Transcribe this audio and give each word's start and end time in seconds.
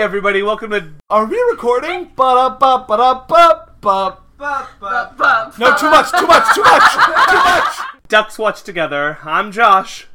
everybody, 0.00 0.42
welcome 0.44 0.70
to. 0.70 0.92
Are 1.10 1.24
we 1.24 1.36
recording? 1.50 2.12
Ba-da-ba-ba-da-ba-ba. 2.14 4.18
No, 5.58 5.76
too 5.76 5.90
much, 5.90 6.12
too 6.12 6.24
much, 6.26 6.54
too 6.54 6.62
much, 6.62 6.92
too 6.92 7.34
much. 7.34 7.78
Ducks 8.06 8.38
Watch 8.38 8.62
Together. 8.62 9.18
I'm 9.24 9.50
Josh. 9.50 10.06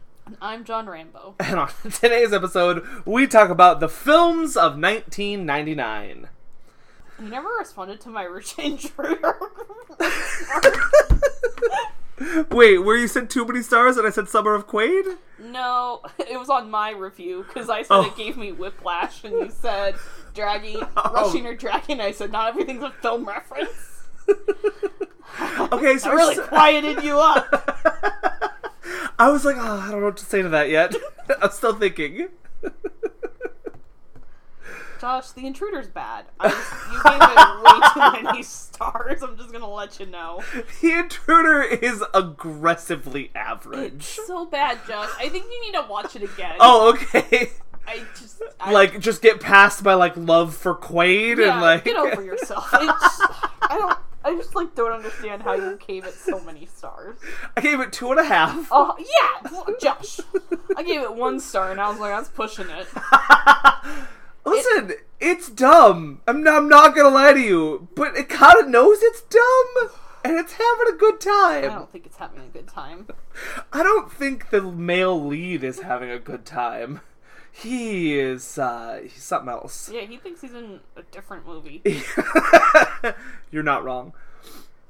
I'm 0.41 0.63
John 0.63 0.87
Rambo. 0.87 1.35
And 1.37 1.59
on 1.59 1.69
today's 1.91 2.31
episode, 2.31 2.87
we 3.05 3.27
talk 3.27 3.49
about 3.49 3.81
the 3.81 3.89
films 3.89 4.55
of 4.55 4.79
1999. 4.79 6.29
You 7.21 7.27
never 7.27 7.49
responded 7.59 7.99
to 8.01 8.09
my 8.09 8.23
rich 8.35 8.57
intruder. 8.57 9.37
Wait, 12.51 12.77
where 12.79 12.95
you 12.97 13.07
said 13.07 13.29
too 13.29 13.45
many 13.45 13.61
stars 13.61 13.97
and 13.97 14.05
I 14.05 14.09
said 14.11 14.29
Summer 14.29 14.53
of 14.53 14.67
Quaid? 14.67 15.17
no, 15.39 16.01
it 16.19 16.39
was 16.39 16.49
on 16.49 16.69
my 16.71 16.91
review 16.91 17.43
because 17.47 17.69
I 17.69 17.81
said 17.81 17.93
Oh. 17.95 18.03
it 18.05 18.15
gave 18.15 18.37
me 18.37 18.51
whiplash, 18.51 19.23
and 19.23 19.33
you 19.33 19.49
said 19.49 19.95
dragging, 20.33 20.77
Oh. 20.97 21.11
rushing 21.13 21.45
or 21.45 21.55
dragging. 21.55 21.99
I 21.99 22.11
said 22.11 22.31
not 22.31 22.49
everything's 22.49 22.83
a 22.83 22.91
film 23.01 23.25
reference. 23.25 24.03
Okay, 25.71 25.97
so 25.97 26.11
I 26.11 26.13
really 26.13 26.35
quieted 26.47 27.03
you 27.03 27.17
up. 27.19 27.47
I 29.17 29.31
was 29.31 29.43
like, 29.43 29.55
oh, 29.57 29.79
I 29.79 29.89
don't 29.89 29.99
know 30.01 30.05
what 30.05 30.17
to 30.17 30.25
say 30.25 30.43
to 30.43 30.49
that 30.49 30.69
yet. 30.69 30.95
I'm 31.41 31.49
still 31.49 31.73
thinking. 31.73 32.27
Josh, 35.03 35.31
The 35.31 35.45
Intruder's 35.45 35.89
bad. 35.89 36.27
I 36.39 36.47
just, 36.47 36.71
you 36.93 37.03
gave 37.03 37.19
it 37.19 38.13
way 38.15 38.21
too 38.21 38.23
many 38.23 38.41
stars. 38.41 39.21
I'm 39.21 39.35
just 39.35 39.51
gonna 39.51 39.69
let 39.69 39.99
you 39.99 40.05
know. 40.05 40.41
The 40.79 40.91
Intruder 40.93 41.61
is 41.61 42.01
aggressively 42.13 43.29
average. 43.35 43.95
It's 43.95 44.27
so 44.27 44.45
bad, 44.45 44.79
Josh. 44.87 45.09
I 45.19 45.27
think 45.27 45.43
you 45.51 45.61
need 45.65 45.73
to 45.73 45.85
watch 45.89 46.15
it 46.15 46.23
again. 46.23 46.55
Oh, 46.61 46.93
okay. 46.93 47.49
I 47.85 48.03
just 48.17 48.41
I, 48.61 48.71
like 48.71 49.01
just 49.01 49.21
get 49.21 49.41
past 49.41 49.83
my 49.83 49.93
like 49.93 50.15
love 50.15 50.55
for 50.55 50.73
Quaid 50.73 51.37
yeah, 51.37 51.51
and 51.51 51.61
like 51.61 51.83
get 51.83 51.97
over 51.97 52.23
yourself. 52.23 52.69
It's, 52.73 53.21
I 53.61 53.75
don't. 53.77 53.97
I 54.23 54.33
just 54.37 54.55
like 54.55 54.73
don't 54.73 54.93
understand 54.93 55.43
how 55.43 55.51
you 55.51 55.77
gave 55.85 56.05
it 56.05 56.13
so 56.13 56.39
many 56.39 56.65
stars. 56.65 57.17
I 57.57 57.59
gave 57.59 57.81
it 57.81 57.91
two 57.91 58.11
and 58.11 58.21
a 58.21 58.23
half. 58.23 58.69
Oh 58.71 58.95
yeah, 58.97 59.73
Josh. 59.81 60.21
I 60.77 60.83
gave 60.83 61.01
it 61.01 61.13
one 61.13 61.41
star, 61.41 61.71
and 61.71 61.81
I 61.81 61.89
was 61.89 61.99
like, 61.99 62.11
that's 62.11 62.29
pushing 62.29 62.67
it. 62.69 62.87
Listen, 64.45 64.93
it's 65.19 65.49
dumb. 65.49 66.21
I'm 66.27 66.43
not, 66.43 66.55
I'm 66.55 66.69
not 66.69 66.95
gonna 66.95 67.09
lie 67.09 67.33
to 67.33 67.39
you, 67.39 67.87
but 67.95 68.15
it 68.17 68.29
kind 68.29 68.55
of 68.59 68.67
knows 68.67 68.97
it's 69.01 69.21
dumb, 69.21 69.89
and 70.23 70.37
it's 70.37 70.53
having 70.53 70.93
a 70.93 70.97
good 70.97 71.21
time. 71.21 71.65
I 71.65 71.75
don't 71.75 71.91
think 71.91 72.05
it's 72.05 72.17
having 72.17 72.41
a 72.41 72.47
good 72.47 72.67
time. 72.67 73.07
I 73.71 73.83
don't 73.83 74.11
think 74.11 74.49
the 74.49 74.61
male 74.61 75.21
lead 75.23 75.63
is 75.63 75.81
having 75.81 76.09
a 76.09 76.19
good 76.19 76.45
time. 76.45 77.01
He 77.51 78.17
is, 78.19 78.57
uh, 78.57 78.99
he's 79.03 79.21
something 79.23 79.49
else. 79.49 79.89
Yeah, 79.93 80.01
he 80.01 80.17
thinks 80.17 80.41
he's 80.41 80.55
in 80.55 80.79
a 80.95 81.03
different 81.03 81.45
movie. 81.45 81.83
You're 83.51 83.63
not 83.63 83.83
wrong. 83.83 84.13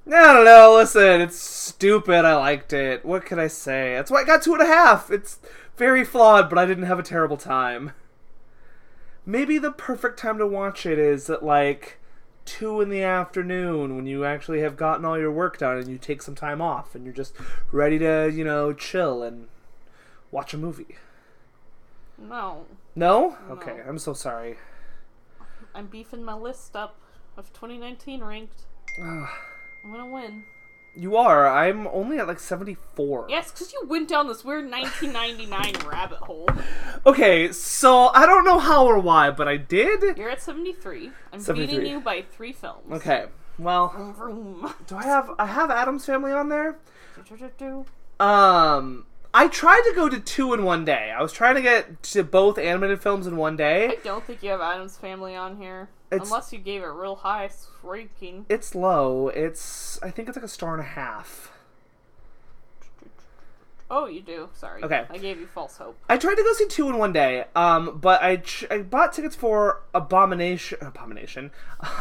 I 0.07 0.33
don't 0.33 0.45
know. 0.45 0.75
Listen, 0.77 1.21
it's 1.21 1.38
stupid. 1.38 2.25
I 2.25 2.35
liked 2.35 2.73
it. 2.73 3.05
What 3.05 3.25
can 3.25 3.38
I 3.38 3.47
say? 3.47 3.95
That's 3.95 4.09
why 4.09 4.21
I 4.21 4.23
got 4.23 4.43
two 4.43 4.53
and 4.53 4.61
a 4.61 4.65
half. 4.65 5.11
It's 5.11 5.39
very 5.77 6.03
flawed, 6.05 6.49
but 6.49 6.57
I 6.57 6.65
didn't 6.65 6.85
have 6.85 6.99
a 6.99 7.03
terrible 7.03 7.38
time. 7.38 7.91
Maybe 9.25 9.57
the 9.57 9.71
perfect 9.71 10.19
time 10.19 10.38
to 10.38 10.47
watch 10.47 10.85
it 10.85 10.99
is 10.99 11.29
at 11.29 11.43
like 11.43 11.99
two 12.45 12.81
in 12.81 12.89
the 12.89 13.02
afternoon 13.02 13.95
when 13.95 14.05
you 14.05 14.25
actually 14.25 14.59
have 14.61 14.75
gotten 14.75 15.05
all 15.05 15.17
your 15.17 15.31
work 15.31 15.59
done 15.59 15.77
and 15.77 15.88
you 15.88 15.97
take 15.97 16.21
some 16.21 16.35
time 16.35 16.61
off 16.61 16.93
and 16.93 17.05
you're 17.05 17.13
just 17.13 17.33
ready 17.71 17.97
to, 17.99 18.29
you 18.33 18.44
know, 18.44 18.73
chill 18.73 19.23
and 19.23 19.47
watch 20.31 20.53
a 20.53 20.57
movie. 20.57 20.97
No, 22.17 22.66
No? 22.95 23.38
Okay, 23.49 23.81
I'm 23.88 23.97
so 23.97 24.13
sorry. 24.13 24.57
I'm 25.73 25.88
beefing 25.88 26.23
my 26.23 26.35
list 26.35 26.75
up 26.75 26.95
of 27.38 27.51
2019 27.53 28.23
ranked. 28.23 28.61
I'm 29.01 29.27
gonna 29.91 30.05
win. 30.05 30.44
You 30.95 31.16
are. 31.17 31.47
I'm 31.47 31.88
only 31.88 32.19
at 32.19 32.27
like 32.27 32.39
74. 32.39 33.25
Yes, 33.29 33.51
because 33.51 33.73
you 33.73 33.81
went 33.88 34.07
down 34.07 34.28
this 34.28 34.44
weird 34.44 34.69
1999 34.69 35.88
rabbit 35.90 36.19
hole. 36.19 36.47
Okay, 37.06 37.51
so 37.51 38.09
I 38.09 38.25
don't 38.25 38.45
know 38.45 38.59
how 38.59 38.85
or 38.85 39.00
why, 39.00 39.31
but 39.31 39.47
I 39.47 39.57
did. 39.57 40.17
You're 40.17 40.29
at 40.29 40.41
73. 40.41 41.12
I'm 41.31 41.40
73. 41.40 41.78
beating 41.78 41.91
you 41.91 42.00
by 42.00 42.22
three 42.22 42.53
films. 42.53 42.91
Okay, 42.91 43.25
well, 43.57 44.16
do 44.88 44.95
I 44.95 45.03
have 45.03 45.31
I 45.40 45.47
have 45.47 45.72
Addams 45.72 46.06
Family 46.06 46.31
on 46.31 46.50
there? 46.50 46.78
Um, 48.19 49.06
I 49.33 49.47
tried 49.47 49.81
to 49.89 49.94
go 49.95 50.09
to 50.09 50.19
two 50.19 50.53
in 50.53 50.63
one 50.63 50.85
day. 50.85 51.11
I 51.17 51.21
was 51.21 51.31
trying 51.33 51.55
to 51.55 51.61
get 51.61 52.03
to 52.03 52.23
both 52.23 52.57
animated 52.59 53.01
films 53.01 53.25
in 53.25 53.35
one 53.35 53.55
day. 53.57 53.88
I 53.88 53.95
don't 54.03 54.23
think 54.23 54.44
you 54.44 54.51
have 54.51 54.61
Addams 54.61 54.97
Family 54.97 55.35
on 55.35 55.57
here. 55.57 55.89
It's- 56.11 56.29
Unless 56.29 56.53
you 56.53 56.59
gave 56.59 56.83
it 56.83 56.88
real 56.88 57.16
high 57.16 57.49
ranking. 57.81 58.45
It's 58.47 58.75
low. 58.75 59.29
It's 59.29 59.99
I 60.03 60.11
think 60.11 60.27
it's 60.27 60.38
like 60.38 60.45
a 60.45 60.49
star 60.49 60.73
and 60.73 60.81
a 60.81 60.85
half. 60.85 61.51
Oh, 63.89 64.05
you 64.07 64.22
do. 64.22 64.49
Sorry. 64.53 64.83
Okay. 64.83 65.05
I 65.09 65.17
gave 65.17 65.39
you 65.39 65.45
false 65.45 65.77
hope. 65.77 65.95
I 66.09 66.17
tried 66.17 66.35
to 66.35 66.43
go 66.43 66.53
see 66.53 66.67
two 66.67 66.89
in 66.89 66.97
one 66.97 67.13
day. 67.13 67.45
Um, 67.55 67.99
but 68.01 68.23
I 68.23 68.38
ch- 68.38 68.66
I 68.72 68.79
bought 68.79 69.13
tickets 69.13 69.35
for 69.35 69.81
Abomination 69.93 70.79
Abomination, 70.81 71.51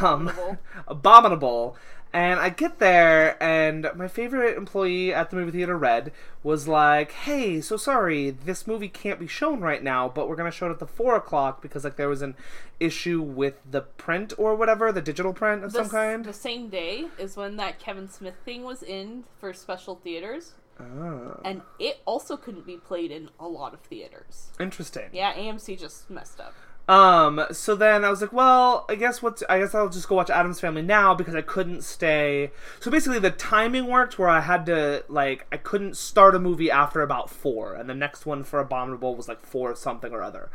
um, 0.00 0.28
Abominable. 0.28 0.59
Abominable, 0.88 1.76
and 2.12 2.39
I 2.41 2.49
get 2.50 2.78
there 2.78 3.43
and 3.43 3.89
my 3.97 4.09
favorite 4.09 4.56
employee 4.56 5.12
at 5.15 5.31
the 5.31 5.37
movie 5.37 5.53
theater, 5.53 5.77
Red, 5.78 6.12
was 6.43 6.69
like, 6.69 7.12
"Hey, 7.12 7.61
so 7.61 7.77
sorry, 7.77 8.31
this 8.31 8.67
movie 8.67 8.89
can't 8.89 9.19
be 9.21 9.27
shown 9.27 9.61
right 9.61 9.83
now, 9.83 10.09
but 10.09 10.28
we're 10.28 10.37
gonna 10.37 10.51
show 10.51 10.67
it 10.69 10.71
at 10.72 10.78
the 10.78 10.87
four 10.87 11.15
o'clock 11.17 11.62
because 11.62 11.84
like 11.84 11.97
there 11.97 12.09
was 12.09 12.22
an 12.22 12.34
issue 12.81 13.22
with 13.22 13.55
the 13.71 13.81
print 13.83 14.33
or 14.37 14.55
whatever, 14.56 14.93
the 14.93 15.01
digital 15.03 15.33
print 15.33 15.65
of 15.65 15.72
The 15.72 15.84
some 15.84 15.91
kind." 15.91 16.25
The 16.25 16.33
same 16.33 16.69
day 16.69 17.06
is 17.19 17.37
when 17.37 17.56
that 17.56 17.78
Kevin 17.78 18.09
Smith 18.09 18.34
thing 18.45 18.62
was 18.62 18.83
in 18.83 19.25
for 19.39 19.53
special 19.53 19.97
theaters, 19.97 20.55
Oh, 20.81 21.39
and 21.45 21.62
it 21.78 22.01
also 22.06 22.37
couldn't 22.37 22.67
be 22.67 22.77
played 22.78 23.11
in 23.12 23.28
a 23.39 23.47
lot 23.47 23.72
of 23.75 23.81
theaters. 23.81 24.51
interesting. 24.59 25.11
Yeah, 25.12 25.33
AMC 25.34 25.77
just 25.78 26.11
messed 26.11 26.41
up. 26.41 26.55
Um, 26.88 27.44
so 27.53 27.76
then 27.76 28.04
I 28.04 28.10
was 28.10 28.20
like, 28.20 28.32
well, 28.32 28.84
I 28.88 28.97
guess 28.97 29.22
what's 29.22 29.43
I 29.48 29.60
guess 29.60 29.75
I'll 29.75 29.88
just 29.88 30.09
go 30.09 30.16
watch 30.16 30.31
Addams 30.31 30.60
Family 30.60 30.82
now 30.82 31.15
because 31.15 31.34
I 31.34 31.43
couldn't 31.43 31.82
stay. 31.82 32.50
So 32.81 32.91
basically 32.91 33.20
the 33.20 33.31
timing 33.31 33.87
worked 33.87 34.19
where 34.19 34.28
I 34.28 34.41
had 34.41 34.66
to 34.66 35.04
like 35.09 35.47
I 35.53 35.59
couldn't 35.59 35.97
start 35.97 36.34
a 36.34 36.41
movie 36.41 36.71
after 36.71 37.00
about 37.00 37.31
4 37.31 37.75
and 37.75 37.88
the 37.88 37.94
next 37.94 38.26
one 38.26 38.42
for 38.42 38.59
Abominable 38.59 39.15
was 39.15 39.28
like 39.28 39.47
4 39.47 39.76
something 39.76 40.12
or 40.12 40.22
other. 40.22 40.50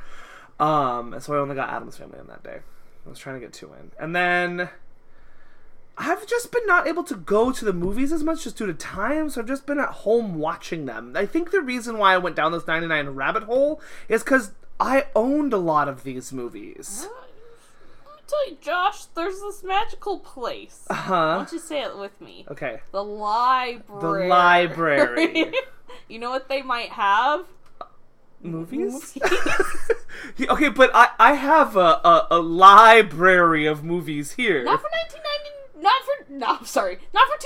Um, 0.59 1.15
so 1.19 1.33
I 1.33 1.39
only 1.39 1.55
got 1.55 1.69
Adam's 1.69 1.97
Family 1.97 2.19
on 2.19 2.27
that 2.27 2.43
day. 2.43 2.59
I 3.05 3.09
was 3.09 3.19
trying 3.19 3.35
to 3.35 3.39
get 3.39 3.53
two 3.53 3.73
in. 3.73 3.91
And 3.97 4.15
then 4.15 4.69
I've 5.97 6.27
just 6.27 6.51
been 6.51 6.65
not 6.65 6.87
able 6.87 7.03
to 7.05 7.15
go 7.15 7.51
to 7.51 7.65
the 7.65 7.73
movies 7.73 8.11
as 8.11 8.23
much 8.23 8.43
just 8.43 8.57
due 8.57 8.67
to 8.67 8.73
time, 8.73 9.29
so 9.29 9.41
I've 9.41 9.47
just 9.47 9.65
been 9.65 9.79
at 9.79 9.89
home 9.89 10.35
watching 10.35 10.85
them. 10.85 11.13
I 11.15 11.25
think 11.25 11.51
the 11.51 11.61
reason 11.61 11.97
why 11.97 12.13
I 12.13 12.17
went 12.17 12.35
down 12.35 12.51
this 12.51 12.67
99 12.67 13.09
rabbit 13.09 13.43
hole 13.43 13.81
is 14.07 14.23
because 14.23 14.51
I 14.79 15.05
owned 15.15 15.53
a 15.53 15.57
lot 15.57 15.87
of 15.87 16.03
these 16.03 16.31
movies. 16.31 17.07
Let 18.05 18.15
me 18.15 18.21
tell 18.27 18.49
you, 18.49 18.57
Josh, 18.61 19.05
there's 19.15 19.39
this 19.39 19.63
magical 19.63 20.19
place. 20.19 20.85
Uh 20.89 20.93
huh. 20.93 21.13
Why 21.13 21.35
don't 21.37 21.51
you 21.51 21.59
say 21.59 21.81
it 21.81 21.97
with 21.97 22.19
me? 22.21 22.45
Okay. 22.49 22.81
The 22.91 23.03
library. 23.03 24.01
The 24.01 24.27
library. 24.29 25.53
you 26.07 26.19
know 26.19 26.29
what 26.29 26.47
they 26.49 26.61
might 26.61 26.89
have? 26.89 27.45
Movies? 28.41 29.17
Yeah, 30.35 30.51
okay, 30.51 30.69
but 30.69 30.91
I, 30.93 31.09
I 31.19 31.33
have 31.33 31.75
a, 31.75 32.01
a, 32.03 32.27
a 32.31 32.39
library 32.39 33.65
of 33.65 33.83
movies 33.83 34.33
here. 34.33 34.63
Not 34.63 34.81
for 34.81 34.89
1990. 34.89 35.56
Not 35.79 36.01
for. 36.03 36.31
No, 36.33 36.57
sorry. 36.63 36.99
Not 37.13 37.27
for 37.27 37.37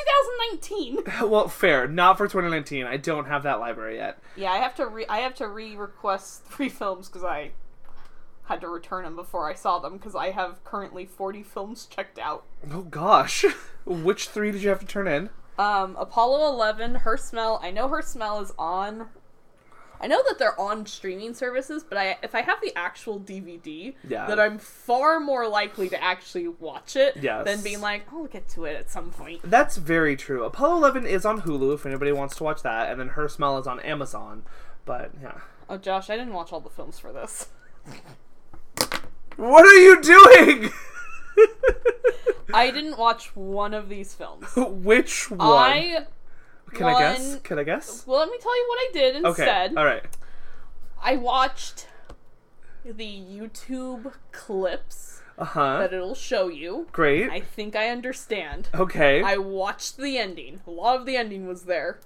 2019. 0.51 0.97
well, 1.29 1.47
fair. 1.47 1.87
Not 1.87 2.17
for 2.17 2.27
2019. 2.27 2.85
I 2.85 2.97
don't 2.97 3.25
have 3.25 3.43
that 3.43 3.59
library 3.59 3.97
yet. 3.97 4.19
Yeah, 4.35 4.51
I 4.51 4.57
have 4.57 4.75
to 4.75 4.87
re. 4.87 5.05
I 5.07 5.19
have 5.19 5.35
to 5.35 5.47
re-request 5.47 6.45
three 6.49 6.69
films 6.69 7.07
because 7.07 7.23
I 7.23 7.51
had 8.45 8.61
to 8.61 8.67
return 8.67 9.03
them 9.03 9.15
before 9.15 9.49
I 9.49 9.53
saw 9.53 9.79
them 9.79 9.93
because 9.97 10.15
I 10.15 10.31
have 10.31 10.63
currently 10.63 11.05
40 11.05 11.43
films 11.43 11.85
checked 11.85 12.19
out. 12.19 12.43
Oh 12.71 12.81
gosh. 12.81 13.45
Which 13.85 14.27
three 14.27 14.51
did 14.51 14.61
you 14.61 14.69
have 14.69 14.79
to 14.79 14.85
turn 14.85 15.07
in? 15.07 15.29
Um, 15.57 15.95
Apollo 15.97 16.49
11, 16.53 16.95
Her 16.95 17.17
Smell. 17.17 17.59
I 17.61 17.71
know 17.71 17.87
Her 17.87 18.01
Smell 18.01 18.39
is 18.41 18.51
on. 18.57 19.07
I 20.03 20.07
know 20.07 20.21
that 20.27 20.39
they're 20.39 20.59
on 20.59 20.85
streaming 20.87 21.33
services, 21.35 21.83
but 21.87 21.97
I 21.97 22.17
if 22.23 22.33
I 22.33 22.41
have 22.41 22.59
the 22.61 22.73
actual 22.75 23.19
DVD, 23.19 23.93
Yeah. 24.07 24.25
then 24.25 24.39
I'm 24.39 24.57
far 24.57 25.19
more 25.19 25.47
likely 25.47 25.87
to 25.89 26.03
actually 26.03 26.47
watch 26.47 26.95
it 26.95 27.17
Yes. 27.21 27.45
than 27.45 27.61
being 27.61 27.81
like, 27.81 28.11
I'll 28.11 28.25
get 28.25 28.49
to 28.49 28.65
it 28.65 28.75
at 28.75 28.89
some 28.89 29.11
point. 29.11 29.41
That's 29.43 29.77
very 29.77 30.15
true. 30.15 30.43
Apollo 30.43 30.77
11 30.77 31.05
is 31.05 31.25
on 31.25 31.41
Hulu 31.41 31.75
if 31.75 31.85
anybody 31.85 32.11
wants 32.11 32.35
to 32.37 32.43
watch 32.43 32.63
that, 32.63 32.89
and 32.89 32.99
then 32.99 33.09
Her 33.09 33.29
Smell 33.29 33.57
is 33.59 33.67
on 33.67 33.79
Amazon. 33.81 34.43
But 34.85 35.11
yeah. 35.21 35.41
Oh, 35.69 35.77
Josh, 35.77 36.09
I 36.09 36.17
didn't 36.17 36.33
watch 36.33 36.51
all 36.51 36.59
the 36.59 36.69
films 36.69 36.97
for 36.99 37.13
this. 37.13 37.47
What 39.37 39.65
are 39.65 39.73
you 39.79 40.01
doing? 40.01 40.71
I 42.53 42.69
didn't 42.71 42.97
watch 42.97 43.35
one 43.35 43.73
of 43.73 43.87
these 43.87 44.13
films. 44.13 44.45
Which 44.57 45.31
one? 45.31 45.39
I 45.41 46.05
Can 46.73 46.87
I 46.87 46.99
guess? 46.99 47.39
Can 47.43 47.59
I 47.59 47.63
guess? 47.63 48.05
well, 48.07 48.19
let 48.19 48.29
me 48.29 48.37
tell 48.41 48.55
you 48.57 48.65
what 48.69 48.79
I 48.79 48.89
did 48.93 49.15
instead. 49.17 49.71
Okay. 49.71 49.75
All 49.79 49.85
right. 49.85 50.03
I 51.01 51.15
watched 51.17 51.87
the 52.85 53.05
YouTube 53.05 54.13
clips 54.31 55.21
Uh 55.37 55.45
huh. 55.45 55.77
that 55.79 55.93
it'll 55.93 56.15
show 56.15 56.47
you. 56.47 56.87
Great. 56.91 57.29
I 57.29 57.39
think 57.39 57.75
I 57.75 57.89
understand. 57.89 58.69
okay. 58.73 59.21
I 59.23 59.37
watched 59.37 59.97
the 59.97 60.17
ending. 60.17 60.61
A 60.67 60.71
lot 60.71 60.99
of 60.99 61.05
the 61.05 61.15
ending 61.17 61.47
was 61.47 61.63
there. 61.63 61.99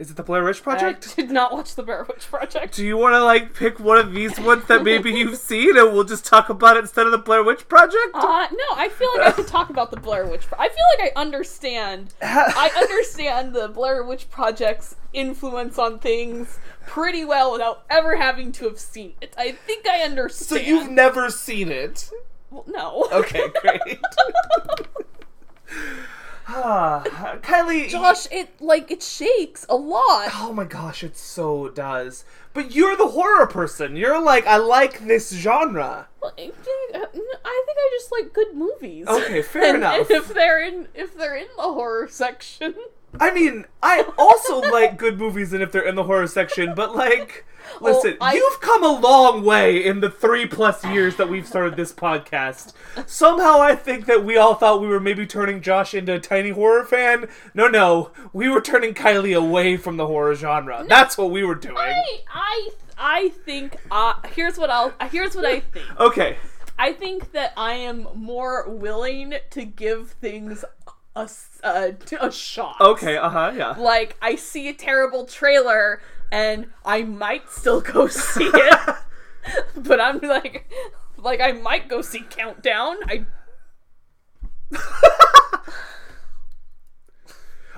Is 0.00 0.10
it 0.10 0.16
the 0.16 0.22
Blair 0.22 0.42
Witch 0.42 0.62
Project? 0.62 1.14
I 1.18 1.20
did 1.20 1.30
not 1.30 1.52
watch 1.52 1.74
the 1.74 1.82
Blair 1.82 2.06
Witch 2.08 2.26
Project. 2.30 2.74
Do 2.74 2.86
you 2.86 2.96
want 2.96 3.12
to 3.12 3.22
like 3.22 3.52
pick 3.52 3.78
one 3.78 3.98
of 3.98 4.14
these 4.14 4.40
ones 4.40 4.64
that 4.68 4.82
maybe 4.82 5.12
you've 5.12 5.36
seen, 5.36 5.76
and 5.76 5.92
we'll 5.92 6.04
just 6.04 6.24
talk 6.24 6.48
about 6.48 6.78
it 6.78 6.80
instead 6.80 7.04
of 7.04 7.12
the 7.12 7.18
Blair 7.18 7.44
Witch 7.44 7.68
Project? 7.68 8.14
Uh, 8.14 8.48
no, 8.50 8.64
I 8.76 8.88
feel 8.88 9.10
like 9.18 9.26
I 9.26 9.32
could 9.32 9.46
talk 9.46 9.68
about 9.68 9.90
the 9.90 10.00
Blair 10.00 10.26
Witch. 10.26 10.46
Pro- 10.46 10.58
I 10.58 10.68
feel 10.70 10.84
like 10.98 11.12
I 11.14 11.20
understand. 11.20 12.14
I 12.22 12.70
understand 12.76 13.52
the 13.52 13.68
Blair 13.68 14.02
Witch 14.02 14.30
Project's 14.30 14.96
influence 15.12 15.78
on 15.78 15.98
things 15.98 16.58
pretty 16.86 17.26
well 17.26 17.52
without 17.52 17.84
ever 17.90 18.16
having 18.16 18.52
to 18.52 18.64
have 18.64 18.78
seen 18.78 19.12
it. 19.20 19.34
I 19.36 19.52
think 19.52 19.86
I 19.86 20.00
understand. 20.00 20.48
so 20.48 20.56
you've 20.66 20.90
never 20.90 21.28
seen 21.28 21.70
it? 21.70 22.10
Well, 22.50 22.64
no. 22.66 23.06
Okay, 23.12 23.50
great. 23.60 24.00
ah, 26.52 27.02
Kylie. 27.42 27.88
Josh, 27.88 28.26
it 28.30 28.60
like 28.60 28.90
it 28.90 29.02
shakes 29.02 29.64
a 29.68 29.76
lot. 29.76 30.30
Oh 30.34 30.52
my 30.54 30.64
gosh, 30.64 31.02
it 31.04 31.16
so 31.16 31.68
does. 31.68 32.24
But 32.52 32.74
you're 32.74 32.96
the 32.96 33.08
horror 33.08 33.46
person. 33.46 33.94
You're 33.96 34.20
like, 34.20 34.46
I 34.46 34.56
like 34.56 35.06
this 35.06 35.30
genre. 35.32 36.08
Well, 36.20 36.32
I 36.36 36.50
think 36.50 36.94
I 36.94 37.88
just 37.92 38.10
like 38.12 38.32
good 38.32 38.54
movies. 38.54 39.06
Okay, 39.06 39.42
fair 39.42 39.62
And 39.68 39.76
enough. 39.78 40.10
if 40.10 40.28
they're 40.34 40.60
in 40.62 40.88
if 40.94 41.16
they're 41.16 41.36
in 41.36 41.46
the 41.56 41.62
horror 41.62 42.08
section, 42.08 42.74
I 43.18 43.32
mean, 43.32 43.64
I 43.82 44.04
also 44.18 44.58
like 44.70 44.96
good 44.96 45.18
movies 45.18 45.52
and 45.52 45.62
if 45.62 45.72
they're 45.72 45.82
in 45.86 45.94
the 45.96 46.04
horror 46.04 46.26
section, 46.26 46.74
but 46.74 46.94
like, 46.94 47.44
listen, 47.80 48.16
I- 48.20 48.34
you've 48.34 48.60
come 48.60 48.84
a 48.84 48.98
long 49.00 49.44
way 49.44 49.84
in 49.84 50.00
the 50.00 50.10
three 50.10 50.46
plus 50.46 50.84
years 50.84 51.16
that 51.16 51.28
we've 51.28 51.46
started 51.46 51.76
this 51.76 51.92
podcast. 51.92 52.72
Somehow 53.06 53.60
I 53.60 53.74
think 53.74 54.06
that 54.06 54.24
we 54.24 54.36
all 54.36 54.54
thought 54.54 54.80
we 54.80 54.88
were 54.88 55.00
maybe 55.00 55.26
turning 55.26 55.60
Josh 55.60 55.92
into 55.94 56.14
a 56.14 56.20
tiny 56.20 56.50
horror 56.50 56.84
fan. 56.84 57.28
No, 57.54 57.66
no, 57.68 58.10
we 58.32 58.48
were 58.48 58.60
turning 58.60 58.94
Kylie 58.94 59.36
away 59.36 59.76
from 59.76 59.96
the 59.96 60.06
horror 60.06 60.34
genre. 60.34 60.84
That's 60.88 61.18
what 61.18 61.30
we 61.30 61.42
were 61.44 61.54
doing. 61.56 61.76
I 61.78 62.02
I 62.32 62.68
I 62.96 63.28
think 63.30 63.76
uh 63.90 64.14
here's 64.34 64.56
what 64.58 64.70
I'll 64.70 64.92
here's 65.10 65.34
what 65.34 65.44
I 65.46 65.60
think. 65.60 65.86
Okay. 66.00 66.36
I 66.78 66.94
think 66.94 67.32
that 67.32 67.52
I 67.58 67.74
am 67.74 68.08
more 68.14 68.66
willing 68.70 69.34
to 69.50 69.64
give 69.66 70.12
things 70.12 70.64
a, 71.16 71.28
a, 71.62 71.94
a 72.20 72.32
shot. 72.32 72.80
Okay, 72.80 73.16
uh 73.16 73.28
huh, 73.28 73.52
yeah. 73.56 73.74
Like, 73.78 74.16
I 74.22 74.36
see 74.36 74.68
a 74.68 74.74
terrible 74.74 75.24
trailer 75.26 76.00
and 76.32 76.70
I 76.84 77.02
might 77.02 77.50
still 77.50 77.80
go 77.80 78.06
see 78.08 78.50
it. 78.52 78.96
but 79.76 80.00
I'm 80.00 80.20
like, 80.20 80.70
like, 81.16 81.40
I 81.40 81.52
might 81.52 81.88
go 81.88 82.02
see 82.02 82.20
Countdown. 82.28 82.96
I. 83.06 83.26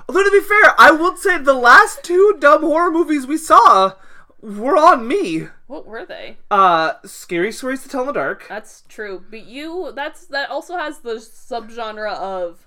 Although 0.07 0.23
to 0.25 0.31
be 0.31 0.41
fair, 0.41 0.75
I 0.77 0.91
will 0.91 1.15
say 1.15 1.37
the 1.37 1.53
last 1.53 2.03
two 2.03 2.35
dumb 2.39 2.61
horror 2.61 2.91
movies 2.91 3.25
we 3.25 3.37
saw 3.37 3.93
were 4.41 4.77
on 4.77 5.07
me. 5.07 5.47
What 5.67 5.87
were 5.87 6.05
they? 6.05 6.37
Uh, 6.51 6.93
Scary 7.05 7.51
Stories 7.51 7.81
to 7.83 7.89
Tell 7.89 8.01
in 8.01 8.07
the 8.07 8.13
Dark. 8.13 8.45
That's 8.47 8.83
true. 8.89 9.23
But 9.29 9.45
you, 9.47 9.91
that's, 9.95 10.25
that 10.27 10.49
also 10.49 10.77
has 10.77 10.99
the 10.99 11.15
subgenre 11.15 12.13
of, 12.13 12.62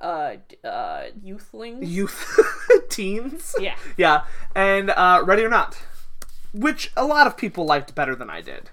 uh, 0.00 0.36
uh, 0.64 1.04
youthlings. 1.24 1.88
Youth 1.88 2.38
teens. 2.88 3.54
yeah. 3.60 3.76
Yeah, 3.96 4.24
and 4.54 4.90
uh, 4.90 5.22
Ready 5.24 5.44
or 5.44 5.48
Not, 5.48 5.82
which 6.52 6.92
a 6.96 7.04
lot 7.04 7.26
of 7.26 7.36
people 7.36 7.64
liked 7.64 7.94
better 7.94 8.14
than 8.14 8.30
I 8.30 8.40
did. 8.40 8.70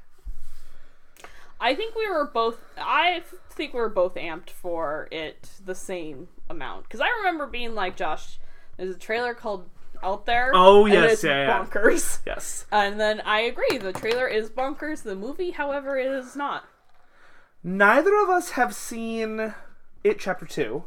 I 1.60 1.74
think 1.74 1.96
we 1.96 2.10
were 2.10 2.26
both. 2.26 2.60
I 2.78 3.24
think 3.50 3.74
we 3.74 3.80
were 3.80 3.90
both 3.90 4.16
amped 4.16 4.50
for 4.50 5.08
it 5.12 5.50
the 5.66 5.76
same 5.76 6.28
amount 6.50 6.84
because 6.84 7.02
I 7.02 7.08
remember 7.18 7.48
being 7.48 7.74
like, 7.76 7.96
"Josh, 7.96 8.40
there's 8.78 8.96
a 8.96 9.00
trailer 9.00 9.34
called 9.34 9.70
Out 10.04 10.26
There." 10.26 10.52
Oh, 10.54 10.86
and 10.86 10.94
yes, 10.94 11.14
it's 11.14 11.24
yeah, 11.24 11.48
yeah. 11.48 11.66
bonkers. 11.66 12.20
Yes. 12.28 12.66
And 12.72 13.00
then 13.00 13.22
I 13.22 13.40
agree. 13.42 13.78
The 13.78 13.94
trailer 13.94 14.28
is 14.28 14.50
bonkers. 14.50 15.04
The 15.04 15.16
movie, 15.16 15.52
however, 15.52 15.98
is 15.98 16.36
not. 16.36 16.66
Neither 17.64 18.16
of 18.22 18.30
us 18.30 18.52
have 18.52 18.76
seen 18.76 19.54
It 20.04 20.20
Chapter 20.20 20.46
Two. 20.46 20.84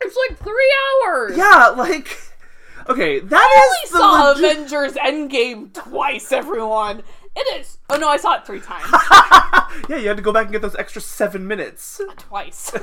It's 0.00 0.16
like 0.28 0.38
three 0.38 0.74
hours. 1.06 1.36
Yeah, 1.36 1.68
like, 1.76 2.16
okay, 2.88 3.20
that 3.20 3.36
I 3.36 3.84
is 3.84 3.90
the 3.90 3.98
saw 3.98 4.28
legit- 4.30 4.44
Avengers 4.52 4.92
Endgame 4.94 5.72
twice. 5.74 6.30
Everyone, 6.32 7.02
it 7.36 7.60
is. 7.60 7.78
Oh 7.90 7.96
no, 7.96 8.08
I 8.08 8.16
saw 8.16 8.36
it 8.36 8.46
three 8.46 8.60
times. 8.60 8.86
yeah, 9.88 9.96
you 9.96 10.08
had 10.08 10.16
to 10.16 10.22
go 10.22 10.32
back 10.32 10.44
and 10.44 10.52
get 10.52 10.62
those 10.62 10.76
extra 10.76 11.00
seven 11.02 11.46
minutes. 11.46 12.00
twice. 12.18 12.72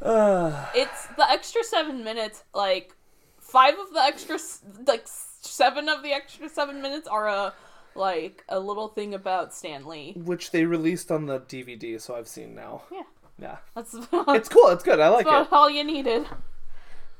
It's 0.00 1.06
the 1.16 1.26
extra 1.28 1.64
seven 1.64 2.04
minutes 2.04 2.44
like 2.54 2.94
five 3.40 3.74
of 3.78 3.92
the 3.92 4.00
extra 4.00 4.38
like 4.86 5.04
seven 5.06 5.88
of 5.88 6.02
the 6.02 6.12
extra 6.12 6.48
seven 6.48 6.80
minutes 6.80 7.08
are 7.08 7.28
a 7.28 7.52
like 7.94 8.44
a 8.48 8.60
little 8.60 8.88
thing 8.88 9.12
about 9.12 9.52
Stan 9.52 9.86
Lee 9.86 10.12
which 10.16 10.50
they 10.52 10.64
released 10.64 11.10
on 11.10 11.26
the 11.26 11.40
DVD, 11.40 12.00
so 12.00 12.14
I've 12.14 12.28
seen 12.28 12.54
now. 12.54 12.82
yeah 12.92 13.02
Yeah, 13.40 13.58
that's 13.74 13.94
it's 13.94 14.48
cool. 14.48 14.68
It's 14.68 14.82
good. 14.82 14.98
I 15.00 15.08
like 15.08 15.26
about 15.26 15.46
it. 15.46 15.52
all 15.52 15.70
you 15.70 15.84
needed 15.84 16.26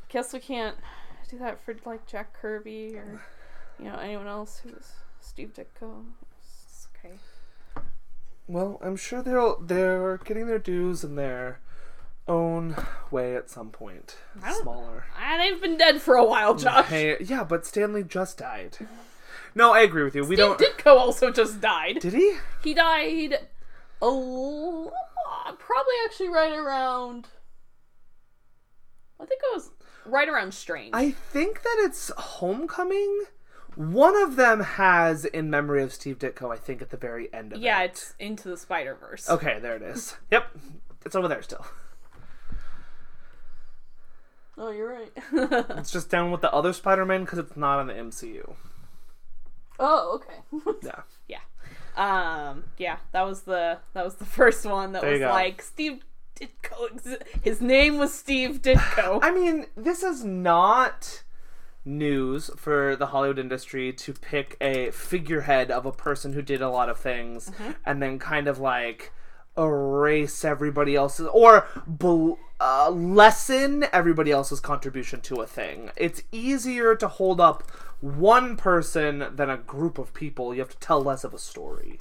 guess 0.09 0.32
we 0.32 0.41
can't 0.41 0.76
do 1.29 1.38
that 1.38 1.61
for 1.62 1.75
like 1.85 2.06
jack 2.06 2.32
kirby 2.32 2.97
or 2.97 3.20
you 3.79 3.85
know 3.85 3.97
anyone 3.99 4.26
else 4.26 4.62
who's 4.65 4.93
steve 5.20 5.53
ditko 5.53 6.03
it's 6.41 6.88
okay 6.97 7.15
Well, 8.47 8.81
I'm 8.82 8.97
sure 8.97 9.23
they'll 9.23 9.61
they're 9.61 10.17
getting 10.25 10.47
their 10.47 10.59
dues 10.59 11.05
in 11.05 11.15
their 11.17 11.61
own 12.26 12.75
way 13.11 13.37
at 13.37 13.49
some 13.50 13.69
point. 13.71 14.17
I 14.43 14.55
Smaller. 14.55 15.05
and 15.23 15.41
they've 15.43 15.61
been 15.61 15.76
dead 15.76 16.00
for 16.00 16.14
a 16.17 16.25
while 16.25 16.55
josh 16.55 16.87
Hey, 16.87 17.17
yeah, 17.21 17.44
but 17.44 17.67
Stan 17.67 17.93
Lee 17.93 18.03
just 18.03 18.38
died. 18.38 18.79
No, 19.55 19.73
I 19.75 19.81
agree 19.81 20.05
with 20.05 20.14
you. 20.14 20.23
We 20.25 20.37
steve 20.37 20.56
don't. 20.56 20.59
ditko 20.59 20.97
also 20.99 21.31
just 21.31 21.61
died 21.61 21.99
Did 22.00 22.14
he? 22.14 22.37
He 22.64 22.73
died 22.75 23.47
l- 24.03 24.93
probably 25.59 25.95
actually 26.06 26.29
right 26.29 26.53
around 26.53 27.29
I 29.21 29.25
think 29.27 29.41
it 29.43 29.55
was 29.55 29.71
right 30.06 30.29
around 30.29 30.55
Strange. 30.55 30.91
I 30.95 31.11
think 31.11 31.62
that 31.62 31.77
it's 31.81 32.11
Homecoming. 32.17 33.25
One 33.75 34.17
of 34.21 34.37
them 34.37 34.61
has 34.61 35.25
in 35.25 35.50
memory 35.50 35.83
of 35.83 35.93
Steve 35.93 36.19
Ditko. 36.19 36.53
I 36.53 36.56
think 36.56 36.81
at 36.83 36.91
the 36.91 36.97
very 36.97 37.33
end 37.33 37.53
of 37.53 37.61
yeah, 37.61 37.83
it. 37.83 37.91
it's 37.91 38.15
into 38.19 38.49
the 38.49 38.56
Spider 38.56 38.95
Verse. 38.95 39.29
Okay, 39.29 39.59
there 39.61 39.76
it 39.76 39.83
is. 39.83 40.17
Yep, 40.31 40.47
it's 41.05 41.14
over 41.17 41.28
there 41.28 41.43
still. 41.43 41.64
Oh, 44.57 44.71
you're 44.71 44.93
right. 44.93 45.12
It's 45.78 45.93
just 45.93 46.11
down 46.11 46.33
with 46.33 46.40
the 46.40 46.52
other 46.52 46.73
Spider-Man 46.73 47.21
because 47.25 47.38
it's 47.38 47.57
not 47.57 47.78
on 47.78 47.87
the 47.87 47.93
MCU. 47.95 48.55
oh, 49.78 50.21
okay. 50.21 50.78
Yeah. 50.83 51.02
yeah. 51.28 51.38
Um. 51.99 52.64
Yeah. 52.78 52.97
That 53.12 53.26
was 53.26 53.43
the 53.43 53.78
that 53.95 54.05
was 54.05 54.14
the 54.17 54.25
first 54.38 54.64
one 54.64 54.93
that 54.93 55.02
There 55.02 55.12
was 55.12 55.21
like 55.21 55.61
Steve 55.62 56.05
Ditko. 56.38 56.90
exi- 56.95 57.23
His 57.43 57.61
name 57.61 57.99
was 57.99 58.14
Steve 58.14 58.62
Ditko. 58.62 59.19
I 59.23 59.33
mean, 59.33 59.67
this 59.76 60.02
is 60.02 60.25
not 60.25 61.25
news 61.85 62.50
for 62.57 62.97
the 62.97 63.07
Hollywood 63.07 63.38
industry 63.38 63.93
to 63.95 64.12
pick 64.12 64.57
a 64.61 64.90
figurehead 64.90 65.71
of 65.71 65.87
a 65.87 65.93
person 65.93 66.35
who 66.35 66.43
did 66.43 66.61
a 66.61 66.69
lot 66.69 66.88
of 66.88 66.99
things 66.99 67.50
and 67.87 68.02
then 68.02 68.19
kind 68.19 68.47
of 68.47 68.59
like 68.59 69.11
erase 69.57 70.45
everybody 70.45 70.95
else's 70.95 71.26
or 71.33 71.67
bel 71.87 72.38
uh, 72.61 72.90
lessen 72.90 73.85
everybody 73.93 74.31
else's 74.31 74.61
contribution 74.61 75.21
to 75.23 75.37
a 75.37 75.47
thing. 75.47 75.90
It's 75.97 76.23
easier 76.31 76.95
to 76.97 77.09
hold 77.09 77.40
up 77.40 77.62
one 78.00 78.57
person 78.57 79.26
than 79.35 79.50
a 79.50 79.57
group 79.57 79.99
of 79.99 80.14
people. 80.14 80.55
You 80.55 80.61
have 80.61 80.69
to 80.71 80.78
tell 80.78 81.02
less 81.02 81.25
of 81.25 81.35
a 81.35 81.38
story. 81.38 81.99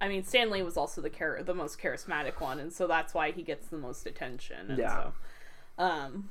I 0.00 0.08
mean, 0.08 0.24
Stan 0.24 0.50
Lee 0.50 0.62
was 0.62 0.76
also 0.76 1.00
the 1.00 1.10
char- 1.10 1.42
the 1.42 1.54
most 1.54 1.80
charismatic 1.80 2.40
one, 2.40 2.58
and 2.58 2.72
so 2.72 2.86
that's 2.86 3.14
why 3.14 3.30
he 3.30 3.42
gets 3.42 3.68
the 3.68 3.78
most 3.78 4.06
attention. 4.06 4.70
And 4.70 4.78
Yeah. 4.78 4.96
So, 4.96 5.12
um. 5.78 6.30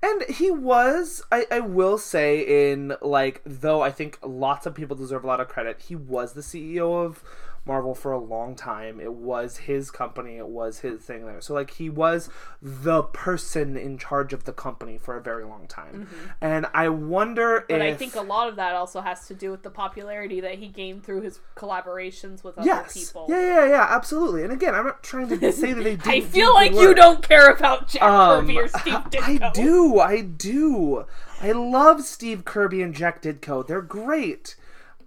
And 0.00 0.22
he 0.28 0.52
was, 0.52 1.24
I, 1.32 1.46
I 1.50 1.58
will 1.58 1.98
say, 1.98 2.70
in 2.70 2.94
like, 3.02 3.42
though 3.44 3.80
I 3.82 3.90
think 3.90 4.18
lots 4.22 4.64
of 4.64 4.74
people 4.74 4.96
deserve 4.96 5.24
a 5.24 5.26
lot 5.26 5.40
of 5.40 5.48
credit, 5.48 5.80
he 5.88 5.96
was 5.96 6.34
the 6.34 6.40
CEO 6.40 7.04
of 7.04 7.24
Marvel 7.68 7.94
for 7.94 8.10
a 8.10 8.18
long 8.18 8.56
time. 8.56 8.98
It 8.98 9.12
was 9.12 9.58
his 9.58 9.90
company, 9.90 10.38
it 10.38 10.48
was 10.48 10.80
his 10.80 11.02
thing 11.02 11.26
there. 11.26 11.40
So, 11.40 11.54
like, 11.54 11.72
he 11.72 11.88
was 11.90 12.30
the 12.62 13.02
person 13.02 13.76
in 13.76 13.98
charge 13.98 14.32
of 14.32 14.44
the 14.44 14.52
company 14.52 14.98
for 14.98 15.16
a 15.16 15.20
very 15.20 15.44
long 15.44 15.66
time. 15.68 16.08
And 16.40 16.66
I 16.74 16.88
wonder 16.88 17.58
Mm-hmm. 17.60 17.66
But 17.68 17.82
if. 17.82 17.94
I 17.94 17.96
think 17.96 18.14
a 18.16 18.20
lot 18.22 18.48
of 18.48 18.56
that 18.56 18.74
also 18.74 19.00
has 19.02 19.26
to 19.28 19.34
do 19.34 19.50
with 19.50 19.62
the 19.62 19.70
popularity 19.70 20.40
that 20.40 20.54
he 20.56 20.68
gained 20.68 21.04
through 21.04 21.20
his 21.20 21.40
collaborations 21.56 22.42
with 22.42 22.56
other 22.58 22.66
Yes. 22.66 22.94
people. 22.94 23.26
Yeah, 23.28 23.40
yeah, 23.40 23.68
yeah, 23.68 23.86
absolutely. 23.90 24.42
And 24.44 24.52
again, 24.52 24.74
I'm 24.74 24.86
not 24.86 25.02
trying 25.02 25.28
to 25.28 25.52
say 25.52 25.72
that 25.74 25.82
they 25.82 25.96
didn't. 25.96 26.06
I 26.08 26.20
feel 26.22 26.54
like 26.54 26.72
you 26.72 26.94
don't 26.94 27.22
care 27.22 27.50
about 27.50 27.88
Jack 27.88 28.02
Um, 28.02 28.46
Kirby 28.46 28.58
or 28.58 28.68
Steve 28.68 28.94
Ditko. 28.94 29.42
I 29.42 29.50
do, 29.52 30.00
I 30.00 30.20
do. 30.22 31.04
I 31.40 31.52
love 31.52 32.02
Steve 32.02 32.44
Kirby 32.44 32.82
and 32.82 32.94
Jack 32.94 33.22
Ditko. 33.22 33.66
They're 33.66 33.82
great. 33.82 34.56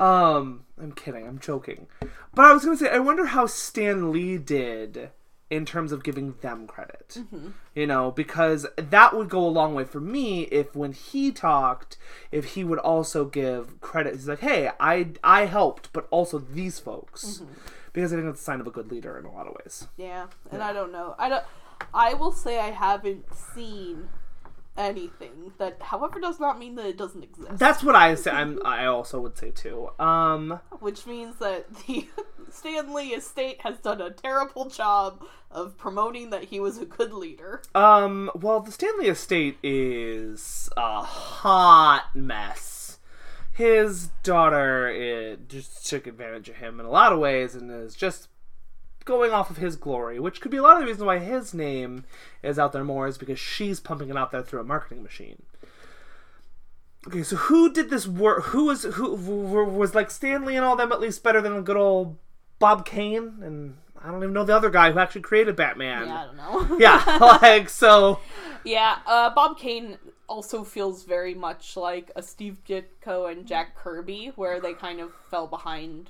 Um, 0.01 0.65
I'm 0.81 0.93
kidding. 0.93 1.27
I'm 1.27 1.39
joking. 1.39 1.87
But 2.33 2.45
I 2.45 2.53
was 2.53 2.65
gonna 2.65 2.77
say, 2.77 2.89
I 2.89 2.99
wonder 2.99 3.27
how 3.27 3.45
Stan 3.45 4.11
Lee 4.11 4.37
did 4.37 5.11
in 5.51 5.65
terms 5.65 5.91
of 5.91 6.03
giving 6.03 6.33
them 6.41 6.65
credit. 6.65 7.19
You 7.75 7.85
know, 7.85 8.09
because 8.09 8.65
that 8.77 9.15
would 9.15 9.29
go 9.29 9.45
a 9.45 9.49
long 9.49 9.75
way 9.75 9.83
for 9.83 9.99
me 9.99 10.43
if 10.43 10.75
when 10.75 10.93
he 10.93 11.31
talked, 11.31 11.97
if 12.31 12.55
he 12.55 12.63
would 12.63 12.79
also 12.79 13.25
give 13.25 13.79
credit. 13.79 14.15
He's 14.15 14.27
like, 14.27 14.39
"Hey, 14.39 14.71
I 14.79 15.09
I 15.23 15.45
helped, 15.45 15.93
but 15.93 16.07
also 16.09 16.39
these 16.39 16.79
folks," 16.79 17.43
because 17.93 18.11
I 18.11 18.15
think 18.15 18.27
that's 18.27 18.41
a 18.41 18.43
sign 18.43 18.59
of 18.59 18.65
a 18.65 18.71
good 18.71 18.89
leader 18.89 19.19
in 19.19 19.25
a 19.25 19.31
lot 19.31 19.45
of 19.45 19.53
ways. 19.53 19.87
Yeah, 19.97 20.27
and 20.51 20.63
I 20.63 20.73
don't 20.73 20.91
know. 20.91 21.13
I 21.19 21.29
don't. 21.29 21.43
I 21.93 22.15
will 22.15 22.31
say 22.31 22.59
I 22.59 22.71
haven't 22.71 23.25
seen 23.35 24.09
anything 24.77 25.53
that, 25.57 25.81
however, 25.81 26.19
does 26.19 26.39
not 26.39 26.59
mean 26.59 26.75
that 26.75 26.85
it 26.85 26.97
doesn't 26.97 27.23
exist. 27.23 27.57
That's 27.57 27.83
what 27.83 27.95
I 27.95 28.15
say. 28.15 28.31
I'm. 28.31 28.59
I 28.65 28.85
also 28.85 29.19
would 29.19 29.37
say 29.37 29.51
too. 29.51 29.89
Um. 29.99 30.59
Which 30.79 31.05
means 31.05 31.37
that 31.37 31.65
the 31.85 32.07
Stan 32.51 32.93
Lee 32.93 33.09
estate 33.09 33.61
has 33.61 33.77
done 33.79 34.01
a 34.01 34.11
terrible 34.11 34.69
job 34.69 35.23
of 35.49 35.77
promoting 35.77 36.29
that 36.29 36.45
he 36.45 36.59
was 36.59 36.77
a 36.77 36.85
good 36.85 37.13
leader. 37.13 37.61
Um, 37.75 38.31
well, 38.35 38.59
the 38.59 38.71
Stan 38.71 38.97
Lee 38.99 39.07
estate 39.07 39.57
is 39.63 40.69
a 40.77 41.01
hot 41.01 42.09
mess. 42.15 42.99
His 43.53 44.07
daughter 44.23 44.87
it 44.87 45.49
just 45.49 45.87
took 45.87 46.07
advantage 46.07 46.49
of 46.49 46.55
him 46.55 46.79
in 46.79 46.85
a 46.85 46.89
lot 46.89 47.11
of 47.11 47.19
ways 47.19 47.53
and 47.53 47.69
is 47.69 47.95
just 47.95 48.29
going 49.05 49.31
off 49.31 49.49
of 49.49 49.57
his 49.57 49.75
glory, 49.75 50.19
which 50.19 50.41
could 50.41 50.51
be 50.51 50.57
a 50.57 50.61
lot 50.61 50.75
of 50.77 50.81
the 50.81 50.87
reason 50.87 51.05
why 51.05 51.19
his 51.19 51.53
name 51.53 52.05
is 52.43 52.59
out 52.59 52.71
there 52.71 52.83
more 52.83 53.07
is 53.07 53.17
because 53.17 53.39
she's 53.39 53.79
pumping 53.79 54.09
it 54.09 54.17
out 54.17 54.31
there 54.31 54.43
through 54.43 54.61
a 54.61 54.65
marketing 54.65 55.03
machine. 55.03 55.43
Okay, 57.07 57.23
so 57.23 57.35
who 57.35 57.73
did 57.73 57.89
this 57.89 58.07
work? 58.07 58.43
Who 58.45 58.65
was 58.65 58.83
who 58.83 59.15
was 59.15 59.95
like 59.95 60.11
Stan 60.11 60.45
Lee 60.45 60.55
and 60.55 60.63
all 60.63 60.75
them 60.75 60.91
at 60.91 61.01
least 61.01 61.23
better 61.23 61.41
than 61.41 61.55
a 61.55 61.61
good 61.61 61.77
old 61.77 62.17
Bob 62.59 62.85
Kane 62.85 63.39
and 63.41 63.77
I 64.03 64.09
don't 64.09 64.23
even 64.23 64.33
know 64.33 64.43
the 64.43 64.55
other 64.55 64.69
guy 64.69 64.91
who 64.91 64.99
actually 64.99 65.21
created 65.21 65.55
Batman. 65.55 66.07
Yeah, 66.07 66.21
I 66.21 66.25
don't 66.25 66.37
know. 66.37 66.77
Yeah, 66.79 67.17
like 67.41 67.69
so. 67.69 68.19
Yeah, 68.63 68.97
uh, 69.05 69.29
Bob 69.33 69.57
Kane 69.59 69.97
also 70.27 70.63
feels 70.63 71.03
very 71.03 71.35
much 71.35 71.77
like 71.77 72.11
a 72.15 72.23
Steve 72.23 72.59
Ditko 72.67 73.31
and 73.31 73.45
Jack 73.45 73.75
Kirby, 73.75 74.31
where 74.35 74.59
they 74.59 74.73
kind 74.73 74.99
of 74.99 75.11
fell 75.29 75.47
behind. 75.47 76.09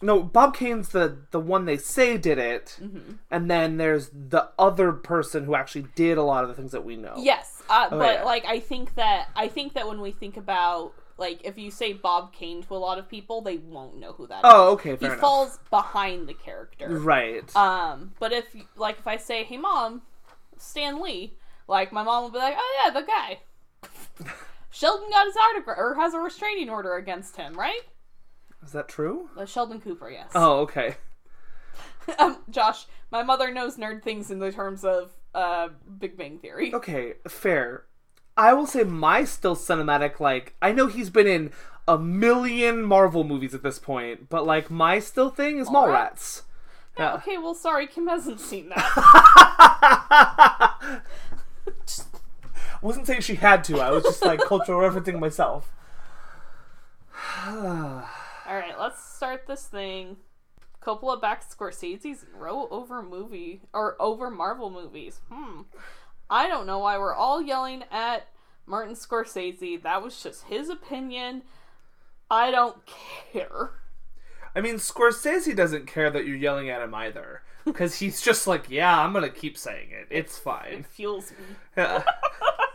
No, 0.00 0.22
Bob 0.22 0.54
Kane's 0.56 0.90
the 0.90 1.18
the 1.32 1.40
one 1.40 1.64
they 1.64 1.76
say 1.76 2.16
did 2.16 2.38
it, 2.38 2.78
Mm-hmm. 2.80 3.14
and 3.30 3.50
then 3.50 3.78
there's 3.78 4.10
the 4.10 4.48
other 4.58 4.92
person 4.92 5.44
who 5.44 5.54
actually 5.56 5.86
did 5.96 6.18
a 6.18 6.22
lot 6.22 6.44
of 6.44 6.48
the 6.48 6.54
things 6.54 6.70
that 6.72 6.84
we 6.84 6.96
know. 6.96 7.14
Yes, 7.18 7.62
uh, 7.68 7.90
but 7.90 8.18
yeah. 8.18 8.22
like 8.24 8.44
I 8.44 8.60
think 8.60 8.94
that 8.94 9.28
I 9.34 9.48
think 9.48 9.74
that 9.74 9.88
when 9.88 10.00
we 10.00 10.12
think 10.12 10.36
about 10.36 10.92
like 11.16 11.40
if 11.44 11.58
you 11.58 11.72
say 11.72 11.92
Bob 11.94 12.32
Kane 12.32 12.62
to 12.62 12.74
a 12.74 12.78
lot 12.78 12.98
of 12.98 13.08
people, 13.08 13.40
they 13.40 13.56
won't 13.56 13.98
know 13.98 14.12
who 14.12 14.28
that 14.28 14.36
is. 14.38 14.42
Oh, 14.44 14.70
okay, 14.74 14.94
he 14.94 15.06
enough. 15.06 15.18
falls 15.18 15.58
behind 15.68 16.28
the 16.28 16.34
character. 16.34 16.88
Right. 17.00 17.54
Um, 17.56 18.12
but 18.20 18.32
if 18.32 18.44
like 18.76 18.98
if 19.00 19.06
I 19.08 19.16
say, 19.16 19.42
"Hey, 19.42 19.56
mom, 19.56 20.02
Stan 20.58 21.02
Lee," 21.02 21.34
like 21.66 21.90
my 21.92 22.04
mom 22.04 22.22
will 22.22 22.30
be 22.30 22.38
like, 22.38 22.54
"Oh 22.56 22.82
yeah, 22.84 22.90
the 23.00 23.04
guy." 23.04 23.40
Sheldon 24.70 25.10
got 25.10 25.26
his 25.26 25.34
autograph 25.36 25.78
or 25.78 25.94
has 25.96 26.14
a 26.14 26.20
restraining 26.20 26.70
order 26.70 26.94
against 26.94 27.36
him, 27.36 27.54
right? 27.58 27.80
Is 28.64 28.72
that 28.72 28.88
true? 28.88 29.30
Uh, 29.36 29.46
Sheldon 29.46 29.80
Cooper, 29.80 30.10
yes. 30.10 30.30
Oh, 30.34 30.60
okay. 30.60 30.96
um, 32.18 32.38
Josh, 32.50 32.86
my 33.10 33.22
mother 33.22 33.52
knows 33.52 33.76
nerd 33.76 34.02
things 34.02 34.30
in 34.30 34.38
the 34.38 34.52
terms 34.52 34.84
of 34.84 35.12
uh, 35.34 35.68
Big 35.98 36.16
Bang 36.16 36.38
Theory. 36.38 36.74
Okay, 36.74 37.14
fair. 37.26 37.84
I 38.36 38.52
will 38.52 38.66
say 38.66 38.84
my 38.84 39.24
still 39.24 39.56
cinematic. 39.56 40.20
Like 40.20 40.54
I 40.62 40.72
know 40.72 40.86
he's 40.86 41.10
been 41.10 41.26
in 41.26 41.50
a 41.86 41.98
million 41.98 42.82
Marvel 42.82 43.24
movies 43.24 43.54
at 43.54 43.62
this 43.62 43.78
point, 43.78 44.28
but 44.28 44.46
like 44.46 44.70
my 44.70 44.98
still 44.98 45.30
thing 45.30 45.58
is 45.58 45.68
Mallrats. 45.68 46.42
Yeah. 46.98 47.14
Okay, 47.14 47.38
well, 47.38 47.54
sorry, 47.54 47.86
Kim 47.86 48.08
hasn't 48.08 48.40
seen 48.40 48.70
that. 48.70 48.90
wasn't 52.82 53.06
saying 53.06 53.20
she 53.20 53.36
had 53.36 53.62
to. 53.64 53.80
I 53.80 53.90
was 53.90 54.02
just 54.02 54.22
like 54.22 54.40
cultural 54.40 54.80
referencing 54.80 55.20
myself. 55.20 55.72
All 58.48 58.54
right, 58.54 58.80
let's 58.80 59.04
start 59.04 59.46
this 59.46 59.66
thing. 59.66 60.16
Coppola 60.82 61.20
backed 61.20 61.54
Scorsese's 61.54 62.24
row 62.34 62.66
over 62.70 63.02
movie 63.02 63.60
or 63.74 63.94
over 64.00 64.30
Marvel 64.30 64.70
movies. 64.70 65.20
Hmm. 65.30 65.62
I 66.30 66.48
don't 66.48 66.66
know 66.66 66.78
why 66.78 66.96
we're 66.96 67.14
all 67.14 67.42
yelling 67.42 67.84
at 67.90 68.28
Martin 68.64 68.94
Scorsese. 68.94 69.82
That 69.82 70.02
was 70.02 70.22
just 70.22 70.44
his 70.44 70.70
opinion. 70.70 71.42
I 72.30 72.50
don't 72.50 72.78
care. 73.32 73.72
I 74.56 74.62
mean, 74.62 74.76
Scorsese 74.76 75.54
doesn't 75.54 75.86
care 75.86 76.10
that 76.10 76.26
you're 76.26 76.34
yelling 76.34 76.70
at 76.70 76.80
him 76.80 76.94
either, 76.94 77.42
because 77.66 77.96
he's 77.96 78.22
just 78.22 78.46
like, 78.46 78.70
yeah, 78.70 78.98
I'm 78.98 79.12
gonna 79.12 79.28
keep 79.28 79.58
saying 79.58 79.90
it. 79.90 80.06
It's 80.10 80.38
fine. 80.38 80.72
It 80.72 80.86
fuels 80.86 81.32
me. 81.32 81.56
Yeah. 81.76 82.02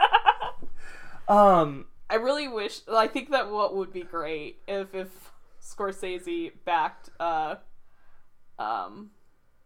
um. 1.28 1.86
I 2.12 2.16
really 2.18 2.48
wish. 2.48 2.82
I 2.92 3.08
think 3.08 3.32
that 3.32 3.50
what 3.50 3.76
would 3.76 3.92
be 3.92 4.04
great 4.04 4.60
if 4.68 4.94
if 4.94 5.23
Scorsese 5.64 6.52
backed 6.66 7.10
uh 7.20 7.56
um 8.60 9.12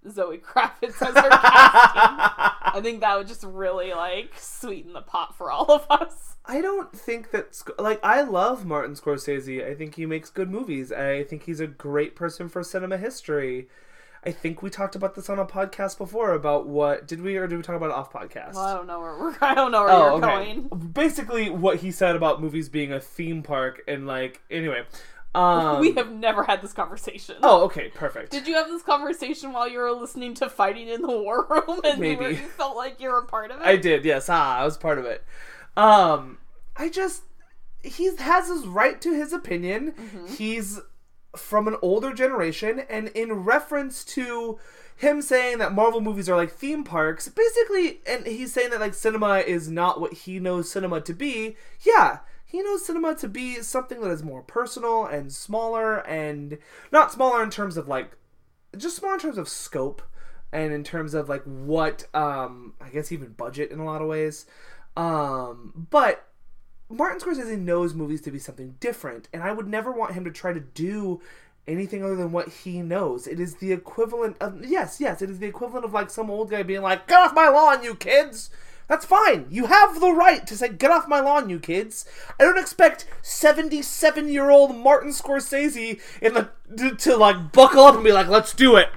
Zoe 0.10 0.38
Kravitz 0.38 1.02
as 1.02 1.16
her 1.16 1.30
casting. 1.30 1.32
I 1.42 2.80
think 2.82 3.02
that 3.02 3.18
would 3.18 3.28
just 3.28 3.44
really 3.44 3.94
like 3.94 4.32
sweeten 4.38 4.94
the 4.94 5.02
pot 5.02 5.36
for 5.36 5.52
all 5.52 5.70
of 5.72 5.86
us. 5.90 6.36
I 6.46 6.62
don't 6.62 6.94
think 6.94 7.32
that 7.32 7.62
like 7.78 8.00
I 8.04 8.22
love 8.22 8.66
Martin 8.66 8.96
Scorsese. 8.96 9.66
I 9.70 9.74
think 9.76 9.96
he 9.96 10.06
makes 10.06 10.30
good 10.30 10.50
movies. 10.50 10.92
I 10.92 11.24
think 11.24 11.44
he's 11.44 11.60
a 11.60 11.68
great 11.68 12.16
person 12.16 12.48
for 12.48 12.64
cinema 12.64 12.98
history. 12.98 13.68
I 14.24 14.32
think 14.32 14.62
we 14.62 14.70
talked 14.70 14.96
about 14.96 15.16
this 15.16 15.30
on 15.30 15.40
a 15.40 15.46
podcast 15.46 15.98
before 15.98 16.34
about 16.34 16.68
what 16.68 17.08
did 17.08 17.22
we 17.22 17.38
or 17.38 17.48
did 17.48 17.56
we 17.58 17.64
talk 17.64 17.76
about 17.76 17.90
it 17.90 17.96
off 17.96 18.12
podcast? 18.12 18.54
Well, 18.56 18.64
I 18.66 18.74
don't 18.74 18.88
know 18.88 19.00
where 19.00 19.18
we're. 19.18 19.36
I 19.42 19.56
don't 19.56 19.72
know 19.72 19.82
where 19.84 19.92
Oh, 19.92 20.18
you're 20.18 20.26
okay. 20.26 20.54
going. 20.54 20.68
Basically, 20.94 21.50
what 21.50 21.78
he 21.78 21.92
said 21.92 22.16
about 22.16 22.42
movies 22.42 22.70
being 22.70 22.94
a 22.94 23.00
theme 23.00 23.44
park 23.44 23.82
and 23.88 24.08
like 24.08 24.42
anyway. 24.50 24.84
Um, 25.38 25.80
we 25.82 25.92
have 25.94 26.12
never 26.12 26.44
had 26.44 26.62
this 26.62 26.74
conversation. 26.74 27.36
Oh, 27.44 27.64
okay, 27.66 27.90
perfect. 27.90 28.32
Did 28.32 28.48
you 28.48 28.56
have 28.56 28.68
this 28.68 28.82
conversation 28.82 29.54
while 29.54 29.70
you 29.70 29.80
were 29.80 29.92
listening 29.92 30.34
to 30.36 30.50
Fighting 30.50 30.88
in 30.88 31.02
the 31.02 31.08
War 31.08 31.46
Room 31.50 31.82
and 31.84 32.04
you, 32.04 32.18
were, 32.18 32.24
Maybe. 32.24 32.36
you 32.36 32.48
felt 32.48 32.76
like 32.76 33.00
you 33.00 33.10
were 33.10 33.20
a 33.20 33.26
part 33.26 33.52
of 33.52 33.62
it? 33.62 33.66
I 33.66 33.76
did, 33.76 34.04
yes. 34.04 34.30
Ah, 34.30 34.60
I 34.60 34.66
was 34.66 34.78
part 34.78 34.98
of 34.98 35.06
it. 35.06 35.24
Um, 35.76 36.40
I 36.76 36.90
just 36.90 37.24
he 37.84 38.10
has 38.18 38.48
his 38.48 38.66
right 38.66 39.00
to 39.02 39.14
his 39.14 39.32
opinion. 39.32 39.94
He's 40.36 40.80
from 41.36 41.68
an 41.68 41.78
older 41.82 42.14
generation, 42.14 42.82
and 42.90 43.10
in 43.10 43.32
reference 43.34 44.04
to 44.06 44.60
him 44.96 45.22
saying 45.22 45.60
that 45.60 45.74
Marvel 45.74 46.02
movies 46.02 46.28
are 46.28 46.36
like 46.36 46.52
theme 46.52 46.84
parks, 46.84 47.30
basically, 47.30 48.00
and 48.08 48.26
he's 48.26 48.52
saying 48.52 48.72
that 48.72 48.80
like 48.80 48.96
cinema 48.96 49.38
is 49.40 49.70
not 49.70 50.02
what 50.02 50.14
he 50.14 50.40
knows 50.40 50.72
cinema 50.72 51.02
to 51.02 51.14
be. 51.14 51.56
Yeah. 51.86 52.20
He 52.50 52.62
knows 52.62 52.86
cinema 52.86 53.14
to 53.16 53.28
be 53.28 53.62
something 53.62 54.00
that 54.00 54.10
is 54.10 54.24
more 54.24 54.42
personal 54.42 55.06
and 55.06 55.34
smaller, 55.34 55.98
and 56.08 56.58
not 56.94 57.12
smaller 57.12 57.44
in 57.44 57.50
terms 57.50 57.76
of 57.76 57.90
like 57.90 58.18
just 58.78 58.96
smaller 58.96 59.16
in 59.16 59.20
terms 59.20 59.38
of 59.38 59.50
scope 59.50 60.02
and 60.54 60.72
in 60.72 60.84
terms 60.84 61.14
of 61.14 61.28
like 61.28 61.44
what 61.44 62.06
um 62.16 62.74
I 62.80 62.90
guess 62.90 63.12
even 63.12 63.34
budget 63.34 63.72
in 63.72 63.80
a 63.80 63.86
lot 63.86 64.02
of 64.02 64.08
ways. 64.08 64.46
Um 64.96 65.88
but 65.90 66.26
Martin 66.90 67.20
Scorsese 67.20 67.60
knows 67.60 67.94
movies 67.94 68.22
to 68.22 68.32
be 68.32 68.40
something 68.40 68.76
different 68.80 69.28
and 69.34 69.44
I 69.44 69.52
would 69.52 69.68
never 69.68 69.92
want 69.92 70.14
him 70.14 70.24
to 70.24 70.32
try 70.32 70.54
to 70.54 70.62
do 70.62 71.22
anything 71.68 72.02
other 72.02 72.16
than 72.16 72.32
what 72.32 72.48
he 72.48 72.82
knows. 72.82 73.28
It 73.28 73.42
is 73.42 73.56
the 73.56 73.74
equivalent 73.74 74.38
of 74.40 74.64
yes, 74.66 75.02
yes, 75.02 75.22
it 75.22 75.30
is 75.30 75.40
the 75.40 75.48
equivalent 75.48 75.86
of 75.86 75.94
like 75.94 76.10
some 76.10 76.32
old 76.32 76.50
guy 76.50 76.64
being 76.64 76.82
like, 76.82 77.08
"Get 77.08 77.20
off 77.20 77.34
my 77.34 77.50
lawn, 77.50 77.84
you 77.84 77.96
kids." 77.96 78.50
That's 78.88 79.06
fine. 79.06 79.48
You 79.50 79.66
have 79.66 80.00
the 80.00 80.12
right 80.12 80.48
to 80.48 80.56
say, 80.56 80.70
"Get 80.70 80.92
off 80.92 81.08
my 81.08 81.20
lawn, 81.20 81.50
you 81.50 81.60
kids." 81.60 82.06
I 82.40 82.44
don't 82.44 82.58
expect 82.58 83.06
seventy-seven-year-old 83.22 84.76
Martin 84.76 85.12
Scorsese 85.12 86.00
in 86.22 86.34
the 86.34 86.50
to, 86.78 86.96
to 86.96 87.18
like 87.18 87.52
buckle 87.52 87.84
up 87.84 87.96
and 87.96 88.04
be 88.04 88.12
like, 88.12 88.28
"Let's 88.28 88.54
do 88.54 88.76
it." 88.78 88.90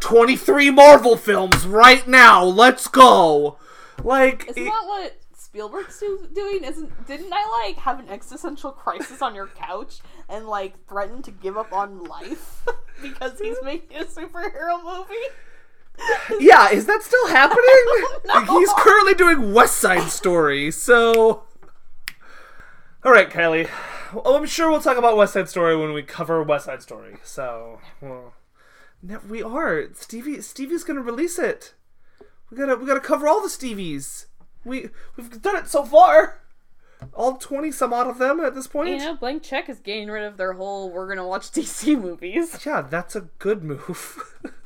Twenty-three 0.00 0.70
Marvel 0.70 1.16
films 1.16 1.66
right 1.66 2.06
now. 2.06 2.44
Let's 2.44 2.86
go. 2.88 3.58
Like, 4.02 4.48
Isn't 4.48 4.64
that 4.64 4.82
what 4.86 5.16
Spielberg's 5.36 5.98
do- 6.00 6.28
doing? 6.32 6.64
Isn't 6.64 7.06
didn't 7.06 7.32
I 7.32 7.64
like 7.66 7.76
have 7.78 7.98
an 7.98 8.08
existential 8.08 8.70
crisis 8.72 9.22
on 9.22 9.34
your 9.34 9.48
couch 9.48 10.00
and 10.28 10.46
like 10.46 10.86
threaten 10.88 11.20
to 11.22 11.30
give 11.30 11.56
up 11.56 11.72
on 11.72 12.04
life 12.04 12.64
because 13.02 13.38
he's 13.40 13.56
making 13.64 13.96
a 13.98 14.04
superhero 14.04 14.82
movie? 14.84 15.14
Yeah, 16.38 16.70
is 16.70 16.86
that 16.86 17.02
still 17.02 17.28
happening? 17.28 17.64
know. 18.26 18.58
He's 18.58 18.72
currently 18.76 19.14
doing 19.14 19.52
West 19.52 19.78
Side 19.78 20.10
Story, 20.10 20.70
so. 20.70 21.44
All 23.04 23.12
right, 23.12 23.28
Kylie. 23.28 23.68
Well, 24.12 24.36
I'm 24.36 24.46
sure 24.46 24.70
we'll 24.70 24.80
talk 24.80 24.96
about 24.96 25.16
West 25.16 25.34
Side 25.34 25.48
Story 25.48 25.76
when 25.76 25.92
we 25.92 26.02
cover 26.02 26.42
West 26.42 26.66
Side 26.66 26.82
Story. 26.82 27.16
So, 27.22 27.80
well, 28.00 28.34
we 29.28 29.42
are. 29.42 29.88
Stevie. 29.94 30.42
Stevie's 30.42 30.84
gonna 30.84 31.00
release 31.00 31.38
it. 31.38 31.74
We 32.50 32.56
gotta. 32.56 32.76
We 32.76 32.86
gotta 32.86 33.00
cover 33.00 33.26
all 33.26 33.40
the 33.40 33.48
Stevies. 33.48 34.26
We 34.64 34.90
we've 35.16 35.42
done 35.42 35.56
it 35.56 35.68
so 35.68 35.84
far. 35.84 36.38
All 37.14 37.36
twenty 37.36 37.72
some 37.72 37.92
odd 37.92 38.06
of 38.06 38.18
them 38.18 38.40
at 38.40 38.54
this 38.54 38.66
point. 38.66 38.90
You 38.90 38.98
know, 38.98 39.16
Blank 39.16 39.42
Check 39.42 39.68
is 39.68 39.80
getting 39.80 40.08
rid 40.08 40.24
of 40.24 40.36
their 40.36 40.52
whole 40.52 40.90
"we're 40.90 41.08
gonna 41.08 41.26
watch 41.26 41.42
DC 41.52 42.00
movies." 42.00 42.64
Yeah, 42.64 42.82
that's 42.82 43.16
a 43.16 43.22
good 43.38 43.64
move. 43.64 44.38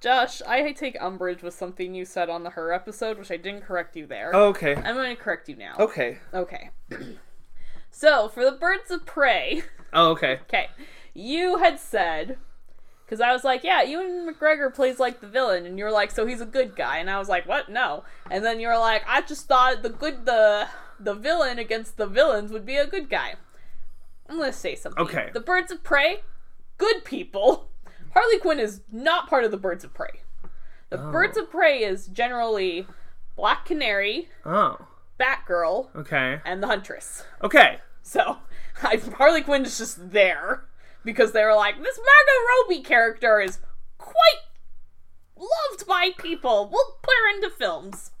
Josh, 0.00 0.42
I 0.42 0.72
take 0.72 0.96
umbrage 1.00 1.42
with 1.42 1.54
something 1.54 1.94
you 1.94 2.04
said 2.04 2.28
on 2.28 2.42
the 2.42 2.50
Her 2.50 2.72
episode, 2.72 3.18
which 3.18 3.30
I 3.30 3.36
didn't 3.36 3.62
correct 3.62 3.96
you 3.96 4.06
there. 4.06 4.30
Oh, 4.34 4.48
okay. 4.48 4.74
I'm 4.76 4.94
going 4.94 5.14
to 5.14 5.20
correct 5.20 5.48
you 5.48 5.56
now. 5.56 5.76
Okay. 5.78 6.18
Okay. 6.34 6.70
so, 7.90 8.28
for 8.28 8.44
the 8.44 8.52
Birds 8.52 8.90
of 8.90 9.06
Prey, 9.06 9.62
Oh, 9.92 10.10
okay. 10.10 10.32
okay, 10.42 10.68
you 11.14 11.58
had 11.58 11.80
said, 11.80 12.36
because 13.04 13.20
I 13.20 13.32
was 13.32 13.44
like, 13.44 13.64
yeah, 13.64 13.82
Ewan 13.82 14.28
McGregor 14.28 14.72
plays 14.72 15.00
like 15.00 15.20
the 15.20 15.26
villain, 15.26 15.64
and 15.66 15.78
you're 15.78 15.90
like, 15.90 16.10
so 16.10 16.26
he's 16.26 16.40
a 16.40 16.46
good 16.46 16.76
guy, 16.76 16.98
and 16.98 17.10
I 17.10 17.18
was 17.18 17.28
like, 17.28 17.46
what? 17.46 17.68
No. 17.70 18.04
And 18.30 18.44
then 18.44 18.60
you're 18.60 18.78
like, 18.78 19.02
I 19.08 19.22
just 19.22 19.46
thought 19.48 19.82
the 19.82 19.88
good, 19.90 20.26
the 20.26 20.68
the 20.98 21.14
villain 21.14 21.58
against 21.58 21.98
the 21.98 22.06
villains 22.06 22.50
would 22.52 22.64
be 22.64 22.76
a 22.76 22.86
good 22.86 23.10
guy. 23.10 23.34
I'm 24.28 24.38
gonna 24.38 24.52
say 24.52 24.74
something. 24.74 25.02
Okay. 25.02 25.30
The 25.32 25.40
Birds 25.40 25.70
of 25.72 25.82
Prey, 25.82 26.20
good 26.78 27.04
people. 27.04 27.70
Harley 28.16 28.38
Quinn 28.38 28.58
is 28.58 28.80
not 28.90 29.28
part 29.28 29.44
of 29.44 29.50
the 29.50 29.58
Birds 29.58 29.84
of 29.84 29.92
Prey. 29.92 30.20
The 30.88 30.98
oh. 31.08 31.12
Birds 31.12 31.36
of 31.36 31.50
Prey 31.50 31.82
is 31.82 32.06
generally 32.06 32.86
Black 33.36 33.66
Canary, 33.66 34.30
Oh. 34.46 34.78
Batgirl, 35.20 35.94
Okay. 35.94 36.40
and 36.46 36.62
the 36.62 36.66
Huntress. 36.66 37.24
Okay. 37.42 37.80
So 38.02 38.38
I, 38.82 38.96
Harley 39.18 39.42
Quinn 39.42 39.66
is 39.66 39.76
just 39.76 40.12
there 40.12 40.64
because 41.04 41.32
they 41.32 41.44
were 41.44 41.54
like, 41.54 41.76
this 41.82 41.98
Margot 41.98 42.46
Robbie 42.72 42.82
character 42.82 43.38
is 43.38 43.58
quite 43.98 44.14
loved 45.36 45.86
by 45.86 46.10
people. 46.16 46.70
We'll 46.72 46.96
put 47.02 47.12
her 47.22 47.34
into 47.36 47.50
films. 47.50 48.12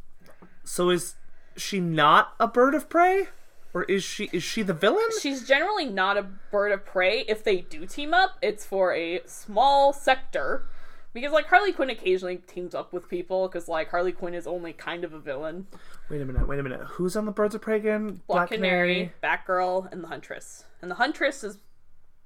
So 0.62 0.90
is 0.90 1.14
she 1.56 1.80
not 1.80 2.34
a 2.38 2.46
bird 2.46 2.74
of 2.74 2.90
prey, 2.90 3.28
or 3.76 3.82
is 3.82 4.02
she 4.02 4.30
is 4.32 4.42
she 4.42 4.62
the 4.62 4.72
villain? 4.72 5.04
She's 5.20 5.46
generally 5.46 5.84
not 5.84 6.16
a 6.16 6.22
bird 6.22 6.72
of 6.72 6.86
prey. 6.86 7.26
If 7.28 7.44
they 7.44 7.60
do 7.60 7.84
team 7.84 8.14
up, 8.14 8.38
it's 8.40 8.64
for 8.64 8.94
a 8.94 9.20
small 9.26 9.92
sector. 9.92 10.66
Because 11.12 11.30
like 11.30 11.44
Harley 11.48 11.72
Quinn 11.72 11.90
occasionally 11.90 12.38
teams 12.38 12.74
up 12.74 12.94
with 12.94 13.06
people 13.10 13.48
because 13.48 13.68
like 13.68 13.90
Harley 13.90 14.12
Quinn 14.12 14.32
is 14.32 14.46
only 14.46 14.72
kind 14.72 15.04
of 15.04 15.12
a 15.12 15.18
villain. 15.18 15.66
Wait 16.08 16.22
a 16.22 16.24
minute. 16.24 16.48
Wait 16.48 16.58
a 16.58 16.62
minute. 16.62 16.80
Who's 16.92 17.16
on 17.16 17.26
the 17.26 17.32
birds 17.32 17.54
of 17.54 17.60
prey 17.60 17.76
again? 17.76 18.22
Black 18.26 18.48
Canary, 18.48 19.12
Batgirl, 19.22 19.92
and 19.92 20.02
the 20.02 20.08
Huntress. 20.08 20.64
And 20.80 20.90
the 20.90 20.94
Huntress 20.94 21.44
is 21.44 21.58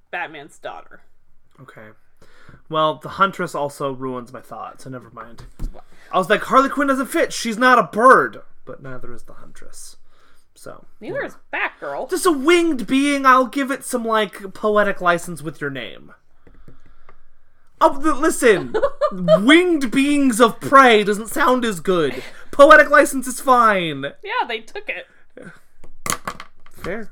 Batman's 0.09 0.57
daughter. 0.57 1.01
Okay. 1.59 1.89
Well, 2.69 2.95
the 2.95 3.09
huntress 3.09 3.53
also 3.53 3.91
ruins 3.91 4.31
my 4.31 4.39
thought, 4.39 4.79
so 4.79 4.89
never 4.89 5.09
mind. 5.09 5.43
I 6.13 6.17
was 6.17 6.29
like, 6.29 6.43
Harley 6.43 6.69
Quinn 6.69 6.87
doesn't 6.87 7.07
fit. 7.07 7.33
She's 7.33 7.57
not 7.57 7.77
a 7.77 7.83
bird, 7.83 8.41
but 8.63 8.81
neither 8.81 9.13
is 9.13 9.23
the 9.23 9.33
huntress. 9.33 9.97
So 10.61 10.85
Neither 10.99 11.25
is 11.25 11.37
Batgirl. 11.51 12.07
just 12.11 12.27
a 12.27 12.31
winged 12.31 12.85
being. 12.85 13.25
I'll 13.25 13.47
give 13.47 13.71
it 13.71 13.83
some 13.83 14.05
like 14.05 14.53
poetic 14.53 15.01
license 15.01 15.41
with 15.41 15.59
your 15.59 15.71
name. 15.71 16.13
Oh, 17.83 17.97
listen, 18.19 18.75
winged 19.11 19.89
beings 19.89 20.39
of 20.39 20.59
prey 20.59 21.03
doesn't 21.03 21.29
sound 21.29 21.65
as 21.65 21.79
good. 21.79 22.21
Poetic 22.51 22.91
license 22.91 23.25
is 23.25 23.41
fine. 23.41 24.03
Yeah, 24.23 24.47
they 24.47 24.59
took 24.59 24.87
it. 24.87 25.07
Fair. 26.69 27.09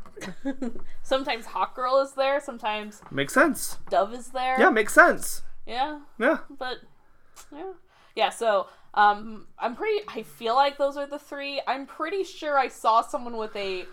Sometimes 1.01 1.47
Hawkgirl 1.47 2.03
is 2.05 2.11
there, 2.11 2.39
sometimes 2.39 3.01
Makes 3.09 3.33
sense. 3.33 3.79
Dove 3.89 4.13
is 4.13 4.27
there. 4.27 4.59
Yeah, 4.59 4.69
makes 4.69 4.93
sense. 4.93 5.41
Yeah, 5.65 6.01
Yeah. 6.19 6.37
but 6.59 6.81
yeah. 7.51 7.71
Yeah, 8.15 8.29
so 8.29 8.67
um 8.93 9.47
I'm 9.57 9.75
pretty 9.75 10.03
I 10.07 10.23
feel 10.23 10.55
like 10.55 10.77
those 10.77 10.97
are 10.97 11.07
the 11.07 11.19
three. 11.19 11.61
I'm 11.67 11.85
pretty 11.85 12.23
sure 12.23 12.57
I 12.57 12.67
saw 12.67 13.01
someone 13.01 13.37
with 13.37 13.55
a 13.55 13.85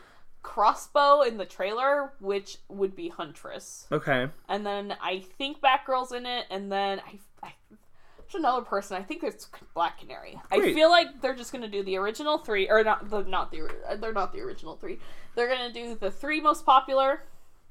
crossbow 0.43 1.23
in 1.23 1.39
the 1.39 1.45
trailer, 1.45 2.13
which 2.21 2.59
would 2.69 2.95
be 2.95 3.09
Huntress. 3.09 3.89
Okay. 3.91 4.29
And 4.49 4.65
then 4.65 4.97
I 5.03 5.25
think 5.39 5.61
Batgirl's 5.61 6.13
in 6.13 6.25
it, 6.25 6.47
and 6.51 6.71
then 6.71 7.01
I, 7.01 7.19
I 7.49 7.53
there's 8.19 8.37
another 8.37 8.65
person. 8.65 8.97
I 8.97 9.03
think 9.03 9.21
there's 9.21 9.49
Black 9.75 9.99
Canary. 10.01 10.41
I 10.51 10.61
feel 10.73 10.89
like 10.89 11.21
they're 11.21 11.35
just 11.35 11.53
gonna 11.53 11.69
do 11.69 11.83
the 11.83 11.97
original 11.97 12.39
three, 12.39 12.69
or 12.69 12.83
not 12.85 13.11
the 13.11 13.23
not 13.23 13.51
the 13.51 13.69
they're 14.01 14.13
not 14.13 14.33
the 14.33 14.41
original 14.41 14.77
three. 14.77 14.99
They're 15.35 15.49
gonna 15.49 15.73
do 15.73 15.97
the 15.97 16.11
three 16.11 16.41
most 16.41 16.65
popular, 16.65 17.23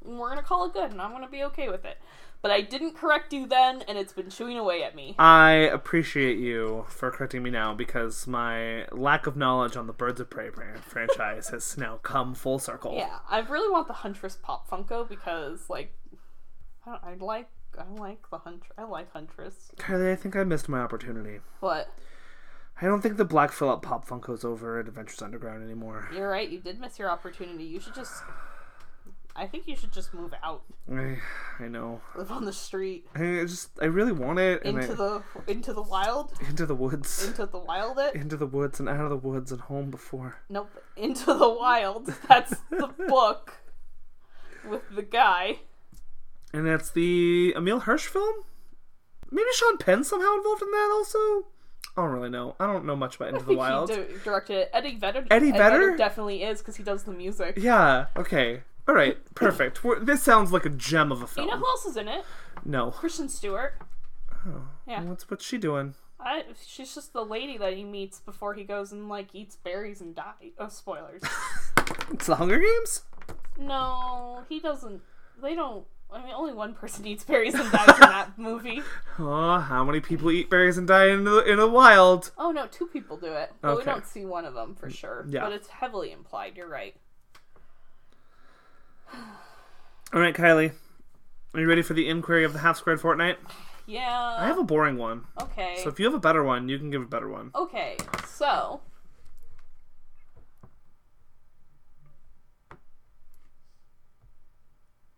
and 0.05 0.19
we're 0.19 0.29
gonna 0.29 0.43
call 0.43 0.65
it 0.65 0.73
good, 0.73 0.91
and 0.91 1.01
I'm 1.01 1.11
gonna 1.11 1.29
be 1.29 1.43
okay 1.45 1.69
with 1.69 1.85
it. 1.85 1.97
But 2.45 2.51
I 2.51 2.61
didn't 2.61 2.93
correct 2.93 3.33
you 3.33 3.47
then, 3.47 3.81
and 3.87 3.97
it's 3.97 4.13
been 4.13 4.29
chewing 4.29 4.55
away 4.55 4.83
at 4.83 4.95
me. 4.95 5.15
I 5.17 5.49
appreciate 5.49 6.37
you 6.37 6.85
for 6.87 7.09
correcting 7.09 7.41
me 7.41 7.49
now 7.49 7.73
because 7.73 8.27
my 8.27 8.85
lack 8.91 9.25
of 9.25 9.35
knowledge 9.35 9.75
on 9.75 9.87
the 9.87 9.93
Birds 9.93 10.19
of 10.19 10.29
Prey 10.29 10.51
franchise 10.51 11.47
has 11.47 11.75
now 11.75 11.97
come 12.03 12.35
full 12.35 12.59
circle. 12.59 12.93
Yeah, 12.95 13.17
I 13.27 13.39
really 13.39 13.71
want 13.71 13.87
the 13.87 13.93
Huntress 13.93 14.37
Pop 14.39 14.69
Funko 14.69 15.09
because 15.09 15.71
like 15.71 15.95
I, 16.85 16.91
don't, 16.91 17.03
I 17.03 17.25
like 17.25 17.49
I 17.79 17.99
like 17.99 18.29
the 18.29 18.37
Hunt 18.37 18.61
I 18.77 18.83
like 18.83 19.11
Huntress. 19.11 19.71
Kylie, 19.77 20.11
I 20.11 20.15
think 20.15 20.35
I 20.35 20.43
missed 20.43 20.69
my 20.69 20.81
opportunity. 20.81 21.39
What? 21.61 21.91
I 22.79 22.85
don't 22.85 23.01
think 23.01 23.17
the 23.17 23.25
Black 23.25 23.53
Phillip 23.53 23.81
Pop 23.81 24.07
Funko's 24.07 24.45
over 24.45 24.79
at 24.79 24.87
Adventures 24.87 25.23
Underground 25.23 25.63
anymore. 25.63 26.09
you're 26.13 26.29
right, 26.29 26.47
you 26.47 26.59
did 26.59 26.79
miss 26.79 26.99
your 26.99 27.09
opportunity. 27.09 27.63
You 27.63 27.79
should 27.79 27.95
just 27.95 28.21
I 29.37 29.47
think 29.47 29.67
you 29.67 29.75
should 29.75 29.91
just 29.91 30.13
move 30.13 30.33
out, 30.43 30.63
I, 30.91 31.17
I 31.59 31.67
know. 31.67 31.99
live 32.15 32.31
on 32.31 32.45
the 32.45 32.53
street, 32.53 33.05
I 33.15 33.43
just, 33.45 33.69
I 33.81 33.85
really 33.85 34.11
want 34.13 34.39
it. 34.39 34.63
Into 34.63 34.83
I, 34.93 34.95
the 34.95 35.23
into 35.47 35.73
the 35.73 35.81
wild, 35.81 36.31
into 36.47 36.65
the 36.65 36.75
woods. 36.75 37.25
into 37.27 37.45
the 37.45 37.57
wild. 37.59 37.99
It 37.99 38.15
Into 38.15 38.37
the 38.37 38.47
woods 38.47 38.79
and 38.79 38.87
out 38.87 39.01
of 39.01 39.09
the 39.09 39.27
woods 39.27 39.51
and 39.51 39.61
home 39.61 39.91
before. 39.91 40.37
nope, 40.49 40.71
into 40.95 41.33
the 41.33 41.49
wild. 41.49 42.07
That's 42.29 42.55
the 42.69 42.87
book 43.09 43.55
with 44.67 44.83
the 44.95 45.03
guy. 45.03 45.59
And 46.53 46.65
that's 46.65 46.89
the 46.91 47.53
Emile 47.57 47.81
Hirsch 47.81 48.07
film? 48.07 48.43
Maybe 49.31 49.47
Sean 49.53 49.77
Penn 49.77 50.03
somehow 50.05 50.35
involved 50.37 50.61
in 50.61 50.71
that 50.71 50.89
also? 50.93 51.47
I 51.97 52.01
don't 52.03 52.11
really 52.11 52.29
know. 52.29 52.55
I 52.59 52.65
don't 52.67 52.85
know 52.85 52.95
much 52.95 53.17
about 53.17 53.29
Into 53.29 53.41
I 53.41 53.45
the 53.45 53.53
Wild. 53.55 53.89
he 53.89 53.95
di- 53.97 54.03
directed 54.23 54.57
it. 54.57 54.69
Eddie 54.73 54.95
Vedder. 54.95 55.25
Eddie 55.29 55.51
Vedder? 55.51 55.97
definitely 55.97 56.43
is 56.43 56.59
because 56.59 56.75
he 56.77 56.83
does 56.83 57.03
the 57.03 57.11
music. 57.11 57.55
Yeah, 57.57 58.05
okay. 58.15 58.61
All 58.87 58.93
right, 58.95 59.17
perfect. 59.33 59.83
We're, 59.83 59.99
this 59.99 60.21
sounds 60.21 60.51
like 60.51 60.65
a 60.65 60.69
gem 60.69 61.11
of 61.11 61.21
a 61.21 61.27
film. 61.27 61.47
You 61.47 61.53
know 61.53 61.59
who 61.59 61.65
else 61.67 61.85
is 61.85 61.97
in 61.97 62.07
it? 62.07 62.23
no. 62.63 62.91
Kristen 62.91 63.29
Stewart. 63.29 63.73
Oh, 64.47 64.67
yeah. 64.87 65.01
What's 65.03 65.29
what's 65.29 65.43
she 65.45 65.57
doing? 65.57 65.95
I, 66.19 66.43
she's 66.65 66.93
just 66.93 67.13
the 67.13 67.23
lady 67.23 67.57
that 67.57 67.73
he 67.73 67.83
meets 67.83 68.19
before 68.19 68.53
he 68.53 68.63
goes 68.63 68.91
and 68.91 69.09
like 69.09 69.27
eats 69.33 69.55
berries 69.55 70.01
and 70.01 70.15
dies. 70.15 70.53
Oh, 70.59 70.69
spoilers. 70.69 71.21
It's 72.11 72.27
the 72.27 72.35
Hunger 72.35 72.59
Games? 72.59 73.01
no, 73.57 74.43
he 74.47 74.59
doesn't. 74.59 75.01
They 75.41 75.55
don't. 75.55 75.85
I 76.11 76.23
mean, 76.23 76.33
only 76.35 76.53
one 76.53 76.75
person 76.75 77.05
eats 77.07 77.23
berries 77.23 77.55
and 77.55 77.71
dies 77.71 77.95
in 77.95 77.99
that 77.99 78.29
movie. 78.37 78.81
Oh, 79.17 79.57
how 79.59 79.83
many 79.83 79.99
people 79.99 80.29
eat 80.31 80.49
berries 80.49 80.77
and 80.77 80.87
die 80.87 81.07
in 81.07 81.23
the 81.23 81.39
in 81.43 81.57
the 81.57 81.67
wild? 81.67 82.31
Oh 82.37 82.51
no, 82.51 82.67
two 82.67 82.85
people 82.85 83.17
do 83.17 83.33
it, 83.33 83.53
but 83.61 83.77
we 83.77 83.83
don't 83.83 84.05
see 84.05 84.23
one 84.25 84.45
of 84.45 84.53
them 84.53 84.75
for 84.75 84.87
mm, 84.87 84.95
sure. 84.95 85.25
Yeah. 85.27 85.41
But 85.41 85.53
it's 85.53 85.67
heavily 85.67 86.11
implied. 86.11 86.53
You're 86.55 86.69
right. 86.69 86.95
All 90.13 90.19
right, 90.21 90.33
Kylie. 90.35 90.71
Are 91.53 91.59
you 91.59 91.67
ready 91.67 91.81
for 91.81 91.93
the 91.93 92.07
inquiry 92.07 92.43
of 92.43 92.53
the 92.53 92.59
half 92.59 92.77
squared 92.77 92.99
fortnight? 93.01 93.37
Yeah. 93.85 94.35
I 94.39 94.45
have 94.47 94.57
a 94.57 94.63
boring 94.63 94.97
one. 94.97 95.25
okay. 95.41 95.79
So 95.83 95.89
if 95.89 95.99
you 95.99 96.05
have 96.05 96.13
a 96.13 96.19
better 96.19 96.43
one, 96.43 96.67
you 96.69 96.77
can 96.79 96.89
give 96.89 97.01
a 97.01 97.05
better 97.07 97.29
one. 97.29 97.51
Okay, 97.55 97.97
so 98.27 98.81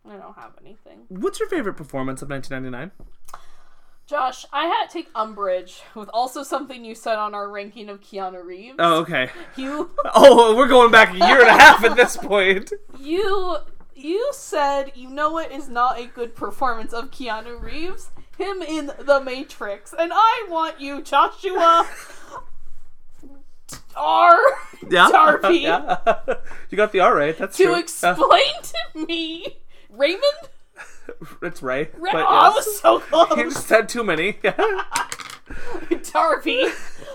I 0.08 0.16
don't 0.16 0.34
have 0.36 0.52
anything. 0.60 1.00
What's 1.08 1.38
your 1.38 1.48
favorite 1.48 1.74
performance 1.74 2.22
of 2.22 2.30
1999? 2.30 2.92
Josh, 4.06 4.46
I 4.54 4.64
had 4.64 4.86
to 4.86 4.92
take 4.92 5.10
umbrage 5.14 5.82
with 5.94 6.08
also 6.14 6.42
something 6.42 6.82
you 6.82 6.94
said 6.94 7.16
on 7.16 7.34
our 7.34 7.50
ranking 7.50 7.90
of 7.90 8.00
Keanu 8.00 8.42
Reeves. 8.42 8.76
Oh, 8.78 9.00
okay. 9.00 9.28
You 9.56 9.90
Oh, 10.14 10.56
we're 10.56 10.68
going 10.68 10.90
back 10.90 11.12
a 11.12 11.18
year 11.18 11.40
and 11.40 11.48
a 11.48 11.52
half 11.52 11.84
at 11.84 11.94
this 11.94 12.16
point. 12.16 12.72
you 12.98 13.58
you 13.98 14.30
said 14.32 14.92
you 14.94 15.10
know 15.10 15.38
it 15.38 15.52
is 15.52 15.68
not 15.68 15.98
a 15.98 16.06
good 16.06 16.34
performance 16.34 16.92
of 16.92 17.10
Keanu 17.10 17.60
Reeves, 17.60 18.10
him 18.36 18.62
in 18.62 18.92
The 18.98 19.20
Matrix, 19.20 19.94
and 19.98 20.12
I 20.14 20.46
want 20.48 20.80
you, 20.80 21.02
Joshua 21.02 21.86
R. 23.96 24.38
Yeah. 24.88 25.08
Darby. 25.10 25.56
yeah. 25.58 25.96
you 26.70 26.76
got 26.76 26.92
the 26.92 27.00
R 27.00 27.16
right. 27.16 27.36
That's 27.36 27.56
to 27.56 27.64
true. 27.64 27.78
explain 27.78 28.52
to 28.94 29.06
me, 29.06 29.58
Raymond. 29.90 30.22
It's 31.42 31.62
Ray. 31.62 31.88
Ray 31.96 32.12
but 32.12 32.22
oh, 32.22 32.26
I 32.26 32.48
was 32.50 32.80
so 32.80 32.94
You 32.96 33.00
close. 33.00 33.54
just 33.54 33.66
said 33.66 33.88
too 33.88 34.04
many. 34.04 34.38
Darby, 36.12 36.66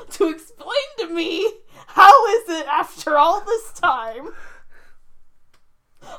to 0.09 0.29
explain 0.29 0.87
to 0.97 1.09
me 1.13 1.47
how 1.87 2.27
is 2.37 2.49
it 2.49 2.65
after 2.67 3.17
all 3.17 3.41
this 3.41 3.71
time? 3.73 4.29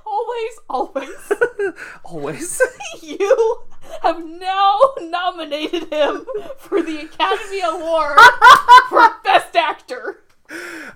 Always, 0.07 0.53
always, 0.71 1.33
Always. 2.15 2.63
you 3.03 3.63
have 4.03 4.25
now 4.25 4.79
nominated 5.01 5.93
him 5.93 6.25
for 6.59 6.81
the 6.81 7.01
Academy 7.01 7.61
Award 7.61 8.19
for 8.89 9.11
Best 9.25 9.57
Actor. 9.57 10.21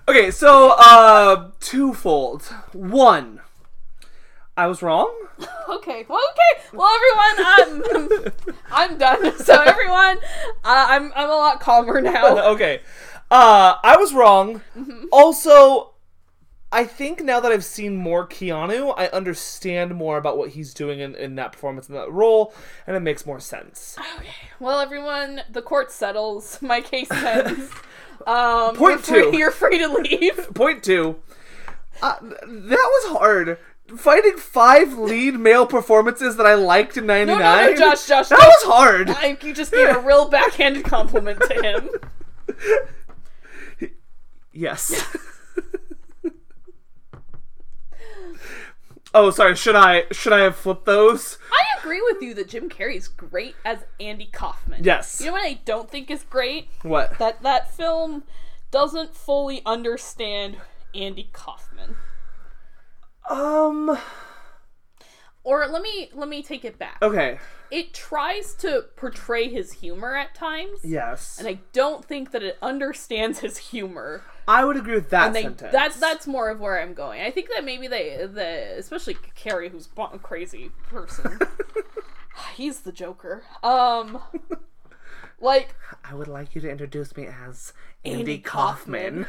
Okay, 0.07 0.31
so 0.31 0.75
uh 0.79 1.51
twofold. 1.59 2.43
One, 2.71 3.41
I 4.55 4.67
was 4.67 4.81
wrong. 4.81 5.13
Okay. 5.69 6.03
Well, 6.09 6.19
okay. 6.31 6.63
Well, 6.73 6.89
everyone, 6.97 7.35
I'm 7.45 8.31
I'm 8.71 8.97
done. 8.97 9.37
So 9.39 9.53
everyone, 9.61 10.17
uh, 10.63 10.85
I'm 10.89 11.11
I'm 11.15 11.29
a 11.29 11.35
lot 11.35 11.59
calmer 11.59 12.01
now. 12.01 12.51
okay. 12.53 12.81
Uh 13.29 13.75
I 13.83 13.97
was 13.97 14.13
wrong. 14.13 14.61
Also, 15.11 15.91
I 16.71 16.83
think 16.83 17.23
now 17.23 17.39
that 17.39 17.51
I've 17.51 17.65
seen 17.65 17.95
more 17.95 18.27
Keanu, 18.27 18.93
I 18.95 19.07
understand 19.07 19.95
more 19.95 20.17
about 20.17 20.37
what 20.37 20.51
he's 20.51 20.73
doing 20.73 20.99
in, 20.99 21.15
in 21.15 21.35
that 21.35 21.51
performance 21.51 21.89
in 21.89 21.95
that 21.95 22.11
role, 22.11 22.53
and 22.85 22.95
it 22.95 22.99
makes 22.99 23.25
more 23.25 23.39
sense. 23.39 23.95
Okay. 24.17 24.29
Well, 24.59 24.79
everyone, 24.79 25.41
the 25.49 25.63
court 25.63 25.91
settles. 25.91 26.61
My 26.61 26.81
case 26.81 27.11
ends. 27.11 27.71
Um, 28.27 28.75
Point 28.75 29.07
you're 29.07 29.21
free, 29.21 29.31
two. 29.31 29.37
You're 29.37 29.51
free 29.51 29.77
to 29.77 29.87
leave. 29.87 30.49
Point 30.53 30.83
two. 30.83 31.15
Uh, 32.01 32.15
that 32.19 32.41
was 32.45 33.17
hard. 33.17 33.57
Fighting 33.95 34.35
five 34.35 34.97
lead 34.97 35.35
male 35.35 35.65
performances 35.65 36.35
that 36.35 36.45
I 36.45 36.55
liked 36.55 36.97
in 36.97 37.05
'99. 37.05 37.37
no, 37.37 37.41
no, 37.41 37.69
no, 37.69 37.75
Josh, 37.77 38.07
Josh. 38.07 38.27
That 38.27 38.39
no. 38.39 38.45
was 38.45 38.63
hard. 38.65 39.09
I, 39.09 39.37
you 39.41 39.53
just 39.53 39.71
gave 39.71 39.87
a 39.87 39.99
real 40.01 40.27
backhanded 40.27 40.83
compliment 40.83 41.39
to 41.43 41.89
him. 43.79 43.89
Yes. 44.51 45.17
Oh, 49.13 49.29
sorry. 49.31 49.55
Should 49.55 49.75
I 49.75 50.03
should 50.11 50.33
I 50.33 50.39
have 50.39 50.55
flipped 50.55 50.85
those? 50.85 51.37
I 51.51 51.79
agree 51.79 52.01
with 52.01 52.21
you 52.21 52.33
that 52.35 52.49
Jim 52.49 52.69
Carrey's 52.69 53.07
great 53.07 53.55
as 53.65 53.85
Andy 53.99 54.29
Kaufman. 54.31 54.83
Yes. 54.83 55.19
You 55.19 55.27
know 55.27 55.33
what 55.33 55.45
I 55.45 55.59
don't 55.65 55.89
think 55.89 56.09
is 56.11 56.23
great? 56.23 56.69
What? 56.83 57.17
That 57.19 57.41
that 57.43 57.73
film 57.73 58.23
doesn't 58.71 59.15
fully 59.15 59.61
understand 59.65 60.57
Andy 60.93 61.29
Kaufman. 61.33 61.95
Um. 63.29 63.97
Or 65.49 65.65
let 65.65 65.81
me 65.81 66.11
let 66.13 66.29
me 66.29 66.43
take 66.43 66.63
it 66.63 66.77
back. 66.77 66.99
Okay. 67.01 67.39
It 67.71 67.91
tries 67.91 68.53
to 68.55 68.85
portray 68.95 69.49
his 69.49 69.73
humor 69.73 70.15
at 70.15 70.35
times. 70.35 70.81
Yes. 70.83 71.39
And 71.39 71.47
I 71.47 71.57
don't 71.73 72.05
think 72.05 72.29
that 72.33 72.43
it 72.43 72.59
understands 72.61 73.39
his 73.39 73.57
humor. 73.57 74.21
I 74.47 74.63
would 74.63 74.77
agree 74.77 74.93
with 74.93 75.09
that 75.09 75.27
And 75.27 75.35
they, 75.35 75.41
sentence. 75.41 75.71
that's 75.71 75.99
that's 75.99 76.27
more 76.27 76.51
of 76.51 76.59
where 76.59 76.79
I'm 76.79 76.93
going. 76.93 77.21
I 77.21 77.31
think 77.31 77.49
that 77.55 77.65
maybe 77.65 77.87
they 77.87 78.27
the 78.31 78.75
especially 78.77 79.15
Carrey, 79.15 79.71
who's 79.71 79.89
a 79.97 80.19
crazy 80.19 80.69
person. 80.87 81.39
He's 82.55 82.81
the 82.81 82.91
Joker. 82.91 83.41
Um, 83.63 84.21
like 85.41 85.73
I 86.05 86.13
would 86.13 86.27
like 86.27 86.53
you 86.53 86.61
to 86.61 86.69
introduce 86.69 87.17
me 87.17 87.25
as 87.25 87.73
Andy, 88.05 88.19
Andy 88.19 88.37
Kaufman. 88.37 89.25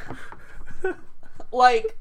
like 1.51 1.99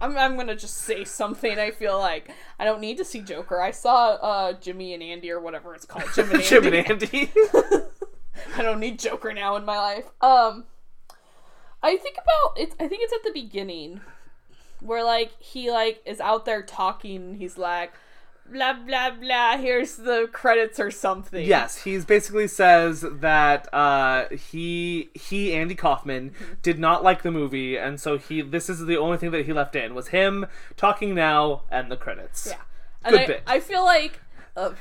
I'm, 0.00 0.16
I'm 0.16 0.36
gonna 0.36 0.56
just 0.56 0.76
say 0.78 1.04
something 1.04 1.58
i 1.58 1.70
feel 1.70 1.98
like. 1.98 2.30
I 2.58 2.64
don't 2.64 2.80
need 2.80 2.96
to 2.98 3.04
see 3.04 3.20
joker. 3.20 3.60
I 3.60 3.70
saw 3.70 4.14
uh 4.14 4.52
jimmy 4.54 4.94
and 4.94 5.02
andy 5.02 5.30
or 5.30 5.40
whatever 5.40 5.74
it's 5.74 5.84
called. 5.86 6.04
Jim 6.14 6.30
and 6.30 6.42
andy, 6.42 6.46
Jim 6.48 6.66
and 6.66 6.74
Andy. 6.74 7.30
i 8.56 8.62
don't 8.62 8.80
need 8.80 8.98
joker 8.98 9.32
now 9.32 9.56
in 9.56 9.64
my 9.64 9.78
life. 9.78 10.04
Um 10.20 10.64
i 11.82 11.96
think 11.96 12.16
about 12.16 12.58
it 12.58 12.74
i 12.80 12.88
think 12.88 13.02
it's 13.02 13.12
at 13.12 13.22
the 13.22 13.32
beginning 13.32 14.00
where 14.80 15.04
like 15.04 15.30
he 15.38 15.70
like 15.70 16.02
is 16.04 16.20
out 16.20 16.44
there 16.44 16.62
talking 16.62 17.34
he's 17.36 17.58
like 17.58 17.92
blah 18.50 18.72
blah 18.72 19.10
blah 19.10 19.56
here's 19.56 19.96
the 19.96 20.28
credits 20.32 20.78
or 20.78 20.90
something 20.90 21.44
yes, 21.44 21.82
he's 21.82 22.04
basically 22.04 22.48
says 22.48 23.04
that 23.10 23.72
uh, 23.74 24.28
he 24.28 25.10
he 25.14 25.52
Andy 25.52 25.74
Kaufman 25.74 26.32
did 26.62 26.78
not 26.78 27.02
like 27.02 27.22
the 27.22 27.30
movie, 27.30 27.76
and 27.76 28.00
so 28.00 28.18
he 28.18 28.42
this 28.42 28.68
is 28.68 28.86
the 28.86 28.96
only 28.96 29.18
thing 29.18 29.30
that 29.30 29.46
he 29.46 29.52
left 29.52 29.76
in 29.76 29.94
was 29.94 30.08
him 30.08 30.46
talking 30.76 31.14
now 31.14 31.62
and 31.70 31.90
the 31.90 31.96
credits. 31.96 32.48
Yeah. 32.50 32.60
And 33.04 33.12
Good 33.12 33.22
I, 33.22 33.26
bit. 33.26 33.42
I 33.46 33.60
feel 33.60 33.84
like 33.84 34.20
uh, 34.56 34.72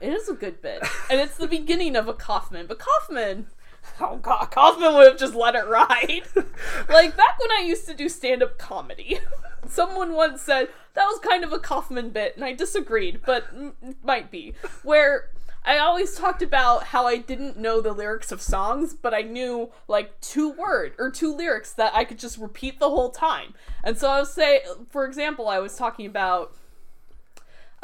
it 0.00 0.12
is 0.12 0.28
a 0.28 0.34
good 0.34 0.62
bit. 0.62 0.82
And 1.10 1.20
it's 1.20 1.36
the 1.36 1.48
beginning 1.48 1.96
of 1.96 2.08
a 2.08 2.14
Kaufman. 2.14 2.66
But 2.66 2.78
Kaufman, 2.78 3.46
oh 4.00 4.16
god, 4.16 4.50
Kaufman 4.50 4.94
would 4.94 5.08
have 5.08 5.18
just 5.18 5.34
let 5.34 5.54
it 5.54 5.66
ride. 5.66 6.22
like 6.88 7.16
back 7.16 7.38
when 7.38 7.50
I 7.52 7.64
used 7.66 7.86
to 7.86 7.94
do 7.94 8.08
stand 8.08 8.42
up 8.42 8.58
comedy, 8.58 9.18
someone 9.68 10.12
once 10.12 10.42
said 10.42 10.68
that 10.94 11.04
was 11.04 11.18
kind 11.20 11.44
of 11.44 11.52
a 11.52 11.58
Kaufman 11.58 12.10
bit, 12.10 12.36
and 12.36 12.44
I 12.44 12.52
disagreed, 12.52 13.20
but 13.24 13.46
it 13.82 13.96
might 14.02 14.30
be. 14.30 14.54
Where 14.82 15.30
I 15.64 15.78
always 15.78 16.14
talked 16.14 16.42
about 16.42 16.84
how 16.84 17.06
I 17.06 17.16
didn't 17.16 17.56
know 17.56 17.80
the 17.80 17.92
lyrics 17.92 18.30
of 18.30 18.40
songs, 18.40 18.94
but 18.94 19.12
I 19.12 19.22
knew 19.22 19.72
like 19.88 20.20
two 20.20 20.50
word 20.50 20.94
or 20.96 21.10
two 21.10 21.34
lyrics 21.34 21.72
that 21.72 21.92
I 21.94 22.04
could 22.04 22.20
just 22.20 22.38
repeat 22.38 22.78
the 22.78 22.88
whole 22.88 23.10
time. 23.10 23.54
And 23.82 23.98
so 23.98 24.08
I 24.08 24.20
would 24.20 24.28
say, 24.28 24.60
for 24.90 25.04
example, 25.04 25.48
I 25.48 25.58
was 25.58 25.76
talking 25.76 26.06
about 26.06 26.54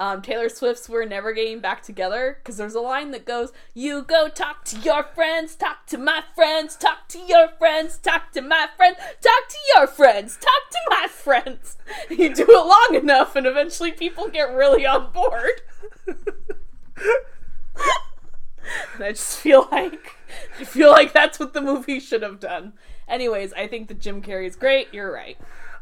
um, 0.03 0.21
Taylor 0.21 0.49
Swift's 0.49 0.89
"We're 0.89 1.05
Never 1.05 1.33
Getting 1.33 1.61
Back 1.61 1.81
Together" 1.81 2.39
because 2.43 2.57
there's 2.57 2.75
a 2.75 2.81
line 2.81 3.13
that 3.13 3.25
goes, 3.25 3.53
"You 3.73 4.03
go 4.03 4.29
talk 4.29 4.65
to 4.65 4.77
your 4.81 5.05
friends, 5.05 5.55
talk 5.55 5.87
to 5.87 5.97
my 5.97 6.25
friends, 6.35 6.75
talk 6.75 7.07
to 7.11 7.21
your 7.21 7.47
friends, 7.57 7.99
talk 7.99 8.33
to 8.33 8.43
my 8.43 8.67
friends, 8.77 8.97
talk 9.21 9.49
to 9.49 9.59
your 9.77 9.87
friends, 9.87 10.37
talk 10.37 10.71
to 10.73 10.79
my 10.91 11.07
friends." 11.07 11.77
You 12.11 12.35
do 12.35 12.43
it 12.49 12.67
long 12.67 13.01
enough, 13.01 13.37
and 13.37 13.47
eventually 13.47 13.93
people 13.93 14.29
get 14.29 14.53
really 14.53 14.85
on 14.85 15.13
board. 15.13 15.63
and 16.07 16.25
I 18.99 19.11
just 19.11 19.39
feel 19.39 19.69
like 19.71 20.17
I 20.59 20.65
feel 20.65 20.91
like 20.91 21.13
that's 21.13 21.39
what 21.39 21.53
the 21.53 21.61
movie 21.61 22.01
should 22.01 22.23
have 22.23 22.41
done. 22.41 22.73
Anyways, 23.07 23.53
I 23.53 23.69
think 23.69 23.87
that 23.87 24.01
Jim 24.01 24.21
Carrey 24.21 24.49
is 24.49 24.57
great. 24.57 24.93
You're 24.93 25.13
right. 25.13 25.39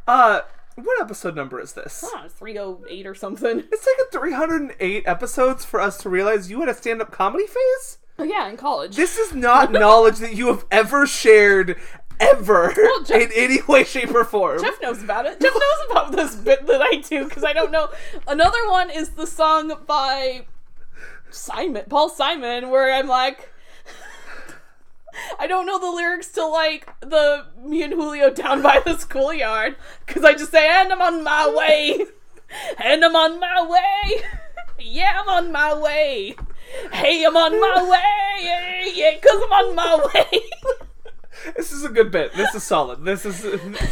Uh, 0.07 0.43
what 0.85 1.01
episode 1.01 1.37
number 1.37 1.61
is 1.61 1.73
this? 1.73 2.05
It's 2.25 2.35
308 2.35 3.07
or 3.07 3.15
something. 3.15 3.65
It's 3.73 3.85
taken 3.85 4.05
308 4.13 5.03
episodes 5.07 5.65
for 5.65 5.81
us 5.81 5.99
to 5.99 6.09
realize 6.09 6.51
you 6.51 6.61
had 6.61 6.69
a 6.69 6.75
stand-up 6.75 7.11
comedy 7.11 7.47
phase. 7.47 7.99
Oh, 8.19 8.25
yeah, 8.25 8.49
in 8.49 8.57
college. 8.57 8.97
This 8.97 9.17
is 9.17 9.35
not 9.35 9.73
knowledge 9.85 10.19
that 10.19 10.35
you 10.35 10.49
have 10.49 10.65
ever 10.71 11.07
shared 11.07 11.77
ever 12.21 12.75
Jeff- 13.07 13.23
in 13.23 13.31
any 13.35 13.63
way, 13.63 13.85
shape, 13.85 14.15
or 14.15 14.25
form. 14.25 14.61
Jeff 14.61 14.81
knows 14.83 15.03
about 15.03 15.25
it. 15.27 15.41
Jeff 15.41 15.55
knows 15.55 15.87
about 15.91 16.13
this 16.13 16.37
bit 16.37 16.67
that 16.67 16.83
I 16.83 16.97
do 16.97 17.25
because 17.25 17.45
I 17.45 17.53
don't 17.55 17.71
know. 17.71 17.89
Another 18.27 18.69
one 18.69 18.91
is 18.91 19.11
the 19.11 19.27
song 19.27 19.73
by 19.87 20.45
Simon, 21.31 21.85
Paul 21.89 22.09
Simon, 22.11 22.71
where 22.71 22.93
I'm 22.93 23.09
like, 23.09 23.51
I 25.39 25.47
don't 25.47 25.67
know 25.67 25.79
the 25.79 25.91
lyrics 25.91 26.29
to 26.33 26.47
like 26.47 26.89
the 27.01 27.47
me 27.59 27.83
and 27.83 27.93
Julio 27.93 28.31
down 28.31 28.63
by 28.63 28.81
the 28.85 28.97
schoolyard 28.99 29.77
because 30.07 30.25
I 30.25 30.35
just 30.35 30.51
say, 30.51 30.69
and 30.69 30.93
I'm 30.93 31.03
on 31.03 31.25
my 31.25 31.53
way, 31.55 32.07
and 32.83 33.05
I'm 33.05 33.17
on 33.17 33.41
my 33.41 33.67
way, 33.67 34.23
yeah, 34.79 35.21
I'm 35.21 35.29
on 35.29 35.53
my 35.53 35.79
way. 35.79 36.37
Hey, 36.93 37.25
I'm 37.25 37.37
on 37.37 37.61
my 37.61 37.83
way, 37.91 38.45
yeah, 38.45 38.85
yeah, 38.95 39.19
cause 39.19 39.43
I'm 39.45 39.53
on 39.53 39.75
my 39.75 40.09
way. 40.15 40.41
This 41.57 41.73
is 41.73 41.85
a 41.85 41.89
good 41.89 42.11
bit. 42.11 42.35
This 42.35 42.55
is 42.55 42.63
solid. 42.63 43.05
This 43.05 43.25
is 43.25 43.41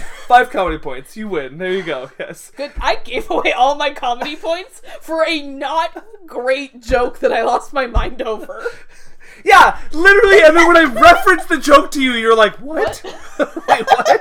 five 0.27 0.51
comedy 0.51 0.79
points. 0.79 1.17
You 1.17 1.29
win. 1.29 1.59
There 1.59 1.73
you 1.73 1.83
go. 1.83 2.11
Yes. 2.19 2.53
Good. 2.55 2.73
I 2.79 2.97
gave 2.97 3.31
away 3.31 3.53
all 3.53 3.75
my 3.75 3.91
comedy 3.91 4.37
points 4.37 4.83
for 5.01 5.25
a 5.27 5.41
not 5.43 6.05
great 6.27 6.83
joke 6.83 7.21
that 7.21 7.33
I 7.33 7.43
lost 7.43 7.73
my 7.73 7.87
mind 7.87 8.21
over. 8.23 8.65
Yeah, 9.45 9.79
literally. 9.93 10.43
And 10.43 10.57
then 10.57 10.67
when 10.67 10.77
I 10.77 10.85
referenced 10.85 11.49
the 11.49 11.59
joke 11.59 11.91
to 11.93 12.03
you, 12.03 12.13
you're 12.13 12.37
like, 12.37 12.57
"What? 12.57 13.01
Wait, 13.39 13.87
what?" 13.87 14.21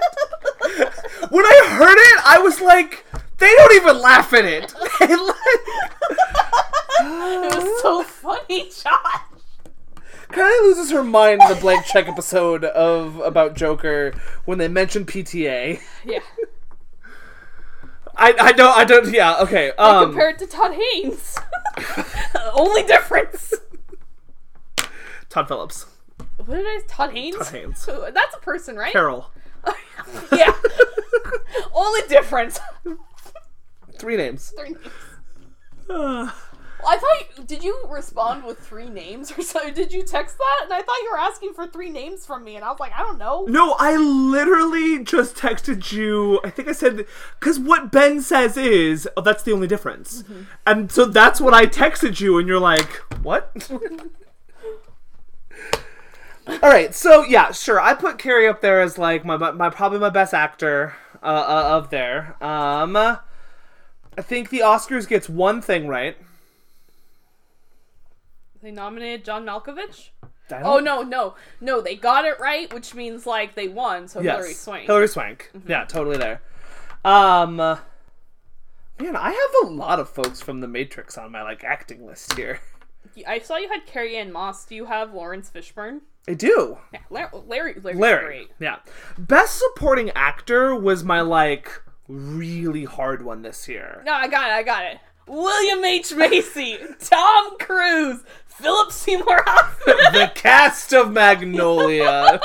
when 1.31 1.45
I 1.45 1.67
heard 1.77 1.97
it, 1.97 2.21
I 2.25 2.39
was 2.39 2.61
like, 2.61 3.05
"They 3.37 3.53
don't 3.55 3.73
even 3.75 3.99
laugh 4.01 4.33
at 4.33 4.45
it." 4.45 4.73
It 6.99 7.55
was 7.55 7.81
so 7.81 8.03
funny, 8.03 8.63
Josh. 8.69 9.21
Kind 10.29 10.53
of 10.59 10.65
loses 10.65 10.91
her 10.91 11.03
mind 11.03 11.41
in 11.41 11.49
the 11.49 11.55
blank 11.55 11.85
check 11.85 12.07
episode 12.07 12.65
of 12.65 13.19
about 13.19 13.55
Joker 13.55 14.13
when 14.45 14.57
they 14.57 14.67
mention 14.67 15.05
PTA. 15.05 15.79
Yeah. 16.03 16.19
I 18.15 18.33
I 18.39 18.51
don't 18.51 18.75
I 18.77 18.83
don't 18.83 19.13
yeah 19.13 19.37
okay 19.41 19.71
um 19.77 20.05
Compared 20.09 20.39
to 20.39 20.47
Todd 20.47 20.73
Haynes. 20.73 21.37
Only 22.53 22.83
difference. 22.83 23.53
Todd 25.29 25.47
Phillips 25.47 25.85
What 26.37 26.55
did 26.55 26.65
I? 26.65 26.81
Todd 26.87 27.11
Haynes. 27.13 27.35
Todd 27.37 27.47
Haynes. 27.47 27.85
That's 27.85 28.35
a 28.35 28.39
person, 28.39 28.75
right? 28.75 28.91
Carol 28.91 29.31
yeah. 30.31 30.53
Only 31.73 32.01
difference. 32.07 32.59
three 33.99 34.15
names. 34.17 34.53
Three 34.57 34.69
names. 34.69 34.85
Uh, 35.89 36.31
Well, 36.79 36.93
I 36.93 36.97
thought. 36.97 37.37
You, 37.37 37.43
did 37.43 37.63
you 37.63 37.85
respond 37.89 38.43
with 38.43 38.59
three 38.59 38.87
names 38.87 39.31
or 39.35 39.41
so? 39.41 39.71
Did 39.71 39.91
you 39.91 40.03
text 40.03 40.37
that? 40.37 40.59
And 40.65 40.71
I 40.73 40.83
thought 40.83 40.95
you 41.01 41.09
were 41.11 41.17
asking 41.17 41.53
for 41.53 41.65
three 41.65 41.89
names 41.89 42.23
from 42.23 42.43
me, 42.43 42.55
and 42.55 42.63
I 42.63 42.69
was 42.69 42.79
like, 42.79 42.91
I 42.93 42.99
don't 42.99 43.17
know. 43.17 43.45
no, 43.47 43.75
I 43.79 43.97
literally 43.97 45.03
just 45.03 45.35
texted 45.35 45.91
you. 45.91 46.39
I 46.43 46.51
think 46.51 46.67
I 46.67 46.73
said 46.73 47.07
because 47.39 47.57
what 47.59 47.91
Ben 47.91 48.21
says 48.21 48.57
is 48.57 49.09
oh, 49.17 49.21
that's 49.21 49.41
the 49.41 49.53
only 49.53 49.67
difference, 49.67 50.23
and 50.67 50.91
so 50.91 51.05
that's 51.05 51.41
what 51.41 51.55
I 51.55 51.65
texted 51.65 52.19
you, 52.19 52.37
and 52.37 52.47
you're 52.47 52.59
like, 52.59 52.89
what? 53.23 53.69
All 56.47 56.69
right, 56.69 56.95
so 56.95 57.23
yeah, 57.25 57.51
sure. 57.51 57.79
I 57.79 57.93
put 57.93 58.17
Carrey 58.17 58.49
up 58.49 58.61
there 58.61 58.81
as 58.81 58.97
like 58.97 59.25
my 59.25 59.35
my, 59.35 59.51
my 59.51 59.69
probably 59.69 59.99
my 59.99 60.09
best 60.09 60.33
actor 60.33 60.95
uh, 61.21 61.25
uh, 61.25 61.77
of 61.77 61.89
there. 61.89 62.41
Um, 62.41 62.95
I 62.95 63.19
think 64.21 64.49
the 64.49 64.59
Oscars 64.59 65.07
gets 65.07 65.27
one 65.27 65.61
thing 65.61 65.87
right. 65.87 66.17
They 68.61 68.71
nominated 68.71 69.25
John 69.25 69.45
Malkovich. 69.45 70.09
Oh 70.49 70.79
no, 70.79 71.01
no, 71.01 71.35
no! 71.59 71.81
They 71.81 71.95
got 71.95 72.23
it 72.23 72.39
right, 72.39 72.73
which 72.73 72.95
means 72.95 73.25
like 73.25 73.55
they 73.55 73.67
won. 73.67 74.07
So 74.07 74.21
yes, 74.21 74.37
Hilary 74.37 74.53
Swank. 74.53 74.85
Hilary 74.85 75.07
Swank. 75.09 75.51
Yeah, 75.67 75.83
totally 75.83 76.17
there. 76.17 76.41
Um, 77.03 77.57
man, 77.57 79.15
I 79.15 79.31
have 79.31 79.69
a 79.69 79.73
lot 79.73 79.99
of 79.99 80.09
folks 80.09 80.41
from 80.41 80.61
The 80.61 80.67
Matrix 80.67 81.17
on 81.17 81.33
my 81.33 81.43
like 81.43 81.65
acting 81.65 82.05
list 82.05 82.33
here. 82.33 82.61
I 83.27 83.39
saw 83.39 83.57
you 83.57 83.69
had 83.69 83.85
Carrie 83.85 84.15
Ann 84.15 84.31
Moss. 84.31 84.65
Do 84.65 84.75
you 84.75 84.85
have 84.85 85.13
Laurence 85.13 85.49
Fishburne? 85.49 86.01
I 86.27 86.33
do. 86.33 86.77
Yeah, 86.93 86.99
Larry. 87.09 87.29
Larry 87.47 87.73
Larry's 87.81 87.99
Larry. 87.99 88.25
great. 88.25 88.51
Yeah. 88.59 88.77
Best 89.17 89.59
supporting 89.59 90.09
actor 90.11 90.75
was 90.75 91.03
my 91.03 91.21
like 91.21 91.71
really 92.07 92.83
hard 92.85 93.23
one 93.23 93.41
this 93.43 93.67
year. 93.67 94.01
No, 94.05 94.13
I 94.13 94.27
got 94.27 94.49
it. 94.49 94.53
I 94.53 94.63
got 94.63 94.83
it. 94.85 94.97
William 95.27 95.83
H 95.83 96.13
Macy, 96.15 96.77
Tom 97.01 97.57
Cruise, 97.59 98.23
Philip 98.47 98.91
Seymour 98.93 99.43
Hoffman. 99.45 99.97
the 100.13 100.31
cast 100.35 100.93
of 100.93 101.11
Magnolia. 101.11 102.39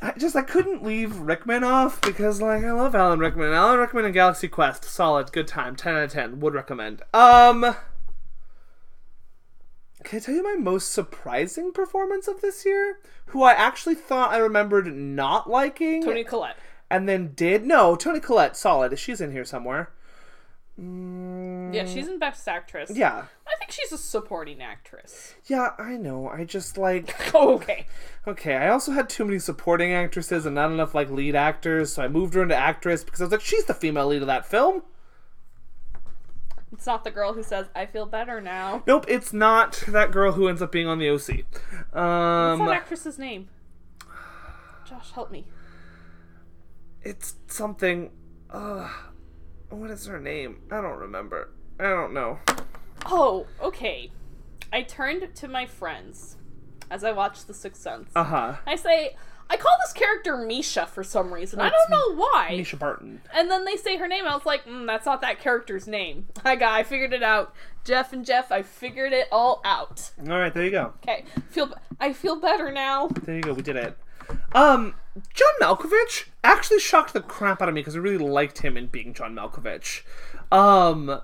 I 0.00 0.12
just 0.16 0.36
I 0.36 0.42
couldn't 0.42 0.84
leave 0.84 1.16
Rickman 1.18 1.64
off 1.64 2.00
because 2.00 2.40
like 2.40 2.62
I 2.62 2.70
love 2.72 2.94
Alan 2.94 3.18
Rickman. 3.18 3.52
Alan 3.52 3.78
Rickman 3.80 4.04
and 4.04 4.14
Galaxy 4.14 4.48
Quest, 4.48 4.84
solid, 4.84 5.32
good 5.32 5.48
time, 5.48 5.74
ten 5.76 5.94
out 5.96 6.04
of 6.04 6.12
ten, 6.12 6.40
would 6.40 6.54
recommend. 6.54 7.02
Um, 7.12 7.74
can 10.08 10.16
I 10.18 10.20
tell 10.20 10.34
you 10.34 10.42
my 10.42 10.54
most 10.56 10.92
surprising 10.92 11.72
performance 11.72 12.26
of 12.28 12.40
this 12.40 12.64
year? 12.64 12.98
Who 13.26 13.42
I 13.42 13.52
actually 13.52 13.94
thought 13.94 14.32
I 14.32 14.38
remembered 14.38 14.86
not 14.94 15.48
liking, 15.50 16.02
Toni 16.02 16.24
Collette. 16.24 16.56
and 16.90 17.08
then 17.08 17.32
did 17.34 17.64
no 17.66 17.94
Toni 17.96 18.20
Collette, 18.20 18.56
solid. 18.56 18.98
She's 18.98 19.20
in 19.20 19.32
here 19.32 19.44
somewhere. 19.44 19.90
Mm, 20.80 21.74
Yeah, 21.74 21.84
she's 21.86 22.06
in 22.08 22.18
Best 22.18 22.46
Actress. 22.46 22.90
yeah, 22.94 23.24
I 23.46 23.56
think 23.58 23.70
she's 23.72 23.90
a 23.92 23.98
supporting 23.98 24.62
actress. 24.62 25.34
yeah. 25.46 25.72
I 25.76 25.96
know. 25.96 26.28
I 26.28 26.44
just 26.44 26.78
like. 26.78 27.14
Oh, 27.34 27.54
okay. 27.54 27.86
Okay, 28.26 28.54
I 28.56 28.68
also 28.68 28.92
had 28.92 29.08
too 29.08 29.24
many 29.24 29.38
supporting 29.38 29.92
actresses 29.92 30.46
and 30.46 30.54
not 30.54 30.70
enough 30.72 30.94
like 30.94 31.10
lead 31.10 31.34
actors, 31.36 31.92
so 31.92 32.02
I 32.02 32.08
moved 32.08 32.34
her 32.34 32.42
into 32.42 32.56
actress 32.56 33.04
because 33.04 33.20
I 33.20 33.24
was 33.24 33.32
like, 33.32 33.40
she's 33.42 33.64
the 33.66 33.74
female 33.74 34.06
lead 34.06 34.22
of 34.22 34.28
that 34.28 34.46
film. 34.46 34.82
It's 36.72 36.86
not 36.86 37.02
the 37.04 37.10
girl 37.10 37.32
who 37.32 37.42
says, 37.42 37.66
I 37.74 37.86
feel 37.86 38.04
better 38.06 38.40
now. 38.40 38.82
Nope, 38.86 39.06
it's 39.08 39.32
not 39.32 39.82
that 39.88 40.10
girl 40.12 40.32
who 40.32 40.48
ends 40.48 40.60
up 40.62 40.70
being 40.70 40.86
on 40.86 40.98
the 40.98 41.08
OC. 41.08 41.28
What's 41.28 41.96
Um, 41.96 42.66
that 42.66 42.70
actress's 42.76 43.18
name? 43.18 43.48
Josh, 44.86 45.12
help 45.12 45.30
me. 45.30 45.46
it's 47.02 47.36
something. 47.46 48.10
Uh, 48.50 48.88
what 49.70 49.90
is 49.90 50.06
her 50.06 50.18
name? 50.20 50.60
I 50.70 50.80
don't 50.80 50.98
remember. 50.98 51.50
I 51.78 51.84
don't 51.84 52.12
know. 52.14 52.38
Oh, 53.06 53.46
okay. 53.62 54.10
I 54.72 54.82
turned 54.82 55.34
to 55.36 55.48
my 55.48 55.66
friends 55.66 56.36
as 56.90 57.04
I 57.04 57.12
watched 57.12 57.46
The 57.46 57.54
Sixth 57.54 57.80
Sense. 57.82 58.10
Uh 58.16 58.24
huh. 58.24 58.56
I 58.66 58.76
say, 58.76 59.16
I 59.50 59.56
call 59.56 59.74
this 59.84 59.92
character 59.92 60.36
Misha 60.36 60.86
for 60.86 61.02
some 61.02 61.32
reason. 61.32 61.60
I 61.60 61.70
don't 61.70 61.90
know 61.90 62.14
why. 62.14 62.50
Mischa 62.52 62.78
Barton. 62.78 63.22
And 63.34 63.50
then 63.50 63.64
they 63.64 63.76
say 63.76 63.96
her 63.96 64.06
name. 64.06 64.26
I 64.26 64.34
was 64.34 64.44
like, 64.44 64.66
mm, 64.66 64.86
that's 64.86 65.06
not 65.06 65.20
that 65.22 65.40
character's 65.40 65.86
name. 65.86 66.26
I 66.44 66.56
got, 66.56 66.72
I 66.72 66.82
figured 66.82 67.12
it 67.12 67.22
out. 67.22 67.54
Jeff 67.84 68.12
and 68.12 68.26
Jeff, 68.26 68.52
I 68.52 68.62
figured 68.62 69.12
it 69.12 69.28
all 69.32 69.62
out. 69.64 70.10
All 70.20 70.38
right, 70.38 70.52
there 70.52 70.64
you 70.64 70.70
go. 70.70 70.92
Okay, 71.02 71.24
feel, 71.48 71.72
I 71.98 72.12
feel 72.12 72.36
better 72.36 72.70
now. 72.70 73.08
There 73.08 73.36
you 73.36 73.40
go. 73.40 73.54
We 73.54 73.62
did 73.62 73.76
it. 73.76 73.96
Um, 74.52 74.94
John 75.32 75.48
Malkovich 75.60 76.26
actually 76.44 76.80
shocked 76.80 77.14
the 77.14 77.20
crap 77.22 77.62
out 77.62 77.68
of 77.68 77.74
me 77.74 77.80
because 77.80 77.96
I 77.96 78.00
really 78.00 78.18
liked 78.18 78.58
him 78.58 78.76
in 78.76 78.86
being 78.86 79.14
John 79.14 79.34
Malkovich. 79.34 80.02
Um, 80.52 81.20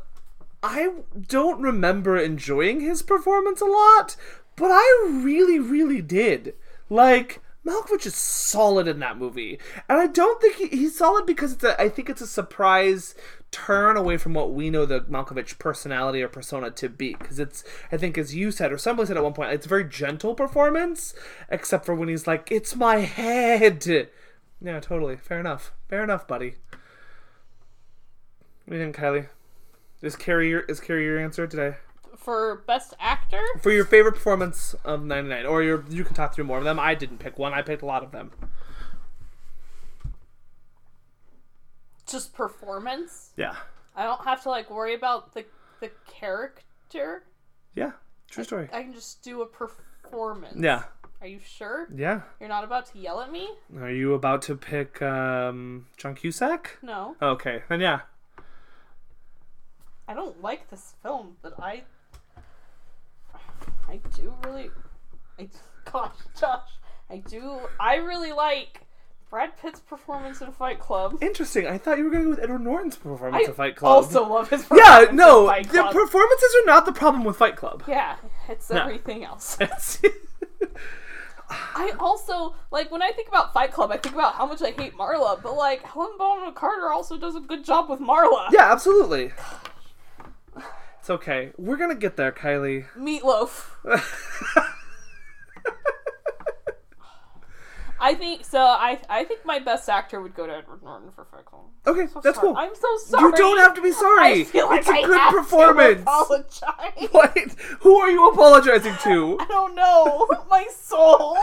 I 0.63 0.89
don't 1.29 1.61
remember 1.61 2.17
enjoying 2.17 2.81
his 2.81 3.03
performance 3.03 3.61
a 3.61 3.67
lot, 3.67 4.17
but 4.57 4.71
I 4.71 5.09
really, 5.11 5.59
really 5.59 6.01
did. 6.01 6.55
Like, 6.89 7.43
Malkovich 7.67 8.05
is 8.05 8.15
solid 8.15 8.87
in 8.87 8.99
that 8.99 9.17
movie, 9.17 9.59
and 9.89 9.99
I 9.99 10.07
don't 10.07 10.41
think 10.41 10.57
he, 10.57 10.69
he's 10.69 10.99
solid 10.99 11.25
because 11.25 11.53
it's 11.53 11.65
a. 11.65 11.81
I 11.81 11.89
think 11.89 12.11
it's 12.11 12.21
a 12.21 12.27
surprise 12.27 13.15
turn 13.51 13.97
away 13.97 14.17
from 14.19 14.35
what 14.35 14.53
we 14.53 14.69
know 14.69 14.85
the 14.85 15.01
Malkovich 15.01 15.59
personality 15.59 16.23
or 16.23 16.29
persona 16.29 16.71
to 16.73 16.89
be. 16.89 17.15
Because 17.15 17.39
it's, 17.39 17.65
I 17.91 17.97
think, 17.97 18.19
as 18.19 18.35
you 18.35 18.51
said 18.51 18.71
or 18.71 18.79
somebody 18.79 19.07
said 19.07 19.17
at 19.17 19.23
one 19.23 19.33
point, 19.33 19.53
it's 19.53 19.67
a 19.67 19.69
very 19.69 19.85
gentle 19.85 20.35
performance, 20.35 21.15
except 21.49 21.87
for 21.87 21.95
when 21.95 22.09
he's 22.09 22.27
like, 22.27 22.53
"It's 22.53 22.77
my 22.77 22.97
head." 22.97 24.11
Yeah, 24.61 24.81
totally. 24.81 25.17
Fair 25.17 25.41
enough. 25.41 25.73
Fair 25.89 26.05
enough, 26.05 26.29
buddy. 26.29 26.57
What 28.67 28.73
do 28.73 28.77
you 28.77 28.83
think, 28.83 28.97
Kylie? 28.97 29.29
Is 30.03 30.17
Carrey 30.17 30.51
your, 30.51 30.61
is 30.61 30.81
Carrey 30.81 31.05
your 31.05 31.19
answer 31.19 31.47
today 31.47 31.77
For 32.25 32.65
Best 32.67 32.95
Actor, 32.99 33.43
for 33.61 33.71
your 33.71 33.85
favorite 33.85 34.15
performance 34.15 34.75
of 34.85 35.05
'99, 35.05 35.47
or 35.47 35.63
your 35.63 35.85
you 35.91 36.05
can 36.05 36.15
talk 36.15 36.35
through 36.35 36.45
more 36.45 36.59
of 36.59 36.65
them? 36.65 36.81
I 36.81 36.95
didn't 36.95 37.19
pick 37.19 37.39
one. 37.39 37.53
I 37.53 37.63
picked 37.63 37.83
a 37.83 37.87
lot 37.87 38.03
of 38.03 38.13
them. 38.13 38.31
just 42.15 42.35
performance. 42.35 43.31
Yeah. 43.37 43.57
I 43.97 44.05
don't 44.05 44.23
have 44.25 44.43
to 44.45 44.49
like 44.49 44.71
worry 44.71 44.95
about 44.95 45.35
the 45.35 45.45
the 45.81 45.91
character. 46.07 47.25
Yeah. 47.75 47.93
True 48.31 48.45
story. 48.45 48.69
I 48.73 48.83
can 48.83 48.93
just 48.93 49.23
do 49.23 49.43
a 49.43 49.47
performance. 49.47 50.57
Yeah. 50.59 50.85
Are 51.21 51.27
you 51.27 51.41
sure? 51.45 51.89
Yeah. 51.95 52.23
You're 52.39 52.49
not 52.49 52.65
about 52.65 52.87
to 52.93 52.99
yell 52.99 53.21
at 53.21 53.33
me? 53.33 53.49
Are 53.79 53.91
you 53.91 54.15
about 54.15 54.43
to 54.43 54.57
pick 54.57 55.01
um, 55.01 55.87
John 55.97 56.15
Cusack? 56.15 56.79
No. 56.83 57.17
Okay, 57.21 57.63
then 57.69 57.81
yeah. 57.81 58.01
I 60.07 60.13
don't 60.13 60.43
like 60.43 60.71
this 60.71 60.95
film, 61.03 61.37
but 61.41 61.55
I 61.59 61.85
I 63.89 64.01
do 64.17 64.35
really 64.45 64.71
I 65.39 65.49
gosh, 65.91 66.15
Josh, 66.39 66.71
I 67.11 67.19
do 67.19 67.59
I 67.81 67.97
really 67.97 68.33
like 68.33 68.81
Brad 69.31 69.57
Pitt's 69.61 69.81
performance 69.81 70.41
in 70.41 70.53
Fight 70.53 70.79
Club. 70.79 71.19
Interesting. 71.21 71.67
I 71.67 71.77
thought 71.77 71.99
you 71.99 72.05
were 72.05 72.11
going 72.11 72.23
to 72.23 72.25
go 72.27 72.31
with 72.31 72.41
Edward 72.41 72.61
Norton's 72.63 72.97
performance 72.97 73.49
I 73.49 73.51
of 73.51 73.57
Fight 73.57 73.75
Club. 73.75 73.91
I 73.91 73.95
also 73.97 74.29
love 74.29 74.49
his 74.49 74.63
yeah, 74.63 74.69
performance 75.07 75.11
in 75.11 75.17
no, 75.17 75.47
Fight 75.49 75.65
the 75.69 75.73
Club. 75.81 75.93
performances 75.93 76.55
are 76.63 76.67
not 76.67 76.87
the 76.87 76.93
problem 76.93 77.25
with 77.25 77.37
Fight 77.37 77.57
Club. 77.57 77.83
yeah, 77.89 78.17
it's 78.49 78.71
No. 78.71 78.83
everything 78.83 79.25
else. 79.25 79.59
I 81.77 81.93
also 81.99 82.55
like 82.71 82.91
when 82.91 83.03
I 83.03 83.11
think 83.11 83.29
about 83.29 83.53
Fight 83.53 83.73
Club, 83.73 83.91
I 83.91 83.97
think 83.99 84.15
about 84.15 84.35
how 84.35 84.47
much 84.47 84.63
I 84.63 84.71
hate 84.71 84.95
Marla, 84.97 85.43
but 85.43 85.55
like 85.57 85.83
Helen 85.83 86.13
Bonham 86.19 86.55
Carter 86.55 86.91
also 86.91 87.17
does 87.19 87.37
a 87.37 87.41
good 87.41 87.65
job 87.65 87.91
with 87.91 88.01
Marla. 88.01 88.49
yeah, 88.51 88.73
absolutely. 88.73 89.33
It's 91.05 91.11
okay. 91.11 91.53
We're 91.59 91.77
gonna 91.77 91.95
get 91.97 92.17
there, 92.17 92.33
Kylie. 92.33 92.87
Meatloaf. 92.97 93.73
I 98.01 98.15
think 98.15 98.47
so. 98.47 98.59
I 98.59 98.99
I 99.11 99.25
think 99.25 99.45
my 99.45 99.59
best 99.59 99.87
actor 99.91 100.23
would 100.23 100.35
go 100.35 100.47
to 100.47 100.55
Edward 100.55 100.83
Norton 100.83 101.11
for 101.15 101.27
Club. 101.27 101.65
Okay, 101.87 102.07
So 102.07 102.23
that's 102.23 102.37
sorry. 102.37 102.49
cool. 102.49 102.57
I'm 102.57 102.75
so 102.75 102.89
sorry. 103.05 103.23
You 103.25 103.33
don't 103.37 103.59
have 103.59 103.75
to 103.75 103.83
be 103.83 103.93
sorry. 103.93 104.33
I 104.41 104.45
feel 104.45 104.67
like 104.67 104.81
it's 104.81 104.89
a 104.89 104.93
I 104.93 105.03
good 105.03 105.19
have 105.19 105.35
performance. 105.35 105.97
To 105.99 106.11
apologize. 106.11 107.09
What? 107.11 107.37
Who 107.81 107.97
are 107.97 108.09
you 108.11 108.27
apologizing 108.31 108.95
to? 109.03 109.37
I 109.41 109.45
don't 109.47 109.75
know. 109.75 110.27
My 110.49 110.67
soul. 110.75 111.37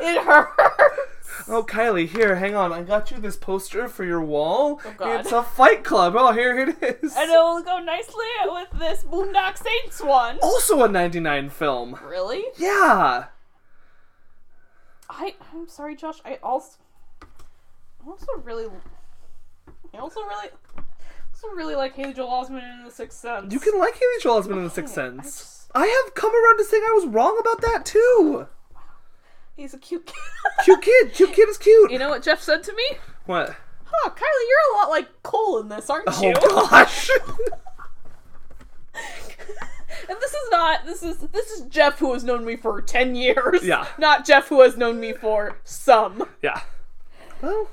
it 0.00 0.22
hurts. 0.22 1.21
Oh, 1.48 1.62
Kylie, 1.62 2.08
here, 2.08 2.36
hang 2.36 2.54
on. 2.54 2.72
I 2.72 2.82
got 2.82 3.10
you 3.10 3.18
this 3.18 3.36
poster 3.36 3.88
for 3.88 4.04
your 4.04 4.20
wall. 4.20 4.80
Oh, 4.84 4.94
God. 4.96 5.20
It's 5.20 5.32
a 5.32 5.42
Fight 5.42 5.84
Club. 5.84 6.14
Oh, 6.16 6.32
here 6.32 6.58
it 6.58 6.68
is. 7.02 7.16
And 7.16 7.30
it 7.30 7.36
will 7.36 7.62
go 7.62 7.78
nicely 7.78 8.24
with 8.44 8.68
this 8.78 9.02
Boondock 9.04 9.58
Saints 9.58 10.00
one. 10.02 10.38
Also 10.42 10.82
a 10.82 10.88
99 10.88 11.50
film. 11.50 11.98
Really? 12.04 12.44
Yeah. 12.56 13.26
I 15.10 15.34
I'm 15.52 15.68
sorry, 15.68 15.94
Josh. 15.94 16.20
I 16.24 16.38
also 16.42 16.78
I 17.22 18.08
also 18.08 18.26
really 18.42 18.66
I 19.94 19.98
also 19.98 20.20
really 20.20 20.48
also 21.34 21.48
really 21.54 21.74
like 21.74 21.94
Haley 21.94 22.14
Joel 22.14 22.44
Osment 22.44 22.78
in 22.78 22.84
The 22.84 22.90
Sixth 22.90 23.18
Sense. 23.18 23.52
You 23.52 23.60
can 23.60 23.78
like 23.78 23.94
Haley 23.94 24.22
Joel 24.22 24.42
Osment 24.42 24.56
in 24.58 24.64
The 24.64 24.70
Sixth 24.70 24.96
oh, 24.96 25.02
I 25.02 25.08
Sense. 25.08 25.24
just- 25.38 25.70
I 25.74 25.86
have 25.86 26.14
come 26.14 26.32
around 26.34 26.58
to 26.58 26.64
saying 26.64 26.82
I 26.86 26.92
was 26.92 27.06
wrong 27.06 27.38
about 27.40 27.62
that 27.62 27.86
too. 27.86 28.46
He's 29.56 29.74
a 29.74 29.78
cute 29.78 30.06
kid. 30.06 30.16
Cute 30.64 30.82
kid. 30.82 31.12
Cute 31.12 31.32
kid 31.32 31.48
is 31.48 31.58
cute. 31.58 31.90
You 31.90 31.98
know 31.98 32.08
what 32.08 32.22
Jeff 32.22 32.40
said 32.40 32.62
to 32.64 32.72
me? 32.72 32.84
What? 33.26 33.54
Huh, 33.84 34.10
Kylie, 34.10 34.48
you're 34.48 34.74
a 34.74 34.78
lot 34.78 34.90
like 34.90 35.22
Cole 35.22 35.58
in 35.58 35.68
this, 35.68 35.90
aren't 35.90 36.04
oh, 36.08 36.22
you? 36.22 36.34
Oh 36.40 36.66
gosh. 36.70 37.10
And 40.08 40.20
this 40.20 40.32
is 40.32 40.50
not 40.50 40.84
this 40.84 41.02
is 41.02 41.18
this 41.18 41.50
is 41.50 41.62
Jeff 41.66 41.98
who 41.98 42.12
has 42.12 42.24
known 42.24 42.44
me 42.44 42.56
for 42.56 42.82
ten 42.82 43.14
years. 43.14 43.62
Yeah. 43.62 43.86
Not 43.98 44.24
Jeff 44.26 44.48
who 44.48 44.60
has 44.62 44.76
known 44.76 44.98
me 44.98 45.12
for 45.12 45.58
some. 45.64 46.28
yeah. 46.42 46.62
Well. 47.40 47.68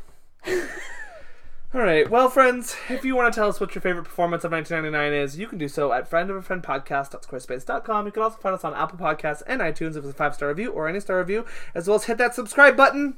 All 1.71 1.81
right. 1.81 2.09
Well, 2.09 2.29
friends, 2.31 2.75
if 2.89 3.05
you 3.05 3.15
want 3.15 3.31
to 3.31 3.39
tell 3.39 3.47
us 3.47 3.59
what 3.59 3.75
your 3.75 3.83
favorite 3.83 4.05
performance 4.05 4.43
of 4.43 4.51
1999 4.51 5.21
is, 5.21 5.37
you 5.37 5.45
can 5.45 5.59
do 5.59 5.67
so 5.67 5.93
at 5.93 6.09
friendofafriendpodcast.squarespace.com. 6.09 8.05
You 8.07 8.11
can 8.11 8.23
also 8.23 8.37
find 8.37 8.55
us 8.55 8.63
on 8.63 8.73
Apple 8.73 8.97
Podcasts 8.97 9.43
and 9.45 9.61
iTunes 9.61 9.95
if 9.95 9.97
it's 9.97 10.07
a 10.07 10.13
five 10.13 10.33
star 10.33 10.49
review 10.49 10.71
or 10.71 10.87
any 10.87 10.99
star 10.99 11.19
review, 11.19 11.45
as 11.75 11.87
well 11.87 11.97
as 11.97 12.05
hit 12.05 12.17
that 12.17 12.33
subscribe 12.33 12.75
button. 12.75 13.17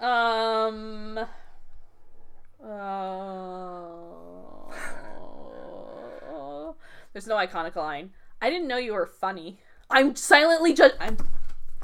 Um. 0.00 1.20
Uh, 2.60 3.76
there's 7.12 7.28
no 7.28 7.36
iconic 7.36 7.76
line. 7.76 8.10
I 8.42 8.50
didn't 8.50 8.66
know 8.66 8.78
you 8.78 8.94
were 8.94 9.06
funny. 9.06 9.58
I'm 9.88 10.16
silently. 10.16 10.76
I'm. 10.98 11.16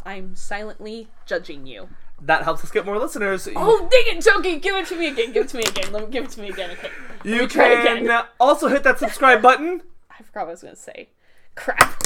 I'm 0.05 0.35
silently 0.35 1.07
judging 1.25 1.69
you. 1.69 1.89
That 2.23 2.43
helps 2.43 2.63
us 2.65 2.71
get 2.71 2.85
more 2.85 2.99
listeners. 2.99 3.49
Oh, 3.57 3.89
dang 3.91 4.17
it, 4.17 4.23
Joking! 4.23 4.59
Give 4.59 4.75
it 4.77 4.87
to 4.89 4.97
me 4.97 5.09
again. 5.09 5.33
Give 5.33 5.45
it 5.45 5.49
to 5.51 5.57
me 5.57 5.63
again. 5.63 5.93
Let 5.93 6.05
me 6.05 6.11
give 6.11 6.25
it 6.25 6.31
to 6.31 6.41
me 6.41 6.49
again. 6.49 6.71
Okay. 6.73 6.91
Let 7.25 7.35
you 7.35 7.43
me 7.43 7.47
try 7.49 7.83
can 7.83 8.05
again. 8.05 8.25
also 8.39 8.69
hit 8.69 8.83
that 8.85 8.99
subscribe 8.99 9.41
button. 9.41 9.83
I 10.11 10.23
forgot 10.23 10.43
what 10.43 10.49
I 10.49 10.51
was 10.53 10.63
gonna 10.63 10.77
say. 10.77 11.09
Crap. 11.55 12.03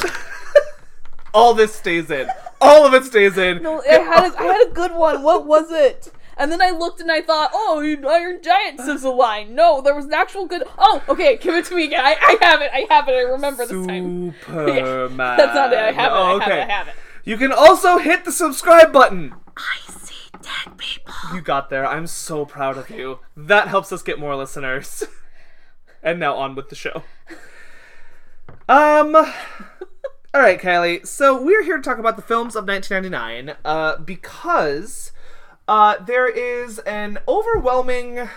All 1.33 1.53
this 1.53 1.75
stays 1.75 2.09
in. 2.09 2.29
All 2.61 2.85
of 2.85 2.93
it 2.93 3.03
stays 3.03 3.37
in. 3.37 3.61
No, 3.61 3.81
I 3.81 3.99
had 3.99 4.31
a, 4.31 4.39
I 4.39 4.43
had 4.43 4.67
a 4.67 4.71
good 4.71 4.93
one. 4.95 5.21
What 5.21 5.45
was 5.45 5.69
it? 5.69 6.11
And 6.37 6.51
then 6.51 6.61
I 6.61 6.71
looked 6.71 6.99
and 6.99 7.11
I 7.11 7.21
thought, 7.21 7.51
oh, 7.53 7.81
you 7.81 8.07
Iron 8.07 8.41
Giant 8.41 8.79
says 8.81 9.03
a 9.03 9.09
line. 9.09 9.55
No, 9.55 9.81
there 9.81 9.95
was 9.95 10.05
an 10.05 10.13
actual 10.13 10.45
good. 10.45 10.63
Oh, 10.77 11.01
okay, 11.07 11.37
give 11.37 11.55
it 11.55 11.65
to 11.65 11.75
me 11.75 11.85
again. 11.85 12.03
I, 12.03 12.15
I 12.15 12.45
have 12.45 12.61
it. 12.61 12.71
I 12.73 12.85
have 12.89 13.07
it. 13.07 13.13
I 13.13 13.21
remember 13.21 13.65
this 13.65 13.85
time. 13.87 14.33
Superman. 14.45 15.17
That's 15.17 15.55
not 15.55 15.71
it. 15.73 15.79
I 15.79 15.91
have 15.91 16.11
it. 16.11 16.15
Oh, 16.15 16.39
I 16.39 16.43
have 16.43 16.51
it. 16.51 16.61
I 16.61 16.73
have 16.73 16.87
it. 16.89 16.95
You 17.23 17.37
can 17.37 17.51
also 17.51 17.97
hit 17.97 18.25
the 18.25 18.31
subscribe 18.31 18.91
button. 18.91 19.33
I 19.57 19.91
see 19.91 20.04
dead 20.45 20.77
people. 20.77 21.13
You 21.33 21.41
got 21.41 21.69
there. 21.69 21.85
I'm 21.85 22.07
so 22.07 22.45
proud 22.45 22.77
of 22.77 22.89
you. 22.89 23.19
That 23.35 23.67
helps 23.67 23.91
us 23.91 24.01
get 24.01 24.19
more 24.19 24.35
listeners. 24.35 25.03
and 26.03 26.19
now 26.19 26.35
on 26.35 26.55
with 26.55 26.69
the 26.69 26.75
show. 26.75 27.03
Um. 28.69 29.15
All 29.15 30.41
right, 30.41 30.59
Kylie. 30.59 31.07
So 31.07 31.41
we're 31.41 31.63
here 31.63 31.77
to 31.77 31.83
talk 31.83 31.97
about 31.97 32.17
the 32.17 32.21
films 32.21 32.55
of 32.55 32.67
1999 32.67 33.55
uh, 33.63 33.97
because 33.99 35.13
uh, 35.67 35.97
there 36.03 36.27
is 36.27 36.79
an 36.79 37.19
overwhelming 37.27 38.29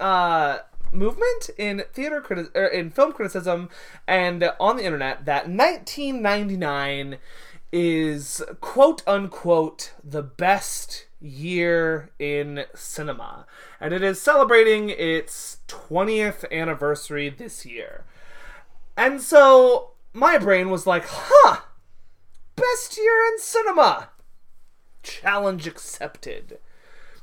uh, 0.00 0.58
movement 0.92 1.50
in 1.58 1.84
theater 1.92 2.20
criti- 2.20 2.54
er, 2.56 2.66
in 2.66 2.90
film 2.90 3.12
criticism 3.12 3.68
and 4.06 4.50
on 4.58 4.76
the 4.76 4.84
internet 4.84 5.24
that 5.24 5.48
1999 5.48 7.18
is 7.72 8.42
quote 8.60 9.02
unquote 9.06 9.92
the 10.02 10.22
best 10.22 11.06
year 11.22 12.10
in 12.18 12.64
cinema 12.74 13.46
and 13.80 13.94
it 13.94 14.02
is 14.02 14.20
celebrating 14.20 14.90
its 14.90 15.58
20th 15.68 16.50
anniversary 16.50 17.28
this 17.28 17.64
year 17.64 18.04
and 18.96 19.20
so 19.20 19.90
my 20.12 20.36
brain 20.38 20.70
was 20.70 20.86
like 20.86 21.04
huh 21.06 21.60
best 22.56 22.96
year 22.98 23.26
in 23.32 23.38
cinema 23.38 24.10
challenge 25.02 25.66
accepted 25.66 26.58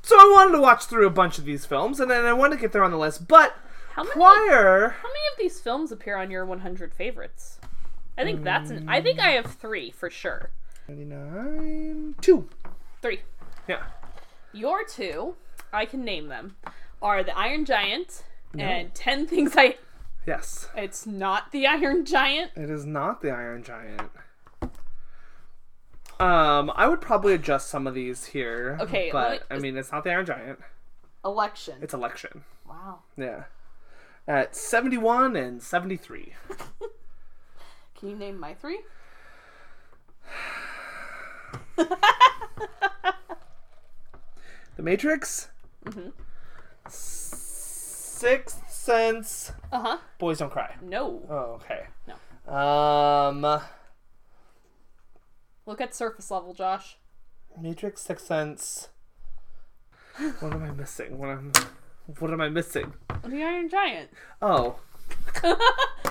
so 0.02 0.16
i 0.16 0.30
wanted 0.32 0.52
to 0.52 0.62
watch 0.62 0.86
through 0.86 1.06
a 1.06 1.10
bunch 1.10 1.38
of 1.38 1.44
these 1.44 1.66
films 1.66 2.00
and 2.00 2.10
then 2.10 2.24
i 2.24 2.32
wanted 2.32 2.56
to 2.56 2.60
get 2.60 2.72
there 2.72 2.84
on 2.84 2.90
the 2.90 2.98
list 2.98 3.28
but 3.28 3.54
How 3.92 4.02
many? 4.02 4.14
prior 4.14 4.96
How 5.02 5.08
many 5.08 5.26
of 5.32 5.38
these 5.38 5.60
films 5.60 5.92
appear 5.92 6.16
on 6.16 6.30
your 6.30 6.44
100 6.44 6.94
favorites? 6.94 7.58
I 8.20 8.24
think 8.24 8.44
that's 8.44 8.70
an. 8.70 8.88
I 8.88 9.00
think 9.00 9.18
I 9.18 9.30
mm. 9.32 9.36
have 9.36 9.54
three 9.54 9.90
for 9.90 10.10
sure. 10.10 10.50
99 10.88 12.16
two 12.20 12.48
Three. 13.00 13.20
Yeah 13.68 13.82
Your 14.52 14.84
two, 14.84 15.36
I 15.72 15.84
can 15.86 16.04
name 16.04 16.28
them, 16.28 16.56
are 17.00 17.22
the 17.22 17.36
Iron 17.36 17.64
Giant 17.64 18.24
and 18.58 18.92
Ten 18.94 19.26
Things 19.26 19.54
I. 19.56 19.76
yes 20.26 20.68
It's 20.76 21.06
not 21.06 21.52
the 21.52 21.66
Iron 21.66 22.04
Giant. 22.04 22.50
It 22.56 22.68
is 22.70 22.84
not 22.84 23.20
the 23.22 23.30
Iron 23.30 23.62
Giant. 23.62 24.10
Um, 26.18 26.70
I 26.74 26.86
would 26.86 27.00
probably 27.00 27.32
adjust 27.32 27.70
some 27.70 27.86
of 27.86 27.94
these 27.94 28.26
here. 28.26 28.76
Okay, 28.80 29.08
but 29.10 29.48
me- 29.50 29.56
I 29.56 29.58
mean, 29.58 29.76
it's 29.78 29.90
not 29.90 30.04
the 30.04 30.10
Iron 30.10 30.26
Giant. 30.26 30.58
Election. 31.24 31.76
It's 31.80 31.94
Election. 31.94 32.44
wow. 32.68 32.98
Yeah, 33.16 33.44
at 34.28 34.54
seventy-one 34.54 35.34
and 35.36 35.62
seventy-three. 35.62 36.34
Can 37.98 38.08
you 38.10 38.16
name 38.16 38.38
my 38.38 38.52
three? 38.54 38.80
The 44.80 44.84
Matrix. 44.84 45.48
Mhm. 45.84 46.12
Sixth 46.88 48.62
Sense. 48.70 49.52
Uh 49.70 49.78
huh. 49.78 49.98
Boys 50.16 50.38
Don't 50.38 50.50
Cry. 50.50 50.74
No. 50.80 51.20
Oh, 51.28 51.60
okay. 51.60 51.88
No. 52.08 52.50
Um, 52.50 53.60
Look 55.66 55.82
at 55.82 55.94
surface 55.94 56.30
level, 56.30 56.54
Josh. 56.54 56.96
Matrix, 57.60 58.00
Sixth 58.00 58.24
Sense. 58.24 58.88
What 60.38 60.54
am 60.54 60.62
I 60.62 60.70
missing? 60.70 61.18
What 61.18 61.28
am 61.28 61.52
What 62.18 62.30
am 62.30 62.40
I 62.40 62.48
missing? 62.48 62.94
The 63.22 63.42
Iron 63.42 63.68
Giant. 63.68 64.08
Oh, 64.40 64.76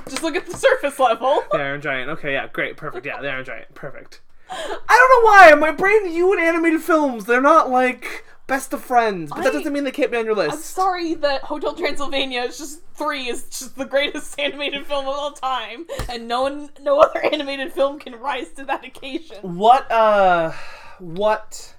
Just 0.07 0.21
look 0.21 0.35
at 0.35 0.45
the 0.45 0.55
surface 0.55 0.99
level. 0.99 1.41
The 1.51 1.57
Iron 1.57 1.81
Giant. 1.81 2.11
Okay, 2.11 2.33
yeah, 2.33 2.45
great, 2.53 2.77
perfect. 2.77 3.03
Yeah, 3.07 3.19
the 3.19 3.31
Iron 3.31 3.45
Giant, 3.45 3.73
perfect. 3.73 4.21
I 4.51 4.77
don't 4.87 5.23
know 5.23 5.27
why 5.27 5.55
my 5.59 5.75
brain, 5.75 6.13
you 6.13 6.31
and 6.33 6.39
animated 6.39 6.81
films, 6.81 7.25
they're 7.25 7.41
not 7.41 7.71
like 7.71 8.25
best 8.49 8.73
of 8.73 8.83
friends, 8.83 9.29
but 9.29 9.43
that 9.43 9.53
doesn't 9.53 9.71
mean 9.71 9.85
they 9.85 9.91
can't 9.91 10.11
be 10.11 10.17
on 10.17 10.25
your 10.25 10.35
list. 10.35 10.51
I'm 10.51 10.61
sorry 10.61 11.13
that 11.15 11.43
Hotel 11.43 11.73
Transylvania 11.73 12.41
is 12.41 12.57
just 12.57 12.81
three 12.95 13.29
is 13.29 13.43
just 13.43 13.77
the 13.77 13.85
greatest 13.85 14.37
animated 14.39 14.85
film 14.85 15.07
of 15.07 15.13
all 15.15 15.31
time, 15.31 15.85
and 16.09 16.27
no 16.27 16.41
one, 16.41 16.69
no 16.81 16.99
other 16.99 17.23
animated 17.33 17.71
film 17.71 17.99
can 17.99 18.15
rise 18.15 18.49
to 18.53 18.65
that 18.65 18.83
occasion. 18.83 19.37
What 19.57 19.89
uh, 19.91 20.51
what 20.99 21.75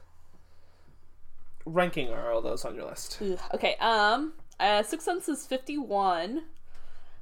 ranking 1.66 2.08
are 2.10 2.32
all 2.32 2.40
those 2.40 2.64
on 2.64 2.74
your 2.74 2.86
list? 2.86 3.18
Ugh, 3.20 3.38
Okay, 3.54 3.76
um, 3.80 4.32
uh, 4.58 4.82
Sixth 4.82 5.04
Sense 5.04 5.28
is 5.28 5.46
fifty-one. 5.46 6.44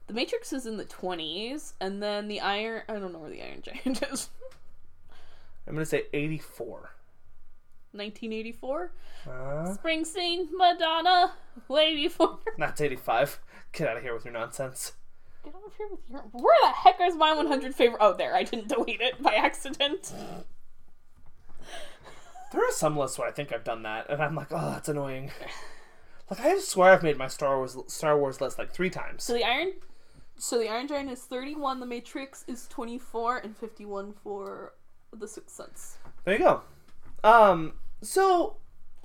The 0.06 0.14
Matrix 0.14 0.52
is 0.52 0.64
in 0.66 0.76
the 0.76 0.84
twenties, 0.84 1.74
and 1.80 2.02
then 2.02 2.28
the 2.28 2.40
Iron. 2.40 2.82
I 2.88 2.94
don't 2.94 3.12
know 3.12 3.18
where 3.18 3.30
the 3.30 3.42
Iron 3.42 3.62
Giant 3.62 4.02
is. 4.12 4.28
I'm 5.66 5.74
gonna 5.74 5.84
say 5.84 6.04
84. 6.14 6.92
1984. 7.98 8.92
Uh, 9.26 9.30
Springsteen, 9.76 10.48
Madonna, 10.56 11.34
way 11.68 11.94
before. 11.94 12.38
that's 12.58 12.80
85. 12.80 13.40
Get 13.72 13.88
out 13.88 13.96
of 13.98 14.02
here 14.02 14.14
with 14.14 14.24
your 14.24 14.34
nonsense. 14.34 14.92
Get 15.44 15.54
out 15.54 15.62
of 15.66 15.74
here 15.76 15.88
with 15.90 16.00
your. 16.08 16.20
Where 16.32 16.56
the 16.62 16.74
heck 16.74 17.00
is 17.00 17.16
my 17.16 17.34
100 17.34 17.74
favorite? 17.74 17.98
Oh, 18.00 18.14
there. 18.14 18.34
I 18.34 18.44
didn't 18.44 18.68
delete 18.68 19.00
it 19.00 19.22
by 19.22 19.34
accident. 19.34 20.12
There 22.52 22.62
are 22.62 22.72
some 22.72 22.96
lists 22.96 23.18
where 23.18 23.28
I 23.28 23.32
think 23.32 23.52
I've 23.52 23.64
done 23.64 23.82
that, 23.82 24.08
and 24.08 24.22
I'm 24.22 24.34
like, 24.34 24.48
oh, 24.50 24.70
that's 24.70 24.88
annoying. 24.88 25.30
Like 26.30 26.40
I 26.40 26.58
swear 26.58 26.92
I've 26.92 27.02
made 27.02 27.16
my 27.16 27.28
Star 27.28 27.56
Wars 27.56 27.76
Star 27.86 28.18
Wars 28.18 28.40
list 28.40 28.58
like 28.58 28.70
three 28.70 28.90
times. 28.90 29.24
So 29.24 29.32
the 29.32 29.44
Iron. 29.44 29.72
So 30.36 30.58
the 30.58 30.68
Iron 30.68 30.86
Giant 30.86 31.10
is 31.10 31.22
31, 31.22 31.80
the 31.80 31.86
Matrix 31.86 32.44
is 32.46 32.68
24, 32.68 33.38
and 33.38 33.56
51 33.56 34.12
for 34.22 34.74
the 35.12 35.26
Sixth 35.26 35.56
Sense. 35.56 35.96
There 36.24 36.34
you 36.34 36.38
go. 36.38 36.62
Um, 37.24 37.72
so 38.02 38.56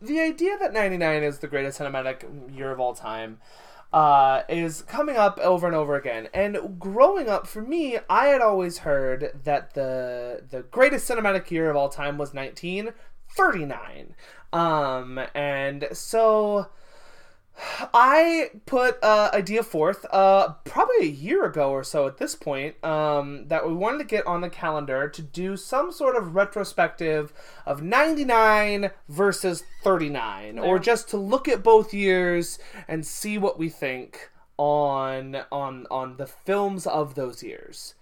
the 0.02 0.20
idea 0.20 0.58
that 0.58 0.74
99 0.74 1.24
is 1.24 1.40
the 1.40 1.48
greatest 1.48 1.80
cinematic 1.80 2.56
year 2.56 2.72
of 2.72 2.80
all 2.80 2.94
time 2.94 3.40
uh, 3.94 4.42
is 4.50 4.82
coming 4.82 5.16
up 5.16 5.38
over 5.40 5.68
and 5.68 5.76
over 5.76 5.96
again. 5.96 6.28
And 6.34 6.80
growing 6.80 7.30
up, 7.30 7.48
for 7.48 7.62
me, 7.62 8.00
I 8.10 8.26
had 8.26 8.42
always 8.42 8.80
heard 8.80 9.40
that 9.44 9.76
the 9.76 10.44
the 10.50 10.64
greatest 10.64 11.10
cinematic 11.10 11.52
year 11.52 11.70
of 11.70 11.76
all 11.76 11.90
time 11.90 12.18
was 12.18 12.34
1939. 12.34 14.16
Um, 14.52 15.20
and 15.34 15.88
so 15.92 16.68
I 17.94 18.50
put 18.66 19.04
uh, 19.04 19.30
idea 19.34 19.64
forth 19.64 20.06
uh, 20.12 20.54
probably 20.64 21.08
a 21.08 21.12
year 21.12 21.46
ago 21.46 21.72
or 21.72 21.84
so 21.84 22.08
at 22.08 22.18
this 22.18 22.36
point 22.36 22.84
um, 22.84 23.48
that 23.48 23.68
we 23.68 23.74
wanted 23.74 24.00
to 24.00 24.04
get 24.06 24.26
on 24.26 24.42
the 24.42 24.50
calendar 24.50 25.08
to 25.08 25.22
do 25.22 25.56
some 25.56 25.92
sort 25.92 26.16
of 26.16 26.36
retrospective 26.36 27.34
of 27.66 27.82
99 27.82 28.92
versus 29.08 29.64
39 29.84 30.60
or 30.60 30.80
just 30.80 31.10
to 31.10 31.18
look 31.18 31.48
at 31.48 31.64
both 31.64 31.94
years 31.94 32.58
and 32.88 33.06
see 33.06 33.38
what 33.38 33.60
we 33.60 33.70
think 33.70 34.32
on 34.58 35.38
on 35.52 35.88
on 35.90 36.18
the 36.18 36.28
films 36.28 36.86
of 36.86 37.16
those 37.16 37.44
years. 37.44 37.96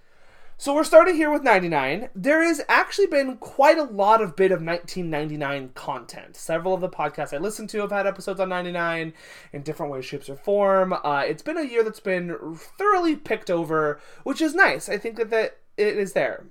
So 0.62 0.76
we're 0.76 0.84
starting 0.84 1.16
here 1.16 1.32
with 1.32 1.41
99. 1.41 2.09
There 2.14 2.43
has 2.43 2.62
actually 2.70 3.07
been 3.07 3.38
quite 3.38 3.80
a 3.80 3.84
lot 3.84 4.22
of 4.22 4.36
bit 4.36 4.51
of 4.51 4.62
1999 4.62 5.72
content. 5.74 6.36
Several 6.36 6.76
of 6.76 6.82
the 6.82 6.88
podcasts 6.88 7.34
I 7.34 7.39
listen 7.39 7.66
to 7.66 7.80
have 7.80 7.89
had 7.89 8.05
episodes 8.05 8.39
on 8.39 8.49
99 8.49 9.12
in 9.53 9.64
different 9.64 9.91
ways, 9.91 10.05
shapes, 10.05 10.30
or 10.30 10.36
form. 10.36 10.93
Uh, 10.93 11.24
it's 11.26 11.41
been 11.41 11.57
a 11.57 11.64
year 11.64 11.84
that's 11.84 11.99
been 11.99 12.38
thoroughly 12.78 13.16
picked 13.16 13.49
over, 13.49 13.99
which 14.22 14.39
is 14.39 14.53
nice. 14.53 14.88
I 14.88 14.99
think 14.99 15.18
that, 15.18 15.32
that 15.32 15.57
it 15.78 15.97
is 15.97 16.14
there. 16.14 16.45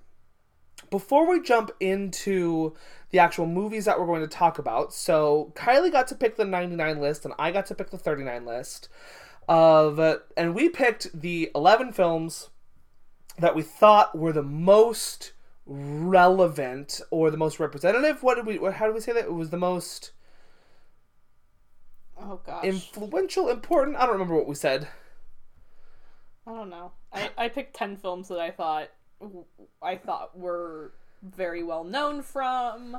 before 0.91 1.31
we 1.31 1.41
jump 1.41 1.71
into 1.79 2.75
the 3.11 3.21
actual 3.21 3.47
movies 3.47 3.85
that 3.85 4.01
we're 4.01 4.07
going 4.07 4.23
to 4.23 4.27
talk 4.27 4.59
about, 4.59 4.93
so 4.93 5.53
Kylie 5.55 5.93
got 5.93 6.09
to 6.09 6.17
pick 6.17 6.35
the 6.35 6.45
99 6.45 7.01
list 7.01 7.25
and 7.25 7.35
I 7.39 7.53
got 7.53 7.67
to 7.67 7.77
pick 7.77 7.91
the 7.91 7.97
39 7.99 8.45
list 8.45 8.89
of 9.49 10.01
and 10.37 10.53
we 10.57 10.69
picked 10.69 11.21
the 11.21 11.53
11 11.55 11.93
films 11.93 12.49
that 13.41 13.55
we 13.55 13.63
thought 13.63 14.17
were 14.17 14.33
the 14.33 14.43
most 14.43 15.33
relevant 15.67 17.01
or 17.11 17.31
the 17.31 17.37
most 17.37 17.59
representative. 17.61 18.23
What 18.23 18.37
did 18.37 18.47
we 18.47 18.57
how 18.73 18.87
did 18.87 18.95
we 18.95 19.01
say 19.01 19.13
that? 19.13 19.25
It 19.25 19.33
was 19.33 19.51
the 19.51 19.57
most 19.57 20.13
Oh 22.19 22.41
gosh. 22.45 22.65
influential, 22.65 23.49
important. 23.49 23.97
I 23.97 24.01
don't 24.01 24.13
remember 24.13 24.35
what 24.37 24.47
we 24.49 24.55
said. 24.55 24.89
I 26.47 26.53
don't 26.53 26.71
know. 26.71 26.93
I, 27.13 27.31
I 27.37 27.49
picked 27.49 27.75
ten 27.75 27.97
films 27.97 28.29
that 28.29 28.39
I 28.39 28.51
thought 28.51 28.91
I 29.83 29.97
thought 29.97 30.39
were 30.39 30.93
very 31.23 31.63
well 31.63 31.85
known 31.85 32.23
from 32.23 32.93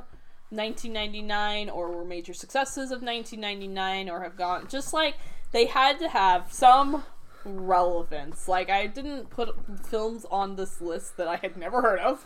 1999 0.50 1.68
or 1.70 1.90
were 1.90 2.04
major 2.04 2.34
successes 2.34 2.90
of 2.92 3.02
1999 3.02 4.08
or 4.08 4.22
have 4.22 4.36
gone 4.36 4.68
just 4.68 4.92
like 4.92 5.16
they 5.50 5.66
had 5.66 5.98
to 5.98 6.08
have 6.08 6.52
some 6.52 7.04
relevance. 7.44 8.48
Like 8.48 8.70
I 8.70 8.86
didn't 8.86 9.30
put 9.30 9.54
films 9.84 10.26
on 10.30 10.56
this 10.56 10.80
list 10.80 11.16
that 11.16 11.28
I 11.28 11.36
had 11.36 11.56
never 11.56 11.82
heard 11.82 12.00
of. 12.00 12.24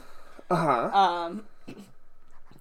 Uh-huh. 0.50 0.96
Um 0.96 1.44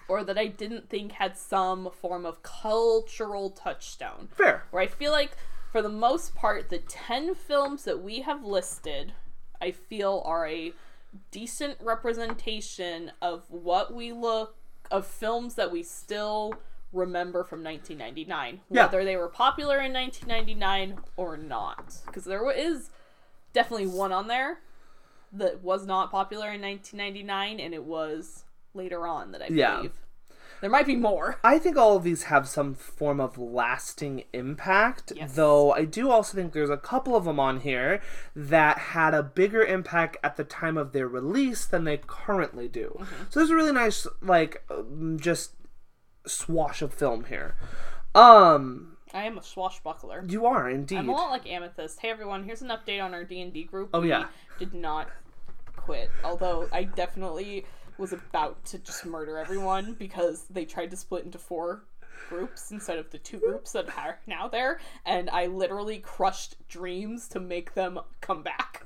or 0.08 0.24
that 0.24 0.38
I 0.38 0.48
didn't 0.48 0.90
think 0.90 1.14
had 1.14 1.38
some 1.38 1.90
form 1.92 2.26
of 2.26 2.44
cultural 2.44 3.50
touchstone. 3.50 4.30
Fair. 4.32 4.64
Where 4.72 4.84
I 4.84 4.88
feel 4.88 5.12
like 5.12 5.32
for 5.72 5.82
the 5.82 5.90
most 5.90 6.36
part 6.36 6.70
the 6.70 6.80
10 6.80 7.36
films 7.36 7.84
that 7.84 8.02
we 8.02 8.22
have 8.22 8.44
listed 8.44 9.14
I 9.62 9.72
feel 9.72 10.22
are 10.26 10.48
a 10.48 10.74
decent 11.32 11.78
representation 11.82 13.12
of 13.22 13.44
what 13.50 13.94
we 13.94 14.12
look 14.12 14.56
of 14.92 15.08
films 15.08 15.56
that 15.56 15.72
we 15.72 15.84
still 15.84 16.54
remember 16.96 17.44
from 17.44 17.62
1999 17.64 18.62
Yeah. 18.70 18.86
whether 18.86 19.04
they 19.04 19.18
were 19.18 19.28
popular 19.28 19.80
in 19.82 19.92
1999 19.94 21.00
or 21.18 21.38
not 21.38 21.98
because 22.06 22.24
there 22.24 22.50
is 22.52 22.90
definitely 23.54 23.88
one 23.88 24.12
on 24.12 24.28
there 24.28 24.60
that 25.32 25.62
was 25.62 25.86
not 25.86 26.10
popular 26.12 26.52
in 26.52 26.62
1999 26.62 27.60
and 27.60 27.74
it 27.74 27.84
was 27.84 28.46
later 28.74 29.06
on 29.06 29.32
that 29.34 29.42
I 29.42 29.48
Yeah. 29.50 29.76
believe 29.78 29.94
there 30.62 30.70
might 30.70 30.86
be 30.86 30.96
more 30.96 31.38
I 31.44 31.60
think 31.60 31.78
all 31.78 31.98
of 31.98 32.04
these 32.04 32.24
have 32.24 32.48
some 32.48 32.74
form 32.76 33.20
of 33.20 33.38
lasting 33.38 34.24
impact, 34.32 35.12
Yes. 35.14 35.36
though 35.36 35.74
I 35.74 35.84
do 35.84 36.10
also 36.10 36.36
think 36.36 36.54
there's 36.54 36.70
a 36.70 36.78
couple 36.78 37.16
of 37.16 37.26
them 37.26 37.40
on 37.42 37.60
here 37.60 38.02
that 38.36 38.78
had 38.78 39.14
a 39.14 39.22
bigger 39.22 39.64
impact 39.64 40.16
at 40.24 40.38
the 40.38 40.46
time 40.46 40.78
of 40.78 40.94
their 40.94 41.08
release 41.10 41.66
than 41.66 41.84
they 41.84 41.98
currently 41.98 42.70
do. 42.70 43.06
So 43.30 43.40
there's 43.42 43.50
a 43.50 43.56
really 43.56 43.74
nice, 43.74 44.08
like, 44.22 44.64
um, 44.72 45.18
just 45.20 45.52
swash 46.28 46.82
of 46.82 46.94
film 46.94 47.26
here. 47.26 47.56
Um, 48.14 48.98
I 49.14 49.24
am 49.24 49.38
a 49.38 49.44
swashbuckler 49.44 50.24
you 50.28 50.46
are 50.46 50.70
indeed. 50.70 50.98
I'm 50.98 51.10
a 51.10 51.14
lot 51.14 51.30
like 51.30 51.48
Amethyst. 51.50 52.00
Hey 52.00 52.10
everyone, 52.10 52.44
here's 52.44 52.62
an 52.62 52.70
update 52.70 53.04
on 53.04 53.14
our 53.14 53.24
D 53.24 53.42
and 53.42 53.52
D 53.54 53.64
group. 53.64 53.90
Oh, 53.94 54.02
We 54.02 54.10
yeah. 54.10 54.28
did 54.60 54.74
not 54.74 55.10
quit. 55.76 56.10
Although 56.24 56.68
I 56.72 56.84
definitely 56.84 57.66
was 57.98 58.12
about 58.14 58.64
to 58.66 58.78
just 58.80 59.06
murder 59.06 59.38
everyone 59.38 59.94
because 59.94 60.46
they 60.50 60.66
tried 60.66 60.92
to 60.92 60.98
split 60.98 61.24
into 61.26 61.38
four 61.38 61.84
groups 62.30 62.72
instead 62.72 62.98
of 62.98 63.10
the 63.12 63.18
two 63.18 63.40
groups 63.40 63.72
that 63.74 63.86
are 63.98 64.20
now 64.28 64.48
there, 64.48 64.80
and 65.06 65.30
I 65.30 65.46
literally 65.48 66.00
crushed 66.00 66.56
dreams 66.68 67.28
to 67.30 67.40
make 67.40 67.74
them 67.74 68.00
come 68.22 68.42
back. 68.44 68.84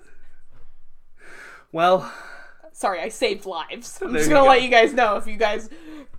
Well, 1.72 2.12
Sorry, 2.72 3.02
I 3.02 3.10
saved 3.10 3.46
lives. 3.46 4.00
I'm 4.02 4.12
There 4.14 4.20
just 4.20 4.30
you 4.30 4.36
gonna 4.36 4.46
go. 4.46 4.50
let 4.52 4.62
you 4.62 4.70
guys 4.70 4.94
know 4.94 5.18
if 5.18 5.28
you 5.28 5.38
guys 5.38 5.70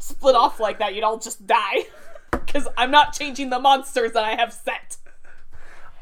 split 0.00 0.34
off 0.34 0.58
like 0.58 0.80
that, 0.80 0.94
you'd 0.94 1.04
all 1.04 1.18
just 1.18 1.46
die. 1.46 1.84
Because 2.32 2.66
I'm 2.76 2.90
not 2.90 3.12
changing 3.12 3.50
the 3.50 3.60
monsters 3.60 4.10
that 4.12 4.24
I 4.24 4.34
have 4.34 4.52
set. 4.52 4.96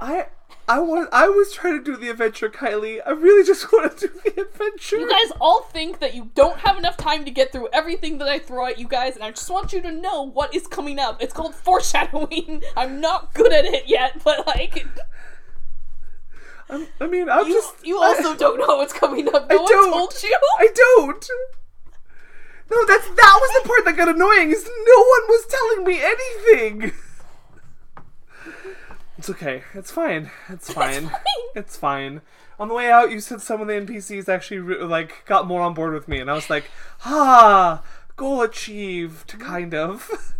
I. 0.00 0.26
I 0.66 0.80
want. 0.80 1.08
I 1.12 1.28
was 1.28 1.52
trying 1.52 1.78
to 1.78 1.84
do 1.84 1.96
the 1.96 2.10
adventure, 2.10 2.48
Kylie. 2.50 3.00
I 3.06 3.10
really 3.10 3.44
just 3.46 3.70
want 3.72 3.96
to 3.98 4.08
do 4.08 4.20
the 4.24 4.42
adventure. 4.42 4.96
You 4.96 5.08
guys 5.10 5.32
all 5.40 5.62
think 5.62 5.98
that 6.00 6.14
you 6.14 6.30
don't 6.34 6.58
have 6.58 6.76
enough 6.78 6.96
time 6.98 7.24
to 7.24 7.30
get 7.30 7.52
through 7.52 7.68
everything 7.72 8.18
that 8.18 8.28
I 8.28 8.38
throw 8.38 8.66
at 8.66 8.78
you 8.78 8.86
guys, 8.86 9.14
and 9.14 9.24
I 9.24 9.30
just 9.30 9.50
want 9.50 9.72
you 9.72 9.80
to 9.82 9.90
know 9.92 10.22
what 10.22 10.54
is 10.54 10.66
coming 10.66 10.98
up. 10.98 11.22
It's 11.22 11.32
called 11.32 11.54
foreshadowing. 11.54 12.62
I'm 12.76 13.00
not 13.00 13.32
good 13.34 13.52
at 13.52 13.64
it 13.64 13.86
yet, 13.88 14.22
but 14.24 14.46
like 14.46 14.86
I'm, 16.70 16.86
I 17.00 17.06
mean, 17.06 17.28
I'm 17.30 17.46
you, 17.46 17.54
just. 17.54 17.86
you 17.86 17.98
also 17.98 18.34
don't 18.36 18.58
know 18.58 18.76
what's 18.76 18.92
coming 18.92 19.26
up. 19.34 19.48
No 19.48 19.56
I 19.56 19.60
one 19.60 19.68
don't. 19.72 19.92
told 19.92 20.22
you. 20.22 20.38
I 20.58 20.68
don't. 20.74 21.28
No, 22.70 22.84
that's 22.86 23.06
that 23.08 23.38
was 23.40 23.62
the 23.62 23.68
part 23.68 23.84
that 23.84 23.96
got 23.96 24.08
annoying. 24.08 24.50
Is 24.50 24.64
no 24.64 24.98
one 24.98 25.28
was 25.28 25.46
telling 25.46 25.84
me 25.86 26.00
anything. 26.02 26.92
It's 29.16 29.28
okay. 29.30 29.64
It's 29.74 29.90
fine. 29.90 30.30
It's 30.48 30.72
fine. 30.72 31.10
It's 31.56 31.76
fine. 31.76 32.22
On 32.60 32.68
the 32.68 32.74
way 32.74 32.90
out, 32.90 33.10
you 33.10 33.20
said 33.20 33.40
some 33.40 33.60
of 33.60 33.66
the 33.66 33.74
NPCs 33.74 34.28
actually 34.28 34.58
re- 34.58 34.82
like 34.82 35.24
got 35.26 35.46
more 35.46 35.62
on 35.62 35.74
board 35.74 35.92
with 35.92 36.06
me, 36.08 36.20
and 36.20 36.30
I 36.30 36.34
was 36.34 36.48
like, 36.48 36.70
"Ah, 37.04 37.82
goal 38.16 38.42
achieved." 38.42 39.38
Kind 39.38 39.74
of. 39.74 40.36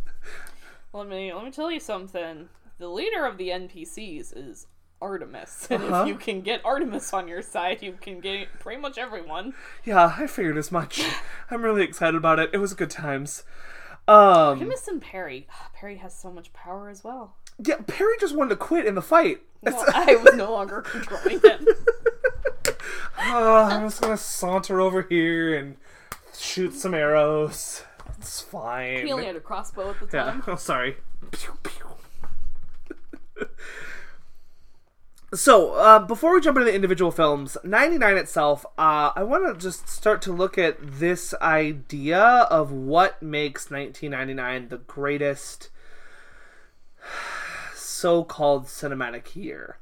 Let 0.93 1.09
me 1.09 1.33
let 1.33 1.45
me 1.45 1.51
tell 1.51 1.71
you 1.71 1.81
something. 1.81 2.49
The 2.79 2.89
leader 2.89 3.27
of 3.27 3.37
the 3.37 3.51
NPCs 3.51 4.33
is 4.37 4.67
Artemis, 5.01 5.67
and 5.71 5.83
Uh-huh. 5.85 6.03
if 6.03 6.09
you 6.09 6.15
can 6.17 6.41
get 6.41 6.65
Artemis 6.65 7.13
on 7.13 7.29
your 7.29 7.43
side, 7.43 7.83
you 7.83 7.97
can 8.01 8.21
get 8.21 8.49
pretty 8.59 8.81
much 8.81 8.99
everyone. 8.99 9.55
yeah, 9.85 10.15
I 10.19 10.27
figured 10.27 10.57
as 10.59 10.71
much. 10.73 11.03
I'm 11.51 11.63
really 11.63 11.83
excited 11.85 12.17
about 12.17 12.39
it. 12.39 12.51
It 12.53 12.59
was 12.59 12.75
good 12.75 12.91
times. 12.91 13.45
Um, 14.07 14.17
Artemis 14.17 14.89
and 14.89 15.03
Perry. 15.03 15.47
Perry 15.75 15.97
has 15.99 16.15
so 16.19 16.31
much 16.33 16.53
power 16.53 16.89
as 16.89 17.05
well. 17.05 17.37
yeah, 17.59 17.77
Perry 17.87 18.15
just 18.19 18.35
wanted 18.35 18.51
to 18.51 18.57
quit 18.57 18.87
in 18.87 18.95
the 18.95 19.03
fight. 19.03 19.43
Well, 19.63 19.85
I 19.95 20.15
was 20.17 20.35
no 20.35 20.53
longer 20.53 20.81
controlling 20.91 21.41
him. 21.41 21.67
Uh, 23.19 23.69
I'm 23.71 23.87
just 23.89 24.01
gonna 24.01 24.17
saunter 24.17 24.81
over 24.81 25.03
here 25.03 25.55
and 25.55 25.77
shoot 26.37 26.73
some 26.75 26.95
arrows. 26.95 27.83
It's 28.19 28.41
fine. 28.41 29.05
He 29.07 29.13
only 29.13 29.27
had 29.27 29.37
a 29.37 29.41
crossbow 29.41 29.91
at 29.91 29.99
the 30.01 30.17
yeah. 30.17 30.25
time. 30.25 30.43
Oh, 30.47 30.57
sorry. 30.57 30.97
Pew, 31.33 31.53
pew. 31.63 33.47
So, 35.35 35.75
uh, 35.75 35.99
before 35.99 36.33
we 36.33 36.41
jump 36.41 36.57
into 36.57 36.71
the 36.71 36.75
individual 36.75 37.11
films, 37.11 37.59
99 37.63 38.17
itself, 38.17 38.65
uh, 38.79 39.11
I 39.15 39.23
want 39.25 39.47
to 39.47 39.63
just 39.63 39.87
start 39.87 40.23
to 40.23 40.33
look 40.33 40.57
at 40.57 40.79
this 40.81 41.35
idea 41.43 42.19
of 42.19 42.73
what 42.73 43.23
makes 43.23 43.71
1999 43.71 44.69
the 44.69 44.79
greatest 44.79 45.69
so 47.75 48.25
called 48.25 48.67
cinematic 48.67 49.37
year. 49.37 49.79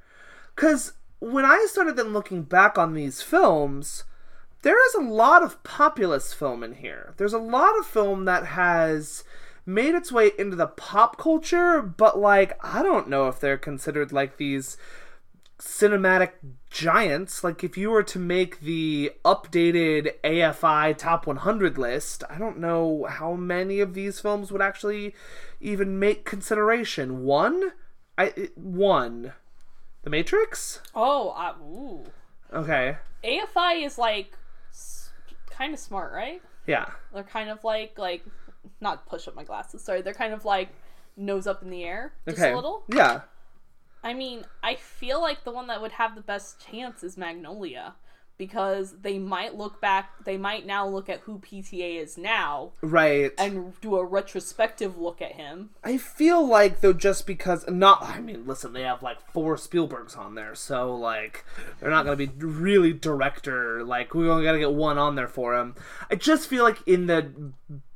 Because 0.57 0.95
when 1.21 1.45
I 1.45 1.67
started 1.71 1.97
then 1.97 2.13
looking 2.13 2.43
back 2.43 2.77
on 2.77 2.95
these 2.95 3.23
films, 3.23 4.03
there 4.63 4.85
is 4.89 4.95
a 4.95 5.01
lot 5.01 5.45
of 5.45 5.63
populist 5.63 6.35
film 6.35 6.65
in 6.65 6.75
here. 6.75 7.15
There's 7.19 7.33
a 7.33 7.39
lot 7.39 7.79
of 7.79 7.87
film 7.87 8.25
that 8.25 8.47
has 8.47 9.23
made 9.65 9.95
its 9.95 10.11
way 10.11 10.33
into 10.37 10.57
the 10.57 10.67
pop 10.67 11.19
culture, 11.19 11.81
but 11.83 12.19
like, 12.19 12.59
I 12.65 12.83
don't 12.83 13.09
know 13.09 13.29
if 13.29 13.39
they're 13.39 13.57
considered 13.57 14.11
like 14.11 14.39
these 14.39 14.77
cinematic 15.59 16.33
giants. 16.71 17.43
Like, 17.43 17.65
if 17.65 17.77
you 17.77 17.91
were 17.91 18.03
to 18.05 18.19
make 18.19 18.61
the 18.61 19.13
updated 19.25 20.13
AFI 20.25 20.97
top 20.97 21.27
100 21.27 21.79
list, 21.79 22.23
I 22.29 22.39
don't 22.39 22.59
know 22.59 23.07
how 23.09 23.35
many 23.35 23.81
of 23.81 23.95
these 23.95 24.21
films 24.21 24.53
would 24.53 24.63
actually 24.63 25.15
even 25.61 25.99
make 25.99 26.25
consideration. 26.25 27.25
One? 27.25 27.73
I 28.19 28.33
it- 28.37 28.57
one. 28.59 29.33
The 30.03 30.11
Matrix? 30.11 30.81
Oh, 30.95 31.31
uh, 31.31 31.55
ooh. 31.63 32.05
Okay. 32.53 32.97
AFI 33.25 33.85
is 33.85 33.99
like 33.99 34.33
s- 34.71 35.11
kind 35.51 35.75
of 35.75 35.81
smart, 35.81 36.13
right? 36.13 36.41
Yeah. 36.67 36.87
They're 37.13 37.25
kind 37.25 37.51
of 37.51 37.65
like 37.65 37.99
like 37.99 38.25
not 38.81 39.07
push 39.07 39.27
up 39.27 39.35
my 39.35 39.43
glasses. 39.45 39.83
Sorry, 39.83 40.03
they're 40.03 40.15
kind 40.15 40.33
of 40.33 40.45
like 40.45 40.69
nose 41.17 41.47
up 41.47 41.63
in 41.63 41.71
the 41.71 41.83
air 41.83 42.13
just 42.29 42.39
Okay. 42.39 42.53
a 42.53 42.55
little. 42.55 42.85
Yeah. 42.89 43.23
I 44.07 44.15
mean, 44.15 44.45
I 44.63 44.77
feel 44.77 45.21
like 45.21 45.43
the 45.43 45.51
one 45.51 45.67
that 45.67 45.83
would 45.83 45.91
have 45.91 46.15
the 46.15 46.21
best 46.21 46.65
chance 46.65 47.03
is 47.03 47.17
Magnolia 47.17 47.97
because 48.39 48.95
they 49.01 49.19
might 49.19 49.57
look 49.57 49.81
back, 49.81 50.25
they 50.25 50.37
might 50.37 50.65
now 50.65 50.87
look 50.87 51.09
at 51.09 51.21
who 51.21 51.41
PTA 51.41 52.01
is 52.01 52.17
now 52.17 52.71
Right. 52.83 53.33
and 53.37 53.73
do 53.81 53.97
a 53.97 54.05
retrospective 54.05 54.97
look 54.97 55.21
at 55.21 55.33
him. 55.33 55.71
I 55.83 55.97
feel 55.97 56.47
like 56.47 56.83
though 56.83 56.93
just 56.93 57.27
because 57.27 57.69
not 57.69 58.01
I 58.03 58.21
mean 58.21 58.47
listen 58.47 58.75
they 58.75 58.83
have 58.83 59.03
like 59.03 59.19
four 59.33 59.57
Spielbergs 59.57 60.17
on 60.17 60.37
there 60.37 60.55
so 60.55 60.95
like 60.95 61.45
they're 61.81 61.91
not 61.91 62.05
going 62.05 62.17
to 62.17 62.27
be 62.29 62.45
really 62.47 62.93
director 62.93 63.83
like 63.83 64.15
we 64.15 64.29
only 64.29 64.45
got 64.45 64.53
to 64.53 64.61
get 64.61 64.73
one 64.73 64.99
on 64.99 65.17
there 65.17 65.27
for 65.29 65.57
him. 65.57 65.75
I 66.11 66.15
just 66.15 66.47
feel 66.49 66.63
like 66.63 66.79
in 66.87 67.07
the 67.09 67.33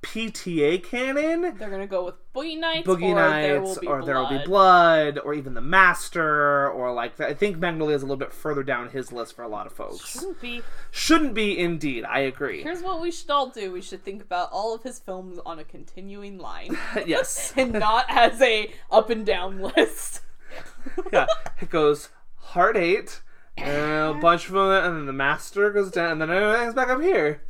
PTA 0.03 0.83
canon, 0.83 1.57
They're 1.59 1.69
gonna 1.71 1.87
go 1.87 2.05
with 2.05 2.15
Boogie 2.35 2.59
Nights, 2.59 2.89
Boogie 2.89 3.11
or 3.11 3.15
there 3.15 3.61
will 3.61 3.69
Nights, 3.69 3.79
be 3.81 3.87
or 3.87 3.99
blood. 3.99 4.09
There 4.09 4.19
Will 4.19 4.29
Be 4.29 4.45
Blood, 4.45 5.19
or 5.19 5.35
even 5.35 5.55
The 5.55 5.61
Master, 5.61 6.71
or 6.71 6.93
like 6.95 7.21
I 7.21 7.35
think 7.35 7.59
Magnolia 7.59 7.97
is 7.97 8.03
a 8.03 8.07
little 8.07 8.17
bit 8.17 8.33
further 8.33 8.63
down 8.63 8.89
his 8.89 9.13
list 9.13 9.37
for 9.37 9.43
a 9.43 9.49
lot 9.49 9.67
of 9.67 9.73
folks. 9.73 10.07
Shouldn't 10.13 10.41
be. 10.41 10.63
Shouldn't 10.91 11.35
be 11.35 11.59
indeed. 11.59 12.05
I 12.05 12.21
agree. 12.21 12.63
Here's 12.63 12.83
what 12.83 13.01
we 13.03 13.11
should 13.11 13.31
all 13.31 13.51
do: 13.51 13.73
we 13.73 13.83
should 13.83 14.03
think 14.03 14.23
about 14.23 14.49
all 14.53 14.75
of 14.75 14.83
his 14.83 14.99
films 14.99 15.39
on 15.45 15.59
a 15.59 15.65
continuing 15.65 16.39
line, 16.39 16.79
yes. 17.07 17.53
and 17.57 17.73
not 17.73 18.07
as 18.09 18.41
a 18.41 18.73
up 18.91 19.11
and 19.11 19.27
down 19.27 19.61
list. 19.61 20.23
yeah. 21.13 21.27
It 21.61 21.69
goes 21.69 22.09
Hard 22.37 22.77
Eight, 22.77 23.21
and 23.57 24.17
a 24.17 24.19
bunch 24.21 24.47
of 24.47 24.55
them, 24.55 24.71
and 24.71 24.97
then 24.97 25.07
The 25.07 25.13
Master 25.13 25.71
goes 25.71 25.91
down, 25.91 26.13
and 26.13 26.23
then 26.23 26.31
everything's 26.31 26.75
back 26.75 26.89
up 26.89 27.03
here. 27.03 27.43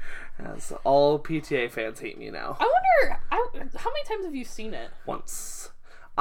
As 0.47 0.73
all 0.85 1.19
PTA 1.19 1.71
fans 1.71 2.01
hate 2.01 2.19
me 2.19 2.31
now. 2.31 2.57
I 2.59 2.65
wonder 2.65 3.21
I, 3.31 3.37
how 3.77 3.91
many 3.91 4.05
times 4.09 4.25
have 4.25 4.35
you 4.35 4.45
seen 4.45 4.75
it? 4.75 4.91
Once. 5.07 5.71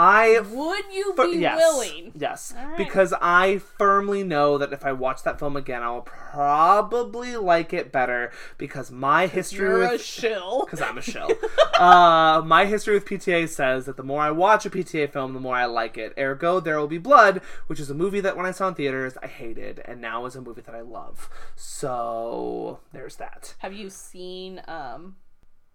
I 0.02 0.40
Would 0.40 0.86
you 0.94 1.14
But 1.18 1.32
be 1.32 1.40
yes, 1.40 1.58
willing? 1.58 2.14
Yes, 2.16 2.54
right. 2.56 2.78
because 2.78 3.14
I 3.22 3.58
firmly 3.58 4.24
know 4.24 4.58
that 4.58 4.72
if 4.72 4.86
I 4.86 4.94
watch 4.94 5.24
that 5.24 5.38
film 5.40 5.58
again, 5.58 5.84
I 5.84 5.92
will 5.92 6.04
probably 6.04 7.36
like 7.36 7.74
it 7.74 7.92
better 7.92 8.32
because 8.58 8.92
my 8.92 9.28
history 9.28 9.60
You're 9.60 9.84
a 9.84 9.92
with 9.92 10.02
shill. 10.02 10.62
because 10.66 10.82
I'm 10.82 10.98
a 10.98 11.02
shell. 11.02 11.30
uh, 11.78 12.42
my 12.46 12.66
history 12.66 12.94
with 12.94 13.04
PTA 13.06 13.50
says 13.50 13.88
that 13.88 13.98
the 13.98 14.04
more 14.04 14.22
I 14.22 14.32
watch 14.32 14.66
a 14.66 14.70
PTA 14.70 15.12
film, 15.12 15.34
the 15.34 15.40
more 15.42 15.56
I 15.58 15.66
like 15.66 15.98
it. 15.98 16.14
Ergo, 16.18 16.62
There 16.62 16.80
Will 16.80 16.88
Be 16.88 16.98
Blood, 16.98 17.42
which 17.68 17.82
is 17.82 17.90
a 17.90 17.94
movie 17.94 18.22
that 18.22 18.38
when 18.38 18.46
I 18.46 18.52
saw 18.52 18.70
in 18.70 18.76
theaters 18.76 19.18
I 19.22 19.28
hated, 19.28 19.82
and 19.84 20.00
now 20.00 20.26
is 20.26 20.36
a 20.38 20.42
movie 20.42 20.62
that 20.62 20.76
I 20.76 20.82
love. 20.82 21.30
So 21.56 22.80
there's 22.94 23.18
that. 23.18 23.56
Have 23.58 23.74
you 23.74 23.90
seen 23.90 24.62
um? 24.66 25.18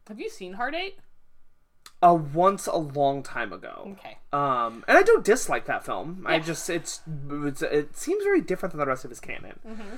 Have 0.08 0.18
you 0.18 0.30
seen 0.30 0.54
Hard 0.54 0.74
Eight? 0.74 0.98
Uh, 2.04 2.12
once 2.14 2.66
a 2.66 2.76
long 2.76 3.22
time 3.22 3.52
ago. 3.52 3.96
Okay. 3.98 4.18
Um, 4.32 4.84
and 4.86 4.98
I 4.98 5.02
don't 5.02 5.24
dislike 5.24 5.64
that 5.66 5.84
film. 5.86 6.24
I 6.26 6.38
just 6.38 6.68
it's, 6.68 7.00
it's 7.30 7.62
it 7.62 7.96
seems 7.96 8.22
very 8.24 8.40
different 8.42 8.72
than 8.72 8.78
the 8.80 8.86
rest 8.86 9.04
of 9.04 9.10
his 9.10 9.20
canon. 9.20 9.58
Mm-hmm. 9.66 9.96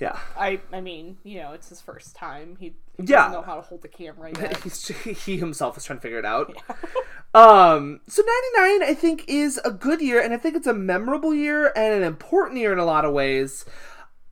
Yeah, 0.00 0.18
I 0.36 0.60
I 0.72 0.80
mean, 0.80 1.18
you 1.24 1.40
know, 1.40 1.52
it's 1.52 1.68
his 1.68 1.80
first 1.80 2.16
time. 2.16 2.56
He, 2.58 2.74
he 2.96 3.04
Yeah. 3.04 3.16
doesn't 3.28 3.32
know 3.32 3.42
how 3.42 3.56
to 3.56 3.62
hold 3.62 3.82
the 3.82 3.88
camera 3.88 4.30
yet. 4.36 4.56
He's, 4.62 4.86
he 5.24 5.36
himself 5.38 5.76
is 5.76 5.84
trying 5.84 5.98
to 5.98 6.02
figure 6.02 6.18
it 6.18 6.24
out. 6.24 6.52
Um, 7.36 7.98
so 8.06 8.22
ninety 8.22 8.78
nine, 8.80 8.88
I 8.88 8.94
think, 8.94 9.24
is 9.26 9.60
a 9.64 9.72
good 9.72 10.00
year, 10.00 10.20
and 10.22 10.32
I 10.32 10.36
think 10.36 10.54
it's 10.54 10.68
a 10.68 10.72
memorable 10.72 11.34
year 11.34 11.72
and 11.74 11.92
an 11.94 12.04
important 12.04 12.60
year 12.60 12.72
in 12.72 12.78
a 12.78 12.84
lot 12.84 13.04
of 13.04 13.12
ways. 13.12 13.64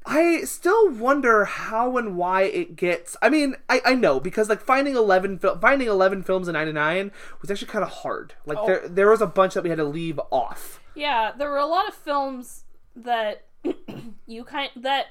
I 0.04 0.42
still 0.44 0.90
wonder 0.90 1.44
how 1.44 1.96
and 1.96 2.16
why 2.16 2.42
it 2.42 2.76
gets. 2.76 3.16
I 3.22 3.28
mean, 3.28 3.54
I, 3.68 3.80
I 3.84 3.94
know 3.94 4.18
because 4.20 4.48
like 4.48 4.60
finding 4.60 4.96
eleven 4.96 5.38
fil- 5.38 5.58
finding 5.58 5.88
eleven 5.88 6.22
films 6.22 6.48
in 6.48 6.54
ninety 6.54 6.72
nine 6.72 7.12
was 7.40 7.50
actually 7.50 7.68
kind 7.68 7.84
of 7.84 7.90
hard. 7.90 8.34
Like 8.46 8.58
Oh. 8.58 8.66
there 8.66 8.88
there 8.88 9.10
was 9.10 9.20
a 9.20 9.26
bunch 9.26 9.54
that 9.54 9.62
we 9.62 9.70
had 9.70 9.78
to 9.78 9.84
leave 9.84 10.18
off. 10.30 10.80
Yeah, 10.94 11.32
there 11.36 11.48
were 11.50 11.58
a 11.58 11.66
lot 11.66 11.86
of 11.88 11.94
films 11.94 12.64
that 12.96 13.44
you 14.26 14.44
kind 14.44 14.70
that 14.76 15.06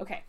okay. 0.00 0.22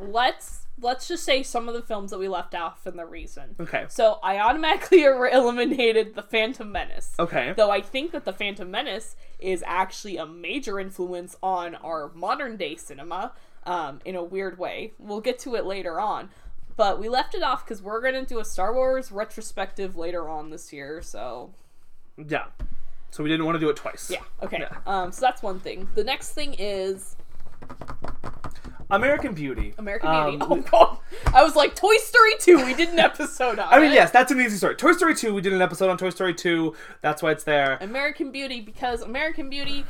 Let's 0.00 0.66
let's 0.80 1.08
just 1.08 1.24
say 1.24 1.42
some 1.42 1.68
of 1.68 1.74
the 1.74 1.82
films 1.82 2.10
that 2.10 2.18
we 2.18 2.28
left 2.28 2.54
off 2.54 2.86
and 2.86 2.98
the 2.98 3.06
reason. 3.06 3.56
Okay. 3.60 3.86
So 3.88 4.18
I 4.22 4.38
automatically 4.38 5.02
eliminated 5.32 6.14
the 6.14 6.22
Phantom 6.22 6.70
Menace. 6.70 7.12
Okay. 7.18 7.52
Though 7.56 7.70
I 7.70 7.80
think 7.80 8.12
that 8.12 8.24
the 8.24 8.32
Phantom 8.32 8.70
Menace 8.70 9.16
is 9.38 9.62
actually 9.66 10.16
a 10.16 10.26
major 10.26 10.78
influence 10.78 11.36
on 11.42 11.74
our 11.76 12.10
modern 12.14 12.56
day 12.56 12.76
cinema, 12.76 13.32
um, 13.64 14.00
in 14.04 14.14
a 14.14 14.24
weird 14.24 14.58
way. 14.58 14.92
We'll 14.98 15.20
get 15.20 15.38
to 15.40 15.54
it 15.54 15.64
later 15.64 16.00
on. 16.00 16.30
But 16.76 17.00
we 17.00 17.08
left 17.08 17.34
it 17.34 17.42
off 17.42 17.64
because 17.64 17.82
we're 17.82 18.00
gonna 18.00 18.24
do 18.24 18.38
a 18.38 18.44
Star 18.44 18.72
Wars 18.72 19.10
retrospective 19.12 19.96
later 19.96 20.28
on 20.28 20.50
this 20.50 20.72
year, 20.72 21.02
so 21.02 21.52
Yeah. 22.16 22.46
So 23.10 23.22
we 23.22 23.28
didn't 23.30 23.46
want 23.46 23.56
to 23.56 23.60
do 23.60 23.68
it 23.70 23.76
twice. 23.76 24.10
yeah, 24.10 24.20
okay. 24.42 24.64
Um, 24.86 25.12
so 25.12 25.22
that's 25.22 25.42
one 25.42 25.60
thing. 25.60 25.88
The 25.94 26.04
next 26.04 26.30
thing 26.34 26.54
is 26.58 27.16
American 28.90 29.34
Beauty. 29.34 29.74
American 29.78 30.10
Beauty. 30.10 30.36
Um, 30.40 30.50
oh 30.50 30.56
god, 30.70 30.98
I 31.34 31.42
was 31.42 31.54
like 31.54 31.74
Toy 31.74 31.96
Story 31.96 32.32
two. 32.40 32.64
We 32.64 32.74
did 32.74 32.88
an 32.88 32.98
episode 32.98 33.58
on. 33.58 33.72
I 33.72 33.78
mean, 33.78 33.92
it. 33.92 33.94
yes, 33.94 34.10
that's 34.10 34.32
an 34.32 34.40
easy 34.40 34.56
story. 34.56 34.76
Toy 34.76 34.92
Story 34.92 35.14
2, 35.14 35.34
we 35.34 35.40
did 35.40 35.52
an 35.52 35.62
episode 35.62 35.90
on 35.90 35.98
Toy 35.98 36.10
Story 36.10 36.34
2. 36.34 36.74
That's 37.02 37.22
why 37.22 37.32
it's 37.32 37.44
there. 37.44 37.78
American 37.80 38.32
Beauty 38.32 38.60
because 38.60 39.02
American 39.02 39.50
Beauty, 39.50 39.84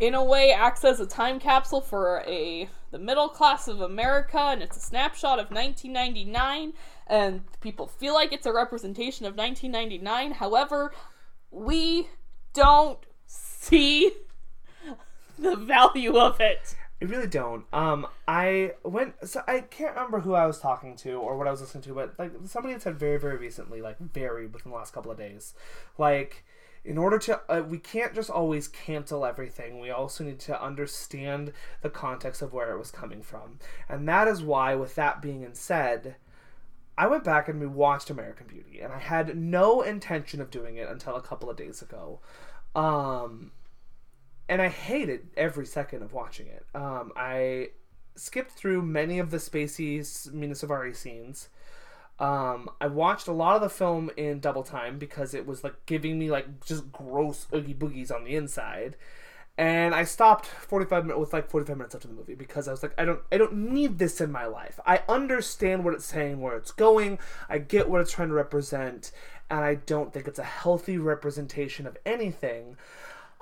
in 0.00 0.14
a 0.14 0.24
way, 0.24 0.52
acts 0.52 0.84
as 0.84 1.00
a 1.00 1.06
time 1.06 1.38
capsule 1.38 1.80
for 1.80 2.24
a 2.26 2.68
the 2.90 2.98
middle 2.98 3.28
class 3.28 3.68
of 3.68 3.80
America, 3.80 4.38
and 4.38 4.62
it's 4.62 4.76
a 4.76 4.80
snapshot 4.80 5.38
of 5.38 5.50
1999. 5.50 6.74
And 7.06 7.42
people 7.60 7.86
feel 7.86 8.14
like 8.14 8.32
it's 8.32 8.46
a 8.46 8.52
representation 8.52 9.26
of 9.26 9.36
1999. 9.36 10.32
However, 10.32 10.92
we 11.50 12.08
don't 12.52 12.98
see 13.26 14.12
the 15.38 15.56
value 15.56 16.16
of 16.16 16.40
it. 16.40 16.76
I 17.02 17.04
really 17.04 17.26
don't. 17.26 17.64
Um, 17.72 18.06
I 18.28 18.74
went. 18.84 19.14
So 19.28 19.42
I 19.48 19.62
can't 19.62 19.96
remember 19.96 20.20
who 20.20 20.34
I 20.34 20.46
was 20.46 20.60
talking 20.60 20.94
to 20.98 21.14
or 21.14 21.36
what 21.36 21.48
I 21.48 21.50
was 21.50 21.60
listening 21.60 21.82
to, 21.84 21.94
but 21.94 22.16
like 22.16 22.30
somebody 22.44 22.74
had 22.74 22.82
said 22.82 22.96
very, 22.96 23.18
very 23.18 23.36
recently, 23.36 23.82
like 23.82 23.98
very 23.98 24.46
within 24.46 24.70
the 24.70 24.78
last 24.78 24.94
couple 24.94 25.10
of 25.10 25.18
days, 25.18 25.52
like 25.98 26.44
in 26.84 26.96
order 26.96 27.18
to, 27.18 27.40
uh, 27.48 27.62
we 27.62 27.78
can't 27.78 28.14
just 28.14 28.30
always 28.30 28.68
cancel 28.68 29.26
everything. 29.26 29.80
We 29.80 29.90
also 29.90 30.22
need 30.22 30.38
to 30.40 30.62
understand 30.62 31.52
the 31.80 31.90
context 31.90 32.40
of 32.40 32.52
where 32.52 32.72
it 32.72 32.78
was 32.78 32.92
coming 32.92 33.20
from, 33.22 33.58
and 33.88 34.08
that 34.08 34.28
is 34.28 34.40
why, 34.40 34.76
with 34.76 34.94
that 34.94 35.20
being 35.20 35.46
said. 35.54 36.16
I 36.98 37.06
went 37.06 37.24
back 37.24 37.48
and 37.48 37.58
we 37.58 37.66
watched 37.66 38.10
American 38.10 38.46
Beauty, 38.46 38.80
and 38.80 38.92
I 38.92 38.98
had 38.98 39.34
no 39.34 39.80
intention 39.80 40.42
of 40.42 40.50
doing 40.50 40.76
it 40.76 40.90
until 40.90 41.16
a 41.16 41.22
couple 41.22 41.48
of 41.48 41.56
days 41.56 41.80
ago. 41.80 42.20
Um, 42.76 43.50
and 44.48 44.60
I 44.60 44.68
hated 44.68 45.28
every 45.36 45.66
second 45.66 46.02
of 46.02 46.12
watching 46.12 46.46
it. 46.46 46.66
Um, 46.74 47.12
I 47.16 47.68
skipped 48.14 48.52
through 48.52 48.82
many 48.82 49.18
of 49.18 49.30
the 49.30 49.38
spacey 49.38 50.00
s- 50.00 50.28
Mena 50.32 50.54
Suvari 50.54 50.94
scenes. 50.94 51.48
Um, 52.18 52.68
I 52.80 52.86
watched 52.86 53.26
a 53.26 53.32
lot 53.32 53.56
of 53.56 53.62
the 53.62 53.68
film 53.70 54.10
in 54.16 54.38
double 54.40 54.62
time 54.62 54.98
because 54.98 55.34
it 55.34 55.46
was 55.46 55.64
like 55.64 55.86
giving 55.86 56.18
me 56.18 56.30
like 56.30 56.64
just 56.64 56.92
gross 56.92 57.46
oogie 57.54 57.74
boogies 57.74 58.12
on 58.14 58.24
the 58.24 58.36
inside. 58.36 58.96
And 59.58 59.94
I 59.94 60.04
stopped 60.04 60.46
45 60.46 61.04
minutes 61.04 61.20
with 61.20 61.32
like 61.32 61.50
45 61.50 61.76
minutes 61.76 61.94
left 61.94 62.04
of 62.06 62.10
the 62.10 62.16
movie 62.16 62.34
because 62.34 62.68
I 62.68 62.70
was 62.70 62.82
like, 62.82 62.94
I 62.96 63.04
don't, 63.04 63.20
I 63.30 63.36
don't 63.36 63.54
need 63.72 63.98
this 63.98 64.20
in 64.20 64.32
my 64.32 64.46
life. 64.46 64.80
I 64.86 65.02
understand 65.08 65.84
what 65.84 65.94
it's 65.94 66.06
saying, 66.06 66.40
where 66.40 66.56
it's 66.56 66.70
going. 66.70 67.18
I 67.50 67.58
get 67.58 67.88
what 67.88 68.00
it's 68.00 68.12
trying 68.12 68.28
to 68.28 68.34
represent, 68.34 69.12
and 69.50 69.60
I 69.60 69.74
don't 69.74 70.10
think 70.12 70.26
it's 70.26 70.38
a 70.38 70.44
healthy 70.44 70.96
representation 70.96 71.86
of 71.86 71.98
anything. 72.06 72.78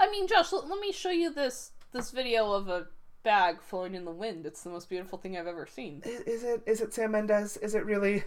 I 0.00 0.10
mean, 0.10 0.26
Josh, 0.26 0.52
let, 0.52 0.66
let 0.68 0.80
me 0.80 0.92
show 0.92 1.10
you 1.10 1.32
this 1.32 1.72
this 1.92 2.10
video 2.10 2.52
of 2.52 2.68
a 2.68 2.86
bag 3.22 3.60
flowing 3.60 3.94
in 3.94 4.04
the 4.04 4.10
wind. 4.10 4.46
It's 4.46 4.62
the 4.62 4.70
most 4.70 4.88
beautiful 4.88 5.18
thing 5.18 5.36
I've 5.36 5.46
ever 5.46 5.66
seen. 5.66 6.02
Is, 6.04 6.20
is 6.22 6.42
it? 6.44 6.62
Is 6.66 6.80
it 6.80 6.94
Sam 6.94 7.12
Mendes? 7.12 7.56
Is 7.58 7.74
it 7.74 7.84
really? 7.84 8.24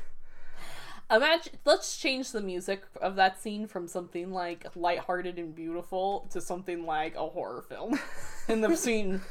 Imagine. 1.11 1.53
Let's 1.65 1.97
change 1.97 2.32
the 2.32 2.41
music 2.41 2.84
of 3.01 3.15
that 3.15 3.41
scene 3.41 3.67
from 3.67 3.88
something 3.88 4.32
like 4.32 4.67
lighthearted 4.76 5.38
and 5.38 5.53
beautiful 5.53 6.28
to 6.32 6.39
something 6.41 6.86
like 6.86 7.15
a 7.15 7.28
horror 7.28 7.63
film. 7.67 7.99
and 8.47 8.63
the 8.63 8.76
scene, 8.76 9.21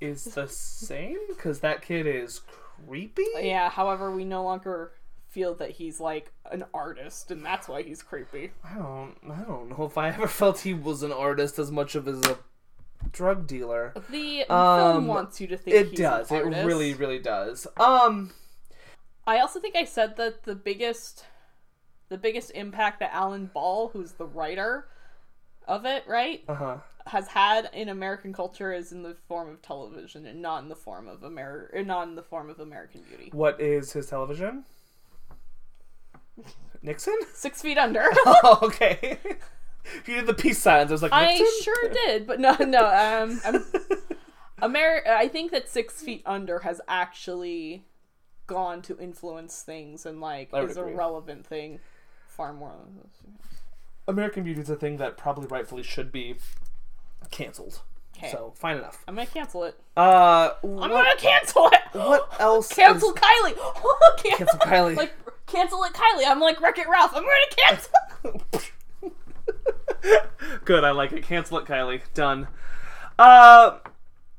Is 0.00 0.24
the 0.24 0.48
same? 0.48 1.18
Because 1.28 1.60
that 1.60 1.82
kid 1.82 2.06
is 2.06 2.40
creepy. 2.86 3.24
yeah. 3.40 3.70
However, 3.70 4.10
we 4.10 4.24
no 4.24 4.42
longer 4.42 4.92
feel 5.30 5.54
that 5.54 5.70
he's 5.70 6.00
like 6.00 6.32
an 6.50 6.64
artist, 6.74 7.30
and 7.30 7.44
that's 7.44 7.68
why 7.68 7.82
he's 7.82 8.02
creepy. 8.02 8.50
I 8.64 8.74
don't. 8.74 9.14
I 9.30 9.42
don't 9.42 9.70
know 9.70 9.84
if 9.84 9.96
I 9.96 10.08
ever 10.08 10.26
felt 10.40 10.60
he 10.60 10.74
was 10.74 11.02
an 11.02 11.12
artist 11.12 11.58
as 11.58 11.70
much 11.70 11.94
of 11.94 12.06
as 12.08 12.20
a 12.22 12.38
drug 13.12 13.46
dealer. 13.46 13.94
The 14.10 14.44
Um, 14.50 14.92
film 14.92 15.06
wants 15.06 15.40
you 15.40 15.46
to 15.48 15.56
think 15.56 15.76
It 15.76 15.88
he's 15.90 15.98
does. 16.00 16.30
It 16.30 16.44
really, 16.44 16.94
really 16.94 17.18
does. 17.18 17.66
Um. 17.78 18.32
I 19.26 19.38
also 19.38 19.60
think 19.60 19.76
I 19.76 19.84
said 19.84 20.16
that 20.16 20.42
the 20.44 20.54
biggest 20.56 21.24
the 22.08 22.18
biggest 22.18 22.50
impact 22.54 22.98
that 23.00 23.14
Alan 23.14 23.46
Ball, 23.46 23.88
who's 23.88 24.12
the 24.12 24.26
writer 24.26 24.88
of 25.68 25.84
it, 25.84 26.02
right, 26.08 26.42
Uh 26.48 26.54
huh. 26.54 26.76
has 27.06 27.28
had 27.28 27.70
in 27.72 27.88
American 27.88 28.32
culture 28.32 28.72
is 28.72 28.90
in 28.90 29.02
the 29.04 29.16
form 29.28 29.48
of 29.48 29.62
television 29.62 30.26
and 30.26 30.42
not 30.42 30.62
in 30.64 30.68
the 30.68 30.74
form 30.74 31.06
of 31.06 31.22
Amer 31.22 31.70
not 31.84 32.08
in 32.08 32.16
the 32.16 32.22
form 32.22 32.50
of 32.50 32.58
American 32.58 33.02
Beauty. 33.02 33.30
What 33.32 33.60
is 33.60 33.92
his 33.92 34.06
television? 34.06 34.64
Nixon? 36.82 37.16
Six 37.34 37.62
feet 37.62 37.78
under. 37.78 38.04
oh, 38.26 38.58
okay. 38.62 39.18
If 39.82 40.06
you 40.08 40.16
did 40.16 40.26
the 40.26 40.34
peace 40.34 40.58
signs. 40.58 40.90
I 40.90 40.94
was 40.94 41.02
like, 41.02 41.10
I 41.12 41.34
sure 41.64 41.88
did, 41.88 42.26
but 42.26 42.38
no, 42.38 42.54
no. 42.60 42.84
Um, 42.86 43.40
I'm, 43.44 43.64
Amer- 44.62 45.02
I 45.08 45.26
think 45.26 45.50
that 45.52 45.68
Six 45.70 46.02
Feet 46.02 46.22
Under 46.26 46.60
has 46.60 46.82
actually 46.86 47.84
gone 48.46 48.82
to 48.82 48.98
influence 49.00 49.62
things 49.62 50.04
and 50.04 50.20
like 50.20 50.50
is 50.54 50.76
agree. 50.76 50.92
a 50.92 50.96
relevant 50.96 51.46
thing 51.46 51.80
far 52.28 52.52
more. 52.52 52.74
American 54.06 54.44
Beauty 54.44 54.60
is 54.60 54.68
a 54.70 54.76
thing 54.76 54.98
that 54.98 55.16
probably 55.16 55.46
rightfully 55.46 55.82
should 55.82 56.12
be 56.12 56.36
canceled. 57.30 57.80
Okay. 58.18 58.30
So 58.30 58.52
fine 58.56 58.76
enough. 58.76 59.02
I'm 59.08 59.14
gonna 59.14 59.26
cancel 59.26 59.64
it. 59.64 59.80
Uh, 59.96 60.50
I'm 60.62 60.76
gonna 60.90 61.16
cancel 61.16 61.68
it. 61.72 61.80
what 61.92 62.28
else? 62.38 62.68
Cancel 62.68 63.10
is- 63.10 63.14
Kylie. 63.16 63.56
cancel, 64.18 64.36
Cancel 64.36 64.58
Kylie. 64.60 64.96
Like 64.96 65.14
cancel 65.50 65.82
it, 65.84 65.92
Kylie. 65.92 66.24
I'm 66.26 66.40
like 66.40 66.60
Wreck 66.60 66.78
It 66.78 66.88
Ralph. 66.88 67.12
I'm 67.14 67.22
gonna 67.22 67.50
cancel. 67.56 68.62
Good, 70.64 70.84
I 70.84 70.90
like 70.92 71.12
it. 71.12 71.22
Cancel 71.24 71.58
it, 71.58 71.66
Kylie. 71.66 72.00
Done. 72.14 72.48
Uh, 73.18 73.78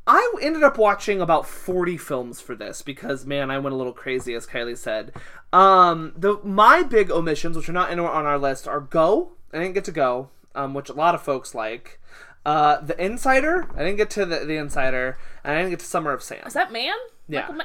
I 0.07 0.33
ended 0.41 0.63
up 0.63 0.77
watching 0.77 1.21
about 1.21 1.47
40 1.47 1.97
films 1.97 2.41
for 2.41 2.55
this 2.55 2.81
because, 2.81 3.25
man, 3.25 3.51
I 3.51 3.59
went 3.59 3.73
a 3.73 3.77
little 3.77 3.93
crazy, 3.93 4.33
as 4.33 4.47
Kylie 4.47 4.77
said. 4.77 5.13
Um, 5.53 6.13
the 6.15 6.39
my 6.43 6.81
big 6.83 7.11
omissions, 7.11 7.55
which 7.55 7.69
are 7.69 7.73
not 7.73 7.91
anywhere 7.91 8.11
on 8.11 8.25
our 8.25 8.39
list, 8.39 8.67
are 8.67 8.79
Go. 8.79 9.33
I 9.53 9.59
didn't 9.59 9.73
get 9.73 9.85
to 9.85 9.91
Go, 9.91 10.29
um, 10.55 10.73
which 10.73 10.89
a 10.89 10.93
lot 10.93 11.13
of 11.15 11.21
folks 11.21 11.53
like. 11.53 11.99
Uh, 12.43 12.81
The 12.81 12.99
Insider. 13.03 13.67
I 13.75 13.79
didn't 13.83 13.97
get 13.97 14.09
to 14.11 14.25
the, 14.25 14.39
the 14.39 14.55
Insider, 14.57 15.17
and 15.43 15.53
I 15.53 15.57
didn't 15.59 15.71
get 15.71 15.79
to 15.81 15.85
Summer 15.85 16.11
of 16.11 16.23
Sam. 16.23 16.41
Is 16.47 16.53
that 16.53 16.71
man? 16.71 16.95
Yeah. 17.29 17.41
Michael, 17.41 17.55
Ma- 17.55 17.63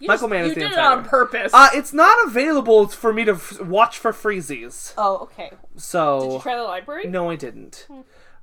you 0.00 0.08
Michael 0.08 0.28
just- 0.28 0.30
Mann 0.30 0.44
is 0.44 0.48
You 0.50 0.54
the 0.54 0.60
did 0.60 0.66
it 0.66 0.70
insider. 0.78 0.98
on 0.98 1.04
purpose. 1.04 1.52
Uh, 1.54 1.68
it's 1.74 1.92
not 1.92 2.16
available 2.26 2.88
for 2.88 3.12
me 3.12 3.24
to 3.24 3.32
f- 3.32 3.60
watch 3.60 3.98
for 3.98 4.12
freezies. 4.12 4.92
oh, 4.98 5.18
okay. 5.18 5.52
So 5.76 6.20
Did 6.20 6.32
you 6.34 6.40
try 6.40 6.56
the 6.56 6.62
library? 6.64 7.04
No, 7.08 7.30
I 7.30 7.36
didn't. 7.36 7.86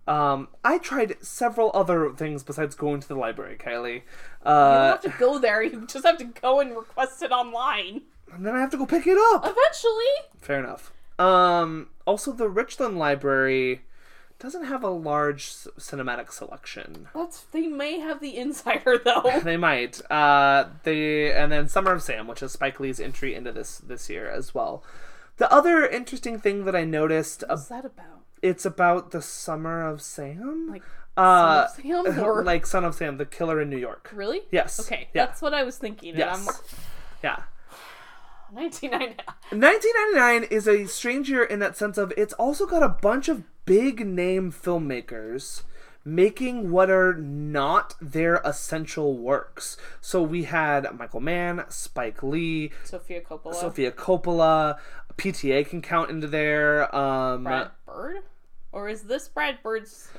Um, 0.08 0.50
I 0.64 0.78
tried 0.78 1.16
several 1.24 1.72
other 1.74 2.12
things 2.12 2.44
besides 2.44 2.76
going 2.76 3.00
to 3.00 3.08
the 3.08 3.16
library, 3.16 3.58
Kylie. 3.58 3.96
You 3.96 4.02
Uh, 4.52 4.74
don't 4.94 5.04
have 5.04 5.14
to 5.14 5.20
go 5.20 5.40
there. 5.40 5.64
You 5.64 5.86
just 5.88 6.06
have 6.06 6.18
to 6.20 6.26
go 6.26 6.60
and 6.60 6.76
request 6.76 7.24
it 7.24 7.32
online. 7.32 8.04
and 8.32 8.46
then 8.46 8.56
I 8.56 8.60
have 8.60 8.70
to 8.72 8.78
go 8.78 8.86
pick 8.86 9.08
it 9.08 9.18
up. 9.34 9.44
Eventually. 9.46 10.14
Fair 10.42 10.60
enough. 10.60 10.92
Um, 11.18 11.90
also, 12.06 12.32
the 12.34 12.50
Richland 12.50 13.00
Library 13.00 13.82
doesn't 14.40 14.66
have 14.66 14.84
a 14.84 14.90
large 14.90 15.44
s- 15.48 15.68
cinematic 15.80 16.32
selection. 16.32 17.08
That's 17.16 17.42
they 17.52 17.68
may 17.68 18.00
have 18.00 18.20
the 18.20 18.38
insider 18.38 18.98
though. 19.06 19.40
They 19.44 19.58
might. 19.58 20.02
Uh, 20.12 20.70
they 20.84 21.32
and 21.32 21.52
then 21.52 21.68
Summer 21.70 21.92
of 21.94 22.02
Sam, 22.04 22.28
which 22.28 22.44
is 22.44 22.52
Spike 22.52 22.80
Lee's 22.80 23.00
entry 23.00 23.34
into 23.36 23.52
this 23.52 23.78
this 23.80 24.10
year 24.10 24.30
as 24.30 24.54
well. 24.54 24.84
The 25.38 25.52
other 25.52 25.86
interesting 25.86 26.40
thing 26.40 26.66
that 26.66 26.76
I 26.76 26.86
noticed, 26.86 27.44
What's 27.48 27.68
that 27.68 27.84
about? 27.86 28.22
it's 28.42 28.66
about 28.66 29.12
the 29.12 29.22
Summer 29.22 29.86
of 29.88 30.02
Sam, 30.02 30.68
Like 30.72 30.84
uh, 31.18 31.68
Son 31.68 32.06
of 32.08 32.14
Sam 32.16 32.24
or 32.26 32.44
like 32.44 32.66
Son 32.66 32.86
of 32.86 32.96
Sam, 32.96 33.18
the 33.18 33.26
killer 33.26 33.60
in 33.62 33.70
New 33.70 33.78
York. 33.78 34.12
really? 34.14 34.42
Yes. 34.52 34.80
Okay, 34.80 35.10
Yeah. 35.14 35.26
that's 35.26 35.42
what 35.42 35.54
I 35.54 35.64
was 35.64 35.78
thinking. 35.78 36.16
Yes. 36.16 36.62
Yeah. 37.24 37.44
1990. 38.56 39.24
1999 39.52 40.44
is 40.50 40.68
a 40.68 40.88
strange 40.88 41.30
year 41.30 41.44
in 41.44 41.60
that 41.60 41.78
sense 41.78 41.98
of 41.98 42.14
it's 42.18 42.34
also 42.34 42.66
got 42.66 42.82
a 42.82 42.90
bunch 42.90 43.28
of 43.28 43.44
big 43.66 44.06
name 44.06 44.52
filmmakers 44.52 45.64
making 46.06 46.70
what 46.70 46.90
are 46.90 47.16
not 47.16 47.96
their 48.00 48.36
essential 48.46 49.18
works. 49.18 49.76
So 50.00 50.22
we 50.22 50.44
had 50.44 50.88
Michael 50.98 51.20
Mann, 51.20 51.66
Spike 51.70 52.22
Lee, 52.22 52.72
Sofia 52.84 53.22
Coppola. 53.22 53.56
Sofia 53.56 53.92
Coppola, 53.92 54.78
PTA 55.18 55.68
can 55.68 55.82
count 55.82 56.12
into 56.12 56.28
there. 56.28 56.96
Um, 56.96 57.44
Brad 57.44 57.72
Bird? 57.86 58.24
Or 58.72 58.88
is 58.88 59.04
this 59.04 59.28
Brad 59.28 59.64
Bird's 59.64 60.10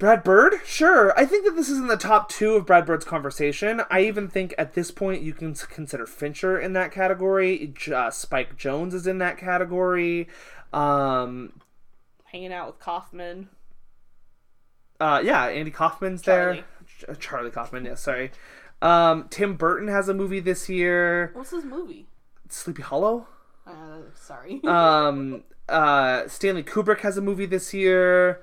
Brad 0.00 0.24
Bird, 0.24 0.54
sure. 0.64 1.12
I 1.16 1.26
think 1.26 1.44
that 1.44 1.54
this 1.54 1.68
is 1.68 1.76
in 1.78 1.86
the 1.86 1.96
top 1.98 2.30
two 2.30 2.54
of 2.54 2.64
Brad 2.64 2.86
Bird's 2.86 3.04
conversation. 3.04 3.82
I 3.90 4.00
even 4.00 4.28
think 4.28 4.54
at 4.56 4.72
this 4.72 4.90
point 4.90 5.20
you 5.20 5.34
can 5.34 5.54
consider 5.54 6.06
Fincher 6.06 6.58
in 6.58 6.72
that 6.72 6.90
category. 6.90 7.74
Uh, 7.94 8.10
Spike 8.10 8.56
Jonze 8.58 8.94
is 8.94 9.06
in 9.06 9.18
that 9.18 9.36
category. 9.36 10.26
Um, 10.72 11.60
hanging 12.24 12.50
out 12.52 12.66
with 12.68 12.78
Kaufman? 12.80 13.50
uh, 15.00 15.20
yeah, 15.22 15.44
Andy 15.44 15.70
Kaufman's 15.70 16.22
Charlie. 16.22 16.64
there. 17.06 17.14
Ch- 17.14 17.20
Charlie 17.20 17.50
Kaufman, 17.50 17.84
yes, 17.84 18.00
sorry. 18.00 18.30
Um, 18.80 19.26
Tim 19.28 19.56
Burton 19.56 19.88
has 19.88 20.08
a 20.08 20.14
movie 20.14 20.40
this 20.40 20.68
year. 20.70 21.30
What's 21.34 21.50
his 21.50 21.64
movie? 21.64 22.06
Sleepy 22.48 22.82
Hollow. 22.82 23.26
Uh, 23.66 23.98
sorry. 24.14 24.62
Um, 24.64 25.44
uh, 25.68 26.26
Stanley 26.26 26.62
Kubrick 26.62 27.00
has 27.00 27.18
a 27.18 27.20
movie 27.20 27.44
this 27.46 27.74
year. 27.74 28.42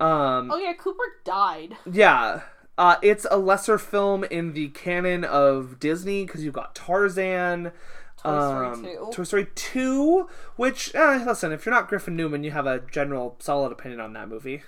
Um, 0.00 0.50
oh 0.50 0.58
yeah, 0.58 0.72
Cooper 0.74 1.04
died. 1.24 1.76
Yeah. 1.90 2.42
Uh, 2.76 2.96
it's 3.02 3.26
a 3.30 3.38
lesser 3.38 3.78
film 3.78 4.24
in 4.24 4.52
the 4.52 4.68
canon 4.68 5.24
of 5.24 5.78
Disney 5.78 6.24
because 6.26 6.44
you've 6.44 6.54
got 6.54 6.74
Tarzan, 6.74 7.70
Toy 8.16 8.40
Story 8.40 8.66
um, 8.66 8.82
2. 8.82 9.10
Toy 9.12 9.22
Story 9.22 9.46
2, 9.54 10.28
which, 10.56 10.92
eh, 10.92 11.22
listen, 11.24 11.52
if 11.52 11.64
you're 11.64 11.74
not 11.74 11.88
Griffin 11.88 12.16
Newman, 12.16 12.42
you 12.42 12.50
have 12.50 12.66
a 12.66 12.80
general 12.90 13.36
solid 13.38 13.70
opinion 13.70 14.00
on 14.00 14.12
that 14.14 14.28
movie. 14.28 14.62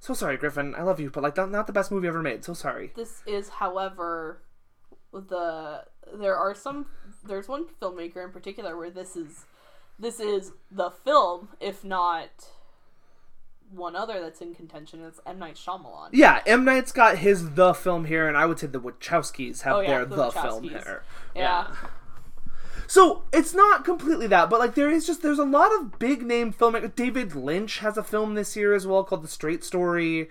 So 0.00 0.14
sorry, 0.14 0.38
Griffin. 0.38 0.74
I 0.74 0.82
love 0.82 0.98
you, 0.98 1.10
but 1.10 1.22
like, 1.22 1.36
not, 1.36 1.50
not 1.50 1.66
the 1.66 1.74
best 1.74 1.92
movie 1.92 2.08
ever 2.08 2.22
made. 2.22 2.42
So 2.42 2.54
sorry. 2.54 2.92
This 2.96 3.22
is, 3.26 3.50
however, 3.50 4.40
the 5.12 5.84
there 6.18 6.36
are 6.36 6.54
some 6.54 6.86
there's 7.24 7.48
one 7.48 7.66
filmmaker 7.80 8.24
in 8.24 8.32
particular 8.32 8.76
where 8.76 8.90
this 8.90 9.14
is 9.14 9.44
this 9.98 10.18
is 10.18 10.52
the 10.70 10.90
film, 10.90 11.48
if 11.60 11.84
not 11.84 12.30
one 13.72 13.96
other 13.96 14.20
that's 14.20 14.40
in 14.40 14.54
contention. 14.54 15.04
It's 15.04 15.20
M 15.26 15.38
Night 15.38 15.56
Shyamalan. 15.56 16.10
Yeah, 16.12 16.40
M. 16.46 16.64
Night's 16.64 16.92
got 16.92 17.18
his 17.18 17.50
the 17.50 17.74
film 17.74 18.04
here, 18.04 18.28
and 18.28 18.36
I 18.36 18.46
would 18.46 18.58
say 18.58 18.66
the 18.66 18.80
Wachowskis 18.80 19.62
have 19.62 19.76
Oh, 19.76 19.80
yeah, 19.80 19.88
their 19.88 20.04
the 20.04 20.16
the, 20.16 20.30
film 20.30 20.64
here. 20.64 21.02
Yeah. 21.34 21.74
So 22.86 23.22
it's 23.32 23.54
not 23.54 23.84
completely 23.86 24.26
that, 24.26 24.50
but 24.50 24.60
like 24.60 24.74
there 24.74 24.90
is 24.90 25.06
just 25.06 25.22
there's 25.22 25.38
a 25.38 25.44
lot 25.44 25.72
of 25.72 25.98
big 25.98 26.22
name 26.22 26.52
filmmakers. 26.52 26.94
David 26.94 27.34
Lynch 27.34 27.78
has 27.78 27.96
a 27.96 28.04
film 28.04 28.34
this 28.34 28.54
year 28.54 28.74
as 28.74 28.86
well 28.86 29.02
called 29.02 29.24
The 29.24 29.28
Straight 29.28 29.64
Story. 29.64 30.28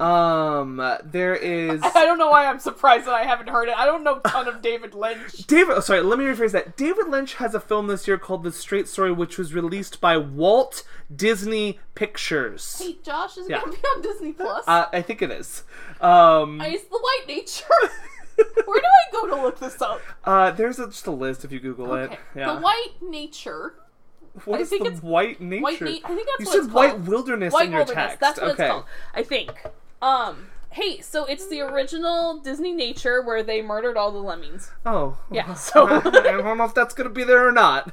Um, 0.00 0.76
there 1.04 1.36
is 1.36 1.80
I 1.84 2.04
don't 2.04 2.18
know 2.18 2.28
why 2.30 2.46
I'm 2.46 2.58
surprised 2.58 3.06
that 3.06 3.14
I 3.14 3.22
haven't 3.24 3.48
heard 3.48 3.68
it. 3.68 3.78
I 3.78 3.86
don't 3.86 4.02
know 4.02 4.20
a 4.24 4.28
ton 4.28 4.48
of 4.48 4.60
David 4.60 4.92
Lynch. 4.94 5.32
David. 5.46 5.76
Oh, 5.76 5.80
sorry, 5.80 6.00
let 6.02 6.18
me 6.18 6.24
rephrase 6.24 6.50
that. 6.52 6.76
David 6.76 7.08
Lynch 7.08 7.34
has 7.34 7.54
a 7.54 7.60
film 7.60 7.86
this 7.86 8.08
year 8.08 8.18
called 8.18 8.42
The 8.42 8.50
Straight 8.52 8.88
Story, 8.88 9.12
which 9.12 9.38
was 9.38 9.54
released 9.54 10.00
by 10.00 10.16
Walt 10.16 10.82
Disney 11.14 11.78
Pictures. 11.94 12.78
Hey, 12.82 12.96
Josh 13.04 13.36
is 13.38 13.48
Yeah. 13.48 13.60
gonna 13.60 13.72
be 13.72 13.78
on 13.78 14.02
Disney 14.02 14.32
Plus. 14.32 14.64
Uh, 14.66 14.86
I 14.92 15.00
think 15.00 15.22
it 15.22 15.30
is. 15.30 15.62
Um, 16.00 16.60
It's 16.60 16.84
the 16.84 16.98
White 16.98 17.28
Nature. 17.28 17.64
Where 18.64 18.80
do 18.80 18.86
I 18.86 19.12
go 19.12 19.26
to 19.36 19.42
look 19.42 19.60
this 19.60 19.80
up? 19.80 20.00
uh, 20.24 20.50
there's 20.50 20.80
a, 20.80 20.88
just 20.88 21.06
a 21.06 21.12
list 21.12 21.44
if 21.44 21.52
you 21.52 21.60
Google 21.60 21.92
Okay. 21.92 22.14
it. 22.14 22.20
Yeah. 22.34 22.54
The 22.54 22.60
White 22.60 22.94
Nature. 23.00 23.74
what 24.44 24.58
I 24.58 24.62
is 24.62 24.70
think 24.70 24.82
the 24.82 24.90
it's 24.90 25.02
white 25.04 25.40
nature? 25.40 25.62
White 25.62 25.80
Na- 25.80 25.86
I 25.86 25.92
think 25.92 26.02
that's 26.02 26.40
you 26.40 26.46
what 26.46 26.52
said 26.52 26.64
it's 26.64 26.72
white 26.72 26.90
called. 26.90 27.06
wilderness 27.06 27.52
White 27.52 27.66
in 27.66 27.70
your 27.70 27.80
Wilderness. 27.82 28.04
text. 28.18 28.20
That's 28.20 28.40
what 28.40 28.50
okay. 28.50 28.64
it's 28.64 28.70
called. 28.72 28.84
I 29.14 29.22
think. 29.22 29.50
Um. 30.02 30.48
Hey, 30.70 31.00
so 31.00 31.24
it's 31.24 31.46
the 31.48 31.60
original 31.60 32.38
Disney 32.40 32.72
Nature 32.72 33.22
where 33.22 33.44
they 33.44 33.62
murdered 33.62 33.96
all 33.96 34.10
the 34.10 34.18
lemmings. 34.18 34.72
Oh. 34.84 35.18
Yeah. 35.30 35.54
So 35.54 35.86
I 35.86 36.00
don't 36.00 36.58
know 36.58 36.64
if 36.64 36.74
that's 36.74 36.94
gonna 36.94 37.10
be 37.10 37.22
there 37.24 37.46
or 37.46 37.52
not. 37.52 37.92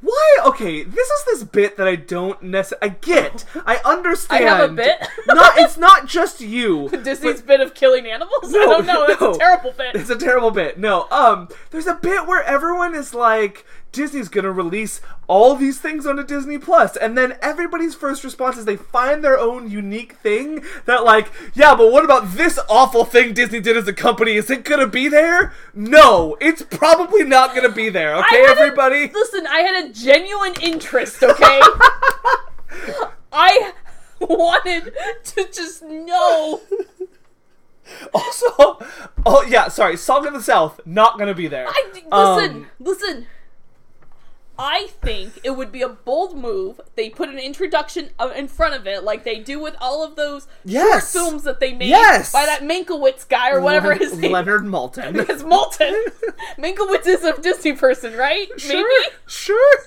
Why? 0.00 0.36
Okay, 0.46 0.84
this 0.84 1.08
is 1.08 1.24
this 1.24 1.42
bit 1.42 1.76
that 1.76 1.88
I 1.88 1.96
don't 1.96 2.40
necessarily. 2.40 2.90
I 2.92 2.96
get. 3.00 3.44
I 3.66 3.80
understand. 3.84 4.44
I 4.48 4.48
have 4.48 4.70
a 4.70 4.72
bit. 4.72 5.00
not. 5.26 5.58
It's 5.58 5.76
not 5.76 6.06
just 6.06 6.40
you. 6.40 6.88
Disney's 7.02 7.42
bit 7.42 7.60
of 7.60 7.74
killing 7.74 8.06
animals. 8.06 8.54
I 8.54 8.58
No, 8.58 8.66
don't 8.66 8.86
know. 8.86 9.06
That's 9.08 9.20
no. 9.20 9.32
a 9.32 9.38
terrible 9.38 9.72
bit. 9.72 9.96
It's 9.96 10.10
a 10.10 10.16
terrible 10.16 10.52
bit. 10.52 10.78
No, 10.78 11.08
um, 11.10 11.48
there's 11.70 11.88
a 11.88 11.94
bit 11.94 12.28
where 12.28 12.44
everyone 12.44 12.94
is 12.94 13.12
like, 13.12 13.66
Disney's 13.90 14.28
gonna 14.28 14.52
release 14.52 15.00
all 15.26 15.54
these 15.54 15.80
things 15.80 16.06
onto 16.06 16.22
Disney 16.22 16.58
Plus, 16.58 16.96
and 16.96 17.16
then 17.16 17.36
everybody's 17.40 17.94
first 17.94 18.22
response 18.22 18.56
is 18.58 18.64
they 18.64 18.76
find 18.76 19.24
their 19.24 19.38
own 19.38 19.70
unique 19.70 20.12
thing 20.14 20.62
that, 20.84 21.04
like, 21.04 21.30
yeah, 21.54 21.74
but 21.74 21.90
what 21.90 22.04
about 22.04 22.32
this 22.32 22.58
awful 22.68 23.04
thing 23.04 23.32
Disney 23.34 23.60
did 23.60 23.76
as 23.76 23.88
a 23.88 23.92
company? 23.92 24.32
Is 24.36 24.50
it 24.50 24.64
gonna 24.64 24.86
be 24.86 25.08
there? 25.08 25.52
No, 25.74 26.36
it's 26.40 26.62
probably 26.62 27.24
not 27.24 27.54
gonna 27.54 27.70
be 27.72 27.88
there. 27.88 28.14
Okay, 28.16 28.42
had 28.42 28.56
a- 28.56 28.60
everybody. 28.60 29.10
Listen, 29.12 29.46
I 29.46 29.60
had 29.60 29.84
a 29.86 29.92
genuine 29.92 30.54
interest. 30.60 31.22
Okay. 31.22 31.60
I 33.32 33.72
wanted 34.20 34.92
to 35.24 35.48
just 35.52 35.82
know. 35.82 36.60
Also, 38.12 38.78
oh 39.24 39.44
yeah, 39.48 39.68
sorry, 39.68 39.96
Song 39.96 40.26
of 40.26 40.34
the 40.34 40.42
South 40.42 40.78
not 40.84 41.18
gonna 41.18 41.34
be 41.34 41.46
there. 41.48 41.66
I 41.68 41.84
listen, 41.94 42.06
Um, 42.12 42.66
listen. 42.78 43.26
I 44.58 44.88
think 45.02 45.38
it 45.44 45.50
would 45.50 45.70
be 45.70 45.82
a 45.82 45.88
bold 45.88 46.36
move. 46.36 46.80
They 46.96 47.10
put 47.10 47.28
an 47.28 47.38
introduction 47.38 48.10
uh, 48.18 48.32
in 48.34 48.48
front 48.48 48.74
of 48.74 48.86
it, 48.86 49.04
like 49.04 49.22
they 49.24 49.38
do 49.38 49.60
with 49.60 49.76
all 49.80 50.02
of 50.02 50.16
those 50.16 50.48
Yes. 50.64 51.12
short 51.12 51.24
films 51.24 51.42
that 51.44 51.60
they 51.60 51.72
made 51.74 51.88
Yes. 51.90 52.32
by 52.32 52.44
that 52.44 52.62
Mankiewicz 52.62 53.28
guy 53.28 53.50
or 53.50 53.60
whatever 53.60 53.94
his 53.94 54.16
name 54.18 54.32
Leonard 54.32 54.64
Maltin. 54.64 55.14
is. 55.30 55.44
Moulton. 55.44 55.94
Mankiewicz 56.58 57.06
is 57.06 57.22
a 57.24 57.40
Disney 57.40 57.72
person, 57.74 58.16
right? 58.16 58.48
Sure, 58.58 58.76
Maybe. 59.00 59.14
sure. 59.26 59.78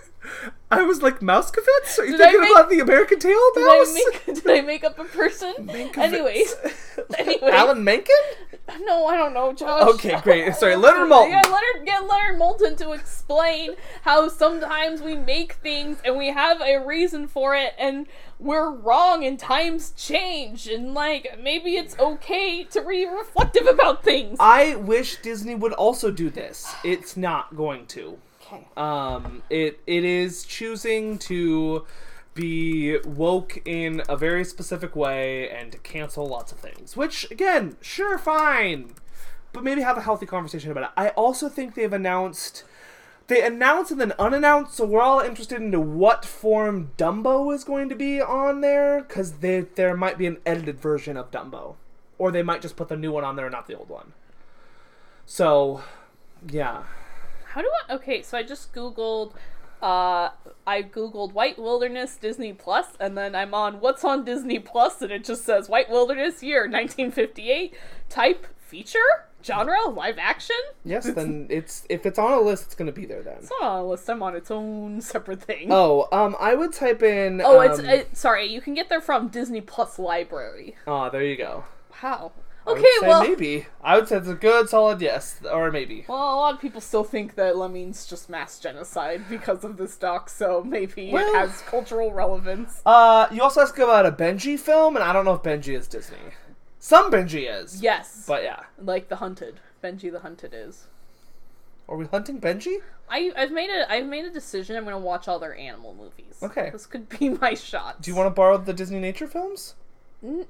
I 0.70 0.84
was 0.84 1.02
like 1.02 1.20
Mousekevitz. 1.20 1.98
Are 2.00 2.06
you 2.06 2.12
Did 2.12 2.20
thinking 2.20 2.42
make- 2.42 2.52
about 2.52 2.70
the 2.70 2.80
American 2.80 3.20
Tail 3.20 3.40
Did 3.56 3.64
I 3.64 3.78
mouse? 3.80 3.94
make 3.94 4.26
did 4.44 4.50
I 4.52 4.62
make 4.62 4.84
up 4.84 4.98
a 5.00 5.04
person? 5.04 5.54
Mankiewicz. 5.60 5.98
Anyways, 5.98 6.56
anyway. 7.18 7.52
Alan 7.52 7.84
Menken. 7.84 8.16
No, 8.86 9.06
I 9.06 9.18
don't 9.18 9.34
know, 9.34 9.54
Josh. 9.54 9.84
Okay, 9.96 10.20
great. 10.22 10.56
Sorry, 10.56 10.76
Leonard 10.76 11.08
Maltin. 11.12 11.30
Yeah, 11.30 11.42
Leonard, 11.50 11.86
get 11.86 12.08
Leonard 12.08 12.38
Moulton 12.38 12.76
to 12.78 12.92
explain 12.94 13.76
how 14.02 14.28
sometimes 14.28 15.02
we 15.02 15.16
make 15.16 15.54
things 15.54 15.98
and 16.04 16.18
we 16.18 16.28
have 16.28 16.62
a 16.62 16.86
reason 16.86 17.28
for 17.28 17.56
it, 17.56 17.74
and 17.78 18.08
we're 18.40 18.72
wrong, 18.72 19.24
and 19.24 19.38
times 19.40 19.94
change, 19.96 20.68
and 20.68 20.94
like 20.94 21.40
maybe 21.42 21.76
it's 21.76 21.98
okay 22.00 22.64
to 22.66 22.82
be 22.82 23.06
reflective 23.06 23.68
about 23.68 24.04
things. 24.04 24.38
I 24.40 24.76
wish 24.76 25.18
Disney 25.22 25.56
would 25.56 25.74
also 25.74 26.12
do 26.12 26.30
this. 26.30 26.74
It's 26.84 27.16
not 27.16 27.56
going 27.56 27.86
to. 27.88 28.18
Okay. 28.46 28.66
Um, 28.76 29.44
it 29.50 29.80
it 29.88 30.04
is 30.04 30.44
choosing 30.44 31.18
to 31.20 31.86
be 32.34 32.98
woke 33.00 33.62
in 33.66 34.02
a 34.08 34.16
very 34.16 34.46
specific 34.46 34.96
way 34.96 35.50
and 35.50 35.72
to 35.72 35.78
cancel 35.80 36.26
lots 36.26 36.52
of 36.52 36.60
things. 36.60 36.96
Which 36.96 37.30
again, 37.32 37.78
sure, 37.82 38.18
fine, 38.18 38.94
but 39.54 39.64
maybe 39.64 39.82
have 39.82 39.98
a 39.98 40.02
healthy 40.02 40.26
conversation 40.26 40.72
about 40.72 40.86
it. 40.86 40.90
I 40.96 41.10
also 41.10 41.50
think 41.50 41.76
they've 41.76 41.92
announced. 41.92 42.64
They 43.28 43.46
announced 43.46 43.92
and 43.92 44.02
then 44.02 44.14
unannounced, 44.20 44.74
so 44.74 44.86
we're 44.86 45.02
all 45.02 45.22
interested 45.22 45.62
into 45.62 45.80
what 45.80 46.26
form 46.26 46.92
Dumbo 46.98 47.54
is 47.54 47.64
going 47.64 47.88
to 47.88 47.96
be 47.96 48.20
on 48.20 48.60
there, 48.60 49.02
because 49.02 49.36
there 49.36 49.96
might 49.96 50.18
be 50.18 50.28
an 50.28 50.40
edited 50.46 50.82
version 50.82 51.16
of 51.16 51.32
Dumbo, 51.32 51.76
or 52.18 52.32
they 52.32 52.44
might 52.44 52.62
just 52.62 52.76
put 52.76 52.90
the 52.90 52.98
new 52.98 53.12
one 53.12 53.24
on 53.24 53.38
there, 53.38 53.46
and 53.46 53.54
not 53.54 53.68
the 53.68 53.78
old 53.78 53.88
one. 53.88 54.12
So, 55.26 55.82
yeah. 56.50 56.84
How 57.46 57.62
do 57.62 57.70
I? 57.88 57.94
Okay, 57.94 58.22
so 58.22 58.38
I 58.38 58.44
just 58.44 58.74
googled. 58.74 59.34
Uh, 59.82 60.30
I 60.68 60.84
googled 60.84 61.34
White 61.34 61.58
Wilderness 61.58 62.18
Disney 62.18 62.54
Plus, 62.54 62.88
and 63.00 63.18
then 63.18 63.36
I'm 63.36 63.54
on 63.54 63.80
what's 63.80 64.04
on 64.04 64.24
Disney 64.24 64.60
Plus, 64.60 65.02
and 65.02 65.12
it 65.12 65.24
just 65.24 65.44
says 65.44 65.70
White 65.70 65.90
Wilderness 65.90 66.44
year 66.44 66.62
1958, 66.62 67.74
type 68.08 68.48
feature, 68.58 69.00
genre 69.44 69.90
live 69.90 70.18
action. 70.20 70.56
Yes, 70.86 71.06
then 71.16 71.48
it's 71.50 71.86
if 71.90 72.06
it's 72.06 72.20
on 72.20 72.32
a 72.34 72.42
list, 72.42 72.66
it's 72.66 72.76
gonna 72.76 72.92
be 72.92 73.06
there 73.06 73.24
then. 73.24 73.38
It's 73.40 73.52
not 73.60 73.64
on 73.64 73.80
a 73.80 73.88
list. 73.88 74.10
I'm 74.10 74.22
on 74.22 74.36
its 74.36 74.52
own 74.52 75.02
separate 75.02 75.42
thing. 75.42 75.70
Oh, 75.72 76.08
um, 76.12 76.36
I 76.40 76.54
would 76.54 76.74
type 76.74 77.02
in. 77.02 77.42
Oh, 77.44 77.60
it's 77.62 77.80
um, 77.80 77.86
it, 77.86 78.16
sorry. 78.16 78.46
You 78.46 78.62
can 78.62 78.76
get 78.76 78.88
there 78.90 79.02
from 79.02 79.30
Disney 79.30 79.62
Plus 79.62 79.98
library. 79.98 80.76
Oh, 80.86 81.10
there 81.10 81.24
you 81.24 81.38
go. 81.38 81.66
Wow. 82.04 82.32
I 82.72 82.74
would 82.74 82.80
Okay, 82.82 82.90
say 83.02 83.08
well, 83.08 83.22
maybe 83.24 83.68
I 83.84 83.96
would 83.98 84.08
say 84.08 84.18
it's 84.18 84.28
a 84.28 84.34
good, 84.36 84.70
solid 84.70 85.02
yes, 85.02 85.40
or 85.52 85.72
maybe. 85.72 86.06
well, 86.08 86.18
a 86.18 86.36
lot 86.36 86.54
of 86.56 86.62
people 86.62 86.82
still 86.82 87.04
think 87.04 87.36
that 87.36 87.56
Lemmings 87.58 88.06
just 88.06 88.30
mass 88.30 88.60
genocide 88.60 89.24
because 89.30 89.64
of 89.64 89.78
this 89.78 89.96
doc, 89.98 90.30
so 90.30 90.64
maybe 90.64 91.12
Well- 91.12 91.28
it 91.34 91.38
has 91.38 91.62
cultural 91.62 92.12
relevance. 92.14 92.82
Uh, 92.86 93.28
you 93.32 93.42
also 93.42 93.62
asked 93.62 93.78
about 93.80 94.06
a 94.06 94.12
Benji 94.12 94.60
film, 94.60 94.96
and 94.96 95.04
I 95.04 95.14
don't 95.14 95.26
know 95.26 95.34
if 95.34 95.44
Benji 95.44 95.78
is 95.78 95.88
Disney. 95.88 96.18
Some 96.80 97.12
Benji 97.12 97.48
is. 97.48 97.82
Yes, 97.82 98.26
But 98.28 98.44
yeah, 98.44 98.62
like 98.80 99.08
the 99.10 99.18
Hunted. 99.18 99.60
Benji 99.84 100.12
the 100.12 100.20
Hunted 100.20 100.54
is. 100.54 100.88
are 101.88 101.98
we 101.98 102.06
hunting 102.06 102.40
Benji? 102.40 102.78
I 103.10 103.32
I've 103.36 103.52
made 103.52 103.70
a 103.70 103.92
I've 103.92 104.06
made 104.06 104.24
a 104.26 104.30
decision. 104.30 104.78
I'm 104.78 104.86
gonna 104.86 104.98
watch 104.98 105.28
all 105.28 105.38
their 105.40 105.56
animal 105.56 105.94
movies. 105.94 106.38
Okay. 106.42 106.70
this 106.72 106.86
could 106.86 107.10
be 107.10 107.30
my 107.42 107.54
shot. 107.56 108.02
Do 108.02 108.10
you 108.10 108.16
want 108.16 108.28
to 108.28 108.32
borrow 108.32 108.58
the 108.58 108.74
Disney 108.74 109.00
nature 109.00 109.28
films? 109.28 109.76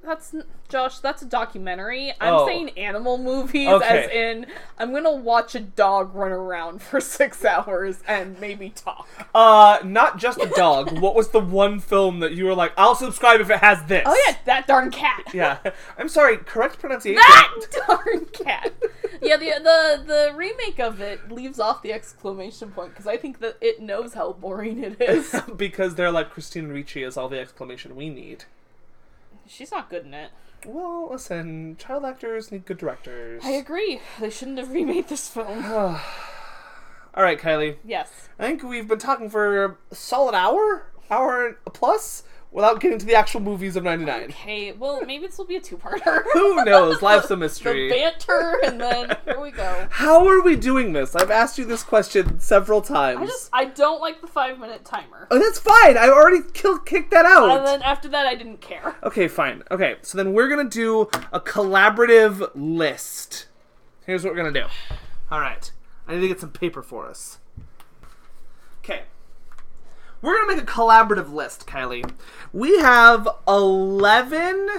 That's 0.04 0.36
Josh. 0.68 1.00
That's 1.00 1.22
a 1.22 1.26
documentary. 1.26 2.12
I'm 2.20 2.34
Oh. 2.34 2.46
saying 2.46 2.72
animal 2.78 3.18
movies, 3.18 3.70
Okay. 3.70 4.04
as 4.06 4.10
in 4.12 4.46
I'm 4.78 4.92
gonna 4.94 5.12
watch 5.16 5.56
a 5.56 5.62
dog 5.62 6.14
run 6.14 6.32
around 6.34 6.82
for 6.82 7.00
six 7.02 7.46
hours 7.46 8.00
and 8.06 8.38
maybe 8.42 8.70
talk. 8.70 9.08
Uh, 9.34 9.80
not 9.86 10.18
just 10.18 10.42
a 10.42 10.48
dog. 10.48 11.00
what 11.00 11.16
was 11.16 11.30
the 11.30 11.40
one 11.40 11.80
film 11.80 12.20
that 12.20 12.34
you 12.34 12.46
were 12.46 12.54
like, 12.56 12.74
I'll 12.78 12.96
subscribe 12.96 13.40
if 13.40 13.50
it 13.50 13.60
has 13.60 13.82
this? 13.86 14.04
Oh 14.06 14.24
yeah, 14.28 14.36
that 14.46 14.68
darn 14.68 14.92
cat. 14.92 15.24
Yeah. 15.34 15.60
I'm 15.98 16.10
sorry. 16.10 16.36
Correct 16.38 16.78
pronunciation. 16.80 17.22
That 17.22 17.54
darn 17.88 18.26
cat. 18.26 18.74
Yeah, 19.22 19.38
the 19.38 19.52
the 19.64 20.04
the 20.06 20.34
remake 20.36 20.80
of 20.80 21.00
it 21.00 21.32
leaves 21.32 21.60
off 21.62 21.82
the 21.82 21.94
exclamation 21.94 22.72
point 22.72 22.90
because 22.90 23.08
I 23.08 23.16
think 23.16 23.40
that 23.40 23.56
it 23.62 23.80
knows 23.82 24.16
how 24.16 24.34
boring 24.34 24.84
it 24.84 25.00
is. 25.00 25.34
because 25.56 25.96
they're 25.96 26.12
like 26.12 26.30
Christina 26.30 26.74
Ricci 26.74 27.04
is 27.04 27.16
all 27.16 27.30
the 27.30 27.40
exclamation 27.40 27.96
we 27.96 28.10
need. 28.10 28.44
She's 29.52 29.72
not 29.72 29.90
good 29.90 30.06
in 30.06 30.14
it. 30.14 30.32
Well, 30.66 31.10
listen, 31.12 31.76
child 31.78 32.06
actors 32.06 32.52
need 32.52 32.66
good 32.66 32.78
directors. 32.78 33.42
I 33.44 33.52
agree. 33.52 34.00
They 34.20 34.30
shouldn't 34.30 34.60
have 34.60 34.72
remade 34.72 35.10
this 35.10 35.28
film. 35.28 35.66
All 35.66 36.00
right, 37.18 37.38
Kylie. 37.38 37.76
yes. 37.84 38.30
I 38.40 38.48
think 38.48 38.64
we've 38.64 38.88
been 38.88 39.00
talking 39.00 39.30
for 39.30 39.66
a 39.66 39.76
solid 39.96 40.36
hour, 40.36 40.86
hour 41.10 41.58
plus, 41.74 42.24
without 42.52 42.80
getting 42.82 43.00
to 43.00 43.06
the 43.06 43.16
actual 43.16 43.40
movies 43.40 43.76
of 43.76 43.84
'99. 43.84 44.24
Okay, 44.24 44.72
well 44.74 45.02
maybe 45.06 45.26
this 45.28 45.38
will 45.38 45.46
be 45.46 45.56
a 45.56 45.62
two-parter. 45.62 46.24
Who 46.34 46.64
knows? 46.66 47.02
Life's 47.02 47.32
a 47.32 47.38
mystery. 47.38 47.90
the 47.90 47.96
banter, 47.96 48.60
and 48.66 48.80
then 48.80 49.18
here 49.26 49.40
we 49.40 49.52
go. 49.52 49.88
How 49.92 50.28
are 50.28 50.42
we 50.42 50.56
doing 50.56 50.94
this? 50.94 51.16
I've 51.16 51.32
asked 51.32 51.58
you 51.58 51.66
this 51.66 51.84
question 51.84 52.40
several 52.40 52.82
times. 52.82 53.22
I 53.22 53.26
just 53.26 53.50
I 53.54 53.66
don't 53.66 54.02
like 54.02 54.22
the 54.22 54.28
five-minute 54.28 54.84
timer. 54.86 55.28
Oh, 55.32 55.40
that's 55.40 55.60
fine. 55.60 55.98
I 55.98 56.10
already 56.10 56.40
kill- 56.54 56.80
kicked 56.80 57.12
that 57.12 57.26
out. 57.26 57.58
And 57.58 57.66
then 57.66 57.82
after 57.82 58.08
that, 58.10 58.26
I 58.28 58.36
didn't 58.36 58.62
care. 58.62 58.96
Okay, 59.04 59.28
fine. 59.28 59.64
Okay, 59.72 59.96
so 60.02 60.18
then 60.18 60.34
we're 60.34 60.50
gonna 60.50 60.70
do 60.70 61.10
a 61.32 61.40
collaborative 61.40 62.52
list. 62.56 63.48
Here's 64.06 64.24
what 64.24 64.34
we're 64.34 64.44
gonna 64.44 64.52
do. 64.52 64.66
All 65.30 65.40
right, 65.40 65.72
I 66.08 66.16
need 66.16 66.22
to 66.22 66.28
get 66.28 66.40
some 66.42 66.52
paper 66.52 66.82
for 66.82 67.08
us. 67.08 67.38
Okay, 68.84 69.04
we're 70.22 70.40
gonna 70.40 70.56
make 70.56 70.64
a 70.64 70.72
collaborative 70.72 71.32
list, 71.32 71.68
Kylie. 71.68 72.10
We 72.54 72.80
have 72.80 73.28
eleven. 73.48 74.70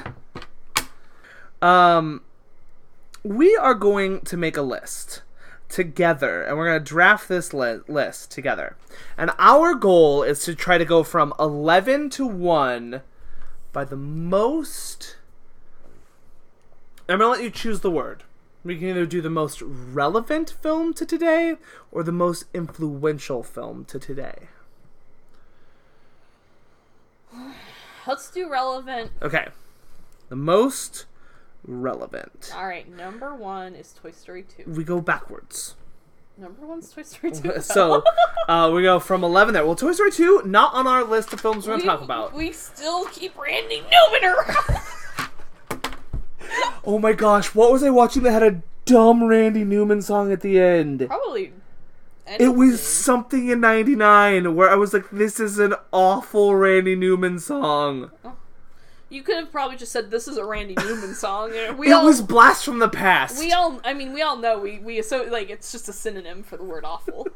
Um, 1.60 2.22
we 3.22 3.56
are 3.56 3.74
going 3.74 4.20
to 4.22 4.36
make 4.36 4.56
a 4.56 4.62
list 4.62 5.22
together 5.68 6.42
and 6.42 6.56
we're 6.56 6.78
to 6.78 6.84
draft 6.84 7.28
this 7.28 7.54
li- 7.54 7.80
list 7.88 8.30
together. 8.30 8.76
And 9.16 9.30
our 9.38 9.74
goal 9.74 10.22
is 10.22 10.44
to 10.44 10.54
try 10.54 10.76
to 10.76 10.84
go 10.84 11.02
from 11.02 11.32
11 11.38 12.10
to 12.10 12.26
1 12.26 13.02
by 13.72 13.84
the 13.84 13.96
most. 13.96 15.16
I'm 17.08 17.18
to 17.18 17.28
let 17.28 17.42
you 17.42 17.50
choose 17.50 17.80
the 17.80 17.90
word. 17.90 18.24
We 18.64 18.78
can 18.78 18.88
either 18.88 19.06
do 19.06 19.20
the 19.20 19.30
most 19.30 19.60
relevant 19.62 20.50
film 20.50 20.94
to 20.94 21.06
today 21.06 21.56
or 21.90 22.02
the 22.02 22.12
most 22.12 22.44
influential 22.54 23.42
film 23.42 23.84
to 23.86 23.98
today. 23.98 24.48
Let's 28.06 28.30
do 28.30 28.48
relevant. 28.48 29.10
Okay. 29.22 29.48
The 30.28 30.36
most 30.36 31.06
relevant. 31.64 32.52
All 32.54 32.66
right, 32.66 32.88
number 32.94 33.34
one 33.34 33.74
is 33.74 33.92
Toy 33.92 34.10
Story 34.10 34.42
2. 34.42 34.64
We 34.70 34.82
go 34.84 35.00
backwards. 35.00 35.76
Number 36.38 36.66
one's 36.66 36.90
Toy 36.90 37.02
Story 37.02 37.32
2. 37.32 37.52
So 37.60 38.02
uh, 38.48 38.70
we 38.74 38.82
go 38.82 38.98
from 38.98 39.22
11 39.22 39.54
there. 39.54 39.64
Well, 39.64 39.76
Toy 39.76 39.92
Story 39.92 40.10
2, 40.10 40.42
not 40.46 40.74
on 40.74 40.86
our 40.86 41.04
list 41.04 41.32
of 41.32 41.40
films 41.40 41.66
we're 41.66 41.74
going 41.74 41.80
to 41.82 41.86
talk 41.86 42.02
about. 42.02 42.32
we 42.34 42.50
still 42.52 43.04
keep 43.06 43.38
Randy 43.38 43.80
Newman 43.82 44.24
around. 44.36 44.80
Oh 46.84 46.98
my 46.98 47.12
gosh, 47.12 47.54
what 47.54 47.70
was 47.70 47.82
I 47.84 47.90
watching 47.90 48.24
that 48.24 48.32
had 48.32 48.42
a 48.42 48.62
dumb 48.84 49.24
Randy 49.24 49.62
Newman 49.64 50.02
song 50.02 50.32
at 50.32 50.40
the 50.40 50.58
end? 50.60 51.04
Probably. 51.06 51.52
It 52.26 52.54
was 52.54 52.80
something 52.82 53.48
in 53.48 53.60
99 53.60 54.54
where 54.54 54.70
I 54.70 54.76
was 54.76 54.92
like, 54.92 55.10
this 55.10 55.40
is 55.40 55.58
an 55.58 55.74
awful 55.92 56.54
Randy 56.54 56.94
Newman 56.94 57.38
song. 57.38 58.10
Oh. 58.24 58.36
You 59.12 59.22
could 59.22 59.36
have 59.36 59.52
probably 59.52 59.76
just 59.76 59.92
said 59.92 60.10
this 60.10 60.26
is 60.26 60.38
a 60.38 60.44
Randy 60.44 60.74
Newman 60.74 61.14
song. 61.14 61.50
We 61.76 61.88
It 61.88 61.92
all, 61.92 62.06
was 62.06 62.22
Blast 62.22 62.64
from 62.64 62.78
the 62.78 62.88
Past. 62.88 63.38
we 63.38 63.52
all. 63.52 63.78
I 63.84 63.92
mean, 63.92 64.14
we 64.14 64.22
all 64.22 64.38
know 64.38 64.58
we 64.58 64.78
we 64.78 65.02
so 65.02 65.24
like 65.24 65.50
it's 65.50 65.70
just 65.70 65.86
a 65.88 65.92
synonym 65.92 66.42
for 66.42 66.56
the 66.56 66.64
word 66.64 66.86
awful. 66.86 67.28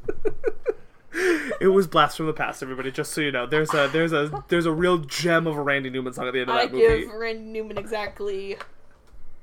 it 1.60 1.68
was 1.68 1.86
Blast 1.86 2.16
from 2.16 2.26
the 2.26 2.32
Past, 2.32 2.62
everybody, 2.62 2.90
just 2.90 3.12
so 3.12 3.20
you 3.20 3.30
know. 3.30 3.44
There's 3.44 3.74
a 3.74 3.90
there's 3.92 4.14
a 4.14 4.42
there's 4.48 4.64
a 4.64 4.72
real 4.72 4.96
gem 4.98 5.46
of 5.46 5.54
a 5.56 5.60
Randy 5.60 5.90
Newman 5.90 6.14
song 6.14 6.26
at 6.26 6.32
the 6.32 6.40
end 6.40 6.48
of 6.48 6.56
I 6.56 6.64
that 6.64 6.72
movie. 6.72 6.86
I 6.86 6.98
give 7.00 7.10
Randy 7.10 7.44
Newman 7.44 7.76
exactly 7.76 8.56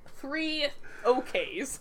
three 0.07 0.67
OKs. 1.05 1.79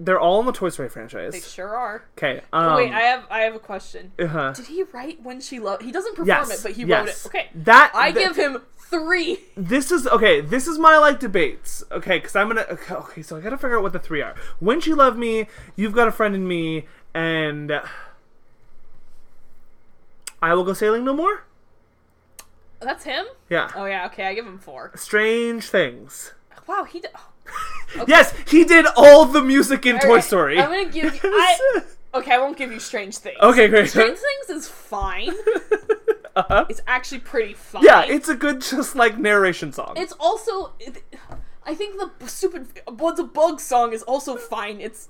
They're 0.00 0.20
all 0.20 0.38
in 0.40 0.46
the 0.46 0.52
Toy 0.52 0.68
Story 0.68 0.88
franchise. 0.88 1.32
They 1.32 1.40
sure 1.40 1.76
are. 1.76 2.04
Okay. 2.16 2.40
Um, 2.52 2.76
Wait, 2.76 2.92
I 2.92 3.00
have 3.00 3.24
I 3.30 3.40
have 3.40 3.54
a 3.56 3.58
question. 3.58 4.12
uh-huh. 4.18 4.52
Did 4.52 4.66
he 4.66 4.84
write 4.84 5.22
when 5.22 5.40
she 5.40 5.58
loved? 5.58 5.82
He 5.82 5.90
doesn't 5.90 6.12
perform 6.14 6.28
Yes. 6.28 6.60
it, 6.60 6.62
but 6.62 6.72
he 6.72 6.84
yes. 6.84 6.98
wrote 7.00 7.08
it. 7.08 7.26
Okay, 7.26 7.50
That 7.64 7.90
I 7.94 8.12
th- 8.12 8.26
give 8.28 8.36
him 8.36 8.62
three. 8.78 9.40
This 9.56 9.90
is 9.90 10.06
okay. 10.06 10.40
This 10.40 10.68
is 10.68 10.78
my 10.78 10.98
like 10.98 11.18
debates. 11.18 11.82
Okay, 11.90 12.18
because 12.18 12.36
I'm 12.36 12.46
gonna. 12.46 12.66
Okay, 12.70 12.94
okay, 12.94 13.22
so 13.22 13.36
I 13.36 13.40
gotta 13.40 13.56
figure 13.58 13.76
out 13.76 13.82
what 13.82 13.92
the 13.92 13.98
three 13.98 14.22
are. 14.22 14.36
When 14.60 14.80
she 14.80 14.94
loved 14.94 15.18
me, 15.18 15.46
you've 15.74 15.94
got 15.94 16.06
a 16.06 16.12
friend 16.12 16.34
in 16.34 16.46
me, 16.46 16.86
and 17.12 17.72
I 20.40 20.54
will 20.54 20.64
go 20.64 20.74
sailing 20.74 21.04
no 21.04 21.12
more. 21.14 21.42
That's 22.80 23.02
him. 23.02 23.26
Yeah. 23.50 23.70
Oh 23.74 23.86
yeah. 23.86 24.06
Okay, 24.06 24.24
I 24.26 24.34
give 24.34 24.46
him 24.46 24.58
four. 24.60 24.92
Strange 24.94 25.64
things. 25.68 26.34
Wow, 26.68 26.84
he. 26.84 27.00
D- 27.00 27.08
Yes, 28.06 28.34
he 28.46 28.64
did 28.64 28.84
all 28.96 29.24
the 29.24 29.42
music 29.42 29.86
in 29.86 29.98
Toy 29.98 30.08
Alright, 30.08 30.24
Story. 30.24 30.60
I'm 30.60 30.68
gonna 30.68 30.90
give 30.90 31.14
you. 31.14 31.20
I, 31.24 31.80
okay, 32.14 32.34
I 32.34 32.38
won't 32.38 32.56
give 32.58 32.70
you 32.70 32.78
Strange 32.78 33.16
Things. 33.16 33.38
okay, 33.40 33.66
great. 33.68 33.88
Strange 33.88 34.18
Things 34.18 34.62
is 34.62 34.68
fine. 34.68 35.32
Uh-huh. 36.36 36.66
It's 36.68 36.80
actually 36.86 37.18
pretty 37.18 37.52
fun. 37.52 37.82
Yeah, 37.84 38.04
it's 38.04 38.28
a 38.28 38.34
good 38.36 38.60
just 38.60 38.94
like 38.94 39.18
narration 39.18 39.72
song. 39.72 39.94
It's 39.96 40.12
also, 40.20 40.72
it, 40.78 41.02
I 41.64 41.74
think 41.74 42.00
the 42.20 42.28
stupid 42.28 42.68
"What's 42.86 43.18
a 43.18 43.24
Bug" 43.24 43.58
song 43.60 43.92
is 43.92 44.04
also 44.04 44.36
fine. 44.36 44.80
It's 44.80 45.08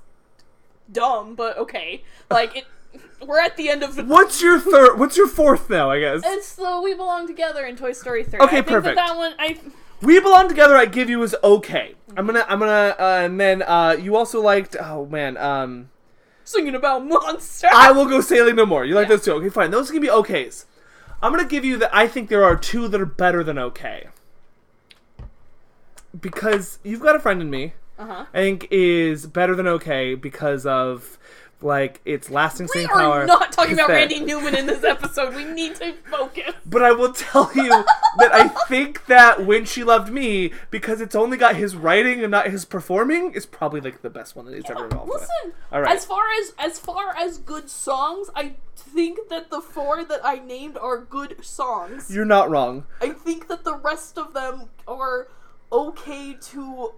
dumb, 0.91 1.35
but 1.35 1.55
okay. 1.59 2.03
Like 2.31 2.57
it, 2.57 2.65
we're 3.23 3.39
at 3.41 3.57
the 3.57 3.69
end 3.69 3.83
of 3.83 3.95
the. 3.95 4.03
What's 4.05 4.41
your 4.41 4.59
third? 4.59 4.97
What's 4.97 5.17
your 5.17 5.27
fourth 5.27 5.69
now? 5.69 5.91
I 5.91 5.99
guess 5.99 6.21
It's 6.25 6.55
the 6.55 6.81
"We 6.83 6.95
Belong 6.95 7.27
Together" 7.27 7.63
in 7.63 7.75
Toy 7.75 7.91
Story 7.91 8.23
Three. 8.23 8.39
Okay, 8.39 8.57
I 8.57 8.61
think 8.61 8.67
perfect. 8.67 8.95
That, 8.95 9.09
that 9.09 9.15
one, 9.15 9.33
I 9.37 9.59
we 10.01 10.19
belong 10.19 10.47
together. 10.49 10.75
I 10.75 10.85
give 10.85 11.09
you 11.09 11.21
is 11.23 11.35
okay. 11.43 11.95
I'm 12.17 12.25
gonna. 12.25 12.45
I'm 12.47 12.59
gonna. 12.59 12.95
Uh, 12.99 13.21
and 13.25 13.39
then 13.39 13.61
uh, 13.61 13.95
you 13.99 14.15
also 14.15 14.41
liked. 14.41 14.75
Oh 14.79 15.05
man. 15.05 15.37
Um, 15.37 15.89
singing 16.43 16.75
about 16.75 17.05
monsters. 17.05 17.69
I 17.73 17.91
will 17.91 18.05
go 18.07 18.21
sailing 18.21 18.55
no 18.55 18.65
more. 18.65 18.85
You 18.85 18.95
like 18.95 19.05
Yeah. 19.07 19.15
those 19.15 19.25
two? 19.25 19.33
Okay, 19.33 19.49
fine. 19.49 19.71
Those 19.71 19.91
can 19.91 20.01
be 20.01 20.07
okays. 20.07 20.65
I'm 21.21 21.31
gonna 21.33 21.47
give 21.47 21.65
you 21.65 21.77
that. 21.77 21.93
I 21.93 22.07
think 22.07 22.29
there 22.29 22.43
are 22.43 22.55
two 22.55 22.87
that 22.87 22.99
are 22.99 23.05
better 23.05 23.43
than 23.43 23.59
okay. 23.59 24.07
Because 26.19 26.79
you've 26.83 27.01
got 27.01 27.15
a 27.15 27.19
friend 27.19 27.41
in 27.41 27.49
me. 27.49 27.73
Uh 27.97 28.05
huh. 28.05 28.25
I 28.33 28.37
think 28.39 28.67
is 28.71 29.25
better 29.27 29.55
than 29.55 29.67
okay 29.67 30.15
because 30.15 30.65
of 30.65 31.17
like 31.61 31.99
its 32.05 32.29
lasting 32.29 32.65
We 32.65 32.69
staying 32.69 32.87
power. 32.87 33.21
are 33.21 33.25
not 33.25 33.51
talking 33.51 33.73
about 33.73 33.89
that- 33.89 33.95
Randy 33.95 34.21
Newman 34.21 34.55
in 34.55 34.65
this 34.65 34.83
episode. 34.83 35.35
We 35.35 35.43
need 35.45 35.75
to 35.75 35.93
focus. 36.09 36.53
But 36.65 36.83
I 36.83 36.91
will 36.91 37.13
tell 37.13 37.51
you 37.55 37.67
that 38.19 38.31
I 38.31 38.47
think 38.67 39.07
that 39.07 39.43
when 39.45 39.65
she 39.65 39.83
loved 39.83 40.13
me, 40.13 40.53
because 40.69 41.01
it's 41.01 41.15
only 41.15 41.35
got 41.35 41.55
his 41.55 41.75
writing 41.75 42.21
and 42.21 42.29
not 42.29 42.47
his 42.47 42.63
performing, 42.63 43.31
is 43.33 43.47
probably 43.47 43.81
like 43.81 44.03
the 44.03 44.09
best 44.11 44.35
one 44.35 44.45
that 44.45 44.53
he's 44.53 44.69
ever 44.69 44.83
involved 44.85 45.09
with. 45.09 45.21
Listen, 45.21 45.53
All 45.71 45.81
right. 45.81 45.95
as 45.95 46.05
far 46.05 46.21
as 46.39 46.53
as 46.59 46.77
far 46.79 47.15
as 47.17 47.39
good 47.39 47.69
songs, 47.71 48.29
I 48.35 48.53
think 48.75 49.29
that 49.29 49.49
the 49.49 49.61
four 49.61 50.03
that 50.05 50.21
I 50.23 50.35
named 50.39 50.77
are 50.77 50.99
good 50.99 51.43
songs. 51.43 52.13
You're 52.13 52.23
not 52.23 52.51
wrong. 52.51 52.85
I 53.01 53.09
think 53.09 53.47
that 53.47 53.63
the 53.63 53.75
rest 53.75 54.17
of 54.19 54.33
them 54.35 54.69
are 54.87 55.27
okay 55.71 56.35
to 56.39 56.93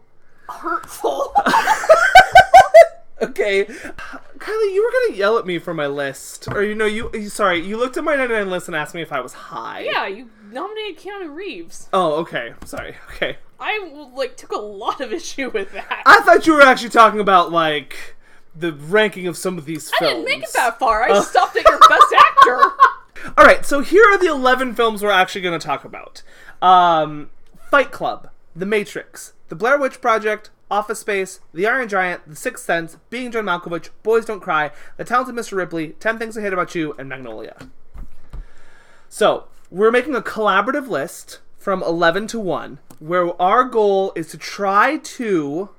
hurtful. 0.49 1.33
Okay, 3.21 3.65
Kylie, 3.65 4.73
you 4.73 4.83
were 4.83 5.07
gonna 5.07 5.17
yell 5.17 5.37
at 5.37 5.45
me 5.45 5.59
for 5.59 5.73
my 5.73 5.87
list, 5.87 6.47
or 6.51 6.63
you 6.63 6.73
know, 6.75 6.85
you 6.85 7.09
you- 7.13 7.29
sorry, 7.29 7.59
you 7.59 7.77
looked 7.77 7.97
at 7.97 8.03
my 8.03 8.15
99 8.15 8.49
list 8.49 8.67
and 8.67 8.75
asked 8.75 8.95
me 8.95 9.01
if 9.01 9.11
I 9.11 9.19
was 9.21 9.33
high. 9.33 9.81
yeah, 9.81 10.07
you 10.07 10.29
nominated 10.51 10.97
Keanu 11.03 11.33
Reeves. 11.33 11.87
Oh, 11.93 12.13
okay. 12.15 12.53
Sorry. 12.65 12.95
Okay. 13.11 13.37
I 13.59 14.09
like 14.15 14.37
took 14.37 14.51
a 14.51 14.57
lot 14.57 15.01
of 15.01 15.13
issue 15.13 15.49
with 15.51 15.71
that. 15.73 16.01
I 16.05 16.21
thought 16.21 16.47
you 16.47 16.53
were 16.53 16.61
actually 16.63 16.89
talking 16.89 17.19
about 17.19 17.51
like 17.51 18.15
the 18.55 18.73
ranking 18.73 19.27
of 19.27 19.37
some 19.37 19.57
of 19.57 19.65
these 19.65 19.91
films. 19.91 20.11
I 20.11 20.13
didn't 20.15 20.25
make 20.25 20.43
it 20.43 20.53
that 20.55 20.79
far. 20.79 21.03
I 21.03 21.09
Oh. 21.11 21.21
stopped 21.21 21.55
at 21.57 21.63
your 21.69 21.79
best 21.79 22.13
actor. 22.17 22.59
All 23.37 23.45
right, 23.45 23.63
so 23.63 23.81
here 23.81 24.03
are 24.11 24.17
the 24.17 24.25
11 24.25 24.73
films 24.73 25.03
we're 25.03 25.11
actually 25.11 25.41
going 25.41 25.57
to 25.59 25.63
talk 25.65 25.85
about 25.85 26.23
um, 26.61 27.29
Fight 27.69 27.91
Club, 27.91 28.29
The 28.55 28.65
Matrix, 28.65 29.33
The 29.49 29.55
Blair 29.55 29.77
Witch 29.77 30.01
Project, 30.01 30.49
Office 30.71 30.99
Space, 30.99 31.41
The 31.53 31.67
Iron 31.67 31.87
Giant, 31.89 32.27
The 32.27 32.35
Sixth 32.35 32.65
Sense, 32.65 32.97
Being 33.09 33.31
John 33.31 33.45
Malkovich, 33.45 33.89
Boys 34.01 34.25
Don't 34.25 34.39
Cry, 34.39 34.71
The 34.97 35.03
Talented 35.03 35.35
Mr. 35.35 35.57
Ripley, 35.57 35.89
10 35.99 36.17
Things 36.17 36.37
I 36.37 36.41
Hate 36.41 36.53
About 36.53 36.73
You, 36.73 36.95
and 36.97 37.09
Magnolia. 37.09 37.57
So, 39.09 39.45
we're 39.69 39.91
making 39.91 40.15
a 40.15 40.21
collaborative 40.21 40.87
list 40.87 41.39
from 41.57 41.83
11 41.83 42.27
to 42.27 42.39
1, 42.39 42.79
where 42.99 43.39
our 43.41 43.65
goal 43.65 44.13
is 44.15 44.29
to 44.29 44.37
try 44.37 44.97
to 44.97 45.69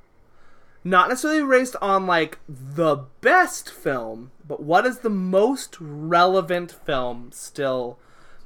not 0.84 1.08
necessarily 1.08 1.58
based 1.58 1.76
on 1.80 2.06
like 2.06 2.38
the 2.48 3.04
best 3.20 3.70
film, 3.70 4.30
but 4.46 4.62
what 4.62 4.84
is 4.84 4.98
the 4.98 5.10
most 5.10 5.76
relevant 5.80 6.72
film 6.72 7.30
still 7.32 7.98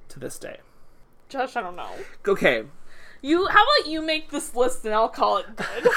to 0.08 0.20
this 0.20 0.38
day? 0.38 0.58
Josh, 1.28 1.56
I 1.56 1.62
don't 1.62 1.76
know. 1.76 1.90
Okay. 2.26 2.64
You, 3.22 3.46
how 3.46 3.64
about 3.64 3.90
you 3.90 4.02
make 4.02 4.30
this 4.30 4.54
list 4.54 4.84
and 4.84 4.94
I'll 4.94 5.08
call 5.08 5.38
it 5.38 5.46
good. 5.56 5.88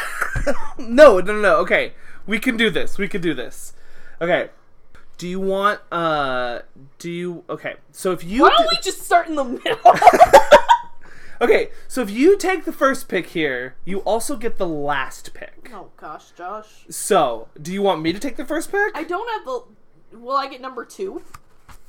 No, 0.80 1.20
no, 1.20 1.34
no, 1.34 1.42
no. 1.42 1.56
Okay. 1.58 1.94
We 2.26 2.40
can 2.40 2.58
do 2.58 2.70
this. 2.70 2.98
We 2.98 3.08
can 3.08 3.22
do 3.22 3.34
this. 3.34 3.74
Okay. 4.22 4.50
Do 5.18 5.28
you 5.28 5.40
want 5.40 5.82
uh 5.92 6.60
do 6.98 7.12
you 7.12 7.44
okay. 7.50 7.76
So 7.92 8.12
if 8.14 8.24
you 8.24 8.44
Why 8.44 8.50
don't 8.50 8.68
we 8.70 8.78
just 8.82 9.02
start 9.02 9.28
in 9.28 9.36
the 9.36 9.44
middle? 9.44 9.94
Okay, 11.42 11.70
so 11.88 12.02
if 12.02 12.12
you 12.12 12.38
take 12.38 12.66
the 12.66 12.74
first 12.74 13.08
pick 13.08 13.28
here, 13.28 13.76
you 13.86 14.00
also 14.00 14.36
get 14.36 14.58
the 14.58 14.68
last 14.68 15.34
pick. 15.34 15.72
oh 15.74 15.90
gosh, 15.96 16.32
Josh. 16.32 16.86
So, 16.90 17.48
do 17.62 17.72
you 17.72 17.82
want 17.82 18.02
me 18.02 18.12
to 18.12 18.20
take 18.20 18.36
the 18.36 18.46
first 18.46 18.72
pick? 18.72 18.92
I 18.94 19.04
don't 19.04 19.30
have 19.30 19.46
the. 19.46 20.18
Will 20.18 20.36
I 20.36 20.48
get 20.50 20.60
number 20.60 20.84
two? 20.84 21.22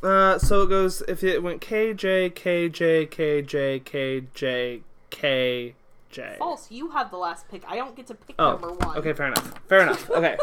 Uh, 0.05 0.39
so 0.39 0.62
it 0.62 0.68
goes 0.68 1.03
if 1.09 1.24
it 1.24 1.43
went 1.43 1.61
K 1.61 1.93
J 1.93 2.31
K 2.31 2.68
J 2.68 3.07
K 3.07 3.43
J 3.43 3.81
K 3.81 4.22
J 4.33 4.83
K 5.11 5.74
J. 6.11 6.36
False. 6.38 6.70
You 6.70 6.90
have 6.90 7.11
the 7.11 7.16
last 7.18 7.48
pick. 7.48 7.62
I 7.68 7.76
don't 7.76 7.94
get 7.94 8.06
to 8.08 8.14
pick 8.14 8.36
Oh, 8.38 8.52
number 8.52 8.72
one. 8.72 8.96
okay, 8.98 9.12
fair 9.12 9.26
enough. 9.28 9.61
Fair 9.68 9.80
enough. 9.82 10.11
Okay, 10.20 10.36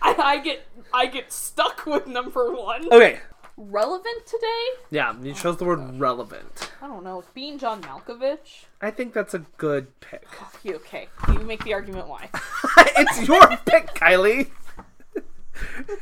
I, 0.00 0.14
I 0.18 0.38
get. 0.38 0.66
I 0.94 1.06
get 1.06 1.30
stuck 1.32 1.84
with 1.84 2.06
number 2.06 2.52
one. 2.54 2.86
okay. 2.92 3.20
Relevant 3.60 4.24
today? 4.24 4.66
Yeah, 4.90 5.14
you 5.20 5.34
chose 5.34 5.56
the 5.56 5.64
word 5.64 5.98
relevant. 5.98 6.70
I 6.80 6.86
don't 6.86 7.02
know. 7.02 7.24
Being 7.34 7.58
John 7.58 7.82
Malkovich. 7.82 8.64
I 8.80 8.90
think 8.92 9.12
that's 9.12 9.34
a 9.34 9.40
good 9.56 9.98
pick. 10.00 10.24
You 10.62 10.76
okay? 10.76 11.08
You 11.32 11.40
make 11.40 11.64
the 11.64 11.74
argument 11.74 12.06
why. 12.08 12.30
it's 12.96 13.26
your 13.26 13.44
pick, 13.66 13.88
Kylie. 13.94 14.48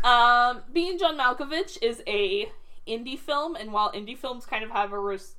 Um, 0.03 0.63
Being 0.73 0.99
John 0.99 1.19
Malkovich 1.19 1.79
is 1.83 2.03
a 2.07 2.51
indie 2.89 3.19
film, 3.19 3.57
and 3.57 3.73
while 3.73 3.93
indie 3.93 4.17
films 4.17 4.47
kind 4.47 4.65
of 4.65 4.71
have 4.71 4.93
a 4.93 4.99
res- 4.99 5.35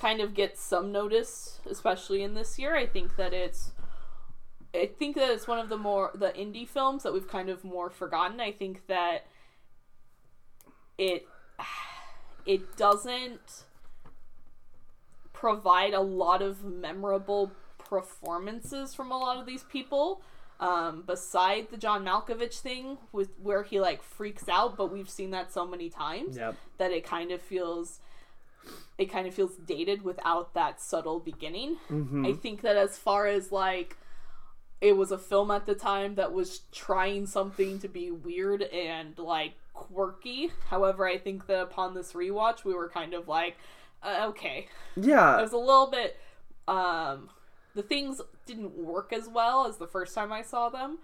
kind 0.00 0.20
of 0.20 0.34
get 0.34 0.58
some 0.58 0.90
notice, 0.92 1.60
especially 1.68 2.22
in 2.22 2.34
this 2.34 2.58
year, 2.58 2.74
I 2.76 2.86
think 2.86 3.16
that 3.16 3.32
it's 3.32 3.72
I 4.72 4.86
think 4.98 5.16
that 5.16 5.30
it's 5.30 5.48
one 5.48 5.58
of 5.58 5.68
the 5.68 5.76
more 5.76 6.10
the 6.14 6.28
indie 6.28 6.66
films 6.68 7.02
that 7.02 7.12
we've 7.12 7.28
kind 7.28 7.48
of 7.48 7.64
more 7.64 7.90
forgotten. 7.90 8.40
I 8.40 8.52
think 8.52 8.86
that 8.86 9.26
it 10.96 11.26
it 12.46 12.76
doesn't 12.76 13.64
provide 15.32 15.92
a 15.94 16.00
lot 16.00 16.42
of 16.42 16.64
memorable 16.64 17.52
performances 17.78 18.94
from 18.94 19.10
a 19.10 19.18
lot 19.18 19.38
of 19.38 19.46
these 19.46 19.64
people. 19.64 20.22
Um, 20.60 21.04
beside 21.06 21.70
the 21.70 21.78
John 21.78 22.04
Malkovich 22.04 22.60
thing, 22.60 22.98
with 23.12 23.30
where 23.42 23.62
he 23.62 23.80
like 23.80 24.02
freaks 24.02 24.46
out, 24.46 24.76
but 24.76 24.92
we've 24.92 25.08
seen 25.08 25.30
that 25.30 25.50
so 25.50 25.66
many 25.66 25.88
times 25.88 26.36
Yep. 26.36 26.54
that 26.76 26.90
it 26.90 27.02
kind 27.02 27.30
of 27.32 27.40
feels 27.40 28.00
it 28.98 29.06
kind 29.06 29.26
of 29.26 29.34
feels 29.34 29.56
dated 29.56 30.02
without 30.02 30.54
that 30.54 30.80
subtle 30.80 31.20
beginning. 31.20 31.76
I 32.24 32.32
think 32.32 32.62
that 32.62 32.76
as 32.76 32.98
far 32.98 33.26
as 33.26 33.50
like 33.50 33.96
it 34.80 34.96
was 34.96 35.10
a 35.10 35.18
film 35.18 35.50
at 35.50 35.66
the 35.66 35.74
time 35.74 36.14
that 36.14 36.32
was 36.32 36.62
trying 36.72 37.26
something 37.26 37.78
to 37.80 37.88
be 37.88 38.10
weird 38.10 38.62
and 38.62 39.18
like 39.18 39.52
quirky. 39.74 40.50
However, 40.68 41.06
I 41.06 41.18
think 41.18 41.46
that 41.46 41.60
upon 41.60 41.94
this 41.94 42.12
rewatch, 42.12 42.64
we 42.64 42.74
were 42.74 42.88
kind 42.88 43.12
of 43.14 43.28
like, 43.28 43.56
uh, 44.02 44.26
okay, 44.28 44.68
yeah, 44.96 45.38
it 45.38 45.42
was 45.42 45.52
a 45.52 45.58
little 45.58 45.90
bit. 45.90 46.18
Um, 46.66 47.30
the 47.74 47.82
things 47.82 48.20
didn't 48.46 48.76
work 48.76 49.12
as 49.12 49.28
well 49.28 49.66
as 49.66 49.76
the 49.76 49.86
first 49.86 50.14
time 50.14 50.32
I 50.32 50.42
saw 50.42 50.68
them. 50.68 50.98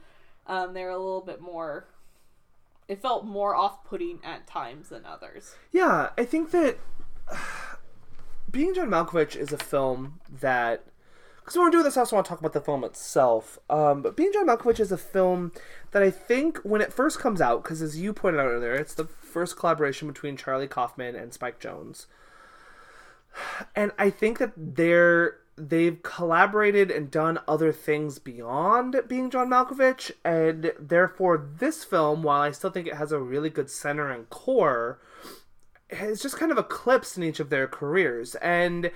Um, 0.47 0.75
they're 0.75 0.91
a 0.91 0.99
little 0.99 1.21
bit 1.21 1.41
more. 1.41 1.87
It 2.89 3.03
felt 3.03 3.25
more 3.25 3.55
off-putting 3.57 4.21
at 4.25 4.47
times 4.47 4.91
than 4.91 5.05
others. 5.05 5.55
yeah. 5.73 6.11
I 6.17 6.25
think 6.25 6.53
that 6.53 6.79
being 8.51 8.75
John 8.75 8.89
Malkovich 8.89 9.37
is 9.37 9.53
a 9.53 9.59
film 9.59 10.21
that 10.41 10.85
because 11.47 11.59
when 11.59 11.67
we're 11.67 11.71
doing 11.71 11.85
this, 11.85 11.97
I 11.97 12.01
also 12.01 12.17
want 12.17 12.27
to 12.27 12.29
talk 12.29 12.41
about 12.41 12.55
the 12.55 12.61
film 12.61 12.83
itself. 12.83 13.57
Um, 13.71 14.03
but 14.03 14.17
being 14.17 14.33
John 14.33 14.49
Malkovich 14.49 14.81
is 14.81 14.91
a 14.91 14.99
film 14.99 15.53
that 15.93 16.03
I 16.03 16.11
think 16.11 16.59
when 16.65 16.81
it 16.81 16.93
first 16.93 17.21
comes 17.21 17.41
out, 17.41 17.63
because 17.63 17.81
as 17.81 17.97
you 17.97 18.13
pointed 18.13 18.41
out 18.41 18.49
earlier, 18.49 18.75
it's 18.75 18.95
the 18.95 19.05
first 19.05 19.57
collaboration 19.57 20.09
between 20.09 20.37
Charlie 20.37 20.67
Kaufman 20.67 21.15
and 21.15 21.33
Spike 21.33 21.61
Jonze. 21.61 22.07
And 23.77 23.93
I 23.97 24.11
think 24.11 24.39
that 24.39 24.53
they're 24.57 25.37
they've 25.57 26.03
collaborated 26.03 26.91
and 26.91 27.11
done 27.11 27.39
other 27.47 27.71
things 27.71 28.19
beyond 28.19 29.01
being 29.07 29.31
John 29.31 29.49
Malkovich, 29.49 30.11
and 30.25 30.73
therefore 30.81 31.49
this 31.59 31.85
film, 31.85 32.23
while 32.23 32.41
I 32.41 32.51
still 32.51 32.71
think 32.71 32.89
it 32.89 32.95
has 32.95 33.13
a 33.13 33.21
really 33.21 33.51
good 33.51 33.71
center 33.71 34.11
and 34.11 34.29
core, 34.31 34.99
has 35.91 36.21
just 36.21 36.39
kind 36.39 36.53
of 36.53 36.59
eclipsed 36.59 37.17
in 37.17 37.23
each 37.23 37.41
of 37.41 37.51
their 37.51 37.67
careers. 37.67 38.35
And 38.37 38.91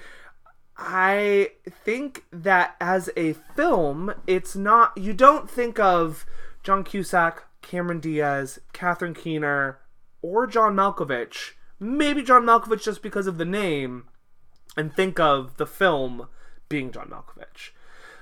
I 0.77 1.51
think 1.69 2.25
that 2.33 2.77
as 2.81 3.11
a 3.17 3.35
film, 3.55 4.15
it's 4.27 4.57
not, 4.57 4.97
you 4.97 5.13
don't 5.13 5.49
think 5.49 5.79
of 5.79 6.27
John 6.63 6.85
Cusack, 6.85 7.45
Cameron 7.63 8.01
Diaz, 8.01 8.59
Catherine 8.73 9.15
Keener, 9.15 9.79
or 10.23 10.47
John 10.47 10.75
Malkovich. 10.75 11.53
Maybe 11.79 12.23
John 12.23 12.45
Malkovich 12.45 12.83
just 12.83 13.03
because 13.03 13.27
of 13.27 13.39
the 13.39 13.45
name, 13.45 14.05
and 14.77 14.95
think 14.95 15.19
of 15.19 15.57
the 15.57 15.67
film 15.67 16.29
being 16.69 16.93
John 16.93 17.09
Malkovich. 17.09 17.71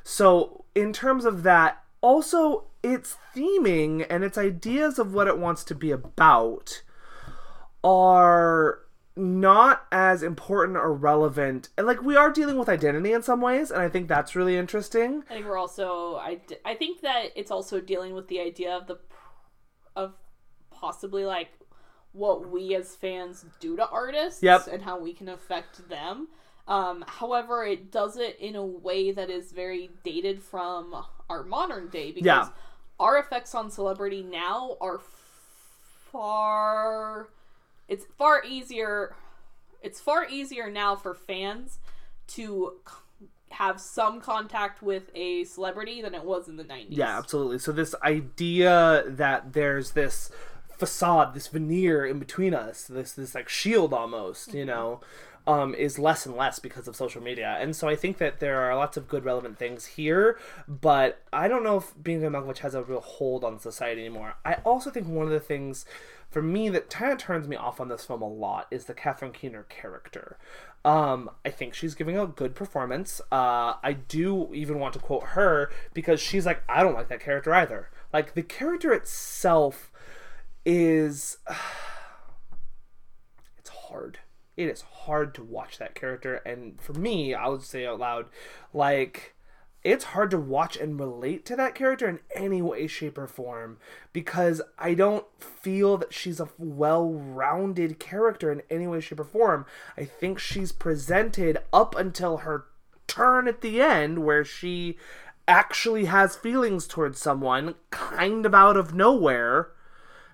So, 0.02 0.64
in 0.74 0.92
terms 0.92 1.24
of 1.24 1.42
that, 1.42 1.82
also 2.00 2.66
its 2.82 3.16
theming 3.34 4.06
and 4.08 4.22
its 4.22 4.38
ideas 4.38 4.98
of 4.98 5.12
what 5.12 5.26
it 5.26 5.38
wants 5.38 5.64
to 5.64 5.74
be 5.74 5.90
about 5.90 6.82
are 7.84 8.80
not 9.16 9.86
as 9.90 10.22
important 10.22 10.76
or 10.78 10.92
relevant 10.94 11.68
and 11.76 11.86
like 11.88 12.00
we 12.02 12.16
are 12.16 12.30
dealing 12.30 12.56
with 12.56 12.68
identity 12.68 13.12
in 13.12 13.20
some 13.20 13.40
ways 13.40 13.70
and 13.72 13.82
i 13.82 13.88
think 13.88 14.06
that's 14.06 14.36
really 14.36 14.56
interesting 14.56 15.24
I 15.28 15.34
think 15.34 15.46
we're 15.46 15.58
also 15.58 16.14
I, 16.16 16.40
I 16.64 16.74
think 16.76 17.00
that 17.00 17.32
it's 17.34 17.50
also 17.50 17.80
dealing 17.80 18.14
with 18.14 18.28
the 18.28 18.40
idea 18.40 18.76
of 18.76 18.86
the 18.86 18.98
of 19.96 20.14
possibly 20.70 21.24
like 21.24 21.48
what 22.12 22.48
we 22.48 22.76
as 22.76 22.94
fans 22.94 23.44
do 23.58 23.74
to 23.76 23.88
artists 23.88 24.40
Yep. 24.42 24.68
and 24.72 24.82
how 24.82 24.98
we 24.98 25.12
can 25.12 25.28
affect 25.28 25.88
them. 25.88 26.28
Um, 26.66 27.04
however, 27.06 27.64
it 27.64 27.90
does 27.92 28.16
it 28.16 28.38
in 28.40 28.54
a 28.56 28.64
way 28.64 29.10
that 29.12 29.30
is 29.30 29.52
very 29.52 29.90
dated 30.04 30.42
from 30.42 30.94
our 31.28 31.42
modern 31.42 31.88
day 31.88 32.12
because 32.12 32.24
Yeah. 32.24 32.48
our 33.00 33.18
effects 33.18 33.54
on 33.54 33.70
celebrity 33.70 34.22
now 34.22 34.76
are 34.80 35.00
far 36.10 37.28
it's 37.88 38.04
far 38.16 38.44
easier 38.44 39.14
it's 39.82 40.00
far 40.00 40.26
easier 40.26 40.70
now 40.70 40.96
for 40.96 41.14
fans 41.14 41.78
to 42.28 42.74
c- 42.86 43.26
have 43.50 43.80
some 43.80 44.20
contact 44.20 44.82
with 44.82 45.10
a 45.14 45.44
celebrity 45.44 46.02
than 46.02 46.14
it 46.14 46.24
was 46.24 46.48
in 46.48 46.56
the 46.56 46.64
90s. 46.64 46.86
Yeah, 46.90 47.16
absolutely. 47.16 47.58
So 47.58 47.72
this 47.72 47.94
idea 48.02 49.04
that 49.06 49.52
there's 49.52 49.92
this 49.92 50.30
facade, 50.68 51.34
this 51.34 51.48
veneer 51.48 52.04
in 52.06 52.18
between 52.18 52.54
us, 52.54 52.84
this 52.84 53.12
this 53.12 53.34
like 53.34 53.48
shield 53.48 53.92
almost, 53.92 54.54
you 54.54 54.64
know, 54.64 55.00
um, 55.46 55.74
is 55.74 55.98
less 55.98 56.26
and 56.26 56.36
less 56.36 56.58
because 56.58 56.86
of 56.86 56.94
social 56.94 57.22
media. 57.22 57.56
And 57.58 57.74
so 57.74 57.88
I 57.88 57.96
think 57.96 58.18
that 58.18 58.38
there 58.38 58.60
are 58.60 58.76
lots 58.76 58.96
of 58.96 59.08
good 59.08 59.24
relevant 59.24 59.58
things 59.58 59.86
here, 59.86 60.38
but 60.68 61.22
I 61.32 61.48
don't 61.48 61.64
know 61.64 61.78
if 61.78 61.94
being 62.00 62.24
a 62.24 62.30
Malkovich 62.30 62.58
has 62.58 62.74
a 62.74 62.82
real 62.82 63.00
hold 63.00 63.44
on 63.44 63.58
society 63.58 64.02
anymore. 64.02 64.34
I 64.44 64.54
also 64.64 64.90
think 64.90 65.08
one 65.08 65.26
of 65.26 65.32
the 65.32 65.40
things 65.40 65.86
for 66.30 66.42
me 66.42 66.68
that 66.68 66.90
kind 66.90 67.12
of 67.12 67.18
turns 67.18 67.48
me 67.48 67.56
off 67.56 67.80
on 67.80 67.88
this 67.88 68.04
film 68.04 68.22
a 68.22 68.28
lot 68.28 68.66
is 68.70 68.84
the 68.84 68.94
Catherine 68.94 69.32
Keener 69.32 69.64
character. 69.68 70.38
Um, 70.84 71.30
I 71.44 71.50
think 71.50 71.74
she's 71.74 71.94
giving 71.94 72.18
a 72.18 72.26
good 72.26 72.54
performance. 72.54 73.20
Uh, 73.32 73.74
I 73.82 73.96
do 74.08 74.52
even 74.54 74.78
want 74.78 74.94
to 74.94 75.00
quote 75.00 75.24
her 75.24 75.70
because 75.94 76.20
she's 76.20 76.46
like, 76.46 76.62
I 76.68 76.82
don't 76.82 76.94
like 76.94 77.08
that 77.08 77.20
character 77.20 77.52
either. 77.54 77.90
Like 78.12 78.34
the 78.34 78.42
character 78.42 78.92
itself 78.92 79.90
is, 80.64 81.38
it's 83.58 83.70
hard. 83.70 84.18
It 84.56 84.68
is 84.68 84.82
hard 84.82 85.34
to 85.36 85.44
watch 85.44 85.78
that 85.78 85.94
character, 85.94 86.36
and 86.44 86.80
for 86.80 86.92
me, 86.92 87.32
I 87.32 87.46
would 87.46 87.62
say 87.62 87.86
out 87.86 88.00
loud, 88.00 88.26
like 88.74 89.36
it's 89.88 90.04
hard 90.04 90.30
to 90.30 90.38
watch 90.38 90.76
and 90.76 91.00
relate 91.00 91.46
to 91.46 91.56
that 91.56 91.74
character 91.74 92.06
in 92.06 92.20
any 92.34 92.60
way, 92.60 92.86
shape, 92.86 93.16
or 93.16 93.26
form 93.26 93.78
because 94.12 94.60
I 94.78 94.92
don't 94.92 95.24
feel 95.40 95.96
that 95.96 96.12
she's 96.12 96.40
a 96.40 96.50
well 96.58 97.10
rounded 97.10 97.98
character 97.98 98.52
in 98.52 98.60
any 98.68 98.86
way, 98.86 99.00
shape, 99.00 99.20
or 99.20 99.24
form. 99.24 99.64
I 99.96 100.04
think 100.04 100.38
she's 100.38 100.72
presented 100.72 101.56
up 101.72 101.96
until 101.96 102.38
her 102.38 102.66
turn 103.06 103.48
at 103.48 103.62
the 103.62 103.80
end 103.80 104.26
where 104.26 104.44
she 104.44 104.98
actually 105.46 106.04
has 106.04 106.36
feelings 106.36 106.86
towards 106.86 107.18
someone 107.18 107.74
kind 107.88 108.44
of 108.44 108.54
out 108.54 108.76
of 108.76 108.92
nowhere. 108.92 109.70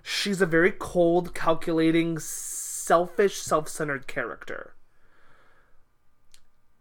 She's 0.02 0.40
a 0.40 0.46
very 0.46 0.72
cold, 0.72 1.32
calculating, 1.32 2.18
selfish, 2.18 3.36
self 3.36 3.68
centered 3.68 4.08
character. 4.08 4.74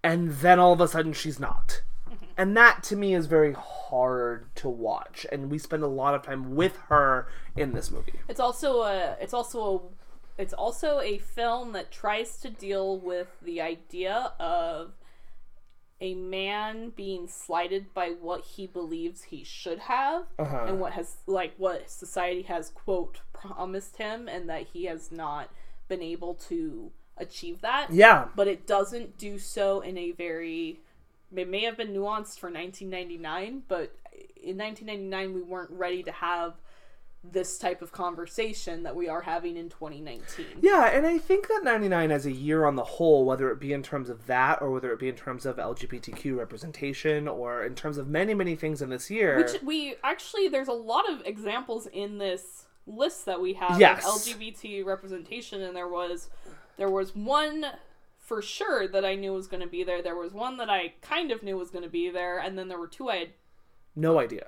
And 0.04 0.32
then 0.32 0.58
all 0.58 0.74
of 0.74 0.82
a 0.82 0.88
sudden 0.88 1.14
she's 1.14 1.40
not 1.40 1.84
and 2.38 2.56
that 2.58 2.84
to 2.84 2.96
me 2.96 3.14
is 3.14 3.26
very 3.28 3.54
hard 3.54 4.54
to 4.56 4.70
watch. 4.70 5.26
And 5.32 5.50
we 5.52 5.58
spend 5.58 5.84
a 5.84 5.88
lot 5.88 6.16
of 6.16 6.24
time 6.24 6.56
with 6.56 6.78
her 6.90 7.28
in 7.56 7.74
this 7.74 7.92
movie. 7.92 8.14
It's 8.28 8.40
also 8.40 8.82
a 8.82 9.16
it's 9.22 9.34
also 9.34 9.92
a 10.38 10.42
it's 10.42 10.54
also 10.54 11.00
a 11.00 11.18
film 11.20 11.74
that 11.74 11.92
tries 11.92 12.38
to 12.38 12.50
deal 12.50 12.98
with 12.98 13.28
the 13.42 13.62
idea 13.62 14.34
of 14.40 14.94
a 16.02 16.16
man 16.16 16.90
being 16.90 17.28
slighted 17.28 17.94
by 17.94 18.10
what 18.10 18.44
he 18.44 18.68
believes 18.68 19.24
he 19.24 19.44
should 19.44 19.80
have 19.80 20.24
Uh-huh. 20.40 20.66
and 20.68 20.80
what 20.80 20.94
has 20.94 21.18
like 21.28 21.54
what 21.58 21.90
society 21.90 22.42
has 22.44 22.70
quote 22.70 23.22
promised 23.32 23.98
him 23.98 24.28
and 24.28 24.50
that 24.50 24.64
he 24.74 24.86
has 24.86 25.12
not 25.12 25.50
been 25.88 26.02
able 26.02 26.34
to 26.34 26.92
achieve 27.18 27.62
that. 27.62 27.92
Yeah. 27.94 28.26
But 28.36 28.48
it 28.48 28.66
doesn't 28.66 29.18
do 29.18 29.38
so 29.38 29.82
in 29.82 29.98
a 29.98 30.12
very 30.12 30.80
it 31.36 31.50
may 31.50 31.64
have 31.64 31.78
been 31.78 31.90
nuanced 31.90 32.40
for 32.40 32.50
1999 32.50 33.64
but 33.68 33.96
in 34.42 34.58
1999 34.58 35.34
we 35.34 35.42
weren't 35.42 35.72
ready 35.72 36.04
to 36.04 36.12
have 36.12 36.54
this 37.26 37.58
type 37.58 37.82
of 37.82 37.94
conversation 37.94 38.84
that 38.84 38.94
we 38.96 39.08
are 39.08 39.22
having 39.22 39.56
in 39.56 39.70
2019 39.70 40.46
yeah 40.62 40.88
and 40.88 41.08
i 41.08 41.18
think 41.18 41.48
that 41.48 41.62
99 41.64 42.12
as 42.12 42.26
a 42.26 42.32
year 42.32 42.66
on 42.66 42.76
the 42.76 42.84
whole 42.84 43.24
whether 43.26 43.50
it 43.50 43.60
be 43.62 43.72
in 43.72 43.82
terms 43.82 44.10
of 44.10 44.28
that 44.28 44.62
or 44.62 44.72
whether 44.72 44.92
it 44.92 45.00
be 45.00 45.08
in 45.08 45.16
terms 45.16 45.46
of 45.46 45.56
lgbtq 45.56 46.38
representation 46.38 47.28
or 47.30 47.64
in 47.64 47.76
terms 47.76 47.98
of 47.98 48.10
many 48.10 48.34
many 48.34 48.56
things 48.56 48.82
in 48.82 48.90
this 48.90 49.10
year 49.10 49.38
which 49.38 49.62
we 49.64 49.96
actually 50.04 50.50
there's 50.50 50.68
a 50.68 50.74
lot 50.74 51.10
of 51.10 51.22
examples 51.26 51.88
in 51.88 52.18
this 52.18 52.66
list 52.86 53.26
that 53.26 53.40
we 53.42 53.54
have 53.54 53.80
Yes. 53.80 54.06
of 54.06 54.22
lgbt 54.22 54.84
representation 54.86 55.62
and 55.62 55.74
there 55.74 55.88
was 55.88 56.30
there 56.76 56.90
was 56.90 57.16
one 57.16 57.66
for 58.34 58.42
sure 58.42 58.88
that 58.88 59.06
i 59.06 59.14
knew 59.16 59.32
was 59.34 59.48
going 59.48 59.62
to 59.62 59.68
be 59.68 59.84
there 59.84 60.02
there 60.02 60.16
was 60.16 60.34
one 60.34 60.58
that 60.58 60.70
i 60.70 60.94
kind 61.02 61.32
of 61.32 61.44
knew 61.44 61.58
was 61.58 61.70
going 61.70 61.84
to 61.84 61.90
be 61.90 62.10
there 62.10 62.40
and 62.40 62.58
then 62.58 62.68
there 62.68 62.80
were 62.80 62.88
two 62.88 63.10
i 63.10 63.18
had 63.18 63.30
no 63.96 64.20
idea 64.20 64.48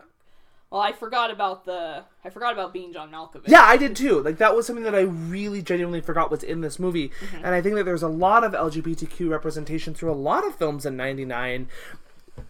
Well, 0.71 0.81
I 0.81 0.91
forgot 0.91 1.29
about 1.29 1.65
the 1.65 2.03
I 2.23 2.29
forgot 2.31 2.51
about 2.53 2.73
being 2.73 2.91
John 2.91 3.11
Malkovich. 3.11 3.47
Yeah, 3.47 3.61
I 3.61 3.77
did 3.77 3.95
too. 3.95 4.19
Like 4.21 4.39
that 4.39 4.55
was 4.55 4.65
something 4.65 4.83
that 4.83 4.95
I 4.95 5.01
really 5.01 5.61
genuinely 5.61 6.01
forgot 6.01 6.31
was 6.31 6.41
in 6.43 6.61
this 6.61 6.79
movie. 6.79 7.11
And 7.43 7.53
I 7.53 7.61
think 7.61 7.75
that 7.75 7.83
there's 7.85 8.01
a 8.03 8.07
lot 8.09 8.43
of 8.43 8.53
LGBTQ 8.53 9.29
representation 9.29 9.93
through 9.93 10.11
a 10.11 10.17
lot 10.29 10.45
of 10.45 10.55
films 10.55 10.83
in 10.85 10.97
99, 10.97 11.69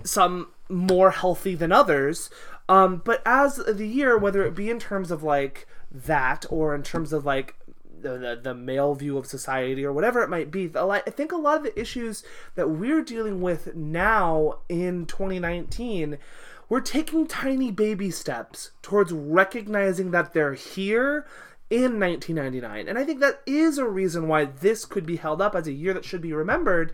some 0.05 0.47
more 0.69 1.11
healthy 1.11 1.55
than 1.55 1.73
others. 1.73 2.29
Um, 2.69 3.01
but 3.03 3.21
as 3.25 3.57
the 3.57 3.87
year, 3.87 4.17
whether 4.17 4.43
it 4.43 4.55
be 4.55 4.69
in 4.69 4.79
terms 4.79 5.11
of 5.11 5.21
like 5.21 5.67
that 5.91 6.45
or 6.49 6.73
in 6.73 6.81
terms 6.83 7.11
of 7.11 7.25
like 7.25 7.55
the, 8.01 8.17
the, 8.17 8.39
the 8.41 8.53
male 8.53 8.95
view 8.95 9.17
of 9.17 9.25
society 9.25 9.85
or 9.85 9.93
whatever 9.93 10.21
it 10.21 10.29
might 10.29 10.51
be, 10.51 10.71
I 10.75 10.99
think 11.07 11.31
a 11.31 11.37
lot 11.37 11.57
of 11.57 11.63
the 11.63 11.79
issues 11.79 12.23
that 12.55 12.69
we're 12.69 13.03
dealing 13.03 13.41
with 13.41 13.75
now 13.75 14.59
in 14.69 15.05
2019 15.05 16.17
we're 16.67 16.81
taking 16.81 17.27
tiny 17.27 17.69
baby 17.69 18.09
steps 18.09 18.71
towards 18.81 19.11
recognizing 19.11 20.09
that 20.11 20.33
they're 20.33 20.55
here 20.55 21.27
in 21.69 21.99
1999 21.99 22.87
and 22.87 22.97
i 22.97 23.03
think 23.03 23.19
that 23.19 23.41
is 23.45 23.77
a 23.77 23.87
reason 23.87 24.27
why 24.27 24.45
this 24.45 24.85
could 24.85 25.05
be 25.05 25.15
held 25.15 25.41
up 25.41 25.55
as 25.55 25.67
a 25.67 25.71
year 25.71 25.93
that 25.93 26.05
should 26.05 26.21
be 26.21 26.33
remembered 26.33 26.93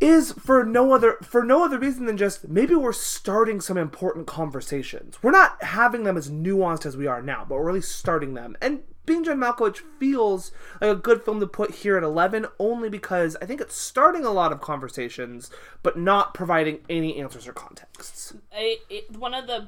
is 0.00 0.32
for 0.32 0.64
no 0.64 0.94
other 0.94 1.18
for 1.22 1.44
no 1.44 1.64
other 1.64 1.78
reason 1.78 2.06
than 2.06 2.16
just 2.16 2.48
maybe 2.48 2.74
we're 2.74 2.92
starting 2.92 3.60
some 3.60 3.76
important 3.76 4.26
conversations. 4.26 5.22
We're 5.22 5.30
not 5.30 5.62
having 5.62 6.04
them 6.04 6.16
as 6.16 6.30
nuanced 6.30 6.86
as 6.86 6.96
we 6.96 7.06
are 7.06 7.20
now, 7.20 7.44
but 7.46 7.56
we're 7.56 7.66
really 7.66 7.82
starting 7.82 8.32
them. 8.32 8.56
And 8.62 8.80
being 9.10 9.24
John 9.24 9.38
Malkovich 9.38 9.82
feels 9.98 10.52
like 10.80 10.92
a 10.92 10.94
good 10.94 11.24
film 11.24 11.40
to 11.40 11.46
put 11.48 11.72
here 11.72 11.96
at 11.96 12.04
11 12.04 12.46
only 12.60 12.88
because 12.88 13.36
I 13.42 13.44
think 13.44 13.60
it's 13.60 13.74
starting 13.74 14.24
a 14.24 14.30
lot 14.30 14.52
of 14.52 14.60
conversations 14.60 15.50
but 15.82 15.98
not 15.98 16.32
providing 16.32 16.78
any 16.88 17.20
answers 17.20 17.48
or 17.48 17.52
contexts. 17.52 18.34
It, 18.52 18.80
it, 18.88 19.16
one 19.16 19.34
of 19.34 19.48
the 19.48 19.66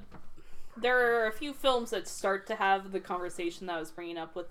there 0.76 1.20
are 1.20 1.26
a 1.26 1.32
few 1.32 1.52
films 1.52 1.90
that 1.90 2.06
start 2.06 2.46
to 2.46 2.54
have 2.54 2.92
the 2.92 3.00
conversation 3.00 3.66
that 3.66 3.76
I 3.76 3.80
was 3.80 3.90
bringing 3.90 4.16
up 4.16 4.36
with 4.36 4.46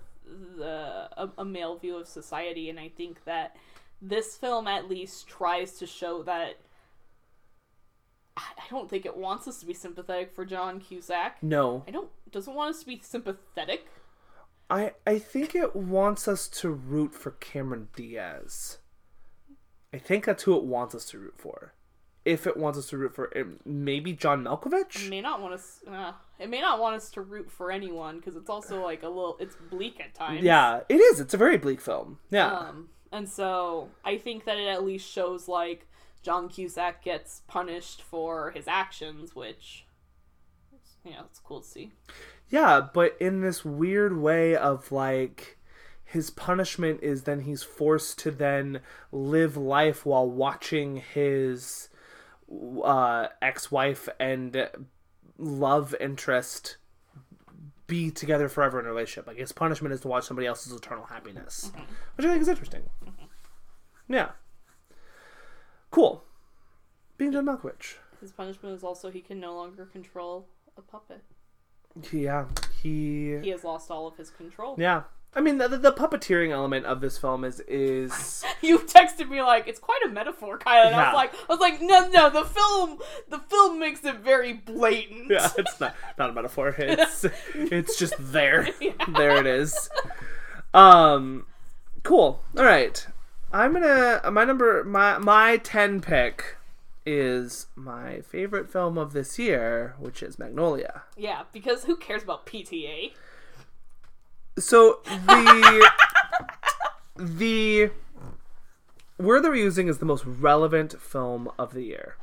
the 0.58 1.08
a, 1.16 1.30
a 1.38 1.44
male 1.44 1.76
view 1.76 1.96
of 1.96 2.06
society, 2.06 2.68
and 2.68 2.78
I 2.78 2.90
think 2.90 3.24
that 3.24 3.56
this 4.02 4.36
film 4.36 4.68
at 4.68 4.88
least 4.88 5.26
tries 5.26 5.78
to 5.78 5.86
show 5.86 6.22
that. 6.24 6.58
I 8.36 8.42
I 8.58 8.62
don't 8.70 8.88
think 8.88 9.04
it 9.04 9.16
wants 9.16 9.48
us 9.48 9.58
to 9.60 9.66
be 9.66 9.74
sympathetic 9.74 10.32
for 10.34 10.44
John 10.44 10.80
Cusack. 10.80 11.42
No. 11.42 11.82
I 11.88 11.90
don't 11.90 12.10
doesn't 12.30 12.54
want 12.54 12.74
us 12.74 12.80
to 12.80 12.86
be 12.86 13.00
sympathetic. 13.02 13.88
I 14.72 14.92
I 15.06 15.18
think 15.18 15.54
it 15.54 15.76
wants 15.76 16.26
us 16.26 16.48
to 16.48 16.70
root 16.70 17.14
for 17.14 17.32
Cameron 17.32 17.88
Diaz. 17.94 18.78
I 19.92 19.98
think 19.98 20.24
that's 20.24 20.44
who 20.44 20.56
it 20.56 20.64
wants 20.64 20.94
us 20.94 21.04
to 21.10 21.18
root 21.18 21.34
for. 21.36 21.74
If 22.24 22.46
it 22.46 22.56
wants 22.56 22.78
us 22.78 22.88
to 22.88 22.96
root 22.96 23.14
for 23.14 23.36
eh, 23.36 23.44
maybe 23.66 24.14
John 24.14 24.44
Malkovich? 24.44 25.06
It 25.06 25.10
may 25.10 25.20
not 25.20 25.42
want 25.42 25.54
us. 25.54 25.80
Uh, 25.86 26.12
it 26.38 26.48
may 26.48 26.62
not 26.62 26.80
want 26.80 26.96
us 26.96 27.10
to 27.10 27.20
root 27.20 27.50
for 27.50 27.70
anyone 27.70 28.16
because 28.16 28.34
it's 28.34 28.48
also 28.48 28.82
like 28.82 29.02
a 29.02 29.08
little. 29.08 29.36
It's 29.38 29.56
bleak 29.70 30.00
at 30.00 30.14
times. 30.14 30.42
Yeah, 30.42 30.80
it 30.88 30.96
is. 30.96 31.20
It's 31.20 31.34
a 31.34 31.36
very 31.36 31.58
bleak 31.58 31.80
film. 31.80 32.18
Yeah. 32.30 32.50
Um, 32.50 32.88
and 33.10 33.28
so 33.28 33.90
I 34.06 34.16
think 34.16 34.46
that 34.46 34.56
it 34.56 34.68
at 34.68 34.84
least 34.84 35.06
shows 35.06 35.48
like 35.48 35.86
John 36.22 36.48
Cusack 36.48 37.04
gets 37.04 37.42
punished 37.46 38.00
for 38.00 38.52
his 38.52 38.66
actions, 38.66 39.34
which 39.34 39.84
you 41.04 41.10
know 41.10 41.24
it's 41.28 41.40
cool 41.40 41.60
to 41.60 41.68
see. 41.68 41.92
Yeah, 42.52 42.82
but 42.92 43.16
in 43.18 43.40
this 43.40 43.64
weird 43.64 44.16
way 44.18 44.54
of 44.54 44.92
like 44.92 45.58
his 46.04 46.28
punishment 46.28 47.02
is 47.02 47.22
then 47.22 47.40
he's 47.40 47.62
forced 47.62 48.18
to 48.18 48.30
then 48.30 48.80
live 49.10 49.56
life 49.56 50.04
while 50.04 50.28
watching 50.28 50.96
his 50.98 51.88
uh 52.84 53.28
ex-wife 53.40 54.10
and 54.20 54.68
love 55.38 55.94
interest 55.98 56.76
be 57.86 58.10
together 58.10 58.50
forever 58.50 58.78
in 58.78 58.84
a 58.84 58.90
relationship. 58.90 59.26
Like 59.26 59.38
his 59.38 59.52
punishment 59.52 59.94
is 59.94 60.02
to 60.02 60.08
watch 60.08 60.24
somebody 60.24 60.46
else's 60.46 60.74
eternal 60.74 61.06
happiness, 61.06 61.72
which 62.16 62.26
I 62.26 62.30
think 62.30 62.42
is 62.42 62.48
interesting. 62.48 62.82
Yeah, 64.08 64.32
cool. 65.90 66.22
Being 67.16 67.32
John 67.32 67.46
Malkovich. 67.46 67.94
His 68.20 68.32
punishment 68.32 68.74
is 68.74 68.84
also 68.84 69.10
he 69.10 69.22
can 69.22 69.40
no 69.40 69.54
longer 69.54 69.86
control 69.86 70.48
a 70.76 70.82
puppet. 70.82 71.22
Yeah, 72.10 72.46
he. 72.82 73.38
He 73.38 73.50
has 73.50 73.64
lost 73.64 73.90
all 73.90 74.06
of 74.06 74.16
his 74.16 74.30
control. 74.30 74.76
Yeah, 74.78 75.02
I 75.34 75.40
mean 75.40 75.56
the, 75.56 75.68
the, 75.68 75.92
puppeteering 75.92 76.50
element 76.50 76.84
of 76.84 77.00
this 77.00 77.16
film 77.16 77.42
is 77.44 77.60
is 77.60 78.44
You 78.62 78.80
texted 78.80 79.30
me 79.30 79.40
like 79.40 79.66
it's 79.66 79.80
quite 79.80 80.02
a 80.04 80.08
metaphor, 80.08 80.58
Kyle, 80.58 80.86
and 80.86 80.94
I 80.94 81.06
was 81.06 81.14
like, 81.14 81.34
I 81.34 81.52
was 81.52 81.60
like, 81.60 81.80
no, 81.80 82.08
no, 82.08 82.28
the 82.28 82.44
film, 82.44 82.98
the 83.30 83.38
film 83.38 83.78
makes 83.78 84.04
it 84.04 84.16
very 84.16 84.52
blatant. 84.52 85.30
yeah, 85.30 85.48
it's 85.56 85.80
not 85.80 85.94
not 86.18 86.30
a 86.30 86.32
metaphor. 86.32 86.74
It's 86.82 87.24
it's 87.54 87.98
just 87.98 88.14
there. 88.18 88.68
Yeah. 88.80 88.92
There 89.16 89.36
it 89.36 89.46
is. 89.46 89.88
Um, 90.74 91.46
cool. 92.02 92.42
All 92.56 92.64
right, 92.64 93.06
I'm 93.52 93.72
gonna 93.72 94.30
my 94.30 94.44
number 94.44 94.84
my 94.84 95.18
my 95.18 95.56
ten 95.58 96.00
pick 96.00 96.56
is 97.04 97.66
my 97.74 98.20
favorite 98.20 98.70
film 98.70 98.96
of 98.98 99.12
this 99.12 99.38
year, 99.38 99.94
which 99.98 100.22
is 100.22 100.38
Magnolia. 100.38 101.02
Yeah, 101.16 101.42
because 101.52 101.84
who 101.84 101.96
cares 101.96 102.22
about 102.22 102.46
PTA? 102.46 103.12
So 104.58 105.00
the 105.04 105.90
the 107.16 107.90
word 109.18 109.42
that 109.42 109.48
we're 109.48 109.56
using 109.56 109.88
is 109.88 109.98
the 109.98 110.04
most 110.04 110.24
relevant 110.26 111.00
film 111.00 111.50
of 111.58 111.72
the 111.72 111.82
year. 111.82 112.16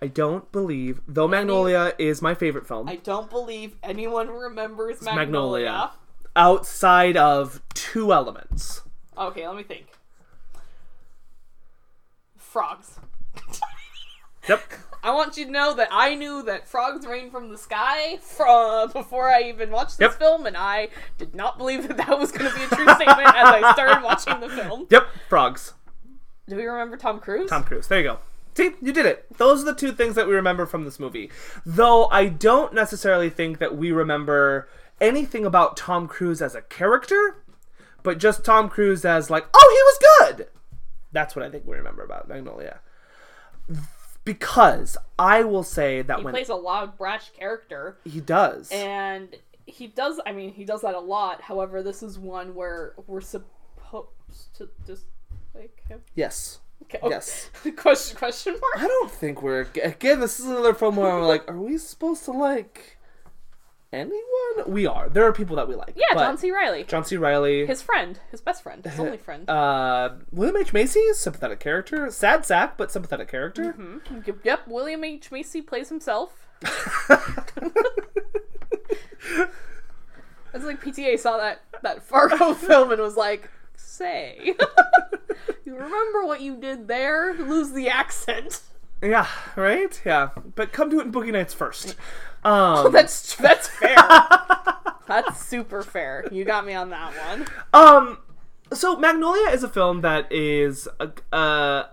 I 0.00 0.06
don't 0.06 0.50
believe, 0.52 1.00
though 1.08 1.26
Magnolia 1.26 1.92
is 1.98 2.22
my 2.22 2.34
favorite 2.34 2.68
film, 2.68 2.88
I 2.88 2.96
don't 2.96 3.28
believe 3.28 3.76
anyone 3.82 4.28
remembers 4.28 5.02
Magnolia. 5.02 5.24
Magnolia. 5.26 5.90
outside 6.36 7.16
of 7.16 7.60
two 7.74 8.12
elements. 8.12 8.82
Okay, 9.16 9.46
let 9.46 9.56
me 9.56 9.64
think. 9.64 9.86
Frogs. 12.36 13.00
Yep. 14.48 14.62
I 15.02 15.12
want 15.12 15.36
you 15.36 15.44
to 15.44 15.50
know 15.50 15.74
that 15.74 15.88
I 15.92 16.14
knew 16.16 16.42
that 16.42 16.66
frogs 16.66 17.06
rain 17.06 17.30
from 17.30 17.50
the 17.50 17.58
sky 17.58 18.16
from 18.18 18.90
before 18.92 19.30
I 19.30 19.42
even 19.42 19.70
watched 19.70 19.98
this 19.98 20.10
Yep. 20.10 20.18
film, 20.18 20.46
and 20.46 20.56
I 20.56 20.88
did 21.18 21.34
not 21.34 21.56
believe 21.58 21.86
that 21.88 21.96
that 21.98 22.18
was 22.18 22.32
going 22.32 22.50
to 22.50 22.56
be 22.56 22.64
a 22.64 22.68
true 22.68 22.86
statement 22.94 23.28
as 23.28 23.48
I 23.48 23.72
started 23.74 24.02
watching 24.04 24.40
the 24.40 24.48
film. 24.48 24.86
Yep. 24.90 25.06
Frogs. 25.28 25.74
Do 26.48 26.56
we 26.56 26.64
remember 26.64 26.96
Tom 26.96 27.20
Cruise? 27.20 27.48
Tom 27.50 27.62
Cruise. 27.62 27.86
There 27.88 27.98
you 27.98 28.04
go. 28.04 28.18
See, 28.54 28.72
you 28.82 28.92
did 28.92 29.06
it. 29.06 29.26
Those 29.36 29.62
are 29.62 29.66
the 29.66 29.74
two 29.74 29.92
things 29.92 30.16
that 30.16 30.26
we 30.26 30.34
remember 30.34 30.66
from 30.66 30.84
this 30.84 30.98
movie. 30.98 31.30
Though 31.64 32.06
I 32.08 32.26
don't 32.26 32.72
necessarily 32.74 33.30
think 33.30 33.58
that 33.58 33.76
we 33.76 33.92
remember 33.92 34.68
anything 35.00 35.46
about 35.46 35.76
Tom 35.76 36.08
Cruise 36.08 36.42
as 36.42 36.56
a 36.56 36.62
character, 36.62 37.36
but 38.02 38.18
just 38.18 38.44
Tom 38.44 38.68
Cruise 38.68 39.04
as 39.04 39.30
like, 39.30 39.46
oh, 39.54 39.98
he 40.18 40.26
was 40.26 40.36
good. 40.36 40.48
That's 41.12 41.36
what 41.36 41.44
I 41.44 41.50
think 41.50 41.66
we 41.66 41.76
remember 41.76 42.02
about 42.02 42.28
Magnolia. 42.28 42.80
Because 44.28 44.98
I 45.18 45.42
will 45.42 45.62
say 45.62 46.02
that 46.02 46.18
when 46.18 46.20
he 46.20 46.24
when 46.26 46.34
plays 46.34 46.48
a 46.50 46.54
loud, 46.54 46.98
brash 46.98 47.30
character, 47.30 47.96
he 48.04 48.20
does, 48.20 48.70
and 48.70 49.34
he 49.64 49.86
does. 49.86 50.20
I 50.26 50.32
mean, 50.32 50.52
he 50.52 50.66
does 50.66 50.82
that 50.82 50.94
a 50.94 51.00
lot. 51.00 51.40
However, 51.40 51.82
this 51.82 52.02
is 52.02 52.18
one 52.18 52.54
where 52.54 52.92
we're 53.06 53.22
supposed 53.22 54.54
to 54.56 54.68
dislike 54.84 55.82
him. 55.88 56.02
yes, 56.14 56.60
Okay. 56.82 56.98
oh, 57.02 57.08
yes. 57.08 57.48
question? 57.76 58.18
Question 58.18 58.52
mark? 58.52 58.84
I 58.84 58.86
don't 58.86 59.10
think 59.10 59.40
we're 59.40 59.62
again. 59.82 60.20
This 60.20 60.38
is 60.38 60.44
another 60.44 60.74
film 60.74 60.96
where 60.96 61.10
I'm 61.10 61.22
like, 61.22 61.50
are 61.50 61.56
we 61.56 61.78
supposed 61.78 62.26
to 62.26 62.32
like 62.32 62.97
anyone? 63.92 64.24
We 64.66 64.86
are. 64.86 65.08
There 65.08 65.24
are 65.24 65.32
people 65.32 65.56
that 65.56 65.68
we 65.68 65.74
like. 65.74 65.94
Yeah, 65.96 66.04
but- 66.14 66.24
John 66.24 66.38
C. 66.38 66.50
Reilly. 66.50 66.84
John 66.84 67.04
C. 67.04 67.16
Reilly. 67.16 67.66
His 67.66 67.82
friend, 67.82 68.18
his 68.30 68.40
best 68.40 68.62
friend, 68.62 68.84
his 68.84 68.98
only 68.98 69.16
friend. 69.18 69.48
uh, 69.50 70.10
William 70.32 70.56
H. 70.56 70.72
Macy, 70.72 71.00
is 71.00 71.18
sympathetic 71.18 71.60
character. 71.60 72.10
Sad 72.10 72.44
sack, 72.44 72.76
but 72.76 72.90
sympathetic 72.90 73.28
character. 73.28 73.72
Mm-hmm. 73.72 74.30
Yep, 74.44 74.68
William 74.68 75.04
H. 75.04 75.30
Macy 75.30 75.62
plays 75.62 75.88
himself. 75.88 76.46
It's 80.54 80.64
like 80.64 80.82
PTA 80.82 81.18
saw 81.18 81.36
that 81.36 81.60
that 81.82 82.02
Fargo 82.02 82.54
film 82.54 82.90
and 82.90 83.00
was 83.00 83.16
like, 83.16 83.50
"Say, 83.76 84.54
you 85.64 85.74
remember 85.74 86.24
what 86.24 86.40
you 86.40 86.56
did 86.56 86.88
there? 86.88 87.34
Lose 87.34 87.72
the 87.72 87.88
accent." 87.88 88.62
Yeah, 89.02 89.28
right. 89.56 90.00
Yeah, 90.04 90.30
but 90.56 90.72
come 90.72 90.90
to 90.90 91.00
it 91.00 91.06
in 91.06 91.12
Boogie 91.12 91.32
Nights 91.32 91.54
first. 91.54 91.94
Um, 92.44 92.92
That's 92.92 93.34
that's 93.36 93.68
fair. 93.68 93.96
that's 95.06 95.44
super 95.44 95.82
fair. 95.82 96.28
You 96.30 96.44
got 96.44 96.64
me 96.66 96.74
on 96.74 96.90
that 96.90 97.12
one. 97.28 97.46
um, 97.72 98.18
so 98.72 98.96
Magnolia 98.96 99.48
is 99.50 99.62
a 99.64 99.68
film 99.68 100.02
that 100.02 100.30
is, 100.30 100.86
a, 101.00 101.10
uh, 101.32 101.86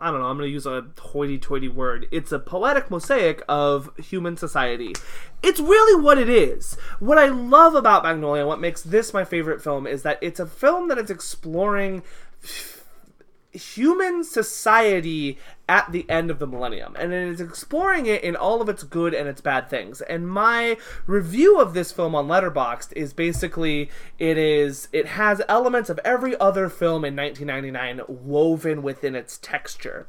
I 0.00 0.10
don't 0.10 0.20
know. 0.20 0.26
I'm 0.26 0.36
going 0.38 0.48
to 0.48 0.52
use 0.52 0.66
a 0.66 0.86
hoity-toity 0.98 1.68
word. 1.68 2.06
It's 2.10 2.32
a 2.32 2.38
poetic 2.38 2.90
mosaic 2.90 3.42
of 3.48 3.90
human 3.98 4.36
society. 4.36 4.94
It's 5.42 5.60
really 5.60 6.02
what 6.02 6.16
it 6.18 6.28
is. 6.30 6.76
What 6.98 7.18
I 7.18 7.26
love 7.26 7.74
about 7.74 8.02
Magnolia, 8.02 8.46
what 8.46 8.60
makes 8.60 8.82
this 8.82 9.12
my 9.12 9.24
favorite 9.24 9.62
film, 9.62 9.86
is 9.86 10.02
that 10.02 10.18
it's 10.22 10.40
a 10.40 10.46
film 10.46 10.88
that 10.88 10.96
is 10.98 11.10
exploring 11.10 12.02
human 13.54 14.24
society 14.24 15.38
at 15.68 15.90
the 15.92 16.08
end 16.10 16.30
of 16.30 16.38
the 16.38 16.46
millennium 16.46 16.94
and 16.98 17.12
it 17.12 17.28
is 17.28 17.40
exploring 17.40 18.04
it 18.04 18.22
in 18.22 18.36
all 18.36 18.60
of 18.60 18.68
its 18.68 18.82
good 18.82 19.14
and 19.14 19.28
its 19.28 19.40
bad 19.40 19.70
things. 19.70 20.00
And 20.02 20.28
my 20.28 20.76
review 21.06 21.60
of 21.60 21.72
this 21.72 21.92
film 21.92 22.14
on 22.14 22.26
letterboxd 22.26 22.92
is 22.94 23.12
basically 23.12 23.88
it 24.18 24.36
is 24.36 24.88
it 24.92 25.06
has 25.06 25.40
elements 25.48 25.88
of 25.88 26.00
every 26.04 26.36
other 26.38 26.68
film 26.68 27.04
in 27.04 27.16
1999 27.16 28.02
woven 28.08 28.82
within 28.82 29.14
its 29.14 29.38
texture. 29.38 30.06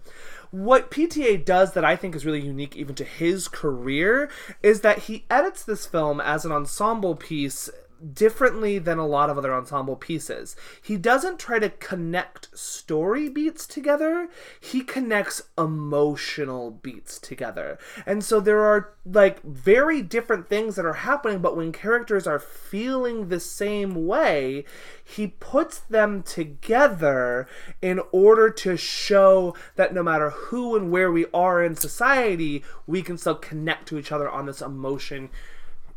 What 0.51 0.89
PTA 0.89 1.43
does 1.43 1.73
that 1.73 1.85
I 1.85 1.95
think 1.95 2.15
is 2.15 2.25
really 2.25 2.41
unique 2.41 2.75
even 2.75 2.95
to 2.95 3.03
his 3.03 3.47
career 3.47 4.29
is 4.63 4.81
that 4.81 4.99
he 4.99 5.25
edits 5.29 5.63
this 5.63 5.85
film 5.85 6.21
as 6.21 6.45
an 6.45 6.51
ensemble 6.51 7.15
piece 7.15 7.69
differently 8.13 8.79
than 8.79 8.97
a 8.97 9.07
lot 9.07 9.29
of 9.29 9.37
other 9.37 9.53
ensemble 9.53 9.95
pieces. 9.95 10.55
He 10.81 10.97
doesn't 10.97 11.39
try 11.39 11.59
to 11.59 11.69
connect 11.69 12.57
story 12.57 13.29
beats 13.29 13.65
together, 13.65 14.29
he 14.59 14.81
connects 14.81 15.43
emotional 15.57 16.71
beats 16.71 17.19
together. 17.19 17.77
And 18.05 18.23
so 18.23 18.39
there 18.39 18.61
are 18.61 18.93
like 19.05 19.41
very 19.43 20.01
different 20.01 20.49
things 20.49 20.75
that 20.75 20.85
are 20.85 20.93
happening, 20.93 21.39
but 21.39 21.55
when 21.55 21.71
characters 21.71 22.27
are 22.27 22.39
feeling 22.39 23.29
the 23.29 23.39
same 23.39 24.05
way, 24.05 24.65
he 25.03 25.27
puts 25.27 25.79
them 25.79 26.23
together 26.23 27.47
in 27.81 27.99
order 28.11 28.49
to 28.49 28.77
show 28.77 29.55
that 29.75 29.93
no 29.93 30.03
matter 30.03 30.31
who 30.31 30.75
and 30.75 30.91
where 30.91 31.11
we 31.11 31.25
are 31.33 31.63
in 31.63 31.75
society, 31.75 32.63
we 32.87 33.01
can 33.01 33.17
still 33.17 33.35
connect 33.35 33.87
to 33.87 33.97
each 33.97 34.11
other 34.11 34.29
on 34.29 34.45
this 34.45 34.61
emotion 34.61 35.29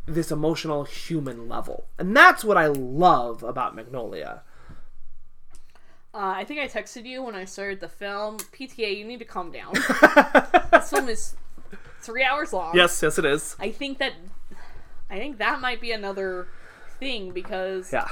this 0.09 0.31
emotional 0.31 0.85
human 0.85 1.49
level. 1.49 1.87
And 1.99 2.17
that's 2.17 2.43
what 2.45 2.57
I 2.57 2.67
love 2.67 3.43
about 3.43 3.75
Magnolia. 3.75 4.43
Uh, 6.15 6.33
I 6.37 6.45
think 6.45 6.59
I 6.61 6.67
texted 6.67 7.05
you 7.05 7.23
when 7.23 7.35
I 7.35 7.45
started 7.45 7.81
the 7.81 7.89
film. 7.89 8.39
PTA, 8.39 8.97
you 8.97 9.05
need 9.05 9.19
to 9.19 9.25
calm 9.25 9.53
down. 9.53 9.73
this 10.73 10.91
film 10.91 11.09
is 11.09 11.37
three 12.01 12.25
hours 12.25 12.53
long. 12.53 12.75
Yes, 12.75 13.01
yes 13.03 13.19
it 13.19 13.25
is. 13.25 13.55
I 13.61 13.71
think 13.71 13.99
that 13.99 14.15
I 15.11 15.19
think 15.19 15.39
that 15.39 15.61
might 15.61 15.81
be 15.81 15.93
another 15.93 16.49
thing 16.99 17.31
because 17.33 17.93
Yeah. 17.93 18.09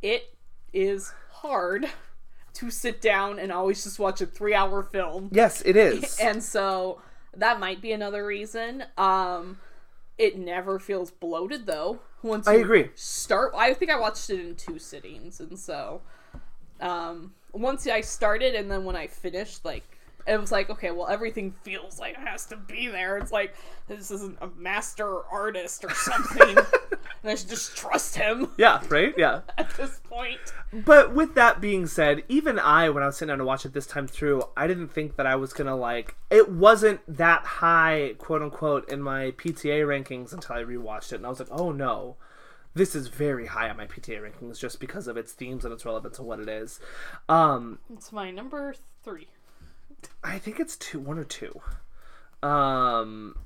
it 0.00 0.34
is 0.72 1.12
hard 1.30 1.86
to 2.54 2.70
sit 2.70 3.00
down 3.00 3.38
and 3.38 3.52
always 3.52 3.84
just 3.84 3.98
watch 3.98 4.20
a 4.20 4.26
three 4.26 4.54
hour 4.54 4.82
film. 4.82 5.28
Yes, 5.32 5.60
it 5.62 5.76
is. 5.76 6.18
And 6.22 6.42
so 6.42 7.00
that 7.36 7.60
might 7.60 7.82
be 7.82 7.92
another 7.92 8.24
reason. 8.24 8.84
Um 8.96 9.58
it 10.18 10.36
never 10.36 10.78
feels 10.78 11.10
bloated 11.10 11.66
though. 11.66 12.00
Once 12.22 12.46
I 12.48 12.54
you 12.54 12.62
agree. 12.62 12.90
Start 12.94 13.52
I 13.56 13.72
think 13.74 13.90
I 13.90 13.98
watched 13.98 14.28
it 14.30 14.40
in 14.40 14.56
two 14.56 14.78
sittings 14.78 15.40
and 15.40 15.58
so 15.58 16.02
um 16.80 17.32
once 17.52 17.86
I 17.86 18.00
started 18.00 18.54
and 18.54 18.70
then 18.70 18.84
when 18.84 18.96
I 18.96 19.06
finished 19.06 19.64
like 19.64 19.84
it 20.26 20.38
was 20.38 20.52
like 20.52 20.68
okay 20.68 20.90
well 20.90 21.08
everything 21.08 21.52
feels 21.62 21.98
like 21.98 22.14
it 22.14 22.20
has 22.20 22.44
to 22.46 22.56
be 22.56 22.88
there 22.88 23.16
it's 23.18 23.32
like 23.32 23.54
this 23.86 24.10
isn't 24.10 24.36
a 24.40 24.48
master 24.48 25.24
artist 25.26 25.84
or 25.84 25.90
something 25.94 26.56
and 27.22 27.30
I 27.30 27.34
should 27.34 27.48
just 27.48 27.76
trust 27.76 28.16
him 28.16 28.50
yeah, 28.56 28.82
right? 28.88 29.14
Yeah. 29.16 29.40
at 29.58 29.70
this 29.76 30.00
point 30.04 30.38
But 30.72 31.14
with 31.14 31.34
that 31.34 31.60
being 31.60 31.86
said, 31.86 32.22
even 32.28 32.58
I, 32.58 32.88
when 32.90 33.02
I 33.02 33.06
was 33.06 33.16
sitting 33.16 33.30
down 33.30 33.38
to 33.38 33.44
watch 33.44 33.64
it 33.64 33.72
this 33.72 33.86
time 33.86 34.06
through, 34.06 34.42
I 34.56 34.66
didn't 34.66 34.88
think 34.88 35.16
that 35.16 35.26
I 35.26 35.36
was 35.36 35.52
gonna 35.52 35.76
like. 35.76 36.16
It 36.30 36.50
wasn't 36.50 37.00
that 37.08 37.44
high, 37.44 38.14
quote 38.18 38.42
unquote, 38.42 38.88
in 38.90 39.02
my 39.02 39.32
PTA 39.32 39.86
rankings 39.86 40.32
until 40.32 40.56
I 40.56 40.62
rewatched 40.62 41.12
it, 41.12 41.16
and 41.16 41.26
I 41.26 41.30
was 41.30 41.38
like, 41.38 41.48
oh 41.50 41.72
no, 41.72 42.16
this 42.74 42.94
is 42.94 43.08
very 43.08 43.46
high 43.46 43.68
on 43.70 43.76
my 43.76 43.86
PTA 43.86 44.20
rankings 44.20 44.58
just 44.58 44.78
because 44.80 45.08
of 45.08 45.16
its 45.16 45.32
themes 45.32 45.64
and 45.64 45.72
its 45.72 45.84
relevance 45.84 46.18
and 46.18 46.28
what 46.28 46.40
it 46.40 46.48
is. 46.48 46.80
Um, 47.28 47.78
it's 47.92 48.12
my 48.12 48.30
number 48.30 48.74
three 49.02 49.28
I 50.22 50.38
think 50.38 50.60
it's 50.60 50.76
two, 50.76 50.98
one 50.98 51.18
or 51.18 51.24
two. 51.24 51.60
Um, 52.42 53.36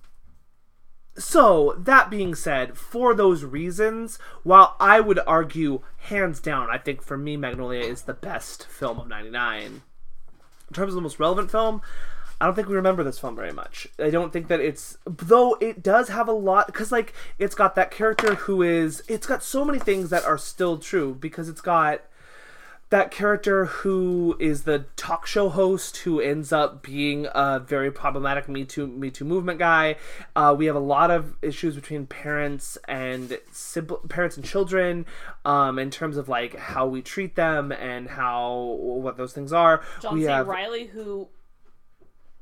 so 1.18 1.74
that 1.78 2.10
being 2.10 2.34
said, 2.34 2.76
for 2.76 3.14
those 3.14 3.44
reasons, 3.44 4.18
while 4.43 4.76
I 4.80 5.01
would 5.01 5.20
argue 5.26 5.82
hands 5.98 6.40
down, 6.40 6.70
I 6.70 6.78
think 6.78 7.02
for 7.02 7.18
me 7.18 7.36
Magnolia 7.36 7.80
is 7.80 8.02
the 8.02 8.14
best 8.14 8.66
film 8.66 8.98
of 8.98 9.09
'99. 9.09 9.62
In 9.62 10.74
terms 10.74 10.90
of 10.90 10.94
the 10.94 11.02
most 11.02 11.20
relevant 11.20 11.51
film, 11.51 11.82
I 12.40 12.47
don't 12.47 12.55
think 12.55 12.68
we 12.68 12.74
remember 12.74 13.05
this 13.05 13.18
film 13.18 13.36
very 13.36 13.52
much. 13.52 13.86
I 13.98 14.10
don't 14.10 14.32
think 14.32 14.48
that 14.48 14.60
it's 14.60 14.98
though 15.05 15.56
it 15.60 15.82
does 15.82 16.09
have 16.09 16.28
a 16.28 16.32
lot 16.32 16.66
because 16.66 16.90
like 16.90 17.12
it's 17.39 17.55
got 17.55 17.74
that 17.74 17.90
character 17.90 18.34
who 18.34 18.62
is 18.62 19.02
it's 19.06 19.26
got 19.26 19.44
so 19.44 19.64
many 19.64 19.78
things 19.78 20.10
that 20.10 20.24
are 20.24 20.39
still 20.39 20.78
true 20.78 21.14
because 21.14 21.48
it's 21.48 21.60
got 21.60 22.02
that 22.93 23.10
character 23.10 23.64
who 23.64 24.36
is 24.39 24.64
the 24.64 24.85
talk 24.97 25.27
show 25.27 25.48
host 25.48 25.97
who 25.97 26.20
ends 26.20 26.52
up 26.52 26.82
being 26.82 27.27
a 27.35 27.59
very 27.59 27.90
problematic 27.90 28.51
Me 28.51 28.66
Too 28.66 28.86
Me 28.86 29.10
Too 29.10 29.24
movement 29.24 29.59
guy. 29.59 29.97
Uh, 30.36 30.55
we 30.56 30.66
have 30.66 30.77
a 30.77 30.81
lot 30.81 31.10
of 31.10 31.35
issues 31.40 31.74
between 31.74 32.06
parents 32.06 32.77
and 32.86 33.39
sibl- 33.51 34.06
parents 34.10 34.36
and 34.36 34.44
children 34.44 35.06
um, 35.47 35.78
in 35.78 35.90
terms 35.90 36.19
of 36.19 36.28
like 36.28 36.55
how 36.55 36.86
we 36.86 37.01
treat 37.01 37.35
them 37.35 37.73
and 37.73 38.10
how 38.10 38.77
what 38.78 39.16
those 39.16 39.32
things 39.32 39.55
are. 39.55 39.82
John 40.02 40.14
we 40.14 40.24
C. 40.24 40.27
have 40.27 40.47
Reilly, 40.47 40.86
who 40.89 41.28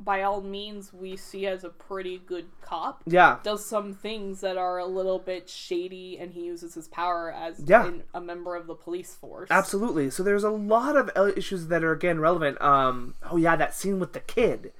by 0.02 0.22
all 0.22 0.40
means 0.40 0.92
we 0.92 1.16
see 1.16 1.46
as 1.46 1.62
a 1.62 1.68
pretty 1.68 2.18
good 2.26 2.46
cop, 2.62 3.02
yeah 3.06 3.36
does 3.42 3.64
some 3.64 3.92
things 3.92 4.40
that 4.40 4.56
are 4.56 4.78
a 4.78 4.86
little 4.86 5.18
bit 5.18 5.48
shady, 5.48 6.16
and 6.18 6.32
he 6.32 6.44
uses 6.44 6.74
his 6.74 6.88
power 6.88 7.30
as 7.30 7.60
Yeah. 7.66 7.86
in- 7.86 8.02
a 8.14 8.20
member 8.20 8.56
of 8.56 8.66
the 8.66 8.74
police 8.74 9.14
force. 9.14 9.48
Absolutely. 9.50 10.08
So 10.10 10.22
there's 10.22 10.44
a 10.44 10.50
lot 10.50 10.96
of 10.96 11.10
issues 11.36 11.66
that 11.68 11.84
are 11.84 11.92
again 11.92 12.18
relevant. 12.20 12.60
Um, 12.62 13.14
oh 13.30 13.36
yeah, 13.36 13.56
that 13.56 13.74
scene 13.74 14.00
with 14.00 14.12
the 14.14 14.20
kid, 14.20 14.72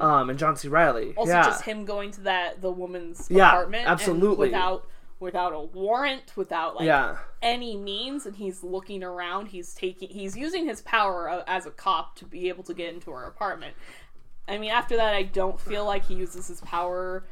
um, 0.00 0.28
and 0.30 0.38
John 0.38 0.56
C. 0.56 0.68
Reilly. 0.68 1.06
Mm-hmm. 1.10 1.18
Also, 1.18 1.32
yeah. 1.32 1.44
just 1.44 1.62
him 1.64 1.84
going 1.84 2.10
to 2.12 2.20
that 2.22 2.60
the 2.60 2.70
woman's 2.70 3.28
Yeah, 3.30 3.50
apartment, 3.52 3.88
absolutely. 3.88 4.48
without 4.48 4.86
without 5.20 5.52
a 5.52 5.60
warrant, 5.60 6.36
without 6.36 6.74
like 6.76 6.84
yeah, 6.86 7.16
any 7.40 7.76
means, 7.76 8.26
and 8.26 8.36
he's 8.36 8.62
looking 8.62 9.02
around. 9.02 9.46
He's 9.46 9.72
taking, 9.72 10.08
he's 10.10 10.36
using 10.36 10.66
his 10.66 10.82
power 10.82 11.30
uh, 11.30 11.44
as 11.46 11.64
a 11.66 11.70
cop 11.70 12.16
to 12.16 12.24
be 12.26 12.48
able 12.48 12.62
to 12.64 12.74
get 12.74 12.92
into 12.92 13.10
her 13.12 13.24
apartment. 13.24 13.74
I 14.48 14.58
mean, 14.58 14.70
after 14.70 14.96
that, 14.96 15.14
I 15.14 15.22
don't 15.22 15.58
feel 15.60 15.84
like 15.84 16.06
he 16.06 16.14
uses 16.14 16.48
his 16.48 16.60
power 16.60 17.24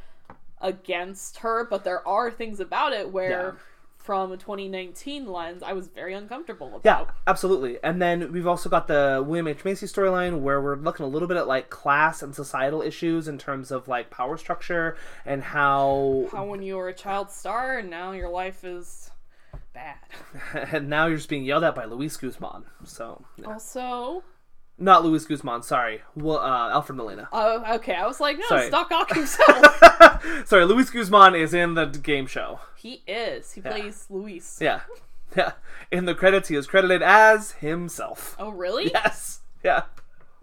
against 0.61 1.37
her, 1.39 1.65
but 1.65 1.83
there 1.83 2.07
are 2.07 2.31
things 2.31 2.59
about 2.59 2.93
it 2.93 3.11
where, 3.11 3.29
Yeah. 3.29 3.51
from 3.97 4.31
a 4.31 4.37
2019 4.37 5.31
lens, 5.31 5.61
I 5.63 5.73
was 5.73 5.87
very 5.87 6.13
uncomfortable 6.13 6.67
about. 6.67 6.81
yeah, 6.83 7.05
absolutely. 7.27 7.77
And 7.83 8.01
then 8.01 8.31
we've 8.31 8.47
also 8.47 8.69
got 8.69 8.87
the 8.87 9.23
William 9.25 9.47
H 9.47 9.63
Macy 9.63 9.85
storyline 9.85 10.41
where 10.41 10.59
we're 10.61 10.75
looking 10.75 11.05
a 11.05 11.09
little 11.09 11.27
bit 11.27 11.37
at 11.37 11.47
like 11.47 11.69
class 11.69 12.21
and 12.21 12.33
societal 12.35 12.81
issues 12.81 13.27
in 13.27 13.37
terms 13.37 13.71
of 13.71 13.87
like 13.87 14.09
power 14.09 14.37
structure 14.37 14.97
and 15.25 15.43
how, 15.43 16.27
How 16.31 16.45
when 16.45 16.61
you 16.61 16.75
were 16.77 16.89
a 16.89 16.93
child 16.93 17.29
star 17.31 17.77
and 17.77 17.89
now 17.89 18.11
your 18.11 18.29
life 18.29 18.63
is 18.63 19.09
bad. 19.73 19.95
and 20.71 20.89
now 20.89 21.07
you're 21.07 21.17
just 21.17 21.29
being 21.29 21.45
yelled 21.45 21.63
at 21.63 21.75
by 21.75 21.85
Luis 21.85 22.17
Guzman. 22.17 22.63
So 22.85 23.23
yeah. 23.37 23.47
Also, 23.53 24.23
not 24.77 25.03
Luis 25.03 25.25
Guzman. 25.25 25.63
Sorry, 25.63 26.01
well, 26.15 26.39
uh, 26.39 26.69
Alfred 26.71 26.97
Molina. 26.97 27.29
oh, 27.31 27.75
okay, 27.75 27.95
I 27.95 28.05
was 28.07 28.19
like, 28.19 28.37
no, 28.37 28.45
Sorry. 28.47 28.61
it's 28.63 28.71
Doc 28.71 28.91
Ock 28.91 29.13
himself. 29.13 30.45
Sorry, 30.45 30.65
Luis 30.65 30.89
Guzman 30.89 31.35
is 31.35 31.53
in 31.53 31.73
the 31.75 31.85
game 31.85 32.25
show. 32.27 32.59
he 32.75 33.01
is. 33.07 33.53
He 33.53 33.61
plays 33.61 34.05
Luis. 34.09 34.57
Yeah. 34.61 34.81
Yeah. 35.35 35.53
In 35.91 36.05
the 36.05 36.13
credits, 36.13 36.49
he 36.49 36.55
is 36.55 36.67
credited 36.67 37.01
as 37.01 37.53
himself. 37.53 38.35
Oh, 38.37 38.49
really? 38.51 38.91
Yes. 38.93 39.39
Yeah. 39.63 39.85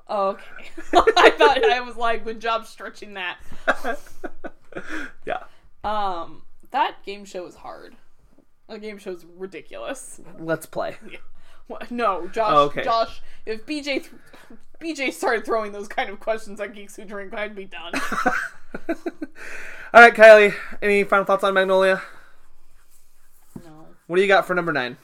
Oh, 0.09 0.31
okay. 0.31 0.65
I 1.17 1.31
thought 1.31 1.63
I 1.65 1.81
was 1.81 1.95
like, 1.95 2.25
good 2.25 2.41
job 2.41 2.67
stretching 2.67 3.15
that. 3.15 3.37
Yeah. 5.25 5.45
Um, 5.85 6.43
that 6.73 6.97
game 7.07 7.25
show 7.25 7.47
is 7.47 7.55
hard. 7.55 7.95
The 8.69 8.81
game 8.81 8.99
show 8.99 9.13
is 9.13 9.25
ridiculous. 9.37 10.21
Let's 10.41 10.67
play. 10.67 10.97
What? 11.71 11.89
No, 11.93 12.27
Josh. 12.27 12.53
Oh, 12.53 12.65
okay. 12.65 12.83
Josh, 12.83 13.23
if 13.47 13.65
BJ 13.65 13.85
th- 13.85 14.11
BJ 14.81 15.13
started 15.13 15.45
throwing 15.45 15.71
those 15.71 15.87
kind 15.87 16.11
of 16.11 16.19
questions 16.19 16.61
at 16.61 16.75
Geeks 16.75 16.97
Who 16.97 17.05
Drink, 17.05 17.33
I'd 17.33 17.55
be 17.55 17.67
done. 17.67 17.93
All 19.95 20.01
right, 20.01 20.13
Kylie. 20.13 20.53
Any 20.83 21.05
final 21.05 21.25
thoughts 21.25 21.45
on 21.45 21.55
Magnolia? 21.55 22.03
no. 23.65 23.87
What 24.09 24.17
do 24.17 24.23
you 24.23 24.27
got 24.27 24.49
for 24.49 24.55
number 24.57 24.73
nine? 24.73 24.97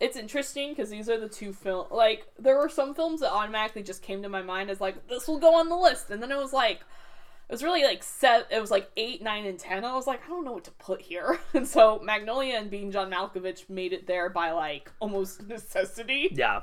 It's 0.00 0.16
interesting 0.16 0.70
because 0.70 0.88
these 0.88 1.10
are 1.10 1.20
the 1.20 1.28
two 1.28 1.52
film. 1.52 1.88
Like 1.90 2.26
there 2.38 2.56
were 2.56 2.70
some 2.70 2.94
films 2.94 3.20
that 3.20 3.30
automatically 3.30 3.82
just 3.82 4.00
came 4.00 4.22
to 4.22 4.30
my 4.30 4.40
mind 4.40 4.70
as 4.70 4.80
like 4.80 5.08
this 5.08 5.28
will 5.28 5.38
go 5.38 5.54
on 5.54 5.68
the 5.68 5.76
list, 5.76 6.08
and 6.08 6.22
then 6.22 6.32
it 6.32 6.38
was 6.38 6.54
like 6.54 6.76
it 6.78 6.84
was 7.54 7.62
really 7.62 7.84
like 7.84 8.02
set. 8.02 8.48
It 8.50 8.60
was 8.60 8.72
like 8.72 8.90
eight, 8.96 9.22
nine, 9.22 9.46
and 9.46 9.56
ten. 9.56 9.84
I 9.84 9.94
was 9.94 10.08
like 10.08 10.24
I 10.24 10.28
don't 10.28 10.44
know 10.44 10.52
what 10.52 10.64
to 10.64 10.72
put 10.72 11.00
here, 11.00 11.38
and 11.54 11.66
so 11.66 12.00
Magnolia 12.02 12.56
and 12.56 12.68
Being 12.68 12.90
John 12.90 13.12
Malkovich 13.12 13.70
made 13.70 13.92
it 13.92 14.08
there 14.08 14.28
by 14.28 14.50
like 14.50 14.90
almost 14.98 15.42
necessity. 15.46 16.30
Yeah. 16.32 16.62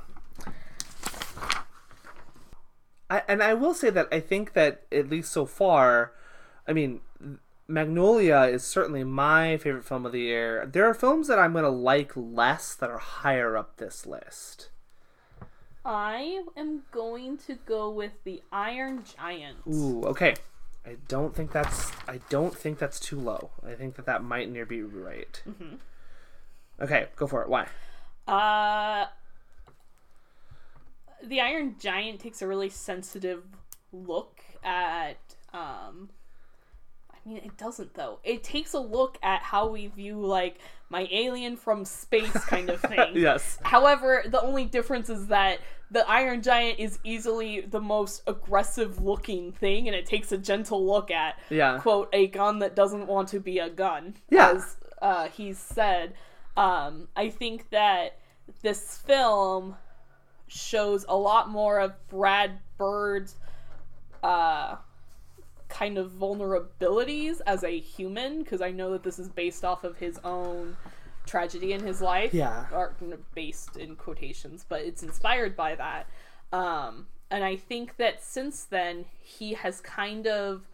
I, 3.09 3.23
and 3.27 3.41
I 3.41 3.53
will 3.53 3.73
say 3.73 3.89
that 3.89 4.07
I 4.11 4.19
think 4.19 4.53
that 4.53 4.83
at 4.91 5.09
least 5.09 5.31
so 5.31 5.45
far, 5.45 6.13
I 6.67 6.73
mean, 6.73 7.01
Magnolia 7.67 8.41
is 8.43 8.63
certainly 8.63 9.03
my 9.05 9.57
favorite 9.57 9.85
film 9.85 10.05
of 10.05 10.11
the 10.11 10.19
year. 10.19 10.65
There 10.65 10.85
are 10.85 10.93
films 10.93 11.27
that 11.27 11.39
I'm 11.39 11.53
going 11.53 11.63
to 11.63 11.69
like 11.69 12.11
less 12.15 12.75
that 12.75 12.89
are 12.89 12.97
higher 12.97 13.57
up 13.57 13.77
this 13.77 14.05
list. 14.05 14.69
I 15.83 16.43
am 16.55 16.83
going 16.91 17.37
to 17.39 17.55
go 17.65 17.89
with 17.89 18.11
the 18.23 18.43
Iron 18.51 19.03
Giant. 19.17 19.57
Ooh, 19.67 20.03
okay. 20.03 20.35
I 20.85 20.97
don't 21.07 21.35
think 21.35 21.51
that's 21.51 21.91
I 22.07 22.19
don't 22.29 22.55
think 22.55 22.79
that's 22.79 22.99
too 22.99 23.19
low. 23.19 23.51
I 23.65 23.73
think 23.73 23.95
that 23.95 24.05
that 24.07 24.23
might 24.23 24.49
near 24.49 24.65
be 24.65 24.81
right. 24.81 25.41
Okay, 26.79 27.07
go 27.15 27.27
for 27.27 27.43
it. 27.43 27.49
Why? 27.49 27.67
Uh, 28.27 29.05
the 31.23 31.39
Iron 31.41 31.75
Giant 31.79 32.19
takes 32.19 32.41
a 32.41 32.47
really 32.47 32.69
sensitive 32.69 33.43
look 33.91 34.41
at. 34.63 35.17
Um, 35.53 36.09
I 37.11 37.29
mean, 37.29 37.37
it 37.37 37.57
doesn't 37.57 37.93
though. 37.93 38.19
It 38.23 38.43
takes 38.43 38.73
a 38.73 38.79
look 38.79 39.19
at 39.21 39.43
how 39.43 39.67
we 39.67 39.87
view 39.87 40.19
like 40.19 40.57
my 40.89 41.07
alien 41.11 41.55
from 41.57 41.85
space 41.85 42.33
kind 42.45 42.71
of 42.71 42.81
thing. 42.81 43.11
Yes. 43.13 43.59
However, 43.61 44.23
the 44.27 44.41
only 44.41 44.65
difference 44.65 45.09
is 45.09 45.27
that 45.27 45.59
the 45.91 46.09
Iron 46.09 46.41
Giant 46.41 46.79
is 46.79 46.97
easily 47.03 47.61
the 47.61 47.81
most 47.81 48.23
aggressive 48.25 49.01
looking 49.03 49.51
thing, 49.51 49.87
and 49.87 49.95
it 49.95 50.05
takes 50.05 50.31
a 50.31 50.37
gentle 50.37 50.85
look 50.85 51.11
at 51.11 51.37
Yeah. 51.49 51.79
quote 51.79 52.07
a 52.13 52.27
gun 52.27 52.59
that 52.59 52.75
doesn't 52.75 53.07
want 53.07 53.27
to 53.29 53.39
be 53.39 53.59
a 53.59 53.69
gun 53.69 54.15
Yeah. 54.29 54.51
as 54.51 54.77
uh, 55.01 55.27
he 55.27 55.51
said 55.53 56.13
um, 56.55 57.07
i 57.15 57.29
think 57.29 57.69
that 57.71 58.17
this 58.61 58.97
film 58.99 59.75
shows 60.47 61.05
a 61.09 61.15
lot 61.15 61.49
more 61.49 61.79
of 61.79 61.93
brad 62.09 62.59
bird's 62.77 63.35
uh, 64.23 64.75
kind 65.69 65.97
of 65.97 66.11
vulnerabilities 66.11 67.39
as 67.47 67.63
a 67.63 67.79
human 67.79 68.43
because 68.43 68.61
i 68.61 68.69
know 68.71 68.91
that 68.91 69.03
this 69.03 69.17
is 69.19 69.29
based 69.29 69.63
off 69.65 69.83
of 69.83 69.97
his 69.97 70.19
own 70.23 70.75
tragedy 71.25 71.73
in 71.73 71.81
his 71.85 72.01
life 72.01 72.33
Yeah. 72.33 72.65
or 72.73 72.93
based 73.35 73.77
in 73.77 73.95
quotations 73.95 74.65
but 74.67 74.81
it's 74.81 75.03
inspired 75.03 75.55
by 75.55 75.75
that 75.75 76.07
um, 76.51 77.07
and 77.29 77.43
i 77.43 77.55
think 77.55 77.97
that 77.97 78.23
since 78.23 78.63
then 78.65 79.05
he 79.19 79.53
has 79.53 79.79
kind 79.81 80.27
of 80.27 80.67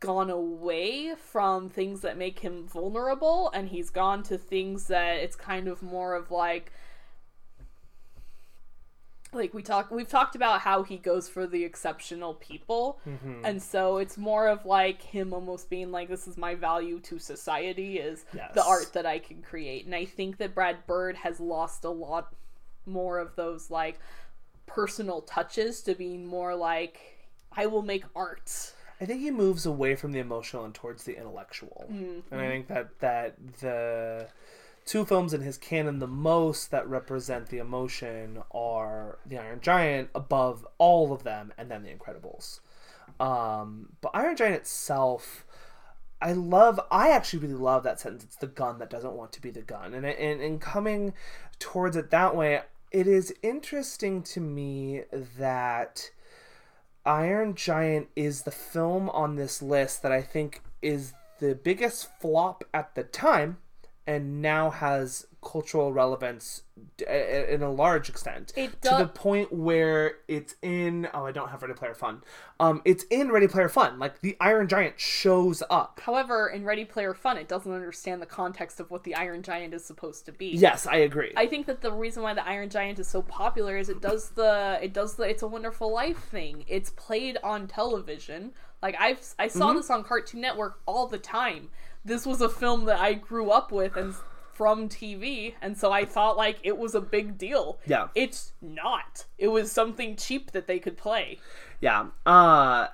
gone 0.00 0.30
away 0.30 1.14
from 1.14 1.68
things 1.68 2.00
that 2.00 2.16
make 2.16 2.38
him 2.38 2.66
vulnerable 2.66 3.50
and 3.52 3.68
he's 3.68 3.90
gone 3.90 4.22
to 4.22 4.38
things 4.38 4.86
that 4.86 5.16
it's 5.16 5.36
kind 5.36 5.68
of 5.68 5.82
more 5.82 6.14
of 6.14 6.30
like 6.30 6.72
like 9.32 9.54
we 9.54 9.62
talk 9.62 9.90
we've 9.90 10.08
talked 10.08 10.34
about 10.34 10.60
how 10.60 10.82
he 10.82 10.96
goes 10.96 11.28
for 11.28 11.46
the 11.46 11.64
exceptional 11.64 12.34
people. 12.34 12.98
Mm-hmm. 13.08 13.44
And 13.44 13.62
so 13.62 13.98
it's 13.98 14.18
more 14.18 14.48
of 14.48 14.66
like 14.66 15.02
him 15.02 15.32
almost 15.32 15.70
being 15.70 15.90
like 15.92 16.08
this 16.08 16.26
is 16.26 16.36
my 16.36 16.54
value 16.54 17.00
to 17.00 17.18
society 17.18 17.98
is 17.98 18.24
Yes. 18.34 18.52
the 18.54 18.64
art 18.64 18.92
that 18.94 19.06
I 19.06 19.18
can 19.18 19.42
create. 19.42 19.86
And 19.86 19.94
I 19.94 20.04
think 20.04 20.38
that 20.38 20.54
Brad 20.54 20.86
Bird 20.86 21.16
has 21.16 21.40
lost 21.40 21.84
a 21.84 21.90
lot 21.90 22.34
more 22.86 23.18
of 23.18 23.36
those 23.36 23.70
like 23.70 23.98
personal 24.66 25.20
touches 25.22 25.82
to 25.82 25.94
being 25.94 26.26
more 26.26 26.54
like 26.54 26.98
I 27.52 27.66
will 27.66 27.82
make 27.82 28.04
art. 28.14 28.74
I 29.00 29.06
think 29.06 29.20
he 29.22 29.30
moves 29.30 29.64
away 29.64 29.96
from 29.96 30.12
the 30.12 30.18
emotional 30.18 30.64
and 30.64 30.74
towards 30.74 31.04
the 31.04 31.16
intellectual. 31.16 31.86
Mm-hmm. 31.90 32.32
And 32.32 32.40
I 32.40 32.48
think 32.48 32.68
that 32.68 32.98
that 33.00 33.34
the 33.60 34.28
two 34.90 35.04
films 35.04 35.32
in 35.32 35.40
his 35.40 35.56
canon 35.56 36.00
the 36.00 36.06
most 36.08 36.72
that 36.72 36.88
represent 36.88 37.46
the 37.46 37.58
emotion 37.58 38.42
are 38.50 39.20
The 39.24 39.38
Iron 39.38 39.60
Giant 39.60 40.10
above 40.16 40.66
all 40.78 41.12
of 41.12 41.22
them 41.22 41.52
and 41.56 41.70
then 41.70 41.84
The 41.84 41.94
Incredibles. 41.94 42.58
Um, 43.20 43.90
but 44.00 44.10
Iron 44.14 44.34
Giant 44.34 44.56
itself 44.56 45.46
I 46.20 46.32
love 46.32 46.80
I 46.90 47.10
actually 47.10 47.38
really 47.38 47.54
love 47.54 47.84
that 47.84 48.00
sentence 48.00 48.24
it's 48.24 48.36
the 48.36 48.48
gun 48.48 48.80
that 48.80 48.90
doesn't 48.90 49.12
want 49.12 49.32
to 49.34 49.40
be 49.40 49.50
the 49.50 49.62
gun. 49.62 49.94
And 49.94 50.04
and 50.04 50.40
and 50.40 50.60
coming 50.60 51.14
towards 51.60 51.96
it 51.96 52.10
that 52.10 52.34
way 52.34 52.62
it 52.90 53.06
is 53.06 53.32
interesting 53.44 54.24
to 54.24 54.40
me 54.40 55.02
that 55.38 56.10
Iron 57.06 57.54
Giant 57.54 58.08
is 58.16 58.42
the 58.42 58.50
film 58.50 59.08
on 59.10 59.36
this 59.36 59.62
list 59.62 60.02
that 60.02 60.10
I 60.10 60.20
think 60.20 60.62
is 60.82 61.12
the 61.38 61.54
biggest 61.54 62.08
flop 62.20 62.64
at 62.74 62.96
the 62.96 63.04
time 63.04 63.58
and 64.10 64.42
now 64.42 64.70
has 64.70 65.26
cultural 65.42 65.90
relevance 65.92 66.62
in 67.08 67.62
a 67.62 67.70
large 67.70 68.08
extent 68.10 68.52
It 68.56 68.82
to 68.82 68.94
the 68.98 69.06
point 69.06 69.52
where 69.52 70.16
it's 70.28 70.54
in 70.60 71.08
oh 71.14 71.24
I 71.24 71.32
don't 71.32 71.48
have 71.48 71.62
Ready 71.62 71.74
Player 71.74 71.94
Fun 71.94 72.22
um 72.58 72.82
it's 72.84 73.04
in 73.04 73.30
Ready 73.30 73.48
Player 73.48 73.68
Fun 73.70 73.98
like 73.98 74.20
the 74.20 74.36
Iron 74.40 74.68
Giant 74.68 74.98
shows 75.00 75.62
up 75.70 76.00
However, 76.02 76.48
in 76.48 76.64
Ready 76.64 76.84
Player 76.84 77.14
Fun, 77.14 77.36
it 77.38 77.48
doesn't 77.48 77.72
understand 77.72 78.20
the 78.20 78.26
context 78.26 78.80
of 78.80 78.90
what 78.90 79.04
the 79.04 79.14
Iron 79.14 79.42
Giant 79.42 79.72
is 79.72 79.84
supposed 79.84 80.26
to 80.26 80.32
be. 80.32 80.48
yes 80.48 80.86
I 80.86 80.96
agree 80.96 81.32
I 81.36 81.46
think 81.46 81.66
that 81.66 81.80
the 81.80 81.92
reason 81.92 82.22
why 82.22 82.34
the 82.34 82.46
Iron 82.46 82.68
Giant 82.68 82.98
is 82.98 83.08
so 83.08 83.22
popular 83.22 83.76
is 83.78 83.88
it 83.88 84.00
does 84.02 84.30
the 84.30 84.78
it 84.82 84.92
does 84.92 85.14
the 85.14 85.24
It's 85.24 85.42
a 85.42 85.48
Wonderful 85.48 85.90
Life 85.92 86.18
thing. 86.24 86.64
It's 86.68 86.90
played 86.90 87.38
on 87.42 87.66
television. 87.66 88.52
Like 88.82 88.96
I've 88.98 89.20
I 89.38 89.48
saw 89.48 89.68
Mm-hmm. 89.68 89.76
this 89.76 89.90
on 89.90 90.04
Cartoon 90.04 90.40
Network 90.40 90.80
all 90.86 91.06
the 91.06 91.18
time. 91.18 91.68
This 92.04 92.26
was 92.26 92.40
a 92.40 92.48
film 92.48 92.86
that 92.86 93.00
I 93.00 93.14
grew 93.14 93.50
up 93.50 93.70
with 93.72 93.96
and 93.96 94.14
from 94.52 94.88
TV, 94.88 95.54
and 95.62 95.78
so 95.78 95.90
I 95.90 96.04
thought 96.04 96.36
like 96.36 96.58
it 96.62 96.76
was 96.76 96.94
a 96.94 97.00
big 97.00 97.38
deal. 97.38 97.78
Yeah. 97.86 98.08
It's 98.14 98.52
not. 98.60 99.24
It 99.38 99.48
was 99.48 99.72
something 99.72 100.16
cheap 100.16 100.50
that 100.52 100.66
they 100.66 100.78
could 100.78 100.98
play. 100.98 101.38
Yeah. 101.80 102.08
Uh 102.26 102.88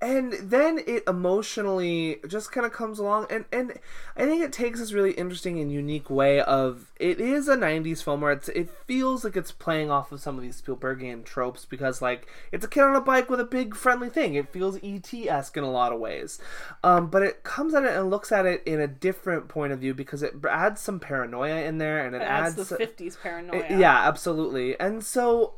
and 0.00 0.34
then 0.34 0.78
it 0.86 1.02
emotionally 1.06 2.18
just 2.28 2.52
kind 2.52 2.66
of 2.66 2.72
comes 2.72 2.98
along 2.98 3.26
and 3.30 3.44
and 3.52 3.72
I 4.16 4.24
think 4.26 4.42
it 4.42 4.52
takes 4.52 4.80
this 4.80 4.92
really 4.92 5.12
interesting 5.12 5.58
and 5.60 5.72
unique 5.72 6.10
way 6.10 6.40
of 6.40 6.92
it 7.00 7.20
is 7.20 7.48
a 7.48 7.56
90s 7.56 8.02
film 8.02 8.20
where 8.20 8.32
it's 8.32 8.48
it 8.50 8.68
feels 8.86 9.24
like 9.24 9.36
it's 9.36 9.52
playing 9.52 9.90
off 9.90 10.12
of 10.12 10.20
some 10.20 10.36
of 10.36 10.42
these 10.42 10.60
Spielbergian 10.60 11.24
tropes 11.24 11.64
because 11.64 12.02
like 12.02 12.26
it's 12.52 12.64
a 12.64 12.68
kid 12.68 12.82
on 12.82 12.94
a 12.96 13.00
bike 13.00 13.30
with 13.30 13.40
a 13.40 13.44
big 13.44 13.74
friendly 13.74 14.08
thing. 14.10 14.34
It 14.34 14.50
feels 14.52 14.76
ET-esque 14.82 15.56
in 15.56 15.64
a 15.64 15.70
lot 15.70 15.92
of 15.92 16.00
ways. 16.00 16.38
Um, 16.82 17.08
but 17.08 17.22
it 17.22 17.42
comes 17.44 17.72
at 17.74 17.84
it 17.84 17.96
and 17.96 18.10
looks 18.10 18.30
at 18.32 18.46
it 18.46 18.62
in 18.66 18.80
a 18.80 18.86
different 18.88 19.48
point 19.48 19.72
of 19.72 19.78
view 19.78 19.94
because 19.94 20.22
it 20.22 20.34
adds 20.48 20.80
some 20.80 21.00
paranoia 21.00 21.62
in 21.62 21.78
there 21.78 22.04
and 22.04 22.14
it, 22.14 22.20
It 22.22 22.24
adds 22.28 22.58
adds 22.58 22.68
the 22.68 22.76
'50s 22.76 23.16
paranoia. 23.22 23.64
yeah, 23.70 24.06
absolutely. 24.06 24.78
And 24.78 25.02
so 25.04 25.54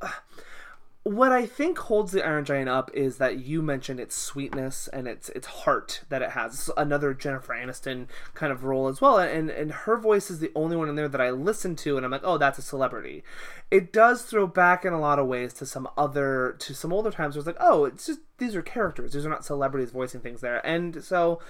what 1.06 1.30
I 1.30 1.46
think 1.46 1.78
holds 1.78 2.10
the 2.10 2.26
Iron 2.26 2.44
Giant 2.44 2.68
up 2.68 2.90
is 2.92 3.18
that 3.18 3.38
you 3.38 3.62
mentioned 3.62 4.00
its 4.00 4.16
sweetness 4.16 4.88
and 4.88 5.06
its 5.06 5.28
its 5.28 5.46
heart 5.46 6.00
that 6.08 6.20
it 6.20 6.30
has. 6.30 6.68
Another 6.76 7.14
Jennifer 7.14 7.54
Aniston 7.54 8.08
kind 8.34 8.52
of 8.52 8.64
role 8.64 8.88
as 8.88 9.00
well, 9.00 9.16
and 9.16 9.48
and 9.48 9.70
her 9.70 9.96
voice 9.96 10.32
is 10.32 10.40
the 10.40 10.50
only 10.56 10.76
one 10.76 10.88
in 10.88 10.96
there 10.96 11.08
that 11.08 11.20
I 11.20 11.30
listen 11.30 11.76
to, 11.76 11.96
and 11.96 12.04
I'm 12.04 12.10
like, 12.10 12.24
oh, 12.24 12.38
that's 12.38 12.58
a 12.58 12.62
celebrity. 12.62 13.22
It 13.70 13.92
does 13.92 14.22
throw 14.22 14.48
back 14.48 14.84
in 14.84 14.92
a 14.92 14.98
lot 14.98 15.20
of 15.20 15.28
ways 15.28 15.52
to 15.54 15.66
some 15.66 15.88
other 15.96 16.56
to 16.58 16.74
some 16.74 16.92
older 16.92 17.12
times 17.12 17.36
where 17.36 17.40
it's 17.40 17.46
like, 17.46 17.56
oh, 17.60 17.84
it's 17.84 18.06
just 18.06 18.18
these 18.38 18.56
are 18.56 18.62
characters. 18.62 19.12
These 19.12 19.24
are 19.24 19.30
not 19.30 19.44
celebrities 19.44 19.92
voicing 19.92 20.22
things 20.22 20.40
there, 20.40 20.66
and 20.66 21.04
so 21.04 21.40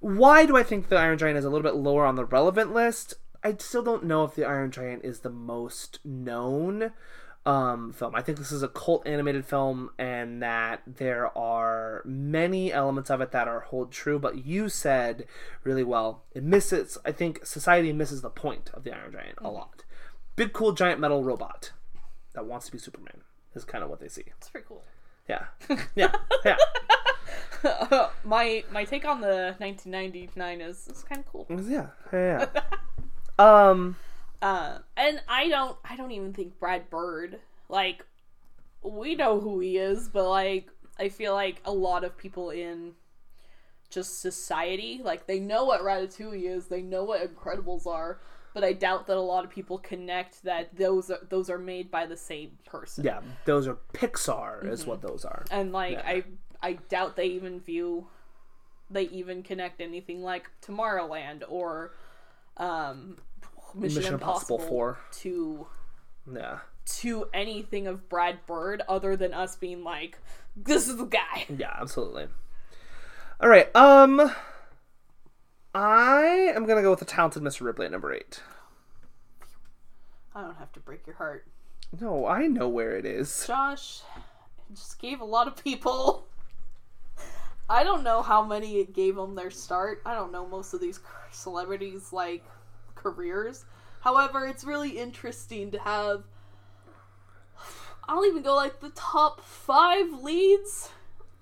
why 0.00 0.44
do 0.44 0.58
I 0.58 0.62
think 0.62 0.90
the 0.90 0.98
Iron 0.98 1.16
Giant 1.16 1.38
is 1.38 1.46
a 1.46 1.48
little 1.48 1.62
bit 1.62 1.76
lower 1.76 2.04
on 2.04 2.16
the 2.16 2.26
relevant 2.26 2.74
list? 2.74 3.14
I 3.42 3.56
still 3.58 3.82
don't 3.82 4.04
know 4.04 4.24
if 4.24 4.34
the 4.34 4.44
Iron 4.44 4.70
Giant 4.70 5.06
is 5.06 5.20
the 5.20 5.30
most 5.30 6.00
known 6.04 6.92
um, 7.46 7.92
film. 7.92 8.14
I 8.14 8.22
think 8.22 8.38
this 8.38 8.50
is 8.50 8.62
a 8.62 8.68
cult 8.68 9.06
animated 9.06 9.46
film, 9.46 9.90
and 9.98 10.42
that 10.42 10.82
there 10.86 11.36
are 11.38 12.02
many 12.04 12.72
elements 12.72 13.08
of 13.08 13.20
it 13.20 13.30
that 13.30 13.46
are 13.48 13.60
hold 13.60 13.92
true. 13.92 14.18
But 14.18 14.44
you 14.44 14.68
said 14.68 15.26
really 15.62 15.84
well, 15.84 16.24
it 16.34 16.42
misses. 16.42 16.98
I 17.04 17.12
think 17.12 17.46
society 17.46 17.92
misses 17.92 18.20
the 18.20 18.30
point 18.30 18.70
of 18.74 18.84
the 18.84 18.92
Iron 18.92 19.12
Giant 19.12 19.38
a 19.38 19.48
lot. 19.48 19.84
Big 20.34 20.52
cool 20.52 20.72
giant 20.72 21.00
metal 21.00 21.22
robot 21.22 21.70
that 22.34 22.44
wants 22.44 22.66
to 22.66 22.72
be 22.72 22.78
Superman 22.78 23.22
is 23.54 23.64
kind 23.64 23.82
of 23.82 23.88
what 23.88 24.00
they 24.00 24.08
see. 24.08 24.24
It's 24.26 24.50
pretty 24.50 24.66
cool. 24.68 24.82
Yeah, 25.28 25.46
yeah, 25.94 26.12
yeah. 26.44 26.56
my 28.24 28.64
my 28.70 28.84
take 28.84 29.04
on 29.04 29.20
the 29.20 29.54
1999 29.58 30.60
is 30.60 30.88
is 30.88 31.04
kind 31.04 31.20
of 31.20 31.26
cool. 31.26 31.46
Yeah, 31.48 31.86
yeah. 32.12 32.46
yeah. 32.54 32.62
um, 33.68 33.96
Uh, 34.42 34.78
and 34.96 35.22
I 35.28 35.48
don't 35.48 35.76
I 35.84 35.96
don't 35.96 36.10
even 36.12 36.32
think 36.32 36.58
Brad 36.58 36.90
Bird 36.90 37.40
like 37.68 38.04
we 38.82 39.14
know 39.14 39.40
who 39.40 39.60
he 39.60 39.78
is, 39.78 40.08
but 40.08 40.28
like 40.28 40.68
I 40.98 41.08
feel 41.08 41.34
like 41.34 41.60
a 41.64 41.72
lot 41.72 42.04
of 42.04 42.16
people 42.16 42.50
in 42.50 42.92
just 43.88 44.20
society 44.20 45.00
like 45.02 45.26
they 45.26 45.38
know 45.40 45.64
what 45.64 45.80
Ratatouille 45.80 46.44
is, 46.44 46.66
they 46.66 46.82
know 46.82 47.04
what 47.04 47.22
Incredibles 47.22 47.86
are, 47.86 48.20
but 48.52 48.64
I 48.64 48.72
doubt 48.72 49.06
that 49.06 49.16
a 49.16 49.20
lot 49.20 49.44
of 49.44 49.50
people 49.50 49.78
connect 49.78 50.42
that 50.44 50.76
those 50.76 51.10
are 51.10 51.20
those 51.28 51.48
are 51.50 51.58
made 51.58 51.90
by 51.90 52.06
the 52.06 52.16
same 52.16 52.58
person. 52.64 53.04
yeah, 53.04 53.20
those 53.44 53.66
are 53.66 53.78
Pixar, 53.92 54.68
is 54.70 54.86
what 54.86 55.02
those 55.02 55.24
are. 55.24 55.44
And 55.50 55.72
like 55.72 55.92
Yeah. 55.92 56.02
I 56.06 56.24
I 56.62 56.72
doubt 56.88 57.16
they 57.16 57.26
even 57.26 57.60
view 57.60 58.08
they 58.90 59.04
even 59.04 59.42
connect 59.42 59.80
anything 59.80 60.22
like 60.22 60.50
Tomorrowland 60.62 61.42
or 61.48 61.92
um 62.58 63.18
Mission, 63.74 63.98
Mission 63.98 64.14
Impossible 64.14 64.56
Impossible 64.56 64.68
4. 64.76 64.98
to 65.12 65.66
Yeah, 66.32 66.58
to 67.00 67.26
anything 67.34 67.86
of 67.86 68.08
Brad 68.08 68.38
Bird 68.46 68.82
other 68.88 69.16
than 69.16 69.34
us 69.34 69.56
being 69.56 69.82
like, 69.84 70.18
this 70.56 70.88
is 70.88 70.96
the 70.96 71.04
guy. 71.06 71.46
yeah, 71.56 71.76
absolutely. 71.80 72.28
All 73.40 73.48
right, 73.48 73.74
um, 73.76 74.30
I 75.74 76.52
am 76.54 76.64
gonna 76.66 76.82
go 76.82 76.90
with 76.90 77.00
the 77.00 77.04
talented 77.04 77.42
Mr. 77.42 77.62
Ripley 77.62 77.86
at 77.86 77.92
number 77.92 78.12
eight. 78.14 78.40
I 80.34 80.42
don't 80.42 80.56
have 80.56 80.72
to 80.72 80.80
break 80.80 81.06
your 81.06 81.16
heart. 81.16 81.46
No, 82.00 82.26
I 82.26 82.46
know 82.46 82.68
where 82.68 82.96
it 82.96 83.04
is. 83.04 83.46
Josh 83.46 84.00
just 84.74 84.98
gave 84.98 85.20
a 85.20 85.24
lot 85.24 85.46
of 85.46 85.62
people. 85.62 86.26
I 87.68 87.82
don't 87.84 88.02
know 88.04 88.22
how 88.22 88.44
many 88.44 88.78
it 88.78 88.92
gave 88.94 89.16
them 89.16 89.34
their 89.34 89.50
start. 89.50 90.00
I 90.06 90.14
don't 90.14 90.30
know 90.32 90.46
most 90.46 90.72
of 90.72 90.80
these 90.80 91.00
celebrities 91.30 92.12
like 92.12 92.44
careers. 93.10 93.64
However, 94.00 94.46
it's 94.46 94.64
really 94.64 94.98
interesting 94.98 95.70
to 95.72 95.78
have. 95.80 96.24
I'll 98.08 98.24
even 98.24 98.42
go 98.42 98.54
like 98.54 98.80
the 98.80 98.90
top 98.90 99.40
five 99.40 100.12
leads 100.22 100.90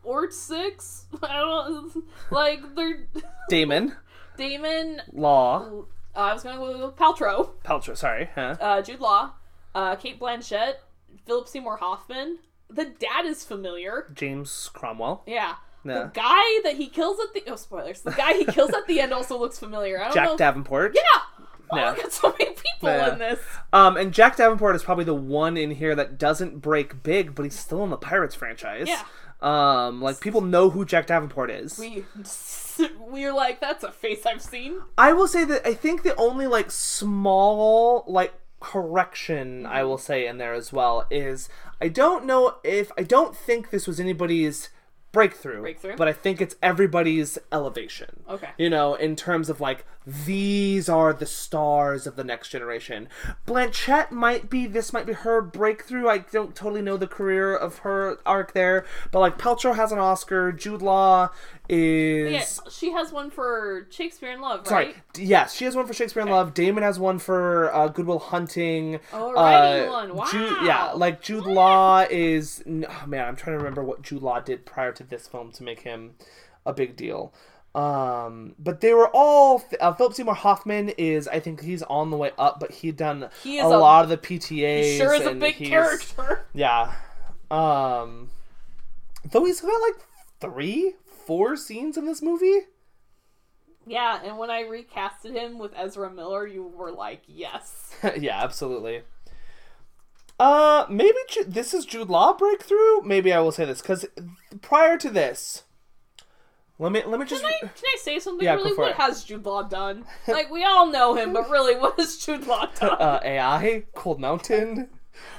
or 0.02 0.30
six. 0.30 1.06
I 1.22 1.36
don't 1.38 2.04
like 2.30 2.60
they're 2.74 3.06
Damon, 3.50 3.94
Damon. 4.36 5.02
Law, 5.12 5.84
Uh, 6.16 6.18
I 6.18 6.32
was 6.32 6.42
gonna 6.42 6.56
go 6.58 6.86
with 6.86 6.96
Paltrow. 6.96 7.50
Paltrow. 7.64 7.96
Sorry, 7.96 8.30
huh? 8.34 8.56
uh, 8.60 8.82
Jude 8.82 9.00
Law, 9.00 9.32
uh, 9.74 9.96
Cate 9.96 10.18
Blanchett, 10.18 10.74
Philip 11.26 11.48
Seymour 11.48 11.76
Hoffman. 11.78 12.38
The 12.70 12.86
dad 12.86 13.26
is 13.26 13.44
familiar. 13.44 14.10
James 14.14 14.70
Cromwell. 14.72 15.22
Yeah. 15.26 15.54
The 15.86 16.10
guy 16.14 16.60
that 16.64 16.76
he 16.76 16.86
kills 16.86 17.18
at 17.20 17.34
the 17.34 17.42
oh 17.52 17.56
spoilers. 17.56 18.00
The 18.00 18.12
guy 18.12 18.32
he 18.32 18.46
kills 18.46 18.70
at 18.72 18.86
the 18.86 19.00
end 19.02 19.12
also 19.12 19.38
looks 19.38 19.58
familiar. 19.58 20.00
I 20.00 20.04
don't 20.04 20.14
Jack 20.14 20.24
know. 20.28 20.36
Davenport. 20.38 20.94
yeah. 20.94 21.02
Oh, 21.70 21.76
Yeah. 21.76 21.90
look 22.02 22.10
so 22.12 22.30
many 22.38 22.50
people 22.52 22.88
Yeah. 22.88 23.12
in 23.12 23.18
this. 23.18 23.40
Um, 23.72 23.96
and 23.96 24.12
Jack 24.12 24.36
Davenport 24.36 24.76
is 24.76 24.82
probably 24.84 25.04
the 25.04 25.14
one 25.14 25.56
in 25.56 25.70
here 25.72 25.94
that 25.94 26.18
doesn't 26.18 26.58
break 26.60 27.02
big, 27.02 27.34
but 27.34 27.44
he's 27.44 27.58
still 27.58 27.82
in 27.84 27.90
the 27.90 27.96
Pirates 27.96 28.34
franchise. 28.34 28.88
Yeah. 28.88 29.02
Um, 29.42 30.00
like 30.00 30.20
people 30.20 30.40
know 30.40 30.70
who 30.70 30.84
Jack 30.84 31.06
Davenport 31.08 31.50
is. 31.50 31.78
We 31.78 32.04
we're 32.98 33.32
like 33.32 33.60
that's 33.60 33.84
a 33.84 33.92
face 33.92 34.24
I've 34.26 34.40
seen. 34.42 34.80
I 34.96 35.12
will 35.12 35.28
say 35.28 35.44
that 35.44 35.66
I 35.68 35.74
think 35.74 36.02
the 36.02 36.16
only 36.16 36.46
like 36.46 36.70
small 36.70 38.04
like 38.06 38.32
correction 38.60 39.66
I 39.66 39.84
will 39.84 39.98
say 39.98 40.26
in 40.26 40.38
there 40.38 40.54
as 40.54 40.72
well 40.72 41.06
is 41.10 41.48
I 41.80 41.88
don't 41.88 42.24
know 42.24 42.56
if 42.64 42.90
I 42.98 43.02
don't 43.02 43.36
think 43.36 43.70
this 43.70 43.86
was 43.86 44.00
anybody's 44.00 44.70
breakthrough, 45.14 45.62
Breakthrough? 45.62 45.96
but 45.96 46.06
I 46.08 46.12
think 46.12 46.42
it's 46.42 46.56
everybody's 46.62 47.38
elevation. 47.50 48.20
Okay. 48.28 48.50
You 48.58 48.68
know, 48.68 48.94
in 48.94 49.16
terms 49.16 49.48
of 49.48 49.60
like 49.62 49.86
these 50.06 50.86
are 50.90 51.14
the 51.14 51.24
stars 51.24 52.06
of 52.06 52.16
the 52.16 52.24
next 52.24 52.50
generation. 52.50 53.08
Blanchett 53.46 54.10
might 54.10 54.50
be 54.50 54.66
this 54.66 54.92
might 54.92 55.06
be 55.06 55.14
her 55.14 55.40
breakthrough. 55.40 56.08
I 56.08 56.18
don't 56.18 56.54
totally 56.54 56.82
know 56.82 56.98
the 56.98 57.06
career 57.06 57.56
of 57.56 57.78
her 57.78 58.18
arc 58.26 58.52
there, 58.52 58.84
but 59.10 59.20
like 59.20 59.38
Paltrow 59.38 59.74
has 59.76 59.92
an 59.92 59.98
Oscar. 59.98 60.52
Jude 60.52 60.82
Law 60.82 61.30
is 61.68 62.32
Yeah, 62.32 62.70
she 62.70 62.92
has 62.92 63.10
one 63.12 63.30
for 63.30 63.86
Shakespeare 63.90 64.30
in 64.32 64.40
Love, 64.40 64.66
Sorry. 64.66 64.86
right? 64.86 64.96
D- 65.14 65.24
Yes, 65.24 65.54
she 65.54 65.64
has 65.64 65.74
one 65.74 65.86
for 65.86 65.94
Shakespeare 65.94 66.22
in 66.22 66.28
Love. 66.28 66.52
Damon 66.54 66.82
has 66.82 66.98
one 66.98 67.18
for 67.18 67.74
uh, 67.74 67.88
Good 67.88 68.06
Will 68.06 68.18
Hunting. 68.18 69.00
Oh, 69.12 69.34
Uh, 69.34 69.86
one. 69.90 70.14
Wow. 70.14 70.26
Jude, 70.30 70.56
yeah, 70.62 70.92
like 70.92 71.22
Jude 71.22 71.46
Law 71.46 72.04
is. 72.10 72.62
Oh, 72.66 73.06
man, 73.06 73.26
I'm 73.26 73.36
trying 73.36 73.54
to 73.54 73.58
remember 73.58 73.82
what 73.82 74.02
Jude 74.02 74.22
Law 74.22 74.40
did 74.40 74.66
prior 74.66 74.92
to 74.92 75.02
this 75.04 75.26
film 75.26 75.52
to 75.52 75.62
make 75.62 75.80
him 75.80 76.14
a 76.66 76.72
big 76.72 76.96
deal. 76.96 77.32
Um, 77.74 78.54
but 78.58 78.80
they 78.82 78.94
were 78.94 79.08
all. 79.12 79.64
Uh, 79.80 79.92
Philip 79.94 80.14
Seymour 80.14 80.34
Hoffman 80.34 80.90
is. 80.90 81.26
I 81.26 81.40
think 81.40 81.60
he's 81.62 81.82
on 81.84 82.10
the 82.10 82.16
way 82.16 82.30
up, 82.38 82.60
but 82.60 82.70
he'd 82.70 82.96
done 82.96 83.30
He 83.42 83.58
a, 83.58 83.66
a- 83.66 83.68
lot 83.68 84.04
of 84.04 84.10
the 84.10 84.16
PTAs. 84.18 84.96
Sure 84.98 85.14
is 85.14 85.26
a 85.26 85.34
big 85.34 85.56
character. 85.56 86.46
Yeah. 86.54 86.92
Um, 87.50 88.30
though 89.30 89.44
he's 89.44 89.60
got 89.60 89.80
like 89.80 89.94
three, 90.40 90.94
four 91.26 91.56
scenes 91.56 91.96
in 91.96 92.06
this 92.06 92.22
movie. 92.22 92.60
Yeah, 93.86 94.20
and 94.24 94.38
when 94.38 94.50
I 94.50 94.62
recasted 94.62 95.32
him 95.34 95.58
with 95.58 95.72
Ezra 95.76 96.10
Miller, 96.10 96.46
you 96.46 96.62
were 96.64 96.90
like, 96.92 97.22
yes. 97.26 97.94
yeah, 98.18 98.42
absolutely. 98.42 99.02
Uh, 100.40 100.86
maybe 100.88 101.16
Ju- 101.30 101.44
this 101.46 101.72
is 101.74 101.84
Jude 101.84 102.08
Law 102.08 102.32
breakthrough. 102.32 103.02
Maybe 103.02 103.32
I 103.32 103.40
will 103.40 103.52
say 103.52 103.64
this 103.66 103.80
because 103.82 104.04
prior 104.62 104.96
to 104.98 105.10
this, 105.10 105.62
Let 106.78 106.90
me 106.92 107.02
let 107.06 107.20
me 107.20 107.26
just 107.26 107.42
Can 107.42 107.52
I, 107.54 107.58
can 107.60 107.70
I 107.86 107.96
say 108.00 108.18
something? 108.18 108.44
Yeah, 108.44 108.54
really, 108.54 108.72
what 108.74 108.90
it. 108.90 108.96
has 108.96 109.22
Jude 109.22 109.44
Law 109.46 109.62
done? 109.62 110.04
Like, 110.26 110.50
we 110.50 110.64
all 110.64 110.90
know 110.90 111.14
him, 111.14 111.32
but 111.32 111.48
really, 111.50 111.76
what 111.76 111.98
has 112.00 112.16
Jude 112.16 112.46
Law 112.48 112.66
done? 112.80 112.96
uh, 113.00 113.20
AI, 113.22 113.84
Cold 113.94 114.18
Mountain, 114.18 114.88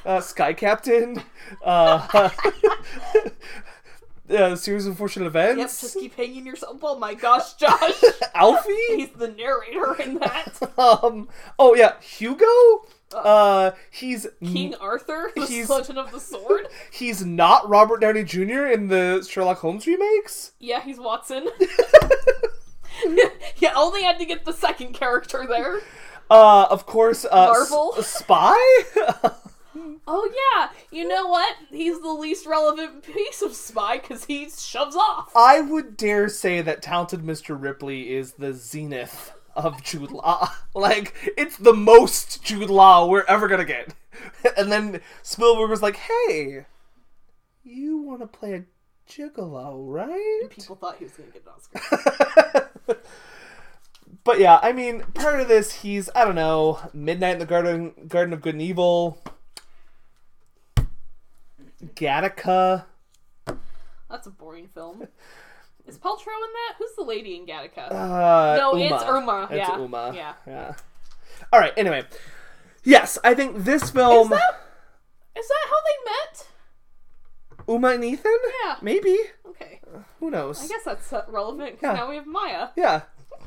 uh, 0.06 0.22
Sky 0.22 0.54
Captain, 0.54 1.22
uh, 1.66 2.30
uh, 4.30 4.56
series 4.56 4.86
of 4.86 4.92
unfortunate 4.94 5.28
events. 5.28 5.58
yep, 5.60 5.68
just 5.70 5.98
keep 6.00 6.16
hanging 6.16 6.46
yourself. 6.46 6.78
Oh 6.84 6.98
my 6.98 7.14
gosh, 7.14 7.54
Josh. 7.56 8.02
Alfie. 8.36 8.74
He's 8.96 9.10
the 9.12 9.30
narrator 9.30 10.02
in 10.02 10.20
that. 10.20 10.54
Um. 10.78 11.30
Oh 11.60 11.74
yeah, 11.76 12.00
Hugo. 12.02 12.46
Uh, 13.14 13.72
he's 13.92 14.28
King 14.44 14.76
Arthur, 14.76 15.32
the 15.36 15.46
He's- 15.46 15.70
Legend 15.70 15.98
of 16.00 16.12
the 16.12 16.20
Sword. 16.20 16.68
he's 16.92 17.26
not 17.26 17.70
Robert 17.70 18.02
Downey 18.02 18.24
Jr. 18.26 18.66
in 18.66 18.88
the 18.90 19.26
Sherlock 19.30 19.60
Holmes 19.60 19.88
remakes. 19.88 20.52
Yeah, 20.60 20.82
he's 20.82 21.00
Watson. 21.00 21.48
yeah, 23.58 23.74
only 23.76 24.04
had 24.04 24.18
to 24.20 24.26
get 24.26 24.44
the 24.46 24.54
second 24.54 24.94
character 24.94 25.46
there. 25.48 25.80
Uh, 26.30 26.66
of 26.70 26.86
course, 26.86 27.24
uh, 27.26 27.30
Marvel? 27.54 27.94
S- 27.98 28.08
Spy. 28.08 28.58
Oh 30.08 30.32
yeah, 30.54 30.70
you 30.92 31.08
know 31.08 31.28
what? 31.28 31.56
He's 31.70 32.00
the 32.00 32.14
least 32.14 32.46
relevant 32.46 33.04
piece 33.04 33.42
of 33.42 33.54
Spy 33.54 33.98
because 33.98 34.26
he 34.26 34.50
shoves 34.50 34.96
off. 34.96 35.32
I 35.36 35.62
would 35.62 35.98
dare 35.98 36.30
say 36.30 36.62
that 36.62 36.82
talented 36.82 37.22
Mr. 37.22 37.60
Ripley 37.60 38.14
is 38.14 38.34
the 38.34 38.54
zenith 38.54 39.34
of 39.56 39.84
Jude 39.84 40.12
Law. 40.12 40.52
Like, 40.76 41.34
it's 41.38 41.56
the 41.56 41.74
most 41.74 42.44
Jude 42.44 42.70
Law 42.70 43.08
we're 43.08 43.24
ever 43.30 43.48
gonna 43.48 43.66
get. 43.66 43.94
And 44.58 44.72
then 44.72 45.02
Spielberg 45.24 45.70
was 45.70 45.82
like, 45.82 45.96
"Hey, 45.96 46.66
you 47.64 47.98
want 47.98 48.22
to 48.22 48.28
play 48.28 48.54
a 48.54 48.64
gigolo, 49.10 49.76
right?" 49.88 50.50
People 50.50 50.76
thought 50.76 50.98
he 50.98 51.06
was 51.06 51.14
gonna 51.14 51.32
get 51.32 51.44
an 51.44 51.54
Oscar. 51.54 52.72
But 54.26 54.40
yeah, 54.40 54.60
I 54.62 54.72
mean, 54.74 55.02
part 55.14 55.40
of 55.40 55.48
this, 55.48 55.72
he's 55.72 56.10
I 56.16 56.26
don't 56.26 56.36
know, 56.36 56.80
Midnight 56.94 57.34
in 57.34 57.40
the 57.40 57.46
Garden, 57.46 57.94
Garden 58.08 58.34
of 58.34 58.42
Good 58.42 58.56
and 58.56 58.62
Evil, 58.62 59.22
Gattaca. 61.96 62.86
That's 64.10 64.28
a 64.28 64.32
boring 64.32 64.68
film. 64.68 65.08
Is 65.88 66.00
Paltrow 66.00 66.26
in 66.28 66.52
that? 66.54 66.76
Who's 66.80 66.96
the 66.98 67.04
lady 67.04 67.36
in 67.36 67.46
Gattaca? 67.46 67.92
Uh, 67.92 68.58
no, 68.58 68.76
Uma. 68.76 68.96
it's 68.96 69.04
Uma. 69.06 69.44
It's 69.52 69.70
yeah. 69.70 69.78
Uma. 69.78 70.12
Yeah. 70.16 70.34
Yeah. 70.48 70.74
All 71.54 71.60
right. 71.60 71.74
Anyway, 71.78 72.04
yes, 72.84 73.20
I 73.24 73.36
think 73.36 73.64
this 73.64 73.92
film, 73.92 74.32
Is 74.34 74.40
that 74.40 74.62
is 75.38 75.48
that 75.48 75.66
how 75.70 75.76
they 75.86 76.12
met? 76.12 76.48
Uma 77.68 77.90
and 77.90 78.04
Ethan. 78.04 78.38
Yeah. 78.64 78.76
Maybe. 78.82 79.18
Okay. 79.48 79.80
Who 80.20 80.32
knows? 80.32 80.64
I 80.64 80.68
guess 80.68 80.84
that's 80.86 81.14
uh, 81.14 81.24
relevant 81.28 81.74
because 81.80 81.96
Yeah. 81.96 82.02
now 82.02 82.10
we 82.10 82.16
have 82.16 82.26
Maya. 82.28 82.70
Yeah. 82.76 83.02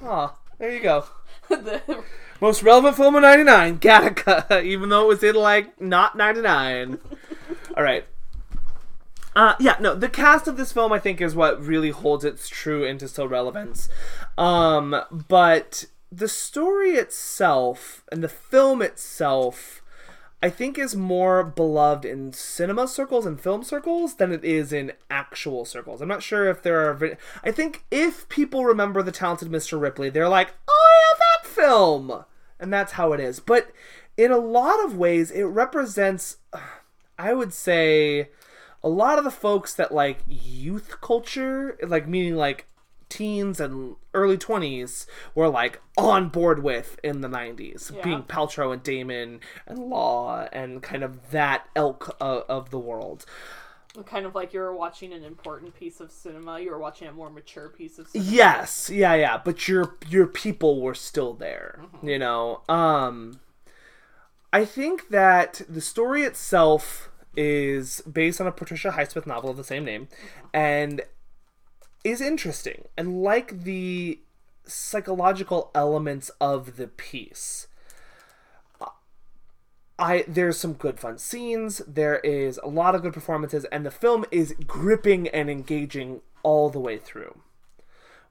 Aw, 0.05 0.33
there 0.59 0.73
you 0.73 0.81
go. 0.83 1.07
the, 1.49 2.05
Most 2.41 2.63
relevant 2.63 2.95
film 2.97 3.17
of 3.17 3.23
'99, 3.23 3.81
Gattaca, 3.81 4.63
even 4.65 4.91
though 4.91 5.03
it 5.05 5.09
was 5.09 5.23
in 5.25 5.35
like 5.35 5.81
not 5.81 6.17
'99. 6.17 6.99
All 7.77 7.83
right. 7.83 8.05
Uh, 9.39 9.55
yeah, 9.61 9.77
no, 9.79 9.95
the 9.95 10.09
cast 10.09 10.49
of 10.49 10.57
this 10.57 10.73
film 10.73 10.93
I 10.93 10.99
think 10.99 11.21
is 11.21 11.37
what 11.37 11.65
really 11.65 11.91
holds 11.91 12.25
its 12.25 12.49
true 12.49 12.83
into 12.83 13.07
still 13.07 13.29
relevance. 13.29 13.89
Um, 14.37 15.01
but 15.13 15.85
the 16.11 16.27
story 16.27 16.95
itself 16.95 18.03
and 18.11 18.21
the 18.21 18.29
film 18.29 18.83
itself, 18.83 19.81
I 20.43 20.51
think, 20.51 20.77
is 20.77 20.97
more 20.97 21.45
beloved 21.45 22.05
in 22.05 22.33
cinema 22.33 22.89
circles 22.89 23.27
and 23.27 23.41
film 23.41 23.63
circles 23.63 24.17
than 24.17 24.33
it 24.33 24.45
is 24.45 24.73
in 24.73 24.95
actual 25.09 25.65
circles. 25.65 26.03
I'm 26.03 26.09
not 26.09 26.25
sure 26.25 26.51
if 26.51 26.61
there 26.61 26.91
are. 26.91 27.17
I 27.45 27.53
think 27.53 27.85
if 27.93 28.29
people 28.29 28.65
remember 28.65 29.05
the 29.05 29.13
talented 29.13 29.53
Mr. 29.53 29.81
Ripley, 29.81 30.11
they're 30.11 30.29
like, 30.29 30.53
"Oh 30.69 31.13
yeah, 31.13 31.19
that 31.45 31.49
film," 31.49 32.25
and 32.59 32.73
that's 32.73 32.95
how 32.95 33.13
it 33.13 33.21
is. 33.21 33.39
But 33.39 33.71
in 34.17 34.33
a 34.33 34.37
lot 34.37 34.85
of 34.85 34.97
ways, 34.97 35.31
it 35.31 35.45
represents, 35.45 36.39
I 37.17 37.35
would 37.35 37.53
say, 37.53 38.31
a 38.83 38.89
lot 38.89 39.19
of 39.19 39.25
the 39.25 39.31
folks 39.31 39.75
that 39.75 39.93
like 39.93 40.19
youth 40.29 41.01
culture, 41.01 41.79
like 41.87 42.07
meaning 42.09 42.37
like 42.37 42.67
teens 43.09 43.59
and 43.59 43.97
early 44.13 44.37
20s 44.37 45.07
were 45.35 45.49
like 45.49 45.81
on 45.97 46.29
board 46.29 46.63
with 46.63 47.01
in 47.03 47.23
the 47.23 47.29
90s 47.29 47.91
Yeah. 47.95 48.03
being 48.03 48.23
paltrow 48.23 48.71
and 48.73 48.83
damon 48.83 49.41
and 49.67 49.79
law 49.79 50.47
and 50.53 50.83
kind 50.83 51.03
of 51.03 51.31
that 51.31 51.67
elk 51.75 52.15
of, 52.21 52.45
of 52.51 52.71
the 52.71 52.79
world 52.79 53.25
kind 54.05 54.27
of 54.27 54.35
like 54.35 54.53
you 54.53 54.61
were 54.61 54.77
watching 54.77 55.13
an 55.13 55.25
important 55.25 55.75
piece 55.75 55.99
of 55.99 56.13
cinema. 56.13 56.61
You 56.61 56.71
were 56.71 56.79
watching 56.79 57.09
a 57.09 57.13
more 57.13 57.31
mature 57.31 57.69
piece 57.71 57.99
of 57.99 58.07
cinema. 58.09 58.31
yes 58.31 58.91
yeah 58.91 59.15
yeah 59.15 59.41
but 59.43 59.67
your 59.67 59.97
your 60.09 60.27
people 60.27 60.81
were 60.83 60.95
still 60.95 61.33
there 61.33 61.81
you 62.03 62.19
know 62.19 62.61
um 62.69 63.41
i 64.53 64.65
think 64.65 65.09
that 65.09 65.63
the 65.69 65.81
story 65.81 66.23
itself 66.23 67.11
is 67.41 68.01
based 68.01 68.41
on 68.41 68.49
a 68.49 68.53
patricia 68.53 68.91
highsmith 68.91 69.27
novel 69.27 69.51
of 69.51 69.57
the 69.57 69.63
same 69.63 69.85
name 69.85 70.09
and 70.53 71.03
is 72.03 72.21
interesting 72.21 72.89
and 72.97 73.23
like 73.23 73.63
the 73.63 74.19
psychological 74.65 75.71
elements 75.75 76.31
of 76.41 76.77
the 76.77 76.89
piece 76.89 77.69
I 79.99 80.25
there's 80.29 80.57
some 80.57 80.75
good 80.75 81.01
fun 81.01 81.19
scenes. 81.19 81.83
There 81.87 82.19
is 82.21 82.61
a 82.63 82.69
lot 82.69 82.95
of 82.95 83.03
good 83.03 83.13
performances, 83.13 83.65
and 83.67 83.85
the 83.85 83.91
film 83.91 84.25
is 84.31 84.55
gripping 84.67 85.27
and 85.29 85.51
engaging 85.51 86.21
all 86.45 86.71
the 86.71 86.79
way 86.79 86.99
through. 86.99 87.41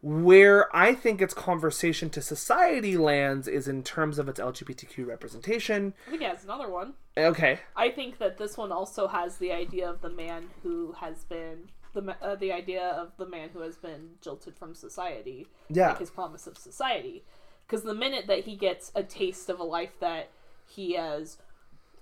Where 0.01 0.73
I 0.75 0.93
think 0.93 1.21
its 1.21 1.33
conversation 1.33 2.09
to 2.11 2.21
society 2.21 2.97
lands 2.97 3.47
is 3.47 3.67
in 3.67 3.83
terms 3.83 4.19
of 4.19 4.29
its 4.29 4.39
LGBTQ 4.39 5.07
representation. 5.07 5.93
I 6.07 6.11
think 6.11 6.21
it 6.21 6.29
has 6.29 6.43
another 6.43 6.69
one. 6.69 6.93
Okay, 7.17 7.59
I 7.75 7.89
think 7.89 8.19
that 8.19 8.37
this 8.37 8.57
one 8.57 8.71
also 8.71 9.07
has 9.07 9.37
the 9.37 9.51
idea 9.51 9.89
of 9.89 10.01
the 10.01 10.09
man 10.09 10.45
who 10.61 10.93
has 10.99 11.23
been 11.25 11.69
the 11.95 12.15
uh, 12.21 12.35
the 12.35 12.51
idea 12.51 12.83
of 12.89 13.11
the 13.17 13.25
man 13.25 13.49
who 13.53 13.61
has 13.61 13.75
been 13.75 14.11
jilted 14.21 14.55
from 14.55 14.75
society, 14.75 15.47
Yeah. 15.69 15.89
like 15.89 15.99
his 15.99 16.11
promise 16.11 16.45
of 16.45 16.57
society. 16.57 17.23
Because 17.65 17.83
the 17.83 17.95
minute 17.95 18.27
that 18.27 18.41
he 18.45 18.55
gets 18.55 18.91
a 18.95 19.01
taste 19.03 19.49
of 19.49 19.59
a 19.59 19.63
life 19.63 19.99
that 19.99 20.29
he 20.67 20.93
has 20.93 21.37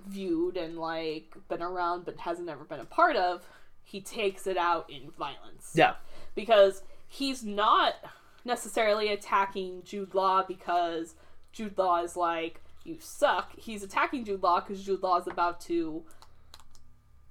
viewed 0.06 0.58
and 0.58 0.78
like 0.78 1.34
been 1.48 1.62
around 1.62 2.06
but 2.06 2.18
hasn't 2.20 2.50
ever 2.50 2.64
been 2.66 2.80
a 2.82 2.86
part 2.86 3.16
of, 3.16 3.48
he 3.84 4.02
takes 4.02 4.46
it 4.48 4.58
out 4.58 4.90
in 4.90 5.12
violence 5.18 5.72
yeah, 5.76 5.94
because 6.36 6.84
he's 7.16 7.44
not 7.44 7.94
necessarily 8.44 9.10
attacking 9.10 9.84
Jude 9.84 10.14
Law 10.14 10.44
because 10.48 11.16
Jude 11.52 11.78
Law 11.78 12.04
is 12.04 12.16
like, 12.16 12.62
you 12.84 12.98
suck. 13.00 13.58
He's 13.58 13.84
attacking 13.84 14.26
Jude 14.26 14.44
Law 14.44 14.60
because 14.60 14.84
Jude 14.84 15.02
Law 15.02 15.18
is 15.20 15.28
about 15.28 15.60
to 15.62 16.04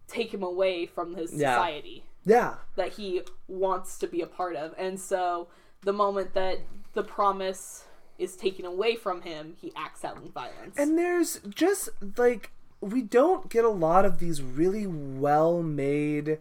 take 0.08 0.32
him 0.32 0.42
away 0.42 0.86
from 0.86 1.14
his 1.14 1.32
Yeah. 1.32 1.54
society 1.54 2.04
yeah, 2.24 2.54
that 2.76 2.94
he 2.94 3.22
wants 3.48 3.98
to 3.98 4.06
be 4.06 4.20
a 4.22 4.26
part 4.26 4.56
of. 4.56 4.74
And 4.78 4.98
so 4.98 5.48
the 5.82 5.92
moment 5.92 6.34
that 6.34 6.58
the 6.94 7.02
promise 7.02 7.84
is 8.18 8.36
taken 8.36 8.64
away 8.64 8.96
from 8.96 9.22
him, 9.22 9.56
he 9.60 9.72
acts 9.76 10.04
out 10.04 10.16
in 10.16 10.30
violence. 10.30 10.76
And 10.78 10.96
there's 10.98 11.40
just 11.48 11.88
like 12.16 12.50
we 12.80 13.02
don't 13.02 13.48
get 13.48 13.64
a 13.64 13.70
lot 13.70 14.04
of 14.04 14.18
these 14.18 14.42
really 14.42 14.86
well 14.86 15.62
made 15.62 16.38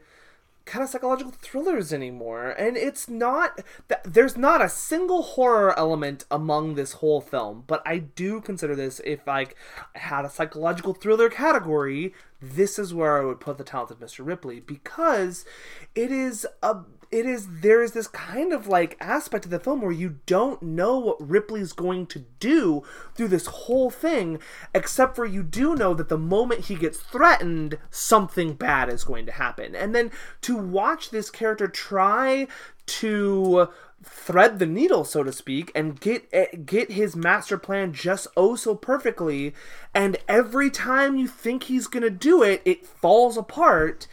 kind 0.65 0.83
of 0.83 0.89
psychological 0.89 1.33
thrillers 1.41 1.91
anymore 1.91 2.51
and 2.51 2.77
it's 2.77 3.09
not 3.09 3.59
there's 4.05 4.37
not 4.37 4.61
a 4.61 4.69
single 4.69 5.21
horror 5.21 5.77
element 5.77 6.25
among 6.31 6.75
this 6.75 6.93
whole 6.93 7.19
film 7.19 7.63
but 7.67 7.81
i 7.85 7.97
do 7.97 8.39
consider 8.39 8.75
this 8.75 9.01
if 9.03 9.27
i 9.27 9.45
had 9.95 10.23
a 10.23 10.29
psychological 10.29 10.93
thriller 10.93 11.29
category 11.29 12.13
this 12.41 12.79
is 12.79 12.93
where 12.93 13.21
i 13.21 13.25
would 13.25 13.41
put 13.41 13.57
the 13.57 13.63
talented 13.63 13.99
mr 13.99 14.25
ripley 14.25 14.61
because 14.61 15.43
it 15.95 16.11
is 16.11 16.47
a 16.61 16.77
it 17.13 17.27
is 17.27 17.47
there 17.61 17.83
is 17.83 17.91
this 17.91 18.07
kind 18.07 18.51
of 18.51 18.67
like 18.67 18.97
aspect 18.99 19.45
of 19.45 19.51
the 19.51 19.59
film 19.59 19.81
where 19.81 19.91
you 19.91 20.17
don't 20.25 20.63
know 20.63 20.97
what 20.97 21.29
Ripley's 21.29 21.71
going 21.71 22.07
to 22.07 22.25
do 22.39 22.81
through 23.13 23.27
this 23.27 23.45
whole 23.45 23.91
thing, 23.91 24.39
except 24.73 25.15
for 25.15 25.23
you 25.23 25.43
do 25.43 25.75
know 25.75 25.93
that 25.93 26.09
the 26.09 26.17
moment 26.17 26.65
he 26.65 26.75
gets 26.75 26.97
threatened, 26.97 27.77
something 27.91 28.53
bad 28.53 28.89
is 28.89 29.03
going 29.03 29.27
to 29.27 29.31
happen. 29.31 29.75
And 29.75 29.93
then 29.93 30.09
to 30.41 30.57
watch 30.57 31.11
this 31.11 31.29
character 31.29 31.67
try 31.67 32.47
to 32.85 33.69
thread 34.03 34.57
the 34.57 34.65
needle 34.65 35.05
so 35.05 35.23
to 35.23 35.31
speak 35.31 35.71
and 35.73 36.01
get 36.01 36.27
eh, 36.33 36.47
get 36.65 36.91
his 36.91 37.15
master 37.15 37.57
plan 37.57 37.93
just 37.93 38.27
oh 38.35 38.53
so 38.53 38.75
perfectly 38.75 39.53
and 39.95 40.17
every 40.27 40.69
time 40.69 41.15
you 41.15 41.25
think 41.25 41.63
he's 41.63 41.87
to 41.87 42.09
do 42.09 42.43
it 42.43 42.61
it 42.65 42.85
falls 42.85 43.37
apart 43.37 44.07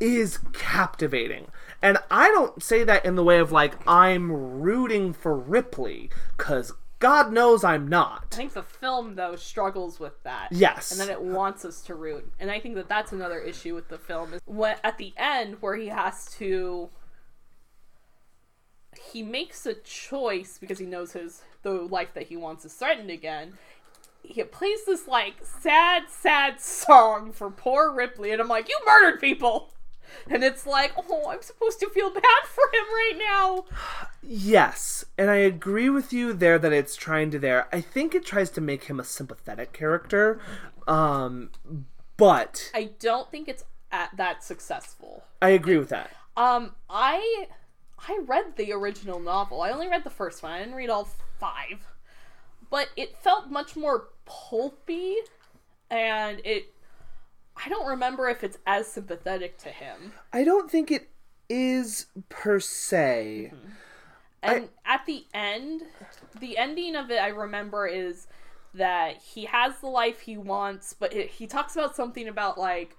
is 0.00 0.38
captivating. 0.52 1.46
And 1.86 1.98
I 2.10 2.32
don't 2.32 2.60
say 2.60 2.82
that 2.82 3.04
in 3.04 3.14
the 3.14 3.22
way 3.22 3.38
of 3.38 3.52
like 3.52 3.74
I'm 3.86 4.32
rooting 4.32 5.12
for 5.12 5.36
Ripley 5.36 6.10
cuz 6.36 6.72
God 6.98 7.32
knows 7.32 7.62
I'm 7.62 7.86
not. 7.86 8.26
I 8.32 8.34
think 8.34 8.54
the 8.54 8.64
film 8.64 9.14
though 9.14 9.36
struggles 9.36 10.00
with 10.00 10.20
that. 10.24 10.48
Yes. 10.50 10.90
And 10.90 11.00
then 11.00 11.10
it 11.10 11.22
wants 11.22 11.64
us 11.64 11.82
to 11.82 11.94
root. 11.94 12.28
And 12.40 12.50
I 12.50 12.58
think 12.58 12.74
that 12.74 12.88
that's 12.88 13.12
another 13.12 13.38
issue 13.38 13.76
with 13.76 13.86
the 13.86 13.98
film 13.98 14.34
is 14.34 14.40
what 14.46 14.80
at 14.82 14.98
the 14.98 15.14
end 15.16 15.58
where 15.60 15.76
he 15.76 15.86
has 15.86 16.26
to 16.38 16.90
he 19.12 19.22
makes 19.22 19.64
a 19.64 19.74
choice 19.74 20.58
because 20.58 20.80
he 20.80 20.86
knows 20.86 21.12
his 21.12 21.42
the 21.62 21.70
life 21.70 22.14
that 22.14 22.26
he 22.26 22.36
wants 22.36 22.64
is 22.64 22.72
threatened 22.72 23.10
again. 23.10 23.58
He 24.24 24.42
plays 24.42 24.84
this 24.86 25.06
like 25.06 25.34
sad, 25.44 26.10
sad 26.10 26.60
song 26.60 27.30
for 27.30 27.48
poor 27.48 27.92
Ripley, 27.92 28.32
and 28.32 28.42
I'm 28.42 28.48
like, 28.48 28.68
you 28.68 28.76
murdered 28.84 29.20
people. 29.20 29.70
And 30.28 30.42
it's 30.42 30.66
like, 30.66 30.92
oh, 30.96 31.30
I'm 31.30 31.42
supposed 31.42 31.80
to 31.80 31.88
feel 31.88 32.10
bad 32.10 32.22
for 32.44 32.64
him 32.72 32.84
right 32.84 33.18
now. 33.18 33.64
Yes, 34.22 35.04
and 35.16 35.30
I 35.30 35.36
agree 35.36 35.88
with 35.88 36.12
you 36.12 36.32
there 36.32 36.58
that 36.58 36.72
it's 36.72 36.96
trying 36.96 37.30
to 37.30 37.38
there. 37.38 37.68
I 37.72 37.80
think 37.80 38.14
it 38.14 38.24
tries 38.24 38.50
to 38.50 38.60
make 38.60 38.84
him 38.84 38.98
a 38.98 39.04
sympathetic 39.04 39.72
character, 39.72 40.40
um, 40.88 41.50
but 42.16 42.70
I 42.74 42.90
don't 42.98 43.30
think 43.30 43.48
it's 43.48 43.64
at 43.92 44.16
that 44.16 44.42
successful. 44.42 45.24
I 45.40 45.50
agree 45.50 45.76
with 45.76 45.90
that. 45.90 46.10
Um, 46.36 46.74
I 46.90 47.46
I 47.98 48.20
read 48.26 48.56
the 48.56 48.72
original 48.72 49.20
novel. 49.20 49.62
I 49.62 49.70
only 49.70 49.88
read 49.88 50.04
the 50.04 50.10
first 50.10 50.42
one. 50.42 50.52
I 50.52 50.58
didn't 50.58 50.74
read 50.74 50.90
all 50.90 51.08
five, 51.38 51.86
but 52.70 52.88
it 52.96 53.16
felt 53.16 53.50
much 53.50 53.76
more 53.76 54.08
pulpy, 54.24 55.16
and 55.90 56.40
it. 56.44 56.72
I 57.64 57.68
don't 57.68 57.86
remember 57.86 58.28
if 58.28 58.44
it's 58.44 58.58
as 58.66 58.86
sympathetic 58.86 59.58
to 59.58 59.70
him. 59.70 60.12
I 60.32 60.44
don't 60.44 60.70
think 60.70 60.90
it 60.90 61.08
is 61.48 62.06
per 62.28 62.60
se. 62.60 63.52
Mm-hmm. 63.54 63.70
And 64.42 64.68
at 64.84 65.06
the 65.06 65.24
end, 65.34 65.82
the 66.38 66.56
ending 66.56 66.94
of 66.94 67.10
it, 67.10 67.16
I 67.16 67.28
remember 67.28 67.86
is 67.86 68.28
that 68.74 69.16
he 69.16 69.46
has 69.46 69.78
the 69.80 69.88
life 69.88 70.20
he 70.20 70.36
wants, 70.36 70.92
but 70.92 71.12
it, 71.12 71.30
he 71.30 71.46
talks 71.46 71.74
about 71.74 71.96
something 71.96 72.28
about 72.28 72.58
like 72.58 72.96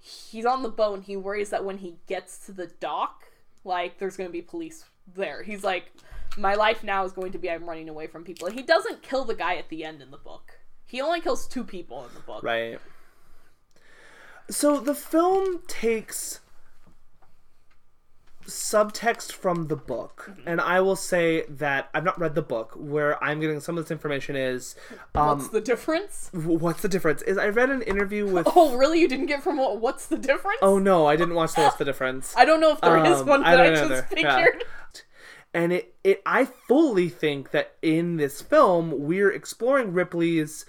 he's 0.00 0.46
on 0.46 0.62
the 0.62 0.68
boat 0.68 0.94
and 0.94 1.04
he 1.04 1.16
worries 1.16 1.50
that 1.50 1.64
when 1.64 1.78
he 1.78 1.96
gets 2.06 2.38
to 2.46 2.52
the 2.52 2.68
dock, 2.80 3.24
like 3.64 3.98
there's 3.98 4.16
going 4.16 4.28
to 4.28 4.32
be 4.32 4.40
police 4.40 4.84
there. 5.14 5.42
He's 5.42 5.64
like, 5.64 5.92
my 6.36 6.54
life 6.54 6.84
now 6.84 7.04
is 7.04 7.12
going 7.12 7.32
to 7.32 7.38
be 7.38 7.50
I'm 7.50 7.68
running 7.68 7.88
away 7.88 8.06
from 8.06 8.24
people. 8.24 8.46
And 8.46 8.56
he 8.56 8.62
doesn't 8.62 9.02
kill 9.02 9.24
the 9.24 9.34
guy 9.34 9.56
at 9.56 9.68
the 9.68 9.84
end 9.84 10.00
in 10.00 10.10
the 10.10 10.16
book. 10.16 10.52
He 10.86 11.00
only 11.00 11.20
kills 11.20 11.46
two 11.46 11.64
people 11.64 12.06
in 12.06 12.14
the 12.14 12.20
book. 12.20 12.42
Right. 12.42 12.78
So 14.50 14.80
the 14.80 14.94
film 14.94 15.60
takes 15.66 16.40
subtext 18.46 19.32
from 19.32 19.68
the 19.68 19.76
book, 19.76 20.32
and 20.46 20.58
I 20.58 20.80
will 20.80 20.96
say 20.96 21.44
that 21.50 21.90
I've 21.92 22.04
not 22.04 22.18
read 22.18 22.34
the 22.34 22.40
book. 22.42 22.72
Where 22.76 23.22
I'm 23.22 23.40
getting 23.40 23.60
some 23.60 23.76
of 23.76 23.84
this 23.84 23.90
information 23.90 24.36
is, 24.36 24.74
um, 25.14 25.38
What's 25.38 25.48
the 25.50 25.60
difference? 25.60 26.30
what's 26.32 26.80
the 26.80 26.88
difference? 26.88 27.20
Is 27.22 27.36
I 27.36 27.48
read 27.48 27.68
an 27.68 27.82
interview 27.82 28.26
with. 28.26 28.48
Oh, 28.56 28.76
really? 28.76 29.00
You 29.00 29.08
didn't 29.08 29.26
get 29.26 29.42
from 29.42 29.58
what? 29.58 29.80
What's 29.80 30.06
the 30.06 30.16
difference? 30.16 30.58
Oh 30.62 30.78
no, 30.78 31.06
I 31.06 31.16
didn't 31.16 31.34
watch 31.34 31.54
the 31.54 31.60
What's 31.62 31.76
the 31.76 31.84
difference. 31.84 32.34
I 32.36 32.44
don't 32.46 32.60
know 32.60 32.72
if 32.72 32.80
there 32.80 33.04
is 33.04 33.20
Um, 33.20 33.26
one 33.26 33.44
I 33.44 33.50
that 33.56 33.60
I, 33.60 33.64
don't 33.64 33.74
know 33.74 33.88
just 33.96 34.12
either. 34.12 34.20
Yeah. 34.20 34.36
figured. 34.44 34.64
and 35.54 35.72
it, 35.72 35.94
it 36.04 36.20
i 36.26 36.44
fully 36.44 37.08
think 37.08 37.50
that 37.52 37.74
in 37.80 38.16
this 38.18 38.42
film 38.42 38.92
we're 39.06 39.30
exploring 39.30 39.92
ripley's 39.94 40.64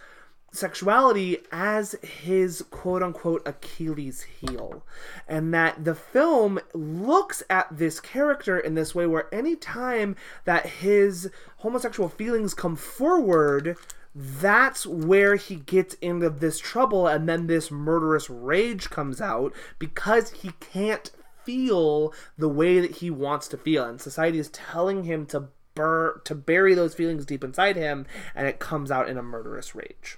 sexuality 0.52 1.38
as 1.52 1.94
his 2.02 2.64
quote 2.70 3.04
unquote 3.04 3.42
achilles 3.46 4.22
heel. 4.22 4.84
And 5.28 5.54
that 5.54 5.84
the 5.86 5.96
film 5.96 6.60
looks 6.74 7.44
at 7.50 7.68
this 7.72 8.00
character 8.00 8.58
in 8.60 8.76
this 8.76 8.96
way 8.96 9.06
where 9.08 9.34
anytime 9.34 10.16
that 10.46 10.66
his 10.66 11.30
homosexual 11.58 12.10
feelings 12.10 12.54
come 12.54 12.76
forward 12.76 13.78
that's 14.16 14.88
where 14.88 15.36
he 15.36 15.56
gets 15.56 15.94
into 15.96 16.30
this 16.30 16.60
trouble 16.60 17.08
and 17.08 17.30
then 17.30 17.48
this 17.48 17.70
murderous 17.70 18.30
rage 18.30 18.90
comes 18.90 19.22
out 19.22 19.54
because 19.78 20.32
he 20.32 20.52
can't 20.60 21.12
feel 21.44 22.14
the 22.38 22.50
way 22.50 22.80
that 22.80 22.98
he 22.98 23.10
wants 23.10 23.48
to 23.48 23.58
feel. 23.58 23.86
And 23.86 24.02
society 24.02 24.40
is 24.40 24.50
telling 24.50 25.04
him 25.04 25.26
to 25.28 25.50
bur- 25.76 26.22
to 26.26 26.36
bury 26.36 26.74
those 26.74 26.96
feelings 26.96 27.26
deep 27.26 27.44
inside 27.44 27.76
him 27.76 28.06
and 28.36 28.48
it 28.48 28.60
comes 28.60 28.92
out 28.92 29.08
in 29.08 29.18
a 29.18 29.24
murderous 29.24 29.76
rage 29.76 30.18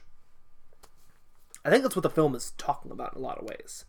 i 1.63 1.69
think 1.69 1.83
that's 1.83 1.95
what 1.95 2.03
the 2.03 2.09
film 2.09 2.35
is 2.35 2.53
talking 2.57 2.91
about 2.91 3.15
in 3.15 3.21
a 3.21 3.25
lot 3.25 3.37
of 3.37 3.45
ways. 3.45 3.85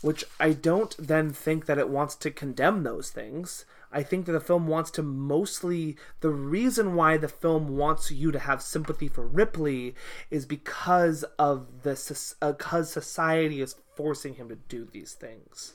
Which 0.00 0.24
i 0.38 0.52
don't 0.52 0.94
then 0.98 1.30
think 1.30 1.66
that 1.66 1.78
it 1.78 1.88
wants 1.88 2.14
to 2.16 2.30
condemn 2.30 2.82
those 2.82 3.10
things. 3.10 3.64
I 3.94 4.02
think 4.02 4.26
that 4.26 4.32
the 4.32 4.40
film 4.40 4.66
wants 4.66 4.90
to 4.92 5.02
mostly 5.02 5.96
the 6.20 6.30
reason 6.30 6.96
why 6.96 7.16
the 7.16 7.28
film 7.28 7.76
wants 7.76 8.10
you 8.10 8.32
to 8.32 8.40
have 8.40 8.60
sympathy 8.60 9.06
for 9.06 9.24
ripley 9.24 9.94
is 10.30 10.46
because 10.46 11.22
of 11.38 11.82
the 11.84 12.34
uh, 12.42 12.52
because 12.52 12.90
society 12.90 13.60
is 13.60 13.76
forcing 13.94 14.34
him 14.34 14.48
to 14.48 14.56
do 14.56 14.84
these 14.84 15.12
things. 15.12 15.74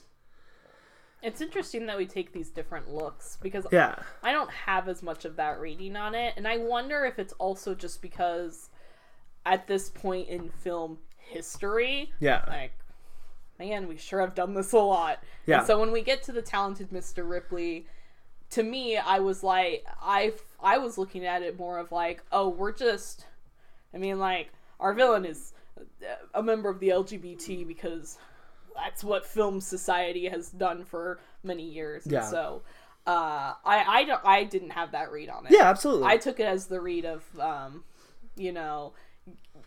It's 1.22 1.40
interesting 1.40 1.86
that 1.86 1.98
we 1.98 2.06
take 2.06 2.32
these 2.32 2.50
different 2.50 2.92
looks 2.92 3.36
because 3.42 3.66
yeah. 3.70 3.96
I 4.22 4.32
don't 4.32 4.50
have 4.50 4.88
as 4.88 5.02
much 5.02 5.24
of 5.24 5.36
that 5.36 5.60
reading 5.60 5.96
on 5.96 6.14
it, 6.14 6.34
and 6.36 6.48
I 6.48 6.58
wonder 6.58 7.04
if 7.04 7.18
it's 7.18 7.34
also 7.34 7.74
just 7.74 8.00
because 8.00 8.69
at 9.46 9.66
this 9.66 9.88
point 9.88 10.28
in 10.28 10.48
film 10.50 10.98
history, 11.18 12.12
yeah 12.20 12.44
like, 12.48 12.72
man, 13.58 13.88
we 13.88 13.96
sure 13.96 14.20
have 14.20 14.34
done 14.34 14.54
this 14.54 14.72
a 14.72 14.78
lot. 14.78 15.22
Yeah. 15.46 15.58
And 15.58 15.66
so 15.66 15.78
when 15.78 15.92
we 15.92 16.02
get 16.02 16.22
to 16.24 16.32
the 16.32 16.42
talented 16.42 16.90
Mr. 16.90 17.28
Ripley, 17.28 17.86
to 18.50 18.62
me, 18.62 18.96
I 18.96 19.18
was 19.20 19.42
like, 19.42 19.84
I 20.02 20.32
I 20.62 20.78
was 20.78 20.98
looking 20.98 21.24
at 21.24 21.42
it 21.42 21.58
more 21.58 21.78
of 21.78 21.92
like, 21.92 22.22
oh, 22.32 22.48
we're 22.48 22.72
just, 22.72 23.26
I 23.94 23.98
mean, 23.98 24.18
like 24.18 24.50
our 24.80 24.92
villain 24.94 25.24
is 25.24 25.52
a 26.34 26.42
member 26.42 26.68
of 26.68 26.80
the 26.80 26.88
LGBT 26.88 27.66
because 27.66 28.18
that's 28.74 29.02
what 29.04 29.26
film 29.26 29.60
society 29.60 30.28
has 30.28 30.50
done 30.50 30.84
for 30.84 31.20
many 31.42 31.62
years. 31.68 32.04
And 32.04 32.12
Yeah. 32.12 32.22
so. 32.28 32.62
Uh, 33.06 33.54
I 33.64 33.84
I 33.88 34.04
don't 34.04 34.20
I 34.24 34.44
didn't 34.44 34.70
have 34.70 34.92
that 34.92 35.10
read 35.10 35.30
on 35.30 35.46
it. 35.46 35.52
yeah 35.52 35.68
absolutely 35.70 36.06
I 36.06 36.18
took 36.18 36.38
it 36.38 36.44
as 36.46 36.66
the 36.66 36.80
read 36.82 37.06
of, 37.06 37.24
um, 37.40 37.82
you 38.36 38.52
know, 38.52 38.92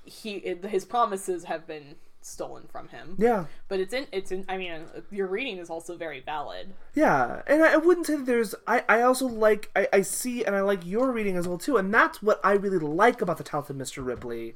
he 0.05 0.39
his 0.39 0.85
promises 0.85 1.45
have 1.45 1.65
been 1.65 1.95
stolen 2.25 2.63
from 2.71 2.87
him. 2.89 3.15
yeah 3.19 3.45
But 3.67 3.79
it's 3.79 3.93
in 3.93 4.07
it's 4.11 4.31
in. 4.31 4.45
I 4.47 4.57
mean, 4.57 4.71
uh, 4.71 5.01
your 5.11 5.27
reading 5.27 5.57
is 5.57 5.69
also 5.69 5.97
very 5.97 6.21
valid. 6.21 6.73
Yeah, 6.93 7.41
and 7.47 7.63
I 7.63 7.73
I 7.73 7.77
wouldn't 7.77 8.07
say 8.07 8.15
that 8.15 8.25
there's. 8.25 8.55
I, 8.67 8.83
I 8.87 9.01
also 9.01 9.27
like. 9.27 9.69
I, 9.75 9.87
I 9.93 10.01
see 10.01 10.43
and 10.43 10.55
I 10.55 10.61
like 10.61 10.85
your 10.85 11.11
reading 11.11 11.37
as 11.37 11.47
well 11.47 11.57
too, 11.57 11.77
and 11.77 11.93
that's 11.93 12.21
what 12.21 12.39
I 12.43 12.53
really 12.53 12.79
like 12.79 13.21
about 13.21 13.37
the 13.37 13.43
talented 13.43 13.77
Mr. 13.77 14.05
Ripley, 14.05 14.55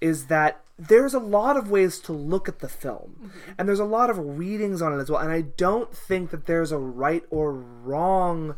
is 0.00 0.26
that 0.26 0.60
there's 0.78 1.14
a 1.14 1.18
lot 1.18 1.56
of 1.56 1.70
ways 1.70 1.98
to 2.00 2.12
look 2.12 2.48
at 2.48 2.60
the 2.60 2.68
film, 2.68 3.16
mm-hmm. 3.22 3.52
and 3.58 3.68
there's 3.68 3.80
a 3.80 3.84
lot 3.84 4.10
of 4.10 4.38
readings 4.38 4.82
on 4.82 4.92
it 4.92 5.00
as 5.00 5.10
well, 5.10 5.20
and 5.20 5.32
I 5.32 5.42
don't 5.42 5.94
think 5.94 6.30
that 6.30 6.46
there's 6.46 6.72
a 6.72 6.78
right 6.78 7.24
or 7.30 7.52
wrong 7.52 8.56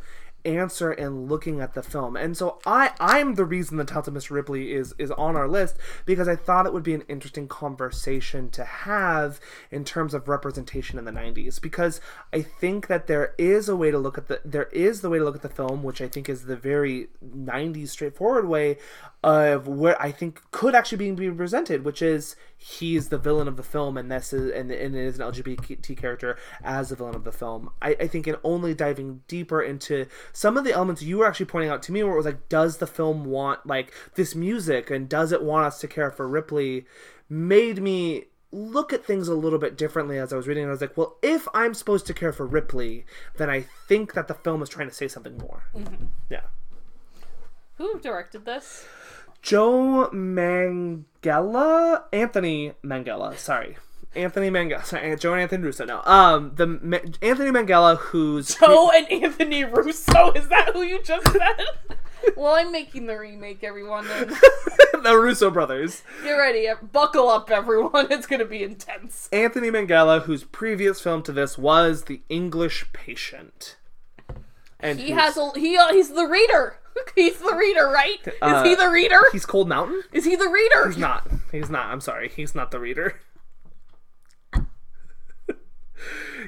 answer 0.49 0.93
in 0.93 1.27
looking 1.27 1.61
at 1.61 1.75
the 1.75 1.83
film. 1.83 2.17
And 2.17 2.37
so 2.37 2.59
I 2.65 2.93
I'm 2.99 3.35
the 3.35 3.45
reason 3.45 3.77
the 3.77 3.85
Talented 3.85 4.15
Mr. 4.15 4.31
Ripley 4.31 4.73
is 4.73 4.95
is 4.99 5.11
on 5.13 5.37
our 5.37 5.49
list 5.49 5.77
because 6.07 6.29
I 6.29 6.37
thought 6.37 6.67
it 6.67 6.73
would 6.73 6.83
be 6.83 6.95
an 6.95 7.05
interesting 7.09 7.49
conversation 7.49 8.49
to 8.51 8.65
have 8.65 9.41
in 9.71 9.85
terms 9.85 10.15
of 10.15 10.29
representation 10.29 10.99
in 10.99 11.05
the 11.05 11.13
90s 11.13 11.61
because 11.61 12.01
I 12.33 12.43
think 12.43 12.87
that 12.87 13.07
there 13.07 13.35
is 13.39 13.69
a 13.69 13.77
way 13.77 13.91
to 13.91 13.99
look 13.99 14.19
at 14.19 14.29
the 14.29 14.41
there 14.45 14.69
is 14.73 15.01
the 15.01 15.11
way 15.11 15.19
to 15.19 15.25
look 15.25 15.37
at 15.37 15.43
the 15.43 15.49
film 15.49 15.83
which 15.83 16.01
I 16.01 16.09
think 16.09 16.29
is 16.29 16.45
the 16.45 16.57
very 16.57 17.09
90s 17.25 17.89
straightforward 17.89 18.49
way 18.49 18.79
of 19.23 19.67
where 19.67 20.01
I 20.01 20.13
think 20.13 20.41
could 20.53 20.77
actually 20.77 20.99
be, 20.99 21.11
be 21.11 21.31
presented 21.31 21.85
which 21.85 22.01
is 22.01 22.37
he's 22.57 23.09
the 23.09 23.19
villain 23.19 23.49
of 23.49 23.57
the 23.57 23.65
film 23.65 23.97
and 23.97 24.11
this 24.11 24.33
is 24.33 24.53
and, 24.53 24.71
and 24.71 24.95
it 24.95 25.05
is 25.05 25.19
an 25.19 25.27
LGBT 25.27 25.97
character 25.97 26.39
as 26.63 26.91
the 26.91 26.97
villain 26.97 27.17
of 27.17 27.25
the 27.25 27.33
film. 27.33 27.71
I, 27.83 27.97
I 28.01 28.07
think 28.07 28.29
in 28.29 28.37
only 28.45 28.75
diving 28.75 29.23
deeper 29.27 29.61
into 29.61 30.07
some 30.33 30.57
of 30.57 30.65
the 30.65 30.73
elements 30.73 31.03
you 31.03 31.19
were 31.19 31.27
actually 31.27 31.47
pointing 31.47 31.71
out 31.71 31.83
to 31.85 31.93
me 31.93 32.03
where 32.03 32.13
it 32.13 32.17
was 32.17 32.27
like, 32.27 32.49
does 32.49 32.79
the 32.79 32.87
film 32.87 33.25
want 33.25 33.67
like 33.67 33.93
this 34.15 34.35
music 34.35 34.91
and 34.91 35.09
does 35.09 35.33
it 35.33 35.43
want 35.43 35.67
us 35.67 35.81
to 35.81 35.89
care 35.89 36.13
for 36.13 36.29
Ripley 36.29 36.87
made 37.29 37.83
me 37.83 38.25
look 38.51 38.93
at 38.93 39.05
things 39.05 39.29
a 39.29 39.35
little 39.35 39.59
bit 39.59 39.77
differently 39.77 40.19
as 40.19 40.33
I 40.33 40.37
was 40.37 40.47
reading. 40.47 40.67
I 40.67 40.71
was 40.71 40.81
like, 40.81 40.97
well, 40.97 41.17
if 41.23 41.47
I'm 41.53 41.75
supposed 41.75 42.07
to 42.07 42.15
care 42.15 42.33
for 42.33 42.47
Ripley, 42.47 43.05
then 43.37 43.51
I 43.51 43.67
think 43.87 44.15
that 44.15 44.29
the 44.29 44.35
film 44.35 44.63
is 44.63 44.69
trying 44.69 44.89
to 44.89 44.95
say 44.95 45.09
something 45.09 45.37
more. 45.37 45.65
Mm-hmm. 45.75 46.07
Yeah. 46.31 46.43
Who 47.77 48.01
directed 48.01 48.45
this? 48.45 48.87
Joe 49.43 50.11
Minghella, 50.13 52.03
Anthony 52.13 52.73
Minghella, 52.85 53.37
sorry. 53.37 53.77
Anthony 54.15 54.51
Minghella, 54.51 54.85
sorry, 54.87 55.17
Joe 55.17 55.33
and 55.35 55.43
Anthony 55.43 55.63
Russo. 55.65 55.85
No, 55.85 56.03
um, 56.05 56.53
the 56.57 56.67
Ma- 56.67 56.99
Anthony 57.23 57.51
Minghella, 57.51 57.97
who's 57.99 58.55
Joe 58.57 58.91
and 58.95 59.11
Anthony 59.11 59.65
Russo. 59.65 60.33
Is 60.33 60.49
that 60.49 60.71
who 60.73 60.83
you 60.83 61.03
just 61.03 61.27
said? 61.33 61.65
well, 62.37 62.55
I'm 62.55 62.73
making 62.73 63.07
the 63.07 63.17
remake, 63.19 63.63
everyone. 63.63 64.07
And 64.11 64.31
the 65.05 65.17
Russo 65.17 65.51
brothers. 65.51 66.03
get 66.25 66.33
ready, 66.33 66.69
buckle 66.93 67.29
up, 67.29 67.51
everyone. 67.51 68.09
It's 68.11 68.27
gonna 68.27 68.45
be 68.45 68.63
intense. 68.63 69.29
Anthony 69.33 69.71
Minghella, 69.71 70.23
whose 70.23 70.45
previous 70.45 71.01
film 71.01 71.23
to 71.23 71.33
this 71.33 71.57
was 71.57 72.05
The 72.05 72.21
English 72.29 72.87
Patient, 72.93 73.77
and 74.81 74.99
he 74.99 75.11
has 75.11 75.37
a 75.37 75.51
he 75.57 75.77
uh, 75.77 75.93
he's 75.93 76.11
the 76.11 76.27
reader. 76.27 76.77
he's 77.15 77.39
the 77.39 77.55
reader, 77.55 77.89
right? 77.89 78.19
Is 78.27 78.33
uh, 78.41 78.65
he 78.65 78.75
the 78.75 78.89
reader? 78.89 79.21
He's 79.33 79.47
Cold 79.47 79.69
Mountain. 79.69 80.03
Is 80.13 80.25
he 80.25 80.37
the 80.37 80.49
reader? 80.49 80.89
He's 80.89 80.97
not. 80.99 81.29
He's 81.51 81.71
not. 81.71 81.87
I'm 81.87 82.01
sorry. 82.01 82.29
He's 82.29 82.55
not 82.55 82.71
the 82.71 82.79
reader. 82.79 83.21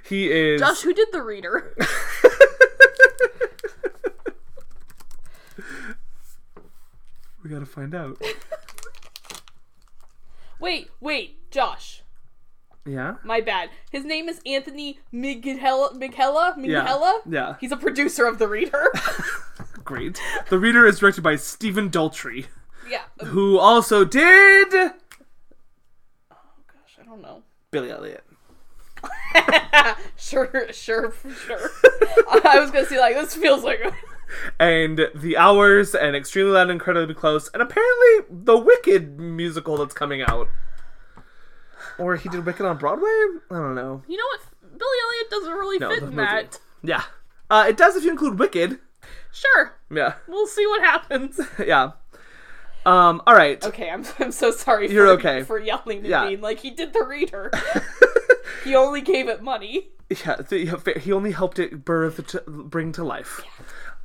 he 0.09 0.31
is. 0.31 0.61
Josh, 0.61 0.83
who 0.83 0.95
did 0.95 1.09
the 1.13 1.23
reader? 1.23 1.75
we 7.43 7.51
gotta 7.51 7.67
find 7.67 7.95
out. 7.95 8.23
wait, 10.61 10.91
wait, 11.01 11.51
Josh. 11.51 12.00
Yeah. 12.87 13.17
My 13.25 13.41
bad. 13.41 13.71
His 13.91 14.05
name 14.05 14.29
is 14.29 14.41
Anthony 14.47 14.99
Miguel 15.13 15.93
Miguela 15.95 16.55
Yeah. 16.59 16.87
Miguela. 16.87 17.19
Yeah. 17.29 17.57
He's 17.61 17.73
a 17.73 17.77
producer 17.77 18.27
of 18.27 18.39
The 18.39 18.49
Reader. 18.49 18.91
Great. 19.85 20.21
The 20.49 20.59
Reader 20.59 20.87
is 20.87 20.99
directed 20.99 21.23
by 21.23 21.37
Stephen 21.37 21.91
Daldry, 21.91 22.47
yeah. 22.89 23.03
who 23.27 23.59
also 23.59 24.05
did 24.05 24.73
Oh 24.73 24.91
Gosh, 26.31 26.99
I 27.01 27.05
don't 27.05 27.21
know. 27.23 27.43
Billy 27.71 27.91
Elliot. 27.91 28.25
Sure, 30.17 30.69
sure, 30.73 31.13
sure. 31.47 31.71
I 32.45 32.59
was 32.61 32.71
gonna 32.71 32.87
say 32.87 32.99
like 33.01 33.15
this 33.15 33.35
feels 33.35 33.65
like 33.65 33.81
and 34.61 35.09
The 35.15 35.37
Hours 35.37 35.95
and 35.95 36.15
Extremely 36.15 36.53
Loud 36.53 36.63
and 36.63 36.73
Incredibly 36.73 37.15
Close, 37.15 37.49
and 37.53 37.63
apparently 37.63 38.27
the 38.45 38.57
Wicked 38.59 39.19
musical 39.19 39.77
that's 39.79 39.95
coming 39.95 40.23
out. 40.23 40.49
Or 42.01 42.17
he 42.17 42.29
did 42.29 42.45
Wicked 42.47 42.65
on 42.65 42.79
Broadway? 42.79 43.09
I 43.51 43.55
don't 43.55 43.75
know. 43.75 44.03
you 44.09 44.17
know 44.17 44.25
what? 44.33 44.41
Billy 44.79 44.99
Elliot 45.05 45.31
doesn't 45.31 45.53
really 45.53 45.79
No, 45.79 45.91
fit 45.91 46.01
the 46.01 46.07
in 46.07 46.17
that. 46.17 46.59
Yeah. 46.83 47.03
Uh, 47.51 47.67
it 47.69 47.77
does 47.77 47.97
if 47.97 48.05
you 48.05 48.11
include 48.11 48.39
Wicked. 48.39 48.79
Sure, 49.33 49.77
Yeah. 49.91 50.15
we'll 50.27 50.47
see 50.47 50.67
what 50.67 50.81
happens. 50.83 51.39
yeah. 51.65 51.93
Um, 52.87 53.23
alright. 53.29 53.63
Okay, 53.65 53.91
I'm 53.91 54.05
I'm 54.19 54.33
so 54.33 54.51
sorry. 54.51 54.91
You're 54.91 55.07
for, 55.07 55.13
okay. 55.29 55.43
for 55.45 55.59
yelling 55.59 55.99
at 56.01 56.07
Yeah. 56.07 56.29
me. 56.29 56.37
Like 56.37 56.59
he 56.61 56.71
did 56.71 56.93
The 56.93 57.05
Reader. 57.05 57.51
he 58.65 58.75
only 58.75 59.03
gave 59.03 59.29
it 59.29 59.43
money. 59.43 59.89
Yeah, 60.09 60.37
th- 60.37 60.67
yeah, 60.67 60.77
fa- 60.77 60.99
he 60.99 61.13
only 61.13 61.31
helped 61.33 61.59
it 61.59 61.85
birth 61.85 62.27
to 62.29 62.43
bring 62.49 62.93
to 62.93 63.05
life. 63.05 63.43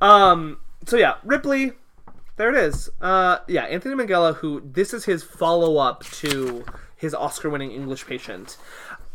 Um. 0.00 0.58
So 0.86 0.96
yeah, 0.96 1.14
Ripley. 1.24 1.72
There 2.36 2.50
it 2.50 2.56
is. 2.56 2.90
Uh. 3.00 3.38
Yeah, 3.48 3.62
Anthony 3.64 3.94
Minghella, 3.94 4.34
who 4.36 4.60
this 4.64 4.92
is 4.94 5.04
his 5.06 5.22
follow 5.24 5.78
up 5.78 6.04
to 6.20 6.64
his 7.06 7.14
Oscar-winning 7.14 7.70
English 7.70 8.04
Patient. 8.04 8.56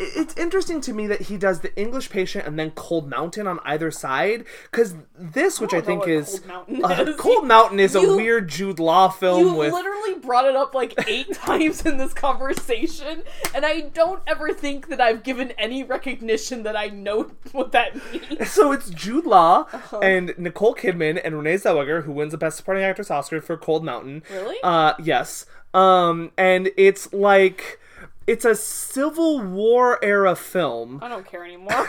I- 0.01 0.11
It's 0.21 0.35
interesting 0.37 0.81
to 0.81 0.93
me 0.93 1.07
that 1.07 1.21
he 1.23 1.37
does 1.37 1.59
the 1.61 1.75
English 1.79 2.09
Patient 2.09 2.45
and 2.47 2.57
then 2.57 2.71
Cold 2.71 3.09
Mountain 3.09 3.47
on 3.47 3.59
either 3.65 3.91
side, 3.91 4.45
because 4.71 4.95
this, 5.17 5.59
which 5.61 5.73
I, 5.73 5.79
know 5.79 5.85
think 5.85 6.07
is 6.07 6.39
Cold 6.39 6.47
Mountain 6.47 6.85
uh, 6.85 7.03
is. 7.11 7.15
Cold 7.19 7.47
Mountain, 7.47 7.79
is 7.79 7.95
a 7.95 8.01
weird 8.15 8.49
Jude 8.49 8.79
Law 8.79 9.09
film 9.09 9.39
You 9.47 9.53
with 9.53 9.73
literally 9.73 10.15
brought 10.15 10.45
it 10.45 10.55
up 10.55 10.73
like 10.73 10.93
eight 11.07 11.33
times 11.33 11.85
in 11.85 11.97
this 11.97 12.13
conversation, 12.13 13.23
and 13.55 13.65
I 13.65 13.81
don't 13.81 14.21
ever 14.27 14.53
think 14.53 14.87
that 14.89 14.99
I've 15.01 15.23
given 15.23 15.51
any 15.57 15.83
recognition 15.83 16.63
that 16.63 16.75
I 16.75 16.87
know 16.87 17.31
what 17.51 17.71
that 17.71 17.95
means. 18.11 18.49
So 18.51 18.71
it's 18.71 18.89
Jude 18.89 19.25
Law 19.25 19.67
Uh-huh. 19.71 19.99
and 19.99 20.33
Nicole 20.37 20.75
Kidman 20.75 21.19
and 21.23 21.35
Renee 21.37 21.55
Zellweger 21.55 22.03
who 22.03 22.11
wins 22.11 22.31
the 22.31 22.37
Best 22.37 22.57
Supporting 22.57 22.83
Actress 22.83 23.11
Oscar 23.11 23.41
for 23.41 23.57
Cold 23.57 23.83
Mountain. 23.83 24.23
Really? 24.31 24.57
Uh, 24.63 24.93
yes. 25.01 25.45
Um, 25.73 26.31
and 26.37 26.69
it's 26.77 27.13
like 27.13 27.79
it's 28.27 28.45
a 28.45 28.55
Civil 28.55 29.41
War 29.41 30.03
era 30.03 30.35
film 30.35 30.99
I 31.01 31.07
don't 31.07 31.25
care 31.25 31.43
anymore. 31.43 31.87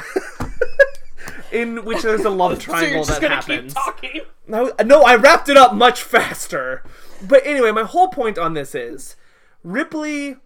in 1.52 1.84
which 1.84 2.02
there's 2.02 2.24
a 2.24 2.30
love 2.30 2.62
so 2.62 2.72
you're 2.72 2.78
triangle 2.78 3.04
just 3.04 3.20
that 3.20 3.30
happens. 3.30 3.74
keep 3.74 3.82
talking. 3.82 4.20
No, 4.46 4.72
no, 4.84 5.02
I 5.02 5.16
wrapped 5.16 5.48
it 5.48 5.56
up 5.56 5.74
much 5.74 6.02
faster. 6.02 6.82
But 7.26 7.46
anyway, 7.46 7.70
my 7.70 7.84
whole 7.84 8.08
point 8.08 8.38
on 8.38 8.54
this 8.54 8.74
is 8.74 9.16
Ripley 9.62 10.36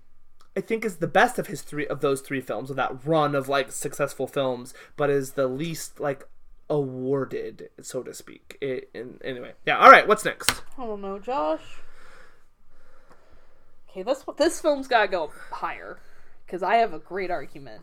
I 0.56 0.60
think 0.62 0.84
is 0.84 0.96
the 0.96 1.06
best 1.06 1.38
of 1.38 1.48
his 1.48 1.60
three 1.60 1.86
of 1.86 2.00
those 2.00 2.22
three 2.22 2.40
films 2.40 2.70
of 2.70 2.76
that 2.76 3.04
run 3.06 3.34
of 3.34 3.48
like 3.48 3.70
successful 3.72 4.26
films, 4.26 4.72
but 4.96 5.10
is 5.10 5.32
the 5.32 5.46
least 5.46 6.00
like 6.00 6.26
awarded, 6.70 7.68
so 7.82 8.02
to 8.02 8.14
speak. 8.14 8.56
It, 8.62 8.88
and 8.94 9.20
anyway, 9.22 9.52
yeah. 9.66 9.78
All 9.78 9.90
right, 9.90 10.08
what's 10.08 10.24
next? 10.24 10.50
I 10.78 10.86
don't 10.86 11.02
know, 11.02 11.18
Josh. 11.18 11.60
Okay, 13.96 14.02
this 14.02 14.24
this 14.36 14.60
film's 14.60 14.88
gotta 14.88 15.08
go 15.08 15.32
higher 15.50 15.98
because 16.44 16.62
I 16.62 16.76
have 16.76 16.92
a 16.92 16.98
great 16.98 17.30
argument. 17.30 17.80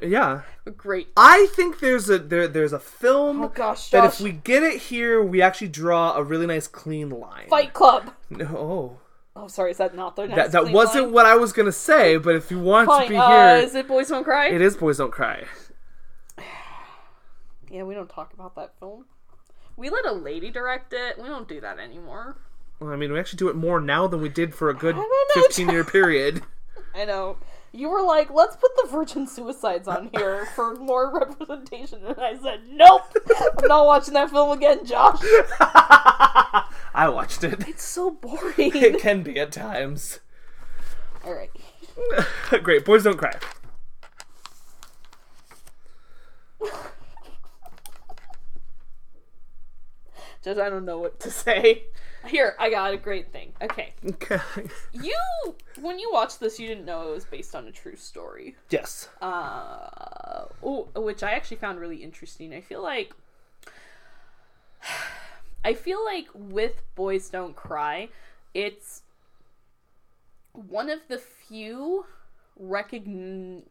Yeah, 0.00 0.42
A 0.64 0.70
great. 0.70 1.08
I 1.16 1.48
think 1.56 1.80
there's 1.80 2.08
a 2.08 2.16
there 2.20 2.46
there's 2.46 2.72
a 2.72 2.78
film 2.78 3.42
Oh 3.42 3.48
gosh, 3.48 3.90
that 3.90 4.04
Josh. 4.04 4.14
if 4.14 4.20
we 4.20 4.30
get 4.30 4.62
it 4.62 4.82
here, 4.82 5.20
we 5.20 5.42
actually 5.42 5.66
draw 5.66 6.14
a 6.14 6.22
really 6.22 6.46
nice 6.46 6.68
clean 6.68 7.10
line. 7.10 7.48
Fight 7.48 7.72
Club. 7.72 8.12
No, 8.30 8.98
Oh, 9.34 9.48
sorry, 9.48 9.72
is 9.72 9.78
that 9.78 9.96
not 9.96 10.14
the 10.14 10.28
next 10.28 10.52
that 10.52 10.64
that 10.66 10.72
wasn't 10.72 11.06
line? 11.06 11.12
what 11.12 11.26
I 11.26 11.34
was 11.34 11.52
gonna 11.52 11.72
say. 11.72 12.18
But 12.18 12.36
if 12.36 12.52
you 12.52 12.60
want 12.60 12.86
Fine. 12.86 13.02
to 13.02 13.08
be 13.08 13.16
uh, 13.16 13.28
here, 13.56 13.66
is 13.66 13.74
it 13.74 13.88
Boys 13.88 14.10
Don't 14.10 14.22
Cry? 14.22 14.46
it 14.46 14.60
is 14.60 14.76
Boys 14.76 14.98
Don't 14.98 15.10
Cry. 15.10 15.44
Yeah, 17.68 17.84
we 17.84 17.94
don't 17.94 18.08
talk 18.10 18.34
about 18.34 18.54
that 18.56 18.78
film. 18.78 19.06
We 19.78 19.88
let 19.88 20.04
a 20.04 20.12
lady 20.12 20.50
direct 20.50 20.92
it. 20.92 21.16
We 21.18 21.26
don't 21.26 21.48
do 21.48 21.58
that 21.62 21.78
anymore. 21.78 22.36
Well, 22.82 22.92
I 22.92 22.96
mean, 22.96 23.12
we 23.12 23.20
actually 23.20 23.36
do 23.36 23.48
it 23.48 23.54
more 23.54 23.80
now 23.80 24.08
than 24.08 24.20
we 24.20 24.28
did 24.28 24.54
for 24.54 24.68
a 24.68 24.74
good 24.74 24.96
know, 24.96 25.06
15 25.34 25.68
year 25.68 25.84
period. 25.84 26.42
I 26.94 27.04
know. 27.04 27.38
You 27.74 27.88
were 27.88 28.02
like, 28.02 28.30
let's 28.30 28.56
put 28.56 28.70
the 28.82 28.88
virgin 28.90 29.26
suicides 29.26 29.88
on 29.88 30.10
here 30.12 30.46
for 30.54 30.74
more 30.74 31.10
representation. 31.16 32.04
And 32.04 32.20
I 32.20 32.36
said, 32.36 32.62
nope. 32.68 33.02
I'm 33.40 33.66
not 33.68 33.86
watching 33.86 34.12
that 34.14 34.30
film 34.30 34.50
again, 34.50 34.84
Josh. 34.84 35.20
I 35.60 37.08
watched 37.08 37.44
it. 37.44 37.66
It's 37.66 37.84
so 37.84 38.10
boring. 38.10 38.52
It 38.58 39.00
can 39.00 39.22
be 39.22 39.38
at 39.38 39.52
times. 39.52 40.20
Alright. 41.24 41.50
Great. 42.62 42.84
Boys 42.84 43.04
Don't 43.04 43.16
Cry. 43.16 43.38
Just, 50.44 50.60
I 50.60 50.68
don't 50.68 50.84
know 50.84 50.98
what 50.98 51.20
to 51.20 51.30
say. 51.30 51.84
Here, 52.26 52.54
I 52.58 52.70
got 52.70 52.94
a 52.94 52.96
great 52.96 53.32
thing. 53.32 53.52
Okay. 53.60 53.92
Okay. 54.04 54.40
You, 54.92 55.16
when 55.80 55.98
you 55.98 56.10
watched 56.12 56.40
this, 56.40 56.58
you 56.58 56.68
didn't 56.68 56.84
know 56.84 57.08
it 57.08 57.14
was 57.14 57.24
based 57.24 57.54
on 57.54 57.66
a 57.66 57.72
true 57.72 57.96
story. 57.96 58.56
Yes. 58.70 59.08
uh, 59.20 60.44
oh, 60.62 60.88
which 60.94 61.22
I 61.22 61.32
actually 61.32 61.56
found 61.58 61.80
really 61.80 62.02
interesting. 62.02 62.54
I 62.54 62.60
feel 62.60 62.82
like 62.82 63.12
I 65.64 65.74
feel 65.74 66.04
like 66.04 66.28
with 66.34 66.82
Boys 66.94 67.28
Don't 67.28 67.54
Cry, 67.54 68.08
it's 68.54 69.02
one 70.52 70.90
of 70.90 71.00
the 71.08 71.18
few 71.18 72.04
recogn 72.60 73.62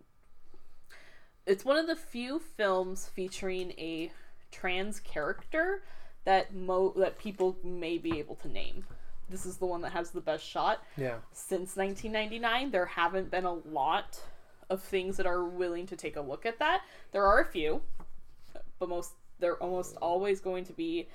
it's 1.45 1.65
one 1.65 1.77
of 1.77 1.87
the 1.87 1.95
few 1.95 2.39
films 2.39 3.09
featuring 3.13 3.71
a 3.71 4.11
trans 4.51 4.99
character 4.99 5.83
that 6.25 6.53
mo 6.53 6.93
that 6.97 7.17
people 7.17 7.57
may 7.63 7.97
be 7.97 8.19
able 8.19 8.35
to 8.35 8.47
name. 8.47 8.85
This 9.29 9.45
is 9.45 9.57
the 9.57 9.65
one 9.65 9.81
that 9.81 9.93
has 9.93 10.11
the 10.11 10.21
best 10.21 10.45
shot. 10.45 10.83
Yeah. 10.97 11.15
since 11.31 11.75
1999 11.75 12.71
there 12.71 12.85
haven't 12.85 13.31
been 13.31 13.45
a 13.45 13.53
lot 13.53 14.21
of 14.69 14.81
things 14.81 15.17
that 15.17 15.25
are 15.25 15.43
willing 15.43 15.85
to 15.87 15.95
take 15.95 16.15
a 16.15 16.21
look 16.21 16.45
at 16.45 16.59
that. 16.59 16.81
There 17.11 17.25
are 17.25 17.39
a 17.41 17.45
few 17.45 17.81
but 18.79 18.89
most 18.89 19.13
they're 19.39 19.57
almost 19.57 19.95
always 20.01 20.39
going 20.39 20.65
to 20.65 20.73
be 20.73 21.07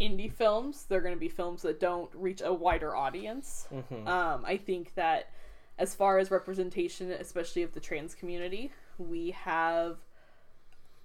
indie 0.00 0.32
films. 0.32 0.84
They're 0.88 1.00
going 1.00 1.14
to 1.14 1.20
be 1.20 1.28
films 1.28 1.62
that 1.62 1.78
don't 1.80 2.10
reach 2.14 2.42
a 2.44 2.52
wider 2.52 2.94
audience. 2.96 3.66
Um, 4.08 4.44
i 4.44 4.56
think 4.56 4.94
that 4.94 5.30
as 5.78 5.94
far 5.94 6.18
as 6.18 6.30
representation 6.30 7.10
especially 7.12 7.62
of 7.62 7.72
the 7.72 7.80
trans 7.80 8.14
community 8.14 8.72
we 8.98 9.30
have 9.30 9.96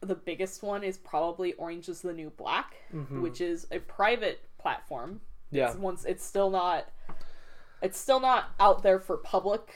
the 0.07 0.15
biggest 0.15 0.63
one 0.63 0.84
is 0.84 0.97
probably 0.97 1.53
orange 1.53 1.89
is 1.89 2.01
the 2.01 2.13
new 2.13 2.30
black 2.38 2.75
which 3.09 3.41
is 3.41 3.65
a 3.71 3.80
private 3.80 4.41
platform 4.57 5.21
Yeah. 5.51 5.67
it's 5.69 5.77
once 5.77 6.05
it's 6.05 6.23
still 6.25 6.49
not 6.49 6.89
it's 7.81 7.97
still 7.99 8.19
not 8.19 8.51
out 8.59 8.84
there 8.84 8.99
for 8.99 9.17
public 9.17 9.73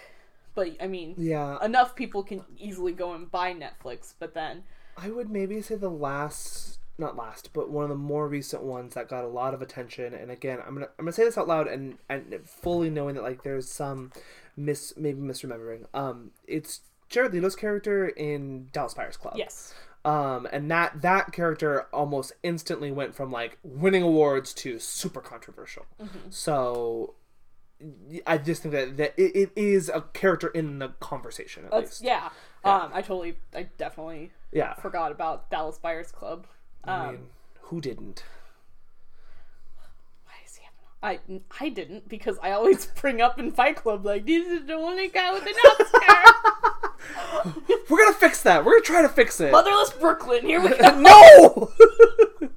but 0.56 0.70
i 0.82 0.88
mean 0.88 1.14
Yeah. 1.18 1.64
enough 1.64 1.96
people 1.96 2.24
can 2.24 2.44
easily 2.58 2.92
go 2.94 3.14
and 3.14 3.30
buy 3.32 3.54
netflix 3.54 4.14
but 4.20 4.34
then 4.34 4.64
I 5.00 5.10
would 5.12 5.30
maybe 5.30 5.62
say 5.62 5.76
the 5.76 5.92
last, 5.92 6.80
not 6.98 7.16
last, 7.16 7.52
but 7.54 7.70
one 7.70 7.84
of 7.84 7.90
the 7.90 7.96
more 7.96 8.28
recent 8.28 8.64
ones 8.64 8.96
that 8.96 9.08
got 9.08 9.24
a 9.24 9.28
lot 9.28 9.54
of 9.54 9.62
attention. 9.62 10.16
And 10.16 10.32
again, 10.32 10.58
I'm 10.66 10.74
gonna 10.74 10.88
I'm 10.98 11.06
gonna 11.06 11.12
say 11.12 11.24
this 11.24 11.38
out 11.38 11.48
loud 11.48 11.68
and 11.68 12.00
and 12.10 12.34
fully 12.44 12.90
knowing 12.90 13.14
that 13.14 13.22
like 13.22 13.44
there's 13.44 13.70
some 13.70 14.12
mis 14.56 14.94
maybe 14.98 15.22
misremembering. 15.22 15.86
Um, 15.94 16.32
it's 16.48 16.82
Jared 17.10 17.32
Leto's 17.32 17.56
character 17.56 18.08
in 18.08 18.70
Dallas 18.74 18.96
Buyers 18.96 19.18
Club. 19.18 19.36
yes 19.38 19.76
Um, 20.06 20.48
and 20.54 20.72
that 20.72 21.02
that 21.02 21.34
character 21.34 21.88
almost 21.92 22.32
instantly 22.42 22.92
went 22.92 23.14
from 23.14 23.30
like 23.32 23.58
winning 23.64 24.04
awards 24.04 24.54
to 24.56 24.80
super 24.80 25.20
controversial. 25.20 25.86
So 26.30 27.16
I 28.26 28.38
just 28.38 28.62
think 28.64 28.74
that, 28.74 28.98
that 28.98 29.14
it, 29.18 29.36
it 29.36 29.52
is 29.56 29.90
a 29.90 30.02
character 30.14 30.48
in 30.48 30.80
the 30.80 30.90
conversation 31.00 31.66
at 31.66 31.72
that's 31.72 32.02
least. 32.02 32.04
yeah. 32.04 32.30
um 32.64 32.90
i 32.94 33.02
totally 33.04 33.38
i 33.54 33.68
definitely 33.78 34.32
Yeah. 34.52 34.74
forgot 34.76 35.12
about 35.12 35.52
dallas 35.52 35.78
buyers 35.78 36.12
club 36.12 36.48
um 36.86 36.94
I 37.02 37.12
mean, 37.12 37.20
who 37.64 37.80
didn't? 37.82 38.24
why 40.26 40.34
is 40.46 40.56
he 40.56 40.64
having 41.04 41.42
I, 41.60 41.66
I 41.66 41.70
didn't 41.70 42.08
because 42.10 42.38
I 42.42 42.52
always 42.52 42.86
bring 43.02 43.22
up 43.22 43.38
in 43.40 43.52
Fight 43.52 43.76
Club 43.76 44.06
like 44.06 44.26
this 44.26 44.48
is 44.48 44.66
the 44.66 44.74
only 44.74 45.10
guy 45.10 45.34
with 45.34 45.44
an 45.46 45.54
Oscar. 45.54 46.34
We're 47.90 47.98
gonna 48.04 48.14
fix 48.14 48.44
that. 48.44 48.64
We're 48.66 48.74
gonna 48.74 48.84
try 48.86 49.02
to 49.02 49.10
fix 49.10 49.40
it. 49.40 49.52
Motherless 49.52 49.92
Brooklyn, 49.92 50.46
here 50.46 50.62
we 50.62 50.70
go. 50.78 51.00
no. 51.00 51.72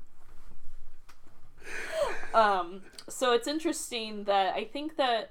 Um, 2.33 2.83
so 3.09 3.33
it's 3.33 3.49
interesting 3.49 4.23
that 4.25 4.55
I 4.55 4.65
think 4.65 4.97
that 4.99 5.31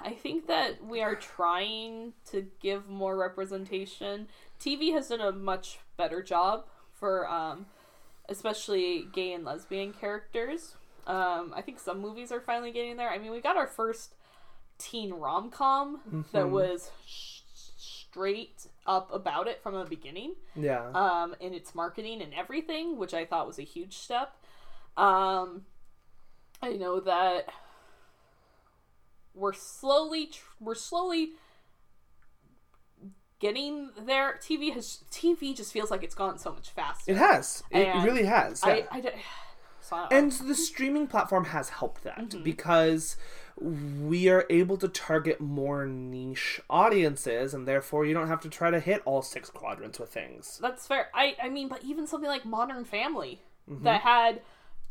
I 0.00 0.12
think 0.12 0.46
that 0.46 0.84
we 0.84 1.02
are 1.02 1.16
trying 1.16 2.12
to 2.30 2.46
give 2.60 2.88
more 2.88 3.16
representation. 3.16 4.28
TV 4.60 4.92
has 4.92 5.08
done 5.08 5.20
a 5.20 5.32
much 5.32 5.80
better 5.96 6.22
job 6.22 6.66
for 6.92 7.28
um, 7.28 7.66
especially 8.28 9.06
gay 9.12 9.32
and 9.32 9.44
lesbian 9.44 9.92
characters. 9.92 10.76
Um, 11.06 11.52
I 11.54 11.62
think 11.62 11.80
some 11.80 12.00
movies 12.00 12.30
are 12.30 12.40
finally 12.40 12.70
getting 12.70 12.96
there. 12.96 13.10
I 13.10 13.18
mean, 13.18 13.32
we 13.32 13.40
got 13.40 13.56
our 13.56 13.66
first 13.66 14.14
teen 14.78 15.12
rom 15.14 15.50
com 15.50 16.24
that 16.32 16.50
was 16.50 16.90
sh- 17.06 17.40
straight 17.54 18.66
up 18.86 19.12
about 19.12 19.46
it 19.48 19.62
from 19.62 19.74
the 19.74 19.84
beginning 19.84 20.34
Yeah. 20.54 20.90
um, 20.94 21.34
in 21.40 21.52
its 21.54 21.74
marketing 21.74 22.22
and 22.22 22.32
everything, 22.34 22.96
which 22.98 23.12
I 23.14 23.24
thought 23.24 23.46
was 23.46 23.58
a 23.58 23.62
huge 23.62 23.96
step. 23.96 24.36
Um, 24.96 25.66
I 26.62 26.72
know 26.72 27.00
that 27.00 27.46
we're 29.34 29.52
slowly 29.52 30.26
tr- 30.28 30.44
we're 30.60 30.74
slowly 30.74 31.32
getting 33.38 33.90
there. 34.00 34.38
TV 34.40 34.72
has 34.72 35.04
TV 35.10 35.54
just 35.54 35.72
feels 35.72 35.90
like 35.90 36.02
it's 36.02 36.14
gone 36.14 36.38
so 36.38 36.52
much 36.52 36.70
faster. 36.70 37.10
it 37.12 37.16
has. 37.18 37.62
It 37.70 37.86
And 37.86 38.04
really 38.04 38.24
has. 38.24 38.62
I, 38.62 38.76
yeah. 38.78 38.84
I, 38.90 38.96
I 39.92 40.00
know. 40.00 40.08
and 40.10 40.32
the 40.32 40.54
streaming 40.54 41.06
platform 41.06 41.44
has 41.46 41.68
helped 41.68 42.02
that 42.04 42.16
Mm-hmm. 42.18 42.42
because 42.42 43.16
we 43.58 44.28
are 44.28 44.44
able 44.50 44.76
to 44.76 44.88
target 44.88 45.40
more 45.40 45.86
niche 45.86 46.60
audiences 46.68 47.54
and 47.54 47.66
therefore 47.66 48.04
you 48.04 48.12
don't 48.12 48.28
have 48.28 48.40
to 48.40 48.50
try 48.50 48.70
to 48.70 48.78
hit 48.80 49.00
all 49.06 49.22
six 49.22 49.48
quadrants 49.50 49.98
with 49.98 50.10
things 50.10 50.58
That's 50.60 50.86
fair. 50.86 51.08
I 51.14 51.36
I 51.42 51.48
mean, 51.48 51.68
but 51.68 51.82
even 51.82 52.06
something 52.06 52.28
like 52.28 52.44
Modern 52.44 52.84
Family 52.84 53.40
Mm-hmm. 53.68 53.82
that 53.82 54.02
had 54.02 54.42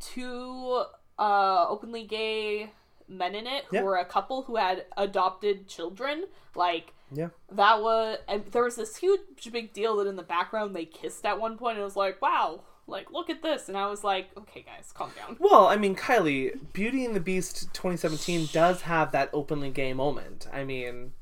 two 0.01 0.83
uh 1.17 1.65
openly 1.69 2.03
gay 2.03 2.71
men 3.07 3.35
in 3.35 3.47
it 3.47 3.63
who 3.69 3.77
Yeah. 3.77 3.83
were 3.83 3.95
a 3.95 4.05
couple 4.05 4.41
who 4.43 4.57
had 4.57 4.85
adopted 4.97 5.67
children, 5.67 6.25
like 6.55 6.93
yeah 7.11 7.29
that 7.51 7.81
was 7.81 8.17
and 8.27 8.45
there 8.47 8.63
was 8.63 8.75
this 8.75 8.97
huge 8.97 9.21
big 9.51 9.71
deal 9.73 9.95
that 9.97 10.07
in 10.07 10.15
the 10.15 10.23
background 10.23 10.75
they 10.75 10.85
kissed 10.85 11.25
at 11.25 11.39
one 11.39 11.57
point 11.57 11.73
and 11.77 11.81
it 11.81 11.85
was 11.85 11.95
like, 11.95 12.21
wow, 12.21 12.61
like 12.87 13.11
look 13.11 13.29
at 13.29 13.41
this. 13.41 13.67
And 13.69 13.77
I 13.77 13.87
was 13.87 14.03
like, 14.03 14.29
okay 14.37 14.63
guys, 14.65 14.91
calm 14.93 15.11
down. 15.15 15.37
well 15.39 15.67
i 15.67 15.75
mean 15.75 15.95
kylie 15.95 16.57
beauty 16.73 17.05
and 17.05 17.15
the 17.15 17.19
beast 17.19 17.73
2017 17.73 18.49
does 18.51 18.81
have 18.81 19.11
that 19.11 19.29
openly 19.33 19.69
gay 19.69 19.93
moment. 19.93 20.47
I 20.53 20.63
mean 20.63 21.13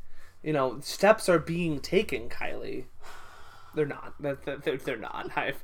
you 0.43 0.53
know 0.53 0.79
steps 0.81 1.29
are 1.29 1.39
being 1.39 1.79
taken 1.79 2.27
kylie 2.29 2.85
they're 3.75 3.85
not. 3.85 4.13
They're, 4.19 4.35
they're, 4.35 4.97
not. 4.97 5.31
I've, 5.35 5.63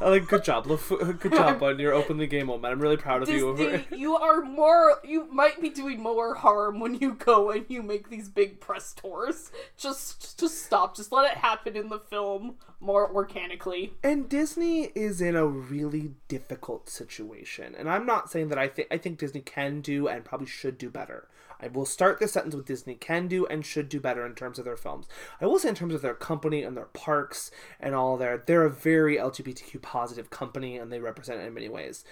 I 0.00 0.08
like 0.08 0.26
good 0.26 0.44
job. 0.44 0.66
Lef- 0.66 0.88
Good 1.20 1.32
job 1.32 1.62
on 1.62 1.78
your 1.78 1.92
openly 1.92 2.26
gay 2.26 2.42
moment. 2.42 2.72
I'm 2.72 2.80
really 2.80 2.96
proud 2.96 3.22
of 3.22 3.28
you. 3.28 3.48
Over- 3.48 3.78
Disney, 3.78 3.98
you 3.98 4.16
are 4.16 4.42
more. 4.42 4.98
You 5.04 5.30
might 5.30 5.60
be 5.60 5.68
doing 5.68 6.02
more 6.02 6.34
harm 6.34 6.80
when 6.80 6.94
you 6.94 7.14
go 7.14 7.50
and 7.50 7.66
you 7.68 7.82
make 7.82 8.10
these 8.10 8.28
big 8.28 8.60
press 8.60 8.92
tours. 8.92 9.50
Just, 9.76 10.38
just 10.38 10.64
stop. 10.64 10.96
Just 10.96 11.12
let 11.12 11.30
it 11.30 11.38
happen 11.38 11.76
in 11.76 11.88
the 11.88 11.98
film 11.98 12.56
more 12.80 13.10
organically. 13.10 13.94
And 14.02 14.28
Disney 14.28 14.92
is 14.94 15.20
in 15.20 15.36
a 15.36 15.46
really 15.46 16.12
difficult 16.28 16.88
situation. 16.88 17.74
And 17.76 17.88
I'm 17.88 18.06
not 18.06 18.30
saying 18.30 18.48
that 18.48 18.58
I 18.58 18.68
think 18.68 18.88
I 18.90 18.98
think 18.98 19.18
Disney 19.18 19.40
can 19.40 19.80
do 19.80 20.08
and 20.08 20.24
probably 20.24 20.46
should 20.46 20.78
do 20.78 20.90
better. 20.90 21.28
I 21.60 21.68
will 21.68 21.86
start 21.86 22.18
this 22.18 22.32
sentence 22.32 22.54
with 22.54 22.66
Disney 22.66 22.94
can 22.94 23.28
do 23.28 23.46
and 23.46 23.64
should 23.64 23.88
do 23.88 24.00
better 24.00 24.26
in 24.26 24.34
terms 24.34 24.58
of 24.58 24.64
their 24.64 24.76
films. 24.76 25.06
I 25.40 25.46
will 25.46 25.58
say 25.58 25.68
in 25.68 25.74
terms 25.74 25.94
of 25.94 26.02
their 26.02 26.14
company 26.14 26.62
and 26.62 26.76
their 26.76 26.86
parks 26.86 27.50
and 27.80 27.94
all 27.94 28.16
their 28.16 28.42
they're 28.44 28.64
a 28.64 28.70
very 28.70 29.16
LGBTQ 29.16 29.80
positive 29.82 30.30
company 30.30 30.76
and 30.76 30.92
they 30.92 31.00
represent 31.00 31.40
it 31.40 31.46
in 31.46 31.54
many 31.54 31.68
ways. 31.68 32.04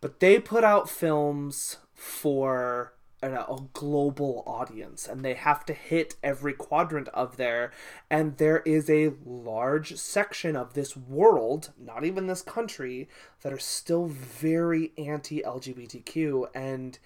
But 0.00 0.20
they 0.20 0.38
put 0.38 0.64
out 0.64 0.88
films 0.88 1.76
for 1.94 2.94
a, 3.22 3.30
a 3.32 3.58
global 3.72 4.42
audience 4.46 5.06
and 5.06 5.24
they 5.24 5.34
have 5.34 5.64
to 5.66 5.72
hit 5.72 6.16
every 6.22 6.52
quadrant 6.52 7.08
of 7.08 7.36
there 7.36 7.70
and 8.08 8.36
there 8.38 8.60
is 8.60 8.88
a 8.88 9.12
large 9.24 9.96
section 9.96 10.56
of 10.56 10.74
this 10.74 10.96
world 10.96 11.72
not 11.78 12.04
even 12.04 12.26
this 12.26 12.42
country 12.42 13.08
that 13.42 13.52
are 13.52 13.58
still 13.58 14.06
very 14.06 14.92
anti-lgbtq 14.96 16.46
and 16.54 16.98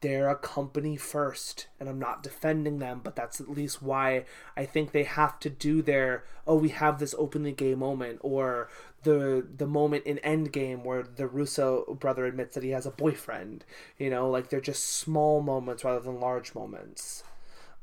they're 0.00 0.28
a 0.28 0.36
company 0.36 0.96
first 0.96 1.66
and 1.78 1.88
i'm 1.88 1.98
not 1.98 2.22
defending 2.22 2.78
them 2.78 3.00
but 3.02 3.14
that's 3.14 3.40
at 3.40 3.50
least 3.50 3.82
why 3.82 4.24
i 4.56 4.64
think 4.64 4.92
they 4.92 5.02
have 5.02 5.38
to 5.38 5.50
do 5.50 5.82
their 5.82 6.24
oh 6.46 6.56
we 6.56 6.70
have 6.70 6.98
this 6.98 7.14
openly 7.18 7.52
gay 7.52 7.74
moment 7.74 8.18
or 8.22 8.68
the 9.02 9.46
the 9.56 9.66
moment 9.66 10.04
in 10.04 10.18
endgame 10.18 10.84
where 10.84 11.02
the 11.02 11.26
russo 11.26 11.96
brother 12.00 12.24
admits 12.24 12.54
that 12.54 12.64
he 12.64 12.70
has 12.70 12.86
a 12.86 12.90
boyfriend 12.90 13.64
you 13.98 14.10
know 14.10 14.28
like 14.30 14.48
they're 14.48 14.60
just 14.60 14.84
small 14.84 15.40
moments 15.42 15.84
rather 15.84 16.00
than 16.00 16.20
large 16.20 16.54
moments 16.54 17.22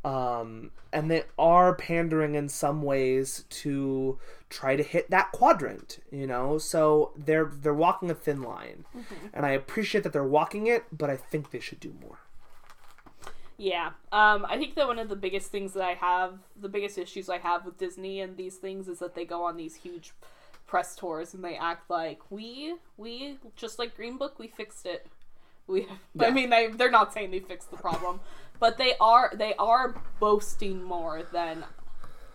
um, 0.07 0.71
and 0.93 1.11
they 1.11 1.23
are 1.37 1.75
pandering 1.75 2.35
in 2.35 2.47
some 2.49 2.81
ways 2.81 3.45
to 3.49 4.17
try 4.49 4.75
to 4.75 4.83
hit 4.83 5.09
that 5.09 5.31
quadrant 5.31 5.99
you 6.11 6.25
know? 6.27 6.57
So 6.57 7.11
they're 7.17 7.51
they're 7.53 7.73
walking 7.73 8.09
a 8.09 8.15
thin 8.15 8.41
line. 8.41 8.85
And 9.33 9.45
i 9.45 9.51
appreciate 9.51 10.03
that 10.03 10.13
they're 10.13 10.23
walking 10.23 10.67
it 10.67 10.85
but 10.91 11.09
i 11.09 11.17
think 11.17 11.51
they 11.51 11.59
should 11.59 11.79
do 11.79 11.93
more. 12.01 12.19
Yeah. 13.57 13.87
Um, 14.11 14.45
I 14.47 14.57
think 14.57 14.75
that 14.75 14.87
one 14.87 14.99
of 14.99 15.09
the 15.09 15.15
biggest 15.15 15.51
things 15.51 15.73
that 15.73 15.83
I 15.83 15.95
have, 15.95 16.37
the 16.59 16.69
biggest 16.69 16.97
issues 16.97 17.27
I 17.27 17.39
have 17.39 17.65
with 17.65 17.77
Disney 17.77 18.21
and 18.21 18.37
these 18.37 18.55
things 18.55 18.87
is 18.87 18.99
that 18.99 19.15
they 19.15 19.25
go 19.25 19.43
on 19.43 19.57
these 19.57 19.75
huge 19.75 20.13
press 20.67 20.95
tours 20.95 21.33
and 21.33 21.43
they 21.43 21.55
act 21.55 21.89
like 21.89 22.19
we, 22.29 22.75
we, 22.97 23.37
just 23.55 23.79
like 23.79 23.95
Green 23.95 24.17
Book, 24.17 24.37
we 24.37 24.47
fixed 24.47 24.85
it. 24.85 25.07
We, 25.65 25.87
I 26.19 26.29
mean, 26.29 26.51
they 26.51 26.67
they're 26.67 26.91
not 26.91 27.13
saying 27.13 27.31
they 27.31 27.39
fixed 27.39 27.71
the 27.71 27.77
problem, 27.77 28.19
but 28.59 28.77
they 28.77 28.93
are 28.99 29.31
they 29.35 29.53
are 29.55 29.95
boasting 30.19 30.83
more 30.83 31.23
than 31.31 31.63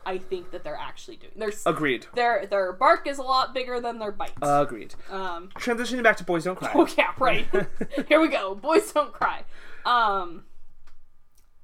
I 0.04 0.18
think 0.18 0.50
that 0.50 0.64
they're 0.64 0.76
actually 0.76 1.16
doing. 1.16 1.32
Their 1.36 1.48
s- 1.50 1.62
agreed 1.64 2.06
their 2.14 2.46
their 2.46 2.72
bark 2.72 3.06
is 3.06 3.18
a 3.18 3.22
lot 3.22 3.54
bigger 3.54 3.80
than 3.80 3.98
their 3.98 4.12
bite. 4.12 4.32
agreed 4.42 4.94
um, 5.10 5.48
transitioning 5.56 6.02
back 6.02 6.16
to 6.18 6.24
boys 6.24 6.44
don't 6.44 6.56
cry 6.56 6.72
Oh 6.74 6.88
yeah, 6.98 7.12
right. 7.18 7.46
Here 8.08 8.20
we 8.20 8.28
go. 8.28 8.54
Boys 8.54 8.90
don't 8.92 9.12
cry. 9.12 9.44
Um 9.84 10.44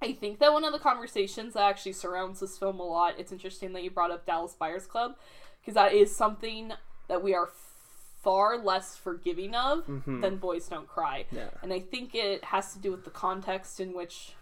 I 0.01 0.13
think 0.13 0.39
that 0.39 0.53
one 0.53 0.63
of 0.65 0.73
the 0.73 0.79
conversations 0.79 1.55
that 1.55 1.63
actually 1.65 1.93
surrounds 1.95 2.39
this 2.39 2.57
film 2.57 2.79
a 2.79 2.85
lot, 2.85 3.15
it's 3.19 3.33
interesting 3.33 3.73
that 3.73 3.83
you 3.83 3.91
brought 3.91 4.13
up 4.13 4.25
Dallas 4.27 4.55
Buyers 4.55 4.87
Club 4.87 5.17
because 5.61 5.75
that 5.75 5.93
is 5.93 6.15
something 6.15 6.73
that 7.09 7.21
we 7.21 7.35
are 7.35 7.49
far 8.23 8.59
less 8.63 8.95
forgiving 8.97 9.57
of 9.57 9.85
than 10.07 10.37
Boys 10.37 10.69
Don't 10.69 10.87
Cry. 10.87 11.25
Yeah. 11.33 11.49
And 11.63 11.73
I 11.73 11.81
think 11.81 12.15
it 12.15 12.45
has 12.45 12.73
to 12.75 12.79
do 12.79 12.93
with 12.93 13.05
the 13.05 13.11
context 13.11 13.81
in 13.81 13.93
which 13.93 14.35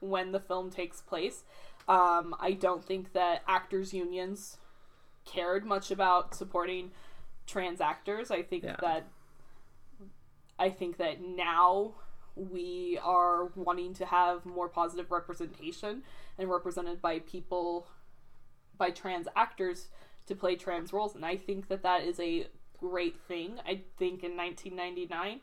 when 0.00 0.32
the 0.32 0.40
film 0.40 0.70
takes 0.70 1.00
place. 1.00 1.44
Um, 1.88 2.34
I 2.40 2.52
don't 2.52 2.84
think 2.84 3.12
that 3.12 3.42
actors 3.46 3.92
unions 3.94 4.58
cared 5.24 5.64
much 5.64 5.90
about 5.90 6.34
supporting 6.34 6.90
trans 7.46 7.80
actors. 7.80 8.30
I 8.30 8.42
think 8.42 8.64
Yeah. 8.64 8.76
that 8.80 9.06
I 10.58 10.68
think 10.70 10.98
that 10.98 11.22
now 11.22 11.94
we 12.36 12.98
are 13.02 13.46
wanting 13.56 13.94
to 13.94 14.06
have 14.06 14.44
more 14.44 14.68
positive 14.68 15.10
representation 15.10 16.02
and 16.38 16.50
represented 16.50 17.00
by 17.00 17.18
people 17.20 17.86
by 18.76 18.90
trans 18.90 19.26
actors 19.34 19.88
to 20.26 20.34
play 20.34 20.56
trans 20.56 20.92
roles 20.92 21.14
and 21.14 21.24
I 21.24 21.36
think 21.36 21.68
that 21.68 21.82
that 21.82 22.02
is 22.04 22.20
a 22.20 22.46
great 22.78 23.18
thing. 23.20 23.58
I 23.66 23.82
think 23.98 24.22
in 24.22 24.36
1999 24.36 25.40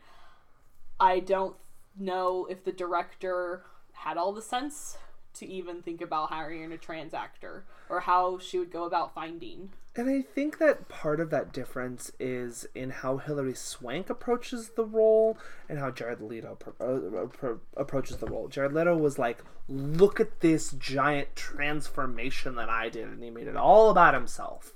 I 0.99 1.19
don't 1.19 1.55
know 1.97 2.45
if 2.49 2.63
the 2.63 2.71
director 2.71 3.63
had 3.97 4.17
all 4.17 4.31
the 4.31 4.41
sense 4.41 4.97
to 5.33 5.45
even 5.45 5.81
think 5.81 6.01
about 6.01 6.29
hiring 6.29 6.71
a 6.71 6.77
trans 6.77 7.13
actor 7.13 7.65
or 7.89 8.01
how 8.01 8.39
she 8.39 8.57
would 8.57 8.71
go 8.71 8.85
about 8.85 9.13
finding. 9.13 9.69
And 9.95 10.09
I 10.09 10.21
think 10.21 10.59
that 10.59 10.87
part 10.89 11.19
of 11.19 11.31
that 11.31 11.51
difference 11.51 12.11
is 12.19 12.67
in 12.75 12.91
how 12.91 13.17
Hilary 13.17 13.55
Swank 13.55 14.09
approaches 14.09 14.69
the 14.69 14.85
role 14.85 15.37
and 15.67 15.79
how 15.79 15.89
Jared 15.89 16.21
Leto 16.21 16.55
pro- 16.55 17.23
uh, 17.23 17.25
pro- 17.27 17.59
approaches 17.75 18.17
the 18.17 18.27
role. 18.27 18.47
Jared 18.47 18.73
Leto 18.73 18.95
was 18.95 19.17
like, 19.17 19.39
"Look 19.67 20.19
at 20.19 20.41
this 20.41 20.71
giant 20.71 21.35
transformation 21.35 22.55
that 22.55 22.69
I 22.69 22.89
did," 22.89 23.07
and 23.07 23.23
he 23.23 23.31
made 23.31 23.47
it 23.47 23.57
all 23.57 23.89
about 23.89 24.13
himself. 24.13 24.73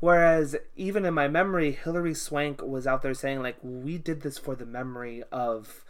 Whereas, 0.00 0.56
even 0.76 1.04
in 1.04 1.14
my 1.14 1.28
memory, 1.28 1.72
Hilary 1.72 2.14
Swank 2.14 2.60
was 2.60 2.86
out 2.86 3.02
there 3.02 3.14
saying, 3.14 3.42
"Like, 3.42 3.56
we 3.62 3.96
did 3.96 4.22
this 4.22 4.38
for 4.38 4.56
the 4.56 4.66
memory 4.66 5.22
of." 5.30 5.84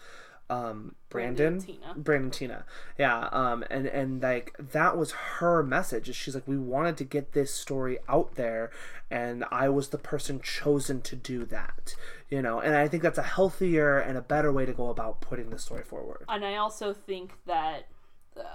Um 0.51 0.95
Brandon 1.09 1.59
Brandon 1.59 1.79
Teena. 1.79 1.97
Brandon 1.97 2.31
Teena. 2.31 2.63
Yeah, 2.99 3.29
um 3.33 3.65
and 3.71 3.87
and 3.87 4.23
like 4.23 4.55
that 4.59 4.97
was 4.97 5.13
her 5.13 5.63
message. 5.63 6.09
is 6.09 6.17
She's 6.17 6.35
like 6.35 6.47
we 6.47 6.59
wanted 6.59 6.97
to 6.99 7.05
get 7.05 7.33
this 7.33 7.53
story 7.53 7.99
out 8.09 8.35
there 8.35 8.71
and 9.11 9.45
I 9.51 9.69
was 9.69 9.89
the 9.89 9.99
person 9.99 10.41
chosen 10.41 11.01
to 11.03 11.17
do 11.17 11.45
that. 11.47 11.95
You 12.31 12.43
know, 12.43 12.61
and 12.61 12.75
I 12.75 12.89
think 12.89 13.03
that's 13.03 13.19
a 13.19 13.23
healthier 13.23 13.99
and 13.99 14.19
a 14.19 14.23
better 14.23 14.53
way 14.53 14.67
to 14.67 14.73
go 14.73 14.89
about 14.89 15.21
putting 15.21 15.51
the 15.51 15.59
story 15.59 15.85
forward. 15.85 16.25
And 16.29 16.45
I 16.45 16.57
also 16.57 16.93
think 16.93 17.35
that 17.47 17.87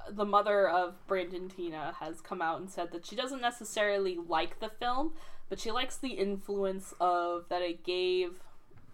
the 0.09 0.25
mother 0.25 0.67
of 0.67 0.95
Brandon 1.07 1.49
Teena 1.49 1.93
has 1.95 2.21
come 2.21 2.41
out 2.41 2.59
and 2.59 2.69
said 2.69 2.91
that 2.91 3.05
she 3.05 3.15
doesn't 3.15 3.41
necessarily 3.41 4.17
like 4.17 4.59
the 4.59 4.69
film, 4.69 5.13
but 5.47 5.59
she 5.59 5.71
likes 5.71 5.97
the 5.97 6.09
influence 6.13 6.93
of 6.99 7.45
that 7.49 7.61
it 7.61 7.83
gave 7.83 8.41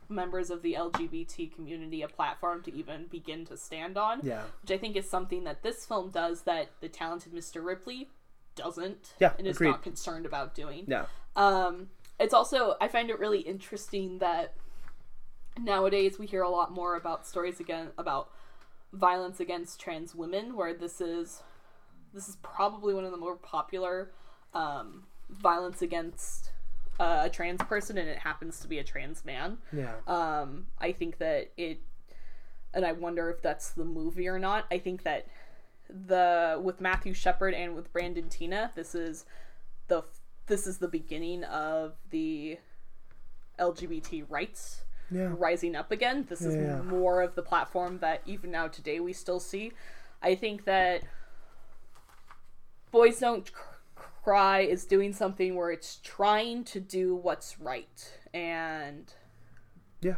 members 0.09 0.49
of 0.49 0.61
the 0.61 0.73
LGBT 0.73 1.53
community 1.53 2.01
a 2.01 2.07
platform 2.07 2.61
to 2.63 2.75
even 2.75 3.05
begin 3.07 3.45
to 3.45 3.57
stand 3.57 3.97
on. 3.97 4.19
Yeah. 4.23 4.43
Which 4.61 4.71
I 4.71 4.77
think 4.77 4.95
is 4.95 5.09
something 5.09 5.43
that 5.45 5.63
this 5.63 5.85
film 5.85 6.09
does 6.11 6.41
that 6.43 6.69
the 6.81 6.89
talented 6.89 7.33
Mr. 7.33 7.63
Ripley 7.63 8.09
doesn't. 8.55 9.13
Yeah, 9.19 9.33
And 9.37 9.47
is 9.47 9.57
agreed. 9.57 9.69
not 9.69 9.83
concerned 9.83 10.25
about 10.25 10.55
doing. 10.55 10.85
Yeah. 10.87 11.05
Um, 11.35 11.89
it's 12.19 12.33
also 12.33 12.75
I 12.79 12.87
find 12.87 13.09
it 13.09 13.19
really 13.19 13.39
interesting 13.41 14.19
that 14.19 14.53
nowadays 15.59 16.17
we 16.19 16.25
hear 16.25 16.41
a 16.41 16.49
lot 16.49 16.71
more 16.71 16.95
about 16.95 17.25
stories 17.27 17.59
again 17.59 17.87
about 17.97 18.29
violence 18.93 19.39
against 19.39 19.79
trans 19.79 20.15
women, 20.15 20.55
where 20.55 20.73
this 20.73 21.01
is 21.01 21.43
this 22.13 22.29
is 22.29 22.37
probably 22.37 22.93
one 22.93 23.03
of 23.03 23.11
the 23.11 23.17
more 23.17 23.35
popular 23.35 24.11
um, 24.53 25.03
violence 25.29 25.81
against 25.81 26.51
uh, 26.99 27.23
a 27.25 27.29
trans 27.29 27.61
person, 27.63 27.97
and 27.97 28.07
it 28.09 28.19
happens 28.19 28.59
to 28.59 28.67
be 28.67 28.79
a 28.79 28.83
trans 28.83 29.25
man. 29.25 29.57
Yeah. 29.71 29.95
Um, 30.07 30.67
I 30.79 30.91
think 30.91 31.17
that 31.19 31.51
it, 31.57 31.79
and 32.73 32.85
I 32.85 32.91
wonder 32.93 33.29
if 33.29 33.41
that's 33.41 33.71
the 33.71 33.85
movie 33.85 34.27
or 34.27 34.39
not. 34.39 34.65
I 34.71 34.77
think 34.77 35.03
that 35.03 35.27
the 35.89 36.59
with 36.63 36.81
Matthew 36.81 37.13
Shepard 37.13 37.53
and 37.53 37.75
with 37.75 37.91
Brandon 37.93 38.25
Teena, 38.25 38.73
this 38.75 38.95
is 38.95 39.25
the 39.87 40.03
this 40.47 40.67
is 40.67 40.77
the 40.77 40.87
beginning 40.87 41.43
of 41.43 41.93
the 42.11 42.57
LGBT 43.59 44.25
rights 44.29 44.81
yeah. 45.11 45.33
rising 45.37 45.75
up 45.75 45.91
again. 45.91 46.25
This 46.29 46.41
is 46.41 46.55
Yeah. 46.55 46.81
more 46.81 47.21
of 47.21 47.35
the 47.35 47.41
platform 47.41 47.99
that 47.99 48.21
even 48.25 48.51
now 48.51 48.67
today 48.67 48.99
we 48.99 49.13
still 49.13 49.39
see. 49.39 49.71
I 50.21 50.35
think 50.35 50.65
that 50.65 51.03
Boys 52.91 53.19
Don't 53.19 53.51
Cry 54.25 54.61
is 54.61 54.85
doing 54.85 55.13
something 55.13 55.55
where 55.55 55.69
it's 55.69 55.97
trying 56.03 56.63
to 56.63 56.79
do 56.79 57.13
what's 57.15 57.59
right, 57.59 58.11
and 58.33 59.13
Yeah. 60.01 60.15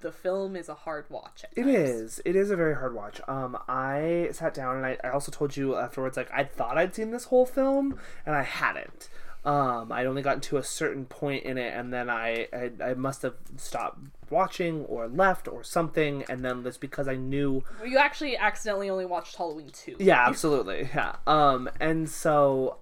the 0.00 0.12
film 0.12 0.54
is 0.54 0.68
a 0.68 0.74
hard 0.74 1.06
watch. 1.10 1.42
At 1.42 1.50
It 1.56 1.64
times. 1.64 1.74
is. 1.76 2.22
It 2.24 2.36
is 2.36 2.52
a 2.52 2.56
very 2.56 2.76
hard 2.76 2.94
watch. 2.94 3.20
Um, 3.26 3.58
I 3.66 4.28
sat 4.30 4.54
down 4.54 4.76
and 4.76 4.86
I, 4.86 4.96
I 5.02 5.08
also 5.08 5.32
told 5.32 5.56
you 5.56 5.74
afterwards, 5.74 6.16
like 6.16 6.30
I 6.32 6.44
thought 6.44 6.78
I'd 6.78 6.94
seen 6.94 7.10
this 7.10 7.24
whole 7.24 7.46
film 7.46 7.98
and 8.24 8.36
I 8.36 8.42
hadn't. 8.44 9.08
Um, 9.44 9.92
I'd 9.92 10.06
only 10.06 10.22
gotten 10.22 10.40
to 10.42 10.56
a 10.58 10.62
certain 10.62 11.06
point 11.06 11.44
in 11.44 11.58
it, 11.58 11.72
and 11.74 11.92
then 11.92 12.10
I, 12.10 12.48
I 12.52 12.70
I 12.82 12.94
must 12.94 13.22
have 13.22 13.34
stopped 13.56 14.00
watching 14.30 14.84
or 14.86 15.08
left 15.08 15.48
or 15.48 15.62
something, 15.62 16.24
and 16.28 16.44
then 16.44 16.64
it's 16.66 16.76
because 16.76 17.08
I 17.08 17.16
knew 17.16 17.64
Well, 17.78 17.88
You 17.88 17.98
actually 17.98 18.36
accidentally 18.36 18.90
only 18.90 19.06
watched 19.06 19.36
Halloween 19.36 19.70
two. 19.72 19.96
Yeah, 19.98 20.26
absolutely. 20.26 20.90
Yeah. 20.94 21.16
Um, 21.26 21.70
and 21.80 22.08
so 22.10 22.78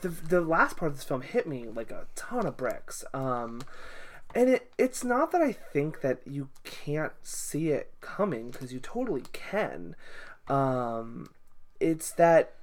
the 0.00 0.08
the 0.08 0.40
last 0.40 0.76
part 0.76 0.90
of 0.90 0.96
this 0.96 1.04
film 1.04 1.20
hit 1.20 1.46
me 1.46 1.66
like 1.72 1.90
a 1.90 2.06
ton 2.14 2.46
of 2.46 2.56
bricks. 2.56 3.04
Um, 3.14 3.62
and 4.34 4.48
it 4.48 4.72
it's 4.78 5.04
not 5.04 5.30
that 5.32 5.42
I 5.42 5.52
think 5.52 6.00
that 6.00 6.20
you 6.26 6.48
can't 6.64 7.12
see 7.22 7.68
it 7.68 7.92
coming 8.00 8.50
because 8.50 8.72
you 8.72 8.80
totally 8.80 9.22
can. 9.32 9.94
Um, 10.48 11.30
it's 11.78 12.10
that 12.12 12.54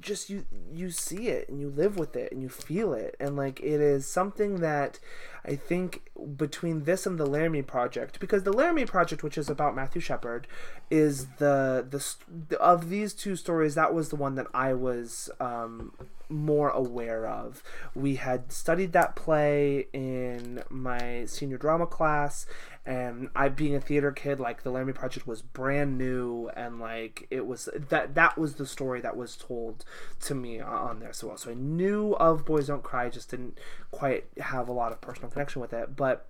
just 0.00 0.30
you 0.30 0.44
you 0.72 0.90
see 0.90 1.28
it 1.28 1.48
and 1.48 1.60
you 1.60 1.68
live 1.68 1.96
with 1.96 2.16
it 2.16 2.32
and 2.32 2.42
you 2.42 2.48
feel 2.48 2.92
it 2.92 3.16
and 3.20 3.36
like 3.36 3.60
it 3.60 3.80
is 3.80 4.06
something 4.06 4.60
that 4.60 4.98
I 5.44 5.56
think 5.56 6.02
between 6.36 6.84
this 6.84 7.06
and 7.06 7.18
the 7.18 7.26
Laramie 7.26 7.62
project 7.62 8.18
because 8.18 8.44
the 8.44 8.52
Laramie 8.52 8.86
project 8.86 9.22
which 9.22 9.36
is 9.36 9.50
about 9.50 9.76
Matthew 9.76 10.00
Shepard 10.00 10.46
is 10.90 11.26
the 11.38 11.86
the 11.88 12.58
of 12.58 12.88
these 12.88 13.12
two 13.14 13.36
stories 13.36 13.74
that 13.74 13.94
was 13.94 14.08
the 14.08 14.16
one 14.16 14.34
that 14.36 14.46
I 14.54 14.74
was 14.74 15.30
um, 15.40 15.92
more 16.28 16.70
aware 16.70 17.26
of. 17.26 17.62
We 17.94 18.16
had 18.16 18.52
studied 18.52 18.92
that 18.92 19.16
play 19.16 19.86
in 19.92 20.62
my 20.70 21.24
senior 21.26 21.58
drama 21.58 21.86
class 21.86 22.46
and 22.86 23.30
I 23.34 23.48
being 23.48 23.74
a 23.74 23.80
theater 23.80 24.12
kid 24.12 24.38
like 24.38 24.62
the 24.62 24.70
Laramie 24.70 24.92
project 24.92 25.26
was 25.26 25.40
brand 25.40 25.96
new 25.96 26.50
and 26.54 26.78
like 26.78 27.26
it 27.30 27.46
was 27.46 27.68
that 27.74 28.14
that 28.14 28.36
was 28.36 28.56
the 28.56 28.66
story 28.66 29.00
that 29.00 29.16
was 29.16 29.36
told 29.36 29.84
to 30.20 30.34
me 30.34 30.60
on 30.60 31.00
there 31.00 31.12
so 31.12 31.28
well. 31.28 31.36
So 31.38 31.50
I 31.50 31.54
knew 31.54 32.12
of 32.14 32.44
Boys 32.44 32.66
Don't 32.66 32.82
Cry 32.82 33.08
just 33.08 33.30
didn't 33.30 33.58
quite 33.90 34.26
have 34.38 34.68
a 34.68 34.72
lot 34.72 34.92
of 34.92 35.00
personal 35.00 35.30
connection 35.30 35.62
with 35.62 35.72
it 35.72 35.96
but 35.96 36.26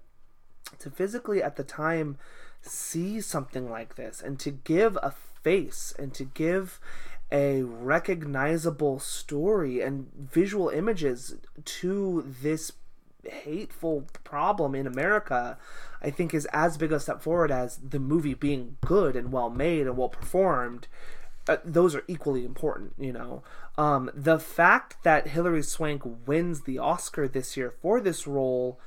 to 0.79 0.91
physically 0.91 1.43
at 1.43 1.57
the 1.57 1.65
time 1.65 2.19
see 2.61 3.21
something 3.21 3.69
like 3.69 3.97
this 3.97 4.21
and 4.21 4.39
to 4.41 4.51
give 4.51 4.97
a 5.03 5.13
face 5.43 5.93
and 5.99 6.15
to 6.15 6.25
give 6.25 6.81
a 7.33 7.63
recognizable 7.63 8.99
story 9.01 9.81
and 9.81 10.09
visual 10.15 10.69
images 10.69 11.35
to 11.65 12.25
this 12.41 12.73
hateful 13.29 14.07
problem 14.23 14.75
in 14.75 14.87
America, 14.87 15.59
I 16.03 16.11
think 16.11 16.35
is 16.35 16.47
as 16.53 16.77
big 16.77 16.93
a 16.93 17.01
step 17.01 17.23
forward 17.23 17.51
as 17.51 17.77
the 17.79 17.99
movie 17.99 18.35
being 18.35 18.77
good 18.85 19.17
and 19.17 19.33
well 19.33 19.51
made 19.51 19.87
and 19.87 19.97
well 19.97 20.09
performed. 20.09 20.89
Uh, 21.47 21.59
those 21.65 21.95
are 21.95 22.05
equally 22.09 22.45
important, 22.45 22.95
you 22.99 23.13
know. 23.13 23.43
Um, 23.77 24.11
the 24.15 24.39
fact 24.39 25.03
that 25.05 25.29
Hilary 25.29 25.63
Swank 25.63 26.03
wins 26.27 26.63
the 26.63 26.79
Oscar 26.79 27.29
this 27.29 27.57
year 27.57 27.75
for 27.83 28.01
this 28.01 28.27
role, 28.27 28.81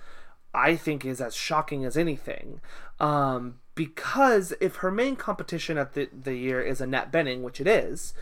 I 0.53 0.75
think, 0.75 1.05
is 1.05 1.21
as 1.21 1.35
shocking 1.35 1.85
as 1.85 1.95
anything. 1.95 2.61
Um, 2.99 3.59
because 3.75 4.53
if 4.59 4.77
her 4.77 4.89
main 4.89 5.15
competition 5.15 5.77
at 5.77 5.93
the, 5.93 6.09
the 6.11 6.35
year 6.35 6.59
is 6.61 6.81
Annette 6.81 7.11
Bening, 7.11 7.41
which 7.41 7.61
it 7.61 7.67
is, 7.67 8.13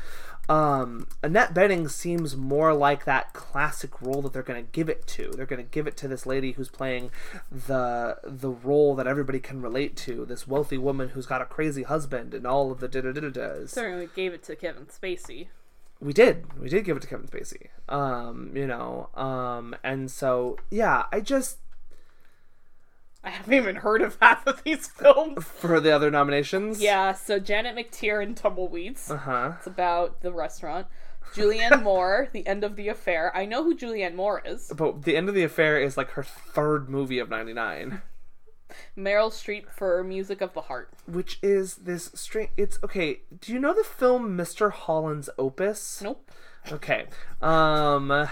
um, 0.47 1.07
Annette 1.23 1.53
Bening 1.53 1.89
seems 1.89 2.37
more 2.37 2.73
like 2.73 3.05
that 3.05 3.33
classic 3.33 4.01
role 4.01 4.21
that 4.21 4.33
they're 4.33 4.43
going 4.43 4.63
to 4.63 4.71
give 4.71 4.89
it 4.89 5.07
to. 5.07 5.31
They're 5.31 5.45
going 5.45 5.63
to 5.63 5.69
give 5.69 5.87
it 5.87 5.97
to 5.97 6.07
this 6.07 6.25
lady 6.25 6.53
who's 6.53 6.69
playing 6.69 7.11
the 7.51 8.17
the 8.23 8.49
role 8.49 8.95
that 8.95 9.07
everybody 9.07 9.39
can 9.39 9.61
relate 9.61 9.95
to. 9.97 10.25
This 10.25 10.47
wealthy 10.47 10.77
woman 10.77 11.09
who's 11.09 11.25
got 11.25 11.41
a 11.41 11.45
crazy 11.45 11.83
husband 11.83 12.33
and 12.33 12.45
all 12.45 12.71
of 12.71 12.79
the 12.79 12.87
da 12.87 13.01
da 13.01 13.11
da 13.11 13.29
da's. 13.29 13.71
Certainly 13.71 14.09
gave 14.15 14.33
it 14.33 14.43
to 14.43 14.55
Kevin 14.55 14.85
Spacey. 14.85 15.47
We 15.99 16.13
did. 16.13 16.59
We 16.59 16.69
did 16.69 16.85
give 16.85 16.97
it 16.97 17.01
to 17.01 17.07
Kevin 17.07 17.27
Spacey. 17.27 17.69
Um, 17.89 18.51
you 18.53 18.67
know, 18.67 19.09
um, 19.15 19.75
and 19.83 20.11
so 20.11 20.57
yeah, 20.69 21.05
I 21.11 21.21
just 21.21 21.57
I 23.25 23.29
haven't 23.31 23.53
even 23.53 23.77
heard 23.77 24.01
of 24.01 24.17
half 24.21 24.45
of 24.47 24.63
these 24.63 24.87
films. 24.95 25.43
for 25.43 25.79
the 25.79 25.91
other 25.91 26.11
nominations. 26.11 26.79
Yeah, 26.81 27.13
so 27.13 27.39
Janet 27.39 27.75
McTeer 27.75 28.23
in 28.23 28.35
Tumbleweeds. 28.35 29.09
Uh 29.11 29.17
huh. 29.17 29.51
It's 29.57 29.67
about 29.67 30.21
the 30.21 30.31
restaurant. 30.31 30.87
Julianne 31.33 31.81
Moore, 31.83 32.29
The 32.33 32.45
End 32.45 32.63
of 32.63 32.75
the 32.75 32.87
Affair. 32.87 33.35
I 33.35 33.45
know 33.45 33.63
who 33.63 33.75
Julianne 33.75 34.13
Moore 34.15 34.41
is. 34.45 34.71
But 34.75 35.01
the 35.03 35.17
end 35.17 35.27
of 35.27 35.33
the 35.35 35.43
affair 35.43 35.81
is 35.81 35.97
like 35.97 36.11
her 36.11 36.23
third 36.23 36.87
movie 36.87 37.17
of 37.19 37.29
'99. 37.29 38.01
Meryl 38.97 39.31
Streep 39.31 39.69
for 39.69 40.03
Music 40.03 40.41
of 40.41 40.53
the 40.53 40.61
Heart. 40.61 40.91
which 41.07 41.39
is 41.41 41.75
this 41.77 42.11
strange. 42.13 42.49
It's 42.57 42.77
okay. 42.83 43.21
Do 43.41 43.51
you 43.53 43.59
know 43.59 43.73
the 43.73 43.83
film 43.83 44.37
Mr. 44.37 44.71
Holland's 44.71 45.29
Opus? 45.37 46.01
Nope. 46.01 46.31
Okay. 46.71 47.05
Um. 47.41 48.27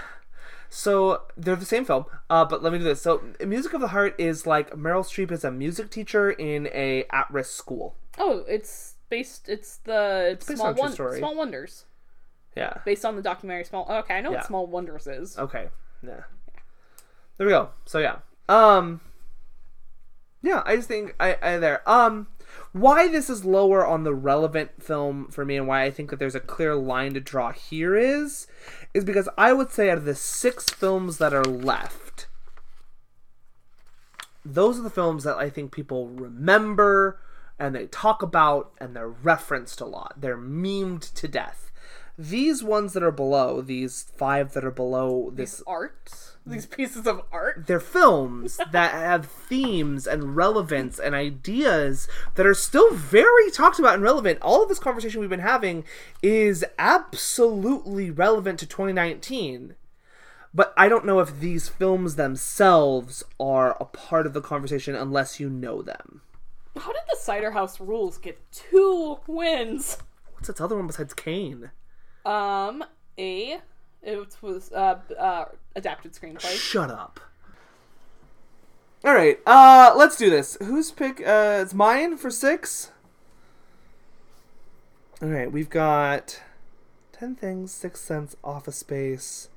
So 0.76 1.22
they're 1.36 1.54
the 1.54 1.64
same 1.64 1.84
film, 1.84 2.04
uh, 2.28 2.44
but 2.44 2.60
let 2.60 2.72
me 2.72 2.78
do 2.78 2.84
this. 2.84 3.00
So, 3.00 3.22
Music 3.46 3.74
of 3.74 3.80
the 3.80 3.88
Heart 3.88 4.16
is 4.18 4.44
like 4.44 4.70
Meryl 4.70 5.04
Streep 5.04 5.30
is 5.30 5.44
a 5.44 5.52
music 5.52 5.88
teacher 5.88 6.32
in 6.32 6.66
a 6.74 7.04
at-risk 7.12 7.52
school. 7.56 7.94
Oh, 8.18 8.44
it's 8.48 8.96
based. 9.08 9.48
It's 9.48 9.76
the 9.76 10.36
based 10.44 10.56
Small 10.58 10.66
on 10.66 10.72
a 10.72 10.74
true 10.74 10.82
Won- 10.82 10.92
story. 10.92 11.18
Small 11.20 11.36
Wonders, 11.36 11.84
Yeah. 12.56 12.78
based 12.84 13.04
on 13.04 13.14
the 13.14 13.22
documentary 13.22 13.62
Small. 13.62 13.86
Okay, 13.88 14.14
I 14.16 14.20
know 14.20 14.32
Yeah. 14.32 14.38
what 14.38 14.46
Small 14.46 14.66
Wonders 14.66 15.06
is. 15.06 15.38
Okay. 15.38 15.68
Yeah. 16.02 16.24
There 17.36 17.46
we 17.46 17.52
go. 17.52 17.70
So 17.84 18.00
yeah. 18.00 18.16
Um. 18.48 19.00
Yeah, 20.42 20.60
I 20.66 20.74
just 20.74 20.88
think 20.88 21.14
I, 21.20 21.38
I 21.40 21.56
there. 21.58 21.88
Um, 21.88 22.26
why 22.74 23.06
this 23.06 23.30
is 23.30 23.44
lower 23.44 23.86
on 23.86 24.02
the 24.02 24.12
relevant 24.12 24.82
film 24.82 25.28
for 25.28 25.44
me, 25.44 25.56
and 25.56 25.68
why 25.68 25.84
I 25.84 25.92
think 25.92 26.10
that 26.10 26.18
there's 26.18 26.34
a 26.34 26.40
clear 26.40 26.74
line 26.74 27.14
to 27.14 27.20
draw 27.20 27.52
here 27.52 27.94
is, 27.96 28.48
is 28.92 29.04
because 29.04 29.28
I 29.38 29.52
would 29.52 29.70
say 29.70 29.90
out 29.90 29.98
of 29.98 30.04
the 30.04 30.16
six 30.16 30.68
films 30.70 31.18
that 31.18 31.32
are 31.32 31.44
left, 31.44 32.26
those 34.44 34.76
are 34.76 34.82
the 34.82 34.90
films 34.90 35.22
that 35.22 35.36
I 35.36 35.48
think 35.50 35.70
people 35.70 36.08
remember 36.08 37.20
and 37.60 37.76
they 37.76 37.86
talk 37.86 38.22
about 38.22 38.72
and 38.78 38.96
they're 38.96 39.08
referenced 39.08 39.80
a 39.80 39.86
lot. 39.86 40.14
They're 40.16 40.36
memed 40.36 41.14
to 41.14 41.28
death. 41.28 41.63
These 42.16 42.62
ones 42.62 42.92
that 42.92 43.02
are 43.02 43.10
below, 43.10 43.60
these 43.60 44.06
five 44.16 44.52
that 44.54 44.64
are 44.64 44.70
below 44.70 45.30
this 45.34 45.62
Art. 45.66 46.12
These 46.46 46.66
pieces 46.66 47.06
of 47.06 47.22
art. 47.32 47.64
they're 47.66 47.80
films 47.80 48.60
that 48.72 48.90
have 48.92 49.24
themes 49.26 50.06
and 50.06 50.36
relevance 50.36 50.98
and 50.98 51.14
ideas 51.14 52.06
that 52.34 52.44
are 52.46 52.54
still 52.54 52.92
very 52.92 53.50
talked 53.50 53.78
about 53.78 53.94
and 53.94 54.02
relevant. 54.02 54.40
All 54.42 54.62
of 54.62 54.68
this 54.68 54.78
conversation 54.78 55.20
we've 55.20 55.30
been 55.30 55.40
having 55.40 55.84
is 56.22 56.62
absolutely 56.78 58.10
relevant 58.10 58.58
to 58.60 58.66
2019. 58.66 59.74
But 60.52 60.74
I 60.76 60.88
don't 60.88 61.06
know 61.06 61.18
if 61.18 61.40
these 61.40 61.68
films 61.68 62.16
themselves 62.16 63.24
are 63.40 63.76
a 63.80 63.86
part 63.86 64.26
of 64.26 64.34
the 64.34 64.42
conversation 64.42 64.94
unless 64.94 65.40
you 65.40 65.48
know 65.48 65.80
them. 65.82 66.20
How 66.76 66.92
did 66.92 67.02
the 67.10 67.16
Cider 67.18 67.52
House 67.52 67.80
Rules 67.80 68.18
get 68.18 68.38
two 68.52 69.18
wins? 69.26 69.96
What's 70.34 70.48
its 70.50 70.60
other 70.60 70.76
one 70.76 70.86
besides 70.86 71.14
Caine? 71.14 71.70
Um, 72.24 72.84
a 73.18 73.58
it 74.02 74.36
was 74.42 74.72
uh, 74.72 74.98
uh 75.18 75.44
adapted 75.76 76.12
screenplay. 76.12 76.56
Shut 76.56 76.90
up. 76.90 77.20
All 79.04 79.14
right, 79.14 79.38
uh, 79.46 79.92
let's 79.96 80.16
do 80.16 80.30
this. 80.30 80.56
Who's 80.62 80.90
pick? 80.90 81.20
Uh, 81.20 81.58
it's 81.60 81.74
mine 81.74 82.16
for 82.16 82.30
six. 82.30 82.90
All 85.20 85.28
right, 85.28 85.52
we've 85.52 85.68
got 85.68 86.40
ten 87.12 87.34
things, 87.34 87.70
Six 87.70 88.00
Sense, 88.00 88.34
Office 88.42 88.76
Space, 88.76 89.50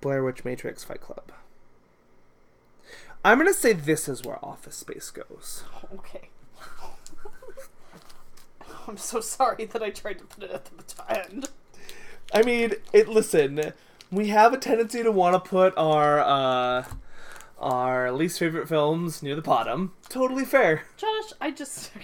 Blair 0.00 0.24
Witch, 0.24 0.44
Matrix, 0.44 0.84
Fight 0.84 1.02
Club. 1.02 1.32
I'm 3.24 3.38
gonna 3.38 3.52
say 3.52 3.72
this 3.72 4.08
is 4.08 4.24
where 4.24 4.44
Office 4.44 4.76
Space 4.76 5.10
goes. 5.10 5.64
Okay. 5.92 6.30
I'm 8.88 8.96
so 8.96 9.20
sorry 9.20 9.66
that 9.66 9.82
I 9.82 9.90
tried 9.90 10.18
to 10.18 10.24
put 10.24 10.44
it 10.44 10.50
at 10.50 10.64
the 10.64 11.26
end. 11.26 11.50
I 12.32 12.42
mean, 12.42 12.72
it. 12.92 13.08
Listen, 13.08 13.72
we 14.10 14.28
have 14.28 14.52
a 14.52 14.58
tendency 14.58 15.02
to 15.02 15.10
want 15.12 15.34
to 15.42 15.48
put 15.50 15.74
our 15.76 16.20
uh, 16.20 16.84
our 17.58 18.12
least 18.12 18.38
favorite 18.38 18.68
films 18.68 19.22
near 19.22 19.34
the 19.36 19.42
bottom. 19.42 19.92
Totally 20.08 20.44
fair. 20.44 20.82
Josh, 20.96 21.32
I 21.40 21.50
just. 21.50 21.90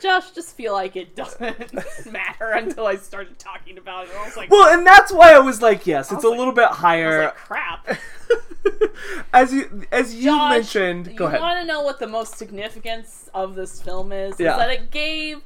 Josh, 0.00 0.30
just 0.30 0.54
feel 0.56 0.74
like 0.74 0.94
it 0.94 1.16
doesn't 1.16 1.74
matter 2.12 2.52
until 2.52 2.86
I 2.86 2.94
started 2.94 3.36
talking 3.36 3.78
about 3.78 4.04
it. 4.06 4.12
I 4.16 4.24
was 4.24 4.36
like, 4.36 4.48
Well, 4.48 4.72
and 4.72 4.86
that's 4.86 5.12
why 5.12 5.32
I 5.34 5.40
was 5.40 5.60
like, 5.60 5.88
yes, 5.88 6.12
it's 6.12 6.22
a 6.22 6.28
like- 6.28 6.38
little 6.38 6.52
bit 6.52 6.68
higher. 6.68 7.24
like 7.24 7.34
crap. 7.34 7.98
as 9.32 9.52
you 9.52 9.84
as 9.90 10.14
you 10.14 10.26
Josh, 10.26 10.50
mentioned, 10.52 11.16
go 11.16 11.24
you 11.24 11.28
ahead. 11.28 11.40
You 11.40 11.44
want 11.44 11.60
to 11.62 11.66
know 11.66 11.82
what 11.82 11.98
the 11.98 12.06
most 12.06 12.36
significance 12.38 13.28
of 13.34 13.56
this 13.56 13.82
film 13.82 14.12
is? 14.12 14.38
Yeah. 14.38 14.52
Is 14.52 14.58
that 14.58 14.70
it 14.70 14.92
gave 14.92 15.40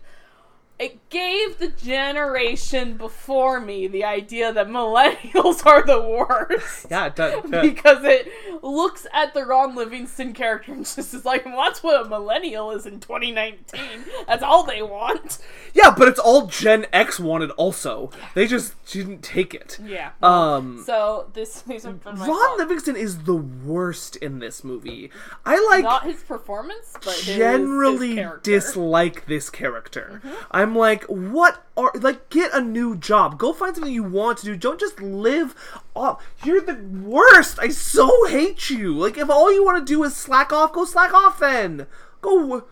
it 0.82 1.08
gave 1.10 1.58
the 1.58 1.68
generation 1.68 2.96
before 2.96 3.60
me 3.60 3.86
the 3.86 4.04
idea 4.04 4.52
that 4.52 4.66
millennials 4.68 5.64
are 5.66 5.84
the 5.84 6.00
worst. 6.00 6.86
Yeah, 6.90 7.06
it 7.06 7.16
does. 7.16 7.42
Because 7.50 8.04
it 8.04 8.28
looks 8.62 9.06
at 9.12 9.34
the 9.34 9.44
Ron 9.44 9.74
Livingston 9.74 10.32
character 10.32 10.72
and 10.72 10.84
just 10.84 10.98
is 11.14 11.24
like, 11.24 11.44
well, 11.44 11.56
that's 11.56 11.82
what 11.82 12.04
a 12.06 12.08
millennial 12.08 12.70
is 12.72 12.86
in 12.86 13.00
2019. 13.00 13.80
That's 14.26 14.42
all 14.42 14.64
they 14.64 14.82
want. 14.82 15.38
yeah, 15.74 15.94
but 15.96 16.08
it's 16.08 16.18
all 16.20 16.46
Gen 16.46 16.86
X 16.92 17.20
wanted. 17.20 17.50
Also, 17.52 18.10
they 18.34 18.46
just 18.46 18.74
didn't 18.86 19.22
take 19.22 19.54
it. 19.54 19.78
Yeah. 19.84 20.10
Um, 20.22 20.82
so 20.84 21.30
this 21.32 21.62
these 21.62 21.84
Ron. 21.84 22.58
Livingston 22.58 22.96
is 22.96 23.22
the 23.24 23.36
worst 23.36 24.16
in 24.16 24.38
this 24.40 24.64
movie. 24.64 25.10
I 25.44 25.64
like 25.70 25.84
Not 25.84 26.04
his 26.04 26.22
performance, 26.22 26.94
but 27.04 27.16
generally 27.22 28.08
his 28.10 28.16
character. 28.16 28.50
dislike 28.50 29.26
this 29.26 29.50
character. 29.50 30.20
Mm-hmm. 30.24 30.34
I'm 30.50 30.71
like, 30.76 31.04
what 31.04 31.64
are 31.76 31.92
like 31.94 32.28
get 32.30 32.52
a 32.54 32.60
new 32.60 32.96
job. 32.96 33.38
Go 33.38 33.52
find 33.52 33.74
something 33.74 33.92
you 33.92 34.02
want 34.02 34.38
to 34.38 34.44
do. 34.44 34.56
Don't 34.56 34.80
just 34.80 35.00
live 35.00 35.54
off. 35.94 36.22
You're 36.44 36.60
the 36.60 36.74
worst. 36.74 37.58
I 37.60 37.68
so 37.68 38.26
hate 38.26 38.70
you. 38.70 38.92
Like 38.94 39.16
if 39.16 39.30
all 39.30 39.52
you 39.52 39.64
want 39.64 39.86
to 39.86 39.90
do 39.90 40.02
is 40.04 40.14
slack 40.14 40.52
off, 40.52 40.72
go 40.72 40.84
slack 40.84 41.12
off 41.14 41.40
then. 41.40 41.86
Go 42.20 42.64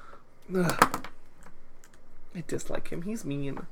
Ugh. 0.54 1.06
I 2.34 2.44
dislike 2.46 2.88
him. 2.88 3.02
He's 3.02 3.24
mean. 3.24 3.66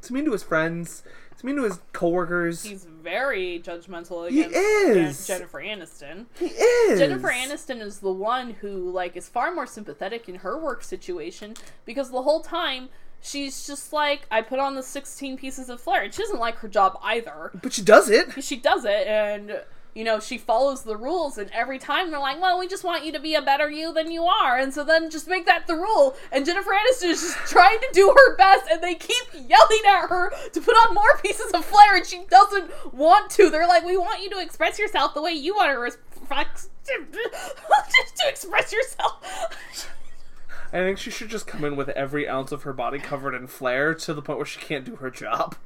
He's 0.00 0.10
mean 0.10 0.24
to 0.24 0.32
his 0.32 0.42
friends. 0.42 1.02
He's 1.32 1.44
mean 1.44 1.56
to 1.56 1.62
his 1.64 1.80
coworkers. 1.92 2.64
He's 2.64 2.84
very 2.84 3.60
judgmental 3.64 4.28
He 4.28 4.42
is. 4.42 5.26
Jen- 5.26 5.38
Jennifer 5.38 5.60
Aniston. 5.62 6.26
he 6.38 6.46
is. 6.46 6.98
Jennifer 6.98 7.28
Aniston 7.30 7.80
is 7.80 8.00
the 8.00 8.12
one 8.12 8.50
who 8.60 8.90
like 8.90 9.16
is 9.16 9.28
far 9.28 9.54
more 9.54 9.66
sympathetic 9.66 10.28
in 10.28 10.36
her 10.36 10.58
work 10.58 10.82
situation 10.82 11.54
because 11.84 12.10
the 12.10 12.22
whole 12.22 12.40
time 12.40 12.88
she's 13.22 13.66
just 13.66 13.92
like 13.92 14.26
I 14.30 14.42
put 14.42 14.58
on 14.58 14.74
the 14.74 14.82
16 14.82 15.36
pieces 15.36 15.68
of 15.68 15.80
flair. 15.80 16.02
And 16.02 16.12
She 16.12 16.22
doesn't 16.22 16.40
like 16.40 16.56
her 16.56 16.68
job 16.68 16.98
either. 17.02 17.50
But 17.62 17.72
she 17.72 17.82
does 17.82 18.10
it. 18.10 18.42
She 18.42 18.56
does 18.56 18.84
it 18.84 19.06
and 19.06 19.62
you 19.94 20.04
know, 20.04 20.20
she 20.20 20.38
follows 20.38 20.84
the 20.84 20.96
rules 20.96 21.36
and 21.36 21.50
every 21.50 21.78
time 21.78 22.10
they're 22.10 22.18
like, 22.18 22.40
"Well, 22.40 22.58
we 22.58 22.66
just 22.66 22.82
want 22.82 23.04
you 23.04 23.12
to 23.12 23.20
be 23.20 23.34
a 23.34 23.42
better 23.42 23.70
you 23.70 23.92
than 23.92 24.10
you 24.10 24.24
are." 24.24 24.56
And 24.56 24.72
so 24.72 24.84
then 24.84 25.10
just 25.10 25.28
make 25.28 25.44
that 25.44 25.66
the 25.66 25.74
rule. 25.74 26.16
And 26.30 26.46
Jennifer 26.46 26.70
Aniston 26.70 27.10
is 27.10 27.20
just 27.20 27.36
trying 27.50 27.78
to 27.78 27.88
do 27.92 28.08
her 28.08 28.36
best 28.36 28.70
and 28.70 28.82
they 28.82 28.94
keep 28.94 29.24
yelling 29.34 29.82
at 29.86 30.08
her 30.08 30.32
to 30.52 30.60
put 30.62 30.74
on 30.74 30.94
more 30.94 31.18
pieces 31.22 31.52
of 31.52 31.66
flair 31.66 31.96
and 31.96 32.06
she 32.06 32.24
doesn't 32.30 32.94
want 32.94 33.30
to. 33.32 33.50
They're 33.50 33.68
like, 33.68 33.84
"We 33.84 33.98
want 33.98 34.22
you 34.22 34.30
to 34.30 34.40
express 34.40 34.78
yourself 34.78 35.12
the 35.12 35.20
way 35.20 35.32
you 35.32 35.54
want 35.54 35.70
to 35.72 35.78
res- 35.78 35.98
to 36.86 38.28
express 38.28 38.72
yourself." 38.72 39.88
I 40.72 40.78
think 40.78 40.98
she 40.98 41.10
should 41.10 41.28
just 41.28 41.46
come 41.46 41.64
in 41.64 41.76
with 41.76 41.90
every 41.90 42.26
ounce 42.26 42.50
of 42.50 42.62
her 42.62 42.72
body 42.72 42.98
covered 42.98 43.34
in 43.34 43.46
flair 43.46 43.94
to 43.94 44.14
the 44.14 44.22
point 44.22 44.38
where 44.38 44.46
she 44.46 44.58
can't 44.58 44.84
do 44.84 44.96
her 44.96 45.10
job. 45.10 45.56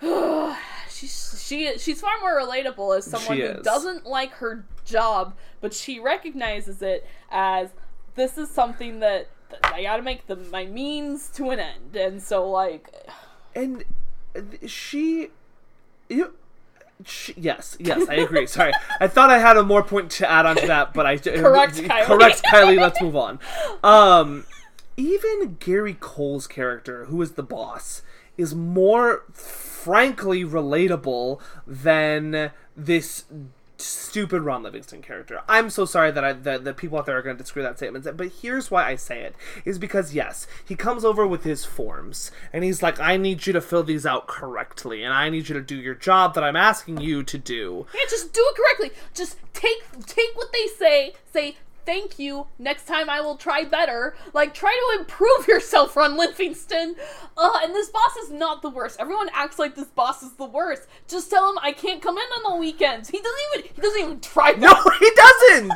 she's 0.88 1.44
she 1.46 1.76
she's 1.78 2.00
far 2.00 2.18
more 2.20 2.40
relatable 2.40 2.96
as 2.96 3.04
someone 3.04 3.38
who 3.38 3.62
doesn't 3.62 4.06
like 4.06 4.32
her 4.32 4.64
job, 4.86 5.34
but 5.60 5.74
she 5.74 6.00
recognizes 6.00 6.80
it 6.80 7.06
as 7.30 7.70
this 8.14 8.38
is 8.38 8.50
something 8.50 9.00
that, 9.00 9.28
that 9.50 9.74
I 9.74 9.82
got 9.82 9.96
to 9.96 10.02
make 10.02 10.26
the 10.26 10.36
my 10.36 10.64
means 10.64 11.28
to 11.34 11.50
an 11.50 11.58
end, 11.60 11.96
and 11.96 12.22
so 12.22 12.48
like 12.48 12.88
And 13.54 13.84
she, 14.66 15.28
you, 16.08 16.34
she, 16.39 16.39
yes, 17.36 17.76
yes, 17.80 18.08
I 18.08 18.14
agree. 18.14 18.46
Sorry, 18.46 18.72
I 19.00 19.08
thought 19.08 19.30
I 19.30 19.38
had 19.38 19.56
a 19.56 19.62
more 19.62 19.82
point 19.82 20.10
to 20.12 20.30
add 20.30 20.46
on 20.46 20.56
to 20.56 20.66
that, 20.66 20.94
but 20.94 21.06
I 21.06 21.16
Correct, 21.18 21.74
Kylie. 21.76 22.04
Correct, 22.04 22.42
Kylie. 22.44 22.80
Let's 22.80 23.00
move 23.00 23.16
on. 23.16 23.38
Um, 23.82 24.44
even 24.96 25.56
Gary 25.60 25.96
Cole's 25.98 26.46
character, 26.46 27.06
who 27.06 27.20
is 27.22 27.32
the 27.32 27.42
boss, 27.42 28.02
is 28.36 28.54
more 28.54 29.24
frankly 29.32 30.44
relatable 30.44 31.40
than 31.66 32.50
this 32.76 33.24
stupid 33.80 34.42
Ron 34.42 34.62
Livingston 34.62 35.02
character. 35.02 35.40
I'm 35.48 35.70
so 35.70 35.84
sorry 35.84 36.10
that 36.10 36.24
I 36.24 36.32
that, 36.32 36.64
that 36.64 36.76
people 36.76 36.98
out 36.98 37.06
there 37.06 37.18
are 37.18 37.22
going 37.22 37.36
to 37.36 37.44
screw 37.44 37.62
that 37.62 37.76
statement, 37.78 38.06
but 38.16 38.32
here's 38.40 38.70
why 38.70 38.86
I 38.86 38.96
say 38.96 39.20
it 39.20 39.34
is 39.64 39.78
because 39.78 40.14
yes, 40.14 40.46
he 40.64 40.74
comes 40.74 41.04
over 41.04 41.26
with 41.26 41.44
his 41.44 41.64
forms 41.64 42.30
and 42.52 42.64
he's 42.64 42.82
like, 42.82 43.00
I 43.00 43.16
need 43.16 43.46
you 43.46 43.52
to 43.52 43.60
fill 43.60 43.82
these 43.82 44.06
out 44.06 44.26
correctly, 44.26 45.02
and 45.02 45.12
I 45.12 45.28
need 45.28 45.48
you 45.48 45.54
to 45.54 45.62
do 45.62 45.76
your 45.76 45.94
job 45.94 46.34
that 46.34 46.44
I'm 46.44 46.56
asking 46.56 47.00
you 47.00 47.22
to 47.24 47.38
do. 47.38 47.86
yeah, 47.94 48.00
just 48.08 48.32
do 48.32 48.40
it 48.44 48.56
correctly. 48.56 48.98
Just 49.14 49.36
take 49.52 49.82
take 50.06 50.34
what 50.34 50.52
they 50.52 50.66
say, 50.66 51.14
say. 51.32 51.56
Thank 51.86 52.18
you. 52.18 52.46
Next 52.58 52.86
time 52.86 53.08
I 53.10 53.20
will 53.20 53.36
try 53.36 53.64
better. 53.64 54.14
Like, 54.32 54.54
try 54.54 54.70
to 54.70 55.00
improve 55.00 55.48
yourself, 55.48 55.96
Ron 55.96 56.16
Livingston. 56.16 56.96
Uh, 57.36 57.58
and 57.62 57.74
this 57.74 57.88
boss 57.90 58.16
is 58.16 58.30
not 58.30 58.62
the 58.62 58.70
worst. 58.70 59.00
Everyone 59.00 59.28
acts 59.32 59.58
like 59.58 59.74
this 59.74 59.88
boss 59.88 60.22
is 60.22 60.32
the 60.32 60.44
worst. 60.44 60.86
Just 61.08 61.30
tell 61.30 61.50
him 61.50 61.58
I 61.62 61.72
can't 61.72 62.02
come 62.02 62.16
in 62.16 62.22
on 62.22 62.52
the 62.52 62.58
weekends. 62.58 63.08
He 63.08 63.18
doesn't 63.18 63.38
even. 63.54 63.70
He 63.74 63.80
doesn't 63.82 64.00
even 64.00 64.20
try. 64.20 64.52
No, 64.52 64.74
he 64.98 65.10
doesn't. 65.14 65.72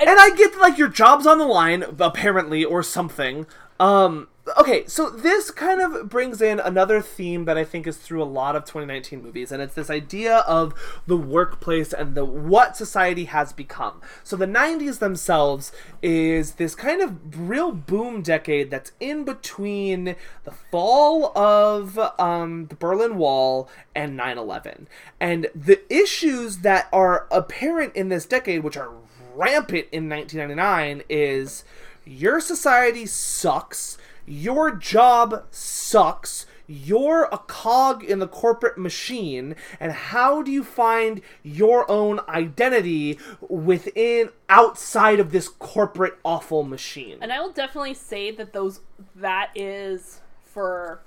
and 0.00 0.10
I 0.10 0.30
get 0.36 0.56
like 0.58 0.78
your 0.78 0.88
job's 0.88 1.26
on 1.26 1.38
the 1.38 1.46
line, 1.46 1.84
apparently, 1.98 2.64
or 2.64 2.82
something. 2.82 3.46
Um, 3.78 4.28
okay, 4.58 4.86
so 4.86 5.10
this 5.10 5.50
kind 5.50 5.80
of 5.80 6.08
brings 6.08 6.40
in 6.40 6.60
another 6.60 7.00
theme 7.00 7.44
that 7.46 7.58
I 7.58 7.64
think 7.64 7.86
is 7.86 7.96
through 7.96 8.22
a 8.22 8.24
lot 8.24 8.54
of 8.54 8.64
2019 8.64 9.22
movies, 9.22 9.50
and 9.50 9.60
it's 9.60 9.74
this 9.74 9.90
idea 9.90 10.38
of 10.38 10.74
the 11.06 11.16
workplace 11.16 11.92
and 11.92 12.14
the 12.14 12.24
what 12.24 12.76
society 12.76 13.24
has 13.24 13.52
become. 13.52 14.00
So 14.22 14.36
the 14.36 14.46
90s 14.46 14.98
themselves 14.98 15.72
is 16.00 16.52
this 16.52 16.74
kind 16.74 17.02
of 17.02 17.48
real 17.48 17.72
boom 17.72 18.22
decade 18.22 18.70
that's 18.70 18.92
in 19.00 19.24
between 19.24 20.14
the 20.44 20.52
fall 20.70 21.36
of 21.36 21.98
um, 22.18 22.66
the 22.66 22.76
Berlin 22.76 23.16
Wall 23.16 23.68
and 23.94 24.18
9/11, 24.18 24.86
and 25.18 25.48
the 25.54 25.80
issues 25.92 26.58
that 26.58 26.88
are 26.92 27.26
apparent 27.30 27.96
in 27.96 28.10
this 28.10 28.26
decade, 28.26 28.62
which 28.62 28.76
are 28.76 28.92
rampant 29.34 29.86
in 29.92 30.08
1999 30.08 31.02
is 31.08 31.64
your 32.06 32.40
society 32.40 33.04
sucks, 33.04 33.98
your 34.26 34.72
job 34.72 35.44
sucks, 35.50 36.46
you're 36.66 37.24
a 37.30 37.38
cog 37.38 38.02
in 38.02 38.18
the 38.18 38.26
corporate 38.26 38.76
machine, 38.76 39.54
and 39.78 39.92
how 39.92 40.42
do 40.42 40.50
you 40.50 40.64
find 40.64 41.20
your 41.42 41.88
own 41.90 42.20
identity 42.28 43.18
within 43.48 44.30
outside 44.48 45.20
of 45.20 45.30
this 45.32 45.48
corporate 45.48 46.18
awful 46.24 46.64
machine? 46.64 47.18
And 47.20 47.32
I 47.32 47.40
will 47.40 47.52
definitely 47.52 47.94
say 47.94 48.30
that 48.32 48.52
those 48.52 48.80
that 49.14 49.50
is 49.54 50.20
for 50.42 51.00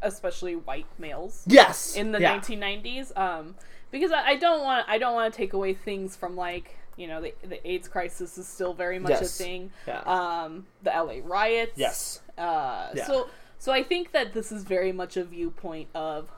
especially 0.00 0.56
white 0.56 0.86
males 0.98 1.44
yes, 1.46 1.94
in 1.94 2.12
the 2.12 2.20
yeah. 2.20 2.38
1990s. 2.40 3.16
Um, 3.16 3.54
because 3.90 4.12
I, 4.12 4.28
I 4.28 4.36
don't 4.36 4.62
want 4.62 4.88
I 4.88 4.98
don't 4.98 5.14
want 5.14 5.32
to 5.32 5.36
take 5.36 5.52
away 5.52 5.74
things 5.74 6.16
from 6.16 6.36
like 6.36 6.76
you 6.96 7.06
know 7.06 7.20
the 7.20 7.34
the 7.46 7.70
AIDS 7.70 7.88
crisis 7.88 8.36
is 8.38 8.46
still 8.48 8.74
very 8.74 8.98
much 8.98 9.10
Yes. 9.10 9.40
a 9.40 9.44
thing. 9.44 9.70
Yeah. 9.86 10.00
Um, 10.00 10.66
the 10.82 10.90
LA 10.90 11.16
riots. 11.22 11.72
Yes. 11.76 12.20
Uh, 12.38 12.90
Yeah. 12.94 13.06
so 13.06 13.28
so 13.58 13.72
I 13.72 13.82
think 13.82 14.12
that 14.12 14.32
this 14.34 14.52
is 14.52 14.62
very 14.64 14.92
much 14.92 15.16
a 15.16 15.24
viewpoint 15.24 15.88
of 15.94 16.30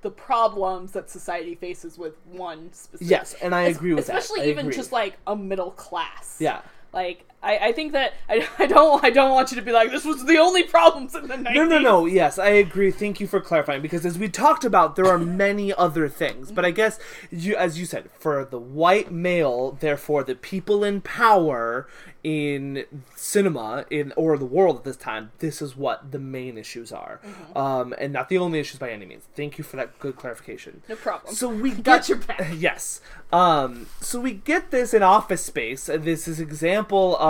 the 0.00 0.10
problems 0.10 0.92
that 0.92 1.10
society 1.10 1.54
faces 1.54 1.98
with 1.98 2.14
one 2.26 2.72
specific 2.72 3.10
Yes, 3.10 3.34
and 3.42 3.54
I 3.54 3.62
agree 3.62 3.92
with 3.94 4.06
that. 4.06 4.16
especially 4.18 4.48
even 4.48 4.66
agree. 4.66 4.76
just 4.76 4.92
like 4.92 5.18
a 5.26 5.34
middle 5.36 5.72
class 5.72 6.36
Yeah. 6.40 6.60
Like 6.92 7.24
I, 7.42 7.58
I 7.68 7.72
think 7.72 7.92
that 7.92 8.14
I, 8.28 8.46
I 8.58 8.66
don't 8.66 9.02
I 9.04 9.10
don't 9.10 9.30
want 9.30 9.50
you 9.50 9.56
to 9.56 9.62
be 9.62 9.72
like 9.72 9.90
this 9.90 10.04
was 10.04 10.24
the 10.24 10.38
only 10.38 10.64
problems 10.64 11.14
in 11.14 11.28
the 11.28 11.34
90s. 11.34 11.54
No, 11.54 11.64
no, 11.64 11.78
no. 11.78 12.06
Yes, 12.06 12.38
I 12.38 12.48
agree. 12.48 12.90
Thank 12.90 13.20
you 13.20 13.26
for 13.26 13.40
clarifying 13.40 13.82
because 13.82 14.04
as 14.04 14.18
we 14.18 14.28
talked 14.28 14.64
about, 14.64 14.96
there 14.96 15.06
are 15.06 15.18
many 15.18 15.72
other 15.72 16.08
things. 16.08 16.50
But 16.50 16.64
I 16.64 16.70
guess 16.70 16.98
you, 17.30 17.56
as 17.56 17.78
you 17.78 17.86
said, 17.86 18.10
for 18.18 18.44
the 18.44 18.58
white 18.58 19.10
male, 19.12 19.72
therefore 19.80 20.24
the 20.24 20.34
people 20.34 20.84
in 20.84 21.00
power 21.00 21.86
in 22.24 22.84
cinema 23.14 23.86
in 23.90 24.12
or 24.16 24.36
the 24.36 24.44
world 24.44 24.78
at 24.78 24.84
this 24.84 24.96
time, 24.96 25.30
this 25.38 25.62
is 25.62 25.76
what 25.76 26.10
the 26.10 26.18
main 26.18 26.58
issues 26.58 26.90
are, 26.90 27.20
um, 27.54 27.94
and 27.98 28.12
not 28.12 28.28
the 28.28 28.36
only 28.36 28.58
issues 28.58 28.78
by 28.78 28.90
any 28.90 29.06
means. 29.06 29.24
Thank 29.36 29.56
you 29.56 29.62
for 29.64 29.76
that 29.76 29.98
good 30.00 30.16
clarification. 30.16 30.82
No 30.88 30.96
problem. 30.96 31.34
So 31.34 31.48
we 31.48 31.70
Got 31.88 32.08
your 32.08 32.18
back. 32.18 32.46
Yes. 32.58 33.00
Um, 33.32 33.86
so 34.00 34.20
we 34.20 34.32
get 34.32 34.70
this 34.70 34.92
in 34.92 35.02
Office 35.02 35.44
Space. 35.44 35.86
This 35.86 36.26
is 36.26 36.40
example 36.40 37.16
of 37.18 37.27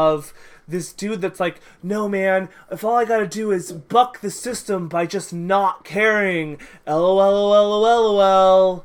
this 0.68 0.92
dude 0.92 1.22
that's 1.22 1.40
like, 1.40 1.60
no 1.82 2.08
man, 2.08 2.48
if 2.70 2.84
all 2.84 2.96
I 2.96 3.04
gotta 3.04 3.26
do 3.26 3.50
is 3.50 3.72
buck 3.72 4.20
the 4.20 4.30
system 4.30 4.88
by 4.88 5.06
just 5.06 5.32
not 5.32 5.84
caring, 5.84 6.60
lol, 6.86 7.16
lol, 7.16 7.80
lol, 7.80 8.14
lol. 8.16 8.84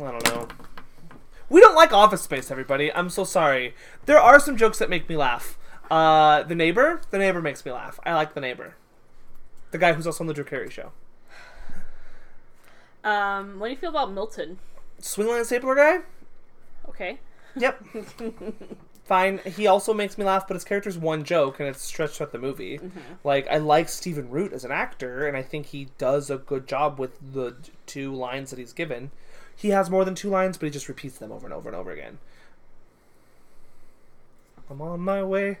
I 0.00 0.10
don't 0.10 0.24
know. 0.28 0.48
We 1.48 1.60
don't 1.60 1.74
like 1.74 1.92
Office 1.92 2.22
Space, 2.22 2.50
everybody. 2.50 2.92
I'm 2.92 3.10
so 3.10 3.24
sorry. 3.24 3.74
There 4.06 4.18
are 4.18 4.40
some 4.40 4.56
jokes 4.56 4.78
that 4.78 4.88
make 4.88 5.08
me 5.08 5.16
laugh. 5.16 5.58
Uh, 5.90 6.42
the 6.42 6.54
neighbor, 6.54 7.00
the 7.10 7.18
neighbor 7.18 7.42
makes 7.42 7.64
me 7.64 7.72
laugh. 7.72 8.00
I 8.06 8.14
like 8.14 8.34
the 8.34 8.40
neighbor. 8.40 8.76
The 9.70 9.78
guy 9.78 9.92
who's 9.92 10.06
also 10.06 10.24
on 10.24 10.28
the 10.28 10.34
Drew 10.34 10.44
Carey 10.44 10.70
show. 10.70 10.92
Um, 13.02 13.58
what 13.58 13.66
do 13.66 13.72
you 13.72 13.76
feel 13.76 13.90
about 13.90 14.12
Milton? 14.12 14.58
Swingline 15.00 15.44
stapler 15.44 15.74
guy. 15.74 15.98
Okay. 16.88 17.18
Yep. 17.56 17.84
Fine. 19.04 19.40
He 19.44 19.66
also 19.66 19.92
makes 19.92 20.16
me 20.16 20.24
laugh, 20.24 20.48
but 20.48 20.54
his 20.54 20.64
character's 20.64 20.96
one 20.96 21.24
joke, 21.24 21.60
and 21.60 21.68
it's 21.68 21.82
stretched 21.82 22.22
out 22.22 22.32
the 22.32 22.38
movie. 22.38 22.80
Like 23.22 23.46
I 23.48 23.58
like 23.58 23.90
Stephen 23.90 24.30
Root 24.30 24.52
as 24.52 24.64
an 24.64 24.72
actor, 24.72 25.26
and 25.26 25.36
I 25.36 25.42
think 25.42 25.66
he 25.66 25.88
does 25.98 26.30
a 26.30 26.38
good 26.38 26.66
job 26.66 26.98
with 26.98 27.18
the 27.34 27.56
two 27.84 28.14
lines 28.14 28.48
that 28.50 28.58
he's 28.58 28.72
given. 28.72 29.10
He 29.54 29.68
has 29.70 29.90
more 29.90 30.04
than 30.04 30.14
two 30.14 30.30
lines, 30.30 30.56
but 30.56 30.66
he 30.66 30.70
just 30.70 30.88
repeats 30.88 31.18
them 31.18 31.30
over 31.30 31.46
and 31.46 31.52
over 31.52 31.68
and 31.68 31.76
over 31.76 31.90
again. 31.90 32.18
I'm 34.70 34.80
on 34.80 35.00
my 35.00 35.22
way. 35.22 35.58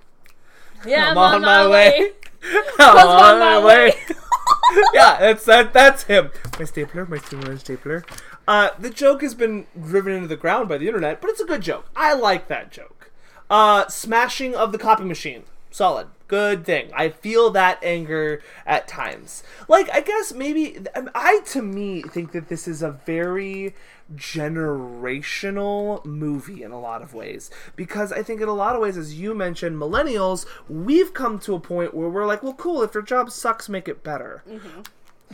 Yeah, 0.86 1.10
I'm 1.10 1.18
on 1.18 1.42
my 1.42 1.68
way. 1.68 2.12
I'm 2.78 3.06
on 3.06 3.38
my 3.38 3.64
way. 3.64 3.92
yeah, 4.94 5.18
that's 5.20 5.44
that. 5.44 5.72
That's 5.74 6.04
him. 6.04 6.30
My 6.58 6.64
stapler, 6.64 7.06
my 7.06 7.18
stapler, 7.18 7.58
stapler. 7.58 8.04
Uh, 8.46 8.70
the 8.78 8.90
joke 8.90 9.22
has 9.22 9.34
been 9.34 9.66
driven 9.80 10.12
into 10.14 10.28
the 10.28 10.36
ground 10.36 10.68
by 10.68 10.78
the 10.78 10.86
internet, 10.86 11.20
but 11.20 11.30
it's 11.30 11.40
a 11.40 11.46
good 11.46 11.60
joke. 11.60 11.86
I 11.94 12.14
like 12.14 12.48
that 12.48 12.70
joke. 12.70 13.03
Uh, 13.50 13.86
smashing 13.88 14.54
of 14.54 14.72
the 14.72 14.78
copy 14.78 15.04
machine, 15.04 15.44
solid, 15.70 16.08
good 16.28 16.64
thing. 16.64 16.90
I 16.94 17.10
feel 17.10 17.50
that 17.50 17.78
anger 17.82 18.40
at 18.66 18.88
times. 18.88 19.42
Like, 19.68 19.90
I 19.90 20.00
guess 20.00 20.32
maybe 20.32 20.78
um, 20.94 21.10
I 21.14 21.40
to 21.46 21.62
me 21.62 22.02
think 22.02 22.32
that 22.32 22.48
this 22.48 22.66
is 22.66 22.82
a 22.82 22.90
very 22.90 23.74
generational 24.14 26.04
movie 26.04 26.62
in 26.62 26.70
a 26.70 26.80
lot 26.80 27.02
of 27.02 27.14
ways 27.14 27.50
because 27.74 28.12
I 28.12 28.22
think 28.22 28.40
in 28.40 28.48
a 28.48 28.54
lot 28.54 28.74
of 28.74 28.82
ways, 28.82 28.96
as 28.96 29.14
you 29.18 29.34
mentioned, 29.34 29.76
millennials, 29.76 30.46
we've 30.68 31.12
come 31.14 31.38
to 31.40 31.54
a 31.54 31.60
point 31.60 31.94
where 31.94 32.08
we're 32.08 32.26
like, 32.26 32.42
well, 32.42 32.54
cool. 32.54 32.82
If 32.82 32.94
your 32.94 33.02
job 33.02 33.30
sucks, 33.30 33.68
make 33.68 33.88
it 33.88 34.02
better 34.02 34.42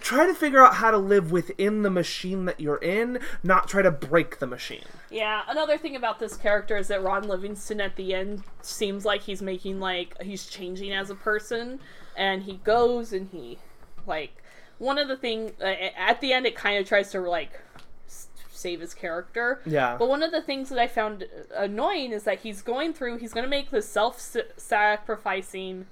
try 0.01 0.27
to 0.27 0.35
figure 0.35 0.65
out 0.65 0.75
how 0.75 0.91
to 0.91 0.99
live 0.99 1.31
within 1.31 1.83
the 1.83 1.91
machine 1.91 2.45
that 2.47 2.61
you're 2.61 2.77
in, 2.77 3.21
not 3.43 3.69
try 3.69 3.83
to 3.83 3.91
break 3.91 4.39
the 4.39 4.47
machine. 4.47 4.85
Yeah, 5.11 5.43
another 5.49 5.77
thing 5.77 5.97
about 5.97 6.19
this 6.19 6.37
character 6.37 6.77
is 6.77 6.89
that 6.89 7.03
Ron 7.03 7.29
Livingston 7.29 7.81
at 7.81 7.97
the 7.97 8.15
end 8.15 8.45
seems 8.63 9.05
like 9.05 9.23
he's 9.23 9.43
making 9.43 9.81
like 9.81 10.21
he's 10.23 10.47
changing 10.47 10.93
as 10.93 11.11
a 11.11 11.15
person 11.15 11.81
and 12.17 12.43
he 12.45 12.55
goes 12.59 13.13
and 13.13 13.29
he 13.31 13.59
like 14.07 14.43
one 14.79 14.99
of 14.99 15.09
the 15.09 15.17
thing 15.17 15.53
uh, 15.61 15.65
at 15.97 16.21
the 16.21 16.33
end 16.33 16.47
it 16.47 16.55
kind 16.55 16.79
of 16.79 16.87
tries 16.87 17.11
to 17.11 17.21
like 17.21 17.61
save 18.07 18.81
his 18.81 18.95
character. 18.95 19.61
Yeah. 19.65 19.97
But 19.99 20.09
one 20.09 20.23
of 20.23 20.31
the 20.33 20.43
things 20.43 20.69
that 20.69 20.79
I 20.79 20.87
found 20.87 21.27
annoying 21.57 22.13
is 22.13 22.25
that 22.25 22.41
he's 22.41 22.63
going 22.63 22.93
through 22.93 23.19
he's 23.19 23.33
going 23.33 23.45
to 23.45 23.51
make 23.51 23.71
this 23.71 23.89
self-sacrificing 23.89 25.87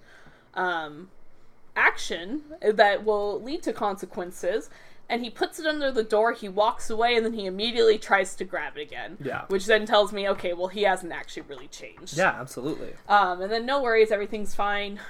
um 0.55 1.09
action 1.79 2.43
that 2.61 3.05
will 3.05 3.41
lead 3.43 3.63
to 3.63 3.73
consequences 3.73 4.69
and 5.11 5.23
he 5.23 5.31
puts 5.31 5.59
it 5.59 5.67
under 5.67 5.91
the 5.91 6.03
door 6.03 6.33
he 6.33 6.49
walks 6.49 6.91
away 6.91 7.17
and 7.17 7.25
then 7.25 7.33
he 7.33 7.47
immediately 7.47 7.97
tries 7.99 8.35
to 8.37 8.45
grab 8.45 8.77
it 8.77 8.83
again 8.83 9.17
Yeah. 9.23 9.45
which 9.49 9.65
then 9.67 9.87
tells 9.87 10.13
me 10.13 10.29
okay 10.31 10.53
well 10.53 10.69
he 10.69 10.83
hasn't 10.83 11.13
actually 11.13 11.43
really 11.43 11.69
changed 11.69 12.17
Yeah, 12.19 12.35
absolutely. 12.39 12.93
um 13.09 13.41
and 13.41 13.51
then 13.51 13.65
no 13.65 13.81
worries 13.83 14.11
everything's 14.11 14.55
fine 14.55 15.01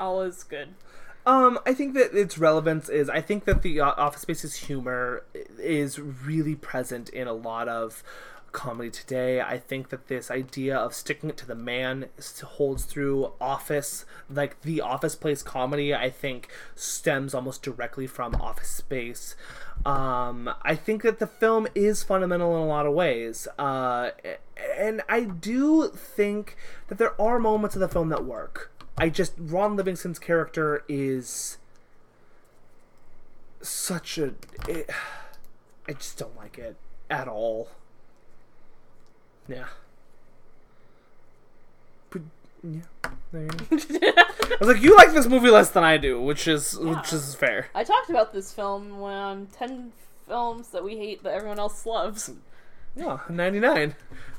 all 0.00 0.22
is 0.22 0.42
good 0.44 0.70
Um, 1.26 1.58
I 1.66 1.72
think 1.74 1.94
that 1.94 2.14
its 2.14 2.38
relevance 2.38 2.88
is 2.88 3.08
I 3.10 3.20
think 3.20 3.44
that 3.46 3.62
the 3.62 3.80
uh, 3.80 3.92
Office 3.96 4.22
Space's 4.22 4.54
humor 4.54 5.24
is 5.58 5.98
really 5.98 6.54
present 6.54 7.08
in 7.10 7.26
a 7.26 7.32
lot 7.32 7.66
of 7.68 8.02
comedy 8.56 8.90
today. 8.90 9.40
I 9.40 9.58
think 9.58 9.90
that 9.90 10.08
this 10.08 10.30
idea 10.30 10.76
of 10.76 10.94
sticking 10.94 11.28
it 11.28 11.36
to 11.36 11.46
the 11.46 11.54
man 11.54 12.06
holds 12.42 12.84
through 12.84 13.32
Office, 13.38 14.06
like 14.30 14.62
the 14.62 14.80
Office 14.80 15.14
Place 15.14 15.42
comedy. 15.42 15.94
I 15.94 16.10
think 16.10 16.48
stems 16.74 17.34
almost 17.34 17.62
directly 17.62 18.06
from 18.06 18.34
Office 18.36 18.70
Space. 18.70 19.36
Um, 19.84 20.50
I 20.62 20.74
think 20.74 21.02
that 21.02 21.18
the 21.18 21.26
film 21.26 21.68
is 21.74 22.02
fundamental 22.02 22.56
in 22.56 22.62
a 22.62 22.66
lot 22.66 22.86
of 22.86 22.94
ways, 22.94 23.46
uh, 23.58 24.10
and 24.76 25.02
I 25.08 25.20
do 25.20 25.90
think 25.90 26.56
that 26.88 26.96
there 26.96 27.20
are 27.20 27.38
moments 27.38 27.76
of 27.76 27.80
the 27.80 27.88
film 27.88 28.08
that 28.08 28.24
work. 28.24 28.72
I 28.96 29.10
just 29.10 29.34
Ron 29.38 29.76
Livingston's 29.76 30.18
character 30.18 30.82
is 30.88 31.58
such 33.60 34.16
a. 34.16 34.34
It, 34.66 34.90
I 35.86 35.92
just 35.92 36.18
don't 36.18 36.36
like 36.36 36.56
it 36.56 36.76
at 37.10 37.28
all. 37.28 37.68
Yeah. 39.48 39.66
But, 42.10 42.22
yeah. 42.62 42.80
There 43.32 43.42
you 43.42 43.48
go. 43.48 43.66
I 43.70 44.56
was 44.60 44.68
like, 44.68 44.82
you 44.82 44.96
like 44.96 45.12
this 45.12 45.26
movie 45.26 45.50
less 45.50 45.70
than 45.70 45.84
I 45.84 45.96
do, 45.96 46.20
which 46.20 46.46
is 46.48 46.78
which 46.78 47.12
is 47.12 47.34
fair. 47.34 47.68
i 47.74 47.82
talked 47.84 48.08
about 48.10 48.32
this 48.32 48.52
film 48.52 49.00
when 49.00 49.46
10 49.48 49.92
films 50.26 50.68
that 50.68 50.82
we 50.84 50.96
hate 50.96 51.22
that 51.24 51.34
everyone 51.34 51.58
else 51.58 51.84
loves 51.86 52.30
Yeah, 52.96 53.18
ninety 53.28 53.60
nine. 53.60 53.94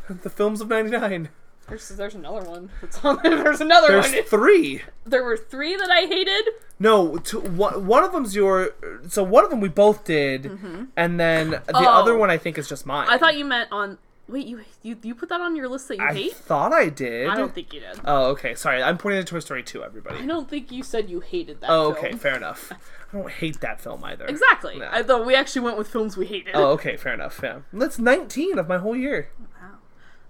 The 0.10 0.30
films 0.30 0.62
of 0.62 0.70
ninety 0.70 0.92
nine. 0.92 1.30
there's, 1.68 1.88
there's 1.90 2.16
another 2.16 2.50
one 2.50 2.70
that's 2.82 3.04
on 3.06 3.20
there 3.24 3.44
there's 3.44 3.62
another 3.62 3.88
There's 4.02 4.12
one 4.14 4.24
three. 4.24 4.82
there 5.06 5.24
were 5.24 5.38
three 5.38 5.76
that 5.76 5.90
i 5.92 6.02
hated 6.08 6.50
No, 6.80 7.18
two, 7.18 7.40
one, 7.42 7.86
one 7.88 8.04
of 8.04 8.12
them's 8.14 8.36
your. 8.36 8.74
So 9.10 9.24
one 9.24 9.44
of 9.44 9.50
them 9.50 9.60
we 9.62 9.70
both 9.70 10.04
did, 10.06 10.44
mm-hmm. 10.44 10.86
and 10.96 11.20
then 11.20 11.50
the 11.52 11.62
Oh. 11.76 11.86
other 12.02 12.18
one 12.18 12.30
I 12.30 12.38
think 12.38 12.58
is 12.58 12.68
just 12.70 12.86
mine. 12.86 13.08
i 13.10 13.18
thought 13.18 13.36
you 13.38 13.46
meant 13.46 13.70
on 13.72 13.98
wait 14.28 14.48
you 14.48 14.62
you, 14.84 14.98
you 15.02 15.16
put 15.16 15.30
that 15.30 15.42
on 15.42 15.56
your 15.56 15.68
list 15.68 15.88
that 15.88 15.98
you 15.98 16.04
hate? 16.04 16.10
I 16.10 16.14
hate 16.14 16.34
thought 16.36 16.74
I 16.74 16.90
did. 16.90 17.28
I 17.28 17.36
don't 17.36 17.54
think 17.54 17.74
you 17.74 17.80
did. 17.80 18.00
Oh, 18.06 18.28
okay. 18.32 18.56
Sorry, 18.56 18.82
I'm 18.82 18.98
pointing 18.98 19.24
to 19.24 19.26
Toy 19.26 19.40
Story 19.40 19.64
2, 19.64 19.84
everybody. 19.84 20.20
I 20.20 20.26
don't 20.26 20.50
think 20.50 20.72
you 20.72 20.84
said 20.84 21.10
you 21.10 21.20
hated 21.20 21.62
that. 21.62 21.70
Oh, 21.70 21.94
film. 21.94 22.06
okay. 22.06 22.18
Fair 22.18 22.36
enough. 22.36 22.72
I 22.72 23.18
don't 23.18 23.32
hate 23.32 23.62
that 23.62 23.80
film 23.80 24.04
either. 24.04 24.26
Exactly. 24.26 24.80
No. 24.80 24.90
I 24.92 25.04
thought 25.04 25.26
we 25.26 25.36
actually 25.36 25.62
went 25.62 25.78
with 25.78 25.88
films 25.88 26.18
we 26.18 26.26
hated. 26.26 26.56
Oh, 26.56 26.72
okay. 26.72 26.98
Fair 26.98 27.14
enough. 27.14 27.40
Yeah. 27.42 27.60
That's 27.72 28.00
19 28.00 28.60
of 28.60 28.68
my 28.68 28.78
whole 28.78 28.96
year. 28.96 29.30
Wow. 29.40 29.78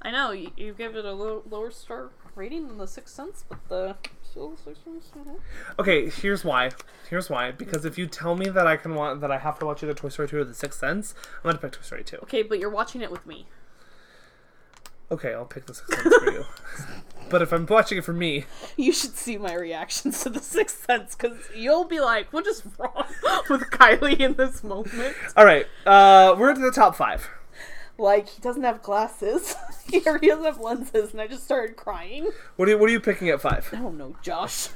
I 0.01 0.11
know 0.11 0.31
you, 0.31 0.51
you 0.55 0.73
gave 0.73 0.95
it 0.95 1.05
a 1.05 1.11
low, 1.11 1.43
lower 1.49 1.71
star 1.71 2.11
rating 2.35 2.67
than 2.67 2.77
the 2.77 2.87
Sixth 2.87 3.15
Sense, 3.15 3.43
but 3.49 3.67
the 3.67 3.95
still 4.23 4.55
Sixth 4.63 4.83
Sense. 4.83 5.11
Okay, 5.79 6.09
here's 6.09 6.45
why. 6.45 6.69
Here's 7.09 7.29
why. 7.29 7.51
Because 7.51 7.83
if 7.83 7.97
you 7.97 8.05
tell 8.05 8.35
me 8.35 8.47
that 8.49 8.67
I 8.67 8.77
can 8.77 8.93
want 8.93 9.21
that 9.21 9.31
I 9.31 9.39
have 9.39 9.57
to 9.59 9.65
watch 9.65 9.83
either 9.83 9.93
Toy 9.93 10.09
Story 10.09 10.27
2 10.27 10.37
or 10.37 10.43
The 10.43 10.53
Sixth 10.53 10.79
Sense, 10.79 11.15
I'm 11.37 11.49
gonna 11.49 11.57
pick 11.57 11.71
Toy 11.71 11.81
Story 11.81 12.03
2. 12.03 12.17
Okay, 12.23 12.43
but 12.43 12.59
you're 12.59 12.69
watching 12.69 13.01
it 13.01 13.11
with 13.11 13.25
me. 13.25 13.47
Okay, 15.09 15.33
I'll 15.33 15.45
pick 15.45 15.65
The 15.65 15.73
Sixth 15.73 16.01
Sense 16.01 16.15
for 16.15 16.31
you. 16.31 16.45
But 17.29 17.41
if 17.41 17.51
I'm 17.51 17.65
watching 17.65 17.97
it 17.97 18.05
for 18.05 18.13
me, 18.13 18.45
You 18.77 18.93
should 18.93 19.17
see 19.17 19.37
my 19.37 19.53
reactions 19.53 20.23
to 20.23 20.29
the 20.29 20.39
Sixth 20.39 20.85
Sense 20.85 21.13
because 21.13 21.37
you'll 21.53 21.83
be 21.83 21.99
like, 21.99 22.31
"What 22.31 22.47
is 22.47 22.63
wrong 22.77 23.03
with 23.49 23.63
Kylie 23.69 24.17
in 24.21 24.35
this 24.35 24.63
moment?" 24.63 25.13
all 25.35 25.43
right. 25.43 25.65
Uh, 25.85 26.35
we're 26.39 26.49
into 26.51 26.61
the 26.61 26.71
top 26.71 26.95
five. 26.95 27.27
Like 27.97 28.29
he 28.29 28.41
doesn't 28.41 28.63
have 28.63 28.81
glasses. 28.81 29.55
he 29.89 29.99
doesn't 29.99 30.23
have 30.23 30.59
lenses, 30.61 31.11
and 31.11 31.19
I 31.19 31.27
just 31.27 31.43
started 31.43 31.75
crying. 31.75 32.29
What 32.55 32.69
are 32.69 32.71
you, 32.71 32.77
What 32.77 32.87
are 32.89 32.93
you 32.93 33.01
picking 33.01 33.27
at 33.29 33.41
five? 33.41 33.67
I 33.73 33.75
don't 33.77 33.97
know, 33.97 34.15
Josh. 34.21 34.69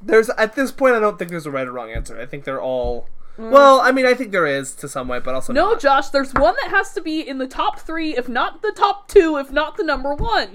There's 0.00 0.30
at 0.30 0.54
this 0.54 0.72
point, 0.72 0.94
I 0.94 1.00
don't 1.00 1.18
think 1.18 1.30
there's 1.30 1.44
a 1.46 1.50
right 1.50 1.66
or 1.68 1.72
wrong 1.72 1.90
answer. 1.90 2.18
I 2.18 2.24
think 2.24 2.44
they're 2.44 2.62
all. 2.62 3.08
Mm. 3.38 3.50
Well, 3.50 3.80
I 3.80 3.92
mean, 3.92 4.06
I 4.06 4.14
think 4.14 4.30
there 4.30 4.46
is 4.46 4.74
to 4.76 4.88
some 4.88 5.08
way, 5.08 5.18
but 5.18 5.34
also 5.34 5.52
No, 5.52 5.70
not. 5.70 5.80
Josh, 5.80 6.08
there's 6.10 6.32
one 6.34 6.54
that 6.62 6.70
has 6.70 6.92
to 6.94 7.00
be 7.00 7.26
in 7.26 7.38
the 7.38 7.46
top 7.46 7.80
three, 7.80 8.16
if 8.16 8.28
not 8.28 8.62
the 8.62 8.72
top 8.72 9.08
two, 9.08 9.36
if 9.38 9.50
not 9.50 9.76
the 9.76 9.84
number 9.84 10.14
one. 10.14 10.50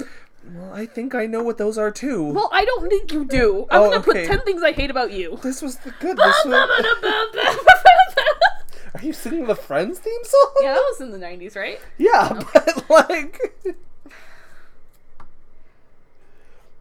Well, 0.54 0.74
I 0.74 0.86
think 0.86 1.14
I 1.16 1.26
know 1.26 1.44
what 1.44 1.58
those 1.58 1.78
are 1.78 1.92
too. 1.92 2.24
Well, 2.32 2.50
I 2.54 2.64
don't 2.66 2.88
think 2.90 3.12
you 3.12 3.26
do. 3.26 3.66
I'm 3.70 3.82
Oh, 3.82 3.86
gonna 3.90 4.00
okay. 4.00 4.28
put 4.28 4.38
10 4.38 4.42
things 4.46 4.64
I 4.64 4.72
hate 4.72 4.90
about 4.92 5.12
you. 5.12 5.38
this 5.44 5.62
was 5.62 5.78
the 5.80 5.92
good. 6.00 6.18
This 6.18 6.46
was, 6.46 6.54
are 8.96 9.02
you 9.04 9.12
singing 9.12 9.46
the 9.48 9.56
Friends 9.56 10.00
theme 10.00 10.24
song? 10.24 10.52
yeah, 10.62 10.74
that 10.74 10.86
was 10.92 11.02
in 11.02 11.12
the 11.12 11.18
90s, 11.18 11.56
right? 11.56 11.80
Yeah, 11.98 12.30
oh. 12.32 12.50
but 12.54 12.90
like, 12.90 13.76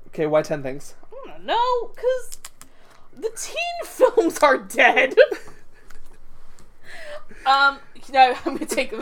Okay, 0.09 0.27
why 0.27 0.43
ten 0.43 0.63
things? 0.63 0.95
I 1.27 1.31
don't 1.31 1.45
know, 1.45 1.91
because 1.95 2.39
the 3.15 3.31
teen 3.37 3.57
films 3.85 4.39
are 4.39 4.57
dead. 4.59 5.15
Um, 7.47 7.79
know, 8.13 8.35
I'm 8.45 8.55
gonna 8.55 8.67
take 8.67 8.93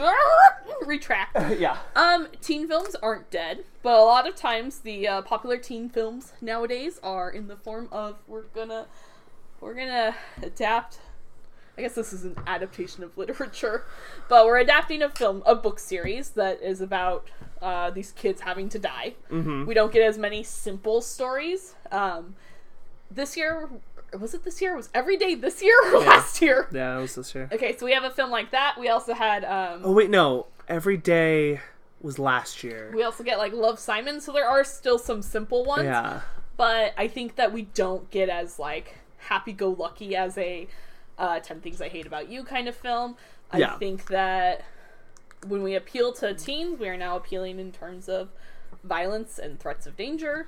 retract. 0.87 1.37
yeah. 1.59 1.79
Um, 1.97 2.29
teen 2.41 2.69
films 2.69 2.95
aren't 2.97 3.31
dead, 3.31 3.65
but 3.83 3.99
a 3.99 4.05
lot 4.05 4.29
of 4.29 4.35
times 4.35 4.81
the 4.81 5.07
uh, 5.09 5.23
popular 5.23 5.57
teen 5.57 5.89
films 5.89 6.33
nowadays 6.41 7.01
are 7.03 7.31
in 7.31 7.49
the 7.49 7.57
form 7.57 7.89
of 7.91 8.17
we're 8.27 8.43
gonna 8.55 8.87
we're 9.61 9.75
gonna 9.75 10.15
adapt. 10.43 11.01
I 11.77 11.83
guess 11.83 11.97
this 11.97 12.13
is 12.13 12.25
an 12.25 12.37
adaptation 12.47 13.03
of 13.03 13.19
literature, 13.19 13.85
but 14.29 14.47
we're 14.47 14.59
adapting 14.59 15.03
a 15.03 15.09
film, 15.09 15.43
a 15.45 15.57
book 15.57 15.81
series 15.81 16.31
that 16.31 16.63
is 16.63 16.81
about 16.81 17.27
uh, 17.61 17.91
these 17.91 18.13
kids 18.13 18.43
having 18.43 18.69
to 18.69 18.79
die. 18.79 19.15
Mm-hmm. 19.29 19.67
We 19.67 19.75
don't 19.75 19.93
get 19.93 20.03
as 20.03 20.17
many 20.17 20.45
simple 20.45 21.01
stories. 21.01 21.75
Um, 21.91 22.37
this 23.11 23.37
year, 23.37 23.69
was 24.21 24.35
it 24.35 24.45
this 24.45 24.61
year? 24.63 24.77
Was 24.77 24.89
every 24.95 25.17
day 25.17 25.35
this 25.35 25.63
year 25.63 25.75
or 25.87 26.01
Yeah. 26.03 26.09
last 26.09 26.41
year? 26.43 26.69
Yeah, 26.73 26.99
it 26.99 27.01
was 27.03 27.15
this 27.15 27.35
year. 27.35 27.49
Okay, 27.53 27.77
so 27.77 27.85
we 27.87 27.93
have 27.93 28.05
a 28.05 28.11
film 28.11 28.31
like 28.31 28.51
that. 28.53 28.77
We 28.79 28.89
also 28.89 29.15
had 29.15 29.45
um, 29.45 29.81
Oh 29.85 29.93
wait, 29.93 30.11
no. 30.11 30.47
Every 30.69 30.97
day 30.97 31.61
was 32.01 32.19
last 32.19 32.63
year. 32.65 32.91
We 32.95 33.03
also 33.03 33.25
get 33.25 33.39
like 33.39 33.53
Love 33.53 33.79
Simon, 33.79 34.21
so 34.21 34.33
there 34.33 34.49
are 34.49 34.65
still 34.65 34.99
some 34.99 35.23
simple 35.23 35.65
ones. 35.65 35.85
Yeah. 35.85 36.21
But 36.57 36.95
I 36.97 37.09
think 37.09 37.37
that 37.37 37.53
we 37.53 37.63
don't 37.63 38.11
get 38.11 38.29
as 38.29 38.59
like 38.59 38.97
happy 39.19 39.53
go 39.53 39.71
lucky 39.71 40.15
as 40.15 40.37
a 40.39 40.69
uh, 41.19 41.39
10 41.41 41.61
Things 41.61 41.81
I 41.81 41.89
Hate 41.89 42.07
About 42.07 42.29
You 42.29 42.45
kind 42.45 42.69
of 42.69 42.77
film. 42.77 43.17
I 43.51 43.59
Yeah. 43.59 43.77
think 43.79 44.07
that 44.07 44.63
when 45.47 45.63
we 45.63 45.75
appeal 45.75 46.13
to 46.15 46.35
teens, 46.35 46.79
we 46.79 46.89
are 46.89 46.97
now 46.97 47.17
appealing 47.17 47.59
in 47.59 47.73
terms 47.73 48.09
of 48.09 48.29
violence 48.83 49.39
and 49.39 49.59
threats 49.59 49.87
of 49.87 49.97
danger. 49.97 50.47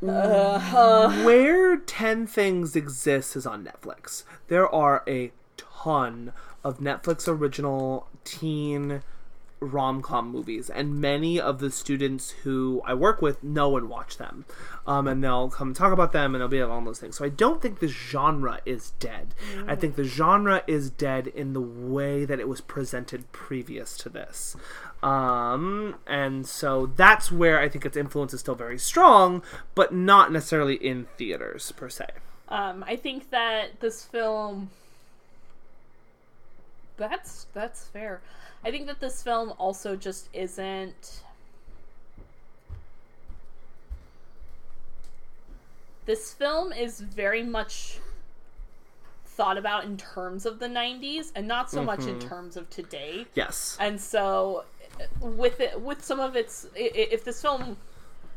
Uh, 0.00 0.10
uh, 0.10 1.24
Where 1.24 1.76
10 1.76 2.26
Things 2.26 2.76
exists 2.76 3.34
is 3.34 3.46
on 3.46 3.64
Netflix. 3.64 4.22
There 4.46 4.72
are 4.72 5.02
a 5.08 5.32
ton 5.56 6.32
of 6.62 6.78
Netflix 6.78 7.26
original 7.26 8.06
teen 8.24 9.02
rom 9.60 10.02
com 10.02 10.30
movies, 10.30 10.70
and 10.70 11.00
many 11.00 11.40
of 11.40 11.58
the 11.58 11.70
students 11.70 12.30
who 12.30 12.80
I 12.84 12.94
work 12.94 13.20
with 13.20 13.42
know 13.42 13.76
and 13.76 13.88
watch 13.88 14.16
them. 14.16 14.44
Um, 14.86 15.06
and 15.08 15.22
they'll 15.22 15.50
come 15.50 15.74
talk 15.74 15.92
about 15.92 16.12
them, 16.12 16.34
and 16.34 16.40
they'll 16.40 16.48
be 16.48 16.62
on 16.62 16.84
those 16.84 16.98
things. 16.98 17.16
So 17.16 17.24
I 17.24 17.28
don't 17.28 17.60
think 17.60 17.80
the 17.80 17.88
genre 17.88 18.60
is 18.64 18.92
dead. 19.00 19.34
I 19.66 19.74
think 19.74 19.96
the 19.96 20.04
genre 20.04 20.62
is 20.66 20.90
dead 20.90 21.26
in 21.26 21.52
the 21.52 21.60
way 21.60 22.24
that 22.24 22.40
it 22.40 22.48
was 22.48 22.60
presented 22.60 23.30
previous 23.32 23.96
to 23.98 24.08
this. 24.08 24.56
Um, 25.02 25.96
and 26.06 26.46
so 26.46 26.86
that's 26.86 27.30
where 27.30 27.60
I 27.60 27.68
think 27.68 27.84
its 27.84 27.96
influence 27.96 28.32
is 28.32 28.40
still 28.40 28.54
very 28.54 28.78
strong, 28.78 29.42
but 29.74 29.92
not 29.92 30.32
necessarily 30.32 30.74
in 30.76 31.06
theaters 31.16 31.72
per 31.72 31.88
se. 31.88 32.06
um, 32.48 32.84
I 32.86 32.96
think 32.96 33.30
that 33.30 33.80
this 33.80 34.04
film. 34.04 34.70
That's 36.96 37.46
that's 37.54 37.84
fair. 37.86 38.20
I 38.64 38.70
think 38.70 38.86
that 38.86 39.00
this 39.00 39.22
film 39.22 39.52
also 39.58 39.96
just 39.96 40.28
isn't. 40.32 41.22
This 46.06 46.32
film 46.32 46.72
is 46.72 47.00
very 47.00 47.42
much 47.42 47.98
thought 49.24 49.56
about 49.56 49.84
in 49.84 49.96
terms 49.96 50.44
of 50.46 50.58
the 50.58 50.66
90s 50.66 51.30
and 51.36 51.46
not 51.46 51.70
so 51.70 51.84
much 51.84 52.00
in 52.00 52.16
mm-hmm. 52.16 52.28
terms 52.28 52.56
of 52.56 52.68
today. 52.70 53.26
Yes. 53.34 53.76
And 53.78 54.00
so 54.00 54.64
with 55.20 55.60
it 55.60 55.80
with 55.80 56.04
some 56.04 56.18
of 56.18 56.34
its 56.34 56.66
if 56.74 57.24
this 57.24 57.40
film 57.40 57.76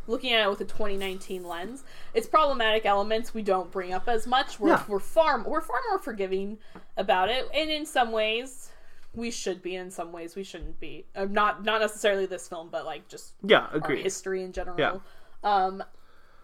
looking 0.07 0.33
at 0.33 0.45
it 0.45 0.49
with 0.49 0.61
a 0.61 0.65
2019 0.65 1.43
lens, 1.43 1.83
its 2.13 2.27
problematic 2.27 2.85
elements 2.85 3.33
we 3.33 3.41
don't 3.41 3.71
bring 3.71 3.93
up 3.93 4.07
as 4.07 4.27
much. 4.27 4.59
We're, 4.59 4.69
Yeah. 4.69 4.83
we're 4.87 4.99
far 4.99 5.41
we're 5.41 5.61
far 5.61 5.79
more 5.89 5.97
forgiving 5.97 6.59
about 6.97 7.29
it, 7.29 7.49
and 7.53 7.71
in 7.71 7.85
some 7.85 8.11
ways 8.11 8.71
we 9.13 9.31
should 9.31 9.61
be. 9.61 9.75
In 9.75 9.91
some 9.91 10.11
ways 10.11 10.35
we 10.35 10.43
shouldn't 10.43 10.79
be. 10.79 11.05
Uh, 11.15 11.25
not 11.25 11.63
not 11.63 11.81
necessarily 11.81 12.25
this 12.25 12.47
film, 12.47 12.69
but 12.71 12.85
like 12.85 13.07
just 13.07 13.33
Yeah, 13.43 13.67
our 13.71 13.77
agreed. 13.77 14.03
history 14.03 14.43
in 14.43 14.51
general. 14.51 14.79
Yeah. 14.79 14.97
Um, 15.43 15.83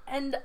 and 0.08 0.38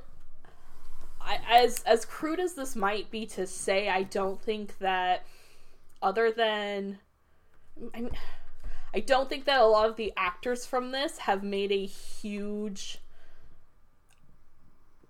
I, 1.20 1.38
as 1.50 1.82
as 1.84 2.04
crude 2.04 2.40
as 2.40 2.54
this 2.54 2.76
might 2.76 3.10
be 3.10 3.26
to 3.26 3.46
say, 3.46 3.88
I 3.88 4.02
don't 4.02 4.40
think 4.40 4.78
that 4.78 5.24
other 6.00 6.30
than 6.32 6.98
I, 7.94 8.00
mean, 8.00 8.10
I 8.94 9.00
don't 9.00 9.28
think 9.28 9.44
that 9.46 9.60
a 9.60 9.66
lot 9.66 9.88
of 9.88 9.96
the 9.96 10.12
actors 10.16 10.66
from 10.66 10.92
this 10.92 11.18
have 11.18 11.42
made 11.42 11.72
a 11.72 11.86
huge 11.86 12.98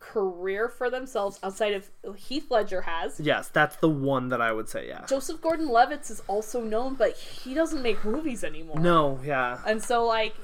career 0.03 0.69
for 0.69 0.91
themselves 0.91 1.39
outside 1.43 1.73
of 1.73 1.89
Heath 2.17 2.51
Ledger 2.51 2.83
has. 2.83 3.21
Yes, 3.21 3.49
that's 3.49 3.77
the 3.77 3.89
one 3.89 4.31
that 4.31 4.43
I 4.43 4.53
would 4.53 4.69
say, 4.69 4.89
yeah. 4.89 5.07
Joseph 5.07 5.41
Gordon-Levitt 5.41 6.11
is 6.11 6.23
also 6.27 6.61
known, 6.61 6.95
but 6.95 7.17
he 7.17 7.55
doesn't 7.55 7.83
make 7.83 8.05
movies 8.05 8.43
anymore. 8.43 8.81
No, 8.81 9.21
yeah. 9.25 9.61
And 9.65 9.83
so, 9.83 10.05
like, 10.05 10.35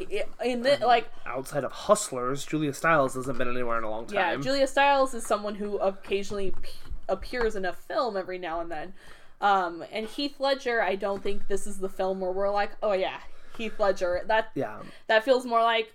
in 0.45 0.63
the 0.63 0.79
like, 0.81 1.11
Outside 1.27 1.65
of 1.65 1.73
Hustlers, 1.73 2.47
Julia 2.47 2.73
Stiles 2.73 3.15
hasn't 3.15 3.37
been 3.37 3.49
anywhere 3.49 3.79
in 3.79 3.85
a 3.85 3.91
long 3.91 4.07
time. 4.07 4.17
Yeah. 4.17 4.37
Julia 4.37 4.67
Stiles 4.67 5.13
is 5.13 5.27
someone 5.27 5.57
who 5.57 5.77
occasionally 5.79 6.55
p- 6.63 6.71
appears 7.09 7.57
in 7.57 7.65
a 7.65 7.73
film 7.73 8.17
every 8.17 8.39
now 8.39 8.61
and 8.61 8.71
then. 8.71 8.95
Um, 9.41 9.85
and 9.93 10.07
Heath 10.07 10.37
Ledger, 10.39 10.83
I 10.83 10.95
don't 10.95 11.23
think 11.23 11.49
this 11.49 11.67
is 11.67 11.79
the 11.79 11.89
film 11.89 12.21
where 12.21 12.33
we're 12.33 12.51
like, 12.51 12.73
oh 12.83 12.93
yeah, 12.93 13.19
Heath 13.57 13.79
Ledger. 13.79 14.23
That 14.27 14.51
yeah. 14.55 14.79
that 15.09 15.25
feels 15.25 15.45
more 15.45 15.63
like 15.63 15.95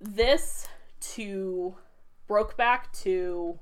this 0.00 0.66
to 1.14 1.76
Brokeback 2.28 2.92
to 3.02 3.58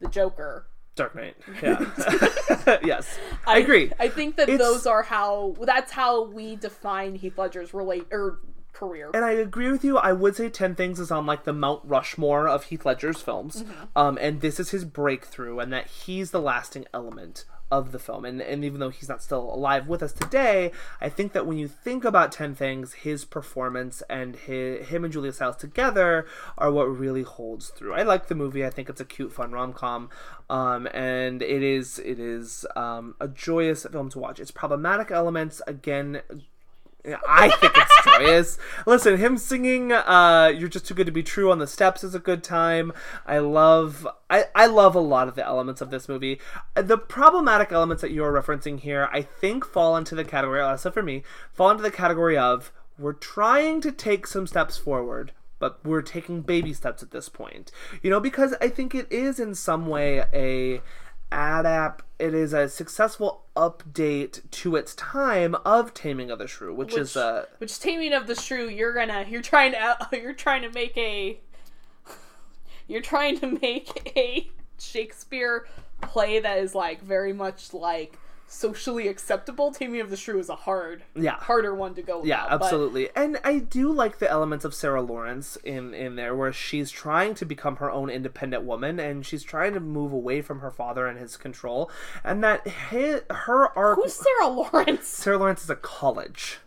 the 0.00 0.08
Joker. 0.08 0.66
Dark 0.94 1.14
Knight. 1.14 1.36
Yeah. 1.62 2.78
yes. 2.82 3.18
I, 3.46 3.56
I 3.56 3.58
agree. 3.58 3.92
I 3.98 4.08
think 4.08 4.36
that 4.36 4.48
It's- 4.48 4.58
those 4.58 4.86
are 4.86 5.02
how 5.02 5.54
that's 5.60 5.92
how 5.92 6.24
we 6.24 6.56
define 6.56 7.14
Heath 7.16 7.36
Ledger's 7.38 7.74
relate 7.74 8.06
or 8.10 8.38
career. 8.72 9.10
And 9.14 9.24
I 9.24 9.32
agree 9.32 9.70
with 9.70 9.84
you. 9.84 9.98
I 9.98 10.12
would 10.12 10.36
say 10.36 10.48
Ten 10.48 10.74
Things 10.74 10.98
is 11.00 11.10
on 11.10 11.24
like 11.26 11.44
the 11.44 11.52
Mount 11.52 11.82
Rushmore 11.84 12.46
of 12.48 12.64
Heath 12.64 12.84
Ledger's 12.86 13.20
films, 13.22 13.62
Mm-hmm. 13.62 13.84
um, 13.96 14.18
and 14.20 14.40
this 14.40 14.58
is 14.60 14.70
his 14.70 14.84
breakthrough, 14.84 15.58
and 15.58 15.72
that 15.72 15.86
he's 15.86 16.30
the 16.30 16.40
lasting 16.40 16.86
element 16.94 17.44
of 17.70 17.92
the 17.92 17.98
film. 17.98 18.24
And 18.24 18.40
and 18.40 18.64
even 18.64 18.80
though 18.80 18.90
he's 18.90 19.08
not 19.08 19.22
still 19.22 19.52
alive 19.52 19.88
with 19.88 20.02
us 20.02 20.12
today, 20.12 20.70
I 21.00 21.08
think 21.08 21.32
that 21.32 21.46
when 21.46 21.58
you 21.58 21.68
think 21.68 22.04
about 22.04 22.32
Ten 22.32 22.54
Things, 22.54 22.94
his 22.94 23.24
performance 23.24 24.02
and 24.08 24.36
his, 24.36 24.88
him 24.88 25.04
and 25.04 25.12
Julia 25.12 25.32
Stiles 25.32 25.56
together 25.56 26.26
are 26.56 26.70
what 26.70 26.84
really 26.84 27.22
holds 27.22 27.68
through. 27.70 27.94
I 27.94 28.02
like 28.02 28.28
the 28.28 28.34
movie. 28.34 28.64
I 28.64 28.70
think 28.70 28.88
it's 28.88 29.00
a 29.00 29.04
cute, 29.04 29.32
fun 29.32 29.52
rom 29.52 29.72
com, 29.72 30.10
um, 30.48 30.86
and 30.92 31.42
it 31.42 31.62
is 31.62 31.98
it 31.98 32.18
is 32.20 32.64
um, 32.76 33.14
a 33.20 33.28
joyous 33.28 33.84
film 33.84 34.10
to 34.10 34.18
watch. 34.18 34.40
Its 34.40 34.50
problematic 34.50 35.10
elements 35.10 35.60
again 35.66 36.22
I 37.28 37.50
think 37.50 37.72
it's 37.76 38.04
joyous. 38.04 38.58
Listen, 38.86 39.16
him 39.16 39.38
singing 39.38 39.92
uh 39.92 40.52
You're 40.54 40.68
Just 40.68 40.86
Too 40.86 40.94
Good 40.94 41.06
to 41.06 41.12
Be 41.12 41.22
True 41.22 41.50
on 41.50 41.58
the 41.58 41.66
steps 41.66 42.02
is 42.02 42.14
a 42.14 42.18
good 42.18 42.42
time. 42.42 42.92
I 43.26 43.38
love 43.38 44.06
I, 44.28 44.44
I 44.54 44.66
love 44.66 44.94
a 44.94 45.00
lot 45.00 45.28
of 45.28 45.34
the 45.34 45.46
elements 45.46 45.80
of 45.80 45.90
this 45.90 46.08
movie. 46.08 46.40
The 46.74 46.98
problematic 46.98 47.70
elements 47.72 48.02
that 48.02 48.10
you're 48.10 48.32
referencing 48.32 48.80
here, 48.80 49.08
I 49.12 49.22
think 49.22 49.64
fall 49.64 49.96
into 49.96 50.14
the 50.14 50.24
category, 50.24 50.60
also 50.60 50.90
for 50.90 51.02
me, 51.02 51.22
fall 51.52 51.70
into 51.70 51.82
the 51.82 51.90
category 51.90 52.36
of 52.36 52.72
we're 52.98 53.12
trying 53.12 53.80
to 53.82 53.92
take 53.92 54.26
some 54.26 54.46
steps 54.46 54.78
forward, 54.78 55.32
but 55.58 55.84
we're 55.84 56.02
taking 56.02 56.40
baby 56.40 56.72
steps 56.72 57.02
at 57.02 57.10
this 57.10 57.28
point. 57.28 57.70
You 58.02 58.10
know, 58.10 58.20
because 58.20 58.54
I 58.60 58.68
think 58.68 58.94
it 58.94 59.06
is 59.12 59.38
in 59.38 59.54
some 59.54 59.86
way 59.86 60.24
a 60.32 60.80
adapt 61.32 62.04
it 62.18 62.32
is 62.34 62.52
a 62.52 62.68
successful 62.68 63.44
update 63.56 64.48
to 64.50 64.76
its 64.76 64.94
time 64.94 65.54
of 65.64 65.92
Taming 65.92 66.30
of 66.30 66.38
the 66.38 66.46
Shrew, 66.46 66.74
which, 66.74 66.96
is 66.96 67.16
uh 67.16 67.46
which 67.58 67.78
taming 67.78 68.12
of 68.12 68.26
the 68.26 68.34
shrew 68.34 68.68
you're 68.68 68.94
gonna 68.94 69.26
you're 69.28 69.42
trying 69.42 69.72
to 69.72 70.08
you're 70.12 70.32
trying 70.32 70.62
to 70.62 70.70
make 70.70 70.96
a 70.96 71.38
you're 72.88 73.02
trying 73.02 73.38
to 73.40 73.58
make 73.60 74.12
a 74.16 74.50
shakespeare 74.78 75.66
play 76.02 76.38
that 76.38 76.58
is 76.58 76.74
like 76.74 77.02
very 77.02 77.32
much 77.32 77.74
like 77.74 78.18
socially 78.48 79.08
acceptable 79.08 79.72
taming 79.72 80.00
of 80.00 80.08
the 80.08 80.16
shrew 80.16 80.38
is 80.38 80.48
a 80.48 80.54
hard 80.54 81.02
Yeah. 81.14 81.34
harder 81.34 81.74
one 81.74 81.94
to 81.94 82.02
go 82.02 82.18
with. 82.20 82.28
Yeah, 82.28 82.46
about, 82.46 82.60
but- 82.60 82.64
absolutely. 82.66 83.10
And 83.16 83.38
I 83.44 83.58
do 83.58 83.90
like 83.92 84.18
the 84.18 84.30
elements 84.30 84.64
of 84.64 84.72
Sarah 84.74 85.02
Lawrence 85.02 85.56
in 85.64 85.92
in 85.94 86.14
there 86.16 86.34
where 86.34 86.52
she's 86.52 86.90
trying 86.90 87.34
to 87.34 87.44
become 87.44 87.76
her 87.76 87.90
own 87.90 88.08
independent 88.08 88.62
woman 88.64 89.00
and 89.00 89.26
she's 89.26 89.42
trying 89.42 89.74
to 89.74 89.80
move 89.80 90.12
away 90.12 90.42
from 90.42 90.60
her 90.60 90.70
father 90.70 91.06
and 91.06 91.18
his 91.18 91.36
control 91.36 91.90
and 92.22 92.42
that 92.44 92.66
hi 92.68 93.20
her 93.30 93.76
arc 93.76 93.96
who's 93.96 94.14
sarah 94.14 94.48
lawrence 94.48 95.06
Sarah 95.22 95.38
Lawrence 95.38 95.64
is 95.64 95.70
a 95.70 95.76
college 95.76 96.58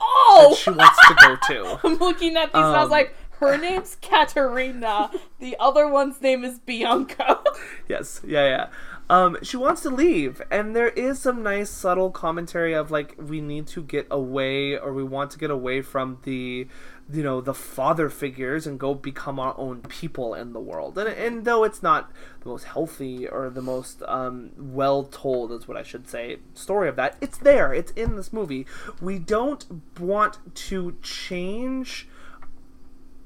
oh 0.00 0.56
she 0.58 0.70
wants 0.70 0.98
to 1.08 1.14
go 1.20 1.36
to. 1.48 1.80
i'm 1.86 1.96
looking 1.96 2.36
at 2.36 2.46
these 2.52 2.62
and 2.62 2.64
i 2.64 2.78
was 2.78 2.84
Um, 2.86 2.90
like 2.90 3.14
her 3.40 3.58
name's 3.58 3.96
Katerina. 4.00 5.10
The 5.40 5.56
other 5.60 5.86
one's 5.86 6.22
name 6.22 6.42
is 6.42 6.58
Bianca. 6.58 7.40
Yes, 7.86 8.22
yeah, 8.26 8.46
yeah. 8.48 8.66
Um, 9.08 9.36
she 9.40 9.56
wants 9.56 9.82
to 9.82 9.90
leave, 9.90 10.42
and 10.50 10.74
there 10.74 10.88
is 10.88 11.20
some 11.20 11.42
nice 11.42 11.70
subtle 11.70 12.10
commentary 12.10 12.72
of 12.72 12.90
like 12.90 13.14
we 13.16 13.40
need 13.40 13.68
to 13.68 13.82
get 13.82 14.08
away, 14.10 14.76
or 14.76 14.92
we 14.92 15.04
want 15.04 15.30
to 15.30 15.38
get 15.38 15.50
away 15.50 15.80
from 15.80 16.18
the, 16.24 16.66
you 17.12 17.22
know, 17.22 17.40
the 17.40 17.54
father 17.54 18.10
figures 18.10 18.66
and 18.66 18.80
go 18.80 18.94
become 18.94 19.38
our 19.38 19.54
own 19.56 19.82
people 19.82 20.34
in 20.34 20.52
the 20.54 20.60
world. 20.60 20.98
And 20.98 21.08
and 21.08 21.44
though 21.44 21.62
it's 21.62 21.84
not 21.84 22.10
the 22.40 22.48
most 22.48 22.64
healthy 22.64 23.28
or 23.28 23.48
the 23.48 23.62
most 23.62 24.02
um, 24.08 24.50
well 24.58 25.04
told, 25.04 25.52
is 25.52 25.68
what 25.68 25.76
I 25.76 25.84
should 25.84 26.08
say, 26.08 26.38
story 26.54 26.88
of 26.88 26.96
that, 26.96 27.16
it's 27.20 27.38
there. 27.38 27.72
It's 27.72 27.92
in 27.92 28.16
this 28.16 28.32
movie. 28.32 28.66
We 29.00 29.20
don't 29.20 29.64
want 30.00 30.38
to 30.66 30.96
change 31.00 32.08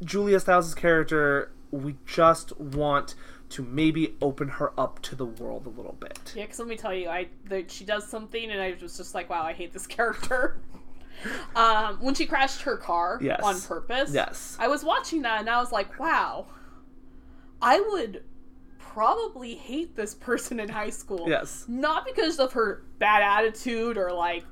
Julia 0.05 0.40
Stiles' 0.40 0.74
character. 0.74 1.52
We 1.70 1.94
just 2.05 2.59
want 2.61 3.15
to 3.51 3.62
maybe 3.62 4.16
open 4.22 4.48
her 4.48 4.72
up 4.78 5.01
to 5.02 5.14
the 5.16 5.27
world 5.27 5.66
a 5.66 5.70
little 5.70 5.97
bit. 6.01 6.32
Yeah, 6.36 6.44
because 6.44 6.59
let 6.60 6.68
me 6.68 6.77
tell 6.77 6.94
you, 6.94 7.09
I 7.09 7.28
the, 7.48 7.64
she 7.68 7.85
does 7.85 8.06
something, 8.06 8.51
and 8.51 8.60
I 8.60 8.77
was 8.81 8.97
just 8.97 9.14
like, 9.14 9.28
wow, 9.28 9.43
I 9.43 9.52
hate 9.52 9.72
this 9.72 9.86
character. 9.97 10.59
um, 11.55 11.97
when 12.01 12.14
she 12.14 12.27
crashed 12.27 12.62
her 12.62 12.77
car 12.77 13.18
Yes. 13.22 13.40
on 13.43 13.60
purpose, 13.60 14.12
Yes. 14.12 14.56
I 14.59 14.68
was 14.68 14.85
watching 14.85 15.22
that, 15.22 15.40
and 15.40 15.51
I 15.51 15.59
was 15.60 15.72
like, 15.72 15.98
wow, 15.98 16.47
I 17.60 17.81
would 17.81 18.24
probably 18.78 19.55
hate 19.55 19.94
this 19.97 20.14
person 20.14 20.59
in 20.60 20.68
high 20.68 20.90
school. 20.90 21.28
Yes. 21.28 21.64
Not 21.68 22.05
because 22.06 22.39
of 22.39 22.52
her 22.52 22.82
bad 22.98 23.22
attitude 23.22 23.97
or 23.98 24.12
like. 24.12 24.44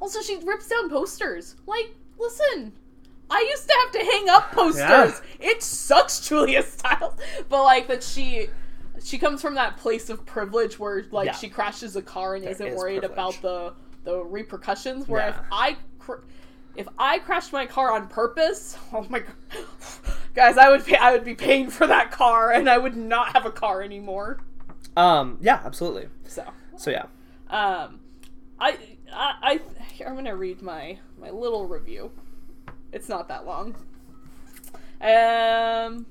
Also, 0.00 0.20
she 0.22 0.36
rips 0.44 0.68
down 0.68 0.88
posters. 0.90 1.56
Like, 1.66 1.94
listen, 2.18 2.72
I 3.30 3.46
used 3.50 3.66
to 3.68 3.74
have 3.82 3.92
to 3.92 3.98
hang 4.10 4.28
up 4.28 4.52
posters. 4.52 4.78
Yeah. 4.80 5.50
It 5.50 5.62
sucks, 5.62 6.20
Julia 6.20 6.62
Stiles. 6.66 7.14
But 7.48 7.62
like 7.64 7.88
that 7.88 8.02
she. 8.02 8.48
She 9.02 9.18
comes 9.18 9.42
from 9.42 9.56
that 9.56 9.76
place 9.76 10.08
of 10.08 10.24
privilege 10.24 10.78
where, 10.78 11.04
like, 11.10 11.26
Yeah. 11.26 11.32
she 11.32 11.48
crashes 11.48 11.94
a 11.96 12.00
car 12.00 12.36
and 12.36 12.44
isn't 12.44 12.64
is 12.68 12.76
worried 12.78 13.00
privilege. 13.00 13.12
about 13.38 13.42
the 13.42 13.74
the 14.04 14.22
repercussions. 14.24 15.08
Where 15.08 15.28
if 15.28 15.36
I 15.52 15.76
cr- 15.98 16.22
if 16.76 16.86
I 16.98 17.18
crashed 17.18 17.52
my 17.52 17.66
car 17.66 17.92
on 17.92 18.06
purpose, 18.08 18.78
oh 18.92 19.04
my 19.10 19.18
god, 19.18 19.34
guys, 20.34 20.56
I 20.56 20.70
would 20.70 20.86
pay, 20.86 20.96
I 20.96 21.10
would 21.12 21.24
be 21.24 21.34
paying 21.34 21.70
for 21.70 21.86
that 21.88 22.12
car, 22.12 22.52
and 22.52 22.70
I 22.70 22.78
would 22.78 22.96
not 22.96 23.32
have 23.34 23.44
a 23.46 23.50
car 23.50 23.82
anymore. 23.82 24.38
Um. 24.96 25.38
Yeah. 25.40 25.60
Absolutely. 25.64 26.08
So, 26.26 26.44
So 26.76 26.90
yeah. 26.92 27.06
um, 27.50 27.98
I 28.60 28.78
I, 29.12 29.34
I 29.42 29.60
here, 29.92 30.06
I'm 30.06 30.14
gonna 30.14 30.36
read 30.36 30.62
my 30.62 30.98
my 31.20 31.30
little 31.30 31.66
review. 31.66 32.12
It's 32.94 33.08
not 33.08 33.26
that 33.26 33.44
long. 33.44 33.74
Um, 35.00 36.06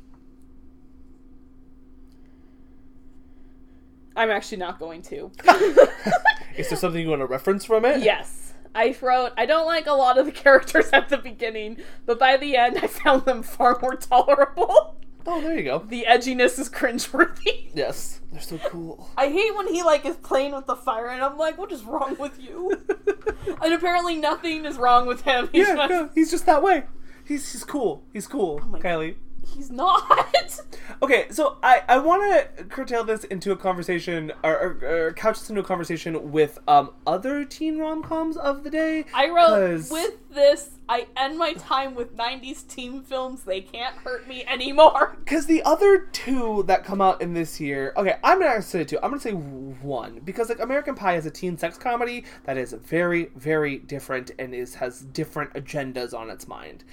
I'm 4.18 4.30
actually 4.30 4.58
not 4.58 4.80
going 4.80 5.02
to. 5.04 5.32
Is 6.58 6.68
there 6.68 6.78
something 6.78 7.02
you 7.02 7.10
want 7.10 7.22
to 7.22 7.26
reference 7.26 7.64
from 7.64 7.86
it? 7.86 8.04
yes. 8.04 8.54
I 8.76 8.96
wrote, 9.02 9.32
I 9.38 9.46
don't 9.46 9.66
like 9.66 9.88
a 9.88 9.94
lot 9.94 10.18
of 10.18 10.26
the 10.26 10.32
characters 10.44 10.90
at 10.92 11.08
the 11.08 11.18
beginning, 11.18 11.78
but 12.06 12.20
by 12.20 12.36
the 12.38 12.58
end, 12.58 12.78
I 12.80 12.88
found 12.88 13.24
them 13.24 13.44
far 13.44 13.80
more 13.82 13.96
tolerable. 13.96 14.98
Oh, 15.26 15.42
there 15.42 15.58
you 15.58 15.64
go. 15.64 15.80
The 15.80 16.06
edginess 16.08 16.60
is 16.60 16.70
cringeworthy. 16.70 17.62
Yes. 17.76 18.20
They're 18.32 18.40
so 18.40 18.60
cool. 18.70 19.10
I 19.18 19.30
hate 19.30 19.56
when 19.56 19.68
he 19.74 19.82
like 19.82 20.06
is 20.06 20.16
playing 20.18 20.54
with 20.54 20.68
the 20.68 20.76
fire, 20.76 21.08
and 21.08 21.24
I'm 21.24 21.38
like, 21.40 21.58
what 21.58 21.72
is 21.72 21.84
wrong 21.84 22.16
with 22.20 22.40
you? 22.40 22.80
and 23.64 23.74
apparently, 23.74 24.16
nothing 24.16 24.66
is 24.66 24.78
wrong 24.78 25.08
with 25.08 25.22
him. 25.22 25.50
He's 25.52 25.68
yeah. 25.68 25.76
just- 25.76 25.90
No, 25.90 26.10
he's 26.14 26.30
just 26.30 26.46
that 26.46 26.62
way. 26.62 26.84
He's 27.26 27.52
he's 27.52 27.64
cool. 27.64 28.04
He's 28.14 28.28
cool. 28.28 28.60
Oh 28.64 28.68
my 28.68 28.80
Kylie. 28.80 29.16
He's 29.48 29.72
not. 29.72 30.04
Okay, 31.02 31.26
so 31.32 31.58
I, 31.64 31.82
I 31.88 31.98
want 31.98 32.24
to 32.58 32.64
curtail 32.66 33.04
this 33.04 33.24
into 33.26 33.52
a 33.52 33.58
conversation, 33.58 34.32
or, 34.44 34.78
or, 34.82 34.88
or 35.08 35.14
couch 35.14 35.40
this 35.40 35.50
into 35.50 35.62
a 35.62 35.64
conversation 35.64 36.32
with 36.32 36.60
um 36.68 36.92
other 37.08 37.44
teen 37.46 37.78
rom 37.78 38.04
coms 38.04 38.38
of 38.38 38.64
the 38.64 38.70
day. 38.70 39.06
I 39.14 39.30
wrote 39.30 39.48
'cause- 39.78 39.92
with 39.92 40.30
this. 40.30 40.72
I 40.90 41.08
end 41.16 41.38
my 41.38 41.54
time 41.54 41.96
with 41.96 42.16
'90s 42.18 42.68
teen 42.68 43.02
films. 43.02 43.44
They 43.44 43.62
can't 43.62 43.96
hurt 43.98 44.28
me 44.28 44.46
anymore. 44.46 45.16
Because 45.24 45.46
the 45.46 45.64
other 45.64 46.00
two 46.12 46.64
that 46.68 46.84
come 46.84 47.02
out 47.02 47.22
in 47.22 47.34
this 47.34 47.60
year, 47.60 47.94
okay, 47.98 48.18
I'm 48.24 48.40
not 48.40 48.48
gonna 48.50 48.62
say 48.62 48.84
two. 48.84 48.98
I'm 49.02 49.10
gonna 49.12 49.22
say 49.22 49.32
one 49.32 50.20
because 50.24 50.50
like 50.50 50.60
American 50.60 50.96
Pie 50.96 51.16
is 51.16 51.26
a 51.26 51.32
teen 51.32 51.58
sex 51.58 51.78
comedy 51.78 52.26
that 52.44 52.58
is 52.58 52.74
very, 52.74 53.30
very 53.36 53.78
different 53.80 54.32
and 54.38 54.54
is 54.54 54.76
has 54.76 55.02
different 55.02 55.54
agendas 55.54 56.14
on 56.14 56.30
its 56.30 56.48
mind. 56.48 56.84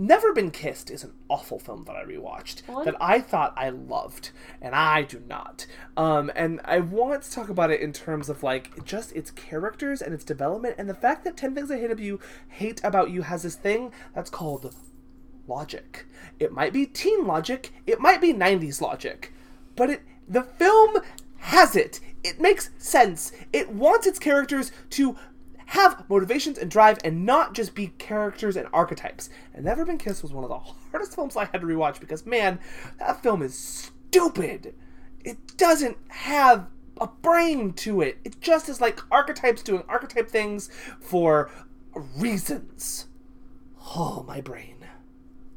Never 0.00 0.32
Been 0.32 0.52
Kissed 0.52 0.92
is 0.92 1.02
an 1.02 1.12
awful 1.28 1.58
film 1.58 1.82
that 1.86 1.96
I 1.96 2.04
rewatched 2.04 2.62
What? 2.68 2.84
that 2.84 2.94
I 3.00 3.20
thought 3.20 3.52
I 3.56 3.70
loved, 3.70 4.30
and 4.62 4.72
I 4.72 5.02
do 5.02 5.20
not. 5.28 5.66
Um, 5.96 6.30
and 6.36 6.60
I 6.64 6.78
want 6.78 7.22
to 7.24 7.30
talk 7.32 7.48
about 7.48 7.72
it 7.72 7.80
in 7.80 7.92
terms 7.92 8.28
of 8.28 8.44
like 8.44 8.84
just 8.84 9.10
its 9.12 9.32
characters 9.32 10.00
and 10.00 10.14
its 10.14 10.22
development, 10.22 10.76
and 10.78 10.88
the 10.88 10.94
fact 10.94 11.24
that 11.24 11.36
Ten 11.36 11.52
Things 11.52 11.68
I 11.72 11.78
Hate 11.78 11.90
About 11.90 11.98
You 12.04 12.20
Hate 12.48 12.80
About 12.84 13.10
You 13.10 13.22
has 13.22 13.42
this 13.42 13.56
thing 13.56 13.92
that's 14.14 14.30
called 14.30 14.72
logic. 15.48 16.06
It 16.38 16.52
might 16.52 16.72
be 16.72 16.86
teen 16.86 17.26
logic, 17.26 17.72
it 17.84 17.98
might 17.98 18.20
be 18.20 18.32
90s 18.32 18.80
logic, 18.80 19.32
but 19.74 19.90
it 19.90 20.02
the 20.28 20.44
film 20.44 20.98
has 21.38 21.74
it. 21.74 21.98
It 22.22 22.40
makes 22.40 22.70
sense. 22.78 23.32
It 23.52 23.70
wants 23.70 24.06
its 24.06 24.18
characters 24.18 24.70
to 24.90 25.16
have 25.68 26.08
motivations 26.08 26.56
and 26.56 26.70
drive 26.70 26.98
and 27.04 27.26
not 27.26 27.52
just 27.52 27.74
be 27.74 27.88
characters 27.98 28.56
and 28.56 28.66
archetypes. 28.72 29.28
And 29.52 29.66
Never 29.66 29.84
Been 29.84 29.98
Kissed 29.98 30.22
was 30.22 30.32
one 30.32 30.42
of 30.42 30.48
the 30.48 30.58
hardest 30.90 31.14
films 31.14 31.36
I 31.36 31.44
had 31.44 31.60
to 31.60 31.66
rewatch 31.66 32.00
because 32.00 32.24
man, 32.24 32.58
that 32.98 33.22
film 33.22 33.42
is 33.42 33.58
stupid. 33.58 34.74
It 35.24 35.58
doesn't 35.58 35.98
have 36.08 36.68
a 36.98 37.06
brain 37.06 37.74
to 37.74 38.00
it. 38.00 38.18
It 38.24 38.40
just 38.40 38.70
is 38.70 38.80
like 38.80 39.00
archetypes 39.10 39.62
doing 39.62 39.84
archetype 39.88 40.30
things 40.30 40.70
for 41.00 41.50
reasons. 42.16 43.06
Oh, 43.94 44.24
my 44.26 44.40
brain. 44.40 44.86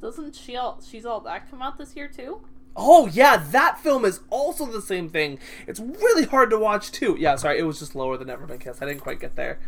Doesn't 0.01 0.35
she 0.35 0.57
all? 0.57 0.81
She's 0.85 1.05
all 1.05 1.21
that 1.21 1.49
come 1.49 1.61
out 1.61 1.77
this 1.77 1.95
year 1.95 2.09
too. 2.09 2.41
Oh 2.75 3.07
yeah, 3.07 3.37
that 3.51 3.79
film 3.79 4.05
is 4.05 4.21
also 4.29 4.65
the 4.65 4.81
same 4.81 5.09
thing. 5.09 5.39
It's 5.67 5.79
really 5.79 6.25
hard 6.25 6.49
to 6.51 6.57
watch 6.57 6.91
too. 6.91 7.17
Yeah, 7.19 7.35
sorry, 7.35 7.59
it 7.59 7.63
was 7.63 7.79
just 7.79 7.95
lower 7.95 8.17
than 8.17 8.27
Never 8.27 8.45
Been 8.45 8.59
Kissed. 8.59 8.81
I 8.81 8.85
didn't 8.85 9.01
quite 9.01 9.19
get 9.19 9.35
there. 9.35 9.59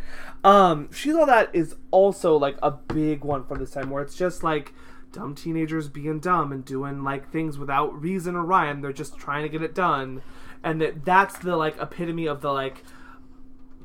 Um, 0.42 0.90
She's 0.90 1.14
All 1.14 1.26
That 1.26 1.50
is 1.52 1.76
also 1.90 2.36
like 2.36 2.56
a 2.62 2.70
big 2.70 3.22
one 3.22 3.44
from 3.44 3.58
this 3.58 3.72
time 3.72 3.90
where 3.90 4.02
it's 4.02 4.16
just 4.16 4.42
like 4.42 4.72
dumb 5.12 5.34
teenagers 5.34 5.88
being 5.88 6.18
dumb 6.18 6.50
and 6.50 6.64
doing 6.64 7.04
like 7.04 7.30
things 7.30 7.58
without 7.58 8.00
reason 8.00 8.34
or 8.34 8.42
rhyme. 8.42 8.80
They're 8.80 8.92
just 8.92 9.18
trying 9.18 9.42
to 9.42 9.48
get 9.50 9.62
it 9.62 9.74
done, 9.74 10.22
and 10.62 10.80
that 10.80 11.04
that's 11.04 11.38
the 11.38 11.56
like 11.56 11.76
epitome 11.80 12.26
of 12.26 12.40
the 12.40 12.52
like 12.52 12.84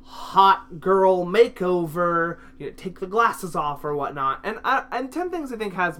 hot 0.04 0.80
girl 0.80 1.26
makeover. 1.26 2.40
You 2.58 2.68
know, 2.68 2.74
take 2.78 3.02
the 3.02 3.08
glasses 3.08 3.54
off 3.54 3.84
or 3.84 3.94
whatnot. 3.96 4.40
And 4.46 4.60
I, 4.64 4.86
and 4.94 5.12
Ten 5.12 5.30
Things 5.30 5.52
I 5.52 5.58
think 5.58 5.74
has 5.74 6.00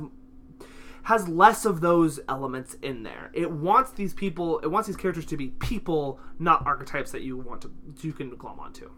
has 1.04 1.28
less 1.28 1.66
of 1.66 1.82
those 1.82 2.20
elements 2.28 2.76
in 2.82 3.04
there. 3.04 3.32
It 3.34 3.52
wants 3.52 3.92
these 3.92 4.14
people, 4.14 4.60
it 4.60 4.68
wants 4.68 4.88
these 4.88 4.98
characters 4.98 5.26
to 5.28 5.38
be 5.38 5.48
people, 5.50 6.20
not 6.38 6.66
archetypes 6.66 7.12
that 7.12 7.22
you 7.22 7.38
want 7.38 7.62
to 7.62 7.72
you 8.02 8.14
can 8.14 8.30
glom 8.36 8.60
onto. 8.60 8.90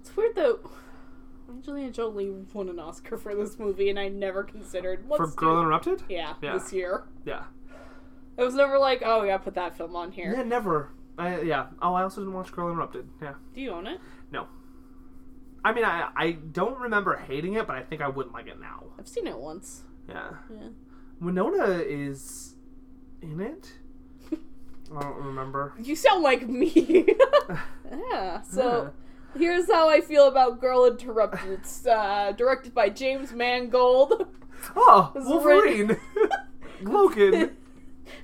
It's 0.00 0.16
weird 0.16 0.34
though. 0.34 0.58
Angelina 1.48 1.90
Jolie 1.90 2.30
won 2.52 2.68
an 2.68 2.78
Oscar 2.78 3.16
for 3.18 3.34
this 3.34 3.58
movie, 3.58 3.90
and 3.90 3.98
I 3.98 4.08
never 4.08 4.42
considered 4.42 5.04
For 5.16 5.26
Girl 5.28 5.60
Interrupted? 5.60 6.02
Yeah, 6.08 6.34
Yeah. 6.40 6.54
this 6.54 6.72
year. 6.72 7.04
Yeah. 7.24 7.44
It 8.36 8.42
was 8.42 8.54
never 8.54 8.78
like, 8.78 9.02
oh 9.04 9.22
yeah, 9.22 9.36
put 9.38 9.54
that 9.54 9.76
film 9.76 9.94
on 9.94 10.10
here. 10.12 10.32
Yeah, 10.34 10.42
never. 10.42 10.90
I, 11.16 11.42
yeah. 11.42 11.66
Oh, 11.80 11.94
I 11.94 12.02
also 12.02 12.20
didn't 12.22 12.34
watch 12.34 12.50
Girl 12.50 12.68
Interrupted. 12.70 13.08
Yeah. 13.22 13.34
Do 13.54 13.60
you 13.60 13.70
own 13.70 13.86
it? 13.86 14.00
No. 14.32 14.46
I 15.64 15.72
mean, 15.72 15.84
I 15.84 16.10
I 16.16 16.32
don't 16.32 16.78
remember 16.80 17.16
hating 17.16 17.54
it, 17.54 17.66
but 17.66 17.76
I 17.76 17.82
think 17.82 18.02
I 18.02 18.08
wouldn't 18.08 18.34
like 18.34 18.46
it 18.48 18.60
now. 18.60 18.84
I've 18.98 19.08
seen 19.08 19.26
it 19.26 19.38
once. 19.38 19.84
Yeah. 20.08 20.30
Yeah. 20.50 20.68
Winona 21.20 21.78
is 21.86 22.54
in 23.22 23.40
it. 23.40 23.72
I 24.94 25.00
don't 25.00 25.16
remember. 25.24 25.72
You 25.82 25.96
sound 25.96 26.22
like 26.22 26.46
me. 26.48 27.06
yeah. 28.12 28.42
So 28.42 28.92
here's 29.36 29.70
how 29.70 29.88
I 29.88 30.00
feel 30.00 30.28
about 30.28 30.60
Girl 30.60 30.84
Interrupted. 30.86 31.50
It's 31.52 31.86
uh, 31.86 32.32
directed 32.36 32.74
by 32.74 32.90
James 32.90 33.32
Mangold. 33.32 34.26
Oh, 34.76 35.12
It's 35.16 35.26
Wolverine. 35.26 35.96
Logan. 36.82 37.56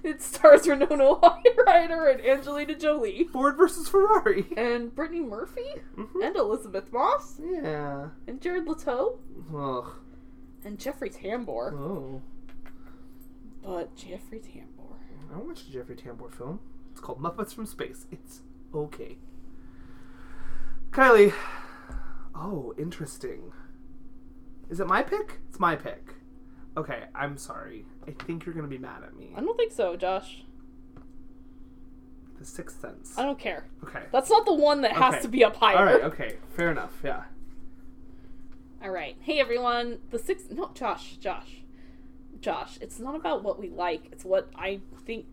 It 0.02 0.20
stars 0.20 0.66
Winona 0.66 1.18
Ryder 1.66 2.06
and 2.08 2.20
Angelina 2.20 2.74
Jolie. 2.74 3.24
Ford 3.32 3.56
versus 3.56 3.88
Ferrari. 3.88 4.46
And 4.56 4.94
Brittany 4.94 5.20
Murphy 5.20 5.64
Mhm. 5.96 6.22
and 6.24 6.36
Elisabeth 6.36 6.92
Moss 6.92 7.40
Yeah. 7.42 8.08
and 8.26 8.40
Jared 8.40 8.68
Leto 8.68 9.18
Ugh. 9.54 9.86
And 10.64 10.78
Jeffrey 10.78 11.10
Tambor. 11.10 11.72
Oh. 11.72 12.22
But 13.62 13.94
Jeffrey 13.96 14.38
Tambor. 14.40 14.96
I 15.34 15.38
watched 15.38 15.68
a 15.68 15.72
Jeffrey 15.72 15.96
Tambor 15.96 16.32
film. 16.32 16.60
It's 16.90 17.00
called 17.00 17.20
Muppets 17.20 17.54
from 17.54 17.66
Space. 17.66 18.06
It's 18.10 18.40
okay. 18.74 19.18
Kylie. 20.90 21.32
Oh, 22.34 22.74
interesting. 22.78 23.52
Is 24.70 24.80
it 24.80 24.86
my 24.86 25.02
pick? 25.02 25.38
It's 25.48 25.60
my 25.60 25.76
pick. 25.76 26.14
Okay, 26.76 27.04
I'm 27.14 27.36
sorry. 27.36 27.84
I 28.06 28.12
think 28.24 28.46
you're 28.46 28.54
gonna 28.54 28.68
be 28.68 28.78
mad 28.78 29.02
at 29.02 29.14
me. 29.16 29.32
I 29.36 29.40
don't 29.40 29.56
think 29.56 29.72
so, 29.72 29.96
Josh. 29.96 30.44
The 32.38 32.44
Sixth 32.44 32.80
Sense. 32.80 33.18
I 33.18 33.22
don't 33.24 33.38
care. 33.38 33.66
Okay. 33.84 34.04
That's 34.12 34.30
not 34.30 34.46
the 34.46 34.54
one 34.54 34.80
that 34.82 34.92
has 34.92 35.14
Okay. 35.14 35.22
to 35.22 35.28
be 35.28 35.44
up 35.44 35.56
higher. 35.56 35.76
All 35.76 35.84
right. 35.84 36.02
Okay. 36.04 36.36
Fair 36.56 36.70
enough. 36.70 36.98
Yeah. 37.04 37.24
All 38.82 38.90
right. 38.90 39.16
Hey 39.20 39.38
everyone. 39.40 39.98
The 40.10 40.18
six. 40.18 40.44
No, 40.50 40.70
Josh. 40.74 41.16
Josh. 41.16 41.62
Josh. 42.40 42.78
It's 42.80 42.98
not 42.98 43.14
about 43.14 43.42
what 43.44 43.58
we 43.60 43.68
like. 43.68 44.04
It's 44.10 44.24
what 44.24 44.48
I 44.56 44.80
think 45.04 45.26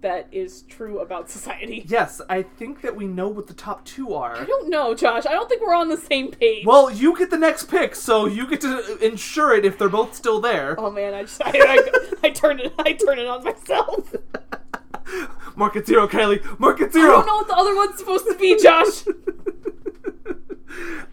that 0.00 0.28
is 0.32 0.62
true 0.62 1.00
about 1.00 1.28
society. 1.36 1.84
Yes, 1.86 2.22
I 2.30 2.42
think 2.42 2.80
that 2.80 2.96
we 2.96 3.06
know 3.06 3.28
what 3.28 3.48
the 3.48 3.54
top 3.54 3.84
two 3.84 4.14
are. 4.14 4.36
I 4.36 4.44
don't 4.44 4.70
know, 4.70 4.94
Josh. 4.94 5.26
I 5.26 5.32
don't 5.32 5.46
think 5.48 5.60
we're 5.60 5.74
on 5.74 5.88
the 5.88 5.96
same 5.98 6.30
page. 6.30 6.64
Well, 6.64 6.90
you 6.90 7.16
get 7.18 7.30
the 7.30 7.36
next 7.38 7.64
pick, 7.64 7.94
so 7.94 8.24
you 8.26 8.46
get 8.46 8.62
to 8.62 8.96
ensure 9.04 9.54
it 9.54 9.66
if 9.66 9.76
they're 9.78 9.90
both 9.90 10.14
still 10.14 10.40
there. 10.40 10.74
oh 10.78 10.90
man, 10.90 11.12
I 11.12 11.22
just 11.22 11.42
I, 11.44 11.50
I, 11.54 11.88
I 12.24 12.30
turned 12.30 12.60
it 12.60 12.72
I 12.78 12.94
turned 12.94 13.20
it 13.20 13.26
on 13.26 13.44
myself. 13.44 14.14
Market 15.56 15.86
zero, 15.86 16.08
Kylie. 16.08 16.58
Market 16.58 16.92
zero. 16.92 17.10
I 17.10 17.16
don't 17.16 17.26
know 17.26 17.36
what 17.36 17.48
the 17.48 17.56
other 17.56 17.74
one's 17.76 17.98
supposed 17.98 18.26
to 18.26 18.36
be, 18.36 18.58
Josh. 18.60 19.04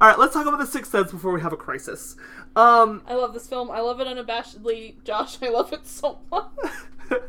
All 0.02 0.10
right, 0.10 0.19
let's 0.19 0.34
talk 0.34 0.45
about 0.45 0.60
the 0.60 0.68
Sixth 0.68 0.91
Sense 0.91 1.11
before 1.11 1.31
we 1.31 1.41
have 1.41 1.53
a 1.53 1.57
crisis. 1.57 2.15
Um, 2.56 3.02
I 3.07 3.14
love 3.15 3.34
this 3.34 3.48
film. 3.48 3.72
I 3.72 3.80
love 3.80 3.99
it 3.99 4.07
unabashedly, 4.07 5.03
Josh. 5.03 5.38
I 5.41 5.49
love 5.49 5.72
it 5.72 5.88
so 5.88 6.19
much. 6.31 6.45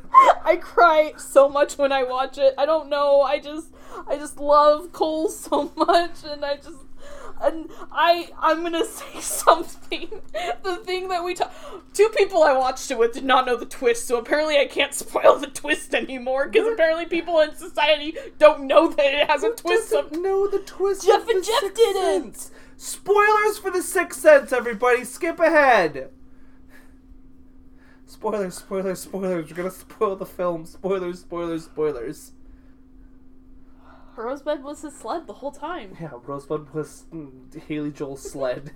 I 0.45 0.57
cry 0.57 1.13
so 1.17 1.49
much 1.49 1.79
when 1.79 1.93
I 1.93 2.03
watch 2.03 2.39
it. 2.39 2.55
I 2.59 2.67
don't 2.67 2.89
know. 2.89 3.23
I 3.23 3.39
just 3.39 3.69
I 4.09 4.17
just 4.17 4.39
love 4.39 4.93
Cole 4.93 5.29
so 5.29 5.73
much 5.77 6.25
and 6.25 6.45
I 6.45 6.57
just 6.57 6.79
and 7.43 7.69
I 7.93 8.31
I'm 8.41 8.63
gonna 8.63 8.85
say 8.87 9.21
something. 9.21 10.09
The 10.63 10.77
thing 10.77 11.09
that 11.09 11.25
we 11.25 11.35
talk 11.35 11.53
two 11.93 12.09
people 12.17 12.43
I 12.43 12.53
watched 12.57 12.91
it 12.91 12.99
with 12.99 13.13
did 13.15 13.25
not 13.25 13.47
know 13.47 13.57
the 13.57 13.67
twist, 13.67 14.07
so 14.07 14.19
apparently 14.19 14.59
I 14.59 14.67
can't 14.67 14.95
spoil 15.03 15.39
the 15.39 15.47
twist 15.49 15.95
anymore 15.95 16.49
because 16.49 16.73
apparently 16.73 17.07
people 17.07 17.41
in 17.41 17.55
society 17.55 18.17
don't 18.39 18.67
know 18.67 18.89
that 18.91 19.05
it 19.23 19.29
has 19.29 19.43
a 19.43 19.51
twist. 19.51 19.91
doesn't 19.91 20.17
Of, 20.17 20.23
know 20.23 20.49
the 20.49 20.61
twist. 20.61 21.05
Jeff 21.07 21.29
and 21.29 21.45
Jeff 21.45 21.61
Sixth 21.61 21.77
didn't. 21.77 22.37
Sense. 22.37 22.51
Spoilers 22.77 23.59
for 23.59 23.71
the 23.71 23.83
Sixth 23.83 24.21
Sense, 24.21 24.53
everybody. 24.53 25.05
Skip 25.05 25.39
ahead. 25.39 26.11
Spoilers, 28.07 28.55
spoilers, 28.57 29.01
spoilers. 29.01 29.51
We're 29.51 29.57
gonna 29.57 29.71
spoil 29.71 30.17
the 30.17 30.27
film. 30.27 30.67
Spoilers, 30.67 31.21
spoilers, 31.21 31.65
spoilers. 31.65 32.33
Rosebud 34.23 34.63
was 34.63 34.83
his 34.83 34.95
sled 34.95 35.27
the 35.27 35.35
whole 35.35 35.53
time. 35.53 35.97
Yeah, 36.01 36.11
Rosebud 36.23 36.73
was 36.75 37.05
mm, 37.13 37.55
Haley 37.67 37.91
Joel's 37.91 38.31
sled. 38.31 38.73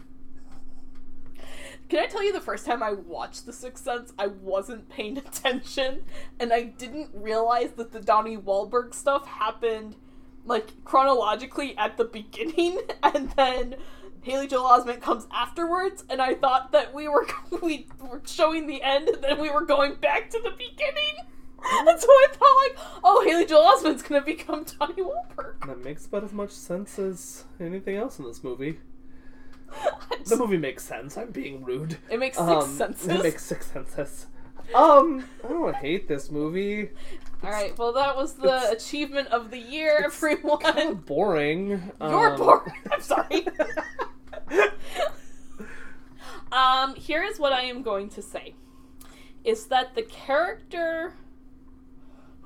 Can 1.88 2.00
I 2.00 2.06
tell 2.06 2.22
you 2.22 2.34
the 2.34 2.40
first 2.40 2.66
time 2.66 2.82
I 2.82 2.92
watched 2.92 3.46
The 3.46 3.52
Sixth 3.52 3.84
Sense, 3.84 4.12
I 4.18 4.26
wasn't 4.26 4.90
paying 4.90 5.16
attention, 5.18 6.04
and 6.38 6.52
I 6.52 6.64
didn't 6.64 7.10
realize 7.14 7.72
that 7.72 7.92
the 7.92 8.00
Donnie 8.00 8.36
Wahlberg 8.36 8.94
stuff 8.94 9.26
happened 9.26 9.96
like 10.44 10.84
chronologically 10.84 11.76
at 11.78 11.96
the 11.96 12.04
beginning, 12.20 12.80
and 13.02 13.30
then 13.32 13.76
Haley 14.22 14.48
Joel 14.48 14.68
Osment 14.68 15.00
comes 15.00 15.26
afterwards, 15.32 16.04
and 16.10 16.20
I 16.20 16.34
thought 16.34 16.72
that 16.72 16.92
we 16.92 17.08
were 17.08 17.26
we 17.62 17.86
were 18.00 18.22
showing 18.26 18.66
the 18.66 18.82
end, 18.82 19.08
and 19.08 19.22
then 19.22 19.40
we 19.40 19.50
were 19.50 19.64
going 19.64 19.94
back 19.94 20.30
to 20.30 20.40
the 20.42 20.50
beginning. 20.50 21.14
And 21.88 22.00
so 22.00 22.06
I 22.08 22.26
thought, 22.32 22.56
like, 22.56 23.00
oh, 23.04 23.24
Haley 23.26 23.44
Joel 23.46 23.62
Osment's 23.66 24.02
gonna 24.02 24.24
become 24.24 24.64
Donnie 24.78 25.02
Wahlberg. 25.02 25.66
That 25.66 25.82
makes 25.84 26.06
about 26.06 26.24
as 26.24 26.32
much 26.32 26.50
sense 26.50 26.98
as 26.98 27.44
anything 27.60 27.96
else 27.96 28.18
in 28.18 28.24
this 28.24 28.42
movie. 28.44 28.78
I 29.72 29.90
The 30.26 30.36
movie 30.36 30.56
makes 30.56 30.84
sense. 30.84 31.16
I'm 31.18 31.30
being 31.30 31.64
rude. 31.64 31.98
it 32.10 32.18
makes 32.18 32.36
six 32.38 32.48
Um, 32.48 32.70
senses. 32.70 33.08
It 33.08 33.22
makes 33.22 33.44
six 33.44 33.66
senses. 33.66 34.26
Um, 34.74 35.24
I 35.44 35.48
don't 35.48 35.74
hate 35.76 36.08
this 36.08 36.30
movie. 36.30 36.90
All 37.42 37.50
right, 37.50 37.76
well, 37.78 37.92
that 37.94 38.16
was 38.16 38.34
the 38.34 38.48
It's- 38.56 38.84
achievement 38.84 39.28
of 39.28 39.50
the 39.50 39.58
year, 39.58 40.02
everyone. 40.04 40.58
Kind 40.58 40.90
of 40.90 41.06
boring. 41.06 41.68
You're 42.00 42.30
Um, 42.32 42.36
boring. 42.38 42.72
I'm 42.92 43.00
sorry. 43.00 43.46
um, 46.52 46.94
here 46.94 47.22
is 47.22 47.38
what 47.38 47.52
I 47.52 47.62
am 47.62 47.82
going 47.82 48.08
to 48.10 48.22
say: 48.22 48.54
is 49.44 49.66
that 49.66 49.94
the 49.94 50.02
character 50.02 51.14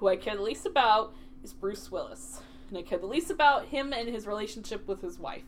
who 0.02 0.08
I 0.08 0.16
care 0.16 0.34
the 0.34 0.42
least 0.42 0.66
about 0.66 1.14
is 1.44 1.52
Bruce 1.52 1.88
Willis, 1.92 2.40
and 2.68 2.76
I 2.76 2.82
care 2.82 2.98
the 2.98 3.06
least 3.06 3.30
about 3.30 3.66
him 3.66 3.92
and 3.92 4.08
his 4.08 4.26
relationship 4.26 4.88
with 4.88 5.00
his 5.00 5.16
wife. 5.16 5.44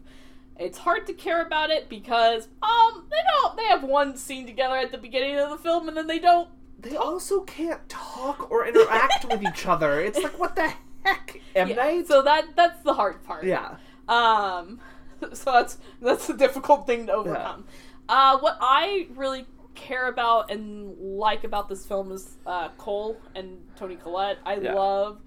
It's 0.56 0.78
hard 0.78 1.08
to 1.08 1.12
care 1.12 1.42
about 1.44 1.70
it 1.70 1.88
because 1.88 2.46
um 2.62 3.04
they 3.10 3.16
don't 3.32 3.56
they 3.56 3.64
have 3.64 3.82
one 3.82 4.16
scene 4.16 4.46
together 4.46 4.76
at 4.76 4.92
the 4.92 4.98
beginning 4.98 5.36
of 5.40 5.50
the 5.50 5.56
film 5.58 5.88
and 5.88 5.96
then 5.96 6.06
they 6.06 6.20
don't 6.20 6.48
They 6.78 6.94
also 6.96 7.40
can't 7.40 7.88
talk 7.88 8.48
or 8.52 8.64
interact 8.64 9.24
with 9.24 9.42
each 9.42 9.66
other. 9.66 10.00
It's 10.00 10.22
like, 10.22 10.38
what 10.38 10.54
the 10.54 10.72
heck, 11.04 11.40
M 11.56 11.68
Yeah, 11.70 11.74
Night? 11.74 12.06
So 12.06 12.22
that 12.22 12.54
that's 12.54 12.80
the 12.84 12.94
hard 12.94 13.24
part. 13.24 13.42
yeah. 13.44 13.78
Um, 14.08 14.78
so 15.32 15.50
that's 15.50 15.78
that's 16.00 16.30
a 16.30 16.36
difficult 16.36 16.86
thing 16.86 17.06
to 17.08 17.12
overcome. 17.12 17.64
Uh, 18.08 18.38
what 18.38 18.56
I 18.60 19.08
really 19.16 19.46
care 19.74 20.08
about 20.08 20.50
and 20.50 20.96
like 20.98 21.44
about 21.44 21.68
this 21.68 21.84
film 21.86 22.12
is 22.12 22.36
uh, 22.46 22.68
Cole 22.78 23.20
and 23.34 23.58
Toni 23.76 23.96
Collette. 23.96 24.38
I 24.44 24.56
Yeah. 24.56 24.74
love. 24.74 25.20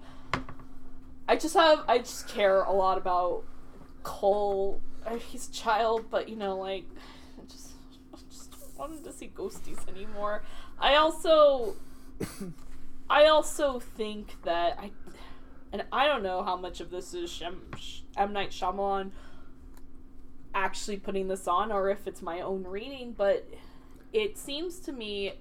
I 1.28 1.36
just 1.36 1.54
have 1.54 1.84
I 1.88 1.98
just 1.98 2.28
care 2.28 2.62
a 2.62 2.72
lot 2.72 2.96
about 2.98 3.44
Cole. 4.02 4.80
Uh, 5.06 5.16
He's 5.16 5.48
a 5.48 5.52
child, 5.52 6.06
but 6.10 6.28
you 6.28 6.36
know, 6.36 6.56
like, 6.56 6.84
I 7.40 7.44
just 7.46 7.72
I 8.14 8.18
just 8.30 8.50
don't 8.52 8.78
want 8.78 8.92
him 8.94 9.04
to 9.04 9.12
see 9.12 9.30
ghosties 9.34 9.86
anymore. 9.88 10.42
I 10.78 10.94
also, 10.96 11.76
I 13.10 13.26
also 13.26 13.78
think 13.80 14.36
that 14.44 14.78
I, 14.78 14.90
and 15.72 15.84
I 15.92 16.06
don't 16.06 16.22
know 16.22 16.42
how 16.42 16.56
much 16.56 16.80
of 16.80 16.90
this 16.90 17.12
is 17.14 17.30
Shem, 17.30 17.60
Sh- 17.78 18.00
M 18.16 18.32
Night 18.32 18.50
Shyamalan 18.50 19.10
actually 20.54 20.96
putting 20.96 21.28
this 21.28 21.46
on, 21.46 21.70
or 21.70 21.90
if 21.90 22.06
it's 22.06 22.22
my 22.22 22.40
own 22.40 22.64
reading, 22.64 23.12
but 23.16 23.46
it 24.12 24.38
seems 24.38 24.78
to 24.80 24.92
me 24.92 25.34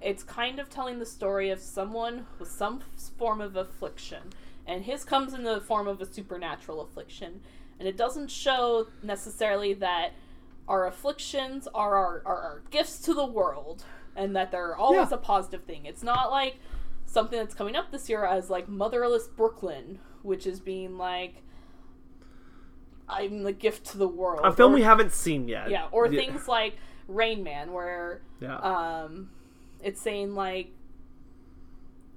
it's 0.00 0.22
kind 0.22 0.58
of 0.58 0.68
telling 0.70 0.98
the 0.98 1.06
story 1.06 1.50
of 1.50 1.60
someone 1.60 2.26
with 2.38 2.50
some 2.50 2.80
form 3.18 3.40
of 3.40 3.54
affliction 3.56 4.22
and 4.66 4.84
his 4.84 5.04
comes 5.04 5.34
in 5.34 5.44
the 5.44 5.60
form 5.60 5.86
of 5.86 6.00
a 6.00 6.06
supernatural 6.12 6.80
affliction 6.80 7.40
and 7.78 7.86
it 7.88 7.96
doesn't 7.96 8.30
show 8.30 8.86
necessarily 9.02 9.72
that 9.74 10.10
our 10.68 10.86
afflictions 10.86 11.66
are 11.74 11.96
our, 11.96 12.22
are 12.24 12.36
our 12.42 12.62
gifts 12.70 12.98
to 13.00 13.12
the 13.14 13.24
world 13.26 13.84
and 14.16 14.34
that 14.34 14.50
they're 14.50 14.76
always 14.76 15.10
Yeah. 15.10 15.14
a 15.16 15.18
positive 15.18 15.64
thing 15.64 15.84
it's 15.86 16.02
not 16.02 16.30
like 16.30 16.56
something 17.06 17.38
that's 17.38 17.54
coming 17.54 17.76
up 17.76 17.90
this 17.90 18.08
year 18.08 18.24
as 18.24 18.50
like 18.50 18.68
motherless 18.68 19.26
brooklyn 19.28 19.98
which 20.22 20.46
is 20.46 20.60
being 20.60 20.96
like 20.98 21.42
i'm 23.08 23.42
the 23.42 23.52
gift 23.52 23.84
to 23.86 23.98
the 23.98 24.08
world 24.08 24.40
A 24.44 24.52
film 24.52 24.72
or- 24.72 24.76
we 24.76 24.82
haven't 24.82 25.12
seen 25.12 25.48
yet. 25.48 25.70
yeah 25.70 25.86
or 25.92 26.08
things 26.08 26.46
like 26.48 26.76
rain 27.10 27.42
man 27.42 27.72
where 27.72 28.22
Yeah. 28.40 28.56
um 28.56 29.30
it's 29.82 30.00
saying 30.00 30.34
like 30.34 30.72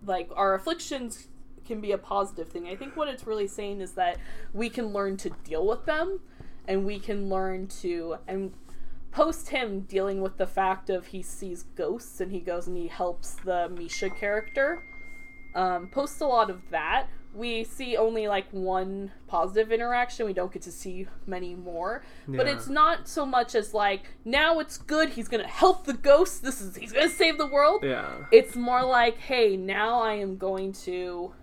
like 0.05 0.29
our 0.35 0.53
afflictions 0.53 1.27
can 1.65 1.79
be 1.79 1.93
a 1.93 1.97
positive 1.97 2.49
thing. 2.49 2.67
I 2.67 2.75
think 2.75 2.97
what 2.97 3.07
it's 3.07 3.25
really 3.25 3.47
saying 3.47 3.79
is 3.79 3.93
that 3.93 4.17
we 4.53 4.69
can 4.69 4.87
learn 4.87 5.15
to 5.17 5.29
deal 5.45 5.65
with 5.65 5.85
them 5.85 6.19
and 6.67 6.85
we 6.85 6.99
can 6.99 7.29
learn 7.29 7.67
to 7.81 8.17
and 8.27 8.51
post 9.11 9.49
him 9.49 9.81
dealing 9.81 10.21
with 10.21 10.37
the 10.37 10.47
fact 10.47 10.89
of 10.89 11.07
he 11.07 11.21
sees 11.21 11.63
ghosts 11.75 12.19
and 12.19 12.31
he 12.31 12.39
goes 12.41 12.67
and 12.67 12.75
he 12.75 12.87
helps 12.87 13.35
the 13.35 13.69
mischa 13.73 14.13
character. 14.13 14.83
Um, 15.55 15.87
post 15.87 16.19
a 16.19 16.25
lot 16.27 16.49
of 16.49 16.61
that 16.71 17.07
we 17.33 17.63
see 17.63 17.97
only 17.97 18.27
like 18.27 18.45
one 18.51 19.11
positive 19.27 19.71
interaction 19.71 20.25
we 20.25 20.33
don't 20.33 20.51
get 20.51 20.61
to 20.61 20.71
see 20.71 21.07
many 21.25 21.55
more 21.55 22.03
but 22.27 22.47
it's 22.47 22.67
not 22.67 23.07
so 23.07 23.25
much 23.25 23.55
as 23.55 23.73
like 23.73 24.03
now 24.23 24.59
it's 24.59 24.77
good 24.77 25.09
he's 25.09 25.27
gonna 25.27 25.47
help 25.47 25.85
the 25.85 25.93
ghosts 25.93 26.39
this 26.39 26.61
is 26.61 26.75
he's 26.75 26.91
gonna 26.91 27.09
save 27.09 27.37
the 27.37 27.47
world 27.47 27.83
yeah. 27.83 28.07
it's 28.31 28.55
more 28.55 28.83
like 28.83 29.17
hey 29.17 29.57
now 29.57 29.99
i 30.01 30.13
am 30.13 30.37
going 30.37 30.71
to 30.71 31.33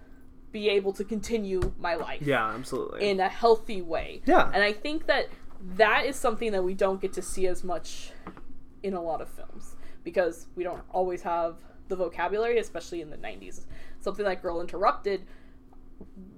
be 0.52 0.68
able 0.68 0.92
to 0.92 1.04
continue 1.04 1.72
my 1.78 1.94
life 1.94 2.22
Yeah, 2.22 2.50
absolutely. 2.54 3.08
in 3.08 3.18
a 3.20 3.28
healthy 3.28 3.82
way 3.82 4.22
Yeah. 4.26 4.50
and 4.54 4.62
i 4.62 4.72
think 4.72 5.06
that 5.06 5.28
that 5.76 6.06
is 6.06 6.16
something 6.16 6.52
that 6.52 6.62
we 6.62 6.74
don't 6.74 7.00
get 7.00 7.12
to 7.14 7.22
see 7.22 7.46
as 7.48 7.64
much 7.64 8.12
in 8.82 8.94
a 8.94 9.02
lot 9.02 9.20
of 9.20 9.28
films 9.28 9.76
because 10.04 10.46
we 10.56 10.62
don't 10.64 10.82
always 10.90 11.22
have 11.22 11.56
the 11.88 11.96
vocabulary 11.96 12.58
especially 12.58 13.00
in 13.00 13.10
the 13.10 13.16
90s 13.16 13.64
something 14.00 14.24
like 14.24 14.40
girl 14.40 14.60
interrupted 14.60 15.26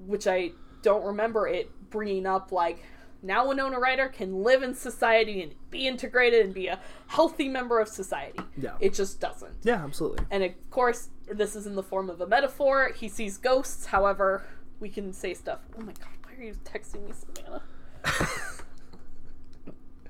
which 0.06 0.26
i 0.26 0.50
don't 0.82 1.04
remember 1.04 1.46
it 1.46 1.70
bringing 1.90 2.26
up 2.26 2.50
like 2.52 2.82
now 3.22 3.46
winona 3.46 3.78
ryder 3.78 4.08
can 4.08 4.42
live 4.42 4.62
in 4.62 4.74
society 4.74 5.42
and 5.42 5.54
be 5.70 5.86
integrated 5.86 6.44
and 6.44 6.52
be 6.54 6.66
a 6.66 6.80
healthy 7.06 7.48
member 7.48 7.78
of 7.80 7.88
society 7.88 8.40
Yeah. 8.56 8.72
it 8.80 8.94
just 8.94 9.20
doesn't 9.20 9.54
yeah, 9.62 9.84
absolutely. 9.84 10.24
and 10.30 10.42
of 10.42 10.52
course, 10.70 11.08
this 11.30 11.54
is 11.54 11.66
in 11.66 11.76
the 11.76 11.82
form 11.84 12.10
of 12.10 12.20
a 12.20 12.26
metaphor. 12.26 12.90
He 12.96 13.08
sees 13.08 13.38
ghosts, 13.38 13.86
however, 13.86 14.42
we 14.80 14.88
can 14.88 15.12
say 15.12 15.34
stuff. 15.34 15.60
Oh 15.78 15.80
my 15.82 15.92
god, 15.92 16.08
why 16.24 16.32
are 16.36 16.42
you 16.42 16.54
texting 16.64 17.06
me, 17.06 17.12
Savannah? 17.14 17.62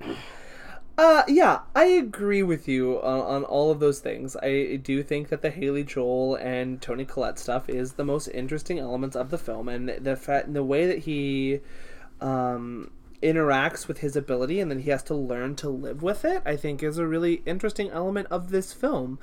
Uh, 0.95 1.23
yeah, 1.27 1.61
I 1.75 1.85
agree 1.85 2.43
with 2.43 2.67
you 2.67 3.01
on, 3.01 3.19
on 3.21 3.43
all 3.45 3.71
of 3.71 3.79
those 3.79 3.99
things. 3.99 4.35
I 4.43 4.79
do 4.83 5.01
think 5.01 5.29
that 5.29 5.41
the 5.41 5.49
Haley 5.49 5.83
Joel 5.83 6.35
and 6.35 6.81
Toni 6.81 7.03
Collette 7.03 7.39
stuff 7.39 7.67
is 7.67 7.93
the 7.93 8.05
most 8.05 8.27
interesting 8.27 8.77
elements 8.77 9.15
of 9.15 9.31
the 9.31 9.39
film, 9.39 9.69
and 9.69 9.89
the 9.89 10.45
the 10.47 10.63
way 10.63 10.85
that 10.85 10.99
he, 10.99 11.61
um, 12.21 12.91
interacts 13.23 13.87
with 13.87 13.99
his 13.99 14.15
ability 14.15 14.59
and 14.59 14.69
then 14.69 14.79
he 14.79 14.89
has 14.89 15.01
to 15.01 15.15
learn 15.15 15.55
to 15.55 15.69
live 15.69 16.03
with 16.03 16.25
it. 16.25 16.43
I 16.45 16.57
think 16.57 16.83
is 16.83 16.97
a 16.97 17.07
really 17.07 17.41
interesting 17.45 17.89
element 17.89 18.27
of 18.29 18.49
this 18.51 18.73
film. 18.73 19.17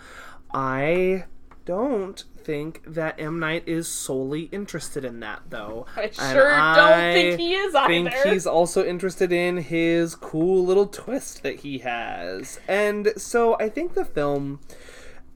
I 0.53 1.27
don't 1.65 2.25
think 2.43 2.83
that 2.87 3.21
M 3.21 3.39
Night 3.39 3.65
is 3.67 3.87
solely 3.87 4.43
interested 4.53 5.05
in 5.05 5.21
that 5.21 5.43
though. 5.51 5.87
I 5.97 6.11
sure 6.11 6.53
I 6.53 6.75
don't 6.77 7.13
think 7.15 7.41
he 7.41 7.55
is 7.55 7.75
either. 7.75 7.87
think 7.89 8.13
he's 8.33 8.47
also 8.47 8.85
interested 8.85 9.31
in 9.33 9.59
his 9.59 10.15
cool 10.15 10.65
little 10.65 10.87
twist 10.87 11.43
that 11.43 11.57
he 11.61 11.79
has. 11.79 12.59
And 12.67 13.13
so 13.17 13.57
I 13.59 13.69
think 13.69 13.95
the 13.95 14.05
film 14.05 14.61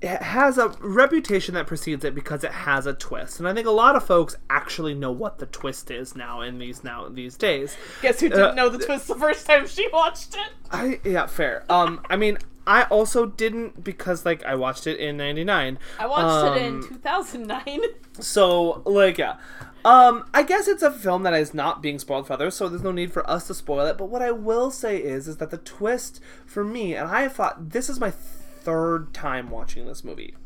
has 0.03 0.59
a 0.59 0.69
reputation 0.81 1.55
that 1.55 1.67
precedes 1.67 2.05
it 2.05 2.15
because 2.15 2.45
it 2.45 2.53
has 2.53 2.85
a 2.87 2.93
twist. 2.93 3.39
And 3.39 3.49
I 3.49 3.55
think 3.55 3.67
a 3.67 3.71
lot 3.71 3.97
of 3.97 4.05
folks 4.05 4.37
actually 4.51 4.93
know 4.95 5.11
what 5.13 5.39
the 5.39 5.47
twist 5.47 5.91
is 5.91 6.15
now 6.15 6.43
in 6.43 6.59
these 6.59 6.85
now 6.85 7.09
these 7.09 7.37
days. 7.39 7.77
Guess 8.03 8.21
who 8.21 8.29
didn't 8.29 8.45
Uh, 8.51 8.55
know 8.55 8.69
the 8.69 8.85
twist 8.85 9.09
the 9.09 9.15
first 9.15 9.47
time 9.47 9.67
she 9.67 9.89
watched 9.93 10.35
it? 10.35 10.53
I 10.71 11.01
yeah, 11.05 11.27
fair. 11.27 11.65
Um 11.71 12.01
I 12.11 12.17
mean 12.17 12.37
I 12.67 12.85
also 12.85 13.27
didn't 13.27 13.85
because 13.85 14.25
like 14.25 14.45
I 14.45 14.55
watched 14.55 14.87
it 14.87 14.99
in 14.99 15.17
99. 15.17 15.79
I 15.99 16.07
watched 16.07 16.57
it 16.57 16.63
in 16.63 16.75
Um, 16.77 16.89
2009. 16.89 17.81
So, 18.21 18.81
like, 18.87 19.19
yeah. 19.19 19.39
Um, 19.85 20.25
I 20.33 20.45
guess 20.45 20.69
it's 20.69 20.85
a 20.85 20.91
film 20.93 21.25
that 21.25 21.35
is 21.35 21.53
not 21.53 21.83
being 21.83 21.99
spoiled 21.99 22.29
for 22.29 22.35
others, 22.35 22.55
so 22.55 22.69
there's 22.69 22.85
no 22.85 22.93
need 22.93 23.13
for 23.13 23.29
us 23.29 23.49
to 23.49 23.55
spoil 23.55 23.85
it. 23.87 23.99
But 23.99 24.05
what 24.05 24.23
I 24.23 24.31
will 24.31 24.71
say 24.71 24.99
is, 24.99 25.27
is 25.27 25.39
that 25.39 25.51
the 25.51 25.59
twist 25.59 26.21
for 26.47 26.63
me, 26.65 26.95
and 26.95 27.09
I 27.11 27.27
thought 27.27 27.71
this 27.71 27.91
is 27.91 27.99
my 27.99 28.13
third 28.13 29.13
time 29.13 29.51
watching 29.51 29.85
this 29.87 30.05
movie. 30.05 30.37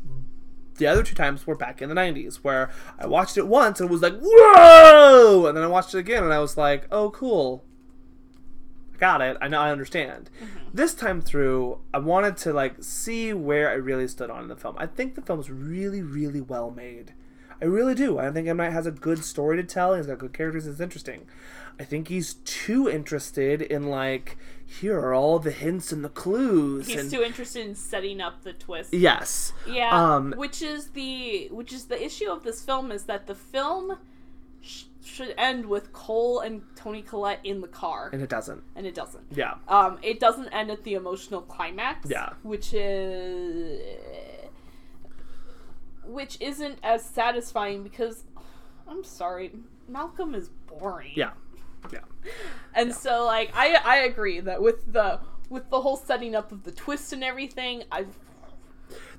The 0.77 0.87
other 0.87 1.03
two 1.03 1.13
times 1.13 1.45
were 1.45 1.55
back 1.55 1.79
in 1.79 1.89
the 1.89 1.95
90s, 1.95 2.37
where 2.37 2.71
I 2.97 3.05
watched 3.05 3.37
it 3.37 3.45
once 3.45 3.79
and 3.79 3.87
it 3.89 3.93
was 3.93 4.01
like, 4.01 4.17
whoa! 4.19 5.45
And 5.45 5.55
then 5.55 5.63
I 5.63 5.67
watched 5.67 5.93
it 5.93 5.99
again 5.99 6.23
and 6.23 6.33
I 6.33 6.39
was 6.39 6.57
like, 6.57 6.87
oh, 6.91 7.11
cool. 7.11 7.63
I 8.95 8.97
got 8.97 9.21
it. 9.21 9.37
I 9.41 9.47
know 9.47 9.59
I 9.61 9.71
understand. 9.71 10.29
This 10.73 10.93
time 10.93 11.21
through, 11.21 11.79
I 11.93 11.99
wanted 11.99 12.37
to 12.37 12.53
like 12.53 12.75
see 12.83 13.33
where 13.33 13.69
I 13.69 13.73
really 13.73 14.07
stood 14.07 14.29
on 14.29 14.43
in 14.43 14.47
the 14.49 14.55
film. 14.55 14.75
I 14.77 14.85
think 14.85 15.15
the 15.15 15.21
film's 15.21 15.49
really, 15.49 16.01
really 16.01 16.41
well 16.41 16.71
made. 16.71 17.13
I 17.61 17.65
really 17.65 17.95
do. 17.95 18.17
I 18.19 18.31
think 18.31 18.47
M 18.47 18.57
Night 18.57 18.71
has 18.71 18.85
a 18.85 18.91
good 18.91 19.23
story 19.23 19.57
to 19.57 19.63
tell. 19.63 19.93
He's 19.95 20.07
got 20.07 20.19
good 20.19 20.33
characters. 20.33 20.65
It's 20.65 20.79
interesting. 20.79 21.25
I 21.79 21.83
think 21.83 22.07
he's 22.09 22.35
too 22.45 22.89
interested 22.89 23.61
in 23.61 23.89
like 23.89 24.37
here 24.65 24.99
are 24.99 25.13
all 25.13 25.39
the 25.39 25.51
hints 25.51 25.91
and 25.91 26.03
the 26.05 26.09
clues. 26.09 26.87
He's 26.87 27.01
and 27.01 27.11
too 27.11 27.23
interested 27.23 27.65
in 27.65 27.75
setting 27.75 28.21
up 28.21 28.43
the 28.43 28.53
twist. 28.53 28.93
yes, 28.93 29.51
Yeah, 29.67 29.89
Um, 30.15 30.33
which 30.37 30.61
is 30.61 30.89
the 30.89 31.47
which 31.51 31.73
is 31.73 31.85
the 31.85 32.01
issue 32.01 32.29
of 32.29 32.43
this 32.43 32.61
film 32.63 32.91
is 32.91 33.03
that 33.05 33.27
the 33.27 33.35
film 33.35 33.97
sh- 34.61 34.83
should 35.03 35.33
end 35.37 35.65
with 35.65 35.93
Cole 35.93 36.39
and 36.41 36.61
Toni 36.75 37.01
Collette 37.01 37.39
in 37.43 37.61
the 37.61 37.67
car, 37.67 38.09
and 38.13 38.21
it 38.21 38.29
doesn't. 38.29 38.63
and 38.75 38.85
it 38.85 38.93
doesn't. 38.93 39.23
Yeah, 39.31 39.55
Um, 39.67 39.97
it 40.01 40.19
doesn't 40.19 40.49
end 40.49 40.69
at 40.71 40.83
the 40.83 40.93
emotional 40.95 41.41
climax. 41.41 42.09
Yeah. 42.09 42.33
which 42.43 42.73
is 42.73 43.79
which 46.05 46.37
isn't 46.41 46.79
as 46.83 47.03
satisfying 47.05 47.83
because 47.83 48.23
I'm 48.87 49.03
sorry, 49.03 49.51
Malcolm 49.87 50.33
is 50.33 50.49
boring. 50.67 51.11
yeah, 51.15 51.31
yeah. 51.93 51.99
And 52.73 52.93
so 52.93 53.25
like 53.25 53.51
I 53.53 53.75
I 53.85 53.97
agree 53.99 54.39
that 54.41 54.61
with 54.61 54.91
the 54.91 55.19
with 55.49 55.69
the 55.69 55.81
whole 55.81 55.97
setting 55.97 56.35
up 56.35 56.51
of 56.51 56.63
the 56.63 56.71
twist 56.71 57.13
and 57.13 57.23
everything, 57.23 57.83
I 57.91 58.05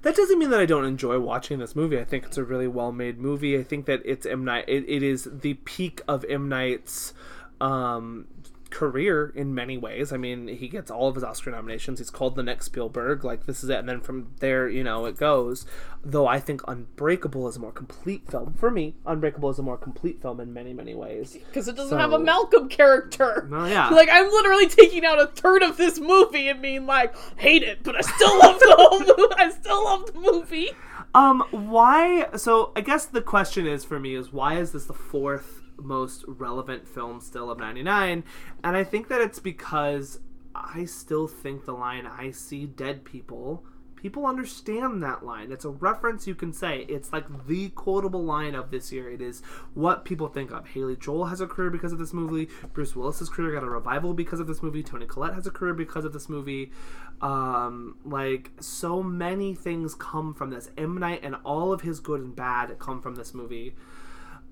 That 0.02 0.16
doesn't 0.16 0.38
mean 0.38 0.50
that 0.50 0.60
I 0.60 0.66
don't 0.66 0.84
enjoy 0.84 1.18
watching 1.18 1.58
this 1.58 1.76
movie. 1.76 1.98
I 1.98 2.04
think 2.04 2.24
it's 2.24 2.38
a 2.38 2.44
really 2.44 2.68
well 2.68 2.90
made 2.90 3.18
movie. 3.18 3.58
I 3.58 3.62
think 3.62 3.86
that 3.86 4.00
it's 4.04 4.24
M 4.24 4.44
Night. 4.44 4.64
It, 4.66 4.84
it 4.88 5.02
is 5.02 5.28
the 5.30 5.54
peak 5.54 6.00
of 6.08 6.24
M 6.28 6.48
Night's 6.48 7.12
um, 7.60 8.26
career 8.70 9.32
in 9.34 9.54
many 9.54 9.76
ways. 9.76 10.12
I 10.12 10.16
mean, 10.16 10.48
he 10.48 10.68
gets 10.68 10.90
all 10.90 11.08
of 11.08 11.14
his 11.14 11.24
Oscar 11.24 11.50
nominations. 11.50 11.98
He's 11.98 12.10
called 12.10 12.36
the 12.36 12.42
next 12.42 12.66
Spielberg. 12.66 13.24
Like 13.24 13.46
this 13.46 13.62
is 13.64 13.70
it, 13.70 13.78
and 13.78 13.88
then 13.88 14.00
from 14.00 14.32
there, 14.40 14.68
you 14.68 14.82
know, 14.84 15.06
it 15.06 15.16
goes. 15.16 15.66
Though 16.02 16.26
I 16.26 16.40
think 16.40 16.62
Unbreakable 16.66 17.46
is 17.48 17.56
a 17.56 17.60
more 17.60 17.72
complete 17.72 18.30
film 18.30 18.54
for 18.54 18.70
me. 18.70 18.94
Unbreakable 19.04 19.50
is 19.50 19.58
a 19.58 19.62
more 19.62 19.76
complete 19.76 20.22
film 20.22 20.40
in 20.40 20.52
many 20.54 20.72
many 20.72 20.94
ways. 20.94 21.36
because 21.48 21.68
it 21.68 21.76
doesn't 21.76 21.90
So- 21.90 21.98
have 21.98 22.12
a 22.12 22.18
Malcolm 22.18 22.68
character. 22.68 23.46
Well, 23.50 23.68
yeah. 23.68 23.90
Like 24.00 24.08
I'm 24.10 24.30
literally 24.30 24.68
taking 24.68 25.04
out 25.04 25.20
a 25.20 25.26
third 25.26 25.62
of 25.62 25.76
this 25.76 25.98
movie 26.00 26.48
and 26.48 26.62
being 26.62 26.86
like, 26.86 27.14
hate 27.36 27.62
it, 27.62 27.82
but 27.82 27.96
I 27.96 28.00
still 28.00 28.38
love 28.38 28.58
the 28.60 28.74
whole 28.78 28.98
movie. 29.00 29.34
I 29.36 29.50
still 29.50 29.84
love 29.84 30.12
the 30.12 30.18
movie. 30.20 30.70
Um, 31.14 31.44
why? 31.50 32.28
So 32.36 32.72
I 32.76 32.80
guess 32.82 33.04
the 33.06 33.20
question 33.20 33.66
is 33.66 33.84
for 33.84 33.98
me 33.98 34.14
is 34.14 34.32
why 34.32 34.54
is 34.58 34.72
this 34.72 34.86
the 34.86 34.94
fourth 34.94 35.59
most 35.82 36.24
relevant 36.26 36.88
film 36.88 37.20
still 37.20 37.50
of 37.50 37.58
'99? 37.58 38.24
And 38.62 38.76
I 38.76 38.84
think 38.84 39.08
that 39.08 39.20
it's 39.20 39.38
because 39.38 40.20
I 40.54 40.84
still 40.84 41.26
think 41.26 41.64
the 41.64 41.72
line 41.72 42.06
"I 42.06 42.30
see 42.30 42.66
dead 42.66 43.04
people." 43.04 43.64
People 44.00 44.24
understand 44.24 45.02
that 45.02 45.26
line. 45.26 45.52
It's 45.52 45.66
a 45.66 45.68
reference 45.68 46.26
you 46.26 46.34
can 46.34 46.54
say. 46.54 46.86
It's 46.88 47.12
like 47.12 47.46
the 47.46 47.68
quotable 47.68 48.24
line 48.24 48.54
of 48.54 48.70
this 48.70 48.90
year. 48.90 49.10
It 49.10 49.20
is 49.20 49.42
what 49.74 50.06
people 50.06 50.28
think 50.28 50.50
of. 50.50 50.68
Haley 50.68 50.96
Joel 50.96 51.26
has 51.26 51.42
a 51.42 51.46
career 51.46 51.68
because 51.68 51.92
of 51.92 51.98
this 51.98 52.14
movie. 52.14 52.48
Bruce 52.72 52.96
Willis's 52.96 53.28
career 53.28 53.52
got 53.52 53.62
a 53.62 53.68
revival 53.68 54.14
because 54.14 54.40
of 54.40 54.46
this 54.46 54.62
movie. 54.62 54.82
Toni 54.82 55.04
Collette 55.04 55.34
has 55.34 55.46
a 55.46 55.50
career 55.50 55.74
because 55.74 56.06
of 56.06 56.14
this 56.14 56.30
movie. 56.30 56.72
Um, 57.20 57.98
like 58.02 58.52
so 58.58 59.02
many 59.02 59.54
things 59.54 59.94
come 59.94 60.32
from 60.32 60.48
this. 60.48 60.70
M 60.78 60.96
Night 60.96 61.20
and 61.22 61.36
all 61.44 61.70
of 61.70 61.82
his 61.82 62.00
good 62.00 62.22
and 62.22 62.34
bad 62.34 62.78
come 62.78 63.02
from 63.02 63.16
this 63.16 63.34
movie. 63.34 63.74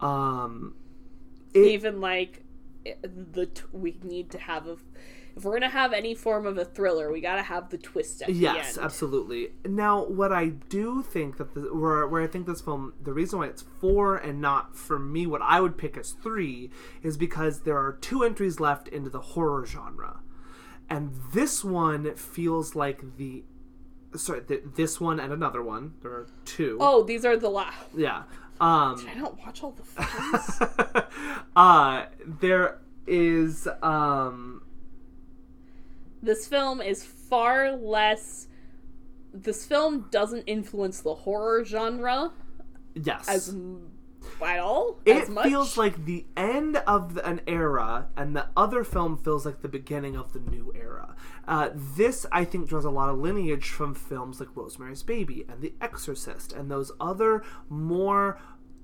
Um, 0.00 0.74
it, 1.55 1.59
Even 1.66 2.01
like 2.01 2.45
the 3.03 3.47
t- 3.47 3.62
we 3.73 3.99
need 4.03 4.31
to 4.31 4.39
have 4.39 4.66
a 4.66 4.77
if 5.37 5.45
we're 5.45 5.53
gonna 5.53 5.69
have 5.69 5.93
any 5.93 6.16
form 6.16 6.47
of 6.47 6.59
a 6.59 6.65
thriller, 6.65 7.12
we 7.12 7.20
gotta 7.20 7.43
have 7.43 7.70
the 7.70 7.79
twist 7.79 8.23
at 8.23 8.31
Yes, 8.31 8.75
the 8.75 8.81
end. 8.81 8.85
absolutely. 8.87 9.51
Now, 9.65 10.05
what 10.05 10.33
I 10.33 10.47
do 10.49 11.01
think 11.03 11.37
that 11.37 11.55
the, 11.55 11.73
where 11.73 12.07
where 12.09 12.23
I 12.23 12.27
think 12.27 12.47
this 12.47 12.61
film, 12.61 12.95
the 13.01 13.12
reason 13.12 13.39
why 13.39 13.47
it's 13.47 13.62
four 13.62 14.16
and 14.16 14.41
not 14.41 14.75
for 14.77 14.99
me, 14.99 15.29
what 15.29 15.41
I 15.43 15.61
would 15.61 15.79
pick 15.79 15.97
as 15.97 16.11
three, 16.11 16.70
is 17.05 17.16
because 17.16 17.61
there 17.61 17.77
are 17.79 17.93
two 18.01 18.25
entries 18.25 18.59
left 18.59 18.89
into 18.89 19.11
the 19.11 19.20
horror 19.20 19.65
genre, 19.65 20.20
and 20.91 21.12
this 21.33 21.62
one 21.65 22.15
feels 22.16 22.75
like 22.75 23.16
the. 23.16 23.45
Sorry, 24.16 24.41
th- 24.41 24.62
this 24.75 24.99
one 25.01 25.20
and 25.20 25.33
another 25.33 25.62
one. 25.62 25.93
There 26.03 26.11
are 26.12 26.27
two. 26.47 26.79
Oh, 26.81 27.05
these 27.05 27.25
are 27.25 27.37
the 27.37 27.51
last. 27.51 27.77
yeah. 27.95 28.23
Um, 28.60 29.06
I 29.09 29.14
don't 29.14 29.39
watch 29.39 29.62
all 29.62 29.72
the 29.72 29.85
films. 29.85 31.06
uh, 31.56 32.06
there 32.26 32.80
is 33.06 33.68
um, 33.82 34.62
this 36.22 36.47
film 36.47 36.80
is 36.80 37.05
far 37.05 37.72
less. 37.72 38.48
This 39.32 39.64
film 39.64 40.09
doesn't 40.10 40.44
influence 40.47 41.01
the 41.01 41.14
horror 41.14 41.64
genre 41.64 42.32
yes. 42.94 43.28
as 43.28 43.55
m- 44.40 44.48
at 44.48 44.59
all. 44.60 44.98
it 45.05 45.27
feels 45.43 45.77
like 45.77 46.05
the 46.05 46.27
end 46.36 46.77
of 46.86 47.15
the, 47.15 47.27
an 47.27 47.40
era, 47.47 48.09
and 48.16 48.36
the 48.36 48.47
other 48.56 48.85
film 48.85 49.16
feels 49.16 49.44
like 49.47 49.62
the 49.62 49.69
beginning 49.69 50.16
of 50.16 50.32
the 50.32 50.40
new 50.40 50.73
era. 50.74 51.15
Uh, 51.47 51.70
this, 51.74 52.27
I 52.31 52.44
think, 52.44 52.69
draws 52.69 52.85
a 52.85 52.90
lot 52.90 53.09
of 53.09 53.19
lineage 53.19 53.69
from 53.70 53.94
films 53.94 54.39
like 54.40 54.51
Rosemary's 54.55 55.02
Baby 55.02 55.44
and 55.48 55.60
The 55.62 55.73
Exorcist, 55.81 56.52
and 56.52 56.70
those 56.70 56.93
other 57.01 57.43
more 57.69 58.39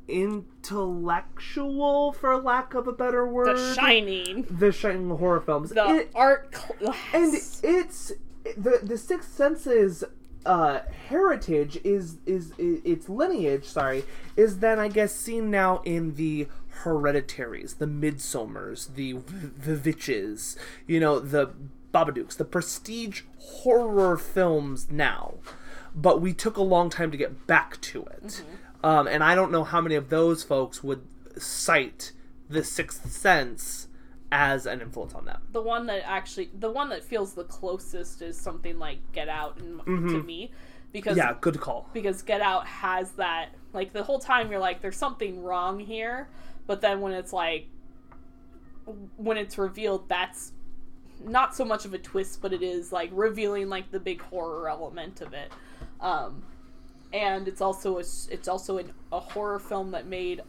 intellectual, 0.06 2.12
for 2.12 2.36
lack 2.40 2.74
of 2.74 2.86
a 2.88 2.92
better 2.92 3.26
word, 3.26 3.56
The 3.56 3.74
Shining, 3.74 4.46
the 4.50 4.72
shining 4.72 5.10
horror 5.10 5.40
films. 5.40 5.70
the 5.70 5.86
It- 5.88 6.10
art 6.14 6.52
class. 6.52 6.96
and 7.12 7.34
it's 7.34 8.12
the 8.56 8.80
the 8.82 8.98
Sixth 8.98 9.32
Sense's 9.34 10.04
uh, 10.46 10.80
heritage 11.08 11.78
is, 11.84 12.18
is 12.26 12.52
is 12.58 12.80
its 12.84 13.08
lineage. 13.08 13.64
Sorry, 13.64 14.04
is 14.36 14.58
then 14.58 14.78
I 14.78 14.88
guess 14.88 15.14
seen 15.14 15.50
now 15.50 15.82
in 15.84 16.14
the 16.14 16.48
Hereditaries, 16.82 17.74
the 17.74 17.86
Midsommers, 17.86 18.94
the 18.94 19.14
the 19.14 19.80
Witches, 19.82 20.56
you 20.86 21.00
know, 21.00 21.18
the 21.18 21.52
Babadooks, 21.92 22.36
the 22.36 22.44
prestige 22.44 23.22
horror 23.38 24.16
films 24.16 24.90
now. 24.90 25.34
But 25.94 26.20
we 26.20 26.32
took 26.32 26.56
a 26.56 26.62
long 26.62 26.90
time 26.90 27.10
to 27.10 27.16
get 27.16 27.46
back 27.46 27.80
to 27.82 28.04
it, 28.06 28.42
um, 28.82 29.06
and 29.06 29.22
I 29.22 29.34
don't 29.34 29.52
know 29.52 29.64
how 29.64 29.80
many 29.80 29.94
of 29.94 30.08
those 30.08 30.42
folks 30.42 30.82
would 30.82 31.02
cite 31.38 32.12
the 32.48 32.64
Sixth 32.64 33.10
Sense 33.10 33.88
as 34.36 34.66
an 34.66 34.80
influence 34.80 35.14
on 35.14 35.24
them. 35.24 35.40
the 35.52 35.62
one 35.62 35.86
that 35.86 36.02
actually 36.04 36.50
the 36.58 36.70
one 36.70 36.88
that 36.88 37.04
feels 37.04 37.34
the 37.34 37.44
closest 37.44 38.20
is 38.20 38.36
something 38.36 38.78
like 38.78 38.98
Get 39.12 39.28
Out 39.28 39.58
in, 39.58 39.78
to 39.86 40.22
me 40.22 40.50
because 40.92 41.16
Mm-hmm. 41.16 41.28
Yeah, 41.28 41.36
good 41.40 41.60
call. 41.60 41.88
because 41.92 42.22
Get 42.22 42.40
Out 42.40 42.66
has 42.66 43.12
that 43.12 43.50
like 43.72 43.92
the 43.92 44.02
whole 44.02 44.18
time 44.18 44.50
you're 44.50 44.60
like 44.60 44.82
there's 44.82 44.96
something 44.96 45.42
wrong 45.42 45.78
here 45.78 46.28
but 46.66 46.80
then 46.80 47.00
when 47.00 47.12
it's 47.12 47.32
like 47.32 47.68
when 49.16 49.36
it's 49.36 49.56
revealed 49.56 50.08
that's 50.08 50.52
not 51.24 51.54
so 51.54 51.64
much 51.64 51.84
of 51.86 51.94
a 51.94 51.98
twist, 51.98 52.42
but 52.42 52.52
it 52.52 52.62
is 52.62 52.92
like 52.92 53.08
revealing 53.12 53.68
like 53.68 53.90
the 53.90 54.00
big 54.00 54.20
horror 54.20 54.68
element 54.68 55.20
of 55.20 55.32
it. 55.32 55.50
Um, 56.00 56.42
and 57.14 57.46
it's 57.48 57.60
also 57.60 57.96
a, 57.96 58.00
it's 58.00 58.48
also 58.48 58.78
an, 58.78 58.92
a 59.12 59.20
horror 59.20 59.58
film 59.58 59.92
that 59.92 60.06
made 60.06 60.42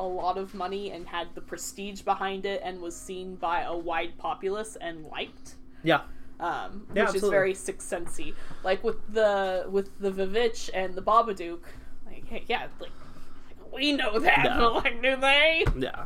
a 0.00 0.08
lot 0.08 0.38
of 0.38 0.54
money 0.54 0.90
and 0.90 1.06
had 1.08 1.28
the 1.34 1.40
prestige 1.40 2.02
behind 2.02 2.44
it 2.46 2.60
and 2.64 2.80
was 2.80 2.96
seen 2.96 3.36
by 3.36 3.62
a 3.62 3.76
wide 3.76 4.16
populace 4.18 4.76
and 4.80 5.04
liked 5.06 5.56
Yeah. 5.82 6.00
um, 6.40 6.86
Yeah, 6.94 7.06
which 7.06 7.16
is 7.16 7.28
very 7.28 7.54
Sixth 7.54 7.88
Sensey. 7.90 8.34
Like 8.64 8.82
with 8.82 9.12
the 9.12 9.66
with 9.70 9.98
the 9.98 10.10
Vivitch 10.10 10.70
and 10.74 10.94
the 10.94 11.02
Babadook, 11.02 11.60
like 12.06 12.26
hey, 12.26 12.44
yeah, 12.48 12.68
like 12.80 12.90
we 13.72 13.92
know 13.92 14.18
that, 14.18 14.44
Yeah. 14.44 14.58
but 14.58 14.74
like 14.84 15.02
do 15.02 15.16
they? 15.16 15.64
Yeah. 15.78 16.04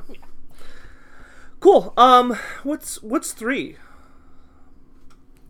Cool. 1.60 1.94
Um, 1.96 2.36
what's 2.62 3.02
what's 3.02 3.32
three? 3.32 3.76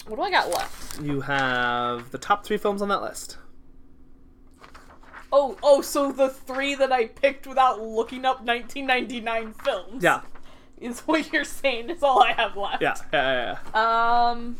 What 0.06 0.16
do 0.16 0.22
I 0.22 0.30
got 0.30 0.50
left? 0.50 1.00
You 1.00 1.22
have 1.22 2.10
the 2.10 2.18
top 2.18 2.44
three 2.44 2.58
films 2.58 2.82
on 2.82 2.88
that 2.88 3.00
list. 3.02 3.38
Oh, 5.36 5.56
oh, 5.64 5.82
so 5.82 6.12
the 6.12 6.28
three 6.28 6.76
that 6.76 6.92
I 6.92 7.06
picked 7.08 7.48
without 7.48 7.82
looking 7.82 8.24
up 8.24 8.44
1999 8.46 9.52
films. 9.64 10.00
Yeah. 10.04 10.20
is 10.80 11.00
what 11.00 11.32
you're 11.32 11.42
saying 11.42 11.90
is 11.90 12.04
all 12.04 12.22
I 12.22 12.32
have 12.34 12.56
left. 12.56 12.80
Yeah. 12.80 12.94
Yeah. 13.12 13.32
yeah, 13.32 13.58
yeah. 13.74 14.30
Um. 14.30 14.56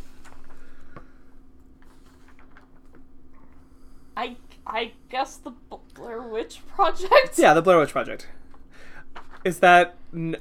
I 4.17 4.37
I 4.67 4.93
guess 5.11 5.37
the 5.37 5.53
Blair 5.95 6.23
Witch 6.23 6.61
Project. 6.75 7.39
Yeah, 7.39 7.55
the 7.55 7.63
Blair 7.63 7.79
Witch 7.79 7.93
Project. 7.93 8.27
Is 9.45 9.61
that 9.61 9.95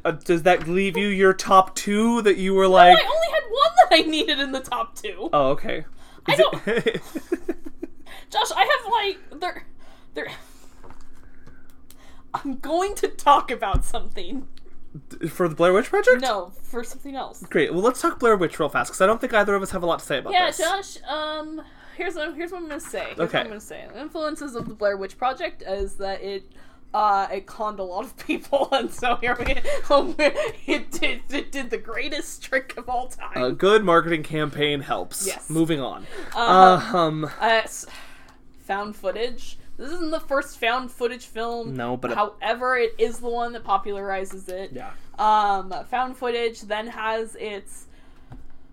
uh, 0.03 0.11
does 0.11 0.41
that 0.43 0.68
leave 0.68 0.97
you 0.97 1.10
your 1.10 1.34
top 1.34 1.76
two 1.76 2.23
that 2.23 2.38
you 2.38 2.55
were 2.55 2.68
like? 2.68 2.97
I 2.97 3.01
only 3.05 3.27
had 3.34 3.43
one 3.51 3.72
that 3.77 3.88
I 3.91 4.01
needed 4.10 4.39
in 4.39 4.51
the 4.51 4.61
top 4.61 4.95
two. 4.95 5.30
Oh, 5.31 5.49
okay. 5.51 5.85
I 6.26 6.34
Is 6.34 6.39
it- 6.65 7.01
Josh, 8.31 8.51
I 8.55 8.61
have 8.61 8.91
like 8.91 9.41
there, 9.41 9.65
there. 10.14 10.27
I'm 12.34 12.60
going 12.60 12.95
to 12.95 13.07
talk 13.07 13.52
about 13.52 13.85
something. 13.85 14.48
for 15.30 15.48
the 15.48 15.56
Blair 15.56 15.73
Witch 15.73 15.90
Project? 15.90 16.22
No, 16.22 16.52
for 16.64 16.84
something 16.84 17.15
else. 17.15 17.44
Great. 17.49 17.72
Well, 17.73 17.81
let's 17.84 18.02
talk 18.02 18.19
Blair 18.19 18.35
Witch 18.38 18.60
real 18.60 18.69
fast 18.69 18.90
because 18.91 19.02
I 19.02 19.06
don't 19.06 19.22
think 19.22 19.34
either 19.34 19.53
of 19.56 19.61
us 19.61 19.72
have 19.72 19.84
a 19.84 19.85
lot 19.85 19.99
to 19.99 20.06
say 20.06 20.18
about 20.19 20.34
Yeah, 20.34 20.48
this. 20.48 20.60
Yeah, 20.60 20.69
Josh. 20.77 20.98
Um, 21.07 21.61
here's 21.95 22.15
what 22.15 22.34
here's 22.35 22.52
what 22.52 22.61
I'm 22.64 22.68
gonna 22.68 22.80
say. 22.80 23.06
Here's 23.06 23.19
Okay. 23.19 23.38
what 23.40 23.41
I'm 23.45 23.48
gonna 23.49 23.60
say. 23.60 23.85
The 23.94 24.02
influences 24.02 24.56
of 24.56 24.68
the 24.68 24.73
Blair 24.73 24.98
Witch 24.98 25.18
Project 25.18 25.64
is 25.65 25.95
that 25.95 26.22
it. 26.23 26.52
Uh, 26.95 27.27
it 27.34 27.48
conned 27.48 27.80
a 27.80 27.84
lot 27.84 28.03
of 28.06 28.15
people, 28.18 28.69
and 28.72 28.91
so 28.94 29.15
here 29.15 29.35
we 29.40 29.45
it 30.68 30.91
did 30.91 31.22
it 31.31 31.52
did 31.52 31.72
the 31.72 31.77
greatest 31.80 32.44
trick 32.44 32.76
of 32.77 32.88
all 32.88 33.07
time. 33.07 33.41
A 33.44 33.52
good 33.52 33.84
marketing 33.84 34.22
campaign 34.22 34.80
helps. 34.81 35.26
Yes. 35.26 35.49
Moving 35.49 35.80
on. 35.80 36.06
Um, 36.35 36.95
Um. 36.95 37.31
Uh, 37.40 37.61
found 38.68 38.95
footage. 38.95 39.57
This 39.77 39.91
isn't 39.91 40.11
the 40.11 40.19
first 40.19 40.59
found 40.59 40.91
footage 40.91 41.25
film. 41.25 41.75
No, 41.75 41.97
but 41.97 42.11
however, 42.13 42.77
it 42.77 42.93
is 42.97 43.19
the 43.19 43.29
one 43.29 43.53
that 43.53 43.63
popularizes 43.63 44.47
it. 44.49 44.71
Yeah. 44.73 44.91
Um, 45.17 45.73
found 45.89 46.15
footage 46.17 46.61
then 46.61 46.87
has 46.87 47.35
its 47.35 47.85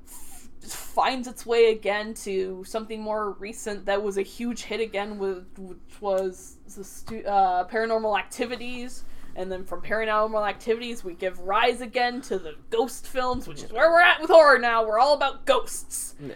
f- 0.06 0.48
finds 0.62 1.26
its 1.26 1.44
way 1.46 1.70
again 1.72 2.14
to 2.14 2.64
something 2.66 3.00
more 3.00 3.30
recent 3.32 3.86
that 3.86 4.02
was 4.02 4.18
a 4.18 4.22
huge 4.22 4.62
hit 4.62 4.80
again 4.80 5.18
with 5.18 5.46
which 5.58 5.78
was 6.00 6.56
the 6.76 6.84
stu- 6.84 7.24
uh, 7.24 7.66
paranormal 7.68 8.18
activities 8.18 9.04
and 9.36 9.50
then 9.50 9.64
from 9.64 9.80
paranormal 9.82 10.46
activities 10.48 11.02
we 11.04 11.14
give 11.14 11.38
rise 11.40 11.80
again 11.80 12.20
to 12.22 12.38
the 12.38 12.54
ghost 12.70 13.06
films 13.06 13.46
which 13.48 13.62
is 13.62 13.72
where 13.72 13.90
we're 13.90 14.00
at 14.00 14.20
with 14.20 14.30
horror 14.30 14.58
now 14.58 14.84
we're 14.84 14.98
all 14.98 15.14
about 15.14 15.44
ghosts 15.46 16.14
Yeah. 16.20 16.34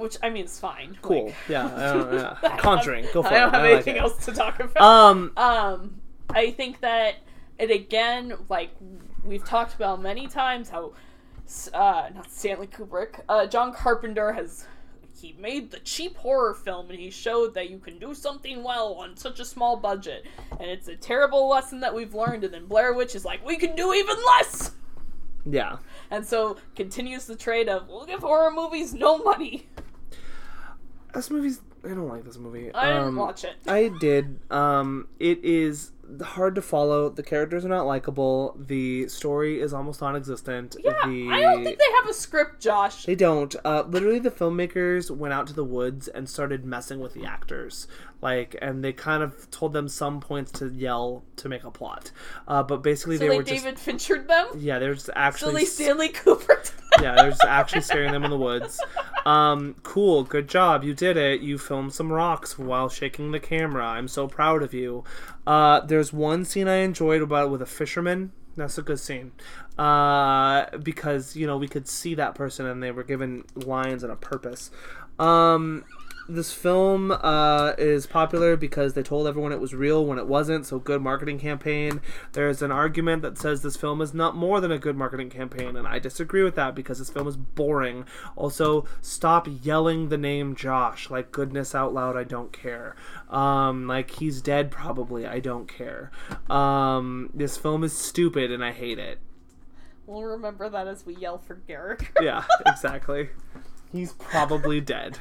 Which 0.00 0.16
i 0.22 0.30
mean 0.30 0.44
it's 0.44 0.58
fine 0.58 0.96
Cool. 1.02 1.26
Like- 1.26 1.34
Yeah. 1.48 1.66
I 1.66 1.92
don't, 1.92 2.14
yeah. 2.14 2.36
I 2.42 2.48
don't 2.48 2.58
Conjuring. 2.58 3.06
Go 3.12 3.22
for 3.22 3.28
I 3.28 3.38
don't 3.38 3.48
it. 3.48 3.52
have 3.54 3.64
I 3.64 3.70
anything 3.72 3.96
it. 3.96 4.00
else 4.02 4.24
to 4.26 4.32
talk 4.32 4.58
about 4.60 4.82
Um. 4.82 5.32
um, 5.36 6.00
I 6.30 6.50
think 6.52 6.80
that 6.80 7.16
it 7.58 7.70
again, 7.70 8.34
like 8.48 8.70
we've 9.24 9.44
talked 9.44 9.74
about 9.74 10.00
many 10.00 10.26
times, 10.28 10.70
how 10.70 10.92
uh, 11.74 12.08
not 12.14 12.30
Stanley 12.30 12.68
Kubrick, 12.68 13.20
uh, 13.28 13.46
John 13.46 13.72
Carpenter 13.74 14.32
has 14.32 14.64
he 15.20 15.34
made 15.38 15.70
the 15.70 15.78
cheap 15.80 16.16
horror 16.16 16.54
film 16.54 16.88
and 16.88 16.98
he 16.98 17.10
showed 17.10 17.52
that 17.54 17.68
you 17.68 17.78
can 17.78 17.98
do 17.98 18.14
something 18.14 18.62
well 18.62 18.94
on 18.94 19.16
such 19.16 19.40
a 19.40 19.44
small 19.44 19.76
budget, 19.76 20.24
and 20.52 20.70
it's 20.70 20.88
a 20.88 20.96
terrible 20.96 21.48
lesson 21.48 21.80
that 21.80 21.94
we've 21.94 22.14
learned. 22.14 22.44
And 22.44 22.54
then 22.54 22.66
Blair 22.66 22.94
Witch 22.94 23.14
is 23.14 23.24
like, 23.24 23.44
we 23.44 23.56
can 23.56 23.74
do 23.76 23.92
even 23.92 24.16
less, 24.38 24.70
Yeah. 25.44 25.76
and 26.10 26.24
so 26.24 26.56
continues 26.76 27.26
the 27.26 27.36
trade 27.36 27.68
of 27.68 27.88
we'll 27.88 28.06
give 28.06 28.20
horror 28.20 28.50
movies 28.50 28.94
no 28.94 29.18
money. 29.18 29.66
This 31.14 31.30
movie's. 31.30 31.60
I 31.84 31.88
don't 31.88 32.08
like 32.08 32.24
this 32.24 32.36
movie. 32.36 32.72
I 32.74 32.88
didn't 32.88 33.08
Um, 33.08 33.16
watch 33.16 33.44
it. 33.44 33.54
I 33.66 33.90
did. 34.00 34.38
Um, 34.50 35.08
it 35.18 35.42
is 35.42 35.92
hard 36.22 36.54
to 36.56 36.62
follow. 36.62 37.08
The 37.08 37.22
characters 37.22 37.64
are 37.64 37.68
not 37.68 37.86
likable. 37.86 38.54
The 38.58 39.08
story 39.08 39.60
is 39.60 39.72
almost 39.72 40.02
non-existent. 40.02 40.76
Yeah, 40.78 40.92
the... 41.06 41.30
I 41.30 41.40
don't 41.40 41.64
think 41.64 41.78
they 41.78 41.90
have 41.96 42.06
a 42.06 42.12
script, 42.12 42.60
Josh. 42.60 43.06
They 43.06 43.14
don't. 43.14 43.54
Uh, 43.64 43.84
literally, 43.88 44.18
the 44.18 44.30
filmmakers 44.30 45.10
went 45.10 45.32
out 45.32 45.46
to 45.46 45.52
the 45.54 45.64
woods 45.64 46.06
and 46.08 46.28
started 46.28 46.64
messing 46.66 47.00
with 47.00 47.14
the 47.14 47.24
actors. 47.24 47.86
Like, 48.22 48.56
and 48.60 48.84
they 48.84 48.92
kind 48.92 49.22
of 49.22 49.50
told 49.50 49.72
them 49.72 49.88
some 49.88 50.20
points 50.20 50.52
to 50.52 50.68
yell 50.68 51.24
to 51.36 51.48
make 51.48 51.64
a 51.64 51.70
plot. 51.70 52.10
Uh, 52.46 52.62
but 52.62 52.82
basically, 52.82 53.16
so 53.16 53.20
they 53.20 53.28
they 53.28 53.36
were 53.38 53.42
just 53.42 53.64
David 53.64 53.78
Finchered 53.78 54.28
them. 54.28 54.48
yeah, 54.58 54.78
they 54.78 54.88
were 54.88 54.94
just 54.94 55.06
So 55.06 55.12
actually 55.16 55.54
they 55.54 55.64
Stanley 55.64 56.10
Kubrick. 56.10 56.72
yeah, 57.02 57.14
they're 57.14 57.30
just 57.30 57.44
actually 57.44 57.80
staring 57.80 58.12
them 58.12 58.24
in 58.24 58.30
the 58.30 58.36
woods. 58.36 58.80
Um, 59.24 59.76
cool, 59.82 60.22
good 60.24 60.48
job, 60.48 60.84
you 60.84 60.94
did 60.94 61.16
it. 61.16 61.40
You 61.40 61.56
filmed 61.56 61.94
some 61.94 62.12
rocks 62.12 62.58
while 62.58 62.88
shaking 62.88 63.30
the 63.30 63.40
camera. 63.40 63.86
I'm 63.86 64.08
so 64.08 64.28
proud 64.28 64.62
of 64.62 64.74
you. 64.74 65.04
Uh, 65.46 65.80
there's 65.80 66.12
one 66.12 66.44
scene 66.44 66.68
I 66.68 66.76
enjoyed 66.76 67.22
about 67.22 67.50
with 67.50 67.62
a 67.62 67.66
fisherman. 67.66 68.32
That's 68.56 68.76
a 68.76 68.82
good 68.82 69.00
scene. 69.00 69.32
Uh, 69.78 70.66
because 70.78 71.36
you 71.36 71.46
know 71.46 71.56
we 71.56 71.68
could 71.68 71.88
see 71.88 72.14
that 72.16 72.34
person 72.34 72.66
and 72.66 72.82
they 72.82 72.90
were 72.90 73.04
given 73.04 73.44
lines 73.54 74.02
and 74.02 74.12
a 74.12 74.16
purpose. 74.16 74.70
Um, 75.18 75.84
this 76.34 76.52
film 76.52 77.10
uh, 77.10 77.72
is 77.78 78.06
popular 78.06 78.56
because 78.56 78.94
they 78.94 79.02
told 79.02 79.26
everyone 79.26 79.52
it 79.52 79.60
was 79.60 79.74
real 79.74 80.04
when 80.04 80.18
it 80.18 80.26
wasn't, 80.26 80.66
so 80.66 80.78
good 80.78 81.02
marketing 81.02 81.38
campaign. 81.38 82.00
There's 82.32 82.62
an 82.62 82.70
argument 82.70 83.22
that 83.22 83.38
says 83.38 83.62
this 83.62 83.76
film 83.76 84.00
is 84.00 84.14
not 84.14 84.36
more 84.36 84.60
than 84.60 84.70
a 84.70 84.78
good 84.78 84.96
marketing 84.96 85.30
campaign, 85.30 85.76
and 85.76 85.86
I 85.86 85.98
disagree 85.98 86.42
with 86.42 86.54
that 86.54 86.74
because 86.74 86.98
this 86.98 87.10
film 87.10 87.26
is 87.26 87.36
boring. 87.36 88.04
Also, 88.36 88.86
stop 89.00 89.48
yelling 89.62 90.08
the 90.08 90.18
name 90.18 90.54
Josh. 90.54 91.10
Like, 91.10 91.32
goodness 91.32 91.74
out 91.74 91.92
loud, 91.92 92.16
I 92.16 92.24
don't 92.24 92.52
care. 92.52 92.96
Um, 93.28 93.86
like, 93.86 94.10
he's 94.10 94.40
dead 94.40 94.70
probably, 94.70 95.26
I 95.26 95.40
don't 95.40 95.66
care. 95.66 96.10
Um, 96.48 97.30
this 97.34 97.56
film 97.56 97.84
is 97.84 97.92
stupid 97.92 98.50
and 98.50 98.64
I 98.64 98.72
hate 98.72 98.98
it. 98.98 99.18
We'll 100.06 100.22
remember 100.22 100.68
that 100.68 100.88
as 100.88 101.06
we 101.06 101.14
yell 101.14 101.38
for 101.38 101.54
Garrick. 101.54 102.12
Yeah, 102.20 102.44
exactly. 102.66 103.30
He's 103.92 104.12
probably 104.12 104.80
dead. 104.80 105.18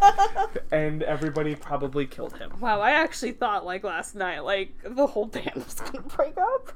and 0.72 1.02
everybody 1.02 1.54
probably 1.54 2.06
killed 2.06 2.38
him. 2.38 2.52
wow, 2.60 2.80
I 2.80 2.92
actually 2.92 3.32
thought 3.32 3.64
like 3.66 3.84
last 3.84 4.14
night, 4.14 4.40
like 4.40 4.74
the 4.82 5.06
whole 5.06 5.26
band 5.26 5.52
was 5.54 5.74
gonna 5.74 6.00
break 6.02 6.36
up. 6.38 6.72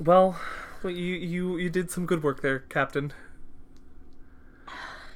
Well, 0.00 0.38
well, 0.82 0.92
you 0.92 1.14
you 1.14 1.56
you 1.58 1.70
did 1.70 1.90
some 1.90 2.06
good 2.06 2.22
work 2.22 2.40
there, 2.42 2.60
Captain. 2.60 3.12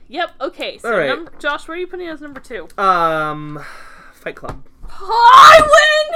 Yep. 0.09 0.31
Okay. 0.41 0.79
So, 0.79 0.91
All 0.91 0.99
right. 0.99 1.09
number, 1.09 1.33
Josh, 1.39 1.69
where 1.69 1.77
are 1.77 1.81
you 1.81 1.87
putting 1.87 2.09
as 2.09 2.21
number 2.21 2.41
two? 2.41 2.67
Um, 2.77 3.65
Fight 4.13 4.35
Club. 4.35 4.67
I 4.89 6.11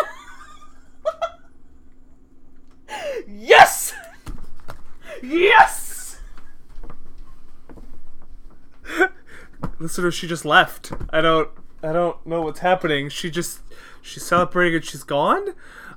win. 1.06 1.14
yes. 3.38 3.94
Yes. 5.22 5.83
Listen, 9.84 10.10
she 10.12 10.26
just 10.26 10.46
left. 10.46 10.92
I 11.10 11.20
don't 11.20 11.50
I 11.82 11.92
don't 11.92 12.26
know 12.26 12.40
what's 12.40 12.60
happening. 12.60 13.10
She 13.10 13.30
just 13.30 13.60
she's 14.00 14.24
celebrating 14.24 14.76
and 14.76 14.84
she's 14.84 15.02
gone. 15.02 15.54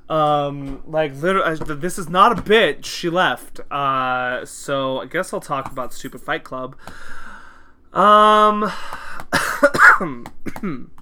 Um, 0.09 0.83
like 0.85 1.15
literally, 1.15 1.57
this 1.75 1.97
is 1.97 2.09
not 2.09 2.37
a 2.37 2.41
bit. 2.41 2.85
She 2.85 3.09
left. 3.09 3.61
Uh, 3.71 4.43
so 4.43 4.99
I 4.99 5.05
guess 5.05 5.31
I'll 5.33 5.39
talk 5.39 5.71
about 5.71 5.93
Stupid 5.93 6.19
Fight 6.19 6.43
Club. 6.43 6.75
Um. 7.93 8.69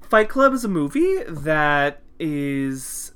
Fight 0.00 0.30
Club 0.30 0.54
is 0.54 0.64
a 0.64 0.68
movie 0.68 1.24
that 1.24 2.00
is 2.18 3.07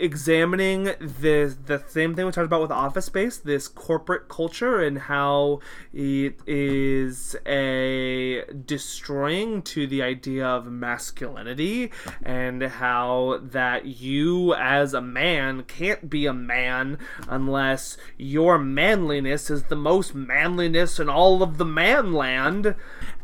examining 0.00 0.84
the 0.84 1.56
the 1.66 1.82
same 1.88 2.14
thing 2.14 2.26
we 2.26 2.32
talked 2.32 2.46
about 2.46 2.62
with 2.62 2.70
Office 2.70 3.06
Space, 3.06 3.36
this 3.36 3.68
corporate 3.68 4.28
culture 4.28 4.82
and 4.82 4.98
how 4.98 5.60
it 5.92 6.38
is 6.46 7.36
a 7.46 8.44
destroying 8.64 9.62
to 9.62 9.86
the 9.86 10.02
idea 10.02 10.46
of 10.46 10.66
masculinity 10.66 11.90
and 12.22 12.62
how 12.62 13.40
that 13.42 13.86
you 13.86 14.54
as 14.54 14.94
a 14.94 15.00
man 15.00 15.62
can't 15.62 16.08
be 16.08 16.26
a 16.26 16.32
man 16.32 16.98
unless 17.28 17.96
your 18.16 18.58
manliness 18.58 19.50
is 19.50 19.64
the 19.64 19.76
most 19.76 20.14
manliness 20.14 20.98
in 20.98 21.08
all 21.08 21.42
of 21.42 21.58
the 21.58 21.64
manland 21.64 22.74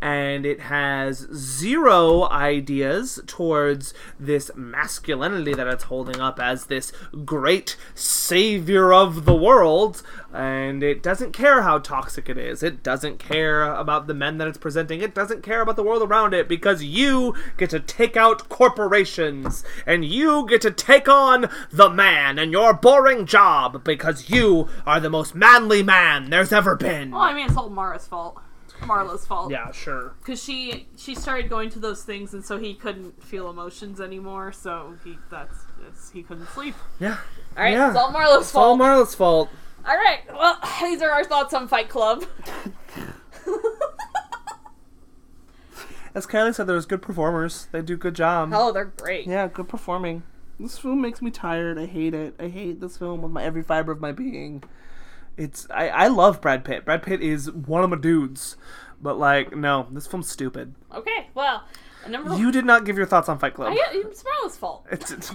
and 0.02 0.44
it 0.44 0.58
has 0.58 1.28
zero 1.32 2.28
ideas 2.28 3.20
towards 3.28 3.94
this 4.18 4.50
masculinity 4.56 5.55
that 5.55 5.68
it's 5.68 5.84
holding 5.84 6.20
up 6.20 6.40
as 6.40 6.66
this 6.66 6.92
great 7.24 7.76
savior 7.94 8.92
of 8.92 9.26
the 9.26 9.34
world 9.34 10.02
and 10.34 10.82
it 10.82 11.05
doesn't 11.05 11.31
care 11.31 11.62
how 11.62 11.78
toxic 11.78 12.28
it 12.28 12.36
is. 12.36 12.64
It 12.64 12.82
doesn't 12.82 13.20
care 13.20 13.62
about 13.72 14.08
the 14.08 14.14
men 14.14 14.39
that 14.39 14.48
it's 14.48 14.58
presenting. 14.58 15.00
It 15.00 15.14
doesn't 15.14 15.44
care 15.44 15.60
about 15.60 15.76
the 15.76 15.84
world 15.84 16.02
around 16.02 16.34
it 16.34 16.48
because 16.48 16.82
you 16.82 17.36
get 17.56 17.70
to 17.70 17.78
take 17.78 18.16
out 18.16 18.48
corporations 18.48 19.62
and 19.86 20.05
you 20.05 20.48
get 20.48 20.62
to 20.62 20.72
take 20.72 21.08
on 21.08 21.48
the 21.70 21.90
man 21.90 22.40
and 22.40 22.50
your 22.50 22.74
boring 22.74 23.24
job 23.24 23.84
because 23.84 24.31
you 24.31 24.68
are 24.84 24.98
the 24.98 25.10
most 25.10 25.36
manly 25.36 25.84
man 25.84 26.31
there's 26.31 26.52
ever 26.52 26.74
been. 26.74 27.12
Well, 27.12 27.20
I 27.20 27.34
mean, 27.34 27.47
it's 27.47 27.56
all 27.56 27.70
Mara's 27.70 28.08
fault. 28.08 28.40
Marlo's 28.86 29.27
fault. 29.27 29.51
yeah 29.51 29.70
sure 29.73 30.15
Because 30.20 30.43
she 30.43 30.86
she 30.97 31.15
started 31.15 31.49
going 31.49 31.70
to 31.70 31.78
those 31.78 32.02
things, 32.05 32.35
and 32.35 32.44
so 32.44 32.59
he 32.59 32.75
couldn't 32.75 33.23
feel 33.23 33.49
emotions 33.51 34.01
anymore. 34.01 34.52
So 34.52 34.94
he 35.05 35.19
that's, 35.31 35.57
that's 35.83 36.11
he 36.11 36.23
couldn't 36.23 36.49
sleep. 36.49 36.75
yeah 37.01 37.19
All 37.57 37.62
right, 37.65 37.73
Yeah. 37.73 37.89
it's 37.89 37.97
all 37.99 38.11
Marlo's 38.12 38.43
it's 38.47 38.55
all 38.55 38.77
fault. 38.77 38.81
Marla's 38.81 39.15
fault 39.15 39.49
all 39.85 39.97
right, 39.97 40.20
well, 40.33 40.59
these 40.81 41.02
are 41.02 41.11
our 41.11 41.25
thoughts 41.25 41.52
on 41.52 41.67
Fight 41.67 41.89
Club. 41.89 42.25
As 46.15 46.27
Kylie 46.27 46.55
said, 46.55 46.67
there's 46.67 46.85
good 46.86 47.01
performers. 47.02 47.69
They 47.73 47.81
do 47.83 47.97
good 47.97 48.15
job. 48.15 48.51
oh, 48.55 48.70
they're 48.70 48.85
great. 48.85 49.27
Yeah, 49.27 49.49
good 49.49 49.69
performing. 49.69 50.23
This 50.61 50.78
film 50.78 51.01
makes 51.01 51.23
me 51.23 51.31
tired. 51.31 51.78
I 51.78 51.86
hate 51.86 52.12
it. 52.15 52.35
I 52.39 52.49
hate 52.49 52.81
this 52.81 52.99
film 52.99 53.23
with 53.23 53.33
my 53.33 53.43
every 53.43 53.62
fiber 53.62 53.91
of 53.93 54.01
my 54.01 54.12
being. 54.12 54.62
It's 55.36 55.67
I, 55.70 55.89
I 55.89 56.07
love 56.09 56.41
Brad 56.41 56.65
Pitt. 56.65 56.85
Brad 56.85 57.02
Pitt 57.02 57.20
is 57.23 57.51
one 57.51 57.83
of 57.85 57.91
my 57.91 57.97
dudes. 57.97 58.57
But 59.01 59.19
like, 59.19 59.57
no, 59.57 59.89
this 59.91 60.07
film's 60.07 60.28
stupid. 60.31 60.75
Okay, 60.94 61.27
well, 61.35 61.65
number 62.09 62.36
You 62.36 62.52
did 62.52 62.65
not 62.65 62.85
give 62.85 62.97
your 62.97 63.07
thoughts 63.07 63.28
on 63.28 63.39
Fight 63.39 63.55
Club. 63.55 63.73
I, 63.73 63.77
it's 63.93 64.23
Marlo's 64.25 64.57
fault. 64.57 64.86
It's, 64.93 65.11
it's- 65.11 65.35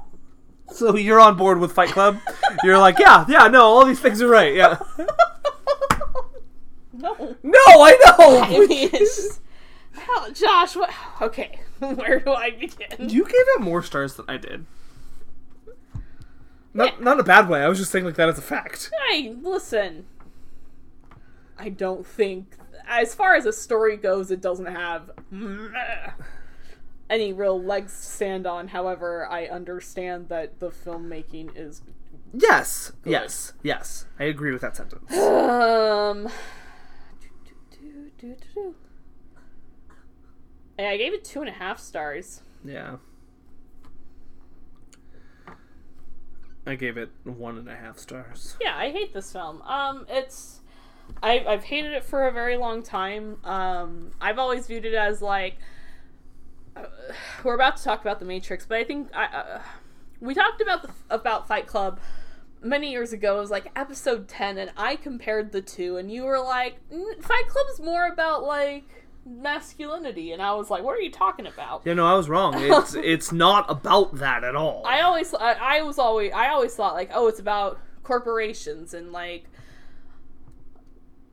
so 0.72 0.96
you're 0.96 1.20
on 1.20 1.36
board 1.36 1.58
with 1.58 1.72
Fight 1.72 1.90
Club? 1.90 2.18
You're 2.64 2.78
like, 2.78 2.98
yeah, 2.98 3.26
yeah, 3.28 3.48
no, 3.48 3.64
all 3.64 3.84
these 3.84 4.00
things 4.00 4.22
are 4.22 4.28
right. 4.28 4.54
Yeah. 4.54 4.78
no, 6.92 7.36
No, 7.42 7.58
I 7.66 8.14
know. 8.18 8.40
I 8.40 8.66
mean, 8.66 8.90
just, 8.90 9.40
Josh. 10.34 10.76
What? 10.76 10.90
Okay, 11.20 11.58
where 11.78 12.20
do 12.20 12.32
I 12.32 12.50
begin? 12.50 13.08
You 13.10 13.24
gave 13.24 13.34
it 13.34 13.60
more 13.60 13.82
stars 13.82 14.14
than 14.14 14.24
I 14.28 14.36
did. 14.38 14.64
Not, 16.76 17.02
not 17.02 17.14
in 17.14 17.20
a 17.20 17.24
bad 17.24 17.48
way. 17.48 17.62
I 17.62 17.68
was 17.68 17.78
just 17.78 17.90
saying 17.90 18.04
like 18.04 18.16
that 18.16 18.28
as 18.28 18.38
a 18.38 18.42
fact. 18.42 18.90
Hey, 19.08 19.34
listen. 19.40 20.06
I 21.58 21.70
don't 21.70 22.06
think, 22.06 22.54
as 22.86 23.14
far 23.14 23.34
as 23.34 23.46
a 23.46 23.52
story 23.52 23.96
goes, 23.96 24.30
it 24.30 24.40
doesn't 24.42 24.66
have 24.66 25.10
any 27.08 27.32
real 27.32 27.60
legs 27.62 27.92
to 27.98 28.06
stand 28.06 28.46
on. 28.46 28.68
However, 28.68 29.26
I 29.30 29.46
understand 29.46 30.28
that 30.28 30.60
the 30.60 30.68
filmmaking 30.70 31.56
is. 31.56 31.82
Yes, 32.34 32.92
yes, 33.04 33.54
yes. 33.62 34.04
I 34.18 34.24
agree 34.24 34.52
with 34.52 34.60
that 34.62 34.76
sentence. 34.76 35.10
Um. 35.16 36.28
And 40.78 40.86
I 40.86 40.96
gave 40.96 41.14
it 41.14 41.24
two 41.24 41.40
and 41.40 41.48
a 41.48 41.52
half 41.52 41.80
stars. 41.80 42.42
Yeah. 42.64 42.96
I 46.66 46.74
gave 46.74 46.96
it 46.96 47.10
one 47.24 47.58
and 47.58 47.68
a 47.68 47.76
half 47.76 47.98
stars. 47.98 48.56
Yeah, 48.60 48.76
I 48.76 48.90
hate 48.90 49.14
this 49.14 49.32
film. 49.32 49.62
Um, 49.62 50.04
it's 50.08 50.60
I, 51.22 51.44
I've 51.46 51.64
hated 51.64 51.92
it 51.92 52.04
for 52.04 52.26
a 52.26 52.32
very 52.32 52.56
long 52.56 52.82
time. 52.82 53.38
Um, 53.44 54.10
I've 54.20 54.38
always 54.38 54.66
viewed 54.66 54.84
it 54.84 54.94
as 54.94 55.22
like 55.22 55.54
uh, 56.76 56.86
we're 57.44 57.54
about 57.54 57.76
to 57.76 57.84
talk 57.84 58.00
about 58.00 58.18
the 58.18 58.26
Matrix, 58.26 58.66
but 58.66 58.78
I 58.78 58.84
think 58.84 59.08
I 59.14 59.26
uh, 59.26 59.62
we 60.20 60.34
talked 60.34 60.60
about 60.60 60.82
the 60.82 60.90
about 61.08 61.46
Fight 61.46 61.66
Club 61.66 62.00
many 62.62 62.90
years 62.90 63.12
ago. 63.12 63.36
It 63.36 63.40
was 63.40 63.50
like 63.50 63.70
episode 63.76 64.28
ten, 64.28 64.58
and 64.58 64.72
I 64.76 64.96
compared 64.96 65.52
the 65.52 65.62
two, 65.62 65.96
and 65.96 66.10
you 66.10 66.24
were 66.24 66.40
like, 66.40 66.80
"Mm, 66.90 67.22
Fight 67.22 67.48
Club's 67.48 67.80
more 67.80 68.06
about 68.06 68.42
like 68.42 69.05
masculinity, 69.26 70.32
and 70.32 70.40
I 70.40 70.54
was 70.54 70.70
like, 70.70 70.82
what 70.82 70.96
are 70.96 71.00
you 71.00 71.10
talking 71.10 71.46
about? 71.46 71.82
Yeah, 71.84 71.94
no, 71.94 72.06
I 72.06 72.14
was 72.14 72.28
wrong. 72.28 72.54
It's 72.76 72.94
it's 72.94 73.32
not 73.32 73.66
about 73.68 74.16
that 74.16 74.44
at 74.44 74.54
all. 74.54 74.82
I 74.86 75.00
always, 75.00 75.34
I, 75.34 75.52
I 75.52 75.82
was 75.82 75.98
always, 75.98 76.32
I 76.32 76.48
always 76.48 76.74
thought 76.74 76.94
like, 76.94 77.10
oh, 77.12 77.26
it's 77.28 77.40
about 77.40 77.80
corporations 78.02 78.94
and 78.94 79.12
like, 79.12 79.44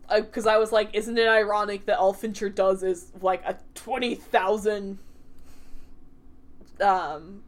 because 0.09 0.47
I 0.47 0.57
was 0.57 0.71
like, 0.71 0.89
isn't 0.93 1.17
it 1.17 1.27
ironic 1.27 1.85
that 1.85 1.97
all 1.97 2.13
Fincher 2.13 2.49
does 2.49 2.83
is 2.83 3.11
like 3.21 3.43
a 3.45 3.57
twenty 3.75 4.15
thousand 4.15 4.99
um 6.81 7.43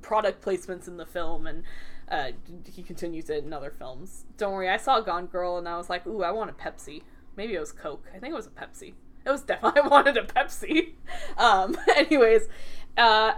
product 0.00 0.44
placements 0.44 0.88
in 0.88 0.96
the 0.96 1.06
film 1.06 1.46
and. 1.46 1.62
Uh, 2.10 2.32
he 2.70 2.82
continues 2.82 3.30
it 3.30 3.42
in 3.42 3.54
other 3.54 3.70
films. 3.70 4.26
Don't 4.36 4.52
worry, 4.52 4.68
I 4.68 4.76
saw 4.76 5.00
Gone 5.00 5.24
Girl 5.24 5.56
and 5.56 5.66
I 5.66 5.78
was 5.78 5.88
like, 5.88 6.06
"Ooh, 6.06 6.22
I 6.22 6.30
want 6.30 6.50
a 6.50 6.52
Pepsi." 6.52 7.04
Maybe 7.36 7.54
it 7.54 7.60
was 7.60 7.72
Coke. 7.72 8.06
I 8.14 8.18
think 8.18 8.32
it 8.32 8.36
was 8.36 8.46
a 8.46 8.50
Pepsi. 8.50 8.92
It 9.24 9.30
was 9.30 9.42
definitely 9.42 9.82
I 9.84 9.88
wanted 9.88 10.16
a 10.16 10.24
Pepsi. 10.24 10.92
Um, 11.36 11.76
anyways, 11.96 12.48
uh, 12.96 13.32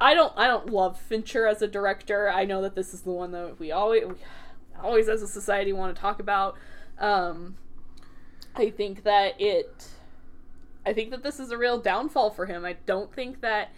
I 0.00 0.14
don't 0.14 0.32
I 0.36 0.46
don't 0.46 0.70
love 0.70 1.00
Fincher 1.00 1.46
as 1.46 1.62
a 1.62 1.66
director. 1.66 2.30
I 2.30 2.44
know 2.44 2.62
that 2.62 2.74
this 2.74 2.94
is 2.94 3.02
the 3.02 3.10
one 3.10 3.32
that 3.32 3.58
we 3.58 3.72
always 3.72 4.06
we 4.06 4.14
always 4.82 5.08
as 5.08 5.22
a 5.22 5.28
society 5.28 5.72
want 5.72 5.94
to 5.94 6.00
talk 6.00 6.20
about. 6.20 6.56
Um, 6.98 7.56
I 8.54 8.70
think 8.70 9.04
that 9.04 9.40
it 9.40 9.88
I 10.86 10.92
think 10.92 11.10
that 11.10 11.22
this 11.22 11.38
is 11.38 11.50
a 11.50 11.58
real 11.58 11.78
downfall 11.78 12.30
for 12.30 12.46
him. 12.46 12.64
I 12.64 12.76
don't 12.86 13.12
think 13.12 13.40
that 13.40 13.72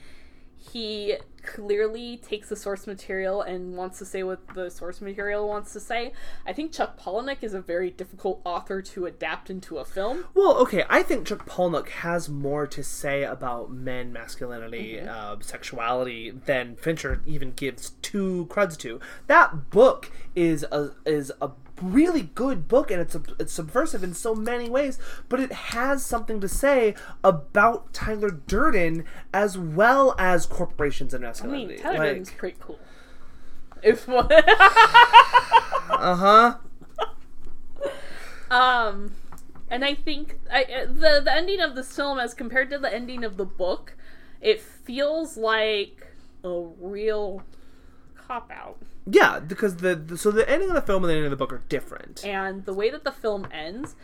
he 0.60 1.16
clearly 1.42 2.18
takes 2.18 2.50
the 2.50 2.56
source 2.56 2.86
material 2.86 3.40
and 3.40 3.74
wants 3.74 3.98
to 3.98 4.04
say 4.04 4.22
what 4.22 4.46
the 4.54 4.70
source 4.70 5.00
material 5.00 5.48
wants 5.48 5.72
to 5.72 5.80
say. 5.80 6.12
I 6.46 6.52
think 6.52 6.72
Chuck 6.72 7.00
Palahniuk 7.00 7.42
is 7.42 7.54
a 7.54 7.62
very 7.62 7.90
difficult 7.90 8.42
author 8.44 8.82
to 8.82 9.06
adapt 9.06 9.48
into 9.48 9.78
a 9.78 9.84
film. 9.84 10.26
Well, 10.34 10.56
okay, 10.58 10.84
I 10.90 11.02
think 11.02 11.26
Chuck 11.26 11.46
Palahniuk 11.46 11.88
has 11.88 12.28
more 12.28 12.66
to 12.66 12.84
say 12.84 13.24
about 13.24 13.72
men, 13.72 14.12
masculinity, 14.12 15.00
uh, 15.00 15.36
sexuality 15.40 16.30
than 16.30 16.76
Fincher 16.76 17.22
even 17.24 17.52
gives 17.52 17.90
two 18.02 18.46
cruds 18.50 18.76
to. 18.78 19.00
That 19.26 19.70
book 19.70 20.10
is 20.34 20.64
a 20.70 20.90
is 21.06 21.32
a 21.40 21.50
really 21.82 22.22
good 22.34 22.68
book 22.68 22.90
and 22.90 23.00
it's 23.00 23.14
a, 23.14 23.22
it's 23.38 23.52
subversive 23.52 24.02
in 24.04 24.14
so 24.14 24.34
many 24.34 24.68
ways, 24.68 24.98
but 25.28 25.40
it 25.40 25.52
has 25.52 26.04
something 26.04 26.40
to 26.40 26.48
say 26.48 26.94
about 27.24 27.92
Tyler 27.92 28.30
Durden 28.30 29.04
as 29.32 29.56
well 29.58 30.14
as 30.18 30.46
corporations 30.46 31.14
and 31.14 31.24
I 31.24 31.28
masculinity. 31.28 31.74
mean, 31.74 31.82
Tyler 31.82 31.98
Like- 31.98 32.08
Durden's 32.08 32.30
pretty 32.32 32.56
cool. 32.60 32.78
If 33.82 34.06
what 34.06 34.30
Uh 35.90 36.16
huh. 36.16 36.54
um, 38.50 39.12
and 39.70 39.84
I 39.84 39.94
think 39.94 40.38
I, 40.52 40.64
uh, 40.64 40.86
the 40.86 41.20
the 41.24 41.32
ending 41.32 41.60
of 41.60 41.74
this 41.74 41.94
film, 41.94 42.18
as 42.18 42.34
compared 42.34 42.70
to 42.70 42.78
the 42.78 42.92
ending 42.92 43.24
of 43.24 43.36
the 43.36 43.44
book, 43.44 43.94
it 44.40 44.60
feels 44.60 45.36
like 45.36 46.06
a 46.44 46.60
real 46.80 47.42
cop 48.30 48.50
out. 48.52 48.78
Yeah, 49.06 49.40
because 49.40 49.76
the, 49.76 49.96
the 49.96 50.16
so 50.16 50.30
the 50.30 50.48
ending 50.48 50.68
of 50.68 50.74
the 50.74 50.82
film 50.82 51.02
and 51.02 51.10
the 51.10 51.14
ending 51.14 51.26
of 51.26 51.30
the 51.30 51.36
book 51.36 51.52
are 51.52 51.62
different. 51.68 52.24
And 52.24 52.64
the 52.64 52.74
way 52.74 52.90
that 52.90 53.02
the 53.02 53.12
film 53.12 53.48
ends, 53.50 53.96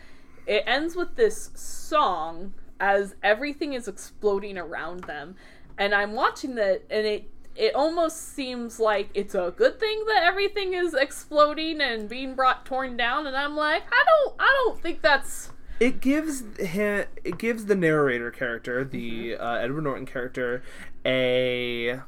it 0.45 0.63
ends 0.67 0.95
with 0.95 1.15
this 1.15 1.51
song 1.55 2.53
as 2.79 3.15
everything 3.23 3.73
is 3.73 3.87
exploding 3.87 4.57
around 4.57 5.05
them, 5.05 5.35
and 5.77 5.95
I'm 5.95 6.13
watching 6.13 6.55
that, 6.55 6.83
and 6.89 7.05
it 7.05 7.29
it 7.55 7.73
almost 7.73 8.35
seems 8.35 8.79
like 8.79 9.09
it's 9.13 9.33
a 9.33 9.53
good 9.55 9.79
thing 9.79 10.03
that 10.07 10.23
everything 10.23 10.73
is 10.73 10.93
exploding 10.93 11.81
and 11.81 12.07
being 12.07 12.35
brought 12.35 12.65
torn 12.65 12.95
down 12.95 13.25
and 13.25 13.35
i'm 13.35 13.55
like 13.55 13.81
i 13.91 14.03
don't 14.05 14.35
i 14.39 14.63
don't 14.63 14.79
think 14.79 15.01
that's 15.01 15.49
it 15.79 15.99
gives 15.99 16.43
him 16.59 17.05
it 17.23 17.39
gives 17.39 17.65
the 17.65 17.73
narrator 17.73 18.29
character 18.29 18.85
the 18.85 19.35
uh, 19.35 19.55
edward 19.55 19.85
norton 19.85 20.05
character 20.05 20.61
a 21.03 21.99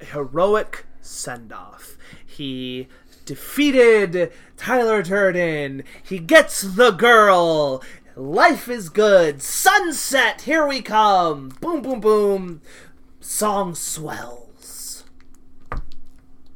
heroic 0.00 0.86
send-off 1.04 1.96
he 2.24 2.88
defeated 3.24 4.32
tyler 4.56 5.02
durden 5.02 5.82
he 6.02 6.18
gets 6.18 6.60
the 6.62 6.90
girl 6.90 7.82
life 8.16 8.68
is 8.68 8.88
good 8.88 9.40
sunset 9.42 10.42
here 10.42 10.66
we 10.66 10.80
come 10.80 11.48
boom 11.60 11.80
boom 11.82 12.00
boom 12.00 12.60
song 13.20 13.74
swells 13.74 15.04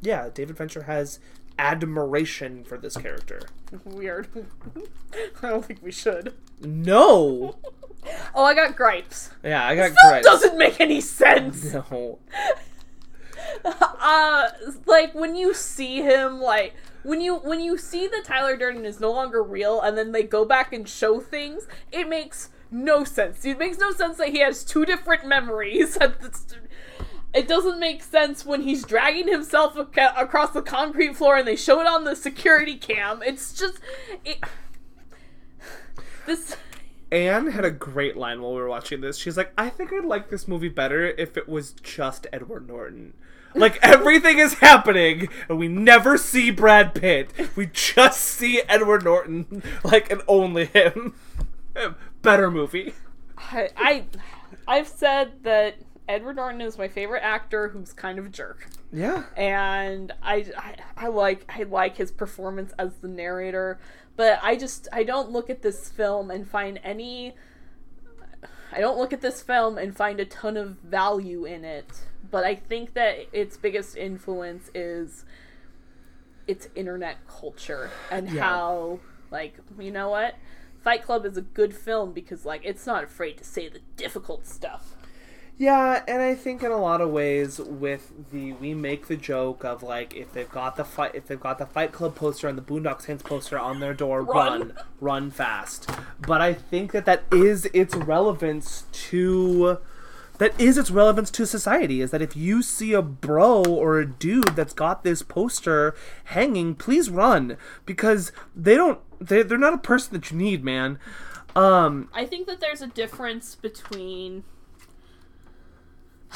Yeah, 0.01 0.29
David 0.33 0.57
Fincher 0.57 0.83
has 0.83 1.19
admiration 1.57 2.63
for 2.63 2.77
this 2.77 2.95
character. 2.95 3.41
Weird. 3.83 4.27
I 5.43 5.49
don't 5.49 5.65
think 5.65 5.79
we 5.83 5.91
should. 5.91 6.33
No. 6.61 7.55
Oh, 8.33 8.45
I 8.45 8.53
got 8.53 8.77
gripes. 8.77 9.29
Yeah, 9.43 9.67
I 9.67 9.75
got 9.75 9.91
Film 9.91 9.95
gripes. 10.09 10.25
doesn't 10.25 10.57
make 10.57 10.79
any 10.79 11.01
sense. 11.01 11.73
No. 11.73 12.19
uh 13.65 14.49
like 14.85 15.13
when 15.13 15.35
you 15.35 15.53
see 15.53 16.01
him 16.01 16.39
like 16.39 16.73
when 17.03 17.21
you 17.21 17.35
when 17.35 17.59
you 17.59 17.77
see 17.77 18.07
that 18.07 18.25
Tyler 18.25 18.57
Durden 18.57 18.85
is 18.85 18.99
no 18.99 19.11
longer 19.11 19.41
real 19.41 19.81
and 19.81 19.97
then 19.97 20.11
they 20.11 20.23
go 20.23 20.45
back 20.45 20.73
and 20.73 20.87
show 20.87 21.19
things, 21.19 21.67
it 21.91 22.07
makes 22.07 22.49
no 22.71 23.03
sense. 23.03 23.45
It 23.45 23.57
makes 23.57 23.77
no 23.77 23.91
sense 23.91 24.17
that 24.17 24.29
he 24.29 24.39
has 24.39 24.63
two 24.63 24.85
different 24.85 25.25
memories. 25.25 25.97
It 27.31 27.47
doesn't 27.47 27.79
make 27.79 28.01
sense 28.01 28.43
when 28.43 28.63
he's 28.63 28.83
dragging 28.83 29.27
himself 29.27 29.77
ac- 29.77 30.07
across 30.17 30.49
the 30.49 30.63
concrete 30.63 31.15
floor 31.15 31.37
and 31.37 31.47
they 31.47 31.55
show 31.55 31.79
it 31.79 31.85
on 31.85 32.03
the 32.03 32.15
security 32.15 32.75
cam. 32.75 33.21
It's 33.21 33.53
just 33.53 33.79
it 34.25 34.39
this 36.25 36.57
Anne 37.11 37.51
had 37.51 37.65
a 37.65 37.71
great 37.71 38.17
line 38.17 38.41
while 38.41 38.53
we 38.53 38.59
were 38.61 38.67
watching 38.67 39.01
this. 39.01 39.17
She's 39.17 39.37
like, 39.37 39.53
I 39.57 39.69
think 39.69 39.93
I'd 39.93 40.05
like 40.05 40.29
this 40.29 40.47
movie 40.47 40.69
better 40.69 41.05
if 41.05 41.37
it 41.37 41.47
was 41.47 41.73
just 41.73 42.25
Edward 42.33 42.67
Norton. 42.67 43.13
Like 43.55 43.79
everything 43.81 44.39
is 44.39 44.55
happening 44.55 45.27
and 45.47 45.57
we 45.57 45.67
never 45.67 46.17
see 46.17 46.51
Brad 46.51 46.93
Pitt. 46.93 47.31
We 47.55 47.67
just 47.67 48.21
see 48.21 48.61
Edward 48.67 49.03
Norton, 49.03 49.63
like 49.83 50.11
and 50.11 50.21
only 50.27 50.65
him. 50.65 51.15
Better 52.21 52.51
movie. 52.51 52.93
I, 53.37 53.69
I 53.77 54.03
I've 54.67 54.87
said 54.87 55.43
that 55.43 55.75
Edward 56.07 56.35
Norton 56.35 56.61
is 56.61 56.77
my 56.77 56.87
favorite 56.87 57.21
actor 57.21 57.69
who's 57.69 57.93
kind 57.93 58.19
of 58.19 58.25
a 58.25 58.29
jerk. 58.29 58.67
Yeah. 58.91 59.23
and 59.37 60.11
I, 60.23 60.45
I 60.57 60.75
I 60.97 61.07
like 61.07 61.45
I 61.49 61.63
like 61.63 61.97
his 61.97 62.11
performance 62.11 62.73
as 62.79 62.95
the 62.97 63.07
narrator, 63.07 63.79
but 64.15 64.39
I 64.41 64.55
just 64.55 64.87
I 64.91 65.03
don't 65.03 65.31
look 65.31 65.49
at 65.49 65.61
this 65.61 65.89
film 65.89 66.31
and 66.31 66.47
find 66.47 66.79
any 66.83 67.35
I 68.71 68.79
don't 68.79 68.97
look 68.97 69.13
at 69.13 69.21
this 69.21 69.41
film 69.41 69.77
and 69.77 69.95
find 69.95 70.19
a 70.19 70.25
ton 70.25 70.57
of 70.57 70.77
value 70.79 71.45
in 71.45 71.63
it. 71.65 72.01
But 72.31 72.43
I 72.43 72.55
think 72.55 72.93
that 72.93 73.27
its 73.33 73.57
biggest 73.57 73.95
influence 73.97 74.69
is 74.75 75.25
its 76.47 76.67
internet 76.75 77.17
culture 77.27 77.89
and 78.11 78.29
Yeah. 78.29 78.41
how 78.43 78.99
like 79.31 79.55
you 79.77 79.91
know 79.91 80.09
what 80.09 80.35
Fight 80.83 81.03
Club 81.03 81.25
is 81.25 81.37
a 81.37 81.41
good 81.41 81.75
film 81.75 82.11
because 82.13 82.45
like 82.45 82.61
it's 82.63 82.85
not 82.87 83.03
afraid 83.03 83.37
to 83.37 83.43
say 83.43 83.67
the 83.69 83.81
difficult 83.97 84.45
stuff. 84.47 84.95
Yeah, 85.61 86.03
and 86.07 86.21
I 86.21 86.35
think 86.35 86.63
in 86.63 86.71
a 86.71 86.77
lot 86.77 87.01
of 87.01 87.09
ways 87.09 87.59
with 87.59 88.31
the 88.31 88.53
we 88.53 88.73
make 88.73 89.07
the 89.07 89.17
joke 89.17 89.65
of 89.65 89.83
like 89.83 90.15
if 90.15 90.31
they've 90.31 90.49
got 90.49 90.77
the 90.77 90.85
fight 90.85 91.13
if 91.15 91.27
they've 91.27 91.39
got 91.39 91.57
the 91.57 91.65
Fight 91.65 91.91
Club 91.91 92.15
poster 92.15 92.47
and 92.47 92.57
the 92.57 92.61
Boondock 92.61 93.01
Saints 93.01 93.23
poster 93.23 93.59
on 93.59 93.81
their 93.81 93.93
door, 93.93 94.21
Run. 94.23 94.59
run, 94.59 94.73
run 95.01 95.31
fast. 95.31 95.89
But 96.21 96.39
I 96.41 96.53
think 96.53 96.93
that 96.93 97.05
that 97.05 97.23
is 97.31 97.65
its 97.73 97.93
relevance 97.93 98.85
to 99.09 99.79
that 100.39 100.59
is 100.59 100.77
its 100.77 100.89
relevance 100.89 101.29
to 101.31 101.45
society 101.45 102.01
is 102.01 102.11
that 102.11 102.21
if 102.21 102.35
you 102.35 102.63
see 102.63 102.93
a 102.93 103.01
bro 103.01 103.63
or 103.63 103.99
a 103.99 104.05
dude 104.05 104.55
that's 104.55 104.73
got 104.73 105.03
this 105.03 105.21
poster 105.21 105.93
hanging, 106.25 106.75
please 106.75 107.09
run 107.09 107.57
because 107.85 108.31
they 108.55 108.75
don't 108.75 108.99
they 109.19 109.43
they're 109.43 109.57
not 109.57 109.73
a 109.73 109.77
person 109.77 110.13
that 110.13 110.31
you 110.31 110.37
need, 110.37 110.63
man. 110.63 110.97
Um 111.55 112.09
I 112.13 112.25
think 112.25 112.47
that 112.47 112.59
there's 112.59 112.81
a 112.81 112.87
difference 112.87 113.55
between. 113.55 114.43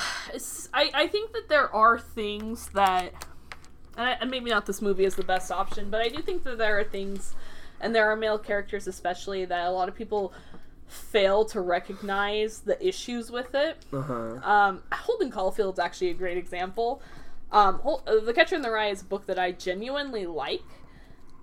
I, 0.73 0.89
I 0.93 1.07
think 1.07 1.31
that 1.33 1.47
there 1.49 1.73
are 1.73 1.97
things 1.97 2.69
that. 2.73 3.25
And, 3.95 4.31
maybe 4.31 4.49
not 4.49 4.65
this 4.65 4.81
movie 4.81 5.05
is 5.05 5.15
the 5.15 5.23
best 5.23 5.51
option, 5.51 5.91
but 5.91 6.01
I 6.01 6.09
do 6.09 6.19
think 6.23 6.43
that 6.45 6.57
there 6.57 6.79
are 6.79 6.83
things, 6.83 7.35
and 7.79 7.93
there 7.93 8.09
are 8.11 8.15
male 8.15 8.39
characters 8.39 8.87
especially, 8.87 9.45
that 9.45 9.67
a 9.67 9.69
lot 9.69 9.87
of 9.87 9.93
people 9.93 10.33
fail 10.87 11.45
to 11.45 11.61
recognize 11.61 12.59
the 12.59 12.85
issues 12.85 13.31
with 13.31 13.55
it. 13.55 13.77
uh-huh. 13.91 14.13
Um, 14.43 14.83
Holden 14.93 15.31
Caulfield's 15.31 15.79
actually 15.79 16.09
a 16.09 16.13
great 16.13 16.37
example. 16.37 17.01
Um, 17.51 17.79
Hol- 17.79 18.03
uh, 18.07 18.19
the 18.19 18.33
Catcher 18.33 18.55
in 18.55 18.61
the 18.61 18.71
Rye 18.71 18.89
is 18.89 19.01
a 19.01 19.05
book 19.05 19.25
that 19.27 19.37
I 19.39 19.51
genuinely 19.51 20.25
like. 20.25 20.61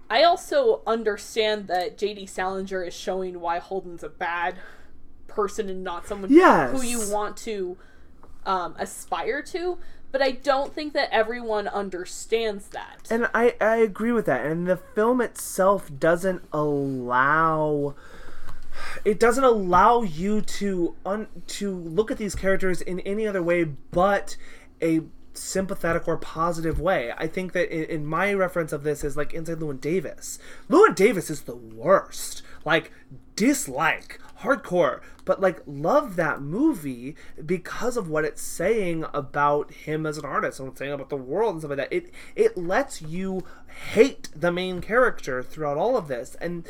I 0.09 0.25
also 0.25 0.83
understand 0.87 1.69
that 1.69 1.97
J.D. 1.97 2.27
Salinger 2.27 2.83
is 2.83 2.95
showing 2.95 3.41
why 3.41 3.59
Holden's 3.61 4.03
a 4.03 4.09
bad 4.09 4.57
person 5.29 5.69
and 5.69 5.85
not 5.85 6.07
someone 6.09 6.33
Yes. 6.33 6.73
who 6.73 6.83
you 6.83 7.09
want 7.13 7.37
to 7.39 7.77
um, 8.45 8.75
aspire 8.79 9.41
to. 9.43 9.79
But 10.13 10.21
I 10.21 10.33
don't 10.33 10.75
think 10.75 10.93
that 10.95 11.09
everyone 11.13 11.69
understands 11.69 12.71
that. 12.71 13.07
And 13.09 13.29
I, 13.33 13.55
I 13.61 13.77
agree 13.77 14.11
with 14.11 14.27
that. 14.27 14.45
And 14.45 14.67
the 14.67 14.77
film 14.77 15.21
itself 15.21 15.89
doesn't 16.01 16.43
allow 16.53 17.95
it 19.05 19.19
doesn't 19.19 19.45
allow 19.45 20.03
you 20.03 20.41
to 20.41 20.95
un, 21.05 21.29
to 21.47 21.75
look 21.75 22.11
at 22.11 22.19
these 22.19 22.35
characters 22.35 22.81
in 22.81 23.01
any 23.01 23.27
other 23.27 23.43
way 23.43 23.65
but 23.65 24.37
a 24.83 25.01
sympathetic 25.33 26.09
or 26.09 26.17
positive 26.17 26.81
way. 26.81 27.13
I 27.17 27.27
think 27.27 27.53
that 27.53 27.75
in, 27.75 27.85
in 27.85 28.07
my 28.07 28.33
reference 28.35 28.73
of 28.73 28.83
this 28.83 29.05
is 29.05 29.17
like 29.17 29.33
inside 29.33 29.59
Llewyn 29.59 29.81
Davis. 29.81 30.39
Llewyn 30.69 30.95
Davis 30.95 31.31
is 31.31 31.43
the 31.43 31.57
worst. 31.57 32.43
Like 32.65 32.93
dislike 33.37 34.21
hardcore 34.41 35.01
but 35.25 35.41
like 35.41 35.61
love 35.67 36.17
that 36.17 36.41
movie 36.41 37.15
because 37.45 37.97
of 37.97 38.09
what 38.09 38.25
it's 38.25 38.43
saying 38.43 39.05
about 39.13 39.71
him 39.71 40.07
as 40.07 40.19
an 40.19 40.25
artist 40.25 40.59
and 40.59 40.67
what 40.67 40.73
it's 40.73 40.79
saying 40.79 40.93
about 40.93 41.09
the 41.09 41.17
world 41.17 41.53
and 41.53 41.61
stuff 41.61 41.71
like 41.71 41.79
that 41.79 41.93
it 41.95 42.11
it 42.37 42.57
lets 42.57 43.03
you 43.03 43.43
hate 43.93 44.29
the 44.35 44.51
main 44.51 44.81
character 44.81 45.43
throughout 45.43 45.77
all 45.77 45.97
of 45.97 46.09
this 46.09 46.37
and 46.41 46.67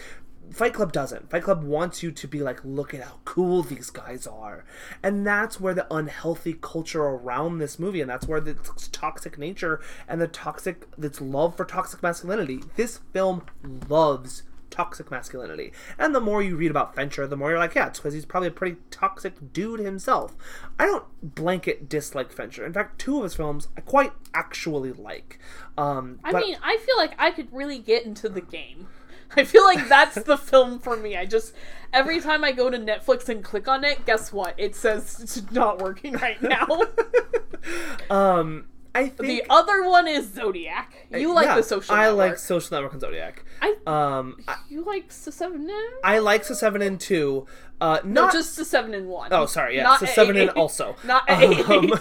Fight 0.50 0.74
Club 0.74 0.92
doesn't. 0.92 1.30
Fight 1.30 1.44
Club 1.44 1.62
wants 1.62 2.02
you 2.02 2.10
to 2.10 2.28
be 2.28 2.40
like, 2.40 2.60
look 2.64 2.92
at 2.92 3.02
how 3.02 3.20
cool 3.24 3.62
these 3.62 3.90
guys 3.90 4.26
are. 4.26 4.64
And 5.02 5.26
that's 5.26 5.60
where 5.60 5.74
the 5.74 5.92
unhealthy 5.92 6.54
culture 6.60 7.02
around 7.02 7.58
this 7.58 7.78
movie, 7.78 8.00
and 8.00 8.10
that's 8.10 8.26
where 8.26 8.40
the 8.40 8.54
toxic 8.92 9.38
nature 9.38 9.80
and 10.08 10.20
the 10.20 10.28
toxic, 10.28 10.86
its 11.00 11.20
love 11.20 11.56
for 11.56 11.64
toxic 11.64 12.02
masculinity. 12.02 12.60
This 12.76 13.00
film 13.12 13.42
loves 13.88 14.42
toxic 14.70 15.10
masculinity. 15.10 15.72
And 15.98 16.14
the 16.14 16.20
more 16.20 16.42
you 16.42 16.56
read 16.56 16.70
about 16.70 16.94
Fincher, 16.94 17.26
the 17.26 17.36
more 17.36 17.50
you're 17.50 17.58
like, 17.58 17.74
yeah, 17.74 17.88
it's 17.88 17.98
because 17.98 18.14
he's 18.14 18.24
probably 18.24 18.48
a 18.48 18.52
pretty 18.52 18.76
toxic 18.90 19.52
dude 19.52 19.80
himself. 19.80 20.36
I 20.78 20.86
don't 20.86 21.04
blanket 21.22 21.88
dislike 21.88 22.32
Fincher. 22.32 22.64
In 22.64 22.72
fact, 22.72 22.98
two 22.98 23.18
of 23.18 23.24
his 23.24 23.34
films 23.34 23.68
I 23.76 23.80
quite 23.80 24.12
actually 24.32 24.92
like. 24.92 25.38
Um, 25.76 26.20
I 26.24 26.32
mean, 26.32 26.56
I 26.62 26.78
feel 26.78 26.96
like 26.96 27.14
I 27.18 27.30
could 27.30 27.52
really 27.52 27.78
get 27.78 28.04
into 28.04 28.28
the 28.28 28.40
game. 28.40 28.88
I 29.36 29.44
feel 29.44 29.64
like 29.64 29.88
that's 29.88 30.20
the 30.22 30.36
film 30.36 30.78
for 30.78 30.96
me. 30.96 31.16
I 31.16 31.24
just 31.26 31.54
every 31.92 32.20
time 32.20 32.42
I 32.44 32.52
go 32.52 32.70
to 32.70 32.78
Netflix 32.78 33.28
and 33.28 33.42
click 33.44 33.68
on 33.68 33.84
it, 33.84 34.04
guess 34.06 34.32
what? 34.32 34.54
It 34.58 34.74
says 34.74 35.20
it's 35.20 35.50
not 35.52 35.80
working 35.80 36.14
right 36.14 36.40
now. 36.42 36.66
um, 38.10 38.66
I 38.94 39.06
think 39.08 39.18
the 39.18 39.44
other 39.48 39.88
one 39.88 40.08
is 40.08 40.32
Zodiac. 40.32 41.06
You 41.12 41.32
like 41.32 41.46
Yeah, 41.46 41.56
the 41.56 41.62
social 41.62 41.94
I 41.94 42.06
network. 42.06 42.18
like 42.18 42.38
Social 42.38 42.74
Network 42.76 42.92
and 42.92 43.00
Zodiac. 43.00 43.44
I 43.62 43.76
Um, 43.86 44.36
I, 44.48 44.56
you 44.68 44.84
like 44.84 45.06
S- 45.08 45.28
seven 45.32 45.68
in? 45.70 45.88
I 46.02 46.18
like 46.18 46.44
the 46.46 46.54
seven 46.56 46.82
and 46.82 46.98
two. 47.00 47.46
Uh, 47.80 48.00
No, 48.04 48.24
not 48.24 48.32
just 48.32 48.56
the 48.56 48.64
seven 48.64 48.92
in 48.94 49.06
one. 49.06 49.32
oh, 49.32 49.46
sorry, 49.46 49.76
yeah, 49.76 49.84
Not 49.84 50.00
so 50.00 50.06
seven 50.06 50.36
and 50.36 50.50
also 50.50 50.96
Not 51.04 51.28
Um, 51.30 51.92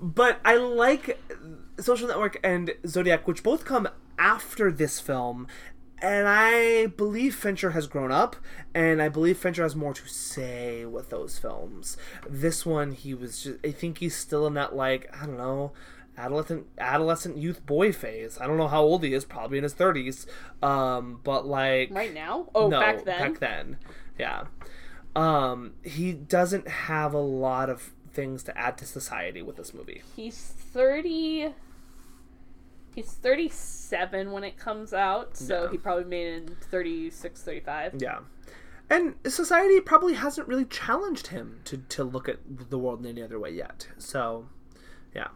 but 0.00 0.38
I 0.44 0.56
like 0.56 1.18
Social 1.80 2.08
Network 2.08 2.38
and 2.44 2.74
Zodiac, 2.86 3.26
which 3.26 3.42
both 3.42 3.64
come 3.64 3.88
after 4.18 4.70
this 4.70 5.00
film. 5.00 5.46
And 6.02 6.28
I 6.28 6.86
believe 6.86 7.36
Fincher 7.36 7.70
has 7.70 7.86
grown 7.86 8.10
up, 8.10 8.34
and 8.74 9.00
I 9.00 9.08
believe 9.08 9.38
Fincher 9.38 9.62
has 9.62 9.76
more 9.76 9.94
to 9.94 10.08
say 10.08 10.84
with 10.84 11.10
those 11.10 11.38
films. 11.38 11.96
This 12.28 12.66
one, 12.66 12.90
he 12.90 13.14
was 13.14 13.44
just, 13.44 13.58
I 13.64 13.70
think 13.70 13.98
he's 13.98 14.16
still 14.16 14.44
in 14.48 14.54
that, 14.54 14.74
like, 14.74 15.08
I 15.16 15.26
don't 15.26 15.38
know, 15.38 15.72
adolescent 16.18 16.66
adolescent 16.76 17.36
youth 17.36 17.64
boy 17.64 17.92
phase. 17.92 18.36
I 18.40 18.48
don't 18.48 18.56
know 18.56 18.66
how 18.66 18.82
old 18.82 19.04
he 19.04 19.14
is, 19.14 19.24
probably 19.24 19.58
in 19.58 19.62
his 19.62 19.74
30s. 19.74 20.26
Um, 20.60 21.20
but, 21.22 21.46
like, 21.46 21.90
right 21.92 22.12
now? 22.12 22.48
Oh, 22.52 22.66
no, 22.66 22.80
back 22.80 23.04
then. 23.04 23.20
Back 23.20 23.38
then, 23.38 23.76
yeah. 24.18 24.44
Um, 25.14 25.74
he 25.84 26.12
doesn't 26.12 26.66
have 26.66 27.14
a 27.14 27.20
lot 27.20 27.70
of 27.70 27.92
things 28.12 28.42
to 28.44 28.58
add 28.58 28.76
to 28.78 28.86
society 28.86 29.40
with 29.40 29.54
this 29.54 29.72
movie. 29.72 30.02
He's 30.16 30.36
30 30.36 31.54
He's 32.94 33.10
37 33.10 34.30
when 34.32 34.44
it 34.44 34.56
comes 34.58 34.92
out, 34.92 35.36
so 35.36 35.64
Yeah. 35.64 35.70
he 35.70 35.78
probably 35.78 36.04
made 36.04 36.26
it 36.26 36.50
in 36.50 36.56
36 36.70 37.42
35. 37.42 37.94
Yeah. 37.98 38.18
And 38.90 39.14
society 39.26 39.80
probably 39.80 40.14
hasn't 40.14 40.46
really 40.48 40.66
challenged 40.66 41.28
him 41.28 41.60
to, 41.64 41.78
to 41.78 42.04
look 42.04 42.28
at 42.28 42.38
the 42.70 42.78
world 42.78 43.00
in 43.00 43.06
any 43.06 43.22
other 43.22 43.38
way 43.38 43.50
yet. 43.50 43.88
So, 43.96 44.48
yeah. 45.14 45.28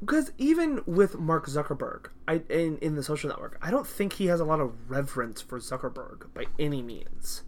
Because 0.00 0.32
even 0.38 0.80
with 0.86 1.18
Mark 1.18 1.46
Zuckerberg 1.46 2.06
I, 2.26 2.42
in, 2.48 2.78
in 2.78 2.94
the 2.96 3.02
social 3.02 3.28
network, 3.28 3.58
I 3.62 3.70
don't 3.70 3.86
think 3.86 4.14
he 4.14 4.26
has 4.26 4.40
a 4.40 4.44
lot 4.44 4.60
of 4.60 4.90
reverence 4.90 5.40
for 5.40 5.58
Zuckerberg 5.58 6.32
by 6.34 6.44
any 6.58 6.82
means. 6.82 7.42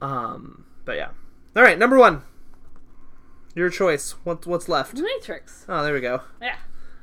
Um, 0.00 0.64
but 0.84 0.96
yeah. 0.96 1.10
All 1.56 1.62
right, 1.62 1.78
number 1.78 1.98
one. 1.98 2.22
Your 3.54 3.70
choice. 3.70 4.12
What, 4.24 4.46
what's 4.46 4.68
left? 4.68 4.94
The 4.96 5.02
Matrix. 5.02 5.64
Oh, 5.68 5.82
there 5.82 5.92
we 5.94 6.00
go. 6.00 6.22
Yeah. 6.40 6.56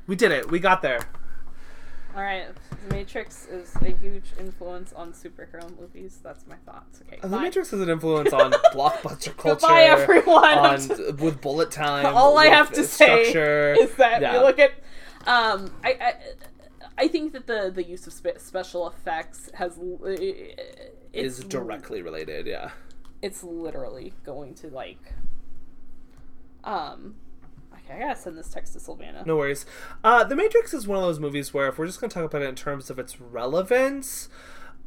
We 0.06 0.16
did 0.16 0.30
it. 0.32 0.50
We 0.50 0.58
got 0.58 0.82
there. 0.82 1.00
All 2.14 2.22
right, 2.22 2.46
Matrix 2.90 3.46
is 3.46 3.74
a 3.82 3.90
huge 3.90 4.24
influence 4.40 4.92
on 4.94 5.12
superhero 5.12 5.78
movies. 5.78 6.18
That's 6.22 6.46
my 6.46 6.54
thoughts. 6.64 7.02
Okay, 7.06 7.18
The 7.20 7.28
fine. 7.28 7.42
Matrix 7.42 7.74
is 7.74 7.80
an 7.82 7.90
influence 7.90 8.32
on 8.32 8.52
blockbuster 8.74 9.36
culture. 9.36 9.60
Goodbye, 9.60 9.82
everyone. 9.82 10.58
On 10.58 11.16
with 11.18 11.42
bullet 11.42 11.70
time. 11.70 12.06
All 12.06 12.38
I 12.38 12.44
with 12.44 12.54
have 12.54 12.72
to 12.72 12.84
say 12.84 13.24
structure. 13.24 13.74
is 13.78 13.94
that 13.96 14.22
Yeah. 14.22 14.32
we 14.38 14.44
look 14.46 14.58
at. 14.58 14.70
Um, 15.26 15.70
I, 15.84 15.90
I 16.00 16.14
I 16.96 17.08
think 17.08 17.34
that 17.34 17.46
the 17.46 17.70
the 17.74 17.82
use 17.84 18.06
of 18.06 18.14
spe- 18.14 18.38
special 18.38 18.88
effects 18.88 19.50
has 19.54 19.76
l- 19.76 19.98
it's 20.02 20.58
is 21.12 21.40
directly 21.44 22.00
related. 22.00 22.46
Yeah. 22.46 22.70
it's 23.20 23.42
literally 23.44 24.14
going 24.24 24.54
to 24.54 24.68
like 24.68 25.12
um 26.64 27.16
okay 27.86 27.98
i 28.02 28.06
gotta 28.08 28.20
send 28.20 28.36
this 28.36 28.48
text 28.48 28.72
to 28.72 28.78
sylvana 28.78 29.24
No 29.24 29.36
worries. 29.36 29.64
Uh, 30.04 30.24
the 30.24 30.36
Matrix 30.36 30.74
is 30.74 30.86
one 30.86 30.98
of 30.98 31.04
those 31.04 31.20
movies 31.20 31.54
where 31.54 31.68
if 31.68 31.78
we're 31.78 31.86
just 31.86 32.00
to 32.00 32.08
talk 32.08 32.24
about 32.24 32.42
it 32.42 32.48
in 32.48 32.54
terms 32.54 32.90
of 32.90 32.98
its 32.98 33.20
relevance, 33.20 34.28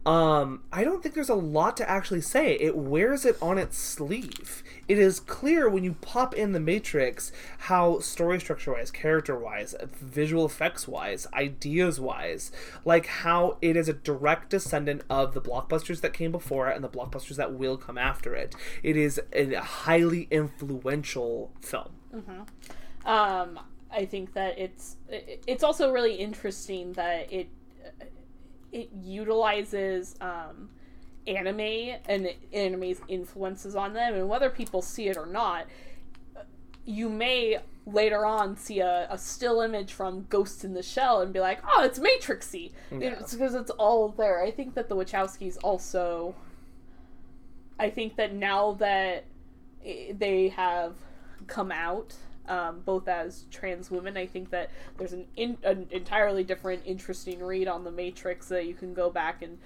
um, 0.06 0.64
I 0.72 0.84
don't 0.86 1.03
think 1.03 1.14
there's 1.14 1.30
a 1.30 1.36
lot 1.36 1.76
to 1.78 1.90
actually 1.90 2.22
say. 2.22 2.56
It 2.56 2.76
wears 2.78 3.26
it 3.26 3.38
on 3.42 3.58
its 3.58 3.78
sleeve. 3.78 4.64
It 4.88 4.98
is 4.98 5.19
clear 5.19 5.68
when 5.69 5.84
you 5.84 5.94
pop 6.02 6.34
in 6.34 6.53
the 6.53 6.60
Matrix 6.60 7.32
how 7.60 8.00
story 8.00 8.40
structure 8.40 8.74
wise, 8.74 8.92
character 8.92 9.38
wise, 9.38 9.76
visual 9.94 10.45
effects 10.45 10.88
wise, 10.88 11.28
ideas 11.34 12.00
wise, 12.00 12.52
like 12.86 13.08
how 13.08 13.58
it 13.61 13.76
is 13.76 13.90
a 13.90 13.94
direct 13.94 14.50
descendant 14.50 15.02
of 15.10 15.34
the 15.34 15.42
blockbusters 15.42 16.00
that 16.02 16.14
came 16.14 16.32
before 16.32 16.69
it 16.69 16.76
and 16.76 16.84
the 16.84 16.90
blockbusters 16.90 17.36
that 17.36 17.53
will 17.53 17.78
come 17.78 17.98
after 17.98 18.34
it. 18.34 18.56
It 18.82 18.95
is 18.95 19.19
a 19.34 19.56
highly 19.56 20.28
influential 20.32 21.52
film. 21.61 21.92
Um 23.06 23.60
i 23.92 24.06
think 24.06 24.34
that 24.34 24.58
it's 24.58 24.98
it's 25.48 25.64
also 25.64 25.92
really 25.92 26.16
interesting 26.16 26.94
that 26.94 27.32
it 27.32 27.50
it 28.72 28.90
utilizes 29.03 30.16
um 30.22 30.69
anime 31.28 31.95
and 32.08 32.30
anime's 32.53 33.02
influences 33.08 33.76
on 33.76 33.94
them 33.94 34.16
and 34.16 34.28
whether 34.28 34.50
people 34.50 34.82
see 34.82 35.08
it 35.08 35.18
or 35.18 35.26
not 35.26 35.66
you 36.86 37.08
may 37.08 37.60
later 37.86 38.26
on 38.26 38.56
see 38.56 38.80
a, 38.80 39.08
a 39.10 39.18
still 39.18 39.61
image 39.61 39.94
from 39.94 40.26
Ghost 40.30 40.64
in 40.64 40.74
the 40.74 40.84
Shell 40.84 41.22
and 41.22 41.34
be 41.34 41.40
like, 41.40 41.60
oh, 41.68 41.84
it's 41.84 42.00
Matrixy. 42.00 42.72
Yeah. 42.92 43.16
It's 43.19 43.34
because 43.34 43.56
it's 43.56 43.72
all 43.72 44.10
there. 44.10 44.44
I 44.44 44.52
think 44.52 44.76
that 44.76 44.90
the 44.90 44.95
Wachowskis 44.95 45.58
also. 45.64 46.36
I 47.78 47.90
think 47.90 48.18
that 48.18 48.34
now 48.34 48.74
that 48.74 49.26
they 49.84 50.52
have 50.56 50.95
come 51.48 51.72
out, 51.72 52.16
um, 52.50 52.82
both 52.84 53.08
as 53.08 53.45
trans 53.52 53.90
women, 53.90 54.18
I 54.18 54.26
think 54.26 54.50
that 54.50 54.72
there's 54.98 55.14
an, 55.14 55.26
in, 55.36 55.58
an 55.64 55.88
entirely 55.92 56.44
different, 56.44 56.82
interesting 56.86 57.42
read 57.42 57.68
on 57.68 57.84
the 57.84 57.92
Matrix 57.92 58.48
that 58.50 58.66
you 58.66 58.74
can 58.74 58.94
go 58.94 59.10
back 59.10 59.42
and 59.42 59.60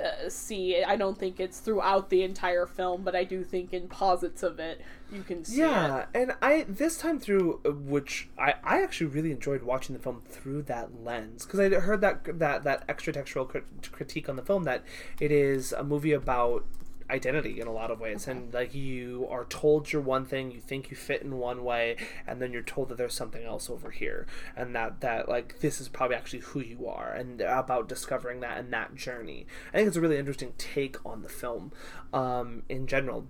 uh, 0.00 0.28
see. 0.28 0.82
I 0.82 0.96
don't 0.96 1.18
think 1.18 1.40
it's 1.40 1.58
throughout 1.58 2.10
the 2.10 2.22
entire 2.22 2.66
film, 2.66 3.02
but 3.02 3.16
I 3.16 3.24
do 3.24 3.42
think 3.42 3.72
in 3.72 3.88
posits 3.88 4.42
of 4.42 4.58
it 4.58 4.80
you 5.12 5.22
can 5.22 5.44
see 5.44 5.56
it. 5.56 5.66
Yeah, 5.66 6.06
and 6.14 6.32
I 6.42 6.66
this 6.68 6.98
time 6.98 7.18
through, 7.18 7.60
uh, 7.64 7.70
which 7.70 8.28
I, 8.38 8.54
I 8.62 8.82
actually 8.82 9.08
really 9.08 9.32
enjoyed 9.32 9.62
watching 9.62 9.96
the 9.96 10.02
film 10.02 10.22
through 10.28 10.62
that 10.62 11.04
lens 11.04 11.44
because 11.44 11.60
I 11.60 11.68
heard 11.80 12.00
that 12.00 12.38
that 12.38 12.64
that 12.64 12.84
extra 12.88 13.12
textual 13.12 13.44
crit- 13.44 13.90
critique 13.90 14.28
on 14.28 14.36
the 14.36 14.42
film 14.42 14.64
that 14.64 14.84
it 15.20 15.32
is 15.32 15.72
a 15.72 15.82
movie 15.82 16.12
about 16.12 16.64
identity 17.10 17.60
in 17.60 17.66
a 17.66 17.72
lot 17.72 17.90
of 17.90 18.00
ways. 18.00 18.26
And 18.28 18.52
like 18.52 18.74
you 18.74 19.26
are 19.30 19.44
told 19.44 19.92
you're 19.92 20.02
one 20.02 20.24
thing 20.24 20.50
you 20.50 20.60
think 20.60 20.90
you 20.90 20.96
fit 20.96 21.22
in 21.22 21.38
one 21.38 21.64
way 21.64 21.96
and 22.26 22.40
then 22.40 22.52
you're 22.52 22.62
told 22.62 22.88
that 22.88 22.98
there's 22.98 23.14
something 23.14 23.44
else 23.44 23.70
over 23.70 23.90
here. 23.90 24.26
And 24.56 24.74
that 24.74 25.00
that 25.00 25.28
like 25.28 25.60
this 25.60 25.80
is 25.80 25.88
probably 25.88 26.16
actually 26.16 26.40
who 26.40 26.60
you 26.60 26.86
are 26.88 27.12
and 27.12 27.40
about 27.40 27.88
discovering 27.88 28.40
that 28.40 28.58
and 28.58 28.72
that 28.72 28.94
journey. 28.94 29.46
I 29.72 29.78
think 29.78 29.88
it's 29.88 29.96
a 29.96 30.00
really 30.00 30.18
interesting 30.18 30.52
take 30.58 31.04
on 31.04 31.22
the 31.22 31.28
film 31.28 31.72
um 32.12 32.62
in 32.68 32.86
general. 32.86 33.26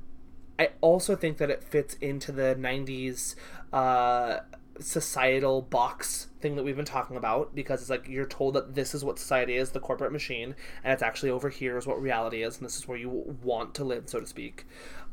I 0.59 0.71
also 0.81 1.15
think 1.15 1.39
that 1.39 1.51
it 1.51 1.63
fits 1.63 1.95
into 2.01 2.33
the 2.33 2.57
90s 2.59 3.37
uh, 3.73 4.41
societal 4.81 5.63
box 5.63 6.29
thing 6.41 6.57
that 6.57 6.63
we've 6.63 6.77
been 6.77 6.85
talking 6.85 7.17
about 7.17 7.55
because 7.55 7.81
it's 7.81 7.91
like 7.91 8.09
you're 8.09 8.27
told 8.27 8.55
that 8.55 8.75
this 8.75 8.95
is 8.95 9.05
what 9.05 9.19
society 9.19 9.57
is, 9.57 9.71
the 9.71 9.81
corporate 9.81 10.13
machine, 10.13 10.55
and 10.85 10.93
it's 10.93 11.03
actually 11.03 11.31
over 11.31 11.49
here 11.49 11.77
is 11.77 11.87
what 11.87 12.01
reality 12.01 12.43
is, 12.43 12.59
and 12.59 12.65
this 12.65 12.77
is 12.77 12.87
where 12.87 12.99
you 12.99 13.37
want 13.43 13.75
to 13.75 13.85
live, 13.85 14.09
so 14.09 14.21
to 14.21 14.27
speak. 14.27 14.67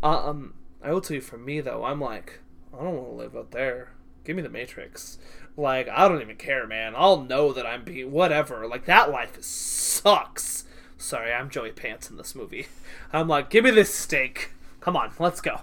Um, 0.03 0.53
I 0.83 0.91
will 0.91 1.01
tell 1.01 1.15
you, 1.15 1.21
for 1.21 1.37
me 1.37 1.61
though, 1.61 1.83
I'm 1.83 1.99
like, 1.99 2.39
I 2.73 2.83
don't 2.83 2.95
want 2.95 3.09
to 3.09 3.15
live 3.15 3.35
out 3.35 3.51
there. 3.51 3.91
Give 4.23 4.35
me 4.35 4.41
the 4.41 4.49
Matrix. 4.49 5.17
Like, 5.57 5.87
I 5.87 6.07
don't 6.07 6.21
even 6.21 6.35
care, 6.35 6.67
man. 6.67 6.93
I'll 6.95 7.21
know 7.21 7.53
that 7.53 7.65
I'm 7.65 7.83
being 7.83 8.11
whatever. 8.11 8.67
Like 8.67 8.85
that 8.85 9.11
life 9.11 9.41
sucks. 9.41 10.65
Sorry, 10.97 11.31
I'm 11.31 11.49
Joey 11.49 11.71
Pants 11.71 12.09
in 12.09 12.17
this 12.17 12.35
movie. 12.35 12.67
I'm 13.13 13.27
like, 13.27 13.49
give 13.49 13.63
me 13.63 13.71
this 13.71 13.93
steak. 13.93 14.51
Come 14.79 14.95
on, 14.95 15.11
let's 15.19 15.41
go. 15.41 15.61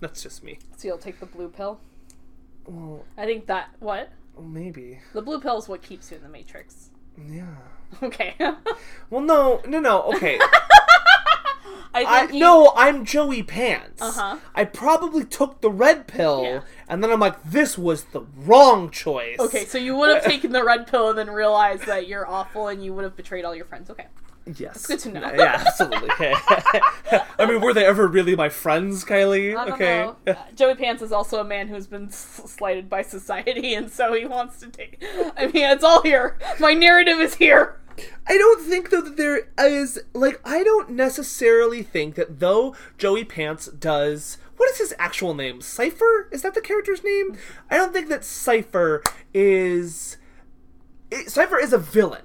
That's 0.00 0.22
just 0.22 0.42
me. 0.42 0.58
So 0.76 0.88
you'll 0.88 0.98
take 0.98 1.20
the 1.20 1.26
blue 1.26 1.48
pill? 1.48 1.80
Well, 2.66 3.04
I 3.16 3.24
think 3.26 3.46
that 3.46 3.70
what? 3.80 4.10
maybe. 4.40 5.00
The 5.12 5.22
blue 5.22 5.40
pill 5.40 5.58
is 5.58 5.68
what 5.68 5.82
keeps 5.82 6.10
you 6.10 6.16
in 6.16 6.22
the 6.22 6.28
matrix. 6.28 6.90
Yeah. 7.28 7.44
Okay. 8.02 8.34
Well, 9.10 9.20
no, 9.22 9.60
no, 9.66 9.80
no. 9.80 10.02
Okay. 10.14 10.38
I 11.92 12.04
I 12.04 12.28
you- 12.30 12.38
no, 12.38 12.72
I'm 12.76 13.04
Joey 13.04 13.42
Pants. 13.42 14.00
Uh-huh. 14.00 14.36
I 14.54 14.64
probably 14.64 15.24
took 15.24 15.60
the 15.60 15.70
red 15.70 16.06
pill, 16.06 16.44
Yeah. 16.44 16.60
and 16.88 17.02
then 17.02 17.10
I'm 17.10 17.18
like, 17.18 17.42
this 17.42 17.76
was 17.76 18.04
the 18.04 18.20
wrong 18.36 18.90
choice. 18.90 19.40
Okay, 19.40 19.64
so 19.64 19.76
you 19.78 19.96
would 19.96 20.14
have 20.14 20.22
taken 20.24 20.52
the 20.52 20.62
red 20.62 20.86
pill 20.86 21.08
and 21.10 21.18
then 21.18 21.28
realized 21.28 21.86
that 21.86 22.06
you're 22.06 22.28
awful 22.28 22.68
and 22.68 22.84
you 22.84 22.94
would 22.94 23.02
have 23.02 23.16
betrayed 23.16 23.44
all 23.44 23.56
your 23.56 23.64
friends. 23.64 23.90
Okay. 23.90 24.06
Yes. 24.56 24.86
good 24.86 24.98
to 25.00 25.12
know. 25.12 25.20
Yeah, 25.20 25.62
absolutely. 25.66 26.08
I 27.38 27.46
mean, 27.46 27.60
were 27.60 27.72
they 27.72 27.86
ever 27.86 28.08
really 28.08 28.34
my 28.34 28.48
friends, 28.48 29.04
Kylie? 29.04 29.56
I 29.56 29.64
don't 29.64 29.74
okay. 29.74 29.98
know. 29.98 30.16
Uh, 30.26 30.34
Joey 30.54 30.74
Pants 30.74 31.02
is 31.02 31.12
also 31.12 31.40
a 31.40 31.44
man 31.44 31.68
who's 31.68 31.86
been 31.86 32.06
s- 32.06 32.42
slighted 32.46 32.88
by 32.88 33.02
society, 33.02 33.74
and 33.74 33.90
so 33.90 34.12
he 34.14 34.24
wants 34.26 34.58
to 34.60 34.68
take. 34.68 35.02
I 35.36 35.46
mean, 35.46 35.64
it's 35.70 35.84
all 35.84 36.02
here. 36.02 36.38
My 36.58 36.74
narrative 36.74 37.20
is 37.20 37.34
here. 37.34 37.76
I 38.26 38.38
don't 38.38 38.62
think 38.62 38.90
though 38.90 39.02
that 39.02 39.16
there 39.16 39.48
is 39.58 40.00
like 40.14 40.40
I 40.44 40.64
don't 40.64 40.90
necessarily 40.90 41.82
think 41.82 42.14
that 42.14 42.40
though 42.40 42.74
Joey 42.96 43.24
Pants 43.24 43.66
does 43.66 44.38
what 44.56 44.70
is 44.70 44.78
his 44.78 44.94
actual 44.98 45.34
name? 45.34 45.60
Cypher? 45.60 46.28
Is 46.30 46.42
that 46.42 46.54
the 46.54 46.60
character's 46.60 47.02
name? 47.02 47.36
I 47.70 47.76
don't 47.76 47.92
think 47.92 48.08
that 48.08 48.24
Cypher 48.24 49.02
is 49.34 50.16
Cypher 51.26 51.58
is 51.58 51.72
a 51.72 51.78
villain. 51.78 52.22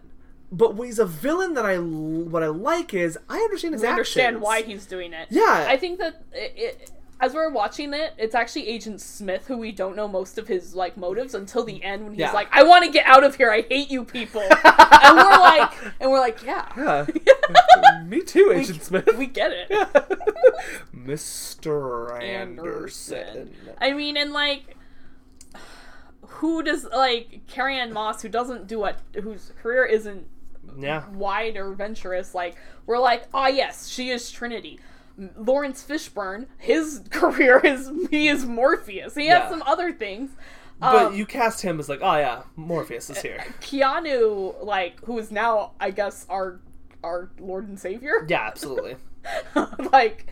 But 0.57 0.73
he's 0.81 0.99
a 0.99 1.05
villain 1.05 1.53
that 1.55 1.65
I 1.65 1.77
what 1.79 2.43
I 2.43 2.47
like 2.47 2.93
is 2.93 3.17
I 3.29 3.37
understand 3.39 3.73
his 3.73 3.83
I 3.83 3.89
understand 3.89 4.27
actions. 4.37 4.43
why 4.43 4.61
he's 4.61 4.85
doing 4.85 5.11
it. 5.13 5.27
Yeah. 5.29 5.65
I 5.67 5.75
think 5.75 5.99
that 5.99 6.23
it, 6.31 6.53
it, 6.55 6.91
as 7.19 7.33
we're 7.33 7.49
watching 7.49 7.93
it, 7.93 8.13
it's 8.17 8.35
actually 8.35 8.67
Agent 8.67 9.01
Smith 9.01 9.47
who 9.47 9.57
we 9.57 9.71
don't 9.71 9.95
know 9.95 10.07
most 10.07 10.37
of 10.37 10.47
his 10.47 10.73
like 10.75 10.95
motives 10.97 11.33
until 11.33 11.63
the 11.63 11.83
end 11.83 12.03
when 12.03 12.11
he's 12.13 12.19
Yeah. 12.21 12.31
like, 12.31 12.47
"I 12.53 12.63
want 12.63 12.85
to 12.85 12.91
get 12.91 13.05
out 13.05 13.23
of 13.23 13.35
here. 13.35 13.51
I 13.51 13.61
hate 13.61 13.89
you 13.89 14.03
people," 14.05 14.41
and 14.41 15.17
we're 15.17 15.39
like, 15.39 15.71
and 15.99 16.09
we're 16.11 16.19
like, 16.19 16.43
yeah, 16.43 16.67
Yeah. 16.77 17.05
Me 18.05 18.21
too, 18.21 18.51
Agent 18.55 18.83
Smith. 18.83 19.09
we 19.17 19.25
get 19.27 19.51
it. 19.51 19.69
Mr. 20.95 22.21
Anderson. 22.21 23.17
Anderson. 23.17 23.53
I 23.79 23.93
mean, 23.93 24.17
and 24.17 24.31
like, 24.33 24.75
who 26.21 26.63
does 26.63 26.85
like 26.85 27.41
Carrie-Anne 27.47 27.93
Moss, 27.93 28.21
who 28.21 28.29
doesn't 28.29 28.67
do 28.67 28.79
what, 28.79 28.99
whose 29.21 29.51
career 29.61 29.85
isn't 29.85 30.27
Yeah. 30.77 31.07
wide 31.09 31.57
or 31.57 31.73
venturous? 31.73 32.33
Like, 32.35 32.55
we're 32.85 32.99
like, 32.99 33.25
ah, 33.33 33.47
yes, 33.47 33.87
she 33.87 34.09
is 34.09 34.31
Trinity. 34.31 34.79
Laurence 35.37 35.83
Fishburne, 35.83 36.47
his 36.57 37.01
career 37.09 37.59
is 37.59 37.89
he 38.09 38.27
is 38.27 38.45
Morpheus. 38.45 39.15
He 39.15 39.25
Yeah. 39.27 39.41
has 39.41 39.49
some 39.49 39.63
other 39.65 39.91
things. 39.93 40.31
But 40.79 41.05
Um, 41.07 41.15
you 41.15 41.25
cast 41.25 41.61
him 41.61 41.79
as 41.79 41.87
like, 41.87 41.99
oh 42.01 42.17
yeah, 42.17 42.43
Morpheus 42.57 43.09
is 43.09 43.21
here. 43.21 43.43
Keanu, 43.61 44.61
like, 44.63 44.99
who 45.05 45.17
is 45.17 45.31
now, 45.31 45.71
I 45.79 45.91
guess, 45.91 46.25
our 46.29 46.59
our 47.03 47.29
Lord 47.39 47.67
and 47.69 47.79
Savior. 47.79 48.25
Yeah, 48.27 48.41
absolutely. 48.45 48.97
like, 49.93 50.27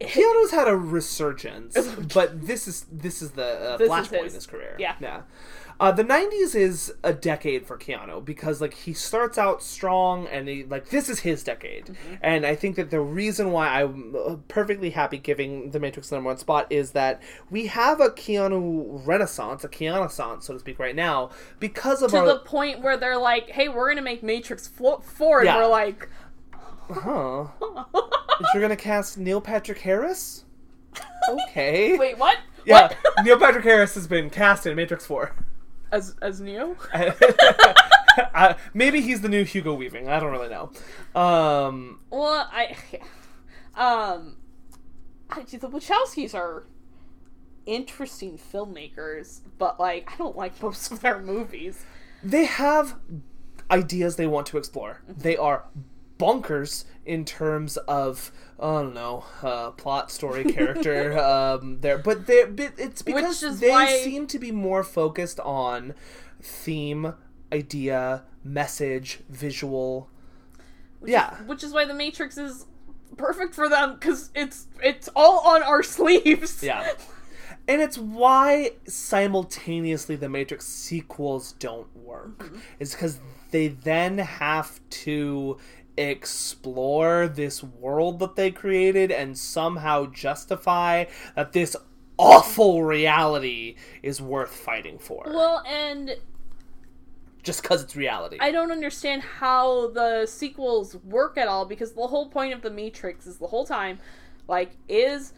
Keanu's 0.00 0.50
had 0.50 0.68
a 0.68 0.76
resurgence, 0.76 1.76
but 2.14 2.46
this 2.46 2.66
is 2.68 2.86
this 2.90 3.22
is 3.22 3.30
the 3.32 3.44
uh, 3.74 3.78
flashpoint 3.78 4.18
in 4.18 4.24
his. 4.24 4.34
his 4.34 4.46
career. 4.46 4.76
Yeah. 4.78 4.96
yeah. 5.00 5.22
Uh, 5.78 5.92
the 5.92 6.02
'90s 6.04 6.54
is 6.54 6.94
a 7.02 7.12
decade 7.12 7.66
for 7.66 7.76
Keanu 7.76 8.24
because 8.24 8.60
like 8.62 8.72
he 8.72 8.94
starts 8.94 9.36
out 9.36 9.62
strong 9.62 10.26
and 10.28 10.48
he 10.48 10.64
like 10.64 10.88
this 10.88 11.08
is 11.10 11.20
his 11.20 11.44
decade, 11.44 11.86
Mm-hmm. 11.86 12.14
and 12.22 12.46
I 12.46 12.54
think 12.54 12.76
that 12.76 12.90
the 12.90 13.00
reason 13.00 13.52
why 13.52 13.82
I'm 13.82 14.16
uh, 14.16 14.36
perfectly 14.48 14.90
happy 14.90 15.18
giving 15.18 15.70
The 15.72 15.78
Matrix 15.80 16.08
the 16.08 16.16
number 16.16 16.28
one 16.28 16.38
spot 16.38 16.66
is 16.70 16.92
that 16.92 17.20
we 17.50 17.66
have 17.66 18.00
a 18.00 18.08
Keanu 18.08 19.06
renaissance, 19.06 19.64
a 19.64 19.68
Keanu 19.68 20.10
so 20.42 20.52
to 20.54 20.58
speak, 20.58 20.78
right 20.78 20.96
now 20.96 21.30
because 21.60 22.00
of 22.02 22.10
to 22.12 22.18
our 22.18 22.26
the 22.26 22.38
point 22.38 22.80
where 22.80 22.96
they're 22.96 23.18
like, 23.18 23.50
"Hey, 23.50 23.68
we're 23.68 23.88
gonna 23.90 24.00
make 24.02 24.22
Matrix 24.22 24.66
four, 24.66 25.02
and 25.40 25.44
Yeah. 25.46 25.56
we're 25.58 25.66
like, 25.68 26.08
huh. 26.90 27.46
You're 28.54 28.62
gonna 28.62 28.76
cast 28.76 29.18
Neil 29.18 29.40
Patrick 29.40 29.78
Harris? 29.78 30.44
Okay. 31.28 31.98
"Wait, 31.98 32.16
what? 32.18 32.38
Yeah, 32.64 32.92
Neil 33.24 33.38
Patrick 33.38 33.64
Harris 33.64 33.94
has 33.96 34.06
been 34.06 34.30
cast 34.30 34.64
in 34.66 34.74
Matrix 34.76 35.04
Four. 35.04 35.32
As 35.92 36.14
as 36.22 36.40
Neo. 36.40 36.76
uh, 38.34 38.54
maybe 38.74 39.00
he's 39.00 39.20
the 39.20 39.28
new 39.28 39.44
Hugo 39.44 39.74
Weaving. 39.74 40.08
I 40.08 40.20
don't 40.20 40.32
really 40.32 40.48
know. 40.48 40.70
Um, 41.20 42.00
Well, 42.10 42.48
I 42.52 42.76
um, 43.74 44.36
I, 45.30 45.42
the 45.42 45.68
Wachowskis 45.68 46.34
are 46.34 46.66
interesting 47.66 48.38
filmmakers, 48.38 49.40
but 49.58 49.78
like 49.80 50.10
I 50.12 50.16
don't 50.16 50.36
like 50.36 50.60
most 50.62 50.90
of 50.92 51.00
their 51.00 51.18
movies. 51.20 51.84
they 52.22 52.44
have 52.44 52.96
ideas 53.70 54.16
they 54.16 54.26
want 54.26 54.46
to 54.48 54.58
explore. 54.58 55.02
They 55.08 55.36
are 55.36 55.64
bonkers 56.18 56.84
in 57.06 57.24
terms 57.24 57.76
of 57.76 58.32
I 58.58 58.64
don't 58.82 58.94
know 58.94 59.24
uh, 59.42 59.70
plot, 59.72 60.10
story, 60.10 60.44
character. 60.44 61.18
um, 61.32 61.80
there, 61.80 61.98
but 61.98 62.26
they 62.26 62.44
it's 62.78 63.02
because 63.02 63.40
they 63.60 63.70
why- 63.70 64.00
seem 64.02 64.26
to 64.28 64.38
be 64.38 64.50
more 64.52 64.82
focused 64.82 65.40
on 65.40 65.94
theme, 66.42 67.14
idea, 67.52 68.24
message, 68.44 69.20
visual. 69.28 70.08
yeah, 71.04 71.36
which 71.44 71.62
is 71.64 71.72
why 71.72 71.84
the 71.84 71.94
Matrix 71.94 72.36
is 72.38 72.66
perfect 73.16 73.54
for 73.54 73.68
them 73.68 73.94
because 73.94 74.30
it's 74.34 74.66
it's 74.82 75.08
all 75.14 75.40
on 75.40 75.62
our 75.62 75.82
sleeves. 75.96 76.62
yeah. 76.62 76.92
And 77.68 77.80
it's 77.82 77.98
why 77.98 78.72
simultaneously 78.86 80.14
the 80.14 80.28
Matrix 80.28 80.66
sequels 80.66 81.52
don't 81.58 81.94
work. 81.96 82.52
Is 82.78 82.92
because 82.94 83.18
they 83.50 83.68
then 83.68 84.18
have 84.18 84.78
to 84.90 85.56
explore 85.96 87.28
this 87.28 87.62
world 87.62 88.18
that 88.18 88.36
they 88.36 88.50
created 88.50 89.10
and 89.10 89.36
somehow 89.36 90.06
justify 90.06 91.04
that 91.34 91.52
this 91.52 91.76
awful 92.18 92.82
reality 92.82 93.76
is 94.02 94.20
worth 94.20 94.54
fighting 94.54 94.98
for. 94.98 95.24
Well, 95.26 95.62
and 95.66 96.16
just 97.42 97.62
because 97.62 97.82
it's 97.82 97.94
reality. 97.94 98.38
I 98.40 98.50
don't 98.50 98.72
understand 98.72 99.22
how 99.22 99.88
the 99.90 100.26
sequels 100.26 100.96
work 101.04 101.38
at 101.38 101.46
all 101.46 101.64
because 101.64 101.92
the 101.92 102.06
whole 102.06 102.28
point 102.28 102.52
of 102.52 102.62
the 102.62 102.70
Matrix 102.70 103.26
is 103.26 103.38
the 103.38 103.46
whole 103.46 103.64
time, 103.64 104.00
like, 104.48 104.72
is 104.88 105.32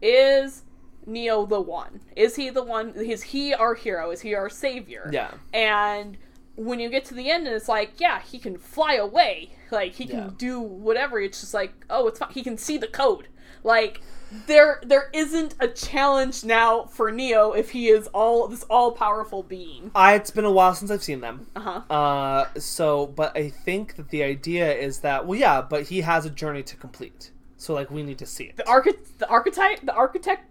is 0.00 0.62
Neo 1.06 1.44
the 1.44 1.60
one? 1.60 2.00
Is 2.16 2.36
he 2.36 2.50
the 2.50 2.62
one? 2.62 2.94
Is 2.94 3.22
he 3.22 3.52
our 3.52 3.74
hero? 3.74 4.10
Is 4.10 4.20
he 4.22 4.34
our 4.34 4.48
savior? 4.48 5.10
yeah. 5.12 5.32
And 5.52 6.16
when 6.58 6.80
you 6.80 6.88
get 6.90 7.04
to 7.06 7.14
the 7.14 7.30
end, 7.30 7.46
and 7.46 7.54
it's 7.54 7.68
like, 7.68 7.92
yeah, 8.00 8.20
he 8.20 8.38
can 8.38 8.58
fly 8.58 8.94
away. 8.94 9.50
Like 9.70 9.94
he 9.94 10.06
can 10.06 10.18
Yeah. 10.18 10.30
do 10.36 10.60
whatever. 10.60 11.20
It's 11.20 11.40
just 11.40 11.54
like, 11.54 11.72
oh, 11.88 12.08
it's 12.08 12.18
fine. 12.18 12.30
He 12.32 12.42
can 12.42 12.56
see 12.58 12.76
the 12.78 12.86
code. 12.88 13.28
Like 13.64 14.00
there, 14.46 14.80
there 14.84 15.08
isn't 15.14 15.54
a 15.60 15.68
challenge 15.68 16.44
now 16.44 16.84
for 16.84 17.10
Neo 17.10 17.52
if 17.52 17.70
he 17.70 17.88
is 17.88 18.06
all 18.08 18.46
this 18.48 18.62
all 18.64 18.92
powerful 18.92 19.42
being. 19.42 19.90
I, 19.94 20.14
it's 20.14 20.30
been 20.30 20.44
a 20.44 20.50
while 20.50 20.74
since 20.74 20.90
I've 20.90 21.02
seen 21.02 21.20
them. 21.20 21.46
Uh 21.56 21.60
huh. 21.88 21.94
Uh, 21.94 22.48
so, 22.58 23.06
but 23.06 23.36
I 23.36 23.48
think 23.50 23.96
that 23.96 24.10
the 24.10 24.22
idea 24.22 24.72
is 24.74 25.00
that, 25.00 25.26
well, 25.26 25.38
yeah, 25.38 25.62
but 25.62 25.84
he 25.84 26.00
has 26.02 26.26
a 26.26 26.30
journey 26.30 26.62
to 26.64 26.76
complete. 26.76 27.30
So, 27.56 27.74
like, 27.74 27.90
we 27.90 28.02
need 28.02 28.18
to 28.18 28.26
see 28.26 28.44
it. 28.44 28.56
The 28.56 28.68
architect, 28.68 29.18
the 29.18 29.28
architect, 29.28 29.86
the 29.86 29.94
architect. 29.94 30.42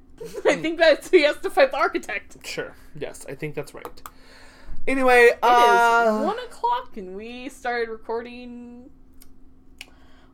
I 0.46 0.56
think 0.56 0.80
that 0.80 1.08
he 1.10 1.22
has 1.24 1.38
to 1.38 1.50
fight 1.50 1.72
the 1.72 1.78
architect. 1.78 2.38
Sure. 2.46 2.74
Yes, 3.00 3.26
I 3.30 3.36
think 3.36 3.54
that's 3.56 3.74
right. 3.74 4.02
Anyway, 4.88 5.26
It 5.26 5.34
is 5.34 5.40
uh, 5.44 6.22
one 6.24 6.40
o'clock, 6.40 6.96
and 6.98 7.16
we 7.16 7.50
started 7.50 7.90
recording. 7.90 8.90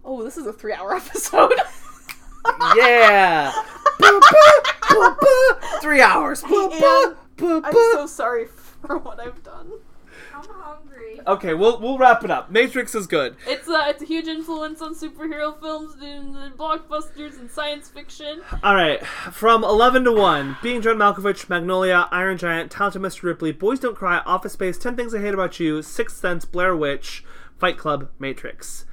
Oh, 0.05 0.23
this 0.23 0.37
is 0.37 0.45
a 0.45 0.53
three-hour 0.53 0.93
episode. 0.95 1.53
yeah. 2.75 3.51
Three 5.81 6.01
hours. 6.01 6.41
Ba, 6.41 6.49
ba, 6.49 7.15
am- 7.45 7.61
ba, 7.61 7.61
I'm 7.65 7.73
so 7.73 8.05
sorry 8.05 8.45
for 8.85 8.97
what 8.99 9.19
I've 9.19 9.41
done. 9.43 9.71
I'm 10.33 10.43
hungry. 10.49 11.19
Okay, 11.25 11.53
we'll 11.53 11.79
we'll 11.79 11.97
wrap 11.97 12.23
it 12.23 12.31
up. 12.31 12.49
Matrix 12.51 12.95
is 12.95 13.07
good. 13.07 13.35
It's 13.47 13.67
a 13.67 13.89
it's 13.89 14.01
a 14.01 14.05
huge 14.05 14.27
influence 14.27 14.81
on 14.81 14.95
superhero 14.95 15.57
films 15.59 15.95
and 16.01 16.35
and 16.35 16.55
blockbusters 16.57 17.39
and 17.39 17.49
science 17.49 17.89
fiction. 17.89 18.41
All 18.63 18.75
right, 18.75 19.05
from 19.05 19.63
eleven 19.63 20.03
to 20.05 20.11
one, 20.11 20.57
being 20.61 20.81
John 20.81 20.97
Malkovich, 20.97 21.49
Magnolia, 21.49 22.07
Iron 22.11 22.37
Giant, 22.37 22.71
Talented 22.71 23.01
Mr. 23.01 23.23
Ripley, 23.23 23.51
Boys 23.51 23.79
Don't 23.79 23.95
Cry, 23.95 24.17
Office 24.25 24.53
Space, 24.53 24.77
Ten 24.77 24.95
Things 24.95 25.13
I 25.13 25.19
Hate 25.21 25.33
About 25.33 25.59
You, 25.59 25.81
Sixth 25.81 26.17
Sense, 26.17 26.45
Blair 26.45 26.75
Witch, 26.75 27.23
Fight 27.57 27.77
Club, 27.77 28.09
Matrix. 28.19 28.85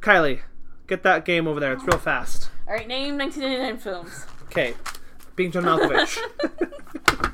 Kylie, 0.00 0.40
get 0.86 1.02
that 1.02 1.24
game 1.24 1.46
over 1.46 1.60
there. 1.60 1.72
It's 1.72 1.84
real 1.84 1.98
fast. 1.98 2.50
All 2.68 2.74
right, 2.74 2.86
name 2.86 3.18
1999 3.18 3.78
films. 3.78 4.26
Okay, 4.44 4.74
being 5.36 5.50
John 5.50 5.64
Malkovich. 5.64 6.18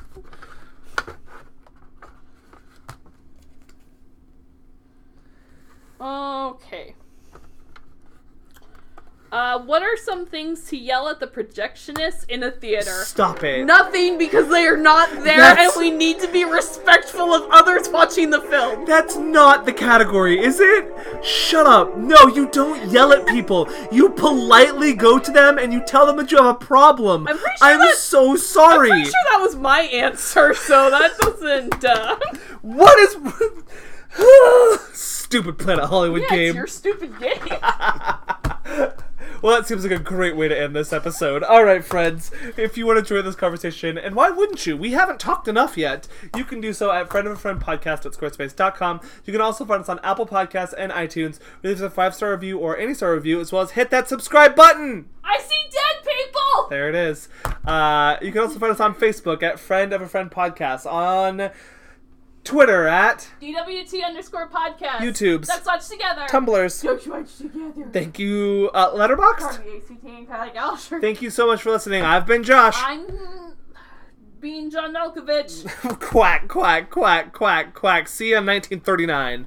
Okay. 6.01 6.95
Uh, 9.31 9.57
what 9.59 9.81
are 9.81 9.95
some 9.95 10.25
things 10.25 10.65
to 10.65 10.75
yell 10.75 11.07
at 11.07 11.21
the 11.21 11.27
projectionist 11.27 12.27
in 12.27 12.43
a 12.43 12.51
theater? 12.51 12.91
Stop 13.05 13.45
it. 13.45 13.63
Nothing 13.65 14.17
because 14.17 14.49
they 14.49 14.65
are 14.67 14.75
not 14.75 15.09
there 15.23 15.37
That's- 15.37 15.73
and 15.73 15.79
we 15.81 15.89
need 15.89 16.19
to 16.19 16.27
be 16.27 16.43
respectful 16.43 17.33
of 17.33 17.49
others 17.49 17.87
watching 17.87 18.29
the 18.29 18.41
film. 18.41 18.83
That's 18.83 19.15
not 19.15 19.65
the 19.65 19.71
category, 19.71 20.43
is 20.43 20.59
it? 20.59 20.91
Shut 21.23 21.65
up. 21.65 21.95
No, 21.95 22.27
you 22.27 22.49
don't 22.49 22.91
yell 22.91 23.13
at 23.13 23.25
people. 23.25 23.69
You 23.89 24.09
politely 24.09 24.93
go 24.93 25.17
to 25.17 25.31
them 25.31 25.57
and 25.57 25.71
you 25.71 25.81
tell 25.85 26.05
them 26.05 26.17
that 26.17 26.29
you 26.29 26.37
have 26.37 26.47
a 26.47 26.53
problem. 26.55 27.25
I'm 27.25 27.37
pretty 27.37 27.57
sure 27.57 27.67
I'm 27.69 27.79
that- 27.79 27.95
so 27.95 28.35
sorry. 28.35 28.91
I'm 28.91 28.97
pretty 28.97 29.11
sure 29.11 29.23
that 29.31 29.39
was 29.39 29.55
my 29.55 29.79
answer, 29.83 30.53
so 30.53 30.89
that 30.89 31.17
doesn't, 31.19 31.85
uh... 31.85 32.17
What 32.61 32.99
is. 32.99 33.15
Stupid 35.31 35.57
Planet 35.57 35.85
Hollywood 35.85 36.23
Yeah, 36.23 36.29
game. 36.35 36.47
it's 36.49 36.55
your 36.55 36.67
stupid 36.67 37.17
game. 37.17 37.39
well, 39.41 39.55
that 39.55 39.65
seems 39.65 39.83
like 39.83 39.97
a 39.97 40.03
great 40.03 40.35
way 40.35 40.49
to 40.49 40.59
end 40.59 40.75
this 40.75 40.91
episode. 40.91 41.41
All 41.41 41.63
right, 41.63 41.83
friends, 41.83 42.31
if 42.57 42.77
you 42.77 42.85
want 42.85 42.99
to 42.99 43.05
join 43.05 43.23
this 43.23 43.37
conversation, 43.37 43.97
and 43.97 44.13
why 44.13 44.29
wouldn't 44.29 44.67
you? 44.67 44.75
We 44.75 44.91
haven't 44.91 45.21
talked 45.21 45.47
enough 45.47 45.77
yet. 45.77 46.05
You 46.35 46.43
can 46.43 46.59
do 46.59 46.73
so 46.73 46.91
at 46.91 47.09
friend 47.09 47.27
of 47.27 47.33
a 47.33 47.37
friend 47.37 47.61
podcast 47.61 48.05
at 48.05 48.11
squarespace.com. 48.11 48.99
You 49.23 49.31
can 49.31 49.41
also 49.41 49.63
find 49.63 49.81
us 49.81 49.87
on 49.87 49.99
Apple 50.03 50.27
Podcasts 50.27 50.73
and 50.77 50.91
iTunes. 50.91 51.39
Leave 51.63 51.77
us 51.77 51.81
a 51.81 51.89
five 51.89 52.13
star 52.13 52.31
review 52.31 52.59
or 52.59 52.77
any 52.77 52.93
star 52.93 53.13
review, 53.13 53.39
as 53.39 53.53
well 53.53 53.61
as 53.61 53.71
hit 53.71 53.89
that 53.91 54.09
subscribe 54.09 54.53
button. 54.53 55.07
I 55.23 55.39
see 55.39 55.63
dead 55.71 56.05
people! 56.05 56.67
There 56.69 56.89
it 56.89 56.95
is. 56.95 57.29
Uh, 57.65 58.17
you 58.21 58.33
can 58.33 58.41
also 58.41 58.59
find 58.59 58.73
us 58.73 58.81
on 58.81 58.95
Facebook 58.95 59.41
at 59.43 59.61
Friend 59.61 59.93
of 59.93 60.01
a 60.01 60.09
Friend 60.09 60.29
Podcast, 60.29 60.85
on 60.85 61.51
Twitter 62.43 62.87
at 62.87 63.29
DWT 63.41 64.03
underscore 64.03 64.49
podcast. 64.49 64.97
YouTubes. 64.97 65.47
Let's 65.47 65.65
watch 65.65 65.87
together. 65.87 66.25
Tumblrs. 66.29 66.83
Let's 66.83 67.07
watch 67.07 67.37
together. 67.37 67.89
Thank 67.91 68.17
you, 68.19 68.71
uh, 68.73 68.91
Letterboxd. 68.91 69.55
From 69.55 69.65
the 69.65 69.75
ACT 69.77 70.03
and 70.03 70.27
Kylie 70.27 70.53
Gallagher. 70.53 71.01
Thank 71.01 71.21
you 71.21 71.29
so 71.29 71.47
much 71.47 71.61
for 71.61 71.71
listening. 71.71 72.03
I've 72.03 72.25
been 72.25 72.43
Josh. 72.43 72.75
I'm 72.77 73.05
being 74.39 74.71
John 74.71 74.93
Malkovich. 74.93 75.99
quack, 75.99 76.47
quack, 76.47 76.89
quack, 76.89 77.31
quack, 77.31 77.73
quack. 77.75 78.07
See 78.07 78.29
you 78.29 78.37
in 78.37 78.45
1939. 78.45 79.39